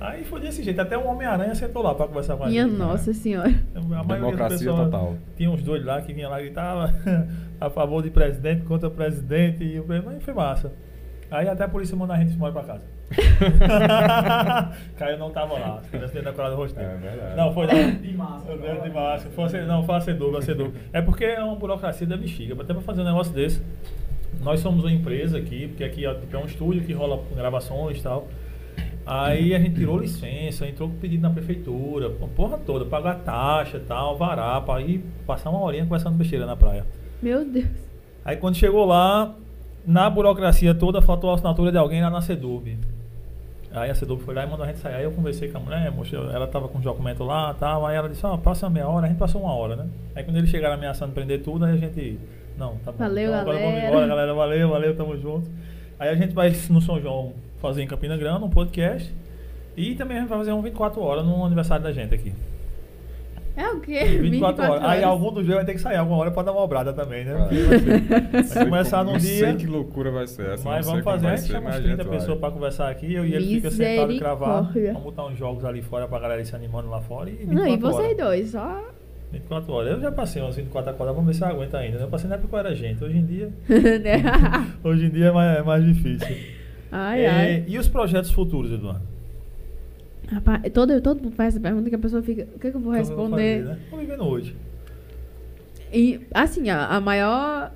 Aí 0.00 0.24
foi 0.24 0.40
desse 0.40 0.62
jeito, 0.64 0.80
até 0.80 0.96
o 0.98 1.06
Homem-Aranha 1.06 1.54
sentou 1.56 1.82
lá 1.82 1.94
pra 1.94 2.06
conversar 2.08 2.36
com 2.36 2.44
a 2.44 2.48
Minha 2.48 2.64
gente. 2.64 2.72
né? 2.72 2.78
nossa 2.84 3.12
senhora. 3.12 3.54
A 3.74 3.80
maioria 3.80 4.04
do 4.04 4.14
Democracia 4.14 4.58
pessoal- 4.58 4.84
total. 4.84 5.14
Tinha 5.36 5.50
uns 5.50 5.62
dois 5.62 5.84
lá 5.84 6.00
que 6.00 6.12
vinha 6.12 6.28
lá 6.28 6.40
e 6.40 6.44
gritava 6.44 6.92
a 7.60 7.70
favor 7.70 8.02
de 8.04 8.10
presidente, 8.10 8.62
contra 8.62 8.86
o 8.88 8.90
presidente, 8.92 9.64
e 9.64 9.80
o 9.80 9.84
presidente 9.84 10.24
foi 10.24 10.34
massa. 10.34 10.72
Aí 11.30 11.48
até 11.48 11.64
a 11.64 11.68
polícia 11.68 11.96
mandou 11.96 12.14
a 12.14 12.18
gente 12.18 12.34
embora 12.34 12.52
pra 12.52 12.62
casa. 12.62 12.82
Caio 14.96 15.18
não 15.18 15.30
tava 15.30 15.54
lá, 15.54 15.80
se 15.82 15.90
tivesse 15.90 16.20
decorado 16.20 16.54
o 16.54 16.58
rosto 16.58 16.76
dele. 16.76 16.90
É 16.92 16.96
verdade. 16.96 17.36
Não, 17.36 17.52
foi 17.52 17.66
não. 17.66 17.90
De 17.90 18.14
máscara. 18.14 18.54
Eu 18.54 18.82
de 18.82 18.90
máscara. 18.90 19.30
Foi 19.34 19.44
assim, 19.44 19.60
não, 19.62 19.84
foi 19.84 19.94
acendor, 19.96 20.30
foi 20.30 20.38
acendor. 20.38 20.70
É 20.92 21.02
porque 21.02 21.24
é 21.24 21.42
uma 21.42 21.56
burocracia 21.56 22.06
da 22.06 22.16
bexiga. 22.16 22.54
Até 22.60 22.72
pra 22.72 22.82
fazer 22.82 23.02
um 23.02 23.04
negócio 23.04 23.32
desse. 23.32 23.62
Nós 24.40 24.60
somos 24.60 24.84
uma 24.84 24.92
empresa 24.92 25.38
aqui, 25.38 25.68
porque 25.68 25.84
aqui 25.84 26.06
ó, 26.06 26.14
tipo, 26.14 26.34
é 26.36 26.38
um 26.38 26.46
estúdio 26.46 26.82
que 26.82 26.92
rola 26.92 27.22
gravações 27.34 27.98
e 27.98 28.02
tal. 28.02 28.28
Aí 29.06 29.54
a 29.54 29.58
gente 29.58 29.76
tirou 29.76 29.98
licença, 29.98 30.66
entrou 30.66 30.88
com 30.88 30.96
pedido 30.96 31.22
na 31.22 31.30
prefeitura, 31.30 32.08
a 32.08 32.26
porra 32.26 32.58
toda, 32.58 32.84
pagar 32.84 33.20
taxa 33.20 33.76
e 33.76 33.80
tal, 33.80 34.16
varar, 34.18 34.60
pra 34.64 34.80
ir 34.80 35.00
passar 35.24 35.50
uma 35.50 35.60
horinha 35.60 35.84
conversando 35.84 36.16
besteira 36.16 36.44
na 36.44 36.56
praia. 36.56 36.84
Meu 37.22 37.44
Deus. 37.44 37.68
Aí 38.24 38.36
quando 38.36 38.56
chegou 38.56 38.84
lá, 38.84 39.32
na 39.86 40.10
burocracia 40.10 40.74
toda, 40.74 41.00
faltou 41.00 41.30
a 41.30 41.34
assinatura 41.34 41.70
de 41.70 41.78
alguém 41.78 42.02
lá 42.02 42.10
na 42.10 42.20
Sedub. 42.20 42.76
Aí 43.72 43.90
a 43.90 43.94
Sedub 43.94 44.20
foi 44.22 44.34
lá 44.34 44.44
e 44.44 44.48
mandou 44.48 44.64
a 44.64 44.68
gente 44.68 44.78
sair. 44.78 44.94
Aí 44.94 45.04
eu 45.04 45.12
conversei 45.12 45.48
com 45.48 45.58
a 45.58 45.60
mulher, 45.60 45.90
mostrei, 45.90 46.20
ela 46.20 46.46
tava 46.46 46.66
com 46.66 46.78
os 46.78 46.84
documentos 46.84 47.26
lá 47.26 47.54
tal. 47.54 47.86
Aí 47.86 47.94
ela 47.94 48.08
disse, 48.08 48.24
ó, 48.24 48.36
passa 48.36 48.68
meia 48.70 48.88
hora, 48.88 49.06
a 49.06 49.08
gente 49.08 49.18
passou 49.18 49.42
uma 49.42 49.52
hora, 49.52 49.76
né? 49.76 49.86
Aí 50.14 50.24
quando 50.24 50.36
eles 50.38 50.50
chegaram 50.50 50.74
ameaçando 50.74 51.12
prender 51.12 51.42
tudo, 51.42 51.64
aí 51.64 51.74
a 51.74 51.76
gente. 51.76 52.18
Não, 52.58 52.76
tá 52.76 52.90
bom. 52.90 52.98
Valeu, 52.98 53.28
então 53.28 53.40
agora 53.40 53.58
vamos 53.58 53.72
galera. 53.72 53.88
embora, 53.88 54.06
galera. 54.06 54.34
Valeu, 54.34 54.68
valeu, 54.70 54.96
tamo 54.96 55.16
junto. 55.18 55.50
Aí 55.98 56.08
a 56.08 56.14
gente 56.14 56.34
vai 56.34 56.50
no 56.70 56.80
São 56.80 57.00
João 57.00 57.34
fazer 57.60 57.82
em 57.82 57.86
Campina 57.86 58.16
Grande 58.16 58.44
um 58.44 58.50
podcast. 58.50 59.14
E 59.76 59.94
também 59.94 60.16
a 60.16 60.20
gente 60.20 60.30
vai 60.30 60.38
fazer 60.38 60.52
um 60.52 60.62
24 60.62 61.02
horas 61.02 61.24
no 61.24 61.44
aniversário 61.44 61.84
da 61.84 61.92
gente 61.92 62.14
aqui. 62.14 62.32
É 63.56 63.68
o 63.70 63.80
quê? 63.80 64.04
24, 64.04 64.62
horas. 64.64 64.84
Aí 64.84 65.02
algum 65.02 65.32
dos 65.32 65.44
dias 65.44 65.56
vai 65.56 65.64
ter 65.64 65.72
que 65.72 65.80
sair 65.80 65.96
alguma 65.96 66.18
hora 66.18 66.30
pra 66.30 66.42
dar 66.42 66.52
uma 66.52 66.60
obrada 66.62 66.92
também, 66.92 67.24
né? 67.24 67.32
Vai. 67.32 67.48
Porque 67.48 68.54
vai 68.54 68.64
começar 68.66 69.02
num 69.04 69.12
não 69.12 69.18
dia. 69.18 69.46
sei 69.46 69.54
que 69.56 69.66
loucura 69.66 70.10
vai 70.10 70.26
ser 70.26 70.50
essa. 70.50 70.68
Mas 70.68 70.84
não 70.84 70.92
vamos 70.92 71.04
fazer, 71.04 71.26
a 71.28 71.36
gente 71.36 71.48
chama 71.52 71.60
mas 71.70 71.74
uns 71.76 71.78
a 71.78 71.82
30 71.82 71.96
gente 72.02 72.06
vai. 72.10 72.18
pessoas 72.18 72.38
pra 72.38 72.50
conversar 72.50 72.90
aqui, 72.90 73.14
eu 73.14 73.24
e 73.26 73.34
ele 73.34 73.54
fica 73.56 73.70
sentado 73.70 74.12
e 74.12 74.18
gravar. 74.18 74.46
Misericórdia. 74.58 74.92
Vamos 74.92 75.04
botar 75.04 75.26
uns 75.26 75.38
jogos 75.38 75.64
ali 75.64 75.80
fora 75.82 76.06
pra 76.06 76.18
galera 76.18 76.42
ir 76.42 76.44
se 76.46 76.54
animando 76.54 76.90
lá 76.90 77.00
fora 77.00 77.30
e 77.30 77.34
24 77.34 77.54
Não, 77.58 77.66
e 77.66 77.76
vocês 77.78 78.04
horas. 78.04 78.16
dois, 78.18 78.50
só. 78.50 78.84
24 79.32 79.72
horas. 79.72 79.92
Eu 79.92 80.00
já 80.02 80.12
passei 80.12 80.42
umas 80.42 80.54
24 80.56 80.90
horas, 81.02 81.14
vamos 81.14 81.26
ver 81.26 81.34
se 81.34 81.42
eu 81.42 81.48
aguento 81.48 81.74
ainda. 81.76 81.96
né? 81.98 82.04
Eu 82.04 82.08
passei 82.08 82.28
na 82.28 82.34
época 82.36 82.48
que 82.50 82.54
eu 82.54 82.58
era 82.58 82.74
gente. 82.74 83.02
Hoje 83.02 83.16
em 83.16 83.24
dia, 83.24 83.50
hoje 84.84 85.06
em 85.06 85.10
dia 85.10 85.26
é 85.26 85.32
mais, 85.32 85.58
é 85.58 85.62
mais 85.62 85.84
difícil. 85.84 86.36
ai, 86.92 87.24
É, 87.24 87.30
ai. 87.30 87.64
E 87.66 87.78
os 87.78 87.88
projetos 87.88 88.30
futuros, 88.30 88.70
Eduardo? 88.70 89.15
Rapaz, 90.28 90.62
todo, 90.72 91.00
todo 91.00 91.22
mundo 91.22 91.34
faz 91.36 91.54
essa 91.54 91.60
pergunta 91.62 91.88
que 91.88 91.94
a 91.94 91.98
pessoa 91.98 92.22
fica. 92.22 92.46
O 92.54 92.58
que, 92.58 92.70
que 92.70 92.76
eu 92.76 92.80
vou 92.80 92.94
Então, 92.94 93.06
responder? 93.16 93.62
fazer, 93.62 93.64
né? 93.74 93.78
Tô 93.90 93.96
vivendo 93.96 94.24
hoje. 94.24 94.56
E, 95.92 96.20
assim, 96.34 96.68
a, 96.68 96.86
a 96.86 97.00
maior 97.00 97.72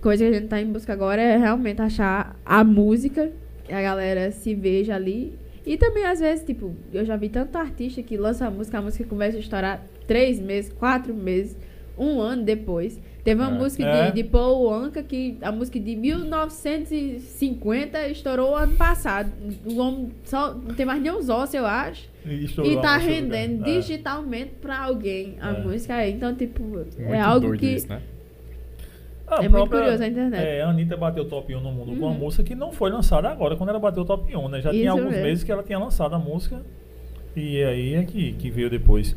coisa 0.00 0.24
que 0.24 0.30
a 0.30 0.32
gente 0.38 0.48
tá 0.48 0.60
em 0.60 0.66
busca 0.66 0.92
agora 0.92 1.20
é 1.20 1.36
realmente 1.36 1.80
achar 1.80 2.36
a 2.44 2.62
música, 2.64 3.30
que 3.64 3.72
a 3.72 3.80
galera 3.82 4.30
se 4.30 4.54
veja 4.54 4.94
ali. 4.94 5.34
E 5.64 5.76
também, 5.76 6.04
às 6.04 6.20
vezes, 6.20 6.44
tipo, 6.44 6.74
eu 6.92 7.04
já 7.04 7.16
vi 7.16 7.28
tanto 7.28 7.56
artista 7.56 8.02
que 8.02 8.16
lança 8.16 8.46
a 8.46 8.50
música, 8.50 8.78
a 8.78 8.82
música 8.82 9.04
começa 9.04 9.36
a 9.36 9.40
estourar 9.40 9.84
três 10.06 10.40
meses, 10.40 10.72
quatro 10.72 11.14
meses, 11.14 11.56
um 11.98 12.20
ano 12.20 12.42
depois. 12.44 12.98
Teve 13.22 13.42
uma 13.42 13.50
É. 13.50 13.54
música 13.58 13.84
É. 13.84 14.10
de, 14.10 14.22
de 14.22 14.28
Paul 14.28 14.72
Anka 14.72 15.02
que 15.02 15.36
a 15.42 15.52
música 15.52 15.78
de 15.78 15.94
1950 15.96 18.08
estourou 18.08 18.56
ano 18.56 18.76
passado. 18.76 19.30
O 19.64 19.78
homem 19.78 20.10
só 20.24 20.54
não 20.54 20.74
tem 20.74 20.86
mais 20.86 21.02
nem 21.02 21.12
os 21.12 21.28
ossos, 21.28 21.54
eu 21.54 21.66
acho. 21.66 22.08
E, 22.24 22.46
E 22.64 22.80
tá 22.80 22.96
rendendo? 22.96 23.62
É. 23.62 23.64
digitalmente 23.74 24.52
pra 24.60 24.78
alguém 24.84 25.36
a 25.40 25.50
É. 25.50 25.62
música 25.62 25.94
aí. 25.94 26.12
Então, 26.12 26.34
tipo, 26.34 26.62
é 26.98 27.02
Muito 27.08 27.22
algo 27.24 27.46
doido 27.48 27.60
que. 27.60 27.66
isso, 27.66 27.88
né? 27.88 28.00
A 29.26 29.44
É 29.44 29.48
muito 29.48 29.70
curioso 29.70 30.02
a 30.02 30.08
internet. 30.08 30.42
É, 30.44 30.62
a 30.62 30.68
Anitta 30.70 30.96
bateu 30.96 31.24
top 31.24 31.54
1 31.54 31.60
no 31.60 31.70
mundo 31.70 31.92
com 31.92 32.06
uma 32.06 32.08
Uhum. 32.08 32.14
música 32.18 32.42
que 32.42 32.54
não 32.54 32.72
foi 32.72 32.90
lançada 32.90 33.28
agora, 33.28 33.54
quando 33.54 33.68
ela 33.70 33.78
bateu 33.78 34.04
top 34.04 34.34
1, 34.36 34.48
né? 34.48 34.60
Já 34.60 34.70
tinha 34.70 34.82
Isso 34.82 34.90
alguns 34.90 35.10
mesmo. 35.10 35.22
meses 35.22 35.44
que 35.44 35.52
ela 35.52 35.62
tinha 35.62 35.78
lançado 35.78 36.14
a 36.14 36.18
música 36.18 36.60
e 37.36 37.62
aí 37.62 37.94
é 37.94 38.02
que, 38.04 38.32
que 38.32 38.50
veio 38.50 38.68
depois. 38.68 39.16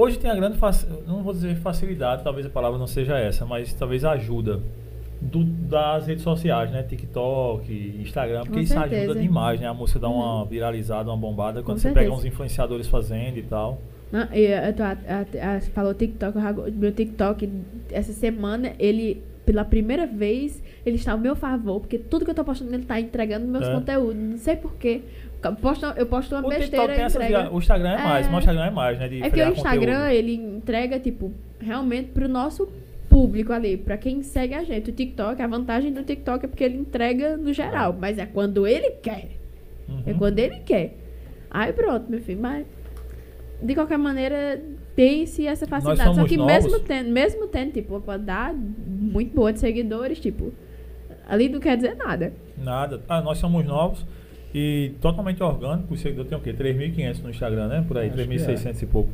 Hoje 0.00 0.16
tem 0.16 0.30
a 0.30 0.34
grande, 0.36 0.56
não 1.08 1.24
vou 1.24 1.32
dizer 1.32 1.56
facilidade, 1.56 2.22
talvez 2.22 2.46
a 2.46 2.50
palavra 2.50 2.78
não 2.78 2.86
seja 2.86 3.18
essa, 3.18 3.44
mas 3.44 3.72
talvez 3.72 4.04
ajuda 4.04 4.60
do- 5.20 5.42
das 5.42 6.06
redes 6.06 6.22
sociais, 6.22 6.70
né? 6.70 6.84
TikTok, 6.84 7.96
Instagram, 8.00 8.42
porque 8.42 8.52
Com 8.54 8.60
isso 8.60 8.74
certeza. 8.74 9.02
ajuda 9.10 9.20
demais, 9.20 9.58
né? 9.60 9.66
A 9.66 9.74
música 9.74 9.98
dá 9.98 10.08
uma 10.08 10.42
Uhum. 10.42 10.48
viralizada, 10.48 11.10
uma 11.10 11.16
bombada, 11.16 11.64
quando 11.64 11.78
Com 11.78 11.82
você 11.82 11.88
pega 11.88 12.02
certeza. 12.02 12.16
uns 12.16 12.24
influenciadores 12.24 12.86
fazendo 12.86 13.38
e 13.38 13.42
tal. 13.42 13.80
Não, 14.12 14.28
e 14.32 14.42
eu 14.46 14.72
tô, 14.72 14.84
a, 14.84 14.90
a- 14.92 15.56
a- 15.56 15.60
falou 15.62 15.92
TikTok, 15.92 16.38
meu 16.72 16.92
TikTok 16.92 17.50
essa 17.90 18.12
semana, 18.12 18.74
ele, 18.78 19.20
pela 19.44 19.64
primeira 19.64 20.06
vez, 20.06 20.62
ele 20.86 20.94
está 20.94 21.10
ao 21.10 21.18
meu 21.18 21.34
favor, 21.34 21.80
porque 21.80 21.98
tudo 21.98 22.24
que 22.24 22.30
eu 22.30 22.34
tô 22.36 22.44
postando, 22.44 22.72
ele 22.72 22.84
tá 22.84 23.00
entregando 23.00 23.48
meus 23.48 23.66
É. 23.66 23.74
conteúdos. 23.74 24.14
Não 24.14 24.38
sei 24.38 24.54
porquê. 24.54 25.02
Eu 25.42 25.54
posto, 25.56 25.86
eu 25.86 26.06
posto 26.06 26.34
uma 26.34 26.44
O 26.46 26.48
besteira 26.48 27.06
entrega. 27.06 27.50
O 27.52 27.58
Instagram 27.58 27.90
é, 27.90 28.02
mais, 28.02 28.26
É. 28.26 28.30
mas 28.30 28.34
o 28.34 28.38
Instagram 28.38 28.64
é 28.66 28.70
mais, 28.70 28.98
né? 28.98 29.08
De 29.08 29.22
É 29.22 29.30
que 29.30 29.40
o 29.40 29.48
Instagram, 29.50 29.92
conteúdo. 30.00 30.12
ele 30.14 30.34
entrega, 30.34 30.98
tipo, 30.98 31.32
realmente 31.60 32.10
pro 32.10 32.28
nosso 32.28 32.68
público 33.08 33.52
ali, 33.52 33.76
pra 33.76 33.96
quem 33.96 34.22
segue 34.22 34.54
a 34.54 34.64
gente. 34.64 34.90
O 34.90 34.92
TikTok, 34.92 35.40
a 35.40 35.46
vantagem 35.46 35.92
do 35.92 36.02
TikTok 36.02 36.44
é 36.44 36.48
porque 36.48 36.64
ele 36.64 36.76
entrega 36.78 37.36
no 37.36 37.52
geral, 37.52 37.96
mas 37.98 38.18
é 38.18 38.26
quando 38.26 38.66
ele 38.66 38.90
quer. 39.02 39.28
É 40.06 40.10
Uhum. 40.10 40.18
quando 40.18 40.38
ele 40.40 40.58
quer. 40.60 40.96
Aí 41.50 41.72
pronto, 41.72 42.10
meu 42.10 42.20
filho, 42.20 42.40
mas 42.40 42.66
de 43.62 43.74
qualquer 43.74 43.96
maneira 43.98 44.60
tem-se 44.94 45.46
essa 45.46 45.66
facilidade. 45.66 46.14
Só 46.16 46.24
que 46.24 46.36
novos. 46.36 46.52
mesmo 46.52 46.80
tendo, 46.80 47.10
mesmo 47.10 47.46
tendo, 47.46 47.72
tipo, 47.72 48.00
pode 48.00 48.24
dar 48.24 48.52
muito 48.54 49.34
boa 49.34 49.52
de 49.52 49.60
seguidores, 49.60 50.18
tipo, 50.20 50.52
ali 51.28 51.48
não 51.48 51.58
quer 51.60 51.76
dizer 51.76 51.94
nada. 51.96 52.32
Nada. 52.56 53.00
Ah, 53.08 53.20
nós 53.22 53.38
somos 53.38 53.64
novos 53.64 54.04
e 54.54 54.92
totalmente 55.00 55.42
orgânico. 55.42 55.92
O 55.94 55.96
seguidor 55.96 56.24
tem 56.26 56.36
o 56.38 56.40
quê? 56.40 56.52
3.500 56.52 57.22
no 57.22 57.30
Instagram, 57.30 57.68
né? 57.68 57.84
Por 57.86 57.98
aí, 57.98 58.08
Acho 58.08 58.16
que 58.16 58.22
3.600 58.26 58.82
e 58.82 58.86
pouco. 58.86 59.10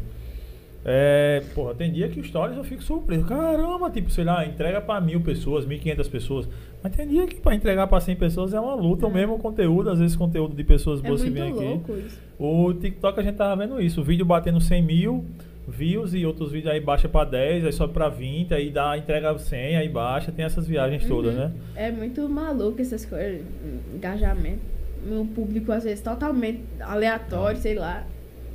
É, 0.86 1.42
porra, 1.54 1.74
tem 1.74 1.90
dia 1.90 2.08
que 2.08 2.20
os 2.20 2.26
stories 2.26 2.58
eu 2.58 2.64
fico 2.64 2.82
surpreso. 2.82 3.24
Caramba, 3.24 3.88
tipo, 3.90 4.10
sei 4.10 4.22
lá, 4.24 4.44
entrega 4.44 4.82
pra 4.82 5.00
mil 5.00 5.18
pessoas, 5.22 5.64
1.500 5.66 6.10
pessoas. 6.10 6.48
Mas 6.82 6.94
tem 6.94 7.08
dia 7.08 7.26
que 7.26 7.36
pra 7.40 7.54
entregar 7.54 7.86
pra 7.86 7.98
100 8.00 8.16
pessoas 8.16 8.52
é 8.52 8.60
uma 8.60 8.74
luta. 8.74 9.06
O 9.06 9.10
mesmo 9.10 9.38
conteúdo, 9.38 9.88
às 9.88 9.98
vezes 9.98 10.14
conteúdo 10.14 10.54
de 10.54 10.62
pessoas 10.62 11.02
É 11.02 11.08
boas 11.08 11.22
que 11.22 11.30
muito 11.30 11.56
vêm 11.58 11.74
aqui. 11.78 11.92
isso. 12.06 12.20
O 12.38 12.74
TikTok 12.74 13.18
a 13.18 13.22
gente 13.22 13.36
tava 13.36 13.56
vendo 13.64 13.80
isso. 13.80 14.02
O 14.02 14.04
vídeo 14.04 14.26
batendo 14.26 14.60
100 14.60 14.82
mil 14.82 15.24
views 15.66 16.12
e 16.12 16.26
outros 16.26 16.52
vídeos 16.52 16.70
aí 16.74 16.80
baixa 16.80 17.08
pra 17.08 17.24
10, 17.24 17.64
aí 17.64 17.72
sobe 17.72 17.94
pra 17.94 18.10
20, 18.10 18.52
aí 18.52 18.68
dá, 18.68 18.98
entrega 18.98 19.38
100, 19.38 19.76
aí 19.78 19.88
baixa. 19.88 20.30
Tem 20.30 20.44
essas 20.44 20.66
viagens 20.68 21.06
todas, 21.06 21.32
Uhum. 21.34 21.40
né? 21.40 21.52
É 21.74 21.90
muito 21.90 22.28
maluco 22.28 22.78
essas 22.82 23.06
coisas, 23.06 23.40
engajamento. 23.94 24.73
Meu 25.04 25.24
público, 25.26 25.70
às 25.72 25.84
vezes, 25.84 26.00
totalmente 26.00 26.62
aleatório, 26.80 27.58
sei 27.58 27.74
lá. 27.74 28.04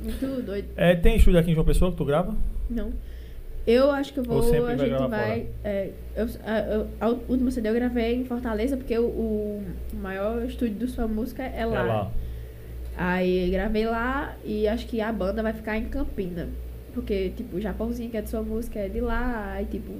Muito 0.02 0.42
doido. 0.42 0.68
É, 0.76 0.96
tem 0.96 1.16
estúdio 1.16 1.38
aqui 1.38 1.50
em 1.50 1.54
João 1.54 1.66
Pessoa 1.66 1.90
que 1.90 1.96
tu 1.96 2.04
grava? 2.04 2.34
Não. 2.68 2.92
Eu 3.66 3.90
acho 3.90 4.12
que 4.14 4.20
eu 4.20 4.24
vou. 4.24 4.38
A 4.38 4.60
vai 4.62 4.78
gente 4.78 4.88
gravar 4.88 5.08
vai. 5.08 5.46
é, 5.62 5.90
eu, 6.16 6.26
a, 6.46 6.58
eu- 6.60 6.86
a 7.00 7.08
última 7.08 7.50
CD 7.50 7.68
eu 7.68 7.74
gravei 7.74 8.14
em 8.16 8.24
Fortaleza, 8.24 8.76
porque 8.76 8.98
o, 8.98 9.02
o 9.04 9.62
maior 10.00 10.42
estúdio 10.44 10.76
do 10.76 10.88
sua 10.88 11.06
música 11.06 11.42
é 11.42 11.66
lá. 11.66 11.78
É 11.78 11.82
lá. 11.82 12.10
Aí 12.96 13.50
gravei 13.50 13.86
lá 13.86 14.34
e 14.44 14.66
acho 14.66 14.86
que 14.86 15.00
a 15.00 15.12
banda 15.12 15.42
vai 15.42 15.52
ficar 15.52 15.76
em 15.76 15.84
Campina. 15.84 16.48
Porque, 16.92 17.30
tipo, 17.36 17.56
o 17.56 17.60
Japãozinho, 17.60 18.10
que 18.10 18.16
é 18.16 18.22
de 18.22 18.30
sua 18.30 18.42
música, 18.42 18.78
é 18.80 18.88
de 18.88 19.00
lá. 19.00 19.52
Aí, 19.52 19.64
tipo, 19.66 19.92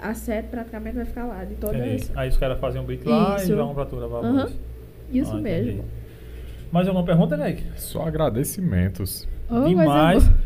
a 0.00 0.14
sete 0.14 0.46
praticamente 0.48 0.96
vai 0.96 1.04
ficar 1.04 1.26
lá, 1.26 1.44
de 1.44 1.54
todas. 1.56 1.76
Entendi. 1.76 2.10
Aí 2.14 2.28
os 2.28 2.36
caras 2.38 2.58
fazem 2.58 2.80
um 2.80 2.84
beat 2.84 3.04
lá 3.04 3.36
Isso. 3.36 3.52
e 3.52 3.54
vão 3.54 3.74
pra 3.74 3.84
tu 3.84 3.96
gravar 3.96 4.18
a 4.18 4.28
Aham. 4.28 4.50
Isso 5.12 5.34
Ah, 5.36 5.40
entendi. 5.40 5.66
mesmo. 5.66 5.84
Mais 6.72 6.86
alguma 6.86 7.04
pergunta, 7.04 7.36
Nick? 7.36 7.64
Só 7.76 8.02
agradecimentos. 8.06 9.26
Oh, 9.48 9.54
coisa 9.54 9.68
Demais. 9.68 10.24
boa. 10.24 10.36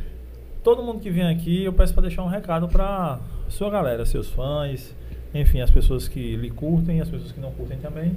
Todo 0.62 0.82
mundo 0.82 1.01
que 1.01 1.11
vem 1.11 1.24
aqui, 1.28 1.65
eu 1.65 1.73
peço 1.73 1.93
pra 1.93 2.01
deixar 2.03 2.23
um 2.23 2.28
recado 2.28 2.66
pra 2.69 3.20
sua 3.49 3.69
galera, 3.69 4.07
seus 4.07 4.31
fãs, 4.31 4.95
enfim, 5.35 5.61
as 5.61 5.70
pessoas 5.70 6.09
que 6.09 6.36
lhe 6.36 6.49
curtem 6.49 6.99
e 6.99 7.01
as 7.03 7.09
pessoas 7.11 7.32
que 7.32 7.41
não 7.41 7.51
curtem 7.53 7.77
também. 7.78 8.12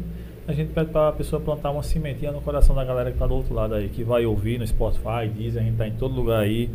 A 0.47 0.53
gente 0.53 0.71
pede 0.71 0.89
pra 0.89 1.11
pessoa 1.11 1.41
plantar 1.41 1.71
uma 1.71 1.83
sementinha 1.83 2.31
no 2.31 2.39
coração 2.39 2.73
da 2.73 2.85
galera 2.85 3.11
que 3.11 3.17
tá 3.17 3.27
do 3.27 3.33
outro 3.33 3.53
lado 3.53 3.73
aí, 3.75 3.89
que 3.89 4.01
vai 4.01 4.25
ouvir 4.25 4.57
no 4.57 4.65
Spotify, 4.65 5.27
diz, 5.35 5.57
a 5.57 5.61
gente 5.61 5.75
tá 5.75 5.85
em 5.85 5.91
todo 5.91 6.15
lugar 6.15 6.39
aí, 6.39 6.69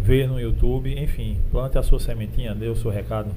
vê 0.00 0.26
no 0.26 0.40
YouTube, 0.40 0.92
enfim, 1.00 1.38
plante 1.52 1.78
a 1.78 1.82
sua 1.84 2.00
sementinha, 2.00 2.52
dê 2.52 2.66
o 2.66 2.74
seu 2.74 2.90
recado. 2.90 3.30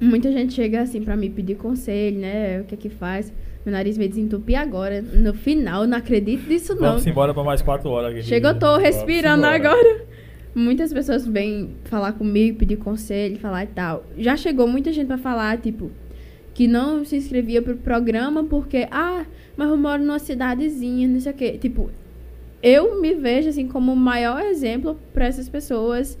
Muita 0.00 0.32
gente 0.32 0.54
chega 0.54 0.80
assim 0.80 1.02
pra 1.02 1.16
me 1.16 1.28
pedir 1.28 1.56
conselho, 1.56 2.18
né? 2.18 2.60
O 2.62 2.64
que 2.64 2.74
é 2.74 2.78
que 2.78 2.88
faz? 2.88 3.30
Meu 3.64 3.72
nariz 3.72 3.96
veio 3.96 4.08
desentupir 4.10 4.58
agora. 4.58 5.00
No 5.00 5.32
final, 5.34 5.86
não 5.86 5.98
acredito 5.98 6.48
nisso 6.48 6.74
não. 6.74 6.88
Vamos 6.88 7.06
embora 7.06 7.32
pra 7.32 7.44
mais 7.44 7.62
quatro 7.62 7.90
horas. 7.90 8.12
aqui. 8.12 8.22
Chega, 8.22 8.48
eu 8.48 8.58
tô 8.58 8.76
respirando 8.76 9.46
agora. 9.46 10.04
Muitas 10.54 10.92
pessoas 10.92 11.26
vêm 11.26 11.76
falar 11.84 12.12
comigo, 12.12 12.58
pedir 12.58 12.76
conselho, 12.76 13.38
falar 13.38 13.64
e 13.64 13.68
tal. 13.68 14.04
Já 14.18 14.36
chegou 14.36 14.66
muita 14.66 14.92
gente 14.92 15.06
pra 15.06 15.16
falar, 15.16 15.58
tipo, 15.58 15.90
que 16.52 16.66
não 16.68 17.04
se 17.04 17.16
inscrevia 17.16 17.62
pro 17.62 17.76
programa 17.76 18.44
porque, 18.44 18.86
ah, 18.90 19.24
mas 19.56 19.68
eu 19.70 19.76
moro 19.76 20.02
numa 20.02 20.18
cidadezinha, 20.18 21.08
não 21.08 21.20
sei 21.20 21.32
o 21.32 21.34
quê. 21.34 21.58
Tipo, 21.58 21.90
eu 22.62 23.00
me 23.00 23.14
vejo 23.14 23.48
assim 23.48 23.66
como 23.66 23.92
o 23.92 23.96
maior 23.96 24.42
exemplo 24.42 24.98
pra 25.12 25.26
essas 25.26 25.48
pessoas 25.48 26.18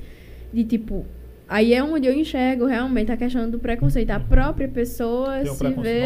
de 0.52 0.64
tipo. 0.64 1.04
Aí 1.52 1.74
é 1.74 1.84
onde 1.84 2.08
eu 2.08 2.14
enxergo 2.14 2.64
realmente 2.64 3.12
a 3.12 3.16
questão 3.16 3.50
do 3.50 3.58
preconceito. 3.58 4.08
A 4.08 4.18
própria 4.18 4.66
pessoa 4.66 5.42
um 5.42 5.54
se 5.54 5.68
vê 5.68 6.00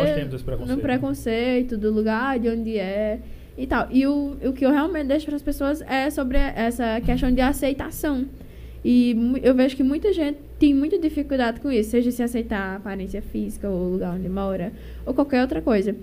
preconceito. 0.44 0.66
no 0.66 0.78
preconceito 0.78 1.76
do 1.76 1.92
lugar, 1.92 2.36
de 2.40 2.48
onde 2.48 2.76
é 2.76 3.20
e 3.56 3.64
tal. 3.64 3.86
E 3.92 4.04
o, 4.08 4.36
o 4.42 4.52
que 4.52 4.66
eu 4.66 4.72
realmente 4.72 5.06
deixo 5.06 5.24
para 5.24 5.36
as 5.36 5.42
pessoas 5.42 5.82
é 5.82 6.10
sobre 6.10 6.36
essa 6.36 7.00
questão 7.00 7.30
de 7.30 7.40
aceitação. 7.40 8.26
E 8.84 9.38
eu 9.40 9.54
vejo 9.54 9.76
que 9.76 9.84
muita 9.84 10.12
gente 10.12 10.40
tem 10.58 10.74
muita 10.74 10.98
dificuldade 10.98 11.60
com 11.60 11.70
isso, 11.70 11.90
seja 11.90 12.10
se 12.10 12.24
aceitar 12.24 12.58
a 12.58 12.76
aparência 12.76 13.22
física, 13.22 13.68
ou 13.68 13.82
o 13.82 13.90
lugar 13.92 14.16
onde 14.16 14.28
mora, 14.28 14.72
ou 15.06 15.14
qualquer 15.14 15.42
outra 15.42 15.62
coisa. 15.62 15.94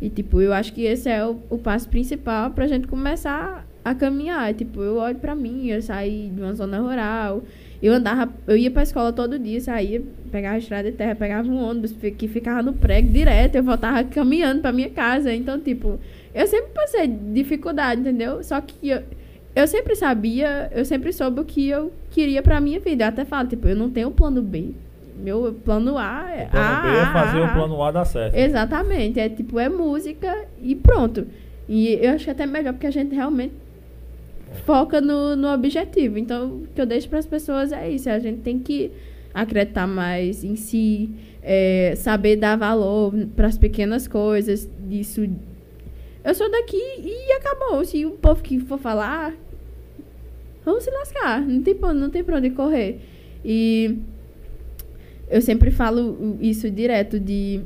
E, 0.00 0.08
tipo, 0.08 0.40
eu 0.40 0.54
acho 0.54 0.72
que 0.72 0.84
esse 0.84 1.10
é 1.10 1.22
o, 1.22 1.38
o 1.50 1.58
passo 1.58 1.86
principal 1.90 2.50
pra 2.50 2.66
gente 2.66 2.86
começar 2.88 3.66
a 3.84 3.94
caminhar. 3.94 4.54
Tipo, 4.54 4.80
eu 4.80 4.96
olho 4.96 5.18
pra 5.18 5.34
mim, 5.34 5.68
eu 5.68 5.82
saí 5.82 6.30
de 6.34 6.40
uma 6.40 6.54
zona 6.54 6.78
rural, 6.80 7.42
eu 7.82 7.92
andava, 7.92 8.32
eu 8.46 8.56
ia 8.56 8.70
pra 8.70 8.82
escola 8.82 9.12
todo 9.12 9.38
dia, 9.38 9.60
saía, 9.60 10.02
pegava 10.30 10.54
a 10.54 10.58
estrada 10.58 10.90
de 10.90 10.96
terra, 10.96 11.14
pegava 11.14 11.48
um 11.48 11.62
ônibus 11.62 11.92
que 11.92 12.28
ficava 12.28 12.62
no 12.62 12.72
prego 12.72 13.08
direto, 13.08 13.56
eu 13.56 13.62
voltava 13.62 14.02
caminhando 14.04 14.62
pra 14.62 14.72
minha 14.72 14.90
casa. 14.90 15.32
Então, 15.32 15.60
tipo, 15.60 15.98
eu 16.34 16.46
sempre 16.46 16.72
passei 16.72 17.06
dificuldade, 17.06 18.00
entendeu? 18.00 18.42
Só 18.42 18.60
que 18.60 18.88
eu, 18.88 19.02
eu 19.54 19.66
sempre 19.66 19.94
sabia, 19.94 20.70
eu 20.74 20.84
sempre 20.84 21.12
soube 21.12 21.40
o 21.40 21.44
que 21.44 21.68
eu 21.68 21.92
queria 22.10 22.42
pra 22.42 22.60
minha 22.60 22.80
vida. 22.80 23.04
Eu 23.04 23.08
até 23.08 23.24
falo, 23.24 23.48
tipo, 23.48 23.68
eu 23.68 23.76
não 23.76 23.90
tenho 23.90 24.10
plano 24.10 24.42
B. 24.42 24.70
Meu 25.18 25.54
plano 25.64 25.96
A 25.96 26.30
é. 26.30 26.44
O 26.44 26.50
plano 26.50 26.82
B 26.82 26.88
é 26.88 27.00
A, 27.00 27.12
fazer 27.12 27.38
A, 27.38 27.40
o 27.40 27.44
A. 27.44 27.48
plano 27.48 27.82
A 27.82 27.90
dar 27.90 28.04
certo. 28.04 28.34
Exatamente. 28.34 29.18
É 29.18 29.28
tipo, 29.28 29.58
é 29.58 29.68
música 29.68 30.44
e 30.62 30.74
pronto. 30.74 31.26
E 31.68 31.94
eu 32.02 32.12
acho 32.12 32.24
que 32.24 32.30
até 32.30 32.46
melhor 32.46 32.74
porque 32.74 32.86
a 32.86 32.90
gente 32.90 33.14
realmente 33.14 33.54
foca 34.56 35.00
no, 35.00 35.36
no 35.36 35.52
objetivo. 35.52 36.18
Então, 36.18 36.62
o 36.62 36.66
que 36.74 36.80
eu 36.80 36.86
deixo 36.86 37.08
para 37.08 37.18
as 37.18 37.26
pessoas 37.26 37.72
é 37.72 37.90
isso. 37.90 38.08
A 38.08 38.18
gente 38.18 38.40
tem 38.40 38.58
que 38.58 38.90
acreditar 39.32 39.86
mais 39.86 40.42
em 40.42 40.56
si, 40.56 41.10
é, 41.42 41.94
saber 41.96 42.36
dar 42.36 42.56
valor 42.56 43.12
para 43.34 43.46
as 43.46 43.58
pequenas 43.58 44.08
coisas. 44.08 44.68
Isso. 44.90 45.28
Eu 46.24 46.34
sou 46.34 46.50
daqui 46.50 46.76
e 46.76 47.32
acabou. 47.32 47.84
Se 47.84 48.04
o 48.04 48.12
povo 48.12 48.42
que 48.42 48.58
for 48.58 48.78
falar, 48.78 49.34
vamos 50.64 50.84
se 50.84 50.90
lascar. 50.90 51.40
Não 51.40 51.62
tem, 51.62 51.74
não 51.74 52.10
tem 52.10 52.24
pra 52.24 52.38
onde 52.38 52.50
correr. 52.50 53.00
E 53.44 53.98
eu 55.28 55.40
sempre 55.42 55.70
falo 55.70 56.36
isso 56.40 56.70
direto 56.70 57.18
de 57.20 57.60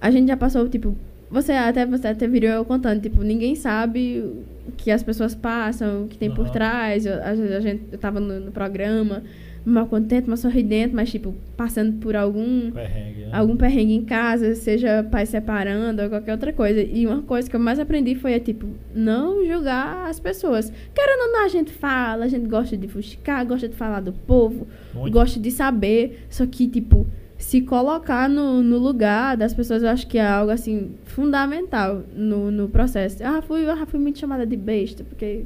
a 0.00 0.10
gente 0.10 0.28
já 0.28 0.36
passou 0.36 0.68
tipo 0.68 0.96
você 1.30 1.52
até 1.52 1.84
você 1.86 2.08
até 2.08 2.26
virou 2.26 2.50
eu 2.50 2.64
contando 2.64 3.00
tipo 3.00 3.22
ninguém 3.22 3.54
sabe 3.54 4.20
o 4.68 4.72
que 4.76 4.90
as 4.90 5.02
pessoas 5.02 5.34
passam 5.34 6.04
o 6.04 6.08
que 6.08 6.16
tem 6.18 6.30
por 6.30 6.44
Aham. 6.44 6.52
trás 6.52 7.06
eu, 7.06 7.14
às 7.22 7.38
vezes 7.38 7.54
a 7.54 7.60
gente 7.60 7.84
eu 7.92 7.98
tava 7.98 8.20
no, 8.20 8.40
no 8.40 8.52
programa 8.52 9.22
mal 9.64 9.86
contente 9.86 10.28
mal 10.28 10.36
sorridente 10.36 10.94
mas 10.94 11.10
tipo 11.10 11.34
passando 11.56 11.98
por 11.98 12.14
algum 12.14 12.70
Perrengue, 12.70 13.20
né? 13.26 13.30
algum 13.32 13.56
perrengue 13.56 13.94
em 13.94 14.04
casa, 14.04 14.54
seja 14.54 15.02
pai 15.10 15.26
separando 15.26 16.02
ou 16.02 16.08
qualquer 16.08 16.32
outra 16.32 16.52
coisa. 16.52 16.80
E 16.80 17.06
uma 17.06 17.22
coisa 17.22 17.48
que 17.48 17.56
eu 17.56 17.60
mais 17.60 17.78
aprendi 17.78 18.14
foi, 18.14 18.32
é, 18.34 18.38
tipo, 18.38 18.66
não 18.94 19.44
julgar 19.44 20.08
as 20.08 20.20
pessoas. 20.20 20.72
Querendo 20.94 21.26
ou 21.26 21.32
não, 21.32 21.44
a 21.44 21.48
gente 21.48 21.72
fala, 21.72 22.24
a 22.24 22.28
gente 22.28 22.46
gosta 22.46 22.76
de 22.76 22.86
fuxicar, 22.88 23.44
gosta 23.44 23.68
de 23.68 23.74
falar 23.74 24.00
do 24.00 24.12
povo, 24.12 24.66
Muito. 24.94 25.12
gosta 25.12 25.40
de 25.40 25.50
saber. 25.50 26.24
Só 26.30 26.46
que, 26.46 26.68
tipo, 26.68 27.06
se 27.38 27.60
colocar 27.60 28.28
no, 28.28 28.62
no 28.62 28.78
lugar 28.78 29.36
das 29.36 29.52
pessoas, 29.52 29.82
eu 29.82 29.88
acho 29.88 30.06
que 30.06 30.18
é 30.18 30.26
algo, 30.26 30.50
assim, 30.50 30.92
fundamental 31.04 32.02
no, 32.14 32.50
no 32.50 32.68
processo. 32.68 33.22
Ah, 33.22 33.42
fui, 33.42 33.68
ah, 33.68 33.86
fui 33.86 34.00
muito 34.00 34.18
chamada 34.18 34.46
de 34.46 34.56
besta, 34.56 35.04
porque... 35.04 35.44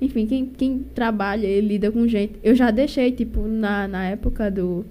Enfim, 0.00 0.26
quem, 0.26 0.46
quem 0.46 0.84
trabalha 0.94 1.46
e 1.46 1.60
lida 1.60 1.90
com 1.90 2.08
gente... 2.08 2.34
Eu 2.42 2.56
já 2.56 2.72
deixei, 2.72 3.12
tipo, 3.12 3.46
na, 3.46 3.86
na 3.86 4.04
época 4.06 4.50
do... 4.50 4.84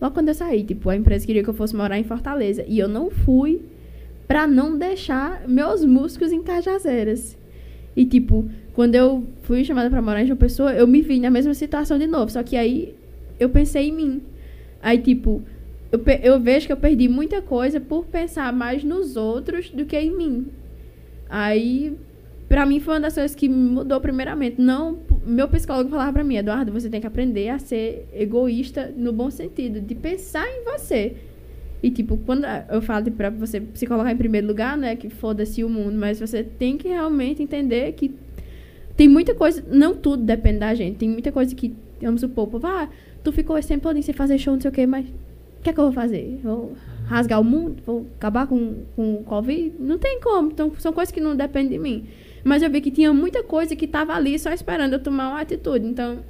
Logo 0.00 0.14
quando 0.14 0.28
eu 0.28 0.34
saí, 0.34 0.64
tipo, 0.64 0.88
a 0.88 0.96
empresa 0.96 1.26
queria 1.26 1.42
que 1.42 1.50
eu 1.50 1.54
fosse 1.54 1.76
morar 1.76 1.98
em 1.98 2.04
Fortaleza. 2.04 2.64
E 2.66 2.78
eu 2.78 2.88
não 2.88 3.10
fui 3.10 3.60
pra 4.26 4.46
não 4.46 4.78
deixar 4.78 5.46
meus 5.46 5.84
músicos 5.84 6.32
em 6.32 6.42
Cajazeiras. 6.42 7.36
E, 7.94 8.06
tipo, 8.06 8.48
quando 8.72 8.94
eu 8.94 9.24
fui 9.42 9.62
chamada 9.62 9.90
pra 9.90 10.00
morar 10.00 10.22
em 10.22 10.26
João 10.26 10.38
Pessoa, 10.38 10.72
eu 10.72 10.86
me 10.86 11.02
vi 11.02 11.20
na 11.20 11.30
mesma 11.30 11.52
situação 11.52 11.98
de 11.98 12.06
novo. 12.06 12.30
Só 12.30 12.42
que 12.42 12.56
aí 12.56 12.94
eu 13.38 13.50
pensei 13.50 13.88
em 13.88 13.92
mim. 13.92 14.22
Aí, 14.82 14.98
tipo, 14.98 15.42
eu, 15.90 16.00
eu 16.22 16.40
vejo 16.40 16.66
que 16.66 16.72
eu 16.72 16.76
perdi 16.76 17.08
muita 17.08 17.40
coisa 17.40 17.80
por 17.80 18.04
pensar 18.06 18.52
mais 18.52 18.82
nos 18.82 19.16
outros 19.16 19.70
do 19.70 19.84
que 19.84 19.98
em 19.98 20.16
mim. 20.16 20.46
Aí, 21.28 21.96
pra 22.48 22.66
mim, 22.66 22.80
foi 22.80 22.94
uma 22.94 23.00
das 23.00 23.14
coisas 23.14 23.34
que 23.34 23.48
mudou 23.48 24.00
primeiramente. 24.00 24.60
Não, 24.60 24.98
meu 25.24 25.48
psicólogo 25.48 25.90
falava 25.90 26.12
pra 26.12 26.24
mim, 26.24 26.36
Eduardo, 26.36 26.72
você 26.72 26.88
tem 26.88 27.00
que 27.00 27.06
aprender 27.06 27.48
a 27.48 27.58
ser 27.58 28.08
egoísta 28.12 28.92
no 28.96 29.12
bom 29.12 29.30
sentido, 29.30 29.80
de 29.80 29.94
pensar 29.94 30.46
em 30.46 30.64
você. 30.64 31.16
E, 31.82 31.90
tipo, 31.90 32.16
quando 32.18 32.44
eu 32.70 32.80
falo 32.82 33.04
tipo, 33.04 33.16
pra 33.16 33.30
você 33.30 33.62
se 33.74 33.86
colocar 33.86 34.10
em 34.10 34.16
primeiro 34.16 34.46
lugar, 34.46 34.76
né, 34.76 34.96
que 34.96 35.08
foda-se 35.08 35.62
o 35.62 35.68
mundo, 35.68 35.96
mas 35.96 36.18
você 36.18 36.42
tem 36.42 36.76
que 36.76 36.88
realmente 36.88 37.42
entender 37.42 37.92
que 37.92 38.14
tem 38.96 39.08
muita 39.08 39.34
coisa, 39.34 39.62
não 39.70 39.94
tudo 39.94 40.22
depende 40.22 40.58
da 40.58 40.74
gente, 40.74 40.96
tem 40.96 41.08
muita 41.08 41.30
coisa 41.30 41.54
que, 41.54 41.74
vamos 42.00 42.22
supor, 42.22 42.48
pô, 42.48 42.58
ah, 42.64 42.88
tu 43.22 43.30
ficou 43.30 43.58
esse 43.58 43.68
tempo 43.68 43.82
todo 43.82 44.02
sem 44.02 44.14
fazer 44.14 44.38
show, 44.38 44.54
não 44.54 44.60
sei 44.60 44.70
o 44.70 44.72
quê, 44.72 44.86
mas 44.86 45.06
que 45.66 45.70
é 45.70 45.72
que 45.72 45.80
eu 45.80 45.84
vou 45.84 45.92
fazer? 45.92 46.38
Vou 46.44 46.76
rasgar 47.06 47.40
o 47.40 47.44
mundo? 47.44 47.82
Vou 47.84 48.06
acabar 48.16 48.46
com, 48.46 48.84
com 48.94 49.16
o 49.16 49.24
Covid? 49.24 49.74
Não 49.80 49.98
tem 49.98 50.20
como. 50.20 50.52
Então, 50.52 50.72
são 50.78 50.92
coisas 50.92 51.12
que 51.12 51.20
não 51.20 51.34
dependem 51.34 51.70
de 51.70 51.78
mim. 51.78 52.06
Mas 52.44 52.62
eu 52.62 52.70
vi 52.70 52.80
que 52.80 52.90
tinha 52.90 53.12
muita 53.12 53.42
coisa 53.42 53.74
que 53.74 53.84
estava 53.84 54.14
ali 54.14 54.38
só 54.38 54.52
esperando 54.52 54.92
eu 54.92 55.00
tomar 55.00 55.30
uma 55.30 55.40
atitude. 55.40 55.84
Então, 55.84 56.20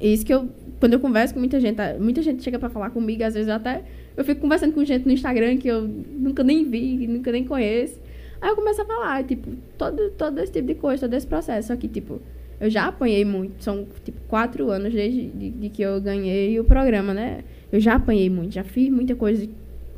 isso 0.00 0.26
que 0.26 0.34
eu, 0.34 0.48
quando 0.80 0.94
eu 0.94 1.00
converso 1.00 1.34
com 1.34 1.38
muita 1.38 1.60
gente, 1.60 1.76
tá, 1.76 1.94
muita 2.00 2.20
gente 2.20 2.42
chega 2.42 2.58
para 2.58 2.68
falar 2.68 2.90
comigo, 2.90 3.22
às 3.22 3.34
vezes 3.34 3.48
até 3.48 3.84
eu 4.16 4.24
fico 4.24 4.40
conversando 4.40 4.72
com 4.72 4.84
gente 4.84 5.06
no 5.06 5.12
Instagram 5.12 5.56
que 5.58 5.68
eu 5.68 5.82
nunca 5.82 6.42
nem 6.42 6.64
vi, 6.64 7.06
nunca 7.06 7.30
nem 7.30 7.44
conheço. 7.44 8.00
Aí 8.40 8.50
eu 8.50 8.56
começo 8.56 8.82
a 8.82 8.84
falar, 8.84 9.22
tipo, 9.22 9.50
todo, 9.78 10.10
todo 10.10 10.40
esse 10.40 10.50
tipo 10.50 10.66
de 10.66 10.74
coisa, 10.74 11.06
todo 11.06 11.14
esse 11.14 11.26
processo. 11.26 11.68
Só 11.68 11.76
que, 11.76 11.86
tipo, 11.86 12.20
eu 12.60 12.68
já 12.68 12.86
apanhei 12.86 13.24
muito. 13.24 13.62
São, 13.62 13.86
tipo, 14.04 14.20
quatro 14.26 14.68
anos 14.68 14.92
desde 14.92 15.28
de, 15.28 15.50
de 15.50 15.68
que 15.68 15.82
eu 15.82 16.00
ganhei 16.00 16.58
o 16.58 16.64
programa, 16.64 17.14
né? 17.14 17.44
Eu 17.72 17.80
já 17.80 17.94
apanhei 17.94 18.28
muito, 18.28 18.52
já 18.54 18.62
fiz 18.62 18.90
muita 18.90 19.16
coisa 19.16 19.48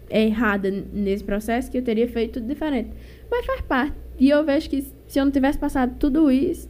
errada 0.09 0.71
nesse 0.71 1.25
processo 1.25 1.71
que 1.71 1.79
eu 1.79 1.83
teria 1.83 2.09
feito 2.09 2.35
tudo 2.35 2.47
diferente. 2.47 2.91
Mas 3.31 3.45
faz 3.45 3.61
parte. 3.63 3.97
E 4.19 4.31
eu 4.31 4.45
vejo 4.45 4.71
que 4.71 4.83
se 5.09 5.19
eu 5.19 5.25
não 5.25 5.33
tivesse 5.33 5.59
passado 5.59 5.97
tudo 5.99 6.31
isso, 6.31 6.69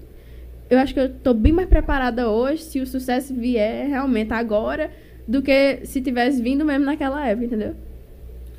eu 0.71 0.79
acho 0.79 0.95
que 0.95 1.01
eu 1.01 1.13
tô 1.13 1.35
bem 1.35 1.53
mais 1.53 1.69
preparada 1.69 2.31
hoje, 2.31 2.63
se 2.63 2.81
o 2.81 2.87
sucesso 2.87 3.35
vier 3.35 3.87
realmente 3.89 4.33
agora, 4.33 4.91
do 5.29 5.43
que 5.43 5.81
se 5.85 6.01
tivesse 6.01 6.41
vindo 6.41 6.65
mesmo 6.65 6.87
naquela 6.87 7.27
época, 7.27 7.47
entendeu? 7.47 7.75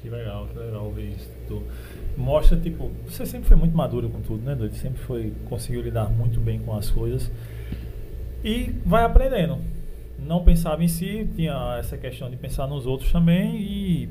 Que 0.02 0.10
legal, 0.10 0.48
que 0.48 0.60
legal 0.60 0.92
ver 0.92 1.10
isso. 1.10 1.30
Mostra, 2.16 2.58
tipo, 2.58 2.92
você 3.08 3.26
sempre 3.26 3.48
foi 3.48 3.58
muito 3.58 3.76
madura 3.76 4.08
com 4.08 4.22
tudo, 4.22 4.44
né, 4.44 4.56
doido? 4.56 4.76
Sempre 4.76 5.00
foi, 5.02 5.34
conseguiu 5.50 5.82
lidar 5.82 6.10
muito 6.10 6.40
bem 6.40 6.60
com 6.60 6.76
as 6.76 6.90
coisas. 6.90 7.30
E 8.44 8.72
vai 8.86 9.04
aprendendo. 9.04 9.58
Não 10.20 10.44
pensava 10.44 10.84
em 10.84 10.88
si, 10.88 11.28
tinha 11.36 11.76
essa 11.80 11.98
questão 11.98 12.30
de 12.30 12.36
pensar 12.38 12.68
nos 12.68 12.86
outros 12.86 13.12
também 13.12 13.56
e 13.58 14.10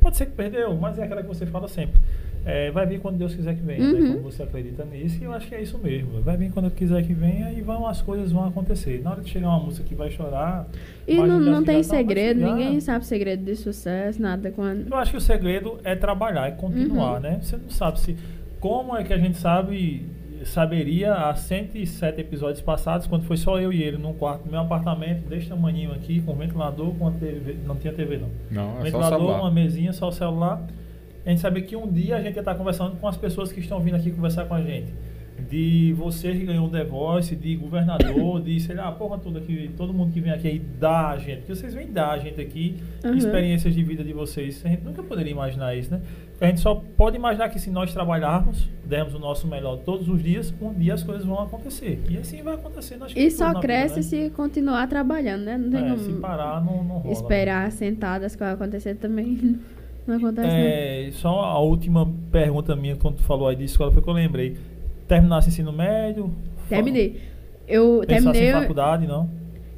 pode 0.00 0.16
ser 0.16 0.26
que 0.26 0.32
perdeu, 0.32 0.74
mas 0.76 0.98
é 0.98 1.04
aquela 1.04 1.22
que 1.22 1.28
você 1.28 1.46
fala 1.46 1.68
sempre. 1.68 2.00
É, 2.44 2.70
vai 2.70 2.86
vir 2.86 3.00
quando 3.00 3.16
Deus 3.18 3.34
quiser 3.34 3.56
que 3.56 3.60
venha, 3.62 3.80
né? 3.92 3.98
Uhum. 3.98 4.12
Quando 4.14 4.22
você 4.22 4.42
acredita 4.44 4.84
nisso, 4.84 5.18
e 5.20 5.24
eu 5.24 5.32
acho 5.32 5.48
que 5.48 5.54
é 5.56 5.60
isso 5.62 5.76
mesmo. 5.78 6.20
Vai 6.22 6.36
vir 6.36 6.52
quando 6.52 6.70
quiser 6.70 7.02
que 7.04 7.12
venha 7.12 7.50
e 7.52 7.60
vão, 7.60 7.84
as 7.88 8.00
coisas 8.00 8.30
vão 8.30 8.46
acontecer. 8.46 9.00
Na 9.02 9.10
hora 9.10 9.20
de 9.20 9.28
chegar 9.30 9.48
uma 9.48 9.58
música 9.58 9.84
que 9.86 9.96
vai 9.96 10.12
chorar. 10.12 10.64
E 11.08 11.16
não, 11.16 11.40
não 11.40 11.64
tem 11.64 11.78
tá, 11.78 11.88
segredo, 11.88 12.38
já- 12.40 12.46
ninguém 12.54 12.78
sabe 12.80 13.04
segredo 13.04 13.44
de 13.44 13.56
sucesso, 13.56 14.22
nada 14.22 14.52
quando. 14.52 14.86
eu 14.88 14.96
acho 14.96 15.10
que 15.10 15.16
o 15.16 15.20
segredo 15.20 15.78
é 15.82 15.96
trabalhar, 15.96 16.46
é 16.46 16.52
continuar, 16.52 17.14
Uhum. 17.14 17.20
né? 17.20 17.38
Você 17.42 17.56
não 17.56 17.68
sabe 17.68 17.98
se. 17.98 18.16
Como 18.60 18.96
é 18.96 19.02
que 19.02 19.12
a 19.12 19.18
gente 19.18 19.36
sabe, 19.38 20.06
saberia 20.46 21.14
há 21.14 21.34
107 21.34 22.20
episódios 22.20 22.60
passados, 22.60 23.06
quando 23.06 23.24
foi 23.24 23.36
só 23.36 23.58
eu 23.58 23.72
e 23.72 23.82
ele 23.82 23.98
num 23.98 24.12
quarto 24.12 24.44
do 24.44 24.50
meu 24.50 24.60
apartamento, 24.60 25.28
desse 25.28 25.48
tamanho 25.48 25.92
aqui, 25.92 26.20
com 26.20 26.34
ventilador, 26.34 26.94
com 26.94 27.08
a 27.08 27.10
TV. 27.10 27.56
Não 27.66 27.76
tinha 27.76 27.92
TV, 27.92 28.18
não. 28.18 28.30
Não, 28.50 28.80
é 28.80 28.84
ventilador, 28.84 29.18
celular. 29.18 29.40
uma 29.40 29.50
mesinha, 29.50 29.92
só 29.92 30.08
o 30.08 30.12
celular. 30.12 30.66
A 31.24 31.30
gente 31.30 31.40
sabia 31.40 31.62
que 31.62 31.74
um 31.74 31.90
dia 31.90 32.16
a 32.16 32.22
gente 32.22 32.36
ia 32.36 32.40
estar 32.40 32.54
conversando 32.54 32.96
com 32.96 33.08
as 33.08 33.16
pessoas 33.16 33.50
que 33.50 33.60
estão 33.60 33.80
vindo 33.80 33.96
aqui 33.96 34.10
conversar 34.10 34.44
com 34.44 34.54
a 34.54 34.62
gente. 34.62 34.92
De 35.48 35.92
você 35.96 36.32
que 36.32 36.44
ganhou 36.44 36.66
o 36.66 36.70
The 36.70 36.84
Voice, 36.84 37.36
de 37.36 37.54
governador, 37.56 38.40
de 38.40 38.58
sei 38.58 38.74
lá, 38.74 38.88
a 38.88 38.92
porra 38.92 39.18
toda 39.18 39.38
aqui, 39.38 39.70
todo 39.76 39.92
mundo 39.94 40.12
que 40.12 40.20
vem 40.20 40.32
aqui 40.32 40.48
aí 40.48 40.58
dá 40.58 41.10
a 41.10 41.18
gente. 41.18 41.38
Porque 41.38 41.54
vocês 41.54 41.72
vêm 41.74 41.90
dar 41.92 42.10
a 42.12 42.18
gente 42.18 42.40
aqui 42.40 42.76
Uhum. 43.04 43.14
experiências 43.14 43.74
de 43.74 43.82
vida 43.82 44.02
de 44.02 44.12
vocês. 44.12 44.60
A 44.64 44.68
gente 44.68 44.82
nunca 44.84 45.02
poderia 45.02 45.30
imaginar 45.30 45.74
isso, 45.76 45.90
né? 45.92 46.00
A 46.40 46.46
gente 46.46 46.60
só 46.60 46.74
pode 46.74 47.16
imaginar 47.16 47.48
que 47.48 47.58
se 47.58 47.70
nós 47.70 47.92
trabalharmos, 47.92 48.68
dermos 48.84 49.14
o 49.14 49.18
nosso 49.18 49.46
melhor 49.46 49.78
todos 49.78 50.08
os 50.08 50.22
dias, 50.22 50.52
um 50.60 50.72
dia 50.74 50.94
as 50.94 51.02
coisas 51.02 51.24
vão 51.24 51.40
acontecer. 51.40 52.02
E 52.10 52.18
assim 52.18 52.42
vai 52.42 52.54
acontecer. 52.54 52.98
Acho 53.00 53.14
que 53.14 53.20
E 53.20 53.30
só 53.30 53.54
cresce 53.60 54.00
vida, 54.00 54.16
né? 54.24 54.28
se 54.28 54.30
continuar 54.34 54.86
trabalhando, 54.88 55.44
né? 55.44 55.56
Não 55.56 55.70
tem 55.70 55.80
É, 55.84 55.88
como 55.90 55.98
se 55.98 56.12
parar, 56.14 56.62
não, 56.64 56.82
não 56.84 56.94
rola. 56.96 57.04
né? 57.06 57.12
esperar 57.12 57.72
sentado 57.72 58.24
as 58.24 58.34
coisas 58.36 58.54
acontecer 58.54 58.96
também. 58.96 59.58
Não 60.06 60.18
acontece, 60.18 60.46
É, 60.48 61.08
só 61.14 61.40
a 61.40 61.58
última 61.58 62.08
pergunta 62.30 62.76
minha, 62.76 62.94
quando 62.94 63.16
tu 63.16 63.24
falou 63.24 63.48
aí 63.48 63.56
de 63.56 63.64
escola, 63.64 63.90
foi 63.90 64.00
que 64.00 64.08
eu 64.08 64.14
lembrei. 64.14 64.56
Terminasse 65.06 65.48
ensino 65.48 65.72
médio? 65.72 66.30
Terminei. 66.68 67.20
Eu 67.66 68.02
Pensasse 68.06 68.32
terminei. 68.32 68.52
faculdade, 68.52 69.06
não? 69.06 69.28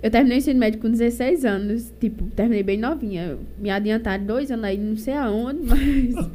Eu 0.02 0.10
terminei 0.10 0.38
o 0.38 0.40
ensino 0.40 0.60
médio 0.60 0.80
com 0.80 0.90
16 0.90 1.44
anos. 1.44 1.92
Tipo, 2.00 2.24
terminei 2.30 2.62
bem 2.62 2.78
novinha. 2.78 3.24
Eu 3.26 3.40
Me 3.58 3.70
adiantaram 3.70 4.24
dois 4.24 4.50
anos 4.50 4.64
aí, 4.64 4.78
não 4.78 4.96
sei 4.96 5.14
aonde, 5.14 5.60
mas. 5.66 6.30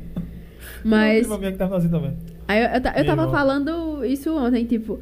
mas. 0.83 1.27
Que 1.27 1.63
assim 1.63 1.89
também. 1.89 2.13
Aí 2.47 2.61
eu, 2.61 2.67
eu, 2.67 2.91
eu 2.97 3.05
tava 3.05 3.31
falando 3.31 4.03
isso 4.03 4.35
ontem, 4.35 4.65
tipo, 4.65 4.99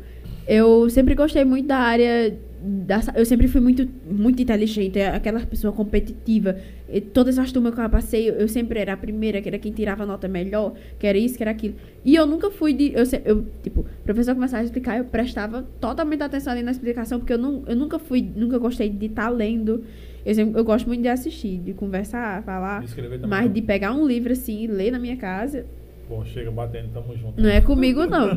eu 0.48 0.90
sempre 0.90 1.16
gostei 1.16 1.44
muito 1.44 1.68
da 1.68 1.78
área 1.78 2.38
da, 2.64 3.02
eu 3.16 3.26
sempre 3.26 3.48
fui 3.48 3.60
muito 3.60 3.88
muito 4.10 4.42
inteligente, 4.42 5.00
é 5.00 5.08
aquela 5.10 5.40
pessoa 5.40 5.74
competitiva. 5.74 6.58
E 6.88 7.02
todas 7.02 7.40
as 7.40 7.52
turmas 7.52 7.74
que 7.74 7.82
eu 7.82 7.90
passei, 7.90 8.30
eu, 8.30 8.48
sempre 8.48 8.80
era 8.80 8.94
a 8.94 8.98
primeira, 8.98 9.42
que 9.42 9.48
era 9.48 9.58
quem 9.58 9.72
tirava 9.72 10.06
nota 10.06 10.28
melhor, 10.28 10.74
que 11.00 11.08
era 11.08 11.18
isso, 11.18 11.38
que 11.38 11.44
era 11.44 11.52
aquilo. 11.52 11.76
E 12.06 12.16
eu 12.16 12.28
nunca 12.28 12.52
fui 12.52 12.74
de 12.74 12.92
eu, 12.94 13.04
eu 13.26 13.46
tipo, 13.64 13.82
o 13.82 14.04
professor 14.04 14.36
começava 14.36 14.62
a 14.62 14.66
explicar, 14.66 14.98
eu 14.98 15.06
prestava 15.06 15.64
totalmente 15.80 16.22
atenção 16.22 16.54
ali 16.54 16.62
na 16.62 16.72
explicação, 16.72 17.20
porque 17.20 17.34
eu, 17.34 17.38
não, 17.38 17.64
eu 17.66 17.76
nunca 17.76 17.98
fui, 17.98 18.22
nunca 18.36 18.58
gostei 18.60 18.90
de 18.90 19.06
estar 19.08 19.30
lendo. 19.30 19.84
Eu, 20.24 20.36
sempre- 20.36 20.60
eu 20.60 20.64
gosto 20.64 20.86
muito 20.88 21.02
de 21.02 21.08
assistir, 21.08 21.58
de 21.58 21.74
conversar, 21.74 22.44
falar, 22.44 22.82
mas 23.28 23.52
de 23.54 23.62
pegar 23.64 23.94
um 23.94 24.06
livro 24.06 24.32
assim, 24.34 24.64
e 24.66 24.68
ler 24.68 24.92
na 24.92 25.00
minha 25.00 25.18
casa, 25.18 25.66
Bom, 26.12 26.26
chega 26.26 26.52
batendo, 26.52 26.90
tamo 26.94 27.16
junto. 27.16 27.42
não 27.42 27.50
é 27.50 27.62
comigo, 27.62 28.06
não. 28.06 28.28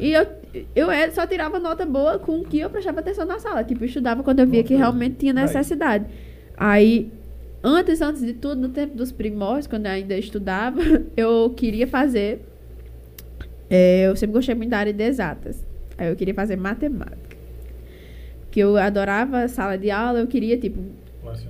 E 0.00 0.12
eu, 0.12 0.26
eu 0.74 0.90
é- 0.90 1.08
só 1.12 1.24
tirava 1.28 1.60
nota 1.60 1.86
boa 1.86 2.18
com 2.18 2.40
o 2.40 2.44
que 2.44 2.58
eu 2.58 2.68
prestava 2.68 2.98
atenção 2.98 3.24
na 3.24 3.38
sala. 3.38 3.62
Tipo, 3.62 3.84
eu 3.84 3.86
estudava 3.86 4.24
quando 4.24 4.40
eu 4.40 4.48
via 4.48 4.64
que 4.64 4.74
realmente 4.74 5.14
tinha 5.14 5.32
necessidade. 5.32 6.06
Aí, 6.56 7.08
antes, 7.62 8.02
antes 8.02 8.20
de 8.20 8.32
tudo, 8.32 8.60
no 8.60 8.70
tempo 8.70 8.96
dos 8.96 9.12
primórdios, 9.12 9.68
quando 9.68 9.86
eu 9.86 9.92
ainda 9.92 10.16
estudava, 10.18 10.80
eu 11.16 11.54
queria 11.56 11.86
fazer. 11.86 12.44
é, 13.70 14.08
eu 14.08 14.16
sempre 14.16 14.32
gostei 14.34 14.56
muito 14.56 14.70
da 14.70 14.78
área 14.78 14.92
de 14.92 15.04
exatas. 15.04 15.64
Aí 15.96 16.08
eu 16.08 16.16
queria 16.16 16.34
fazer 16.34 16.56
matemática. 16.56 17.36
Que 18.50 18.58
eu 18.58 18.76
adorava 18.76 19.46
sala 19.46 19.78
de 19.78 19.88
aula, 19.88 20.18
eu 20.18 20.26
queria, 20.26 20.58
tipo, 20.58 20.80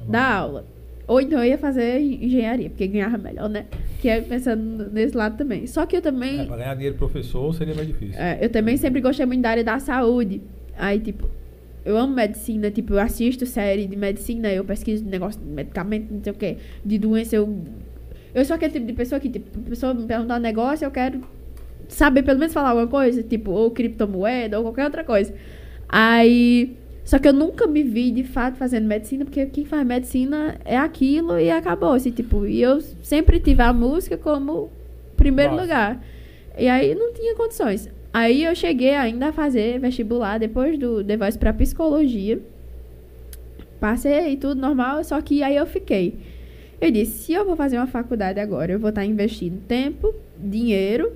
dar 0.09 0.31
aula. 0.31 0.67
Ou 1.09 1.23
então 1.23 1.39
eu 1.39 1.47
ia 1.47 1.57
fazer 1.57 1.99
engenharia, 1.99 2.69
porque 2.69 2.87
ganhava 2.87 3.17
melhor, 3.17 3.49
né? 3.49 3.65
Que 3.99 4.11
é 4.11 4.21
pensando 4.21 4.91
nesse 4.93 5.17
lado 5.17 5.39
também. 5.39 5.67
Só 5.67 5.87
que 5.87 5.97
eu 5.97 6.03
também. 6.03 6.41
É, 6.41 6.45
pra 6.45 6.59
ganhar 6.59 6.75
dinheiro 6.75 6.97
professor 6.97 7.55
seria 7.55 7.75
mais 7.75 7.87
difícil. 7.87 8.21
É, 8.21 8.39
eu 8.43 8.51
também 8.51 8.77
sempre 8.77 9.01
gostei 9.01 9.25
muito 9.25 9.41
da 9.41 9.49
área 9.49 9.65
da 9.65 9.79
saúde. 9.79 10.43
Aí, 10.77 11.01
tipo, 11.01 11.27
eu 11.83 11.97
amo 11.97 12.15
medicina, 12.15 12.71
tipo, 12.71 12.93
eu 12.93 12.99
assisto 13.01 13.47
série 13.47 13.87
de 13.87 13.97
medicina, 13.97 14.53
eu 14.53 14.63
pesquiso 14.63 15.03
negócio 15.07 15.41
de 15.41 15.47
medicamento, 15.47 16.13
não 16.13 16.23
sei 16.23 16.33
o 16.33 16.37
quê, 16.37 16.59
de 16.85 16.99
doença, 16.99 17.35
eu. 17.35 17.59
Eu 18.35 18.45
sou 18.45 18.55
aquele 18.55 18.75
tipo 18.75 18.87
de 18.87 18.93
pessoa 18.93 19.19
que, 19.19 19.31
tipo, 19.31 19.59
a 19.59 19.71
pessoa 19.71 19.95
me 19.95 20.07
perguntar 20.07 20.37
um 20.37 20.41
negócio, 20.41 20.85
eu 20.85 20.91
quero 20.91 21.23
saber 21.89 22.23
pelo 22.23 22.39
menos 22.39 22.53
falar 22.53 22.69
alguma 22.69 22.87
coisa, 22.87 23.23
tipo, 23.23 23.51
ou 23.51 23.71
criptomoeda, 23.71 24.59
ou 24.59 24.65
qualquer 24.65 24.85
outra 24.85 25.03
coisa. 25.03 25.33
Aí. 25.89 26.77
Só 27.09 27.19
que 27.19 27.27
eu 27.27 27.33
nunca 27.33 27.67
me 27.67 27.83
vi 27.83 28.11
de 28.11 28.23
fato 28.23 28.59
fazendo 28.59 28.87
medicina, 28.87 29.25
porque 29.25 29.47
quem 29.47 29.65
faz 29.65 29.87
medicina 29.87 30.61
é 30.63 30.77
aquilo 30.77 31.41
e 31.41 31.51
acabou. 31.51 31.93
Assim, 31.93 32.11
tipo, 32.11 32.45
e 32.45 32.61
eu 32.61 32.83
sempre 33.03 33.41
tive 33.41 33.63
a 33.63 33.73
música 33.73 34.19
como 34.19 34.71
primeiro 35.17 35.53
Básico. 35.53 35.73
lugar. 35.73 36.05
E 36.59 36.69
aí 36.69 36.95
não 36.95 37.15
tinha 37.15 37.35
condições. 37.35 37.89
Aí 38.13 38.45
eu 38.45 38.55
cheguei 38.55 38.95
ainda 38.95 39.29
a 39.29 39.33
fazer 39.33 39.81
vestibular 39.81 40.37
depois 40.37 40.79
do 40.79 41.03
The 41.03 41.17
Voice 41.17 41.39
pra 41.39 41.51
psicologia. 41.55 42.43
Passei 43.81 44.37
tudo 44.37 44.61
normal, 44.61 45.03
só 45.03 45.19
que 45.23 45.43
aí 45.43 45.57
eu 45.57 45.65
fiquei. 45.65 46.19
Eu 46.79 46.91
disse, 46.91 47.25
se 47.25 47.33
eu 47.33 47.43
vou 47.47 47.57
fazer 47.57 47.79
uma 47.79 47.87
faculdade 47.87 48.39
agora, 48.39 48.73
eu 48.73 48.79
vou 48.79 48.91
estar 48.91 49.07
investindo 49.07 49.63
tempo, 49.67 50.15
dinheiro 50.39 51.11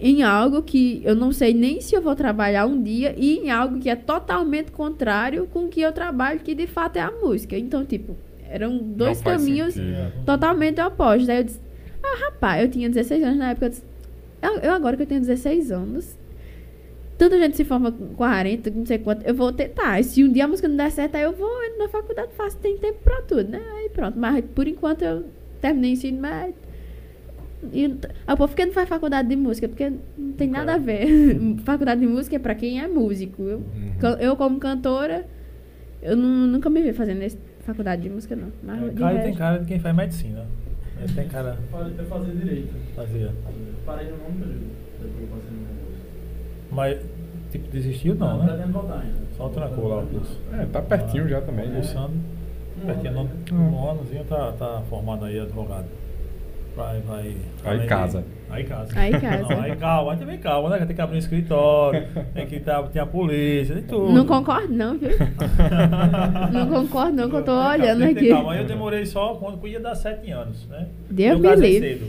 em 0.00 0.22
algo 0.22 0.62
que 0.62 1.02
eu 1.04 1.14
não 1.14 1.30
sei 1.30 1.52
nem 1.52 1.80
se 1.80 1.94
eu 1.94 2.00
vou 2.00 2.16
trabalhar 2.16 2.64
um 2.64 2.82
dia 2.82 3.14
e 3.18 3.38
em 3.38 3.50
algo 3.50 3.78
que 3.78 3.90
é 3.90 3.94
totalmente 3.94 4.72
contrário 4.72 5.46
com 5.52 5.66
o 5.66 5.68
que 5.68 5.82
eu 5.82 5.92
trabalho, 5.92 6.40
que 6.40 6.54
de 6.54 6.66
fato 6.66 6.96
é 6.96 7.00
a 7.00 7.10
música. 7.10 7.56
Então, 7.56 7.84
tipo, 7.84 8.16
eram 8.48 8.78
dois 8.78 9.20
caminhos 9.20 9.74
sentido. 9.74 10.24
totalmente 10.24 10.80
opostos. 10.80 11.28
Aí 11.28 11.38
eu 11.38 11.44
disse, 11.44 11.60
ah, 12.02 12.24
rapaz, 12.24 12.62
eu 12.62 12.70
tinha 12.70 12.88
16 12.88 13.22
anos 13.22 13.38
na 13.38 13.50
época. 13.50 13.66
Eu, 13.66 13.70
disse, 13.70 13.82
eu, 14.42 14.52
eu 14.58 14.72
agora 14.72 14.96
que 14.96 15.02
eu 15.02 15.06
tenho 15.06 15.20
16 15.20 15.70
anos, 15.70 16.16
tanta 17.18 17.38
gente 17.38 17.58
se 17.58 17.64
forma 17.64 17.92
com 17.92 18.14
40, 18.14 18.70
não 18.70 18.86
sei 18.86 18.98
quanto. 18.98 19.22
Eu 19.26 19.34
vou 19.34 19.52
tentar. 19.52 20.00
E 20.00 20.04
se 20.04 20.24
um 20.24 20.32
dia 20.32 20.46
a 20.46 20.48
música 20.48 20.66
não 20.66 20.76
der 20.76 20.90
certo, 20.90 21.16
aí 21.16 21.22
eu 21.22 21.32
vou 21.32 21.50
na 21.78 21.88
faculdade, 21.88 22.32
faço, 22.34 22.56
tem 22.56 22.78
tempo 22.78 23.00
pra 23.04 23.20
tudo, 23.20 23.50
né? 23.50 23.62
Aí 23.74 23.90
pronto. 23.90 24.18
Mas 24.18 24.42
por 24.54 24.66
enquanto 24.66 25.02
eu 25.02 25.24
terminei 25.60 25.90
o 25.90 25.92
ensino 25.92 26.20
médio. 26.20 26.54
E 27.72 27.86
o 27.86 28.36
povo 28.36 28.48
por 28.48 28.54
que 28.56 28.64
não 28.66 28.72
faz 28.72 28.88
faculdade 28.88 29.28
de 29.28 29.36
música? 29.36 29.68
Porque 29.68 29.92
não 30.16 30.32
tem 30.32 30.48
nada 30.48 30.74
a 30.74 30.78
ver. 30.78 31.06
faculdade 31.64 32.00
de 32.00 32.06
música 32.06 32.36
é 32.36 32.38
pra 32.38 32.54
quem 32.54 32.80
é 32.80 32.88
músico. 32.88 33.42
Eu, 33.42 33.58
Uhum. 33.58 34.16
eu 34.18 34.36
como 34.36 34.58
cantora, 34.58 35.26
eu 36.02 36.16
nu- 36.16 36.46
nunca 36.46 36.70
me 36.70 36.80
vi 36.82 36.92
fazendo 36.92 37.22
esse- 37.22 37.38
faculdade 37.60 38.02
de 38.02 38.08
música, 38.10 38.34
não. 38.34 38.48
Mas 38.62 38.80
de 38.94 39.00
Caio 39.00 39.22
tem 39.22 39.34
cara 39.34 39.58
de 39.58 39.66
quem 39.66 39.78
faz 39.78 39.94
medicina. 39.94 40.46
Ele 40.98 41.12
tem 41.14 41.28
cara 41.28 41.58
Pode 41.70 41.90
até 41.90 42.02
fazer 42.04 42.32
direito. 42.32 42.74
fazia. 42.96 43.30
Parei 43.86 44.06
no 44.10 44.16
nome 44.18 44.38
período. 44.38 44.66
Depois 45.00 45.20
eu 45.22 45.28
passei 45.28 45.50
no 45.50 45.66
concurso. 45.66 46.00
Mas, 46.72 46.98
tipo, 47.50 47.70
desistiu 47.70 48.14
não, 48.14 48.38
né? 48.38 48.46
pretendo 48.52 48.72
voltar 48.72 49.00
ainda. 49.00 49.20
Só 49.36 49.48
trancou 49.50 49.88
lá 49.88 50.02
o 50.02 50.06
curso. 50.06 50.38
É, 50.52 50.64
tá 50.66 50.82
pertinho 50.82 51.28
já 51.28 51.40
também, 51.40 51.68
né? 51.68 51.76
Cursando. 51.76 52.12
Um 52.82 52.86
Pertinho, 52.86 53.10
ano, 53.20 53.30
no, 53.50 53.58
né? 53.58 53.76
um 53.76 53.90
anozinho 53.90 54.24
tá, 54.24 54.52
tá 54.52 54.82
formado 54.88 55.24
aí 55.26 55.38
advogado. 55.38 55.86
Vai, 56.80 57.00
vai. 57.00 57.36
Aí 57.64 57.86
casa. 57.86 58.24
Aí 58.48 58.64
casa. 58.64 58.98
Aí 58.98 59.12
casa. 59.12 59.54
Não, 59.54 59.60
aí 59.60 59.76
calma, 59.76 60.12
aí 60.12 60.18
também 60.18 60.38
calma, 60.38 60.70
né? 60.70 60.86
Tem 60.86 60.96
que 60.96 61.02
abrir 61.02 61.16
um 61.16 61.18
escritório, 61.18 62.06
tem 62.32 62.46
que 62.46 62.58
tá, 62.58 62.82
tem 62.84 63.02
a 63.02 63.06
polícia, 63.06 63.74
tem 63.74 63.84
tudo. 63.84 64.10
Não 64.10 64.24
concordo, 64.24 64.72
não, 64.72 64.96
viu? 64.96 65.10
não 66.50 66.68
concordo, 66.68 67.12
não, 67.12 67.28
que 67.28 67.36
eu 67.36 67.44
tô 67.44 67.52
Tem 67.54 67.68
olhando 67.70 68.00
tem 68.00 68.16
aqui. 68.16 68.28
Calma. 68.30 68.52
Aí 68.54 68.60
eu 68.60 68.66
demorei 68.66 69.04
só 69.04 69.34
quando 69.34 69.66
ia 69.68 69.78
dar 69.78 69.94
sete 69.94 70.30
anos, 70.30 70.66
né? 70.68 70.86
Deus 71.10 71.32
eu 71.32 71.38
me 71.38 71.56
livre. 71.56 71.88
cedo. 71.98 72.06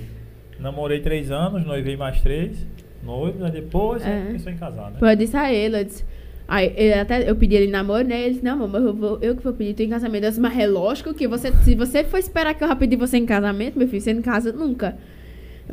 Namorei 0.57 1.01
três 1.01 1.29
anos, 1.31 1.65
noivei 1.65 1.97
mais 1.97 2.21
três, 2.21 2.65
noivos, 3.03 3.43
aí 3.43 3.51
depois 3.51 4.05
É. 4.05 4.09
é. 4.09 4.31
pensou 4.31 4.51
em 4.53 4.57
casar, 4.57 4.89
né? 4.91 4.97
Pô, 4.99 5.07
eu 5.07 5.15
disse 5.17 5.35
a 5.35 5.51
ele, 5.51 5.79
eu 5.79 5.83
disse. 5.83 6.05
Aí, 6.47 6.73
ele 6.75 6.93
até, 6.93 7.29
eu 7.29 7.35
pedi 7.35 7.55
ele 7.55 7.67
em 7.67 7.69
namoro, 7.71 8.05
né? 8.05 8.21
Ele 8.21 8.31
disse, 8.31 8.43
não, 8.43 8.57
mamãe, 8.57 8.81
eu, 8.81 8.93
vou, 8.93 9.17
eu 9.21 9.35
que 9.35 9.43
vou 9.43 9.53
pedir 9.53 9.73
tu 9.73 9.83
em 9.83 9.89
casamento. 9.89 10.23
Eu 10.25 10.29
disse, 10.29 10.41
mas 10.41 10.57
é 10.57 10.67
lógico 10.67 11.13
que 11.13 11.27
você, 11.27 11.51
se 11.63 11.75
você 11.75 12.03
for 12.03 12.17
esperar 12.17 12.53
que 12.53 12.63
eu 12.63 12.67
vá 12.67 12.75
pedir 12.75 12.97
você 12.97 13.17
em 13.17 13.25
casamento, 13.25 13.77
meu 13.77 13.87
filho, 13.87 14.01
você 14.01 14.13
não 14.13 14.21
casa 14.21 14.51
nunca. 14.51 14.97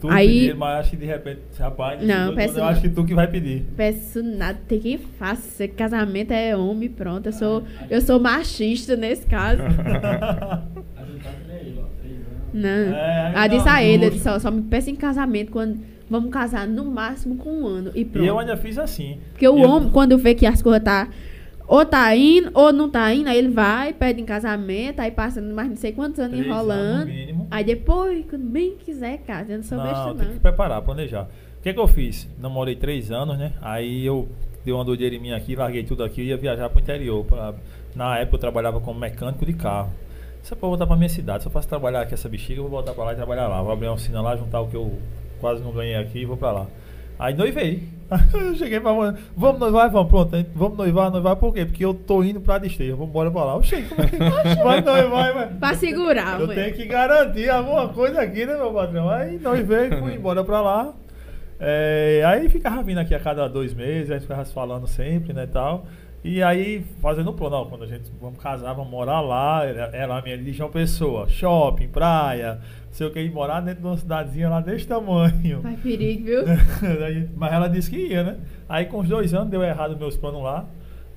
Tu 0.01 0.09
aí- 0.09 0.41
pediu, 0.43 0.57
mas 0.57 0.81
acho 0.81 0.91
que 0.91 0.97
de 0.99 1.07
repente, 1.07 1.41
rapaz, 1.59 2.01
Não, 2.07 2.33
peço 2.35 2.55
eu 2.55 2.63
não. 2.63 2.69
acho 2.69 2.81
que 2.81 2.89
tu 2.89 3.05
que 3.05 3.15
vai 3.15 3.27
pedir. 3.27 3.65
Peço 3.77 4.23
nada, 4.23 4.57
tem 4.69 4.79
quem 4.79 4.99
faça. 4.99 5.67
Casamento 5.67 6.31
é 6.31 6.57
homem, 6.57 6.89
pronto. 6.89 7.27
Eu 7.27 7.33
sou, 7.33 7.65
eu 7.91 8.01
sou 8.01 8.21
machista 8.21 8.95
nesse 8.95 9.27
caso. 9.27 9.61
A 10.97 11.05
gente 11.05 11.25
tá. 11.25 11.89
Não. 12.53 12.69
É, 12.95 13.33
aí 13.35 13.47
eu 13.47 13.51
disse 13.51 13.67
não, 13.67 13.73
a 13.75 13.83
ele, 13.83 14.07
eu 14.07 14.11
disse, 14.11 14.29
ó, 14.29 14.39
só 14.39 14.51
me 14.51 14.63
peça 14.63 14.91
em 14.91 14.97
casamento 14.97 15.51
quando. 15.51 15.81
Vamos 16.11 16.31
casar 16.31 16.67
no 16.67 16.85
máximo 16.87 17.37
com 17.37 17.51
um 17.63 17.67
ano. 17.67 17.91
E 17.95 18.05
pronto. 18.05 18.25
E 18.25 18.29
eu 18.29 18.39
ainda 18.39 18.57
fiz 18.57 18.79
assim. 18.79 19.19
Porque 19.33 19.47
o 19.49 19.59
Eu- 19.59 19.69
homem, 19.69 19.91
quando 19.91 20.17
vê 20.17 20.35
que 20.35 20.47
as 20.47 20.63
coisas 20.63 20.83
tá. 20.83 21.09
Ou 21.67 21.85
tá 21.85 22.17
indo, 22.17 22.51
ou 22.55 22.73
não 22.73 22.89
tá 22.89 23.13
indo, 23.13 23.29
aí 23.29 23.37
ele 23.37 23.51
vai, 23.51 23.93
pede 23.93 24.23
em 24.23 24.25
casamento, 24.25 25.01
aí 25.01 25.11
passa 25.11 25.39
mais 25.43 25.69
não 25.69 25.77
sei 25.77 25.93
quantos 25.93 26.19
anos 26.19 26.39
Três 26.39 26.47
anos 26.51 26.57
enrolando. 26.65 27.01
no 27.01 27.13
mínimo. 27.13 27.47
Aí 27.51 27.63
depois, 27.63 28.25
quando 28.31 28.45
bem 28.45 28.75
quiser, 28.79 29.19
casa. 29.19 29.53
Eu 29.53 29.59
não 29.59 29.65
sou 29.65 29.77
besta, 29.79 29.99
Não, 29.99 30.07
não. 30.09 30.17
tem 30.17 30.29
que 30.33 30.41
preparar, 30.41 30.81
planejar. 30.81 31.29
O 31.59 31.63
que, 31.63 31.75
que 31.75 31.79
eu 31.79 31.87
fiz? 31.89 32.27
Namorei 32.41 32.75
três 32.75 33.11
anos, 33.11 33.37
né? 33.37 33.53
Aí 33.61 34.07
eu 34.07 34.27
dei 34.65 34.73
uma 34.73 34.83
doideira 34.85 35.15
em 35.15 35.19
mim 35.21 35.33
aqui, 35.33 35.55
larguei 35.55 35.83
tudo 35.85 36.03
aqui 36.03 36.23
e 36.23 36.29
ia 36.29 36.39
viajar 36.39 36.71
pro 36.71 36.81
interior. 36.81 37.23
Pra... 37.27 37.53
Na 37.95 38.17
época 38.17 38.37
eu 38.37 38.41
trabalhava 38.41 38.81
como 38.81 38.99
mecânico 38.99 39.45
de 39.45 39.53
carro. 39.53 39.93
Isso 40.43 40.55
é 40.55 40.57
pra 40.57 40.69
voltar 40.71 40.87
pra 40.87 40.97
minha 40.97 41.09
cidade. 41.11 41.43
Se 41.43 41.49
eu 41.49 41.53
faço 41.53 41.69
trabalhar 41.69 42.01
aqui 42.01 42.15
essa 42.15 42.31
bexiga, 42.31 42.61
eu 42.61 42.63
vou 42.63 42.71
voltar 42.71 42.95
pra 42.95 43.05
lá 43.05 43.13
e 43.13 43.17
trabalhar 43.17 43.47
lá. 43.49 43.61
Vou 43.61 43.73
abrir 43.73 43.89
uma 43.89 43.95
oficina 43.95 44.23
lá, 44.23 44.35
juntar 44.37 44.63
o 44.63 44.69
que 44.69 44.77
eu 44.77 44.99
quase 45.41 45.63
não 45.63 45.73
ganhei 45.73 45.97
aqui 45.97 46.21
e 46.21 46.25
vou 46.25 46.37
pra 46.37 46.53
lá. 46.53 46.67
Aí 47.19 47.35
noivei. 47.35 47.89
eu 48.33 48.55
cheguei 48.57 48.81
pra 48.81 48.93
mulher, 48.93 49.15
vamos 49.37 49.61
noivar, 49.61 49.91
vamos, 49.91 50.09
pronto, 50.09 50.47
vamos 50.55 50.79
noivar, 50.79 51.11
noivar 51.11 51.37
por 51.37 51.53
quê? 51.53 51.65
Porque 51.67 51.85
eu 51.85 51.93
tô 51.93 52.23
indo 52.23 52.41
pra 52.41 52.57
Desterro, 52.59 52.97
vamos 52.97 53.11
embora 53.11 53.31
pra 53.31 53.45
lá. 53.45 53.57
Oxê, 53.57 53.83
como 53.83 54.01
é 54.03 54.07
que 54.07 54.17
vai 54.63 54.81
noivar, 54.81 55.35
vai? 55.35 55.47
Pra 55.49 55.75
segurar, 55.75 56.41
Eu 56.41 56.47
mãe. 56.47 56.57
tenho 56.57 56.75
que 56.75 56.87
garantir 56.87 57.51
alguma 57.51 57.89
coisa 57.89 58.21
aqui, 58.23 58.47
né, 58.47 58.57
meu 58.57 58.73
patrão? 58.73 59.11
Aí 59.11 59.39
nós 59.39 59.67
veio, 59.67 59.99
fui 59.99 60.15
embora 60.15 60.43
pra 60.45 60.61
lá. 60.61 60.95
É, 61.61 62.23
aí 62.25 62.49
ficava 62.49 62.83
vindo 62.83 62.99
aqui 62.99 63.15
a 63.15 63.19
cada 63.21 63.49
dois 63.49 63.75
meses, 63.75 64.11
a 64.11 64.15
gente 64.15 64.23
ficava 64.23 64.45
falando 64.45 64.87
sempre, 64.87 65.33
né, 65.33 65.47
tal. 65.53 65.87
E 66.25 66.43
aí, 66.43 66.85
fazendo 67.01 67.31
o 67.31 67.33
plano, 67.33 67.57
ó, 67.57 67.65
quando 67.65 67.85
a 67.85 67.87
gente 67.87 68.11
vamos 68.21 68.43
casar, 68.43 68.73
vamos 68.73 68.91
morar 68.91 69.21
lá, 69.21 69.65
era, 69.65 70.17
a 70.17 70.21
minha 70.21 70.37
de 70.37 70.53
João 70.53 70.69
Pessoa, 70.69 71.29
shopping, 71.29 71.87
praia, 71.89 72.55
não 72.87 72.93
sei 72.93 73.07
o 73.07 73.11
que, 73.13 73.21
e 73.21 73.31
morar 73.31 73.61
dentro 73.61 73.83
de 73.83 73.87
uma 73.87 73.97
cidadezinha 73.97 74.49
lá 74.49 74.61
desse 74.61 74.87
tamanho. 74.87 75.63
Faz 75.63 75.79
perigo, 75.81 76.25
viu? 76.25 76.43
Mas 77.37 77.53
ela 77.53 77.69
disse 77.69 77.89
que 77.89 77.97
ia, 77.97 78.25
né? 78.25 78.37
Aí 78.69 78.87
com 78.87 78.99
os 78.99 79.09
dois 79.09 79.33
anos 79.33 79.49
deu 79.49 79.63
errado 79.63 79.97
meus 79.97 80.17
planos 80.17 80.43
lá. 80.43 80.67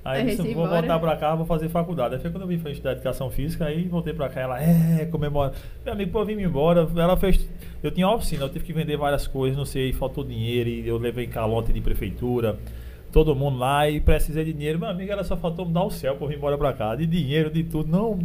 Aí 0.04 0.24
disse, 0.24 0.42
vou 0.42 0.50
embora. 0.50 0.80
voltar 0.80 0.98
pra 0.98 1.16
cá, 1.16 1.34
vou 1.34 1.46
fazer 1.46 1.68
faculdade. 1.68 2.14
Aí 2.14 2.20
foi 2.20 2.30
quando 2.30 2.42
eu 2.42 2.48
vim 2.48 2.58
fazer 2.58 2.72
estudar 2.72 2.92
educação 2.92 3.30
física, 3.30 3.66
aí 3.66 3.86
voltei 3.86 4.12
pra 4.12 4.28
cá, 4.28 4.40
ela, 4.40 4.60
é, 4.60 5.06
comemora. 5.06 5.52
Meu 5.84 5.94
amigo, 5.94 6.10
pô, 6.10 6.24
vim 6.24 6.34
me 6.34 6.42
embora. 6.42 6.88
Ela 6.96 7.16
fez. 7.16 7.48
Eu 7.82 7.90
tinha 7.90 8.08
oficina, 8.08 8.44
eu 8.44 8.48
tive 8.48 8.64
que 8.64 8.72
vender 8.72 8.96
várias 8.96 9.28
coisas, 9.28 9.56
não 9.56 9.64
sei, 9.64 9.92
faltou 9.92 10.24
dinheiro, 10.24 10.68
e 10.68 10.86
eu 10.86 10.98
levei 10.98 11.26
calote 11.28 11.72
de 11.72 11.80
prefeitura, 11.80 12.58
todo 13.12 13.34
mundo 13.36 13.58
lá, 13.58 13.88
e 13.88 14.00
precisei 14.00 14.44
de 14.44 14.52
dinheiro. 14.52 14.78
Meu 14.78 14.88
amigo, 14.88 15.12
ela 15.12 15.22
só 15.22 15.36
faltou 15.36 15.66
me 15.66 15.72
dar 15.72 15.84
o 15.84 15.90
céu 15.90 16.16
pra 16.16 16.24
eu 16.24 16.28
vir 16.30 16.36
embora 16.38 16.56
pra 16.56 16.72
cá. 16.72 16.96
De 16.96 17.06
dinheiro, 17.06 17.50
de 17.50 17.62
tudo. 17.62 17.90
Não, 17.90 18.18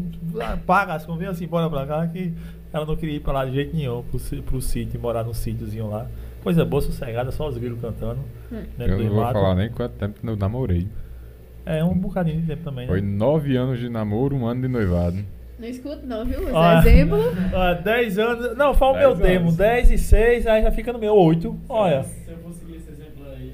paga 0.65 0.93
as 0.93 1.05
vem 1.05 1.27
assim 1.27 1.45
embora 1.45 1.69
pra 1.69 1.85
cá, 1.85 2.07
que 2.07 2.33
ela 2.71 2.85
não 2.85 2.95
queria 2.95 3.15
ir 3.15 3.19
pra 3.19 3.33
lá 3.33 3.45
de 3.45 3.53
jeito 3.53 3.75
nenhum, 3.75 4.03
pro, 4.03 4.19
pro 4.43 4.61
sítio, 4.61 4.99
morar 4.99 5.23
num 5.23 5.33
sítiozinho 5.33 5.89
lá. 5.89 6.07
Coisa 6.41 6.63
boa, 6.63 6.81
sossegada, 6.81 7.31
só 7.31 7.47
os 7.47 7.57
grilos 7.57 7.79
cantando. 7.81 8.19
Hum. 8.51 8.63
dentro 8.77 8.93
Eu 8.93 9.03
não 9.03 9.09
vou 9.09 9.23
mato. 9.23 9.33
falar 9.33 9.55
nem 9.55 9.69
quanto 9.69 9.93
tempo 9.93 10.19
eu 10.23 10.35
namorei. 10.37 10.87
É, 11.65 11.83
um 11.83 11.93
bocadinho 11.97 12.39
de 12.39 12.47
tempo 12.47 12.63
também, 12.63 12.85
né? 12.85 12.91
Foi 12.91 13.01
nove 13.01 13.57
anos 13.57 13.79
de 13.79 13.89
namoro, 13.89 14.35
um 14.35 14.45
ano 14.45 14.61
de 14.61 14.69
noivado. 14.69 15.17
Não 15.59 15.67
escuto, 15.67 16.05
não, 16.05 16.23
viu? 16.23 16.39
Ah. 16.55 16.79
exemplo. 16.79 17.17
Ah, 17.53 17.73
10 17.73 18.19
anos. 18.19 18.57
Não, 18.57 18.73
fala 18.73 19.09
o 19.09 19.15
Dez 19.15 19.19
meu 19.19 19.41
anos. 19.41 19.57
10 19.57 19.91
e 19.91 19.97
6, 19.97 20.47
aí 20.47 20.61
já 20.61 20.71
fica 20.71 20.93
no 20.93 20.99
meu 20.99 21.13
8. 21.15 21.59
Olha. 21.67 22.03
Se 22.03 22.31
eu 22.31 22.37
for 22.37 22.53
seguir 22.53 22.77
esse 22.77 22.91
exemplo 22.91 23.25
aí. 23.25 23.53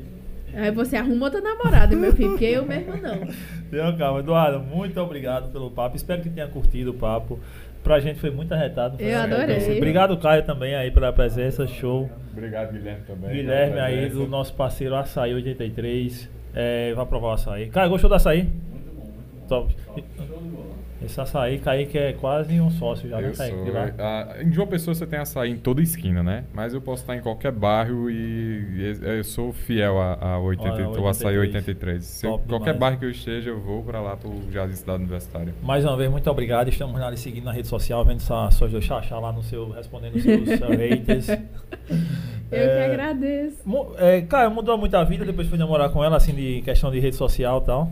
Aí 0.56 0.72
você 0.72 0.96
arruma 0.96 1.26
outra 1.26 1.42
namorada, 1.42 1.96
meu 1.96 2.14
filho, 2.14 2.30
porque 2.30 2.46
eu 2.46 2.66
mesmo 2.66 2.96
não. 2.98 3.28
Tenha 3.72 3.94
calma. 3.98 4.20
Eduardo, 4.20 4.60
muito 4.60 5.00
obrigado 5.00 5.52
pelo 5.52 5.72
papo. 5.72 5.96
Espero 5.96 6.22
que 6.22 6.30
tenha 6.30 6.48
curtido 6.48 6.92
o 6.92 6.94
papo. 6.94 7.40
Pra 7.84 8.00
gente 8.00 8.20
foi 8.20 8.30
muito 8.30 8.54
arretado. 8.54 8.98
foi 8.98 9.06
Eu 9.06 9.20
adorei. 9.20 9.78
Obrigado, 9.78 10.18
Caio, 10.18 10.44
também 10.44 10.74
aí 10.74 10.90
pela 10.90 11.12
presença. 11.12 11.68
Show. 11.68 12.10
Obrigado, 12.32 12.72
Guilherme, 12.72 13.04
também. 13.06 13.32
Guilherme 13.32 13.80
aí, 13.80 14.10
do 14.10 14.26
nosso 14.28 14.54
parceiro 14.54 14.96
Açaí 14.96 15.34
83. 15.34 16.30
É, 16.56 16.94
vai 16.94 17.06
provar 17.06 17.30
o 17.30 17.32
açaí. 17.32 17.68
Caio, 17.70 17.90
gostou 17.90 18.10
do 18.10 18.16
açaí? 18.16 18.44
Muito 18.44 18.92
bom, 18.96 19.04
muito 19.04 19.48
bom. 19.48 19.48
Top. 19.50 19.76
Top. 19.86 20.06
Show 20.28 20.38
de 20.38 20.50
bola. 20.50 20.73
Esse 21.04 21.20
açaí, 21.20 21.60
Kaique 21.60 21.98
é 21.98 22.14
quase 22.14 22.60
um 22.62 22.70
sócio 22.72 23.10
já, 23.10 23.20
né, 23.20 23.30
Eu 23.30 23.34
Kaique? 23.38 23.56
sou. 23.56 23.66
De 23.66 23.72
lá. 23.72 23.92
Ah, 24.00 24.36
em 24.42 24.52
João 24.52 24.68
Pessoa 24.68 24.96
você 24.96 25.06
tem 25.06 25.20
açaí 25.20 25.52
em 25.52 25.58
toda 25.58 25.82
esquina, 25.82 26.24
né? 26.24 26.46
Mas 26.54 26.74
eu 26.74 26.82
posso 26.82 27.02
estar 27.04 27.16
em 27.16 27.22
qualquer 27.22 27.52
bairro 27.52 28.10
e 28.10 28.14
e- 28.14 29.00
eu 29.18 29.24
sou 29.24 29.52
fiel 29.52 30.00
a, 30.02 30.14
a 30.34 30.40
80, 30.40 30.70
Olha, 30.90 31.02
o 31.02 31.08
açaí 31.08 31.38
83. 31.38 31.44
83. 31.68 32.04
Se 32.06 32.26
eu- 32.26 32.40
qualquer 32.48 32.78
bairro 32.78 32.98
que 33.00 33.06
eu 33.06 33.12
esteja, 33.12 33.50
eu 33.50 33.60
vou 33.60 33.84
pra 33.84 34.00
lá 34.02 34.16
pro 34.16 34.32
Jardim 34.52 34.76
Cidade 34.76 35.00
Universitária. 35.00 35.54
Mais 35.62 35.84
uma 35.84 35.98
vez, 35.98 36.10
muito 36.10 36.30
obrigado. 36.30 36.70
Estamos 36.70 37.00
lá 37.00 37.10
lhe 37.10 37.18
seguindo 37.18 37.44
na 37.46 37.52
rede 37.52 37.68
social, 37.68 38.04
vendo 38.06 38.20
sua, 38.22 38.50
suas 38.52 38.72
dois 38.72 38.84
chachá 38.86 39.20
lá 39.20 39.32
no 39.32 39.44
seu, 39.44 39.70
respondendo 39.72 40.16
os 40.16 40.24
seus 40.24 40.50
haters. 40.78 41.28
Eu 42.52 42.60
É, 42.60 42.86
que 42.86 42.92
agradeço. 42.94 43.58
É, 43.98 44.22
cara, 44.22 44.50
mudou 44.50 44.78
muito 44.78 44.96
a 44.96 45.04
vida 45.04 45.26
depois 45.26 45.50
de 45.50 45.58
namorar 45.58 45.90
com 45.90 46.04
ela, 46.04 46.18
assim, 46.18 46.34
de 46.36 46.62
questão 46.62 46.92
de 46.92 47.00
rede 47.00 47.16
social 47.16 47.60
e 47.64 47.66
tal. 47.66 47.92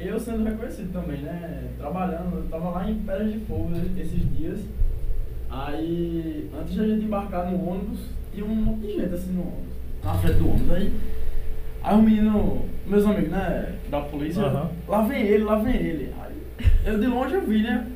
Eu 0.00 0.18
sendo 0.18 0.44
reconhecido 0.44 0.92
também, 0.92 1.18
né? 1.22 1.64
Trabalhando, 1.78 2.36
eu 2.36 2.44
tava 2.50 2.70
lá 2.70 2.88
em 2.88 2.94
Pedras 2.96 3.32
de 3.32 3.38
Fogo 3.40 3.70
esses 3.96 4.36
dias. 4.36 4.60
Aí, 5.50 6.48
antes 6.58 6.74
de 6.74 6.80
a 6.80 6.86
gente 6.86 7.04
embarcar 7.04 7.50
no 7.50 7.68
ônibus, 7.68 8.00
tinha 8.32 8.44
um 8.44 8.54
monte 8.54 8.86
de 8.86 8.92
gente 8.94 9.14
assim 9.14 9.32
no 9.32 9.40
ônibus, 9.40 9.74
na 10.04 10.14
frente 10.14 10.38
do 10.38 10.50
ônibus. 10.50 10.72
Aí, 10.72 10.92
aí 11.82 11.94
o 11.96 12.02
menino, 12.02 12.64
meus 12.86 13.06
amigos, 13.06 13.30
né? 13.30 13.74
Da 13.90 14.00
polícia, 14.02 14.42
Aham. 14.42 14.70
lá 14.86 15.02
vem 15.02 15.22
ele, 15.22 15.44
lá 15.44 15.56
vem 15.56 15.74
ele. 15.74 16.14
Aí, 16.22 16.66
eu 16.84 16.98
de 16.98 17.06
longe 17.06 17.34
eu 17.34 17.42
vi, 17.42 17.62
né? 17.62 17.86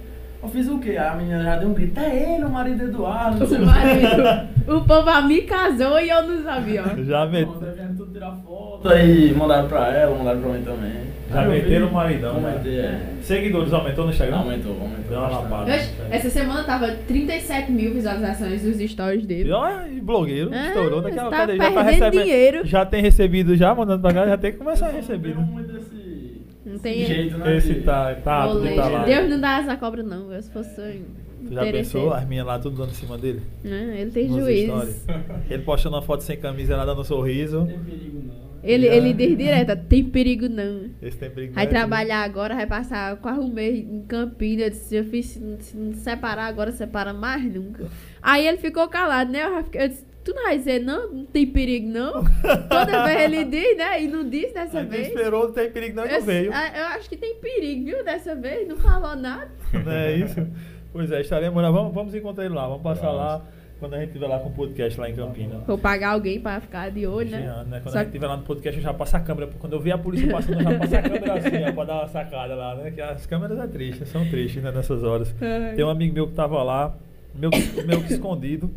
Eu 0.42 0.48
fiz 0.48 0.66
o 0.68 0.80
quê? 0.80 0.90
Aí 0.90 0.96
a 0.96 1.14
menina 1.14 1.44
já 1.44 1.56
deu 1.56 1.68
um 1.68 1.74
grito, 1.74 2.00
é 2.00 2.34
ele, 2.34 2.44
o 2.44 2.50
marido 2.50 2.78
do 2.78 2.84
Eduardo, 2.84 3.44
O 3.44 3.66
marido. 3.66 4.52
O 4.66 4.80
povo 4.80 5.08
a 5.08 5.20
me 5.22 5.42
casou 5.42 6.00
e 6.00 6.08
eu 6.08 6.22
não 6.22 6.42
sabia, 6.42 6.82
ó. 6.82 7.02
Já, 7.02 7.22
aí 7.24 7.30
vieram 7.30 7.96
tudo 7.96 8.12
tirar 8.12 8.32
foto. 8.44 8.88
Aí 8.88 9.32
mandaram 9.34 9.68
pra 9.68 9.92
ela, 9.94 10.16
mandaram 10.16 10.40
pra 10.40 10.50
mim 10.50 10.64
também. 10.64 11.12
Já 11.32 11.48
meteram 11.48 11.88
o 11.88 11.92
maridão, 11.92 12.40
né? 12.40 12.60
É. 12.66 13.22
Seguidores 13.22 13.72
aumentou 13.72 14.04
no 14.04 14.10
Instagram? 14.10 14.36
Aumentou, 14.36 14.72
aumentou. 14.80 15.04
Deu 15.08 15.18
uma 15.18 15.28
lapada. 15.28 15.72
Essa 16.10 16.30
semana 16.30 16.62
tava 16.64 16.88
37 17.08 17.72
mil 17.72 17.94
visualizações 17.94 18.62
dos 18.62 18.78
stories 18.90 19.24
E 19.24 19.26
dele. 19.26 19.50
olha, 19.52 19.88
e 19.88 20.00
blogueiro, 20.00 20.50
Ah, 20.52 20.68
estourou. 20.68 21.00
Daqui 21.02 21.18
a 21.18 21.24
tá 21.30 21.46
pouco 21.46 21.56
já 21.56 21.70
tá 21.72 21.82
recebendo. 21.82 22.22
dinheiro. 22.22 22.66
Já 22.66 22.86
tem 22.86 23.02
recebido, 23.02 23.56
já 23.56 23.74
mandando 23.74 24.02
pra 24.02 24.12
cá, 24.12 24.26
já 24.26 24.36
tem 24.36 24.52
que 24.52 24.58
começar 24.58 24.88
a 24.88 24.92
receber. 24.92 25.34
não 25.34 25.46
né? 25.46 26.78
tem- 26.82 27.04
jeito, 27.06 27.38
né? 27.38 27.56
Esse 27.56 27.74
tá, 27.76 28.14
tá 28.16 28.46
tá 28.46 28.88
lá. 28.88 29.04
Deus 29.04 29.28
não 29.30 29.40
dá 29.40 29.56
asa 29.56 29.76
cobra, 29.76 30.02
não. 30.02 30.32
Eu, 30.32 30.42
se 30.42 30.50
fosse 30.50 31.02
Tu 31.44 31.52
já 31.54 31.62
pensou 31.62 32.12
as 32.12 32.26
minhas 32.26 32.46
lá 32.46 32.58
tudo 32.58 32.76
dando 32.76 32.90
em 32.90 32.94
cima 32.94 33.18
dele? 33.18 33.42
Não, 33.64 33.70
ele 33.72 34.10
tem 34.12 34.28
Nos 34.28 34.44
juízo. 34.44 34.66
stories. 34.72 35.06
Ele 35.50 35.62
postando 35.64 35.96
uma 35.96 36.02
foto 36.02 36.22
sem 36.22 36.36
camisa 36.36 36.76
lá 36.76 36.84
dando 36.84 37.00
um 37.00 37.04
sorriso. 37.04 37.58
Não 37.60 37.66
tem 37.66 37.78
perigo 37.80 38.22
não. 38.28 38.51
Né? 38.62 38.70
Ele, 38.70 38.86
ele 38.86 39.12
diz 39.12 39.36
direto, 39.36 39.76
tem 39.88 40.04
perigo 40.04 40.48
não. 40.48 40.90
Esse 41.02 41.18
tem 41.18 41.30
perigo. 41.30 41.54
Vai 41.54 41.64
né? 41.64 41.70
trabalhar 41.70 42.22
agora, 42.22 42.54
vai 42.54 42.66
passar 42.66 43.16
quase 43.16 43.40
um 43.40 43.48
mês 43.52 43.78
em 43.80 44.02
Campinas. 44.02 44.64
Eu 44.66 44.70
disse, 44.70 44.96
eu 44.96 45.04
fiz, 45.04 45.26
se 45.26 45.40
não- 45.40 45.60
se 45.60 45.76
não 45.76 45.92
separar 45.94 46.46
agora, 46.46 46.70
separa 46.72 47.12
mais 47.12 47.42
nunca. 47.44 47.86
Aí 48.22 48.46
ele 48.46 48.58
ficou 48.58 48.88
calado, 48.88 49.30
né? 49.32 49.42
Eu, 49.42 49.64
eu 49.80 49.88
disse, 49.88 50.04
tu 50.24 50.32
não 50.34 50.44
vai 50.44 50.56
dizer 50.58 50.80
não? 50.80 51.12
Não 51.12 51.24
tem 51.26 51.46
perigo 51.46 51.88
não? 51.88 52.22
Toda 52.68 53.04
vez 53.04 53.20
ele 53.22 53.44
diz, 53.44 53.76
né? 53.76 54.02
E 54.02 54.06
não 54.08 54.28
disse 54.28 54.54
dessa 54.54 54.78
Aí 54.80 54.86
vez. 54.86 55.08
esperou, 55.08 55.46
não 55.48 55.52
tem 55.52 55.70
perigo 55.70 55.96
não, 55.96 56.06
e 56.06 56.10
eu, 56.12 56.18
não 56.20 56.26
veio. 56.26 56.50
ah, 56.54 56.78
eu 56.78 56.86
acho 56.86 57.08
que 57.08 57.16
tem 57.16 57.34
perigo, 57.36 57.84
viu? 57.86 58.04
Dessa 58.04 58.34
vez, 58.36 58.68
não 58.68 58.76
falou 58.76 59.16
nada. 59.16 59.50
Não 59.72 59.90
é 59.92 60.14
isso? 60.16 60.46
Pois 60.92 61.10
é, 61.10 61.20
estaremos 61.22 61.60
lá. 61.62 61.70
Vamos, 61.70 61.92
vamos 61.94 62.14
encontrar 62.14 62.44
ele 62.44 62.54
lá. 62.54 62.68
Vamos 62.68 62.82
passar 62.82 63.06
Vamos. 63.06 63.18
lá 63.18 63.42
quando 63.82 63.94
a 63.94 63.98
gente 63.98 64.10
estiver 64.10 64.28
lá 64.28 64.38
com 64.38 64.48
o 64.48 64.52
podcast 64.52 65.00
lá 65.00 65.10
em 65.10 65.14
Campinas. 65.16 65.66
Vou 65.66 65.76
pagar 65.76 66.10
alguém 66.10 66.40
pra 66.40 66.60
ficar 66.60 66.88
de 66.88 67.04
olho, 67.04 67.30
né? 67.32 67.64
Né? 67.66 67.80
Quando 67.80 67.92
Só 67.92 67.98
a 67.98 68.02
gente 68.02 68.10
estiver 68.10 68.28
lá 68.28 68.36
no 68.36 68.44
podcast, 68.44 68.78
eu 68.78 68.84
já 68.84 68.94
passo 68.94 69.16
a 69.16 69.20
câmera. 69.20 69.50
Quando 69.58 69.72
eu 69.72 69.80
ver 69.80 69.90
a 69.90 69.98
polícia 69.98 70.30
passando, 70.30 70.60
eu 70.60 70.62
já 70.62 70.78
passo 70.78 70.94
a 70.94 71.02
câmera 71.02 71.34
assim, 71.34 71.64
ó, 71.68 71.72
pra 71.72 71.84
dar 71.84 71.94
uma 71.96 72.06
sacada 72.06 72.54
lá, 72.54 72.76
né? 72.76 72.92
Que 72.92 73.00
as 73.00 73.26
câmeras 73.26 73.58
é 73.58 73.66
triste, 73.66 74.06
são 74.06 74.24
tristes, 74.28 74.62
né? 74.62 74.70
Nessas 74.70 75.02
horas. 75.02 75.34
Ai. 75.40 75.74
Tem 75.74 75.84
um 75.84 75.90
amigo 75.90 76.14
meu 76.14 76.28
que 76.28 76.34
tava 76.34 76.62
lá, 76.62 76.96
meu, 77.34 77.50
meu 77.84 78.04
que 78.04 78.12
escondido. 78.12 78.70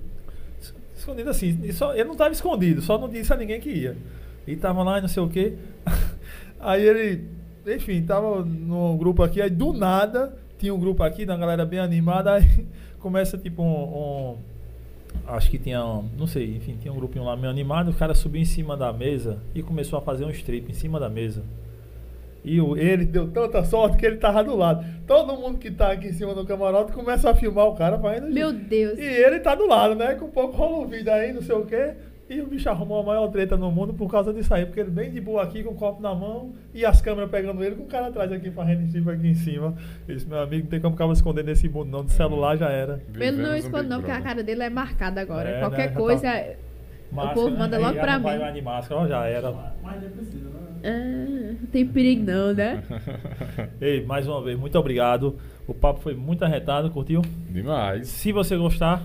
Escondido 0.98 1.30
assim, 1.30 1.72
só, 1.72 1.94
ele 1.94 2.06
não 2.06 2.16
tava 2.16 2.32
escondido, 2.34 2.82
só 2.82 2.98
não 2.98 3.08
disse 3.08 3.32
a 3.32 3.36
ninguém 3.36 3.60
que 3.60 3.70
ia. 3.70 3.96
E 4.48 4.56
tava 4.56 4.82
lá 4.82 4.98
e 4.98 5.02
não 5.02 5.08
sei 5.08 5.22
o 5.22 5.30
quê. 5.30 5.54
Aí 6.60 6.84
ele, 6.84 7.26
enfim, 7.68 8.02
tava 8.02 8.44
no 8.44 8.98
grupo 8.98 9.22
aqui, 9.22 9.40
aí 9.40 9.52
do 9.52 9.72
nada, 9.72 10.36
tinha 10.58 10.74
um 10.74 10.80
grupo 10.80 11.04
aqui, 11.04 11.28
da 11.28 11.38
galera 11.38 11.64
bem 11.64 11.78
animada, 11.80 12.34
aí 12.34 12.66
começa 12.98 13.38
tipo 13.38 13.62
um. 13.62 13.68
um- 13.68 14.55
acho 15.28 15.50
que 15.50 15.58
tinha, 15.58 15.84
um, 15.86 16.10
não 16.18 16.28
sei, 16.28 16.56
enfim, 16.56 16.78
tinha 16.80 16.94
um 16.94 16.98
grupinho 16.98 17.26
lá 17.26 17.36
meio 17.36 17.50
animado, 17.50 17.92
o 17.92 17.94
cara 17.94 18.14
subiu 18.14 18.42
em 18.42 18.46
cima 18.46 18.78
da 18.78 18.92
mesa 18.94 19.40
e 19.54 19.62
começou 19.62 19.98
a 20.00 20.02
fazer 20.02 20.26
um 20.26 20.30
strip 20.32 20.72
em 20.72 20.74
cima 20.74 21.00
da 21.00 21.10
mesa. 21.10 21.44
E 22.44 22.62
o, 22.62 22.78
ele 22.78 23.06
deu 23.06 23.28
tanta 23.28 23.64
sorte 23.64 23.98
que 23.98 24.06
ele 24.06 24.18
tava 24.18 24.44
do 24.44 24.56
lado. 24.56 24.86
Todo 25.08 25.36
mundo 25.36 25.58
que 25.58 25.72
tá 25.72 25.92
aqui 25.92 26.10
em 26.10 26.14
cima 26.14 26.36
do 26.36 26.46
camarote 26.46 26.92
começa 26.92 27.30
a 27.30 27.34
filmar 27.34 27.66
o 27.66 27.76
cara 27.76 27.98
fazendo 27.98 28.32
Meu 28.32 28.54
Deus. 28.54 29.00
E 29.00 29.04
ele 29.04 29.40
tá 29.40 29.56
do 29.56 29.66
lado, 29.66 29.96
né? 29.96 30.14
Com 30.14 30.26
um 30.26 30.32
pouco 30.32 30.56
rola 30.56 30.86
o 30.86 30.88
vídeo 30.88 31.12
aí, 31.12 31.34
não 31.34 31.42
sei 31.42 31.56
o 31.56 31.66
quê. 31.66 31.96
E 32.28 32.42
o 32.42 32.48
bicho 32.48 32.68
arrumou 32.68 33.02
a 33.02 33.04
maior 33.04 33.28
treta 33.28 33.56
no 33.56 33.70
mundo 33.72 33.94
por 33.94 34.10
causa 34.10 34.34
disso 34.34 34.52
aí. 34.54 34.66
Porque 34.66 34.80
ele 34.80 34.90
bem 34.90 35.12
de 35.12 35.22
boa 35.22 35.44
aqui, 35.44 35.64
com 35.64 35.72
o 35.72 35.76
copo 35.76 36.02
na 36.02 36.14
mão, 36.16 36.54
e 36.74 36.84
as 36.84 37.00
câmeras 37.00 37.30
pegando 37.30 37.64
ele, 37.64 37.76
com 37.76 37.84
o 37.84 37.88
cara 37.88 38.08
atrás 38.08 38.32
aqui, 38.32 38.50
fazendo 38.50 38.82
strip 38.88 39.08
aqui 39.12 39.28
em 39.28 39.36
cima. 39.36 39.76
Esse 40.08 40.28
meu 40.28 40.40
amigo 40.40 40.64
não 40.64 40.70
tem 40.72 40.82
como 40.82 40.96
acabar 40.96 41.14
escondendo 41.14 41.46
nesse 41.46 41.70
mundo, 41.70 41.92
não. 41.92 42.04
De 42.04 42.12
celular 42.12 42.58
já 42.58 42.70
era. 42.70 43.00
Ele 43.14 43.32
não 43.44 43.56
esconde 43.56 43.88
não, 43.88 43.98
porque 44.00 44.12
a 44.12 44.22
cara 44.22 44.42
dele 44.42 44.64
é 44.64 44.70
marcada 44.72 45.22
agora. 45.22 45.48
É, 45.50 45.60
Qualquer 45.60 45.90
né? 45.92 45.96
Coisa. 45.96 46.22
tá- 46.24 46.36
é- 46.36 46.58
Máscara, 47.12 47.36
povo 47.36 47.56
manda 47.58 47.78
né? 47.78 47.86
logo 47.88 48.00
pra 48.00 48.14
não 48.14 48.24
vai 48.24 48.48
mim. 48.48 48.54
de 48.54 48.62
máscara, 48.64 49.08
já 49.08 49.26
era. 49.28 49.52
Mas 49.84 50.02
nem 50.02 50.10
precisa, 50.10 50.50
né? 50.50 50.60
Ah, 50.84 51.56
não 51.62 51.68
tem 51.68 51.86
perigo 51.86 52.24
não, 52.26 52.54
né? 52.54 52.84
Ei, 53.80 54.04
mais 54.04 54.28
uma 54.28 54.42
vez, 54.44 54.58
muito 54.58 54.78
obrigado. 54.78 55.38
O 55.68 55.74
papo 55.74 56.00
foi 56.02 56.16
muito 56.16 56.44
arretado, 56.44 56.90
curtiu? 56.90 57.22
Demais. 57.50 58.08
Se 58.08 58.32
você 58.32 58.58
gostar, 58.58 59.04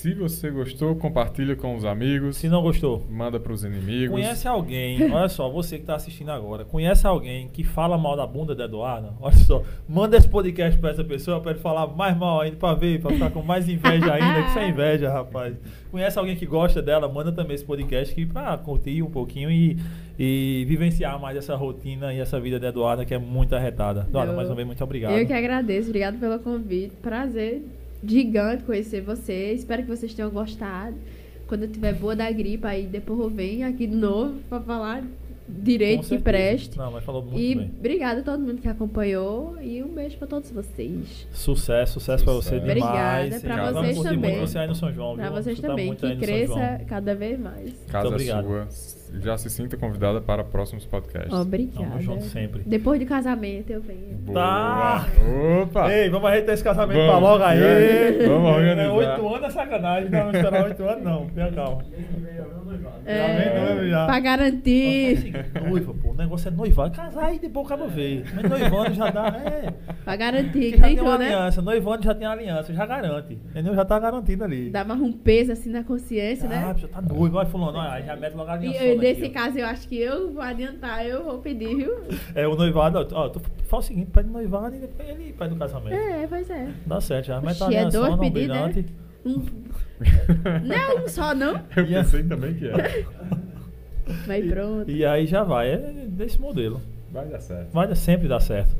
Se 0.00 0.14
você 0.14 0.50
gostou, 0.50 0.96
compartilha 0.96 1.54
com 1.54 1.76
os 1.76 1.84
amigos. 1.84 2.38
se 2.38 2.48
não 2.48 2.62
gostou, 2.62 3.04
Manda 3.10 3.38
pros 3.38 3.64
inimigos. 3.64 4.10
Conhece 4.10 4.48
alguém, 4.48 5.12
olha 5.12 5.28
só, 5.28 5.46
você 5.50 5.76
que 5.76 5.82
está 5.82 5.94
assistindo 5.94 6.30
agora, 6.30 6.64
conhece 6.64 7.06
alguém 7.06 7.48
que 7.48 7.62
fala 7.62 7.98
mal 7.98 8.16
da 8.16 8.26
bunda 8.26 8.54
da 8.54 8.64
Eduarda? 8.64 9.12
Olha 9.20 9.36
só, 9.36 9.62
manda 9.86 10.16
esse 10.16 10.26
podcast 10.26 10.80
para 10.80 10.88
essa 10.92 11.04
pessoa 11.04 11.38
para 11.40 11.50
ele 11.50 11.60
falar 11.60 11.86
mais 11.88 12.16
mal 12.16 12.40
ainda, 12.40 12.56
para 12.56 12.74
ver, 12.74 12.98
para 13.02 13.10
ficar 13.12 13.30
com 13.30 13.42
mais 13.42 13.68
inveja 13.68 14.14
ainda, 14.14 14.42
que 14.42 14.48
isso 14.48 14.58
é 14.58 14.68
inveja, 14.70 15.12
rapaz. 15.12 15.54
Conhece 15.90 16.18
alguém 16.18 16.34
que 16.34 16.46
gosta 16.46 16.80
dela, 16.80 17.06
manda 17.06 17.30
também 17.30 17.54
esse 17.54 17.64
podcast 17.66 18.10
aqui 18.12 18.24
para 18.24 18.56
curtir 18.56 19.02
um 19.02 19.10
pouquinho 19.10 19.50
e, 19.50 19.76
e 20.18 20.64
vivenciar 20.66 21.20
mais 21.20 21.36
essa 21.36 21.54
rotina 21.54 22.14
e 22.14 22.20
essa 22.20 22.40
vida 22.40 22.58
da 22.58 22.68
Eduarda 22.68 23.04
que 23.04 23.12
é 23.12 23.18
muito 23.18 23.54
arretada. 23.54 24.06
Eduarda, 24.08 24.32
Eu- 24.32 24.36
mais 24.36 24.48
uma 24.48 24.54
vez, 24.54 24.66
muito 24.66 24.82
obrigado. 24.82 25.12
Eu 25.12 25.26
que 25.26 25.32
agradeço, 25.34 25.88
obrigado 25.88 26.18
pelo 26.18 26.38
convite. 26.38 26.94
Prazer 27.02 27.62
gigante 28.04 28.64
conhecer 28.64 29.00
você. 29.02 29.52
Espero 29.52 29.82
que 29.82 29.88
vocês 29.88 30.12
tenham 30.14 30.30
gostado. 30.30 30.96
Quando 31.46 31.62
eu 31.64 31.68
tiver 31.68 31.92
boa 31.94 32.14
da 32.14 32.30
gripe, 32.30 32.66
aí 32.66 32.86
depois 32.86 33.18
eu 33.20 33.28
venho 33.30 33.66
aqui 33.68 33.86
de 33.86 33.96
novo 33.96 34.38
pra 34.48 34.60
falar 34.60 35.02
direito 35.48 36.06
que 36.06 36.16
preste. 36.18 36.78
Não, 36.78 36.92
mas 36.92 37.02
falou 37.02 37.22
muito 37.24 37.36
E 37.40 37.56
bem. 37.56 37.72
obrigada 37.76 38.20
a 38.20 38.22
todo 38.22 38.40
mundo 38.40 38.60
que 38.62 38.68
acompanhou 38.68 39.56
e 39.60 39.82
um 39.82 39.88
beijo 39.88 40.16
pra 40.16 40.28
todos 40.28 40.48
vocês. 40.52 41.26
Sucesso, 41.32 41.94
sucesso 41.94 42.22
pra 42.22 42.34
você 42.34 42.60
demais. 42.60 42.70
Obrigada, 42.70 43.40
pra 43.40 43.72
Vamos 43.72 43.80
vocês 43.96 44.02
também. 44.04 44.30
muito 44.36 44.48
você 44.48 44.58
aí 44.58 44.68
no 44.68 44.74
São 44.76 44.92
João, 44.92 45.16
Pra 45.16 45.24
viu? 45.24 45.32
vocês 45.42 45.54
Escutar 45.56 45.68
também, 45.70 45.92
que 45.94 46.16
cresça 46.18 46.80
cada 46.86 47.16
vez 47.16 47.36
mais. 47.40 47.72
Casa 47.88 48.04
Muito 48.08 48.14
obrigado. 48.14 48.44
sua. 48.46 48.99
Já 49.20 49.36
se 49.36 49.50
sinta 49.50 49.76
convidada 49.76 50.20
para 50.20 50.44
próximos 50.44 50.86
podcasts. 50.86 51.32
Obrigada. 51.32 51.86
Tamo 51.86 52.00
junto 52.00 52.24
sempre. 52.24 52.62
Depois 52.64 52.98
de 53.00 53.06
casamento 53.06 53.70
eu 53.70 53.80
venho. 53.80 54.16
Boa. 54.18 54.34
Tá. 54.34 55.06
Opa! 55.62 55.92
Ei, 55.92 56.08
vamos 56.08 56.30
ajeitar 56.30 56.54
esse 56.54 56.64
casamento 56.64 56.96
Vamos. 56.98 57.10
pra 57.10 57.18
logo 57.18 57.44
aí. 57.44 58.26
Vamos 58.26 58.50
organizar. 58.56 58.82
É, 58.82 58.90
Oito 58.90 59.28
anos 59.34 59.48
é 59.48 59.50
sacanagem. 59.50 60.10
Não, 60.10 60.24
não 60.24 60.32
esperar 60.32 60.64
oito 60.64 60.82
anos, 60.84 61.04
não. 61.04 61.26
Tenha 61.30 61.52
calma. 61.52 61.84
É 63.06 63.18
noivado. 63.18 63.80
Já 63.80 63.88
já. 63.88 64.06
Pra 64.06 64.20
garantir. 64.20 65.32
Noiva, 65.68 65.94
pô. 65.94 66.10
O 66.10 66.14
negócio 66.14 66.48
é 66.48 66.50
noivar. 66.50 66.90
Casar 66.90 67.34
e 67.34 67.38
depois 67.38 67.66
acaba 67.66 67.86
ver. 67.86 68.24
Mas 68.34 68.48
noivando 68.48 68.94
já 68.94 69.10
dá. 69.10 69.26
É. 69.28 69.70
Pra 70.04 70.16
garantir. 70.16 70.72
Que 70.72 70.78
já 70.78 70.86
nem 70.86 70.96
tem 70.96 71.04
uma 71.04 71.18
né? 71.18 71.26
aliança. 71.26 71.62
Noivando 71.62 72.04
já 72.04 72.14
tem 72.14 72.26
aliança. 72.26 72.72
Já 72.72 72.86
garante. 72.86 73.34
Entendeu? 73.50 73.74
Já 73.74 73.84
tá 73.84 73.98
garantido 73.98 74.44
ali. 74.44 74.70
Dá 74.70 74.84
mais 74.84 75.00
um 75.00 75.12
peso 75.12 75.52
assim 75.52 75.70
na 75.70 75.82
consciência, 75.84 76.46
Ah, 76.46 76.48
né? 76.48 76.74
já 76.76 76.88
tá 76.88 77.00
noivo. 77.02 77.30
Vai 77.34 77.46
fulano. 77.46 77.78
Aí 77.80 78.04
já 78.04 78.16
mete 78.16 78.34
logo 78.34 78.50
a 78.50 78.54
E 78.54 78.58
aliança. 78.58 78.84
eu, 78.84 78.98
nesse 78.98 79.28
caso, 79.30 79.58
eu 79.58 79.66
acho 79.66 79.88
que 79.88 79.96
eu 80.00 80.32
vou 80.32 80.42
adiantar, 80.42 81.04
eu 81.06 81.24
vou 81.24 81.38
pedir, 81.38 81.76
viu? 81.76 81.92
É, 82.34 82.46
o 82.46 82.54
noivado. 82.56 83.06
Ó, 83.12 83.28
tu 83.28 83.40
faz 83.64 83.84
o 83.84 83.88
seguinte: 83.88 84.10
pede 84.12 84.28
noivado 84.28 84.74
e 84.76 84.78
depois 84.78 85.08
ele 85.08 85.32
pede 85.32 85.54
o 85.54 85.56
casamento. 85.56 85.94
É, 85.94 86.26
pois 86.26 86.48
é. 86.50 86.68
Dá 86.86 87.00
certo. 87.00 87.26
Já 87.26 87.40
mete 87.40 87.62
a 87.62 87.64
é 87.64 87.68
aliança 87.68 87.98
dois 87.98 88.10
não 88.10 88.18
pedidos, 88.18 88.48
né? 88.56 88.84
Um... 89.24 89.44
Não 90.64 90.74
é 90.74 90.94
um 90.94 91.08
só, 91.08 91.34
não? 91.34 91.62
Eu 91.76 91.86
pensei 91.86 92.22
também 92.22 92.54
que 92.54 92.66
era. 92.66 93.06
Mas 94.26 94.46
pronto. 94.46 94.90
E 94.90 95.04
aí 95.04 95.26
já 95.26 95.44
vai. 95.44 95.70
É 95.70 95.76
desse 96.08 96.40
modelo. 96.40 96.80
Vai 97.12 97.26
dar 97.26 97.40
certo. 97.40 97.72
Vai 97.72 97.94
sempre 97.94 98.28
dar 98.28 98.40
certo. 98.40 98.74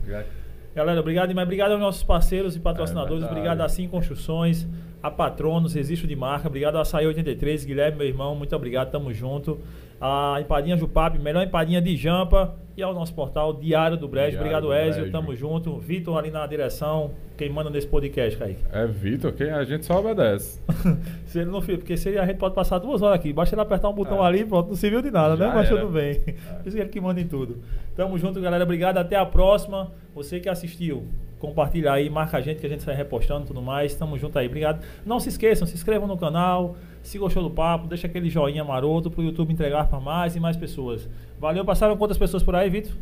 Galera, 0.75 1.01
obrigado 1.01 1.29
demais. 1.29 1.47
Obrigado 1.47 1.73
aos 1.73 1.81
nossos 1.81 2.03
parceiros 2.03 2.57
e 2.57 2.61
patrocinadores. 2.61 3.25
É 3.25 3.27
obrigado 3.27 3.61
a 3.61 3.69
Sim 3.69 3.89
Construções, 3.89 4.67
a 5.03 5.11
Patronos, 5.11 5.75
Registro 5.75 6.09
de 6.09 6.17
Marca. 6.17 6.49
Obrigado 6.49 6.77
a 6.77 6.83
Açaí 6.83 7.07
83, 7.07 7.65
Guilherme, 7.65 7.99
meu 7.99 8.07
irmão. 8.07 8.35
Muito 8.35 8.55
obrigado, 8.55 8.91
tamo 8.91 9.13
junto. 9.13 9.61
A 10.01 10.39
Empadinha 10.41 10.77
Jupap, 10.77 11.19
melhor 11.19 11.43
empadinha 11.47 11.81
de 11.83 11.95
Jampa. 11.97 12.55
E 12.77 12.83
ao 12.83 12.95
nosso 12.95 13.13
portal 13.13 13.53
Diário 13.53 13.97
do 13.99 14.09
Brejo. 14.09 14.39
Diário 14.39 14.41
obrigado, 14.59 14.63
do 14.63 14.73
Ezio. 14.73 15.13
Tamo 15.13 15.37
junto. 15.37 15.79
Vitor 15.79 16.17
ali 16.17 16.31
na 16.31 16.47
direção. 16.47 17.11
Quem 17.37 17.51
manda 17.51 17.69
nesse 17.69 17.87
podcast, 17.87 18.39
Kaique. 18.39 18.65
É 18.73 18.87
Vitor, 18.87 19.33
quem 19.33 19.51
a 19.51 19.63
gente 19.65 19.85
só 19.85 19.99
obedece. 20.01 20.63
se 21.27 21.41
ele 21.41 21.51
não 21.51 21.61
fica, 21.61 21.79
porque 21.79 21.97
se 21.99 22.17
a 22.17 22.25
gente 22.25 22.39
pode 22.39 22.55
passar 22.55 22.79
duas 22.79 23.03
horas 23.03 23.17
aqui, 23.17 23.33
basta 23.35 23.55
ele 23.55 23.61
apertar 23.61 23.91
um 23.91 23.93
botão 23.93 24.25
É. 24.25 24.29
ali, 24.29 24.45
pronto, 24.47 24.69
não 24.69 24.77
serviu 24.77 25.03
de 25.03 25.11
nada, 25.11 25.37
Já 25.37 25.49
né? 25.49 25.55
Mas 25.55 25.69
tudo 25.69 25.89
bem. 25.89 26.21
Por 26.21 26.67
isso 26.67 26.77
que 26.77 26.83
ele 26.83 26.89
que 26.89 27.01
manda 27.01 27.21
em 27.21 27.27
tudo. 27.27 27.59
Tamo 27.95 28.17
junto, 28.17 28.41
galera. 28.41 28.65
Obrigado. 28.65 28.97
Até 28.97 29.17
a 29.17 29.27
próxima. 29.27 29.93
Você 30.15 30.41
que 30.41 30.49
assistiu, 30.49 31.07
compartilha 31.39 31.93
aí, 31.93 32.09
marca 32.09 32.39
a 32.39 32.41
gente 32.41 32.61
que 32.61 32.67
a 32.67 32.71
gente 32.71 32.83
sai 32.83 32.95
repostando 32.95 33.45
e 33.45 33.47
tudo 33.49 33.61
mais. 33.61 33.95
Tamo 33.95 34.17
junto 34.17 34.39
aí. 34.39 34.47
Obrigado. 34.47 34.83
Não 35.05 35.21
se 35.21 35.29
esqueçam, 35.29 35.67
se 35.67 35.75
inscrevam 35.75 36.09
no 36.09 36.17
canal. 36.17 36.77
Se 37.03 37.19
gostou 37.19 37.43
do 37.43 37.51
papo, 37.51 37.87
deixa 37.89 38.07
aquele 38.07 38.29
joinha 38.29 38.63
maroto 38.65 39.11
pro 39.11 39.23
YouTube 39.23 39.53
entregar 39.53 39.89
para 39.89 39.99
mais 40.01 40.37
e 40.37 40.41
mais 40.41 40.57
pessoas. 40.57 41.09
Valeu. 41.39 41.65
Passaram 41.65 41.97
quantas 41.97 42.19
pessoas 42.19 42.43
por 42.43 42.55
aí, 42.55 42.69
Vitor? 42.69 42.93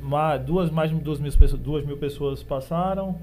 Ma- 0.00 0.36
duas, 0.36 0.70
mais 0.70 0.90
de 0.90 0.96
duas 0.96 1.18
mil, 1.18 1.32
pessoas, 1.32 1.60
duas 1.60 1.84
mil 1.84 1.96
pessoas 1.96 2.42
passaram. 2.42 3.18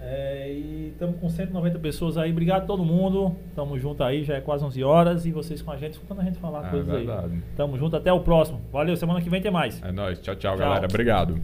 É, 0.00 0.52
e 0.52 0.88
estamos 0.92 1.18
com 1.20 1.28
190 1.28 1.78
pessoas 1.80 2.16
aí. 2.16 2.30
Obrigado 2.30 2.62
a 2.62 2.66
todo 2.66 2.84
mundo. 2.84 3.34
Tamo 3.54 3.76
junto 3.78 4.02
aí, 4.04 4.22
já 4.24 4.36
é 4.36 4.40
quase 4.40 4.64
11 4.64 4.82
horas. 4.84 5.26
E 5.26 5.32
vocês 5.32 5.60
com 5.60 5.70
a 5.72 5.76
gente, 5.76 5.92
escutando 5.94 6.20
a 6.20 6.24
gente 6.24 6.38
falar 6.38 6.68
É 6.68 6.70
coisas 6.70 6.88
aí. 6.88 7.04
verdade. 7.04 7.42
Tamo 7.56 7.76
junto, 7.76 7.96
até 7.96 8.12
o 8.12 8.20
próximo. 8.20 8.60
Valeu, 8.72 8.96
semana 8.96 9.20
que 9.20 9.28
vem 9.28 9.42
tem 9.42 9.50
mais. 9.50 9.82
É 9.82 9.90
nóis. 9.92 10.18
Tchau, 10.20 10.36
tchau, 10.36 10.56
Tchau. 10.56 10.58
galera. 10.66 10.86
Obrigado. 10.86 11.40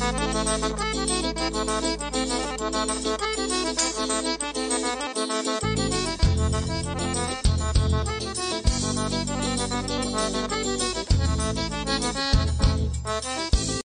Thank 0.00 0.18
you. 5.06 5.17